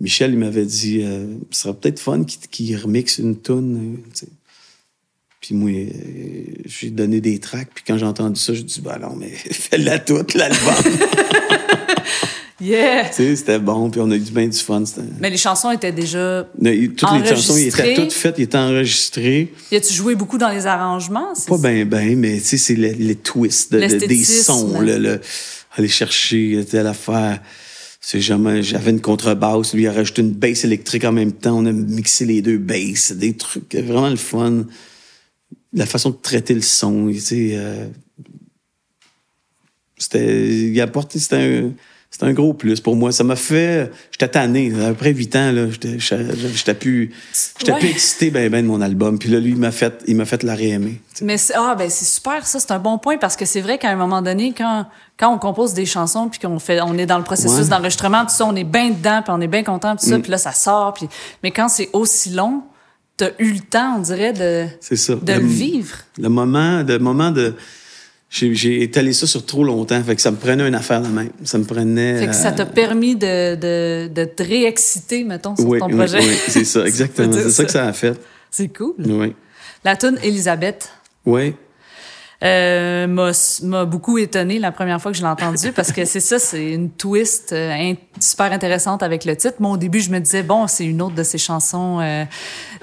Michel, 0.00 0.32
il 0.32 0.38
m'avait 0.38 0.66
dit 0.66 1.02
Ce 1.50 1.60
serait 1.62 1.74
peut-être 1.74 1.98
fun 1.98 2.22
qu'il 2.24 2.40
qu'il 2.50 2.76
remixe 2.76 3.18
une 3.18 3.36
toune. 3.36 3.98
Puis 5.40 5.54
moi, 5.54 5.70
euh, 5.70 6.42
j'ai 6.66 6.90
donné 6.90 7.20
des 7.20 7.38
tracks. 7.38 7.68
Puis 7.74 7.84
quand 7.86 7.96
j'ai 7.96 8.04
entendu 8.06 8.40
ça, 8.40 8.54
je 8.54 8.62
dis 8.62 8.80
Bah 8.80 8.98
non, 9.00 9.14
mais 9.16 9.28
fais-la 9.50 9.98
toute, 10.00 10.34
l'album. 10.34 10.74
Yeah! 12.60 13.04
Tu 13.10 13.14
sais, 13.14 13.36
c'était 13.36 13.60
bon, 13.60 13.88
puis 13.88 14.00
on 14.00 14.10
a 14.10 14.16
eu 14.16 14.18
bien 14.18 14.48
du 14.48 14.58
fun. 14.58 14.82
Mais 15.20 15.30
les 15.30 15.36
chansons 15.36 15.70
étaient 15.70 15.92
déjà. 15.92 16.48
Mais 16.60 16.88
Toutes 16.88 17.08
les 17.12 17.24
chansons, 17.28 17.56
ils 17.56 17.68
étaient 17.68 17.94
toutes 17.94 18.12
faites, 18.12 18.34
ils 18.38 18.42
étaient 18.42 18.58
enregistrées. 18.58 19.52
Y 19.70 19.76
a-tu 19.76 19.94
joué 19.94 20.16
beaucoup 20.16 20.38
dans 20.38 20.48
les 20.48 20.66
arrangements? 20.66 21.34
Pas 21.46 21.56
bien, 21.58 21.84
bien, 21.84 22.16
mais 22.16 22.38
tu 22.38 22.44
sais, 22.44 22.58
c'est 22.58 22.74
les, 22.74 22.94
les 22.94 23.14
twists 23.14 23.72
de- 23.72 23.78
de- 23.94 24.06
des 24.08 24.24
sons, 24.42 24.80
le, 24.80 24.98
le- 24.98 25.20
aller 25.76 25.86
chercher 25.86 26.64
telle 26.68 26.88
affaire. 26.88 27.40
C'est 28.00 28.20
jamais, 28.20 28.60
j'avais 28.64 28.90
une 28.90 29.00
contrebasse, 29.00 29.72
lui 29.74 29.82
il 29.82 29.86
a 29.88 29.92
rajouté 29.92 30.22
une 30.22 30.32
basse 30.32 30.64
électrique 30.64 31.04
en 31.04 31.12
même 31.12 31.32
temps, 31.32 31.58
on 31.58 31.66
a 31.66 31.70
mixé 31.72 32.24
les 32.24 32.42
deux 32.42 32.58
basses, 32.58 33.12
des 33.12 33.34
trucs, 33.36 33.72
vraiment 33.76 34.08
le 34.08 34.16
fun. 34.16 34.64
La 35.72 35.86
façon 35.86 36.10
de 36.10 36.16
traiter 36.16 36.54
le 36.54 36.62
son, 36.62 37.08
tu 37.08 37.20
sais, 37.20 37.50
euh, 37.54 37.86
c'était, 39.96 40.48
il 40.48 40.80
a 40.80 40.84
apporté, 40.84 41.18
c'était 41.18 41.36
un, 41.36 41.70
c'était 42.10 42.24
un 42.24 42.32
gros 42.32 42.54
plus 42.54 42.80
pour 42.80 42.96
moi. 42.96 43.12
Ça 43.12 43.22
m'a 43.24 43.36
fait, 43.36 43.90
j'étais 44.12 44.28
tanné, 44.28 44.72
après 44.86 45.12
huit 45.12 45.34
ans, 45.36 45.52
là, 45.52 45.68
j'étais, 45.70 45.98
j'étais 45.98 46.74
plus, 46.74 47.12
j'étais 47.58 47.72
Ouais. 47.72 47.78
plus 47.80 47.88
excité 47.90 48.30
ben, 48.30 48.48
ben 48.50 48.62
de 48.62 48.68
mon 48.68 48.80
album. 48.80 49.18
Puis 49.18 49.28
là, 49.28 49.40
lui, 49.40 49.50
il 49.50 49.56
m'a 49.58 49.72
fait, 49.72 50.02
il 50.06 50.16
m'a 50.16 50.24
fait 50.24 50.42
la 50.42 50.54
réaimer. 50.54 51.00
tu 51.12 51.18
sais. 51.18 51.24
Mais 51.24 51.36
c'est, 51.36 51.54
ah, 51.56 51.74
ben, 51.76 51.90
c'est 51.90 52.04
super, 52.06 52.46
ça, 52.46 52.60
c'est 52.60 52.70
un 52.70 52.78
bon 52.78 52.96
point 52.98 53.18
parce 53.18 53.36
que 53.36 53.44
c'est 53.44 53.60
vrai 53.60 53.76
qu'à 53.76 53.90
un 53.90 53.96
moment 53.96 54.22
donné, 54.22 54.54
quand, 54.56 54.86
quand 55.18 55.34
on 55.34 55.38
compose 55.38 55.74
des 55.74 55.84
chansons 55.84 56.28
puis 56.28 56.38
qu'on 56.40 56.58
fait, 56.60 56.80
on 56.80 56.96
est 56.96 57.06
dans 57.06 57.18
le 57.18 57.24
processus 57.24 57.58
Ouais. 57.58 57.64
Mm. 57.66 57.68
d'enregistrement, 57.70 58.22
tout 58.24 58.34
ça, 58.34 58.46
on 58.46 58.56
est 58.56 58.64
bien 58.64 58.90
dedans 58.90 59.20
puis 59.22 59.32
on 59.36 59.40
est 59.42 59.48
bien 59.48 59.64
content 59.64 59.96
tout 59.96 60.06
ça, 60.06 60.18
puis 60.18 60.30
là, 60.30 60.38
ça 60.38 60.52
sort 60.52 60.94
puis, 60.94 61.08
mais 61.42 61.50
quand 61.50 61.68
c'est 61.68 61.90
aussi 61.92 62.30
long, 62.30 62.62
t'as 63.18 63.30
eu 63.38 63.52
le 63.52 63.60
temps, 63.60 63.96
on 63.98 64.00
dirait, 64.00 64.32
de, 64.32 64.66
ça. 64.80 65.16
de 65.16 65.32
le 65.32 65.46
vivre. 65.46 65.98
Le 66.18 66.30
moment, 66.30 66.82
le 66.82 66.98
moment 66.98 67.30
de. 67.30 67.54
J'ai, 68.30 68.82
étalé 68.82 69.14
ça 69.14 69.26
sur 69.26 69.44
trop 69.46 69.64
longtemps, 69.64 70.02
fait 70.02 70.14
que 70.14 70.20
ça 70.20 70.30
me 70.30 70.36
prenait 70.36 70.66
une 70.66 70.74
affaire 70.74 71.00
de 71.00 71.08
même. 71.08 71.30
Ça 71.44 71.58
me 71.58 71.64
prenait. 71.64 72.18
Fait 72.18 72.26
que 72.28 72.34
ça 72.34 72.50
euh, 72.50 72.56
t'a 72.56 72.66
permis 72.66 73.16
de, 73.16 73.54
de, 73.54 74.08
de 74.08 74.24
te 74.24 74.42
réexciter, 74.42 75.24
mettons, 75.24 75.56
sur 75.56 75.66
oui, 75.66 75.78
ton 75.78 75.86
oui, 75.86 75.96
projet. 75.96 76.18
oui, 76.20 76.36
c'est 76.48 76.64
ça, 76.64 76.84
exactement. 76.86 77.32
c'est 77.32 77.50
ça 77.50 77.64
que 77.64 77.70
ça 77.70 77.86
a 77.86 77.92
fait. 77.92 78.18
C'est 78.50 78.68
cool. 78.68 78.94
Oui. 78.98 79.34
La 79.84 79.96
tune 79.96 80.18
Elisabeth. 80.22 80.90
Oui. 81.24 81.54
Euh, 82.44 83.08
m'a 83.08 83.32
m'a 83.64 83.84
beaucoup 83.84 84.16
étonné 84.16 84.60
la 84.60 84.70
première 84.70 85.02
fois 85.02 85.10
que 85.10 85.16
je 85.18 85.22
l'ai 85.22 85.28
entendu 85.28 85.72
parce 85.72 85.90
que 85.90 86.04
c'est 86.04 86.20
ça, 86.20 86.38
c'est 86.38 86.70
une 86.70 86.88
twist 86.88 87.52
euh, 87.52 87.72
in- 87.72 87.94
super 88.20 88.52
intéressante 88.52 89.02
avec 89.02 89.24
le 89.24 89.34
titre. 89.36 89.56
Moi, 89.58 89.72
au 89.72 89.76
début, 89.76 89.98
je 90.00 90.10
me 90.10 90.20
disais, 90.20 90.44
bon, 90.44 90.68
c'est 90.68 90.84
une 90.84 91.02
autre 91.02 91.16
de 91.16 91.24
ces 91.24 91.38
chansons 91.38 91.98
euh, 92.00 92.24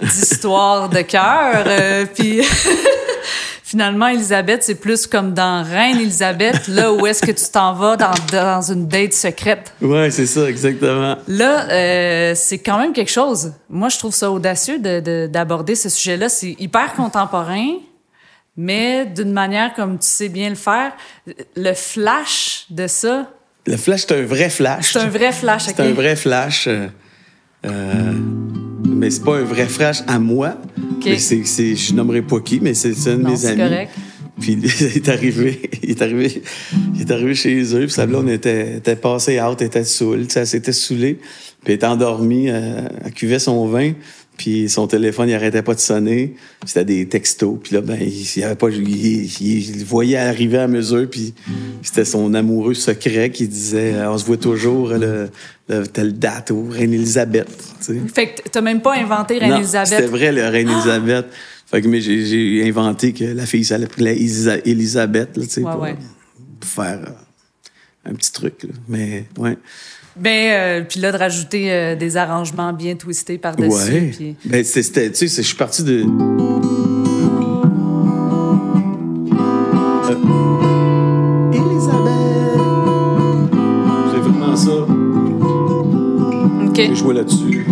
d'histoire 0.02 0.90
de 0.90 1.00
cœur. 1.02 1.64
euh, 1.68 2.06
puis 2.14 2.42
finalement, 3.64 4.08
Elisabeth, 4.08 4.64
c'est 4.64 4.76
plus 4.76 5.08
comme 5.08 5.34
dans 5.34 5.64
Reine 5.64 6.00
Elisabeth, 6.00 6.68
là 6.68 6.92
où 6.94 7.06
est-ce 7.08 7.22
que 7.22 7.32
tu 7.32 7.46
t'en 7.52 7.74
vas 7.74 7.96
dans, 7.98 8.12
dans 8.32 8.62
une 8.62 8.88
date 8.88 9.14
secrète. 9.14 9.74
Ouais, 9.82 10.12
c'est 10.12 10.26
ça, 10.28 10.50
exactement. 10.50 11.16
Là, 11.28 11.70
euh, 11.72 12.34
c'est 12.36 12.60
quand 12.60 12.78
même 12.78 12.94
quelque 12.94 13.12
chose. 13.12 13.54
Moi, 13.70 13.90
je 13.90 13.98
trouve 13.98 14.14
ça 14.14 14.30
audacieux 14.32 14.80
de- 14.80 15.00
de- 15.00 15.28
d'aborder 15.28 15.76
ce 15.76 15.90
sujet-là. 15.90 16.30
C'est 16.30 16.56
hyper 16.60 16.94
contemporain, 16.94 17.68
mais 18.58 19.06
d'une 19.06 19.32
manière 19.32 19.74
comme 19.74 20.00
tu 20.00 20.08
sais 20.08 20.30
bien 20.30 20.50
le 20.50 20.56
faire. 20.56 20.94
Le 21.56 21.74
flash 21.74 22.66
de 22.70 22.88
ça, 22.88 23.32
Le 23.66 23.78
flash, 23.78 24.02
c'est 24.08 24.14
un 24.20 24.24
vrai 24.26 24.50
flash. 24.50 24.92
c'est 24.94 25.00
un 25.00 25.08
vrai 25.10 25.32
flash. 25.32 25.64
C'est 25.64 25.80
un 25.80 25.92
vrai 25.94 26.16
flash. 26.16 26.68
euh, 26.68 26.88
euh, 27.66 28.14
mais 28.88 29.10
c'est 29.10 29.24
pas 29.24 29.38
un 29.38 29.44
vrai 29.44 29.66
flash 29.66 30.00
à 30.08 30.20
moi. 30.20 30.58
Mais 31.04 31.18
c'est, 31.20 31.44
c'est, 31.46 31.76
je 31.76 31.94
nommerai 31.94 32.22
pas 32.22 32.40
qui, 32.40 32.60
mais 32.60 32.74
c'est, 32.74 32.90
un 33.10 33.18
de 33.18 33.24
Non, 33.24 33.30
mes 33.32 33.38
c'est 33.38 33.48
amis. 33.50 33.62
correct. 33.62 33.92
Puis 34.40 34.54
il 34.62 34.98
est 34.98 35.10
arrivé, 35.10 35.70
il 35.82 35.92
est 35.92 36.02
arrivé, 36.02 36.44
il 36.94 37.02
est 37.02 37.12
arrivé 37.12 37.34
chez 37.36 37.62
eux, 37.76 37.82
puis 37.86 37.92
sa 37.92 38.06
blonde 38.06 38.30
était, 38.30 38.78
était 38.78 38.98
passée 38.98 39.40
out, 39.42 39.62
était 39.62 39.86
saoule, 39.86 40.28
tu 40.28 40.34
sais, 40.34 40.42
elle 40.42 40.48
s'était 40.48 40.74
saoulée, 40.74 41.14
puis 41.64 41.68
elle 41.68 41.74
était 41.76 41.86
endormie, 41.86 42.50
euh, 42.50 42.82
elle 43.06 43.14
cuvait 43.14 43.40
son 43.40 43.66
vin, 43.68 43.94
puis 44.38 44.68
son 44.70 44.88
téléphone, 44.88 45.30
il 45.30 45.34
arrêtait 45.34 45.62
pas 45.62 45.74
de 45.74 45.80
sonner, 45.80 46.36
c'était 46.66 46.86
des 46.86 47.08
textos, 47.08 47.58
puis 47.64 47.74
là, 47.76 47.82
ben, 47.82 47.98
il, 48.02 48.44
avait 48.44 48.56
pas, 48.56 48.70
il, 48.70 48.88
il- 48.90 49.78
il 49.78 49.86
voyait 49.86 50.18
arriver 50.18 50.58
à 50.58 50.68
mesure, 50.68 51.10
puis 51.10 51.34
c'était 51.82 52.06
son 52.06 52.34
amoureux 52.34 52.74
secret 52.74 53.30
qui 53.30 53.48
disait, 53.48 53.94
euh, 53.94 54.12
on 54.12 54.18
se 54.18 54.26
voit 54.26 54.38
toujours, 54.38 54.90
le, 54.90 55.30
le- 55.70 55.88
telle 55.88 56.20
date, 56.20 56.52
au 56.52 56.66
Reine-Élisabeth. 56.70 57.48
Fait 58.14 58.34
que 58.36 58.50
t'as 58.50 58.62
même 58.62 58.82
pas 58.82 58.96
inventé 58.98 59.38
Reine 59.38 59.52
Non, 59.52 59.58
Elisabeth. 59.58 59.88
C'était 59.90 60.06
vrai, 60.08 60.32
le 60.32 60.48
Reine 60.48 60.70
Elisabeth. 60.70 61.26
Fait 61.68 61.82
que 61.82 61.88
mais 61.88 62.00
j'ai, 62.02 62.68
inventé 62.68 63.12
que 63.14 63.24
la 63.24 63.46
fille 63.46 63.64
s'appelait 63.66 64.16
Isa- 64.16 64.60
Elisabeth, 64.66 65.36
là, 65.38 65.44
tu 65.44 65.50
sais, 65.50 65.62
Ouais, 65.64 65.72
pour, 65.72 65.82
ouais. 65.82 65.96
faire 66.64 67.00
euh, 67.08 68.10
un 68.12 68.14
petit 68.14 68.32
truc. 68.32 68.64
là. 68.64 68.70
Mais, 68.88 69.26
ouais. 69.40 69.58
Ben, 70.18 70.82
euh, 70.82 70.82
puis 70.88 71.00
là, 71.02 71.12
de 71.12 71.18
rajouter 71.18 71.72
euh, 71.72 71.96
des 71.96 72.16
arrangements 72.16 72.72
bien 72.72 72.96
twistés 72.96 73.38
par-dessus. 73.38 73.92
Ouais. 73.92 74.12
puis- 74.16 74.36
Ben, 74.46 74.64
c'était, 74.64 75.12
tu 75.12 75.28
sais, 75.28 75.42
je 75.42 75.48
suis 75.48 75.58
parti 75.58 75.84
de. 75.84 76.06
Euh, 80.08 81.52
Elisabeth! 81.54 82.62
C'est 84.12 84.20
vraiment 84.22 84.56
ça. 84.56 84.72
OK. 86.68 86.76
J'ai 86.76 86.96
joué 86.96 87.14
là-dessus. 87.16 87.66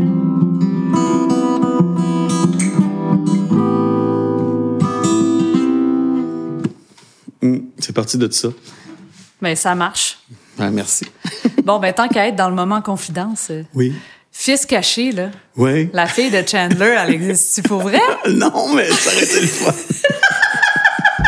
Hum, 7.42 7.66
c'est 7.80 7.94
parti 7.94 8.18
de 8.18 8.30
ça. 8.32 8.50
Ben, 9.42 9.56
ça 9.56 9.76
marche. 9.76 10.18
Ah, 10.60 10.70
merci. 10.72 11.06
Bon, 11.64 11.80
ben, 11.80 11.94
tant 11.94 12.10
qu'à 12.10 12.28
être 12.28 12.36
dans 12.36 12.50
le 12.50 12.56
moment 12.56 12.82
confidence, 12.82 13.48
euh, 13.50 13.64
Oui. 13.74 13.94
fils 14.32 14.66
caché, 14.66 15.14
là, 15.14 15.30
Oui. 15.56 15.90
la 15.94 16.08
fille 16.08 16.30
de 16.30 16.44
Chandler, 16.46 16.98
elle 17.02 17.14
existe-tu 17.14 17.62
pour 17.62 17.80
vrai? 17.82 18.02
Non, 18.30 18.74
mais 18.76 18.90
ça 18.90 19.12
aurait 19.14 19.24
été 19.24 19.40
le 19.40 19.48
fun. 19.48 19.72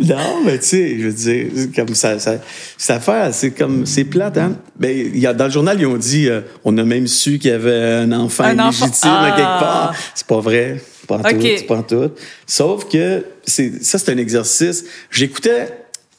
non, 0.00 0.42
mais 0.44 0.58
tu 0.58 0.66
sais, 0.66 0.98
je 0.98 1.06
veux 1.08 1.12
dire, 1.12 1.46
comme 1.74 1.94
ça, 1.94 2.18
ça, 2.18 2.36
cette 2.78 2.96
affaire, 2.96 3.34
c'est 3.34 3.50
comme, 3.50 3.84
c'est 3.84 4.04
plate, 4.04 4.38
hein? 4.38 4.56
Ben, 4.78 5.10
y 5.14 5.26
a, 5.26 5.34
dans 5.34 5.46
le 5.46 5.50
journal, 5.50 5.78
ils 5.78 5.86
ont 5.86 5.96
dit, 5.96 6.28
euh, 6.28 6.40
on 6.64 6.78
a 6.78 6.84
même 6.84 7.06
su 7.08 7.38
qu'il 7.38 7.50
y 7.50 7.54
avait 7.54 8.04
un 8.04 8.12
enfant 8.12 8.44
Un 8.44 8.58
enfant. 8.60 8.86
illégitime 8.86 9.10
quelque 9.36 9.42
Ah. 9.42 9.58
part. 9.60 9.94
C'est 10.14 10.26
pas 10.26 10.40
vrai. 10.40 10.80
Pas 11.06 11.16
en 11.16 11.20
Ok. 11.20 11.30
tout, 11.32 11.40
c'est 11.42 11.66
pas 11.66 11.76
en 11.76 11.82
tout. 11.82 12.10
Sauf 12.46 12.88
que, 12.88 13.24
c'est, 13.44 13.82
ça, 13.84 13.98
c'est 13.98 14.12
un 14.12 14.18
exercice. 14.18 14.84
J'écoutais 15.10 15.68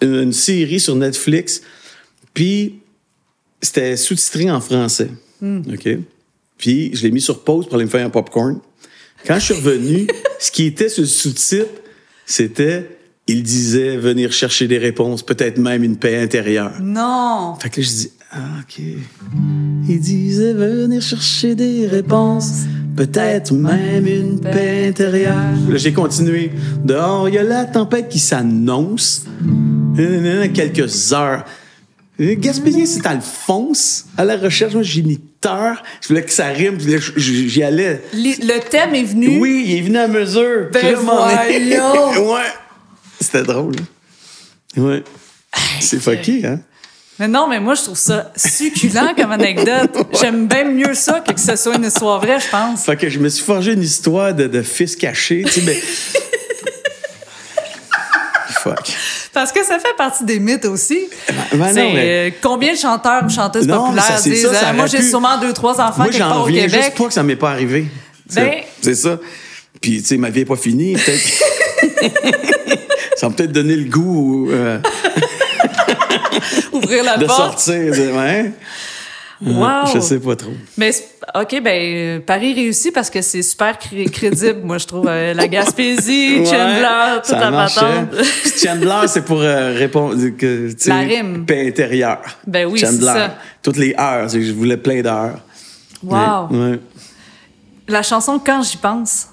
une, 0.02 0.16
une 0.16 0.34
série 0.34 0.80
sur 0.80 0.96
Netflix, 0.96 1.62
puis 2.34 2.80
c'était 3.62 3.98
sous-titré 3.98 4.50
en 4.50 4.62
français. 4.62 5.10
OK? 5.42 5.90
Puis 6.58 6.92
je 6.94 7.04
l'ai 7.04 7.12
mis 7.12 7.22
sur 7.22 7.44
pause 7.44 7.66
pour 7.66 7.76
aller 7.76 7.86
me 7.86 7.90
faire 7.90 8.06
un 8.06 8.10
popcorn. 8.10 8.60
Quand 9.26 9.40
je 9.40 9.46
suis 9.46 9.54
revenu, 9.54 10.08
ce 10.40 10.52
qui 10.52 10.66
était 10.66 10.88
le 10.98 11.06
sous-titre, 11.06 11.82
c'était 12.26 12.98
il 13.28 13.44
disait 13.44 13.96
venir 13.96 14.32
chercher 14.32 14.68
des 14.68 14.80
réponses, 14.80 15.22
peut-être 15.22 15.60
même 15.60 15.84
une 15.84 15.98
paix 15.98 16.20
intérieure. 16.20 16.74
Non! 16.82 17.56
Fait 17.60 17.70
que 17.70 17.80
là, 17.80 17.88
je 17.88 17.92
dis 17.92 18.12
ah, 18.32 18.38
OK. 18.62 18.84
Il 19.88 20.00
disait 20.00 20.54
venir 20.54 21.02
chercher 21.02 21.56
des 21.56 21.88
réponses, 21.88 22.66
peut-être 22.96 23.54
même 23.54 24.08
une 24.08 24.40
paix 24.40 24.88
intérieure. 24.88 25.36
Là, 25.70 25.78
j'ai 25.78 25.94
continué. 25.94 26.52
Dehors, 26.84 27.30
il 27.30 27.36
y 27.36 27.38
a 27.38 27.44
la 27.44 27.66
tempête 27.66 28.10
qui 28.10 28.20
s'annonce. 28.20 29.26
Quelques 30.54 31.14
heures. 31.14 31.44
Le 32.18 32.34
Gaspésien, 32.36 32.86
c'est 32.86 33.06
Alphonse, 33.06 34.06
à 34.18 34.26
la 34.26 34.36
recherche, 34.36 34.74
moi, 34.74 34.84
géniteur. 34.84 35.82
Je 36.02 36.10
voulais 36.10 36.24
que 36.24 36.32
ça 36.32 36.48
rime, 36.48 36.78
j'y 37.16 37.64
allais. 37.64 38.02
Le 38.14 38.60
thème 38.60 38.94
est 38.94 39.04
venu. 39.04 39.40
Oui, 39.40 39.64
il 39.68 39.78
est 39.78 39.82
venu 39.82 39.98
à 39.98 40.08
mesure. 40.08 40.68
Ben 40.72 40.96
ouais. 40.98 42.42
C'était 43.22 43.44
drôle. 43.44 43.76
hein. 44.78 44.82
Ouais. 44.82 45.04
C'est 45.80 46.00
fucké, 46.02 46.46
hein? 46.46 46.60
Mais 47.20 47.28
non, 47.28 47.48
mais 47.50 47.60
moi, 47.60 47.74
je 47.76 47.84
trouve 47.84 47.98
ça 47.98 48.32
succulent 48.36 49.14
comme 49.18 49.32
anecdote. 49.32 49.92
J'aime 50.22 50.48
bien 50.48 50.66
mieux 50.66 50.94
ça 50.94 51.20
que 51.22 51.34
que 51.34 51.40
ce 51.40 51.56
soit 51.58 51.76
une 51.76 51.84
histoire 51.86 52.20
vraie, 52.20 52.40
je 52.40 52.50
pense. 52.50 52.84
Fait 52.86 52.96
que 52.98 53.10
je 53.10 53.20
me 53.20 53.28
suis 53.30 53.44
forgé 53.44 53.74
une 53.74 53.84
histoire 53.84 54.34
de, 54.34 54.48
de 54.48 54.62
fils 54.62 54.96
caché, 54.96 55.44
tu 55.46 55.52
sais, 55.52 55.62
mais. 55.66 55.76
Fuck. 58.64 58.94
Parce 59.34 59.52
que 59.52 59.64
ça 59.64 59.78
fait 59.80 59.96
partie 59.98 60.24
des 60.26 60.40
mythes 60.40 60.66
aussi. 60.66 61.00
ben 61.54 61.58
non, 61.60 61.66
C'est, 61.74 61.94
mais- 61.94 62.30
euh, 62.30 62.32
combien 62.42 62.74
de 62.74 62.78
chanteurs 62.78 63.24
ou 63.26 63.30
chanteuses 63.30 63.68
Non, 63.68 63.92
mais 63.92 64.02
ça, 64.02 64.14
populaires 64.14 64.24
disent 64.24 64.48
ça, 64.48 64.54
ça 64.54 64.70
euh, 64.70 64.74
Moi, 64.74 64.86
j'ai 64.88 64.98
pu- 64.98 65.04
sûrement 65.10 65.38
deux, 65.40 65.54
trois 65.54 65.80
enfants 65.80 66.04
Moi, 66.04 66.10
quelque 66.10 66.20
part 66.20 66.40
au 66.40 66.44
reviens 66.44 66.66
Québec. 66.66 66.82
juste 66.84 66.98
pas 66.98 67.06
que 67.08 67.14
ça 67.14 67.24
m'est 67.24 67.36
pas 67.36 67.52
arrivé. 67.52 67.86
C'est- 68.28 68.42
Ben- 68.42 68.64
C'est 68.82 68.96
ça. 68.96 69.20
Puis, 69.82 70.02
tu 70.02 70.08
sais, 70.08 70.18
ma 70.18 70.30
vie 70.30 70.42
est 70.42 70.46
pas 70.46 70.56
finie. 70.56 70.96
Ça 73.16 73.28
va 73.28 73.34
peut-être 73.34 73.52
donner 73.52 73.76
le 73.76 73.90
goût 73.90 74.50
euh, 74.52 74.80
Ouvrir 76.72 77.04
la 77.04 77.18
de 77.18 77.26
porte. 77.26 77.60
sortir. 77.60 77.76
de- 77.94 78.12
Ouais. 78.18 78.52
Wow. 79.42 79.88
Je 79.94 80.00
sais 80.00 80.20
pas 80.20 80.36
trop. 80.36 80.52
Mais 80.78 80.92
OK, 81.34 81.62
ben 81.64 81.68
euh, 81.82 82.20
Paris 82.20 82.54
réussit 82.54 82.94
parce 82.94 83.10
que 83.10 83.22
c'est 83.22 83.42
super 83.42 83.78
cré- 83.80 84.04
crédible, 84.10 84.60
moi 84.66 84.78
je 84.78 84.86
trouve 84.86 85.08
euh, 85.08 85.34
la 85.34 85.48
Gaspésie, 85.48 86.40
Ouais, 86.40 86.46
Chandler, 86.46 87.16
toute 87.16 87.26
ça 87.26 87.50
la 87.50 87.52
patente. 87.52 88.16
Chandler, 88.62 89.08
c'est 89.08 89.24
pour 89.24 89.40
euh, 89.42 89.74
répondre 89.78 90.18
que 90.38 90.70
La 90.88 90.98
rime. 91.00 91.46
paix 91.46 91.68
intérieure. 91.70 92.20
Ben 92.46 92.66
oui, 92.66 92.80
c'est 92.80 92.92
ça. 93.02 93.38
Toutes 93.64 93.78
les 93.78 93.94
heures, 93.98 94.28
je 94.28 94.52
voulais 94.52 94.76
plein 94.78 95.02
d'heures. 95.02 95.40
Wow. 96.04 96.48
Ouais. 96.52 96.80
La 97.88 98.04
chanson 98.04 98.40
Quand 98.46 98.62
j'y 98.62 98.76
pense, 98.78 99.29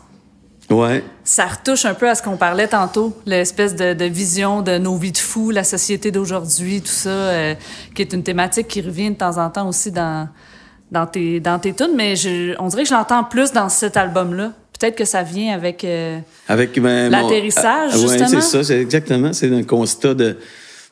Ouais. 0.69 1.05
ça 1.23 1.47
retouche 1.47 1.85
un 1.85 1.95
peu 1.95 2.09
à 2.09 2.15
ce 2.17 2.23
qu'on 2.23 2.37
parlait 2.37 2.67
tantôt, 2.67 3.17
l'espèce 3.25 3.77
de, 3.77 3.95
de 3.95 4.05
vision 4.05 4.63
de 4.63 4.79
nos 4.79 4.97
vies 4.97 5.13
de 5.13 5.19
fous, 5.19 5.51
la 5.51 5.63
société 5.63 6.11
d'aujourd'hui, 6.11 6.81
tout 6.81 6.89
ça, 6.89 7.09
euh, 7.09 7.55
qui 7.95 8.03
est 8.03 8.13
une 8.13 8.25
thématique 8.25 8.67
qui 8.67 8.81
revient 8.81 9.11
de 9.11 9.15
temps 9.17 9.39
en 9.39 9.49
temps 9.49 9.69
aussi 9.69 9.93
dans, 9.93 10.29
dans 10.91 11.07
tes, 11.07 11.39
dans 11.39 11.59
tes 11.61 11.73
tunes, 11.73 11.95
mais 11.95 12.17
je, 12.17 12.55
on 12.59 12.67
dirait 12.67 12.83
que 12.83 12.89
je 12.89 12.95
l'entends 12.95 13.23
plus 13.23 13.53
dans 13.53 13.69
cet 13.69 13.97
album-là. 13.97 14.53
Peut-être 14.79 14.97
que 14.97 15.05
ça 15.05 15.23
vient 15.23 15.55
avec... 15.55 15.85
euh, 15.85 16.19
Avec 16.49 16.79
ben, 16.81 17.11
L'atterrissage, 17.11 17.93
ah, 17.95 17.97
justement. 17.97 18.29
c'est 18.29 18.41
ça, 18.43 18.65
c'est 18.65 18.81
exactement. 18.81 19.33
C'est 19.33 19.55
un 19.55 19.63
constat 19.63 20.15
de 20.15 20.37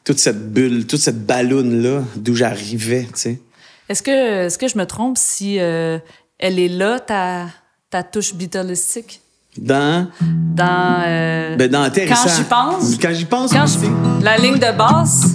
toute 0.05 0.19
cette 0.19 0.53
bulle, 0.53 0.87
toute 0.87 1.01
cette 1.01 1.27
balloune-là, 1.27 2.03
d'où 2.17 2.35
j'arrivais, 2.35 3.03
tu 3.05 3.11
sais. 3.21 3.41
Est-ce 3.89 4.03
que, 4.03 4.47
est-ce 4.47 4.57
que 4.57 4.69
je 4.69 4.79
me 4.79 4.87
trompe 4.87 5.19
si 5.19 5.59
euh, 5.59 5.99
elle 6.39 6.59
est 6.59 6.69
là, 6.69 7.01
ta, 7.01 7.47
ta 7.91 8.03
touche 8.03 8.35
beatlistique? 8.35 9.21
Dans, 9.59 10.09
Dans... 10.21 11.03
euh, 11.07 11.57
ben, 11.57 11.71
dans. 11.71 11.85
Quand 11.91 12.29
j'y 12.37 12.43
pense? 12.45 12.99
Quand 13.01 13.13
j'y 13.13 13.25
pense 13.25 13.53
Quand 13.53 13.67
je... 13.67 14.25
La 14.25 14.37
ligne 14.37 14.55
de 14.59 14.77
basse, 14.77 15.27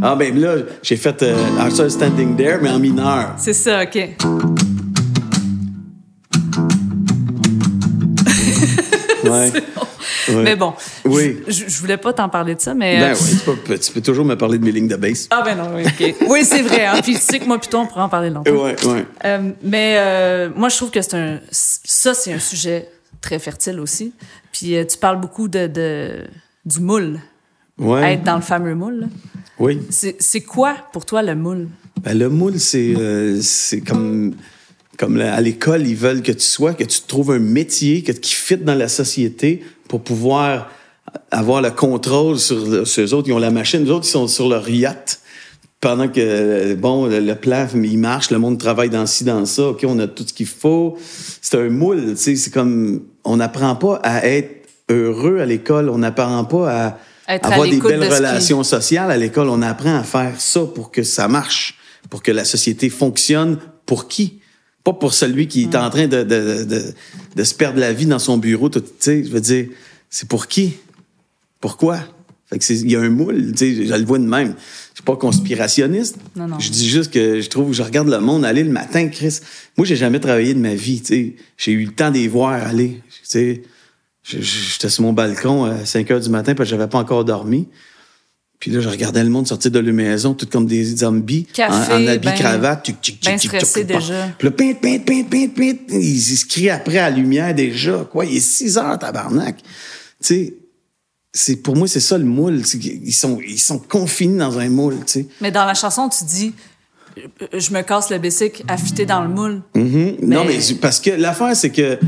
Ah, 0.00 0.14
ben 0.16 0.38
là, 0.40 0.54
j'ai 0.82 0.96
fait 0.96 1.22
euh, 1.22 1.36
Saw 1.70 1.88
Standing 1.90 2.36
There, 2.36 2.58
mais 2.62 2.70
en 2.70 2.78
mineur. 2.78 3.34
c'est 3.36 3.52
ça, 3.52 3.82
OK. 3.82 3.98
Ouais. 9.24 9.52
Ouais. 10.28 10.42
Mais 10.42 10.56
bon, 10.56 10.74
Oui. 11.04 11.38
je, 11.48 11.64
je 11.68 11.78
voulais 11.80 11.96
pas 11.96 12.12
t'en 12.12 12.28
parler 12.28 12.54
de 12.54 12.60
ça, 12.60 12.74
mais... 12.74 12.98
Ben 12.98 13.12
euh, 13.12 13.16
oui, 13.20 13.38
tu 13.38 13.50
peux, 13.66 13.78
tu 13.78 13.92
peux 13.92 14.00
toujours 14.00 14.24
me 14.24 14.36
parler 14.36 14.58
de 14.58 14.64
mes 14.64 14.72
lignes 14.72 14.88
de 14.88 14.96
bass. 14.96 15.26
Ah 15.30 15.42
ben 15.44 15.56
non, 15.56 15.70
oui, 15.74 15.84
OK. 15.86 16.14
Oui, 16.28 16.44
c'est 16.44 16.62
vrai, 16.62 16.84
hein, 16.86 17.00
puis 17.02 17.14
tu 17.14 17.20
sais 17.20 17.38
que 17.38 17.44
moi 17.46 17.58
plutôt 17.58 17.78
on 17.78 17.86
pourrait 17.86 18.02
en 18.02 18.08
parler 18.08 18.30
longtemps. 18.30 18.50
Ouais, 18.50 18.76
ouais. 18.86 19.06
Euh, 19.24 19.50
mais 19.62 19.96
euh, 19.98 20.48
moi, 20.54 20.68
je 20.68 20.76
trouve 20.76 20.90
que 20.90 21.00
c'est 21.02 21.14
un... 21.14 21.38
Ça, 21.50 22.12
c'est 22.14 22.32
un 22.32 22.38
sujet 22.38 22.88
très 23.20 23.38
fertile 23.38 23.80
aussi. 23.80 24.12
Puis 24.52 24.76
euh, 24.76 24.84
tu 24.84 24.96
parles 24.98 25.20
beaucoup 25.20 25.48
de, 25.48 25.66
de 25.66 26.24
du 26.64 26.80
moule, 26.80 27.20
Ouais. 27.78 28.14
être 28.14 28.24
dans 28.24 28.36
le 28.36 28.42
fameux 28.42 28.74
moule. 28.74 29.00
là. 29.00 29.06
Oui. 29.58 29.80
C'est 29.90 30.40
quoi 30.40 30.74
pour 30.92 31.04
toi 31.06 31.22
le 31.22 31.34
moule? 31.34 31.68
Ben, 32.02 32.16
le 32.16 32.28
moule, 32.28 32.58
c'est 32.60 32.94
euh, 32.96 33.40
comme, 33.86 34.34
comme 34.96 35.16
la- 35.16 35.34
à 35.34 35.40
l'école, 35.40 35.86
ils 35.86 35.96
veulent 35.96 36.22
que 36.22 36.32
tu 36.32 36.44
sois, 36.44 36.74
que 36.74 36.84
tu 36.84 37.00
trouves 37.02 37.32
un 37.32 37.38
métier 37.38 38.02
que, 38.02 38.12
qui 38.12 38.34
fit 38.34 38.56
dans 38.58 38.74
la 38.74 38.88
société 38.88 39.64
pour 39.88 40.02
pouvoir 40.02 40.70
avoir 41.30 41.62
le 41.62 41.70
contrôle 41.70 42.38
sur, 42.38 42.86
sur 42.86 43.04
eux 43.04 43.14
autres. 43.14 43.28
Ils 43.28 43.32
ont 43.32 43.38
la 43.38 43.50
machine, 43.50 43.82
les 43.84 43.90
autres, 43.90 44.06
ils 44.06 44.10
sont 44.10 44.28
sur 44.28 44.48
leur 44.48 44.68
yacht. 44.68 45.20
Pendant 45.80 46.08
que, 46.08 46.74
bon, 46.74 47.06
le, 47.06 47.20
le 47.20 47.34
plan, 47.36 47.66
il 47.74 47.98
marche, 47.98 48.30
le 48.32 48.38
monde 48.38 48.58
travaille 48.58 48.90
dans 48.90 49.06
ci, 49.06 49.22
dans 49.22 49.44
ça, 49.46 49.68
OK, 49.68 49.84
on 49.86 49.98
a 50.00 50.08
tout 50.08 50.24
ce 50.26 50.32
qu'il 50.32 50.46
faut. 50.46 50.98
C'est 51.40 51.56
un 51.56 51.68
moule, 51.68 52.10
tu 52.10 52.16
sais, 52.16 52.36
c'est 52.36 52.50
comme, 52.50 53.02
on 53.24 53.36
n'apprend 53.36 53.76
pas 53.76 53.96
à 54.02 54.26
être 54.26 54.66
heureux 54.90 55.38
à 55.38 55.46
l'école, 55.46 55.88
on 55.88 55.98
n'apprend 55.98 56.44
pas 56.44 56.70
à 57.28 57.34
Être 57.34 57.44
à 57.44 57.52
avoir 57.52 57.68
des 57.68 57.76
belles 57.90 58.00
de 58.00 58.04
ce 58.06 58.08
qui- 58.10 58.16
relations 58.26 58.62
sociales 58.64 59.10
à 59.12 59.16
l'école. 59.16 59.48
On 59.50 59.62
apprend 59.62 59.94
à 59.96 60.02
faire 60.02 60.40
ça 60.40 60.62
pour 60.74 60.90
que 60.90 61.04
ça 61.04 61.28
marche, 61.28 61.78
pour 62.10 62.22
que 62.24 62.32
la 62.32 62.44
société 62.44 62.88
fonctionne. 62.90 63.58
Pour 63.86 64.08
qui? 64.08 64.40
Pas 64.82 64.94
pour 64.94 65.12
celui 65.14 65.46
qui 65.46 65.62
est 65.64 65.76
en 65.76 65.90
train 65.90 66.08
de, 66.08 66.22
de, 66.24 66.64
de, 66.64 66.82
de 67.36 67.44
se 67.44 67.54
perdre 67.54 67.78
la 67.78 67.92
vie 67.92 68.06
dans 68.06 68.18
son 68.18 68.36
bureau. 68.38 68.68
tout- 68.68 68.80
Tu 68.80 68.88
sais, 68.98 69.22
je 69.24 69.30
veux 69.30 69.40
dire, 69.40 69.68
c'est 70.10 70.26
pour 70.28 70.46
qui? 70.48 70.76
Pourquoi? 71.60 71.98
Fait 72.50 72.58
que 72.58 72.64
c'est, 72.64 72.76
il 72.76 72.90
y 72.90 72.96
a 72.96 73.00
un 73.00 73.10
moule, 73.10 73.52
tu 73.52 73.76
sais, 73.76 73.86
je 73.86 73.94
le 73.94 74.04
vois 74.04 74.18
de 74.18 74.24
même. 74.24 74.54
Je 74.92 74.94
suis 74.96 75.04
pas 75.04 75.16
conspirationniste. 75.16 76.16
Non, 76.34 76.46
non. 76.46 76.58
Je 76.58 76.70
dis 76.70 76.88
juste 76.88 77.12
que 77.12 77.40
je 77.40 77.48
trouve, 77.50 77.74
je 77.74 77.82
regarde 77.82 78.08
le 78.08 78.20
monde 78.20 78.44
aller 78.44 78.64
le 78.64 78.70
matin, 78.70 79.08
Chris. 79.08 79.40
Moi, 79.76 79.86
j'ai 79.86 79.96
jamais 79.96 80.18
travaillé 80.18 80.54
de 80.54 80.58
ma 80.58 80.74
vie, 80.74 81.00
tu 81.00 81.06
sais. 81.06 81.36
J'ai 81.58 81.72
eu 81.72 81.84
le 81.84 81.92
temps 81.92 82.10
d'y 82.10 82.26
voir 82.26 82.52
aller, 82.52 83.02
tu 83.10 83.20
sais. 83.22 83.62
J'étais 84.24 84.88
sur 84.88 85.02
mon 85.02 85.12
balcon 85.12 85.64
à 85.64 85.84
5 85.84 86.10
heures 86.10 86.20
du 86.20 86.28
matin 86.30 86.54
parce 86.54 86.68
que 86.68 86.76
j'avais 86.76 86.88
pas 86.88 86.98
encore 86.98 87.24
dormi. 87.24 87.68
Puis 88.58 88.70
là, 88.70 88.80
je 88.80 88.88
regardais 88.88 89.22
le 89.22 89.30
monde 89.30 89.46
sortir 89.46 89.70
de 89.70 89.78
leur 89.78 89.94
maison, 89.94 90.34
tout 90.34 90.46
comme 90.46 90.66
des 90.66 90.84
zombies, 90.96 91.44
Café, 91.44 91.92
en, 91.92 92.02
en 92.02 92.06
habit 92.08 92.26
ben- 92.26 92.34
cravate, 92.34 92.82
tic, 92.82 93.00
tic, 93.00 93.20
tic, 93.20 93.38
tic, 93.38 93.58
tic, 93.58 93.86
déjà. 93.86 94.28
Puis 94.36 94.48
là, 94.48 94.50
pinte, 94.50 94.80
pinte, 94.80 95.04
pinte, 95.04 95.30
pinte, 95.30 95.54
pinte, 95.54 95.78
ils, 95.90 96.00
ils 96.00 96.36
se 96.36 96.44
crient 96.44 96.70
après 96.70 96.98
à 96.98 97.08
la 97.08 97.16
lumière 97.16 97.54
déjà. 97.54 98.06
Quoi, 98.10 98.24
il 98.24 98.36
est 98.38 98.40
6 98.40 98.76
heures, 98.78 98.98
tabarnak. 98.98 99.58
Tu 99.58 99.64
sais, 100.20 100.54
c'est, 101.38 101.56
pour 101.56 101.76
moi, 101.76 101.86
c'est 101.88 102.00
ça 102.00 102.18
le 102.18 102.24
moule. 102.24 102.62
Ils 103.04 103.12
sont, 103.12 103.38
ils 103.46 103.58
sont 103.60 103.78
confinés 103.78 104.38
dans 104.38 104.58
un 104.58 104.68
moule, 104.68 104.96
tu 105.06 105.12
sais. 105.12 105.26
Mais 105.40 105.50
dans 105.50 105.64
la 105.64 105.74
chanson, 105.74 106.08
tu 106.08 106.24
dis 106.24 106.52
euh, 107.16 107.46
je 107.58 107.72
me 107.72 107.82
casse 107.82 108.10
le 108.10 108.18
bicycle 108.18 108.62
affûté 108.68 109.06
dans 109.06 109.22
le 109.22 109.28
moule. 109.28 109.62
Mhm. 109.74 110.16
Non, 110.22 110.44
Mais- 110.44 110.58
parce 110.80 111.00
que 111.00 111.10
l'affaire, 111.10 111.54
c'est 111.56 111.70
que 111.70 111.98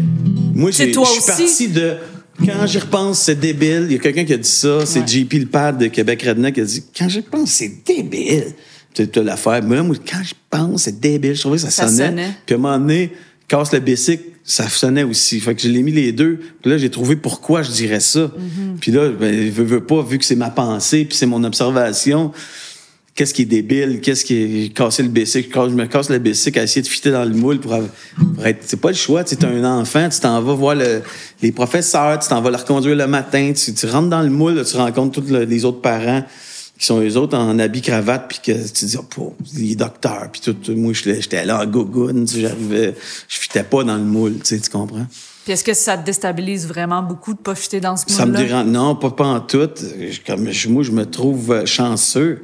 moi, 0.55 0.71
je 0.71 0.77
suis 0.85 0.93
parti 1.27 1.69
de. 1.69 1.97
Quand 2.45 2.67
j'y 2.67 2.79
repense, 2.79 3.19
c'est 3.21 3.39
débile. 3.39 3.85
Il 3.87 3.93
y 3.93 3.97
a 3.97 3.99
quelqu'un 3.99 4.25
qui 4.25 4.33
a 4.33 4.39
dit 4.39 4.49
ça. 4.49 4.87
C'est 4.87 5.01
Ouais. 5.01 5.07
JP 5.07 5.33
le 5.35 5.47
père 5.47 5.77
de 5.77 5.89
Québec 5.89 6.23
Redneck 6.23 6.55
qui 6.55 6.61
a 6.63 6.65
dit 6.65 6.83
Quand 6.97 7.09
j'y 7.09 7.19
repense, 7.21 7.51
c'est 7.51 7.85
débile. 7.85 8.55
Tu 8.95 9.03
as 9.15 9.23
l'affaire. 9.23 9.63
Mais 9.63 9.77
là, 9.77 9.83
moi, 9.83 9.95
quand 10.11 10.23
je 10.25 10.33
pense, 10.49 10.83
c'est 10.85 10.99
débile. 10.99 11.35
Je 11.35 11.41
trouvais 11.41 11.57
que 11.57 11.63
ça, 11.63 11.71
Ça 11.71 11.87
sonnait. 11.89 12.07
sonnait. 12.09 12.31
Puis 12.47 12.55
à 12.55 12.59
un 12.59 12.61
moment 12.61 12.79
donné, 12.79 13.13
casse 13.47 13.73
le 13.73 13.81
bicycle, 13.81 14.25
ça 14.51 14.69
sonnait 14.69 15.05
aussi. 15.05 15.39
Fait 15.41 15.55
que 15.55 15.63
je 15.63 15.69
l'ai 15.69 15.83
mis 15.83 15.93
les 15.93 16.11
deux. 16.13 16.41
Puis 16.61 16.71
là, 16.71 16.77
j'ai 16.79 16.91
trouvé 16.91 17.15
pourquoi 17.17 17.63
je 17.63 17.71
dirais 17.71 18.01
ça. 18.01 18.21
Mm-hmm. 18.21 18.79
Puis 18.81 18.91
là, 18.93 19.09
ben, 19.11 19.49
veux, 19.51 19.65
veux 19.65 19.85
pas, 19.85 20.03
vu 20.03 20.19
que 20.19 20.25
c'est 20.25 20.35
ma 20.37 20.51
pensée, 20.51 21.05
puis 21.05 21.17
c'est 21.17 21.27
mon 21.27 21.45
observation, 21.45 22.33
qu'est-ce 23.15 23.33
qui 23.35 23.43
est 23.43 23.47
débile, 23.47 24.01
qu'est-ce 24.01 24.25
qui 24.25 24.35
est 24.65 24.75
casser 24.75 25.03
le 25.05 25.09
bicycle, 25.09 25.51
je 25.69 25.75
me 25.75 25.87
casse 25.87 26.11
le 26.11 26.19
bicycle 26.19 26.59
à 26.59 26.63
essayer 26.65 26.83
de 26.83 26.89
fitter 26.89 27.11
dans 27.11 27.25
le 27.25 27.35
moule 27.35 27.61
pour, 27.61 27.79
pour 28.35 28.47
être, 28.47 28.59
c'est 28.67 28.81
pas 28.81 28.89
le 28.89 28.95
choix, 28.95 29.23
tu 29.25 29.35
es 29.35 29.45
un 29.45 29.65
enfant, 29.65 30.09
tu 30.09 30.19
t'en 30.21 30.41
vas 30.43 30.55
voir 30.55 30.75
le- 30.75 31.03
les 31.43 31.53
professeurs, 31.53 32.19
tu 32.19 32.29
t'en 32.29 32.41
vas 32.41 32.51
leur 32.51 32.65
conduire 32.65 32.97
le 32.97 33.07
matin, 33.07 33.53
tu, 33.55 33.73
tu 33.75 33.87
rentres 33.87 34.09
dans 34.09 34.23
le 34.23 34.31
moule, 34.31 34.55
là, 34.55 34.65
tu 34.65 34.77
rencontres 34.77 35.21
tous 35.23 35.31
le- 35.31 35.45
les 35.45 35.65
autres 35.65 35.81
parents 35.81 36.25
qui 36.81 36.87
sont 36.87 37.01
eux 37.01 37.17
autres 37.19 37.37
en 37.37 37.59
habit 37.59 37.83
cravate 37.83 38.27
puis 38.29 38.39
que 38.43 38.69
tu 38.69 38.85
dis 38.87 38.97
oh, 39.19 39.37
les 39.55 39.75
docteurs 39.77 40.31
puis 40.33 40.41
tout, 40.41 40.55
tout. 40.55 40.75
moi 40.75 40.93
j'étais 40.95 41.45
là 41.45 41.61
en 41.63 41.67
gogoune, 41.67 42.25
tu 42.25 42.37
sais, 42.37 42.41
j'arrivais 42.41 42.95
je 43.29 43.39
fitais 43.39 43.63
pas 43.63 43.85
dans 43.85 43.97
le 43.97 44.03
moule, 44.03 44.39
tu 44.39 44.47
sais, 44.47 44.59
tu 44.59 44.71
comprends? 44.71 45.07
Puis 45.45 45.53
est-ce 45.53 45.63
que 45.65 45.75
ça 45.75 45.99
te 45.99 46.07
déstabilise 46.07 46.67
vraiment 46.67 47.03
beaucoup 47.03 47.35
de 47.35 47.39
pas 47.39 47.55
fitter 47.55 47.81
dans 47.81 47.97
ce 47.97 48.05
Ça 48.09 48.25
me 48.27 48.37
dérange. 48.37 48.67
Non, 48.67 48.95
pas, 48.97 49.11
pas 49.11 49.27
en 49.27 49.41
tout. 49.41 49.69
Comme, 50.27 50.51
je- 50.51 50.69
moi, 50.69 50.83
je 50.83 50.91
me 50.93 51.05
trouve 51.07 51.53
euh, 51.53 51.67
chanceux 51.67 52.43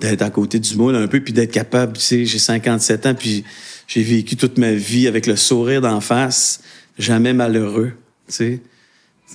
d'être 0.00 0.22
à 0.22 0.30
côté 0.30 0.58
du 0.60 0.76
moule 0.76 0.94
un 0.94 1.08
peu, 1.08 1.20
puis 1.20 1.32
d'être 1.32 1.50
capable. 1.52 1.94
Tu 1.94 2.02
sais, 2.02 2.24
j'ai 2.24 2.38
57 2.38 3.06
ans, 3.06 3.14
puis 3.14 3.44
j'ai 3.88 4.02
vécu 4.02 4.36
toute 4.36 4.56
ma 4.58 4.72
vie 4.72 5.08
avec 5.08 5.26
le 5.26 5.34
sourire 5.36 5.80
d'en 5.80 6.00
face, 6.00 6.60
jamais 6.98 7.32
malheureux. 7.32 7.92
Tu 8.28 8.34
sais, 8.34 8.60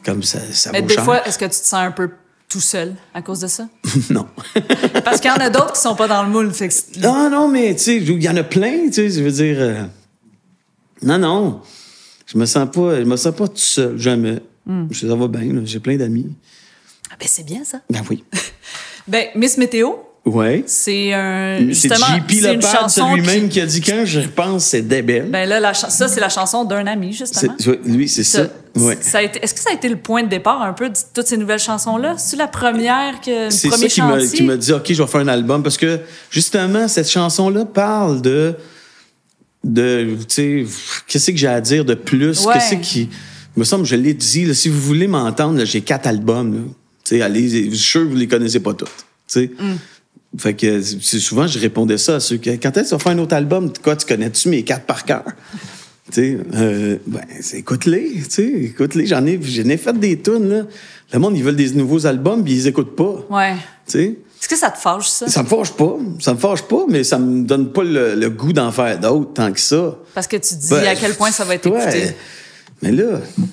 comme 0.05 0.23
ça, 0.23 0.39
ça 0.51 0.71
Mais 0.71 0.81
des 0.81 0.93
cher. 0.95 1.03
fois, 1.03 1.25
est-ce 1.27 1.37
que 1.37 1.45
tu 1.45 1.51
te 1.51 1.55
sens 1.55 1.73
un 1.73 1.91
peu 1.91 2.09
tout 2.51 2.59
seul 2.59 2.95
à 3.13 3.21
cause 3.21 3.39
de 3.39 3.47
ça? 3.47 3.67
non. 4.09 4.27
Parce 5.05 5.21
qu'il 5.21 5.31
y 5.31 5.33
en 5.33 5.37
a 5.37 5.49
d'autres 5.49 5.73
qui 5.73 5.79
sont 5.81 5.95
pas 5.95 6.07
dans 6.07 6.23
le 6.23 6.29
moule. 6.29 6.51
Fait 6.53 6.67
que 6.67 6.99
non, 6.99 7.29
non, 7.29 7.47
mais 7.47 7.73
tu 7.75 7.83
sais, 7.83 7.97
il 7.97 8.21
y 8.21 8.27
en 8.29 8.35
a 8.35 8.43
plein, 8.43 8.87
tu 8.87 8.93
sais, 8.93 9.09
je 9.09 9.23
veux 9.23 9.31
dire. 9.31 9.57
euh, 9.59 9.83
Non, 11.01 11.17
non. 11.17 11.61
Je 12.25 12.37
me 12.37 12.45
sens 12.45 12.69
pas, 12.71 12.99
je 12.99 13.05
me 13.05 13.15
sens 13.15 13.33
pas 13.35 13.47
tout 13.47 13.57
seul, 13.57 13.97
jamais. 13.97 14.39
Hmm. 14.65 14.91
Ça 14.93 15.15
va 15.15 15.27
bien, 15.27 15.61
j'ai 15.65 15.79
plein 15.79 15.95
d'amis. 15.97 16.27
Ah 17.09 17.15
ben 17.19 17.27
c'est 17.29 17.45
bien 17.45 17.63
ça. 17.63 17.81
Ben 17.89 18.01
oui. 18.09 18.23
Ben 19.07 19.27
Miss 19.35 19.57
Météo, 19.57 19.93
Ouais. 20.23 20.63
C'est 20.67 21.13
un. 21.13 21.57
C'est 21.59 21.89
Justement, 21.89 22.15
JP 22.15 22.29
c'est 22.29 22.37
une 22.53 22.59
Lepage, 22.59 22.71
chanson. 22.71 23.07
c'est 23.09 23.15
lui-même 23.21 23.43
qui- 23.43 23.53
qui... 23.55 23.61
a 23.61 23.65
dit 23.65 23.81
quand 23.81 24.03
je 24.05 24.19
repense, 24.19 24.65
c'est 24.65 24.83
débile. 24.83 25.25
Ben 25.29 25.49
là, 25.49 25.59
la 25.59 25.73
ça, 25.73 26.07
c'est 26.07 26.19
la 26.19 26.29
chanson 26.29 26.63
d'un 26.63 26.85
ami, 26.85 27.11
justement. 27.11 27.55
Lui, 27.85 28.07
c'est 28.07 28.23
ça. 28.23 28.47
Ouais. 28.75 28.97
ça 29.01 29.23
est-ce 29.23 29.53
que 29.53 29.59
ça 29.59 29.71
a 29.71 29.73
été 29.73 29.89
le 29.89 29.97
point 29.97 30.23
de 30.23 30.29
départ 30.29 30.61
un 30.61 30.73
peu 30.73 30.89
de 30.89 30.95
toutes 31.13 31.25
ces 31.25 31.37
nouvelles 31.37 31.59
chansons-là? 31.59 32.15
C'est 32.19 32.37
la 32.37 32.47
première 32.47 33.19
que, 33.19 33.49
C'est 33.49 33.69
ça 33.69 33.87
qui 33.87 34.43
m'a 34.43 34.57
dit, 34.57 34.71
OK, 34.73 34.93
je 34.93 35.01
vais 35.01 35.09
faire 35.09 35.21
un 35.21 35.27
album. 35.27 35.63
Parce 35.63 35.77
que, 35.77 35.99
justement, 36.29 36.87
cette 36.87 37.09
chanson-là 37.09 37.65
parle 37.65 38.21
de. 38.21 38.55
de 39.63 40.17
tu 40.27 40.27
sais, 40.27 40.65
qu'est-ce 41.07 41.31
que 41.31 41.37
j'ai 41.37 41.47
à 41.47 41.61
dire 41.61 41.83
de 41.83 41.95
plus? 41.95 42.45
Ouais. 42.45 42.53
Qu'est-ce 42.53 42.75
qui. 42.75 43.09
Il 43.57 43.59
me 43.59 43.63
semble, 43.65 43.85
je 43.85 43.95
l'ai 43.95 44.13
dit, 44.13 44.45
là, 44.45 44.53
si 44.53 44.69
vous 44.69 44.79
voulez 44.79 45.07
m'entendre, 45.07 45.57
là, 45.57 45.65
j'ai 45.65 45.81
quatre 45.81 46.05
albums. 46.07 46.53
Là. 46.53 46.61
Tu 47.03 47.15
sais, 47.17 47.21
allez, 47.23 47.49
je 47.71 47.75
suis 47.75 47.77
sûr 47.77 48.01
que 48.01 48.07
vous 48.07 48.15
les 48.15 48.27
connaissez 48.27 48.59
pas 48.59 48.73
toutes. 48.73 48.87
Tu 48.87 48.93
sais. 49.27 49.51
Mm. 49.59 49.73
Fait 50.37 50.53
que 50.53 50.81
c'est 50.81 51.19
souvent, 51.19 51.45
je 51.45 51.59
répondais 51.59 51.97
ça 51.97 52.15
à 52.15 52.19
ceux 52.21 52.37
qui. 52.37 52.57
Quand 52.59 52.75
est-ce 52.77 52.95
vas 52.95 52.99
faire 52.99 53.11
un 53.11 53.17
autre 53.19 53.35
album? 53.35 53.71
Quoi, 53.83 53.95
tu 53.97 54.05
connais-tu 54.05 54.47
mes 54.49 54.63
quatre 54.63 54.85
par 54.85 55.03
cœur? 55.03 55.23
Tu 56.11 56.13
sais, 56.13 56.37
euh, 56.55 56.97
ben, 57.05 57.21
écoute-les, 57.53 58.13
tu 58.23 58.25
sais, 58.29 58.47
écoute-les. 58.47 59.05
J'en 59.07 59.25
ai, 59.25 59.39
j'en 59.41 59.69
ai 59.69 59.77
fait 59.77 59.97
des 59.99 60.19
tunes, 60.21 60.49
là. 60.49 60.63
Le 61.13 61.19
monde, 61.19 61.35
ils 61.37 61.43
veulent 61.43 61.55
des 61.57 61.71
nouveaux 61.71 62.05
albums, 62.05 62.43
puis 62.43 62.53
ils 62.53 62.67
écoutent 62.67 62.95
pas. 62.95 63.25
Ouais. 63.29 63.55
Tu 63.85 63.91
sais. 63.91 64.03
Est-ce 64.41 64.47
que 64.49 64.55
ça 64.55 64.71
te 64.71 64.77
fâche, 64.79 65.07
ça? 65.07 65.27
Ça 65.27 65.43
me 65.43 65.47
fâche 65.47 65.71
pas. 65.71 65.97
Ça 66.19 66.33
me 66.33 66.39
fâche 66.39 66.61
pas, 66.63 66.85
mais 66.89 67.03
ça 67.03 67.19
me 67.19 67.43
donne 67.43 67.71
pas 67.71 67.83
le, 67.83 68.15
le 68.15 68.29
goût 68.29 68.53
d'en 68.53 68.71
faire 68.71 68.97
d'autres 68.99 69.33
tant 69.33 69.51
que 69.51 69.59
ça. 69.59 69.97
Parce 70.15 70.27
que 70.27 70.37
tu 70.37 70.55
dis 70.55 70.69
Ben, 70.69 70.87
à 70.87 70.95
quel 70.95 71.13
point 71.15 71.31
ça 71.31 71.43
va 71.43 71.55
être 71.55 71.69
ouais. 71.69 71.81
écouté. 71.81 72.15
Mais 72.81 72.91
là, 72.91 73.19
tu 73.37 73.43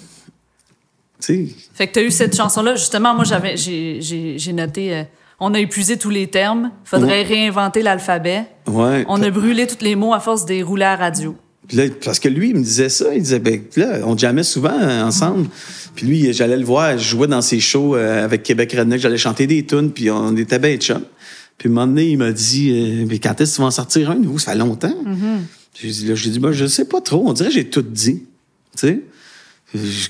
sais, 1.20 1.46
Fait 1.74 1.88
que 1.88 1.92
tu 1.94 1.98
as 1.98 2.02
eu 2.02 2.10
cette 2.10 2.36
chanson-là. 2.36 2.76
Justement, 2.76 3.14
moi, 3.14 3.24
j'avais, 3.24 3.56
j'ai 3.56 4.52
noté. 4.52 4.94
euh, 4.94 5.02
on 5.40 5.54
a 5.54 5.60
épuisé 5.60 5.96
tous 5.96 6.10
les 6.10 6.26
termes. 6.26 6.70
Faudrait 6.84 7.22
réinventer 7.22 7.82
l'alphabet. 7.82 8.44
ouais. 8.66 9.04
On 9.08 9.22
a 9.22 9.30
brûlé 9.30 9.66
tous 9.66 9.84
les 9.84 9.94
mots 9.94 10.14
à 10.14 10.20
force 10.20 10.44
de 10.46 10.54
les 10.54 10.62
rouler 10.62 10.84
à 10.84 10.96
radio. 10.96 11.36
Puis 11.66 11.76
là, 11.76 11.84
parce 12.02 12.18
que 12.18 12.28
lui, 12.28 12.48
il 12.50 12.56
me 12.56 12.62
disait 12.62 12.88
ça. 12.88 13.14
Il 13.14 13.22
disait, 13.22 13.38
ben 13.38 13.60
là, 13.76 14.00
on 14.04 14.16
jamais 14.16 14.42
souvent 14.42 14.78
ensemble. 15.04 15.48
Puis 15.94 16.06
lui, 16.06 16.32
j'allais 16.32 16.56
le 16.56 16.64
voir, 16.64 16.96
je 16.96 17.08
jouais 17.08 17.26
dans 17.26 17.42
ses 17.42 17.60
shows 17.60 17.94
euh, 17.94 18.24
avec 18.24 18.42
Québec 18.42 18.72
Redneck, 18.72 19.00
j'allais 19.00 19.18
chanter 19.18 19.46
des 19.46 19.66
tunes, 19.66 19.90
puis 19.90 20.10
on 20.10 20.34
était 20.36 20.58
bien 20.58 20.76
chum. 20.76 21.02
Puis 21.58 21.68
un 21.68 21.72
moment 21.72 21.86
donné, 21.88 22.06
il 22.06 22.16
m'a 22.18 22.32
dit, 22.32 22.70
euh, 22.70 23.04
mais 23.06 23.18
quand 23.18 23.38
est-ce 23.40 23.50
que 23.52 23.56
tu 23.56 23.60
vas 23.62 23.66
en 23.66 23.70
sortir 23.72 24.10
un 24.10 24.14
nouveau? 24.14 24.38
Ça 24.38 24.52
fait 24.52 24.58
longtemps. 24.58 24.94
J'ai 25.74 25.88
dit, 25.90 26.06
là, 26.06 26.14
dit, 26.14 26.38
ben, 26.38 26.52
je 26.52 26.66
sais 26.66 26.86
pas 26.86 27.00
trop. 27.00 27.24
On 27.26 27.32
dirait 27.32 27.48
que 27.48 27.54
j'ai 27.54 27.68
tout 27.68 27.82
dit. 27.82 28.22
Tu 28.76 28.88
sais? 28.88 29.00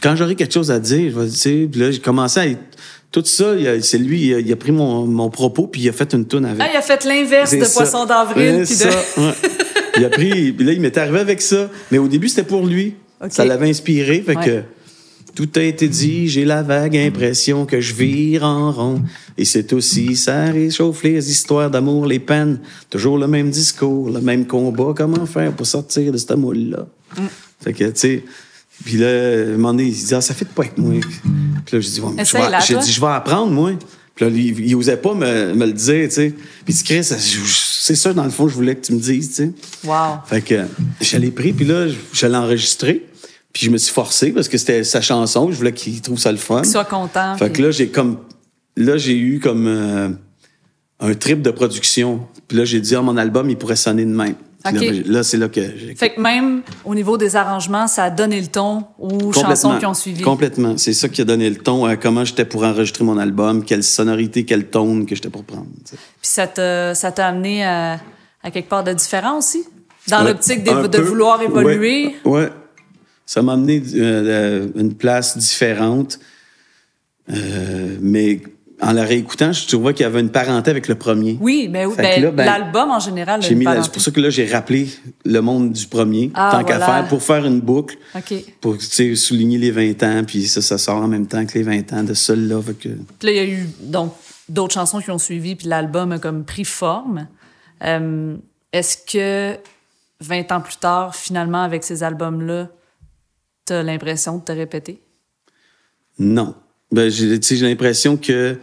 Quand 0.00 0.14
j'aurai 0.14 0.36
quelque 0.36 0.54
chose 0.54 0.70
à 0.70 0.78
dire, 0.78 1.10
je 1.10 1.18
vais, 1.18 1.28
tu 1.28 1.36
sais, 1.36 1.68
puis 1.70 1.80
là, 1.80 1.90
j'ai 1.90 1.98
commencé 2.00 2.40
à. 2.40 2.44
Tout 3.10 3.24
ça, 3.24 3.54
c'est 3.80 3.98
lui, 3.98 4.26
il 4.26 4.34
a, 4.34 4.38
il 4.40 4.52
a 4.52 4.56
pris 4.56 4.70
mon, 4.72 5.06
mon 5.06 5.30
propos, 5.30 5.66
puis 5.66 5.80
il 5.82 5.88
a 5.88 5.92
fait 5.92 6.12
une 6.12 6.26
tune 6.26 6.44
avec. 6.44 6.60
Ah, 6.60 6.68
il 6.72 6.76
a 6.76 6.82
fait 6.82 7.04
l'inverse 7.04 7.52
de 7.56 7.64
ça. 7.64 7.80
Poisson 7.80 8.04
d'avril. 8.04 8.64
Puis 8.66 8.76
de... 8.76 8.84
ouais. 9.26 9.34
Il 9.96 10.04
a 10.04 10.10
pris, 10.10 10.52
puis 10.52 10.66
là, 10.66 10.72
il 10.72 10.80
m'était 10.80 11.00
arrivé 11.00 11.18
avec 11.20 11.40
ça. 11.40 11.70
Mais 11.90 11.96
au 11.98 12.06
début, 12.06 12.28
c'était 12.28 12.42
pour 12.46 12.66
lui. 12.66 12.94
Ça 13.30 13.44
l'avait 13.44 13.68
inspiré. 13.70 14.20
Fait 14.20 14.36
Ouais. 14.36 14.44
que 14.44 14.62
tout 15.34 15.48
a 15.56 15.62
été 15.62 15.88
dit. 15.88 16.28
J'ai 16.28 16.44
la 16.44 16.62
vague 16.62 16.96
impression 16.96 17.64
que 17.64 17.80
je 17.80 17.94
vire 17.94 18.44
en 18.44 18.70
rond. 18.72 19.02
Et 19.38 19.44
c'est 19.46 19.72
aussi, 19.72 20.14
ça 20.14 20.44
réchauffe 20.50 21.02
les 21.02 21.30
histoires 21.30 21.70
d'amour, 21.70 22.06
les 22.06 22.18
peines. 22.18 22.60
Toujours 22.90 23.16
le 23.18 23.26
même 23.26 23.48
discours, 23.50 24.10
le 24.10 24.20
même 24.20 24.46
combat. 24.46 24.92
Comment 24.94 25.24
faire 25.26 25.52
pour 25.52 25.66
sortir 25.66 26.12
de 26.12 26.18
ce 26.18 26.34
moule-là? 26.34 26.86
Mm. 27.16 27.22
Fait 27.64 27.72
que, 27.72 27.84
tu 27.84 27.90
sais. 27.94 28.24
Puis 28.84 28.96
là, 28.96 29.08
un 29.08 29.52
moment 29.52 29.72
donné, 29.72 29.84
il 29.88 29.94
se 29.96 30.06
dit, 30.06 30.14
ah, 30.14 30.20
ça 30.20 30.34
fait 30.34 30.44
pas 30.46 30.62
avec 30.62 30.78
moi. 30.78 30.94
Puis 31.66 31.76
là, 31.76 31.80
j'ai 31.80 31.90
dit, 31.90 32.00
ouais, 32.00 32.12
mais 32.16 32.24
je 32.24 32.32
vais- 32.32 32.38
Essaye-la, 32.40 32.60
j'ai 32.60 32.76
dit, 32.76 32.92
je 32.92 33.00
vais 33.00 33.06
apprendre, 33.08 33.52
moi. 33.52 33.72
Puis 34.14 34.24
là, 34.24 34.30
il 34.34 34.74
osait 34.74 34.96
pas 34.96 35.14
me, 35.14 35.54
me 35.54 35.66
le 35.66 35.72
dire, 35.72 36.08
tu 36.08 36.14
sais. 36.14 36.34
Puis 36.64 36.74
il 36.74 36.74
dit, 36.74 36.82
Chris, 36.84 37.04
c'est 37.04 37.94
ça, 37.94 38.12
dans 38.12 38.24
le 38.24 38.30
fond, 38.30 38.48
je 38.48 38.54
voulais 38.54 38.74
que 38.74 38.84
tu 38.86 38.92
me 38.92 38.98
dises, 39.00 39.28
tu 39.28 39.34
sais. 39.34 39.52
Wow. 39.84 40.18
Fait 40.26 40.40
que 40.42 40.64
je 41.00 41.16
l'ai 41.18 41.30
pris, 41.30 41.52
puis 41.52 41.64
là, 41.66 41.86
je 42.12 42.26
l'ai 42.26 42.36
enregistré. 42.36 43.04
Puis 43.52 43.66
je 43.66 43.70
me 43.70 43.78
suis 43.78 43.92
forcé 43.92 44.30
parce 44.30 44.46
que 44.48 44.58
c'était 44.58 44.84
sa 44.84 45.00
chanson. 45.00 45.50
Je 45.50 45.56
voulais 45.56 45.72
qu'il 45.72 46.00
trouve 46.00 46.18
ça 46.18 46.30
le 46.30 46.38
fun. 46.38 46.60
Qu'il 46.62 46.70
soit 46.70 46.84
content. 46.84 47.34
Fait 47.36 47.46
puis- 47.46 47.54
que 47.54 47.62
là, 47.62 47.70
j'ai 47.70 47.88
comme. 47.88 48.18
Là, 48.76 48.96
j'ai 48.98 49.16
eu 49.16 49.40
comme 49.40 49.66
euh, 49.66 50.08
un 51.00 51.14
trip 51.14 51.42
de 51.42 51.50
production. 51.50 52.20
Puis 52.46 52.56
là, 52.58 52.64
j'ai 52.64 52.80
dit, 52.80 52.94
ah, 52.94 53.02
mon 53.02 53.16
album, 53.16 53.48
il 53.50 53.56
pourrait 53.56 53.74
sonner 53.76 54.04
de 54.04 54.10
même. 54.14 54.34
Là, 54.64 55.22
c'est 55.22 55.36
là 55.36 55.48
que 55.48 55.60
j'ai. 55.60 55.94
Fait 55.94 56.10
que 56.10 56.20
même 56.20 56.62
au 56.84 56.94
niveau 56.94 57.16
des 57.16 57.36
arrangements, 57.36 57.86
ça 57.86 58.04
a 58.04 58.10
donné 58.10 58.40
le 58.40 58.48
ton 58.48 58.84
aux 58.98 59.32
chansons 59.32 59.78
qui 59.78 59.86
ont 59.86 59.94
suivi. 59.94 60.22
Complètement. 60.22 60.76
C'est 60.76 60.92
ça 60.92 61.08
qui 61.08 61.20
a 61.20 61.24
donné 61.24 61.48
le 61.48 61.56
ton 61.56 61.84
à 61.84 61.96
comment 61.96 62.24
j'étais 62.24 62.44
pour 62.44 62.64
enregistrer 62.64 63.04
mon 63.04 63.18
album, 63.18 63.64
quelle 63.64 63.84
sonorité, 63.84 64.44
quel 64.44 64.66
tone 64.66 65.06
que 65.06 65.14
j'étais 65.14 65.30
pour 65.30 65.44
prendre. 65.44 65.68
Puis 65.86 65.98
ça 66.22 66.46
t'a, 66.46 66.94
ça 66.94 67.12
t'a 67.12 67.28
amené 67.28 67.64
à, 67.64 68.00
à 68.42 68.50
quelque 68.50 68.68
part 68.68 68.84
de 68.84 68.92
différent 68.92 69.38
aussi? 69.38 69.64
Dans 70.08 70.22
Ouais, 70.22 70.28
l'optique 70.32 70.64
de, 70.64 71.00
vouloir 71.00 71.40
évoluer? 71.42 72.16
Ouais, 72.24 72.40
ouais. 72.40 72.52
Ça 73.26 73.42
m'a 73.42 73.52
amené 73.52 73.82
euh, 73.94 74.68
à 74.74 74.80
une 74.80 74.94
place 74.94 75.36
différente. 75.36 76.18
Euh, 77.30 77.96
mais 78.00 78.40
en 78.80 78.92
la 78.92 79.04
réécoutant, 79.04 79.52
je 79.52 79.66
trouvais 79.66 79.92
qu'il 79.92 80.04
y 80.04 80.06
avait 80.06 80.20
une 80.20 80.30
parenté 80.30 80.70
avec 80.70 80.86
le 80.88 80.94
premier. 80.94 81.36
Oui, 81.40 81.68
ben 81.68 81.90
que 81.90 81.96
ben, 81.96 82.22
là, 82.22 82.30
ben, 82.30 82.46
l'album 82.46 82.90
en 82.90 83.00
général. 83.00 83.42
J'ai 83.42 83.54
mis 83.54 83.66
c'est 83.82 83.92
pour 83.92 84.00
ça 84.00 84.10
que 84.10 84.20
là, 84.20 84.30
j'ai 84.30 84.46
rappelé 84.46 84.88
le 85.24 85.40
monde 85.40 85.72
du 85.72 85.86
premier, 85.86 86.30
Ah, 86.34 86.50
tant 86.52 86.64
qu'à 86.64 86.78
voilà. 86.78 86.86
faire, 86.86 87.08
pour 87.08 87.22
faire 87.22 87.44
une 87.44 87.60
boucle, 87.60 87.96
OK. 88.14 88.22
Puis 88.24 88.44
pour 88.60 88.76
souligner 88.80 89.58
les 89.58 89.70
20 89.70 90.02
ans, 90.04 90.24
puis 90.24 90.46
ça, 90.46 90.62
ça 90.62 90.78
sort 90.78 91.02
en 91.02 91.08
même 91.08 91.26
temps 91.26 91.44
que 91.44 91.54
les 91.54 91.64
20 91.64 91.92
ans 91.92 92.02
de. 92.04 92.14
Fait 92.14 92.74
que... 92.74 92.88
là, 92.88 93.30
il 93.30 93.36
y 93.36 93.38
a 93.38 93.44
eu 93.44 93.68
donc 93.80 94.14
d'autres 94.48 94.74
chansons 94.74 95.00
qui 95.00 95.10
ont 95.10 95.18
suivi, 95.18 95.56
puis 95.56 95.66
l'album 95.66 96.12
a 96.12 96.18
comme 96.18 96.44
pris 96.44 96.64
forme. 96.64 97.26
Euh, 97.84 98.36
est-ce 98.72 98.96
que 98.96 99.58
20 100.20 100.52
ans 100.52 100.60
plus 100.60 100.76
tard, 100.76 101.14
finalement, 101.14 101.62
avec 101.62 101.84
ces 101.84 102.02
albums-là, 102.02 102.68
t'as 103.64 103.82
l'impression 103.82 104.38
de 104.38 104.42
te 104.44 104.52
répéter? 104.52 105.00
Non. 106.18 106.54
Ben, 106.90 107.10
j'ai, 107.10 107.40
j'ai 107.40 107.68
l'impression 107.68 108.16
que 108.16 108.58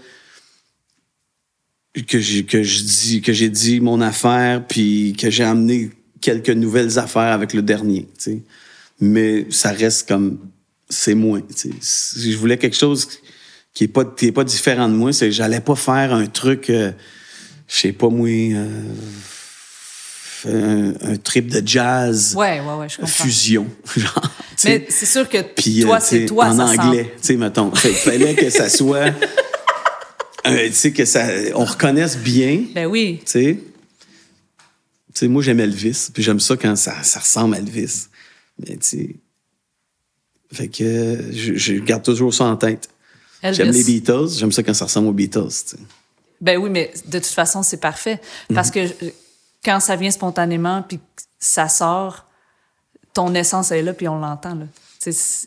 que 2.08 2.20
j'ai 2.20 2.44
que 2.44 2.64
je 2.64 3.20
que 3.20 3.32
j'ai 3.32 3.50
dit 3.50 3.80
mon 3.80 4.02
affaire 4.02 4.66
puis 4.68 5.16
que 5.18 5.30
j'ai 5.30 5.44
amené 5.44 5.92
quelques 6.22 6.50
nouvelles 6.50 6.98
affaires 7.00 7.32
avec 7.32 7.54
le 7.54 7.62
dernier, 7.62 8.08
tu 8.18 8.24
sais. 8.32 8.44
Mais 9.00 9.46
ça 9.52 9.72
reste 9.72 10.08
comme 10.08 10.40
c'est 10.90 11.16
moi. 11.16 11.40
Si 11.82 12.32
je 12.32 12.38
voulais 12.38 12.58
quelque 12.58 12.76
chose 12.76 13.08
qui 13.74 13.86
est 13.86 13.88
pas 13.88 14.06
qui 14.06 14.28
est 14.28 14.32
pas 14.32 14.44
différent 14.44 14.90
de 14.90 14.94
moi, 14.94 15.14
c'est 15.14 15.28
que 15.28 15.32
j'allais 15.32 15.62
pas 15.62 15.76
faire 15.76 16.14
un 16.14 16.26
truc 16.26 16.70
euh, 16.70 16.92
je 17.68 17.76
sais 17.76 17.94
pas 17.94 18.10
moi 18.10 18.30
euh, 18.30 18.82
un, 20.48 20.94
un 21.02 21.16
trip 21.18 21.48
de 21.48 21.66
jazz 21.66 22.34
Ouais, 22.36 22.60
ouais, 22.60 22.74
ouais, 22.76 22.90
je 22.90 22.98
comprends. 22.98 23.12
fusion 23.12 23.68
genre. 23.96 24.32
Mais 24.64 24.86
c'est 24.90 25.06
sûr 25.06 25.28
que 25.28 25.38
toi, 25.42 25.98
euh, 25.98 26.00
tu 26.00 26.06
c'est 26.06 26.26
toi, 26.26 26.46
en 26.48 26.58
ça 26.58 26.84
anglais, 26.84 27.14
tu 27.18 27.28
sais, 27.28 27.36
mettons. 27.36 27.72
Qu'il 27.72 27.94
fallait 27.94 28.36
que 28.36 28.50
ça 28.50 28.70
soit. 28.70 29.08
euh, 30.48 30.68
tu 30.68 30.74
sais, 30.74 30.92
que 30.92 31.06
ça. 31.06 31.28
On 31.56 31.66
reconnaisse 31.66 32.18
bien. 32.18 32.64
Ben 32.74 32.86
oui. 32.86 33.20
tu 33.26 33.32
sais. 33.32 33.60
Tu 35.14 35.20
sais, 35.20 35.28
moi, 35.28 35.42
j'aime 35.42 35.60
Elvis, 35.60 36.10
puis 36.14 36.24
j'aime 36.24 36.40
ça 36.40 36.58
quand 36.58 36.76
ça, 36.76 37.04
ça 37.04 37.20
ressemble 37.20 37.56
à 37.56 37.60
Elvis. 37.60 38.08
Mais, 38.60 38.76
tu 38.78 38.80
sais. 38.82 39.16
Fait 40.54 40.68
que 40.68 41.32
je, 41.34 41.56
je 41.56 41.74
garde 41.76 42.04
toujours 42.04 42.34
ça 42.34 42.46
en 42.46 42.56
tête. 42.56 42.90
J'aime 43.44 43.72
les 43.72 43.84
Beatles, 43.84 44.30
j'aime 44.38 44.52
ça 44.52 44.64
quand 44.64 44.74
ça 44.74 44.86
ressemble 44.86 45.08
aux 45.10 45.14
Beatles. 45.14 45.76
Ben 46.42 46.58
oui, 46.58 46.70
mais 46.70 46.94
de 47.08 47.20
toute 47.20 47.28
façon, 47.28 47.64
c'est 47.64 47.80
parfait. 47.80 48.20
Parce 48.54 48.72
que 48.72 48.80
euh, 48.80 49.10
quand 49.66 49.80
ça 49.80 49.96
vient 49.96 50.12
spontanément, 50.12 50.84
puis 50.88 51.00
ça 51.40 51.68
sort, 51.68 52.26
ton 53.14 53.34
essence 53.34 53.72
est 53.72 53.82
là, 53.82 53.94
puis 53.94 54.08
on 54.08 54.20
l'entend. 54.20 54.56
Là. 54.56 54.66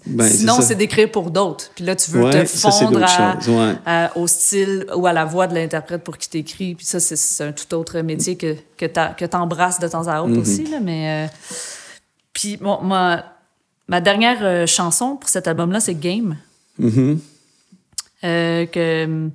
Ben, 0.07 0.29
Sinon, 0.31 0.61
c'est 0.61 0.77
d'écrire 0.77 1.11
pour 1.11 1.33
d'autres. 1.33 1.71
Puis 1.75 1.85
là, 1.85 1.97
tu 1.97 2.13
veux 2.13 2.23
Ouais, 2.23 2.45
te 2.45 2.47
fondre 2.47 3.03
à- 3.03 3.35
choses, 3.41 3.49
ouais. 3.49 3.75
à- 3.85 4.13
au 4.17 4.29
style 4.29 4.87
ou 4.95 5.05
à 5.09 5.13
la 5.13 5.25
voix 5.25 5.49
de 5.49 5.55
l'interprète 5.55 6.05
pour 6.05 6.17
qui 6.17 6.29
t'écrit. 6.29 6.77
Puis 6.77 6.87
ça, 6.87 7.01
c'est- 7.01 7.43
un 7.45 7.51
tout 7.51 7.75
autre 7.75 7.99
métier 8.01 8.37
que, 8.37 8.55
que 8.77 8.87
tu 9.25 9.37
embrasses 9.37 9.81
de 9.81 9.89
temps 9.89 10.07
à 10.07 10.23
autre 10.23 10.33
Mm-hmm. 10.35 10.41
aussi. 10.41 10.65
Là, 10.67 10.79
mais, 10.81 11.27
euh, 11.27 11.29
Puis 12.33 12.57
bon, 12.57 12.81
ma, 12.83 13.25
ma 13.89 14.01
dernière 14.01 14.39
euh, 14.43 14.65
chanson 14.67 15.17
pour 15.17 15.29
cet 15.29 15.49
album-là, 15.49 15.81
c'est 15.81 15.95
Game. 15.97 16.37
Mm-hmm. 16.81 17.19
Euh, 18.25 18.67
que 18.67 19.29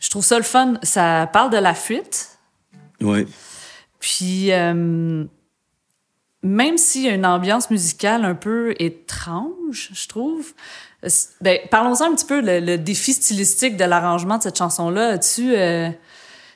je 0.00 0.10
trouve 0.10 0.24
ça 0.24 0.38
le 0.38 0.42
fun. 0.44 0.74
Ça 0.82 1.28
parle 1.32 1.50
de 1.52 1.56
la 1.58 1.74
fuite. 1.74 2.30
Ouais. 3.00 3.26
Puis, 4.00 4.52
euh, 4.52 5.24
même 6.42 6.78
s'il 6.78 7.02
y 7.02 7.08
a 7.08 7.14
une 7.14 7.26
ambiance 7.26 7.70
musicale 7.70 8.24
un 8.24 8.34
peu 8.34 8.74
étrange, 8.78 9.90
je 9.92 10.08
trouve, 10.08 10.54
ben, 11.40 11.58
parlons-en 11.70 12.12
un 12.12 12.14
petit 12.14 12.26
peu, 12.26 12.40
le, 12.42 12.76
défi 12.76 13.12
stylistique 13.12 13.76
de 13.76 13.84
l'arrangement 13.84 14.38
de 14.38 14.44
cette 14.44 14.58
chanson-là. 14.58 15.10
As-tu, 15.10 15.54
euh, 15.54 15.90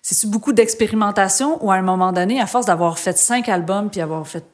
c'est-tu 0.02 0.26
beaucoup 0.28 0.52
d'expérimentation 0.52 1.64
ou 1.64 1.70
à 1.70 1.76
un 1.76 1.82
moment 1.82 2.12
donné, 2.12 2.40
à 2.40 2.46
force 2.46 2.66
d'avoir 2.66 2.98
fait 2.98 3.18
cinq 3.18 3.48
albums 3.48 3.90
puis 3.90 4.00
avoir 4.00 4.26
fait, 4.26 4.44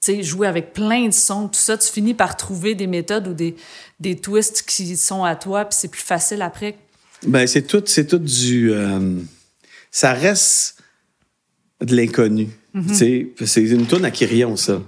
tu 0.00 0.14
sais, 0.14 0.22
jouer 0.22 0.46
avec 0.46 0.72
plein 0.72 1.06
de 1.06 1.12
sons, 1.12 1.48
tout 1.48 1.60
ça, 1.60 1.76
tu 1.76 1.90
finis 1.90 2.14
par 2.14 2.36
trouver 2.36 2.74
des 2.74 2.86
méthodes 2.86 3.28
ou 3.28 3.34
des, 3.34 3.56
des 4.00 4.16
twists 4.16 4.62
qui 4.62 4.96
sont 4.96 5.24
à 5.24 5.36
toi 5.36 5.64
puis 5.64 5.76
c'est 5.78 5.88
plus 5.88 6.02
facile 6.02 6.42
après? 6.42 6.76
Ben, 7.24 7.46
c'est 7.46 7.62
tout, 7.62 7.82
c'est 7.86 8.06
tout 8.06 8.18
du. 8.18 8.72
euh, 8.72 9.20
ça 9.92 10.12
reste 10.12 10.81
de 11.82 11.94
l'inconnu. 11.96 12.48
Tu 12.88 12.94
sais, 12.94 13.26
c'est 13.44 13.62
une 13.64 13.84
tourne 13.86 14.04
à 14.04 14.10
Kyrion, 14.10 14.56
ça. 14.56 14.80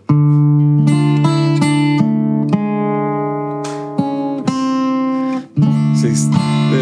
C'est 5.96 6.14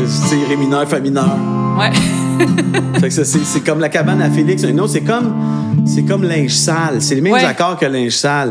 c'est 0.09 0.44
ré 0.48 0.56
mineur, 0.56 0.89
fa 0.89 1.01
mineur. 1.01 1.36
Ouais. 1.78 1.90
C'est 3.10 3.24
c'est 3.24 3.60
comme 3.64 3.80
la 3.80 3.89
cabane 3.89 4.22
à 4.22 4.30
Félix. 4.30 4.62
Un 4.64 4.78
autre, 4.78 4.90
c'est 4.93 5.01
comme, 5.02 5.34
c'est 5.84 6.05
comme 6.05 6.22
linge 6.22 6.52
sale. 6.55 7.01
C'est 7.02 7.16
les 7.16 7.20
mêmes 7.20 7.32
Ouais. 7.32 7.44
accords 7.44 7.76
que 7.76 7.84
linge 7.86 8.12
sale. 8.12 8.51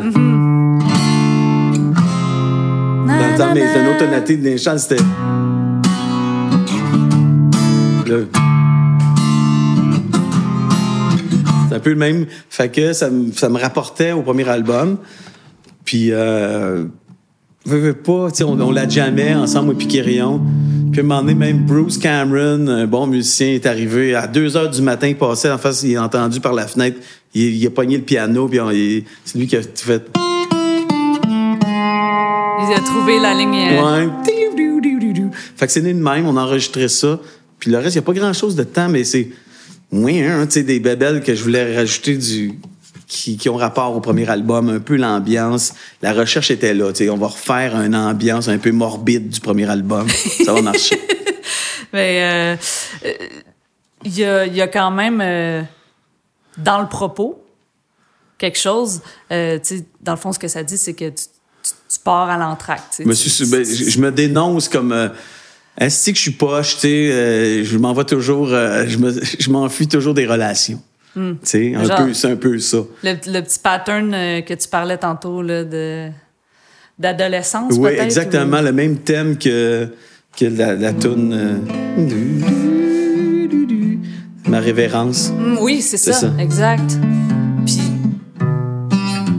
Na, 3.05 3.17
Dans 3.17 3.27
le 3.31 3.37
temps, 3.37 3.53
mais 3.53 3.61
une 3.61 3.87
autre 3.87 3.99
tonalité 3.99 4.35
de 4.37 4.49
linge 4.49 4.59
sale, 4.59 4.79
c'était. 4.79 5.01
C'est 11.71 11.77
un 11.77 11.79
peu 11.79 11.91
le 11.91 11.95
même. 11.95 12.25
Fait 12.49 12.67
que 12.69 12.91
ça, 12.91 13.09
me- 13.09 13.31
ça 13.31 13.47
me 13.47 13.57
rapportait 13.57 14.11
au 14.11 14.23
premier 14.23 14.45
album. 14.49 14.97
Puis, 15.85 16.09
euh, 16.11 16.83
veux, 17.65 17.77
veux 17.79 17.93
pas, 17.93 18.29
tu 18.29 18.39
sais, 18.39 18.43
on, 18.43 18.59
on 18.59 18.71
l'a 18.71 18.89
jamais 18.89 19.33
ensemble, 19.33 19.67
moi, 19.67 19.75
puis 19.77 19.87
Kérion. 19.87 20.41
Puis, 20.91 20.99
à 20.99 21.03
un 21.03 21.07
moment 21.07 21.21
donné, 21.21 21.33
même 21.33 21.59
Bruce 21.59 21.97
Cameron, 21.97 22.67
un 22.67 22.87
bon 22.87 23.07
musicien, 23.07 23.47
est 23.53 23.65
arrivé 23.65 24.15
à 24.15 24.27
2 24.27 24.57
heures 24.57 24.69
du 24.69 24.81
matin, 24.81 25.07
il 25.07 25.15
passait 25.15 25.49
en 25.49 25.57
face, 25.57 25.81
il 25.83 25.95
a 25.95 26.03
entendu 26.03 26.41
par 26.41 26.51
la 26.51 26.67
fenêtre, 26.67 26.97
il, 27.33 27.55
il 27.55 27.65
a 27.65 27.69
pogné 27.69 27.95
le 27.95 28.03
piano, 28.03 28.49
puis 28.49 29.05
c'est 29.23 29.37
lui 29.39 29.47
qui 29.47 29.55
a 29.55 29.61
fait. 29.61 30.09
Il 31.25 32.73
a 32.75 32.79
trouvé 32.85 33.17
la 33.19 33.33
ligne. 33.33 33.55
euh, 33.55 33.81
Ouais. 34.01 34.09
Fait 35.55 35.67
que 35.67 35.71
c'est 35.71 35.81
né 35.81 35.93
de 35.93 35.99
même, 36.03 36.27
on 36.27 36.35
a 36.35 36.41
enregistré 36.41 36.87
ça. 36.89 37.17
Puis 37.59 37.71
le 37.71 37.77
reste, 37.77 37.95
il 37.95 37.99
n'y 37.99 38.03
a 38.03 38.05
pas 38.05 38.13
grand-chose 38.13 38.55
de 38.57 38.63
temps, 38.63 38.89
mais 38.89 39.03
c'est. 39.05 39.29
Oui, 39.91 40.21
hein, 40.21 40.45
tu 40.47 40.53
sais, 40.53 40.63
des 40.63 40.79
bébelles 40.79 41.21
que 41.23 41.35
je 41.35 41.43
voulais 41.43 41.75
rajouter 41.75 42.17
du. 42.17 42.53
Qui, 43.07 43.35
qui 43.35 43.49
ont 43.49 43.57
rapport 43.57 43.93
au 43.93 43.99
premier 43.99 44.29
album, 44.29 44.69
un 44.69 44.79
peu 44.79 44.95
l'ambiance. 44.95 45.73
La 46.01 46.13
recherche 46.13 46.49
était 46.49 46.73
là, 46.73 46.93
tu 46.93 47.03
sais, 47.03 47.09
on 47.09 47.17
va 47.17 47.27
refaire 47.27 47.75
une 47.81 47.93
ambiance 47.93 48.47
un 48.47 48.57
peu 48.57 48.71
morbide 48.71 49.27
du 49.27 49.41
premier 49.41 49.69
album. 49.69 50.07
Ça 50.45 50.53
va 50.53 50.61
marcher. 50.61 50.97
Mais 51.93 52.21
euh, 52.23 52.55
euh, 53.05 53.11
il 54.05 54.17
y, 54.17 54.23
a, 54.23 54.45
il 54.45 54.55
y 54.55 54.61
a 54.61 54.69
quand 54.69 54.91
même 54.91 55.19
euh, 55.21 55.61
dans 56.57 56.79
le 56.79 56.87
propos 56.87 57.43
quelque 58.37 58.57
chose. 58.57 59.01
euh, 59.29 59.59
tu 59.59 59.79
sais, 59.79 59.85
dans 60.01 60.13
le 60.13 60.17
fond, 60.17 60.31
ce 60.31 60.39
que 60.39 60.47
ça 60.47 60.63
dit, 60.63 60.77
c'est 60.77 60.93
que 60.93 61.09
tu, 61.09 61.25
tu- 61.63 61.71
tu 61.89 61.99
pars 62.01 62.29
à 62.29 62.37
l'entracte. 62.37 62.95
Je 62.99 63.03
je, 63.65 63.89
je 63.89 63.99
me 63.99 64.09
dénonce 64.09 64.69
comme. 64.69 65.11
Est-ce 65.77 66.11
que 66.11 66.15
je 66.17 66.21
suis 66.21 66.31
poche, 66.31 66.75
tu 66.75 66.79
sais, 66.81 67.11
euh, 67.11 67.63
je 67.63 67.77
m'en 67.77 67.93
vais 67.93 68.03
toujours, 68.03 68.49
euh, 68.51 68.85
je 68.87 68.97
me- 68.97 69.13
je 69.39 69.49
m'enfuis 69.49 69.87
toujours 69.87 70.13
des 70.13 70.25
relations. 70.27 70.81
Tu 71.13 71.21
sais, 71.43 71.73
c'est 72.13 72.27
un 72.31 72.35
peu 72.35 72.57
ça. 72.59 72.77
Le, 73.03 73.11
le 73.27 73.41
petit 73.41 73.59
pattern 73.59 74.13
euh, 74.13 74.41
que 74.41 74.53
tu 74.53 74.67
parlais 74.67 74.97
tantôt 74.97 75.41
là, 75.41 75.63
de 75.63 76.09
d'adolescence, 76.99 77.73
Oui, 77.77 77.91
exactement, 77.99 78.59
ou- 78.59 78.63
le 78.63 78.71
même 78.71 78.97
thème 78.97 79.37
que, 79.37 79.87
que 80.37 80.45
la, 80.45 80.75
la 80.75 80.93
toune. 80.93 81.33
euh, 81.33 81.57
Ma 84.47 84.59
révérence. 84.59 85.31
Mm, 85.31 85.57
oui, 85.61 85.81
c'est 85.81 85.97
ça, 85.97 86.31
exact. 86.39 86.97
Puis, 87.65 87.79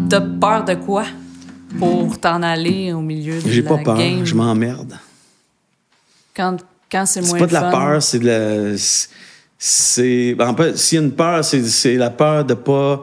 t'as 0.08 0.20
peur 0.20 0.64
de 0.64 0.74
quoi 0.74 1.04
pour 1.78 2.18
t'en 2.18 2.42
aller 2.42 2.92
au 2.92 3.00
milieu 3.00 3.40
de 3.40 3.48
J'ai 3.48 3.62
pas 3.62 3.78
peur, 3.78 3.96
game? 3.96 4.24
je 4.24 4.34
m'emmerde. 4.34 4.94
Quand, 6.34 6.56
quand 6.90 7.06
c'est 7.06 7.20
moins 7.20 7.30
C'est 7.30 7.38
pas 7.38 7.46
de 7.46 7.52
la 7.52 7.60
fun? 7.60 7.70
peur, 7.70 8.02
c'est 8.02 8.18
de 8.18 8.26
la. 8.26 8.76
C'est. 9.58 10.36
En 10.40 10.56
fait, 10.56 10.76
s'il 10.76 10.98
y 10.98 11.00
a 11.00 11.04
une 11.04 11.12
peur, 11.12 11.44
c'est, 11.44 11.64
c'est 11.64 11.96
la 11.96 12.10
peur 12.10 12.44
de 12.44 12.54
pas, 12.54 13.02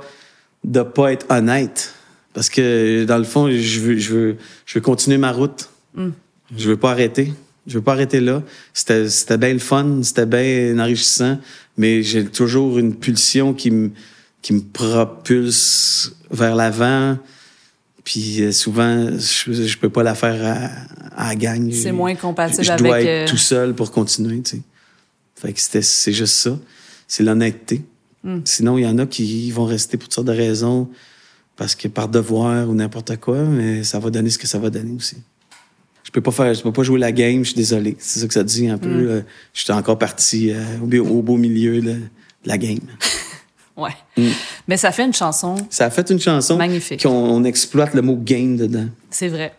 de 0.64 0.82
pas 0.82 1.14
être 1.14 1.26
honnête. 1.30 1.94
Parce 2.34 2.50
que, 2.50 3.06
dans 3.06 3.18
le 3.18 3.24
fond, 3.24 3.50
je 3.50 3.80
veux, 3.80 3.98
je 3.98 4.14
veux, 4.14 4.38
je 4.66 4.74
veux 4.76 4.82
continuer 4.82 5.18
ma 5.18 5.32
route. 5.32 5.70
Je 6.56 6.70
veux 6.70 6.78
pas 6.78 6.92
arrêter. 6.92 7.34
Je 7.68 7.76
veux 7.76 7.84
pas 7.84 7.94
arrêter 7.94 8.20
là. 8.20 8.42
C'était, 8.74 9.10
c'était 9.10 9.38
bien 9.38 9.54
le 9.54 9.60
fun, 9.60 10.00
c'était 10.02 10.26
bien 10.26 10.80
enrichissant, 10.80 11.38
mais 11.78 12.02
j'ai 12.02 12.26
toujours 12.26 12.80
une 12.80 12.96
pulsion 12.96 13.54
qui 13.54 13.70
me, 13.70 13.92
qui 14.42 14.54
me 14.54 14.62
propulse 14.62 16.16
vers 16.32 16.56
l'avant. 16.56 17.18
Puis 18.10 18.42
euh, 18.42 18.52
souvent, 18.52 19.08
je, 19.20 19.54
je 19.68 19.78
peux 19.78 19.92
pas 19.92 20.02
la 20.02 20.16
faire 20.16 20.44
à, 20.44 21.26
à 21.26 21.28
la 21.30 21.36
gang. 21.36 21.72
C'est 21.72 21.92
moins 21.92 22.16
compatible 22.16 22.64
je, 22.64 22.72
je 22.72 22.78
dois 22.78 22.96
avec, 22.96 23.08
être 23.08 23.30
euh, 23.30 23.32
tout 23.32 23.38
seul 23.38 23.76
pour 23.76 23.92
continuer, 23.92 24.42
tu 24.42 24.56
sais. 24.58 24.62
Fait 25.36 25.54
que 25.54 25.60
c'était, 25.62 25.84
c'est 25.84 26.12
juste 26.12 26.34
ça. 26.34 26.58
C'est 27.08 27.22
l'honnêteté. 27.22 27.84
Hmm. 28.24 28.40
Sinon, 28.46 28.80
il 28.80 28.84
y 28.86 28.88
en 28.88 28.98
a 28.98 29.06
qui 29.06 29.52
vont 29.52 29.66
rester 29.66 29.96
pour 29.98 30.06
toutes 30.08 30.16
sortes 30.16 30.28
de 30.28 30.32
raisons, 30.34 30.90
parce 31.56 31.76
que 31.76 31.88
par 31.88 32.08
devoir 32.08 32.68
ou 32.68 32.74
n'importe 32.74 33.16
quoi, 33.18 33.44
mais 33.44 33.84
ça 33.84 34.00
va 34.00 34.10
donner 34.10 34.32
ce 34.32 34.40
que 34.40 34.48
ça 34.48 34.58
va 34.58 34.72
donner 34.72 34.96
aussi. 34.98 35.18
Je 36.04 36.10
peux 36.10 36.22
pas 36.22 36.32
faire, 36.32 36.52
je 36.56 36.64
peux 36.64 36.74
pas 36.74 36.82
jouer 36.82 37.00
la 37.00 37.12
game, 37.12 37.44
je 37.44 37.50
suis 37.50 37.58
désolé. 37.58 37.96
C'est 38.00 38.22
ça 38.22 38.28
que 38.28 38.34
ça 38.34 38.44
dit 38.44 38.68
un 38.70 38.80
peu. 38.80 38.90
Hmm. 38.90 39.08
là. 39.08 39.22
Je 39.54 39.62
suis 39.62 39.72
encore 39.72 40.00
parti 40.00 40.50
euh, 40.52 40.64
au, 40.82 40.88
beau- 40.88 41.06
au 41.20 41.22
beau 41.22 41.38
milieu 41.38 41.80
de 41.80 41.96
la 42.44 42.58
game. 42.58 42.80
Ouais. 43.80 43.96
Mm. 44.18 44.30
Mais 44.68 44.78
ça 44.78 44.92
fait 44.92 45.06
une 45.06 45.14
chanson, 45.14 45.56
Ça 45.70 45.86
a 45.86 45.90
fait 45.90 46.10
une 46.10 46.20
chanson 46.20 46.58
Magnifique. 46.58 47.02
qu'on 47.04 47.10
on 47.10 47.44
exploite 47.44 47.94
le 47.94 48.02
mot 48.02 48.16
game 48.16 48.58
dedans. 48.58 48.88
c'est 49.10 49.30
vrai. 49.30 49.54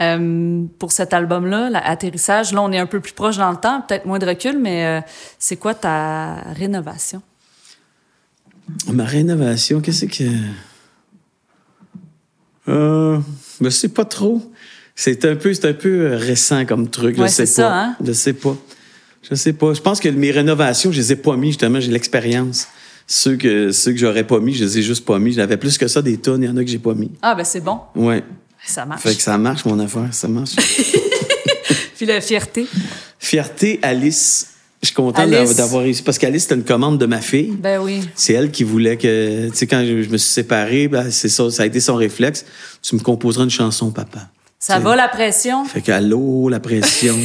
Euh, 0.00 0.64
pour 0.80 0.90
cet 0.90 1.12
album-là, 1.14 1.70
l'atterrissage, 1.70 2.52
là, 2.52 2.62
on 2.62 2.72
est 2.72 2.78
un 2.78 2.86
peu 2.86 2.98
plus 2.98 3.12
proche 3.12 3.36
dans 3.36 3.50
le 3.50 3.56
temps, 3.56 3.80
peut-être 3.82 4.06
moins 4.06 4.18
de 4.18 4.26
recul, 4.26 4.58
mais 4.58 4.84
euh, 4.84 5.00
c'est 5.38 5.56
quoi 5.56 5.74
ta 5.74 6.34
rénovation? 6.56 7.22
Ma 8.92 9.04
rénovation, 9.04 9.80
qu'est-ce 9.80 10.06
que. 10.06 10.24
Euh, 12.68 13.18
je 13.60 13.68
sais 13.68 13.88
pas 13.88 14.04
trop. 14.04 14.42
C'est 14.94 15.24
un 15.24 15.36
peu, 15.36 15.52
c'est 15.54 15.68
un 15.68 15.72
peu 15.74 16.14
récent 16.14 16.64
comme 16.66 16.88
truc. 16.88 17.18
Ouais, 17.18 17.28
je 17.28 17.32
sais 17.32 17.42
pas. 17.44 17.46
ça, 17.46 17.74
hein? 17.82 17.96
Je 18.04 18.12
sais 18.12 18.32
pas. 18.32 18.56
Je 19.28 19.34
sais 19.34 19.52
pas. 19.52 19.72
Je 19.74 19.80
pense 19.80 20.00
que 20.00 20.08
mes 20.08 20.30
rénovations, 20.30 20.92
je 20.92 20.98
les 20.98 21.12
ai 21.12 21.16
pas 21.16 21.36
mis, 21.36 21.48
justement, 21.48 21.80
j'ai 21.80 21.90
l'expérience. 21.90 22.68
Ceux 23.14 23.36
que, 23.36 23.72
ceux 23.72 23.92
que 23.92 23.98
j'aurais 23.98 24.24
pas 24.26 24.40
mis, 24.40 24.54
je 24.54 24.64
les 24.64 24.78
ai 24.78 24.82
juste 24.82 25.04
pas 25.04 25.18
mis. 25.18 25.34
J'avais 25.34 25.58
plus 25.58 25.76
que 25.76 25.86
ça 25.86 26.00
des 26.00 26.16
tonnes, 26.16 26.42
il 26.44 26.46
y 26.46 26.48
en 26.48 26.56
a 26.56 26.64
que 26.64 26.70
j'ai 26.70 26.78
pas 26.78 26.94
mis. 26.94 27.10
Ah, 27.20 27.34
ben 27.34 27.44
c'est 27.44 27.60
bon, 27.60 27.78
Ouais. 27.94 28.24
ça 28.66 28.86
marche. 28.86 29.02
Fait 29.02 29.14
que 29.14 29.20
ça 29.20 29.36
marche, 29.36 29.66
mon 29.66 29.78
affaire, 29.80 30.08
ça 30.12 30.28
marche. 30.28 30.56
Puis 31.96 32.06
la 32.06 32.22
fierté, 32.22 32.66
Fierté, 33.18 33.78
Alice. 33.82 34.48
Je 34.80 34.86
suis 34.88 34.94
content 34.96 35.26
d'avoir 35.28 35.82
réussi. 35.82 36.02
Parce 36.02 36.16
qu'Alice, 36.18 36.44
c'était 36.44 36.54
une 36.56 36.64
commande 36.64 36.98
de 36.98 37.04
ma 37.06 37.20
fille. 37.20 37.52
ben 37.52 37.80
oui. 37.82 38.00
C'est 38.14 38.32
elle 38.32 38.50
qui 38.50 38.64
voulait 38.64 38.96
que, 38.96 39.48
tu 39.50 39.56
sais, 39.56 39.66
quand 39.66 39.84
je, 39.84 40.02
je 40.02 40.08
me 40.08 40.16
suis 40.16 40.30
séparé, 40.32 40.88
ben, 40.88 41.10
c'est 41.10 41.28
ça, 41.28 41.50
ça 41.50 41.64
a 41.64 41.66
été 41.66 41.80
son 41.80 41.94
réflexe. 41.96 42.46
Tu 42.80 42.96
me 42.96 43.00
composeras 43.00 43.44
une 43.44 43.50
chanson, 43.50 43.90
papa. 43.90 44.28
Ça 44.58 44.76
T'sais. 44.76 44.82
va 44.84 44.96
la 44.96 45.08
pression? 45.08 45.64
Fait 45.66 45.82
qu'allô, 45.82 46.48
la 46.48 46.60
pression. 46.60 47.16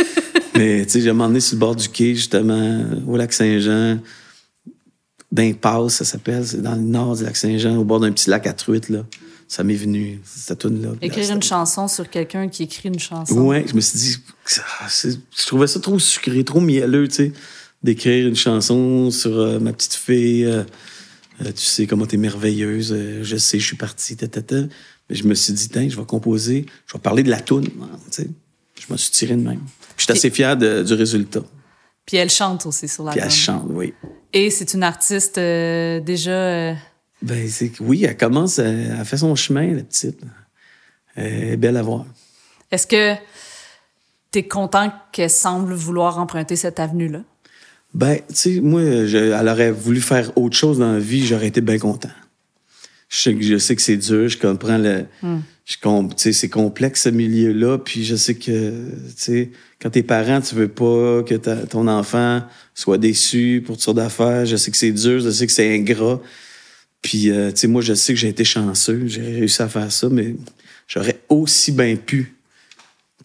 Mais, 0.56 0.84
tu 0.86 0.90
sais, 0.92 1.00
j'ai 1.02 1.10
emmené 1.10 1.38
sur 1.40 1.54
le 1.56 1.60
bord 1.60 1.76
du 1.76 1.88
quai, 1.88 2.14
justement, 2.14 2.80
au 3.06 3.16
lac 3.16 3.32
Saint-Jean, 3.32 3.98
d'impasse, 5.34 5.94
ça 5.96 6.04
s'appelle. 6.04 6.46
C'est 6.46 6.62
dans 6.62 6.74
le 6.76 6.80
nord 6.80 7.16
du 7.16 7.24
lac 7.24 7.36
Saint-Jean, 7.36 7.76
au 7.76 7.84
bord 7.84 8.00
d'un 8.00 8.12
petit 8.12 8.30
lac 8.30 8.46
à 8.46 8.52
truite, 8.52 8.88
là. 8.88 9.04
Ça 9.46 9.62
m'est 9.62 9.74
venu, 9.74 10.20
cette 10.24 10.60
tune-là. 10.60 10.90
Écrire 11.02 11.28
Là, 11.28 11.34
une 11.34 11.42
chanson 11.42 11.86
sur 11.86 12.08
quelqu'un 12.08 12.48
qui 12.48 12.62
écrit 12.62 12.88
une 12.88 12.98
chanson. 12.98 13.34
Ouais, 13.42 13.64
je 13.68 13.74
me 13.74 13.80
suis 13.80 13.98
dit, 13.98 14.16
je 14.48 15.46
trouvais 15.46 15.66
ça 15.66 15.80
trop 15.80 15.98
sucré, 15.98 16.42
trop 16.44 16.60
mielleux, 16.60 17.06
tu 17.08 17.14
sais, 17.16 17.32
d'écrire 17.82 18.26
une 18.26 18.36
chanson 18.36 19.10
sur 19.10 19.38
euh, 19.38 19.58
ma 19.60 19.72
petite 19.74 19.92
fille. 19.94 20.44
euh, 20.46 20.62
euh, 21.42 21.52
tu 21.52 21.62
sais 21.64 21.86
comment 21.86 22.06
t'es 22.06 22.16
merveilleuse, 22.16 22.96
je 23.22 23.36
sais, 23.36 23.58
je 23.58 23.66
suis 23.66 23.76
partie, 23.76 24.16
ta, 24.16 24.28
ta, 24.28 24.40
ta. 24.40 24.56
Mais 25.10 25.16
je 25.16 25.24
me 25.24 25.34
suis 25.34 25.52
dit, 25.52 25.68
tiens, 25.68 25.88
je 25.88 25.96
vais 25.96 26.06
composer, 26.06 26.64
je 26.86 26.94
vais 26.94 27.00
parler 27.00 27.22
de 27.22 27.30
la 27.30 27.40
toune, 27.40 27.66
hein, 27.82 27.88
tu 28.10 28.22
sais. 28.22 28.30
Je 28.86 28.92
me 28.92 28.96
suis 28.96 29.10
tiré 29.10 29.36
de 29.36 29.42
même. 29.42 29.60
Puis 29.96 30.06
j'étais 30.06 30.12
assez 30.18 30.30
fier 30.30 30.56
de- 30.56 30.82
du 30.82 30.94
résultat. 30.94 31.42
Puis 32.06 32.16
elle 32.16 32.30
chante 32.30 32.64
aussi 32.66 32.88
sur 32.88 33.04
la 33.04 33.12
Puis 33.12 33.20
elle 33.22 33.30
chante, 33.30 33.66
oui. 33.68 33.92
Et 34.36 34.50
c'est 34.50 34.74
une 34.74 34.82
artiste 34.82 35.38
euh, 35.38 36.00
déjà... 36.00 36.30
euh, 36.32 36.74
Ben, 37.22 37.48
c'est 37.48 37.70
oui, 37.80 38.04
elle 38.04 38.16
commence, 38.16 38.58
elle, 38.58 38.96
elle 38.98 39.04
fait 39.04 39.16
son 39.16 39.34
chemin, 39.36 39.72
la 39.74 39.82
petite. 39.82 40.18
Elle 41.14 41.44
est 41.52 41.56
belle 41.56 41.76
à 41.76 41.82
voir. 41.82 42.04
Est-ce 42.72 42.86
que 42.88 43.14
tu 44.32 44.40
es 44.40 44.48
content 44.48 44.92
qu'elle 45.12 45.30
semble 45.30 45.72
vouloir 45.74 46.18
emprunter 46.18 46.56
cette 46.56 46.80
avenue-là? 46.80 47.20
Ben, 47.94 48.18
tu 48.28 48.34
sais, 48.34 48.60
moi, 48.60 48.80
je- 49.06 49.32
elle 49.32 49.48
aurait 49.48 49.70
voulu 49.70 50.00
faire 50.00 50.36
autre 50.36 50.56
chose 50.56 50.80
dans 50.80 50.92
la 50.92 50.98
vie, 50.98 51.24
j'aurais 51.24 51.46
été 51.46 51.60
bien 51.60 51.78
content. 51.78 52.10
Je 53.08 53.16
sais 53.18 53.34
que, 53.36 53.42
je 53.42 53.56
sais 53.58 53.76
que 53.76 53.82
c'est 53.82 53.96
dur, 53.96 54.28
je 54.28 54.36
comprends 54.36 54.78
le. 54.78 55.06
Sais, 55.22 55.28
c'est 55.66 56.48
complexe 56.48 57.02
ce 57.02 57.08
milieu-là, 57.08 57.78
puis 57.78 58.04
je 58.04 58.16
sais 58.16 58.34
que, 58.34 58.70
tu 58.70 59.12
sais, 59.16 59.50
quand 59.80 59.90
t'es 59.90 60.02
parent, 60.02 60.40
tu 60.40 60.54
veux 60.54 60.68
pas 60.68 61.22
que 61.22 61.34
ta- 61.36 61.66
ton 61.66 61.88
enfant 61.88 62.42
soit 62.74 62.98
déçu 62.98 63.62
pour 63.64 63.76
toutes 63.76 63.84
sortes 63.84 63.96
d'affaires. 63.96 64.44
Je 64.46 64.56
sais 64.56 64.70
que 64.70 64.76
c'est 64.76 64.92
dur, 64.92 65.20
je 65.20 65.30
sais 65.30 65.46
que 65.46 65.52
c'est 65.52 65.74
ingrat. 65.74 66.20
Puis, 67.02 67.30
euh, 67.30 67.50
tu 67.50 67.58
sais, 67.60 67.66
moi, 67.66 67.82
je 67.82 67.94
sais 67.94 68.12
que 68.14 68.18
j'ai 68.18 68.28
été 68.28 68.44
chanceux, 68.44 69.04
j'ai 69.06 69.22
réussi 69.22 69.62
à 69.62 69.68
faire 69.68 69.90
ça, 69.90 70.08
mais 70.10 70.34
j'aurais 70.88 71.18
aussi 71.28 71.72
bien 71.72 71.96
pu 71.96 72.34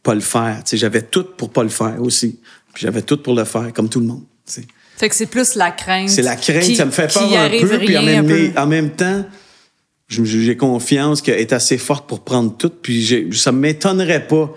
pas 0.04 0.14
le 0.16 0.22
faire. 0.22 0.62
Tu 0.64 0.72
sais, 0.72 0.78
j'avais 0.78 1.02
tout 1.02 1.26
pour 1.38 1.50
pas 1.50 1.64
le 1.64 1.70
faire 1.70 2.02
aussi. 2.02 2.40
Puis 2.74 2.84
j'avais 2.84 3.02
tout 3.02 3.18
pour 3.18 3.36
le 3.36 3.44
faire, 3.46 3.72
comme 3.74 3.90
tout 3.90 4.00
le 4.00 4.06
monde. 4.08 4.24
tu 4.46 4.54
sais. 4.54 4.68
Fait 4.98 5.08
que 5.08 5.16
c'est 5.16 5.28
plus 5.28 5.56
la 5.56 5.72
crainte. 5.72 6.10
C'est 6.10 6.22
la 6.22 6.36
crainte, 6.36 6.62
qui- 6.64 6.76
ça 6.76 6.86
me 6.86 6.92
fait 6.92 7.12
peur 7.14 7.24
un 7.24 7.50
peu, 7.50 7.78
puis 7.86 7.98
en 7.98 8.02
rien, 8.02 8.22
même, 8.22 8.26
un 8.26 8.52
peu. 8.52 8.60
en 8.60 8.68
même 8.68 8.90
temps, 8.92 9.26
j'ai 10.10 10.58
confiance 10.58 11.22
qu'elle 11.22 11.40
est 11.40 11.54
assez 11.54 11.78
forte 11.78 12.08
pour 12.08 12.22
prendre 12.22 12.56
tout, 12.58 12.70
puis 12.70 13.30
ça 13.32 13.52
m'étonnerait 13.52 14.28
pas 14.28 14.54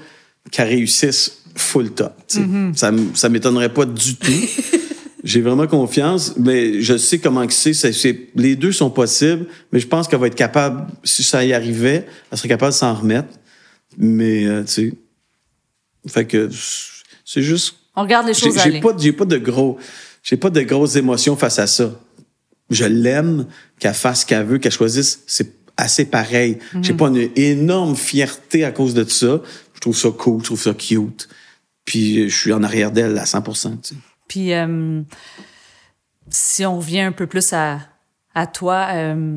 qu'elle 0.50 0.68
réussisse 0.68 1.42
full 1.54 1.90
top. 1.90 2.14
Mm-hmm. 2.32 3.14
Ça, 3.14 3.28
m'étonnerait 3.28 3.72
pas 3.72 3.84
du 3.84 4.16
tout. 4.16 4.32
j'ai 5.24 5.40
vraiment 5.40 5.66
confiance, 5.66 6.34
mais 6.36 6.80
je 6.80 6.96
sais 6.96 7.18
comment 7.18 7.46
que 7.46 7.52
c'est. 7.52 8.30
Les 8.34 8.56
deux 8.56 8.72
sont 8.72 8.90
possibles, 8.90 9.46
mais 9.72 9.78
je 9.78 9.86
pense 9.86 10.08
qu'elle 10.08 10.20
va 10.20 10.26
être 10.26 10.34
capable, 10.34 10.86
si 11.04 11.22
ça 11.22 11.44
y 11.44 11.52
arrivait, 11.52 12.06
elle 12.30 12.38
serait 12.38 12.48
capable 12.48 12.72
de 12.72 12.78
s'en 12.78 12.94
remettre. 12.94 13.28
Mais, 13.98 14.46
euh, 14.46 14.62
tu 14.64 14.72
sais, 14.72 14.94
fait 16.08 16.24
que 16.24 16.48
c'est 17.24 17.42
juste 17.42 17.76
On 17.94 18.02
regarde 18.02 18.26
les 18.26 18.34
choses 18.34 18.54
j'ai 18.54 18.60
aller. 18.60 18.80
pas, 18.80 18.94
j'ai 18.98 19.12
pas 19.12 19.26
de 19.26 19.36
gros, 19.36 19.78
j'ai 20.22 20.36
pas 20.36 20.50
de 20.50 20.62
grosses 20.62 20.96
émotions 20.96 21.36
face 21.36 21.58
à 21.58 21.66
ça. 21.66 21.92
Je 22.74 22.84
l'aime, 22.84 23.46
qu'elle 23.78 23.94
fasse 23.94 24.22
ce 24.22 24.26
qu'elle 24.26 24.46
veut, 24.46 24.58
qu'elle 24.58 24.72
choisisse, 24.72 25.22
c'est 25.26 25.52
assez 25.76 26.04
pareil. 26.04 26.58
Mhm. 26.74 26.84
J'ai 26.84 26.94
pas 26.94 27.08
une 27.08 27.30
énorme 27.36 27.96
fierté 27.96 28.64
à 28.64 28.72
cause 28.72 28.94
de 28.94 29.04
ça. 29.04 29.40
Je 29.74 29.80
trouve 29.80 29.96
ça 29.96 30.10
cool, 30.10 30.40
je 30.40 30.46
trouve 30.46 30.60
ça 30.60 30.74
cute. 30.74 31.28
Puis 31.84 32.28
je 32.28 32.36
suis 32.36 32.52
en 32.52 32.62
arrière 32.62 32.92
d'elle 32.92 33.18
à 33.18 33.26
100 33.26 33.42
tu 33.42 33.54
sais. 33.54 33.94
Puis 34.28 34.52
euh, 34.54 35.02
si 36.30 36.64
on 36.64 36.78
revient 36.78 37.00
un 37.00 37.12
peu 37.12 37.26
plus 37.26 37.52
à, 37.52 37.80
à 38.34 38.46
toi, 38.46 38.88
euh, 38.92 39.36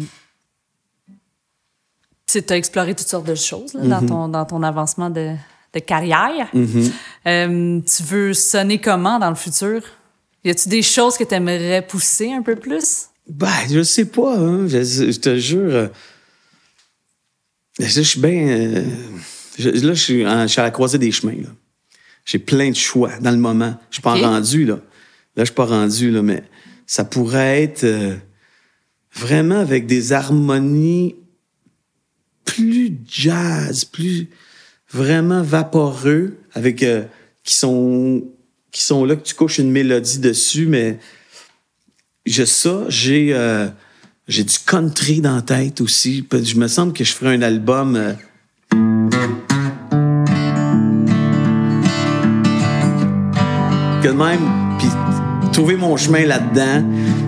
tu 2.27 2.43
as 2.47 2.57
exploré 2.57 2.95
toutes 2.95 3.07
sortes 3.07 3.27
de 3.27 3.35
choses 3.35 3.73
là, 3.73 3.99
dans, 3.99 4.05
ton, 4.05 4.27
dans 4.27 4.45
ton 4.45 4.63
avancement 4.63 5.09
de, 5.09 5.33
de 5.73 5.79
carrière. 5.79 6.49
Mm-hmm. 6.53 6.91
Euh, 7.27 7.81
tu 7.81 8.03
veux 8.03 8.33
sonner 8.33 8.79
comment 8.79 9.19
dans 9.19 9.29
le 9.29 9.35
futur? 9.35 9.81
Y 10.43 10.51
a-tu 10.51 10.69
des 10.69 10.81
choses 10.81 11.17
que 11.17 11.23
tu 11.23 11.33
aimerais 11.33 11.81
pousser 11.81 12.31
un 12.31 12.41
peu 12.41 12.55
plus? 12.55 13.07
Ben, 13.27 13.49
je 13.69 13.81
sais 13.83 14.05
pas, 14.05 14.37
hein. 14.37 14.67
je, 14.67 14.83
je 14.83 15.19
te 15.19 15.37
jure. 15.37 15.73
euh, 15.73 15.87
Je 17.79 18.01
suis 18.01 18.19
bien. 18.19 18.47
euh, 18.47 18.83
je- 19.57 19.69
là, 19.69 19.93
je 19.93 20.01
suis, 20.01 20.25
en- 20.27 20.43
je 20.43 20.47
suis 20.47 20.61
à 20.61 20.63
la 20.65 20.71
croisée 20.71 20.97
des 20.99 21.11
chemins. 21.11 21.33
là. 21.41 21.49
J'ai 22.25 22.39
plein 22.39 22.69
de 22.69 22.75
choix 22.75 23.11
dans 23.19 23.31
le 23.31 23.37
moment. 23.37 23.77
Je 23.89 23.95
suis 23.95 24.01
pas 24.01 24.15
rendu, 24.15 24.65
là. 24.65 24.75
Là, 25.35 25.43
je 25.43 25.45
suis 25.45 25.53
pas 25.53 25.65
rendu, 25.65 26.11
là, 26.11 26.21
mais 26.21 26.43
ça 26.87 27.03
pourrait 27.03 27.63
être 27.63 27.83
euh, 27.83 28.15
vraiment 29.13 29.59
avec 29.59 29.85
des 29.85 30.13
harmonies 30.13 31.15
plus 32.45 32.95
jazz, 33.07 33.85
plus 33.85 34.27
vraiment 34.91 35.41
vaporeux, 35.41 36.37
avec 36.53 36.83
euh, 36.83 37.03
qui 37.43 37.53
sont 37.55 38.23
qui 38.71 38.83
sont 38.83 39.05
là 39.05 39.15
que 39.15 39.23
tu 39.23 39.33
couches 39.35 39.57
une 39.59 39.71
mélodie 39.71 40.19
dessus, 40.19 40.65
mais 40.67 40.99
j'ai 42.25 42.45
ça, 42.45 42.85
j'ai 42.89 43.29
euh, 43.33 43.67
j'ai 44.27 44.43
du 44.43 44.55
country 44.65 45.21
dans 45.21 45.35
la 45.35 45.41
tête 45.41 45.81
aussi. 45.81 46.25
Je 46.31 46.55
me 46.55 46.67
semble 46.67 46.93
que 46.93 47.03
je 47.03 47.13
ferais 47.13 47.35
un 47.35 47.41
album. 47.41 47.95
euh, 47.95 48.13
que 54.01 54.07
de 54.09 54.13
même, 54.13 54.39
puis 54.77 54.87
trouver 55.51 55.75
mon 55.75 55.97
chemin 55.97 56.25
là-dedans. 56.25 56.83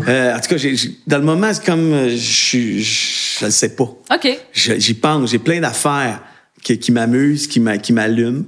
Euh, 0.07 0.35
en 0.35 0.39
tout 0.39 0.49
cas, 0.55 0.55
dans 1.07 1.17
le 1.17 1.23
moment, 1.23 1.49
c'est 1.53 1.65
comme 1.65 1.91
euh, 1.93 2.09
je 2.15 3.45
le 3.45 3.51
sais 3.51 3.69
pas. 3.75 3.83
OK. 4.13 4.39
J'y 4.53 4.93
pense, 4.93 5.31
j'ai 5.31 5.39
plein 5.39 5.59
d'affaires 5.59 6.21
qui, 6.61 6.77
qui 6.77 6.91
m'amusent, 6.91 7.47
qui 7.47 7.59
m'a- 7.59 7.77
qui 7.77 7.93
m'allument. 7.93 8.43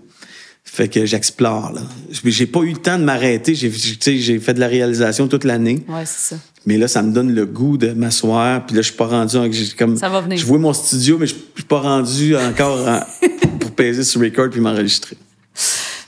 Fait 0.72 0.88
que 0.88 1.06
j'explore, 1.06 1.72
là. 1.74 1.82
J'ai 2.24 2.46
pas 2.46 2.60
eu 2.62 2.72
le 2.72 2.78
temps 2.78 2.98
de 3.00 3.04
m'arrêter. 3.04 3.56
J'ai 3.56 3.70
fait 4.40 4.54
de 4.54 4.60
la 4.60 4.68
réalisation 4.68 5.28
toute 5.28 5.44
l'année. 5.44 5.84
Ouais, 5.88 6.06
c'est 6.06 6.36
ça. 6.36 6.42
Mais 6.66 6.78
là, 6.78 6.88
ça 6.88 7.02
me 7.02 7.12
donne 7.12 7.34
le 7.34 7.46
goût 7.46 7.78
de 7.78 7.90
m'asseoir. 7.92 8.66
Puis 8.66 8.76
là, 8.76 8.82
je 8.82 8.88
suis 8.90 8.96
pas 8.98 9.08
rendu... 9.08 9.38
comme, 9.78 9.98
Ça 9.98 10.10
va 10.10 10.22
venir. 10.22 10.38
Je 10.38 10.46
vois 10.46 10.60
mon 10.60 10.72
studio, 10.74 11.18
mais 11.18 11.26
je 11.28 11.34
je 11.34 11.62
suis 11.62 11.68
pas 11.68 11.80
rendu 11.82 12.36
encore 12.38 12.88
en- 12.88 13.02
pour 13.60 13.72
peser 13.72 14.04
sur 14.04 14.22
record 14.22 14.50
puis 14.52 14.62
m'enregistrer. 14.62 15.18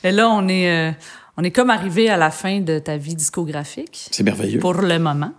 Et 0.04 0.12
là, 0.12 0.30
on 0.30 0.48
est, 0.48 0.70
euh, 0.70 0.92
on 1.38 1.44
est 1.44 1.52
comme 1.52 1.70
arrivé 1.70 2.10
à 2.10 2.18
la 2.18 2.30
fin 2.32 2.60
de 2.62 2.80
ta 2.80 2.98
vie 2.98 3.16
discographique. 3.16 4.08
C'est 4.12 4.24
merveilleux. 4.24 4.60
pour 4.60 4.74
le 4.76 5.00
moment. 5.00 5.32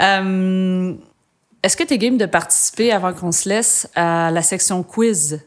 Euh, 0.00 0.92
Est-ce 1.62 1.76
que 1.76 1.84
tu 1.84 1.94
es 1.94 1.98
game 1.98 2.18
de 2.18 2.26
participer 2.26 2.90
avant 2.92 3.12
qu'on 3.12 3.32
se 3.32 3.48
laisse 3.48 3.88
à 3.94 4.30
la 4.32 4.42
section 4.42 4.82
quiz 4.82 5.40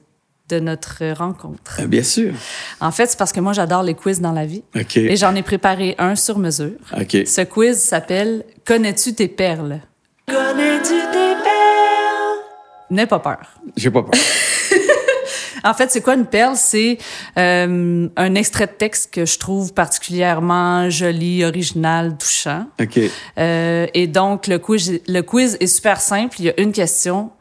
de 0.49 0.59
notre 0.59 1.13
rencontre? 1.13 1.79
Euh, 1.81 1.87
bien 1.87 2.03
sûr. 2.03 2.33
En 2.79 2.91
fait, 2.91 3.07
c'est 3.07 3.17
parce 3.17 3.31
que 3.31 3.39
moi, 3.39 3.53
j'adore 3.53 3.83
les 3.83 3.95
quiz 3.95 4.21
dans 4.21 4.31
la 4.31 4.45
vie. 4.45 4.63
OK. 4.75 4.97
Et 4.97 5.15
j'en 5.15 5.35
ai 5.35 5.43
préparé 5.43 5.95
un 5.97 6.15
sur 6.15 6.37
mesure. 6.37 6.77
OK. 6.99 7.17
Ce 7.25 7.41
quiz 7.41 7.77
s'appelle 7.77 8.43
Connais-tu 8.65 9.13
tes 9.13 9.27
perles? 9.27 9.81
Connais-tu 10.27 10.89
tes 11.11 11.35
perles? 11.43 12.39
N'aie 12.91 13.07
pas 13.07 13.19
peur. 13.19 13.39
J'ai 13.75 13.91
pas 13.91 14.03
peur. 14.03 14.11
En 15.65 15.73
fait, 15.73 15.89
c'est 15.89 16.01
quoi 16.01 16.13
une 16.13 16.27
perle? 16.27 16.55
C'est 16.55 16.99
euh, 17.39 18.07
un 18.15 18.35
extrait 18.35 18.67
de 18.67 18.73
texte 18.73 19.11
que 19.11 19.25
je 19.25 19.39
trouve 19.39 19.73
particulièrement 19.73 20.91
joli, 20.91 21.43
original, 21.43 22.15
touchant. 22.19 22.67
OK. 22.79 22.99
Euh, 23.39 23.87
et 23.95 24.05
donc, 24.05 24.45
le 24.45 24.59
quiz, 24.59 25.01
le 25.07 25.21
quiz 25.21 25.57
est 25.59 25.67
super 25.67 25.99
simple. 25.99 26.35
Il 26.37 26.45
y 26.45 26.49
a 26.49 26.61
une 26.61 26.71
question. 26.71 27.31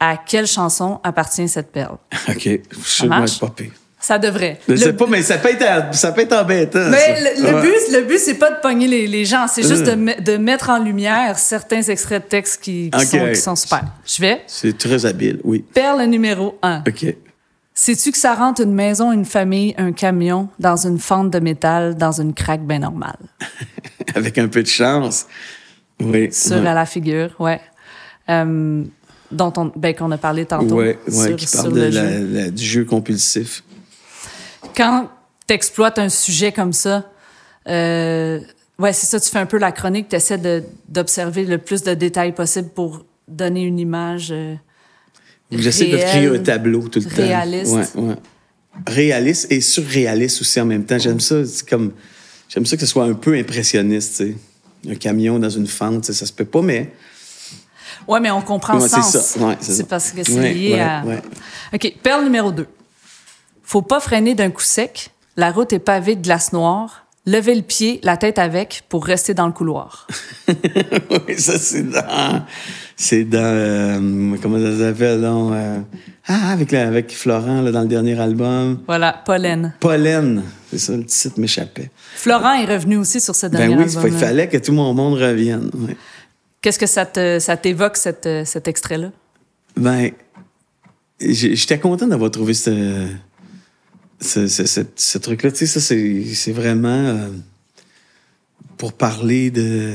À 0.00 0.16
quelle 0.16 0.46
chanson 0.46 1.00
appartient 1.02 1.48
cette 1.48 1.70
perle? 1.72 1.96
OK. 2.28 2.42
Je 2.44 2.60
suis 2.82 3.08
marche? 3.08 3.38
pas 3.40 3.48
pire. 3.48 3.70
Ça 4.00 4.18
devrait. 4.18 4.58
Je 4.68 4.72
Le- 4.72 4.78
sais 4.78 4.92
pas, 4.92 5.06
mais 5.06 5.22
ça 5.22 5.38
peut 5.38 5.48
être, 5.48 5.94
ça 5.94 6.12
peut 6.12 6.20
être 6.22 6.34
embêtant. 6.34 6.90
mais 6.90 6.98
ça. 6.98 7.20
le, 7.40 7.42
le 7.48 7.54
Ouais. 7.54 7.62
but, 7.62 7.92
le 7.92 8.00
but, 8.02 8.18
c'est 8.18 8.34
pas 8.34 8.50
de 8.50 8.60
pogner 8.60 8.86
les, 8.86 9.06
les 9.06 9.24
gens, 9.24 9.46
c'est 9.48 9.62
juste 9.62 9.84
de, 9.84 9.94
me- 9.94 10.20
de 10.20 10.36
mettre 10.36 10.68
en 10.68 10.78
lumière 10.78 11.38
certains 11.38 11.80
extraits 11.80 12.24
de 12.24 12.28
texte 12.28 12.60
qui, 12.62 12.90
qui 12.90 13.06
sont, 13.06 13.26
qui 13.28 13.36
sont 13.36 13.56
super. 13.56 13.82
Je 14.04 14.20
vais. 14.20 14.42
C'est 14.46 14.76
très 14.76 15.06
habile, 15.06 15.40
oui. 15.42 15.64
Perle 15.72 16.02
numéro 16.04 16.58
1. 16.62 16.82
OK. 16.86 17.14
Sais-tu 17.72 18.12
que 18.12 18.18
ça 18.18 18.34
rentre 18.34 18.60
une 18.60 18.74
maison, 18.74 19.10
une 19.10 19.24
famille, 19.24 19.74
un 19.78 19.92
camion 19.92 20.48
dans 20.58 20.76
une 20.86 20.98
fente 20.98 21.30
de 21.30 21.40
métal, 21.40 21.96
dans 21.96 22.20
une 22.20 22.34
craque 22.34 22.66
bien 22.66 22.80
normale? 22.80 23.16
Avec 24.14 24.36
un 24.36 24.48
peu 24.48 24.62
de 24.62 24.68
chance. 24.68 25.26
Oui. 25.98 26.28
Sur 26.30 26.58
ouais. 26.60 26.66
à 26.68 26.74
la 26.74 26.84
figure, 26.84 27.34
ouais. 27.38 27.60
Euh, 28.28 28.84
dont 29.34 29.52
on, 29.56 29.72
ben, 29.76 29.94
qu'on 29.94 30.10
a 30.12 30.18
parlé 30.18 30.46
tantôt. 30.46 30.76
Ouais, 30.76 30.98
sur- 31.08 31.36
qui 31.36 31.46
sur 31.46 31.62
parle 31.62 31.72
de 31.74 31.80
le 31.80 31.88
la- 31.90 32.18
jeu. 32.20 32.28
la- 32.32 32.50
du 32.50 32.64
jeu 32.64 32.84
compulsif. 32.84 33.62
Quand 34.76 35.08
t'exploites 35.46 35.98
un 35.98 36.08
sujet 36.08 36.52
comme 36.52 36.72
ça, 36.72 37.10
euh, 37.68 38.40
ouais, 38.78 38.92
c'est 38.92 39.06
ça, 39.06 39.20
tu 39.20 39.28
fais 39.30 39.38
un 39.38 39.46
peu 39.46 39.58
la 39.58 39.72
chronique, 39.72 40.08
tu 40.08 40.16
essaies 40.16 40.40
d'observer 40.88 41.44
le 41.44 41.58
plus 41.58 41.82
de 41.82 41.94
détails 41.94 42.32
possible 42.32 42.68
pour 42.74 43.04
donner 43.28 43.62
une 43.64 43.78
image. 43.78 44.28
euh, 44.32 44.54
J'essaie 45.50 45.86
de 45.86 45.96
créer 45.96 46.26
un 46.28 46.38
tableau 46.38 46.88
tout 46.88 46.98
le 47.00 47.04
temps. 47.04 47.16
réaliste. 47.16 47.72
Ouais, 47.74 48.02
ouais. 48.02 48.14
Réaliste 48.88 49.52
et 49.52 49.60
surréaliste 49.60 50.40
aussi 50.40 50.60
en 50.60 50.64
même 50.66 50.84
temps. 50.84 50.98
J'aime 50.98 51.20
ça. 51.20 51.44
C'est 51.44 51.68
comme. 51.68 51.92
J'aime 52.48 52.66
ça 52.66 52.76
que 52.76 52.80
ce 52.80 52.86
soit 52.86 53.04
un 53.04 53.14
peu 53.14 53.34
impressionniste, 53.36 54.16
tu 54.16 54.32
sais. 54.32 54.90
Un 54.90 54.96
camion 54.96 55.38
dans 55.38 55.48
une 55.50 55.66
fente, 55.66 56.04
tu 56.04 56.12
ça 56.12 56.26
se 56.26 56.32
peut 56.32 56.44
pas, 56.44 56.60
mais. 56.62 56.90
Ouais, 58.08 58.20
mais 58.20 58.30
on 58.30 58.40
comprend 58.42 58.74
Ouais, 58.76 58.82
le 58.82 58.88
c'est 58.88 59.02
sens. 59.02 59.16
ça. 59.16 59.40
Ouais, 59.46 59.56
c'est 59.60 59.72
ça. 59.74 59.84
parce 59.88 60.10
que 60.12 60.22
c'est 60.22 60.38
Ouais, 60.38 60.52
lié 60.54 60.80
à. 60.80 61.02
OK, 61.72 61.94
perle 62.02 62.24
numéro 62.24 62.52
2. 62.52 62.66
Faut 63.62 63.82
pas 63.82 64.00
freiner 64.00 64.34
d'un 64.34 64.50
coup 64.50 64.62
sec. 64.62 65.10
La 65.36 65.50
route 65.50 65.72
est 65.72 65.78
pavée 65.78 66.16
de 66.16 66.22
glace 66.22 66.52
noire. 66.52 67.00
Lever 67.26 67.54
le 67.54 67.62
pied, 67.62 68.00
la 68.02 68.18
tête 68.18 68.38
avec, 68.38 68.82
pour 68.90 69.06
rester 69.06 69.32
dans 69.32 69.46
le 69.46 69.52
couloir. 69.52 70.06
oui, 70.48 71.38
ça, 71.38 71.58
c'est 71.58 71.82
dans. 71.90 72.44
C'est 72.96 73.24
dans. 73.24 73.38
euh, 73.42 74.36
comment 74.42 74.58
ça 74.60 74.78
s'appelle, 74.78 75.22
donc? 75.22 75.52
euh, 75.54 75.78
ah, 76.28 76.50
avec, 76.52 76.70
la- 76.70 76.86
avec 76.86 77.16
Florent, 77.16 77.62
là, 77.62 77.70
dans 77.72 77.80
le 77.80 77.88
dernier 77.88 78.20
album. 78.20 78.78
Voilà, 78.86 79.22
pollen. 79.24 79.72
Pollen. 79.80 80.42
C'est 80.70 80.78
ça, 80.78 80.96
le 80.96 81.04
titre 81.06 81.40
m'échappait. 81.40 81.90
Florent 82.14 82.52
est 82.54 82.66
revenu 82.66 82.98
aussi 82.98 83.20
sur 83.22 83.34
ce 83.34 83.46
dernier 83.46 83.74
Ben 83.74 83.82
oui, 83.84 83.96
album. 83.96 84.12
il 84.12 84.18
fallait 84.18 84.48
que 84.48 84.58
tout 84.58 84.72
mon 84.72 84.92
monde 84.92 85.14
revienne. 85.14 85.70
ouais. 85.74 85.96
Qu'est-ce 86.64 86.78
que 86.78 86.86
ça 86.86 87.04
te- 87.04 87.38
ça 87.40 87.58
t'évoque, 87.58 87.98
cette, 87.98 88.26
cet 88.46 88.68
extrait-là? 88.68 89.12
Ben, 89.76 90.12
j'ai- 91.20 91.54
j'étais 91.56 91.78
content 91.78 92.06
d'avoir 92.06 92.30
trouvé 92.30 92.54
ce, 92.54 93.06
ce, 94.18 94.46
ce, 94.46 94.64
ce- 94.64 94.80
ce 94.96 95.18
truc-là. 95.18 95.50
Tu 95.52 95.58
sais, 95.58 95.66
ça, 95.66 95.80
c'est 95.80 96.24
c'est 96.32 96.52
vraiment 96.52 96.88
euh, 96.88 97.28
pour 98.78 98.94
parler 98.94 99.50
de 99.50 99.92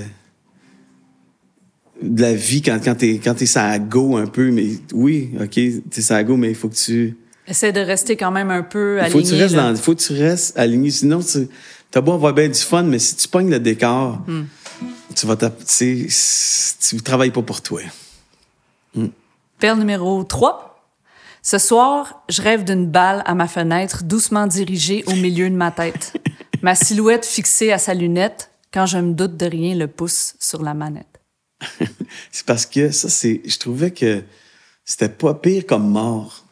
de 2.01 2.21
la 2.21 2.33
vie 2.33 2.61
quand, 2.61 2.79
quand 2.83 2.95
t'es 2.95 3.19
quand 3.21 3.33
t'es 3.33 3.45
ça 3.47 3.77
go 3.79 4.15
un 4.17 4.27
peu. 4.27 4.51
Mais 4.51 4.67
oui, 4.93 5.31
OK, 5.41 5.59
t'es 5.89 6.01
ça 6.01 6.23
go, 6.23 6.37
mais 6.37 6.49
il 6.49 6.55
faut 6.55 6.69
que 6.69 6.75
tu... 6.75 7.17
Essaie 7.47 7.71
de 7.73 7.79
rester 7.81 8.15
quand 8.15 8.31
même 8.31 8.51
un 8.51 8.61
peu 8.61 8.99
Il 9.03 9.09
faut 9.09 9.17
que 9.17 9.23
tu 9.23 9.29
aligné. 9.29 9.41
restes 9.43 9.55
là. 9.55 9.71
dans, 9.73 9.75
faut 9.79 9.95
que 9.95 10.01
tu 10.01 10.13
restes 10.13 10.55
aligné. 10.57 10.91
Sinon, 10.91 11.19
tu 11.21 11.47
as 11.97 12.01
beau 12.01 12.13
avoir 12.13 12.33
bien 12.35 12.47
du 12.47 12.59
fun, 12.59 12.83
mais 12.83 12.99
si 12.99 13.15
tu 13.15 13.27
pognes 13.27 13.49
le 13.49 13.59
décor, 13.59 14.23
Hmm. 14.27 14.43
Tu 15.15 15.25
vas 15.25 15.35
tu 15.35 17.01
travailles 17.03 17.31
pas 17.31 17.41
pour 17.41 17.61
toi. 17.61 17.81
Perle 19.59 19.79
numéro 19.79 20.23
3. 20.23 20.69
Ce 21.41 21.57
soir, 21.57 22.23
je 22.29 22.41
rêve 22.41 22.63
d'une 22.63 22.85
balle 22.85 23.23
à 23.25 23.33
ma 23.33 23.47
fenêtre, 23.47 24.03
doucement 24.03 24.47
dirigée 24.47 25.03
au 25.07 25.15
milieu 25.15 25.49
de 25.49 25.55
ma 25.55 25.71
tête. 25.71 26.13
ma 26.61 26.75
silhouette 26.75 27.25
fixée 27.25 27.71
à 27.71 27.77
sa 27.77 27.93
lunette, 27.93 28.51
quand 28.73 28.85
je 28.85 28.97
me 28.97 29.13
doute 29.13 29.37
de 29.37 29.45
rien, 29.45 29.75
le 29.75 29.87
pouce 29.87 30.35
sur 30.39 30.61
la 30.61 30.73
manette. 30.73 31.19
c'est 32.31 32.45
parce 32.45 32.65
que 32.65 32.91
ça, 32.91 33.09
c'est. 33.09 33.41
Je 33.45 33.57
trouvais 33.57 33.91
que 33.91 34.23
c'était 34.85 35.09
pas 35.09 35.33
pire 35.33 35.65
comme 35.65 35.89
mort. 35.89 36.45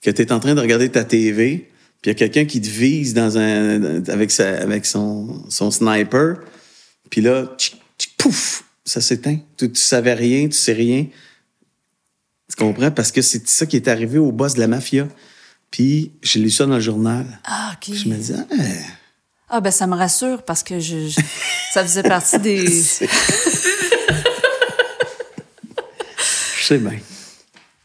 Que 0.00 0.10
tu 0.10 0.22
es 0.22 0.32
en 0.32 0.40
train 0.40 0.54
de 0.54 0.60
regarder 0.60 0.90
ta 0.90 1.04
TV, 1.04 1.70
puis 2.00 2.06
il 2.06 2.08
y 2.08 2.10
a 2.10 2.14
quelqu'un 2.14 2.46
qui 2.46 2.60
te 2.60 2.68
vise 2.68 3.12
dans 3.12 3.36
un, 3.36 4.02
avec, 4.08 4.30
sa, 4.30 4.60
avec 4.60 4.86
son, 4.86 5.44
son 5.50 5.70
sniper, 5.70 6.38
puis 7.10 7.20
là, 7.20 7.44
tchic, 7.58 7.79
pouf, 8.22 8.64
ça 8.84 9.00
s'éteint. 9.00 9.38
Tu, 9.56 9.70
tu 9.72 9.80
savais 9.80 10.14
rien, 10.14 10.46
tu 10.46 10.52
sais 10.56 10.72
rien. 10.72 11.06
Tu 12.48 12.56
comprends? 12.56 12.90
Parce 12.90 13.12
que 13.12 13.22
c'est 13.22 13.46
ça 13.48 13.66
qui 13.66 13.76
est 13.76 13.88
arrivé 13.88 14.18
au 14.18 14.32
boss 14.32 14.54
de 14.54 14.60
la 14.60 14.66
mafia. 14.66 15.06
Puis 15.70 16.12
j'ai 16.22 16.40
lu 16.40 16.50
ça 16.50 16.66
dans 16.66 16.74
le 16.74 16.80
journal. 16.80 17.24
Ah, 17.44 17.72
OK. 17.74 17.94
Je 17.94 18.08
me 18.08 18.14
disais, 18.16 18.34
ah, 18.38 18.54
Ah, 19.48 19.60
ben 19.60 19.70
ça 19.70 19.86
me 19.86 19.94
rassure 19.96 20.42
parce 20.42 20.62
que 20.64 20.80
je, 20.80 21.08
je- 21.08 21.20
ça 21.72 21.82
faisait 21.84 22.02
partie 22.02 22.38
des... 22.40 22.66
je 26.58 26.64
sais 26.64 26.78
bien. 26.78 26.98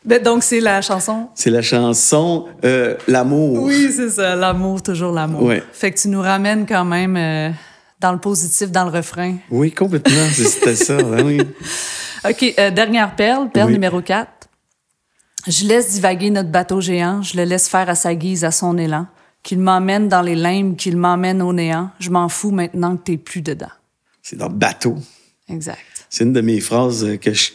Ben, 0.03 0.22
donc, 0.22 0.43
c'est 0.43 0.59
la 0.59 0.81
chanson? 0.81 1.30
C'est 1.33 1.49
la 1.49 1.61
chanson 1.64 2.45
euh, 2.64 2.95
L'amour. 3.07 3.64
Oui, 3.64 3.91
c'est 3.95 4.09
ça. 4.11 4.35
L'amour, 4.35 4.83
toujours 4.83 5.11
l'amour. 5.11 5.41
Ouais. 5.43 5.64
Fait 5.73 5.91
que 5.91 5.99
tu 5.99 6.09
nous 6.09 6.22
ramènes 6.22 6.67
quand 6.67 6.85
même 6.85 7.17
euh, 7.17 7.49
dans 7.99 8.11
le 8.11 8.19
positif, 8.19 8.72
dans 8.72 8.83
le 8.85 8.91
refrain. 8.91 9.38
Oui, 9.49 9.72
complètement. 9.72 10.27
C'était 10.33 10.75
ça. 10.75 10.98
ben 11.01 11.25
oui. 11.25 11.41
OK, 12.30 12.53
euh, 12.59 12.72
dernière 12.72 13.15
perle, 13.15 13.49
perle 13.51 13.67
Oui. 13.67 13.74
numéro 13.74 14.01
4. 14.01 14.30
Je 15.48 15.65
laisse 15.67 15.91
divaguer 15.93 16.32
notre 16.32 16.49
bateau 16.49 16.82
géant, 16.82 17.22
je 17.22 17.38
le 17.38 17.43
laisse 17.43 17.67
faire 17.69 17.88
à 17.90 17.95
sa 17.95 18.15
guise, 18.15 18.43
à 18.43 18.51
son 18.51 18.77
élan. 18.77 19.07
Qu'il 19.43 19.59
m'emmène 19.59 20.07
dans 20.09 20.24
les 20.24 20.33
limbes, 20.35 20.75
qu'il 20.75 20.98
m'emmène 20.98 21.40
au 21.43 21.53
néant. 21.53 21.91
Je 21.99 22.09
m'en 22.09 22.30
fous 22.30 22.49
maintenant 22.49 22.98
que 22.98 23.03
t'es 23.03 23.17
plus 23.17 23.41
dedans. 23.43 23.69
C'est 24.24 24.35
dans 24.38 24.49
Bateau. 24.49 24.95
Exact. 25.48 25.77
C'est 26.09 26.24
une 26.24 26.33
de 26.33 26.41
mes 26.41 26.59
phrases 26.59 27.03
euh, 27.06 27.17
que 27.17 27.32
je. 27.32 27.51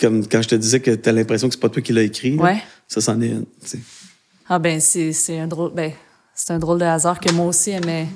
Comme 0.00 0.26
quand 0.28 0.40
je 0.42 0.48
te 0.48 0.54
disais 0.54 0.78
que 0.80 0.92
tu 0.92 1.08
as 1.08 1.12
l'impression 1.12 1.48
que 1.48 1.54
c'est 1.54 1.60
pas 1.60 1.68
toi 1.68 1.82
qui 1.82 1.92
l'as 1.92 2.02
écrit. 2.02 2.36
là. 2.36 2.42
Ouais. 2.44 2.62
Ça, 2.86 3.00
c'en 3.00 3.20
est 3.20 3.28
une. 3.28 3.44
Ah 4.48 4.58
ben, 4.58 4.80
c'est 4.80 5.38
un 5.38 5.46
drôle... 5.46 5.72
Ben, 5.74 5.92
c'est 6.34 6.52
un 6.52 6.58
drôle 6.58 6.78
de 6.78 6.84
hasard 6.84 7.18
que 7.20 7.30
moi 7.32 7.46
aussi 7.46 7.70
aimais, 7.70 8.06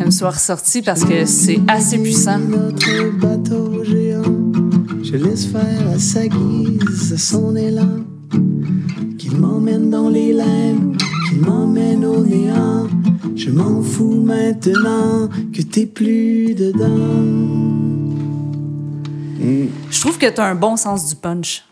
elle 0.00 0.06
me 0.06 0.10
soit 0.10 0.30
ressorti 0.30 0.82
parce 0.82 1.04
que 1.04 1.24
c'est 1.24 1.60
assez 1.68 1.98
puissant. 1.98 2.38
Notre 2.38 3.10
bateau 3.18 3.84
géant, 3.84 4.22
je 5.02 5.16
laisse 5.16 5.46
faire 5.46 5.88
à 5.94 5.98
sa 5.98 6.26
guise, 6.26 7.12
à 7.12 7.18
son 7.18 7.56
élan. 7.56 8.04
Qu'il 9.18 9.36
m'emmène 9.36 9.90
dans 9.90 10.08
les 10.08 10.32
limbes, 10.32 10.96
qu'il 11.28 11.40
m'emmène 11.40 12.04
au 12.04 12.24
néant. 12.24 12.86
Je 13.36 13.50
m'en 13.50 13.82
fous 13.82 14.20
maintenant 14.20 15.28
que 15.52 15.62
t'es 15.62 15.86
plus 15.86 16.54
dedans. 16.54 17.58
Je 19.90 20.00
trouve 20.00 20.18
que 20.18 20.26
tu 20.26 20.40
as 20.40 20.44
un 20.44 20.54
bon 20.54 20.76
sens 20.76 21.08
du 21.08 21.16
punch. 21.16 21.64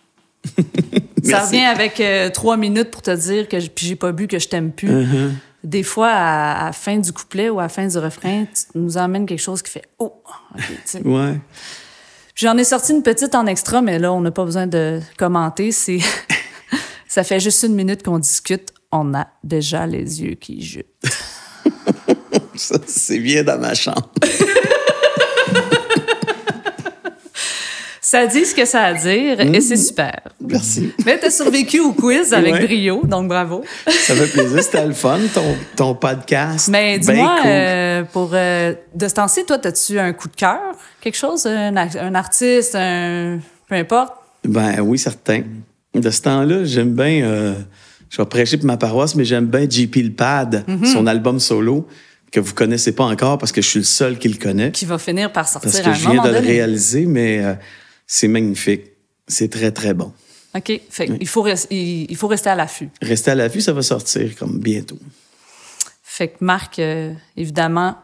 Ça 1.23 1.45
revient 1.45 1.65
avec 1.65 2.01
euh, 2.01 2.31
trois 2.31 2.57
minutes 2.57 2.91
pour 2.91 3.03
te 3.03 3.11
dire 3.11 3.49
que 3.49 3.59
j'ai 3.61 3.97
pas 3.97 4.12
bu 4.12 4.28
que 4.28 4.39
je 4.39 4.49
t'aime 4.49 4.70
plus. 4.70 4.89
Uh-huh. 4.89 5.31
Des 5.67 5.83
fois, 5.83 6.11
à, 6.11 6.62
à 6.62 6.67
la 6.67 6.73
fin 6.73 6.97
du 6.97 7.12
couplet 7.12 7.49
ou 7.51 7.59
à 7.59 7.62
la 7.65 7.69
fin 7.69 7.89
du 7.89 7.99
refrain, 7.99 8.45
tu 8.45 8.78
nous 8.78 8.97
emmènes 8.97 9.27
quelque 9.27 9.41
chose 9.43 9.62
qui 9.62 9.73
fait 9.73 9.83
Oh! 9.99 10.23
Ouais. 11.05 11.41
J'en 12.36 12.57
ai 12.57 12.62
sorti 12.62 12.93
une 12.93 13.03
petite 13.03 13.35
en 13.35 13.47
extra, 13.47 13.83
mais 13.83 13.99
là, 13.99 14.12
on 14.12 14.20
n'a 14.20 14.31
pas 14.31 14.45
besoin 14.45 14.69
de 14.69 15.01
commenter. 15.19 15.73
C'est 15.73 15.99
Ça 17.09 17.25
fait 17.25 17.41
juste 17.41 17.65
une 17.65 17.75
minute 17.75 18.05
qu'on 18.05 18.20
discute. 18.20 18.69
On 18.93 19.12
a 19.15 19.27
déjà 19.43 19.86
les 19.86 20.23
yeux 20.23 20.35
qui 20.35 20.62
jutent. 20.62 20.86
Ça, 22.55 22.77
c'est 22.86 23.19
bien 23.19 23.43
dans 23.43 23.59
ma 23.59 23.75
chambre. 23.75 24.09
Ça 28.09 28.25
dit 28.28 28.44
ce 28.44 28.55
que 28.55 28.65
ça 28.65 28.83
a 28.83 28.86
à 28.91 28.94
dire 28.94 29.41
et 29.41 29.60
c'est 29.60 29.76
super. 29.76 30.20
Merci. 30.41 30.93
Mais 31.05 31.18
t'as 31.18 31.28
survécu 31.28 31.81
au 31.81 31.93
quiz 31.93 32.33
avec 32.33 32.55
Ouais. 32.55 32.65
brio, 32.65 33.01
donc 33.05 33.26
bravo. 33.26 33.65
Ça 33.89 34.15
fait 34.15 34.28
plaisir. 34.28 34.62
C'était 34.62 34.86
le 34.86 34.93
fun, 34.93 35.18
ton, 35.35 35.57
ton 35.75 35.94
podcast. 35.97 36.68
Mais 36.70 37.01
Ben 37.01 37.15
dis-moi, 37.15 37.36
cool. 37.43 37.51
euh, 37.51 38.02
pour 38.12 38.31
euh, 38.33 38.75
de 38.94 39.09
ce 39.09 39.15
temps-ci, 39.15 39.44
toi, 39.44 39.59
as-tu 39.65 39.99
un 39.99 40.12
coup 40.12 40.28
de 40.28 40.36
cœur? 40.36 40.60
Quelque 41.01 41.17
chose? 41.17 41.47
Un, 41.47 42.15
artiste? 42.15 42.76
Un... 42.76 43.41
Peu 43.68 43.75
importe? 43.75 44.12
Ben 44.44 44.78
oui, 44.83 44.99
certain. 45.01 45.43
De 45.93 46.09
ce 46.10 46.23
temps-là, 46.23 46.62
j'aime 46.62 46.94
bien. 46.94 47.25
euh, 47.25 47.55
je 48.09 48.18
vais 48.18 48.26
prêcher 48.26 48.57
pour 48.57 48.67
ma 48.67 48.76
paroisse, 48.76 49.17
mais 49.17 49.25
j'aime 49.25 49.47
bien 49.47 49.67
JP 49.68 49.97
Le 49.97 50.10
Pad, 50.12 50.65
Mm-hmm. 50.68 50.93
son 50.93 51.09
album 51.09 51.41
solo, 51.41 51.89
que 52.31 52.39
vous 52.39 52.55
connaissez 52.55 52.93
pas 52.93 53.02
encore 53.05 53.36
parce 53.39 53.51
que 53.51 53.60
je 53.60 53.67
suis 53.68 53.81
le 53.81 53.85
seul 53.85 54.17
qui 54.17 54.28
le 54.28 54.36
connaît. 54.39 54.70
Qui 54.70 54.85
va 54.85 54.97
finir 54.99 55.33
par 55.33 55.49
sortir 55.49 55.73
Parce 55.73 55.81
à 55.81 55.85
que 55.86 55.91
un 55.91 55.93
je 55.94 56.01
viens 56.02 56.09
moment 56.10 56.28
de 56.28 56.33
le 56.35 56.39
réaliser, 56.39 57.05
mais 57.07 57.41
euh, 57.44 57.55
c'est 58.07 58.28
magnifique. 58.28 58.83
C'est 59.28 59.51
très, 59.51 59.73
très 59.73 59.94
bon. 59.94 60.12
OK? 60.55 60.81
Fait, 60.89 61.10
il, 61.20 61.28
faut 61.28 61.47
il, 61.70 62.10
il 62.10 62.17
faut 62.17 62.28
rester 62.28 62.51
à 62.51 62.55
l'affût. 62.55 62.89
Restez 63.02 63.33
à 63.33 63.35
la 63.35 63.49
vue, 63.49 63.60
ça 63.60 63.73
va 63.73 63.83
sortir 63.83 64.35
comme 64.36 64.59
bientôt. 64.59 64.99
Fait 66.02 66.28
que 66.28 66.36
Marc, 66.41 66.78
euh, 66.78 67.12
évidemment, 67.36 67.97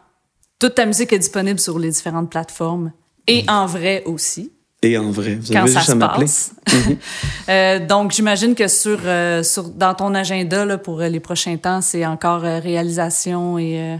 toute 0.59 0.75
ta 0.75 0.85
musique 0.85 1.11
est 1.13 1.19
disponible 1.19 1.59
sur 1.59 1.79
les 1.79 1.89
différentes 1.89 2.29
plateformes 2.29 2.91
et 3.25 3.43
en 3.47 3.65
vrai 3.65 4.03
aussi, 4.05 4.51
Et 4.83 4.97
en 4.97 5.09
vrai, 5.09 5.35
vous 5.35 5.51
quand 5.51 5.61
avez 5.61 5.71
ça 5.71 5.79
juste 5.79 5.93
se 5.93 5.97
à 5.97 6.09
passe. 6.09 6.51
Euh, 7.49 7.85
donc, 7.85 8.11
j'imagine 8.11 8.55
que 8.55 8.69
sur, 8.69 8.99
euh, 9.03 9.43
sur, 9.43 9.63
dans 9.63 9.93
ton 9.93 10.13
agenda 10.15 10.63
là, 10.65 10.77
pour 10.77 10.99
les 10.99 11.19
prochains 11.19 11.57
temps, 11.57 11.81
c'est 11.81 12.05
encore 12.05 12.41
réalisation 12.41 13.57
et 13.59 13.97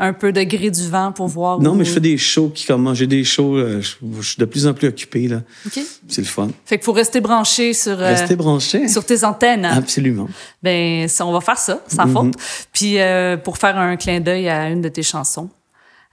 un 0.00 0.12
peu 0.12 0.32
de 0.32 0.42
gré 0.44 0.70
du 0.70 0.88
vent 0.88 1.10
pour 1.12 1.26
voir 1.26 1.58
Non, 1.60 1.72
où- 1.72 1.74
mais 1.74 1.84
je 1.84 1.92
fais 1.92 2.00
des 2.00 2.16
shows 2.18 2.50
qui 2.50 2.64
commencent. 2.66 2.98
J'ai 2.98 3.06
des 3.06 3.24
shows, 3.24 3.56
euh, 3.56 3.80
je, 3.80 3.96
je 4.20 4.28
suis 4.28 4.38
de 4.38 4.44
plus 4.44 4.66
en 4.66 4.74
plus 4.74 4.86
occupé, 4.88 5.26
là. 5.28 5.42
OK. 5.66 5.80
C'est 6.08 6.20
le 6.20 6.26
fun. 6.26 6.48
Fait 6.64 6.78
qu'il 6.78 6.84
faut 6.84 6.92
rester 6.92 7.20
branché 7.20 7.72
sur, 7.72 7.92
euh, 8.00 8.08
Restez 8.10 8.36
branchés. 8.36 8.86
sur 8.88 9.04
tes 9.04 9.24
antennes. 9.24 9.64
Absolument. 9.64 10.28
Ben, 10.62 11.08
ça, 11.08 11.26
on 11.26 11.32
va 11.32 11.40
faire 11.40 11.58
ça, 11.58 11.80
sans 11.88 12.06
Mm-hmm. 12.06 12.12
faute. 12.12 12.34
Puis, 12.72 12.98
euh, 13.00 13.36
pour 13.36 13.58
faire 13.58 13.76
un 13.76 13.96
clin 13.96 14.20
d'œil 14.20 14.48
à 14.48 14.68
une 14.70 14.80
de 14.82 14.88
tes 14.88 15.02
chansons, 15.02 15.50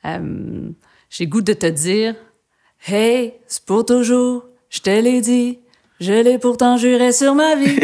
euh, 0.05 0.69
j'ai 1.09 1.27
goût 1.27 1.41
de 1.41 1.53
te 1.53 1.67
dire 1.67 2.15
Hey, 2.88 3.33
c'est 3.47 3.64
pour 3.65 3.85
toujours, 3.85 4.45
je 4.69 4.80
te 4.80 4.89
l'ai 4.89 5.22
dit, 5.22 5.59
je 5.99 6.11
l'ai 6.14 6.38
pourtant 6.38 6.77
juré 6.77 7.11
sur 7.11 7.33
ma 7.35 7.55
vie. 7.55 7.80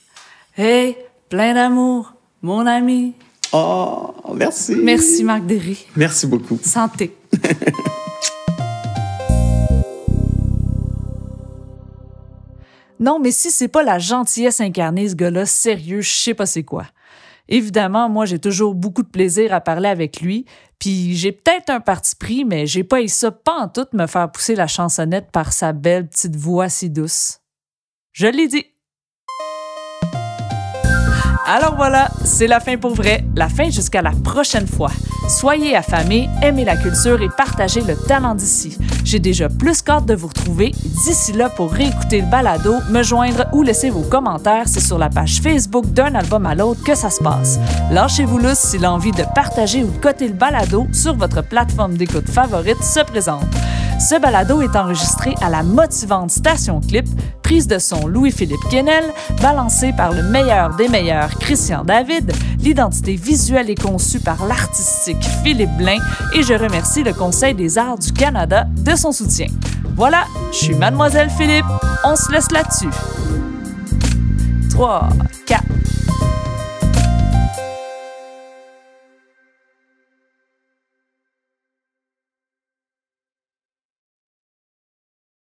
hey, 0.56 0.96
plein 1.28 1.54
d'amour, 1.54 2.14
mon 2.42 2.66
ami. 2.66 3.14
Oh, 3.52 4.14
merci. 4.34 4.74
Merci, 4.76 5.24
Marc 5.24 5.44
Derry. 5.44 5.86
Merci 5.94 6.26
beaucoup. 6.26 6.58
Santé. 6.62 7.16
Non, 13.02 13.18
mais 13.18 13.32
si 13.32 13.50
c'est 13.50 13.66
pas 13.66 13.82
la 13.82 13.98
gentillesse 13.98 14.60
incarnée, 14.60 15.08
ce 15.08 15.16
gars-là, 15.16 15.44
sérieux, 15.44 16.02
je 16.02 16.12
sais 16.12 16.34
pas 16.34 16.46
c'est 16.46 16.62
quoi. 16.62 16.86
Évidemment, 17.48 18.08
moi, 18.08 18.26
j'ai 18.26 18.38
toujours 18.38 18.76
beaucoup 18.76 19.02
de 19.02 19.08
plaisir 19.08 19.52
à 19.52 19.60
parler 19.60 19.88
avec 19.88 20.20
lui, 20.20 20.46
puis 20.78 21.16
j'ai 21.16 21.32
peut-être 21.32 21.70
un 21.70 21.80
parti 21.80 22.14
pris, 22.14 22.44
mais 22.44 22.64
j'ai 22.64 22.84
pas 22.84 23.02
eu 23.02 23.08
ça 23.08 23.32
pas 23.32 23.58
en 23.58 23.66
tout 23.68 23.86
me 23.92 24.06
faire 24.06 24.30
pousser 24.30 24.54
la 24.54 24.68
chansonnette 24.68 25.32
par 25.32 25.52
sa 25.52 25.72
belle 25.72 26.08
petite 26.08 26.36
voix 26.36 26.68
si 26.68 26.90
douce. 26.90 27.40
Je 28.12 28.28
l'ai 28.28 28.46
dit. 28.46 28.66
Alors 31.46 31.74
voilà, 31.76 32.08
c'est 32.24 32.46
la 32.46 32.60
fin 32.60 32.76
pour 32.76 32.94
vrai, 32.94 33.24
la 33.34 33.48
fin 33.48 33.68
jusqu'à 33.68 34.00
la 34.00 34.12
prochaine 34.12 34.66
fois. 34.66 34.92
Soyez 35.28 35.74
affamés, 35.74 36.28
aimez 36.40 36.64
la 36.64 36.76
culture 36.76 37.20
et 37.20 37.28
partagez 37.28 37.80
le 37.80 37.96
talent 37.96 38.34
d'ici. 38.34 38.78
J'ai 39.04 39.18
déjà 39.18 39.48
plus 39.48 39.82
qu'hâte 39.82 40.06
de 40.06 40.14
vous 40.14 40.28
retrouver. 40.28 40.70
D'ici 40.70 41.32
là, 41.32 41.48
pour 41.48 41.72
réécouter 41.72 42.20
le 42.20 42.26
balado, 42.28 42.74
me 42.90 43.02
joindre 43.02 43.46
ou 43.52 43.62
laisser 43.62 43.90
vos 43.90 44.02
commentaires, 44.02 44.64
c'est 44.66 44.80
sur 44.80 44.98
la 44.98 45.10
page 45.10 45.40
Facebook 45.40 45.86
d'un 45.86 46.14
album 46.14 46.46
à 46.46 46.54
l'autre 46.54 46.84
que 46.84 46.94
ça 46.94 47.10
se 47.10 47.22
passe. 47.22 47.58
Lâchez-vous 47.90 48.38
lousse 48.38 48.58
si 48.58 48.78
l'envie 48.78 49.12
de 49.12 49.24
partager 49.34 49.82
ou 49.82 49.90
de 49.90 49.98
coter 49.98 50.28
le 50.28 50.34
balado 50.34 50.86
sur 50.92 51.16
votre 51.16 51.42
plateforme 51.42 51.96
d'écoute 51.96 52.28
favorite 52.28 52.82
se 52.82 53.00
présente. 53.00 53.44
Ce 53.98 54.18
balado 54.18 54.62
est 54.62 54.74
enregistré 54.74 55.34
à 55.40 55.48
la 55.48 55.62
motivante 55.62 56.30
Station 56.30 56.80
Clip, 56.80 57.06
prise 57.42 57.68
de 57.68 57.78
son 57.78 58.06
Louis-Philippe 58.08 58.68
Kennel, 58.68 59.04
balancé 59.40 59.92
par 59.92 60.12
le 60.12 60.24
meilleur 60.24 60.74
des 60.74 60.88
meilleurs 60.88 61.31
Christian 61.40 61.84
David, 61.84 62.32
l'identité 62.60 63.16
visuelle 63.16 63.70
est 63.70 63.80
conçue 63.80 64.20
par 64.20 64.46
l'artistique 64.46 65.22
Philippe 65.42 65.76
Blain 65.76 65.98
et 66.34 66.42
je 66.42 66.54
remercie 66.54 67.02
le 67.02 67.12
Conseil 67.12 67.54
des 67.54 67.78
arts 67.78 67.98
du 67.98 68.12
Canada 68.12 68.66
de 68.76 68.94
son 68.96 69.12
soutien. 69.12 69.46
Voilà, 69.96 70.24
je 70.52 70.56
suis 70.56 70.74
Mademoiselle 70.74 71.30
Philippe, 71.30 71.66
on 72.04 72.16
se 72.16 72.30
laisse 72.32 72.50
là-dessus. 72.50 72.90
3, 74.70 75.08
4, 75.46 75.62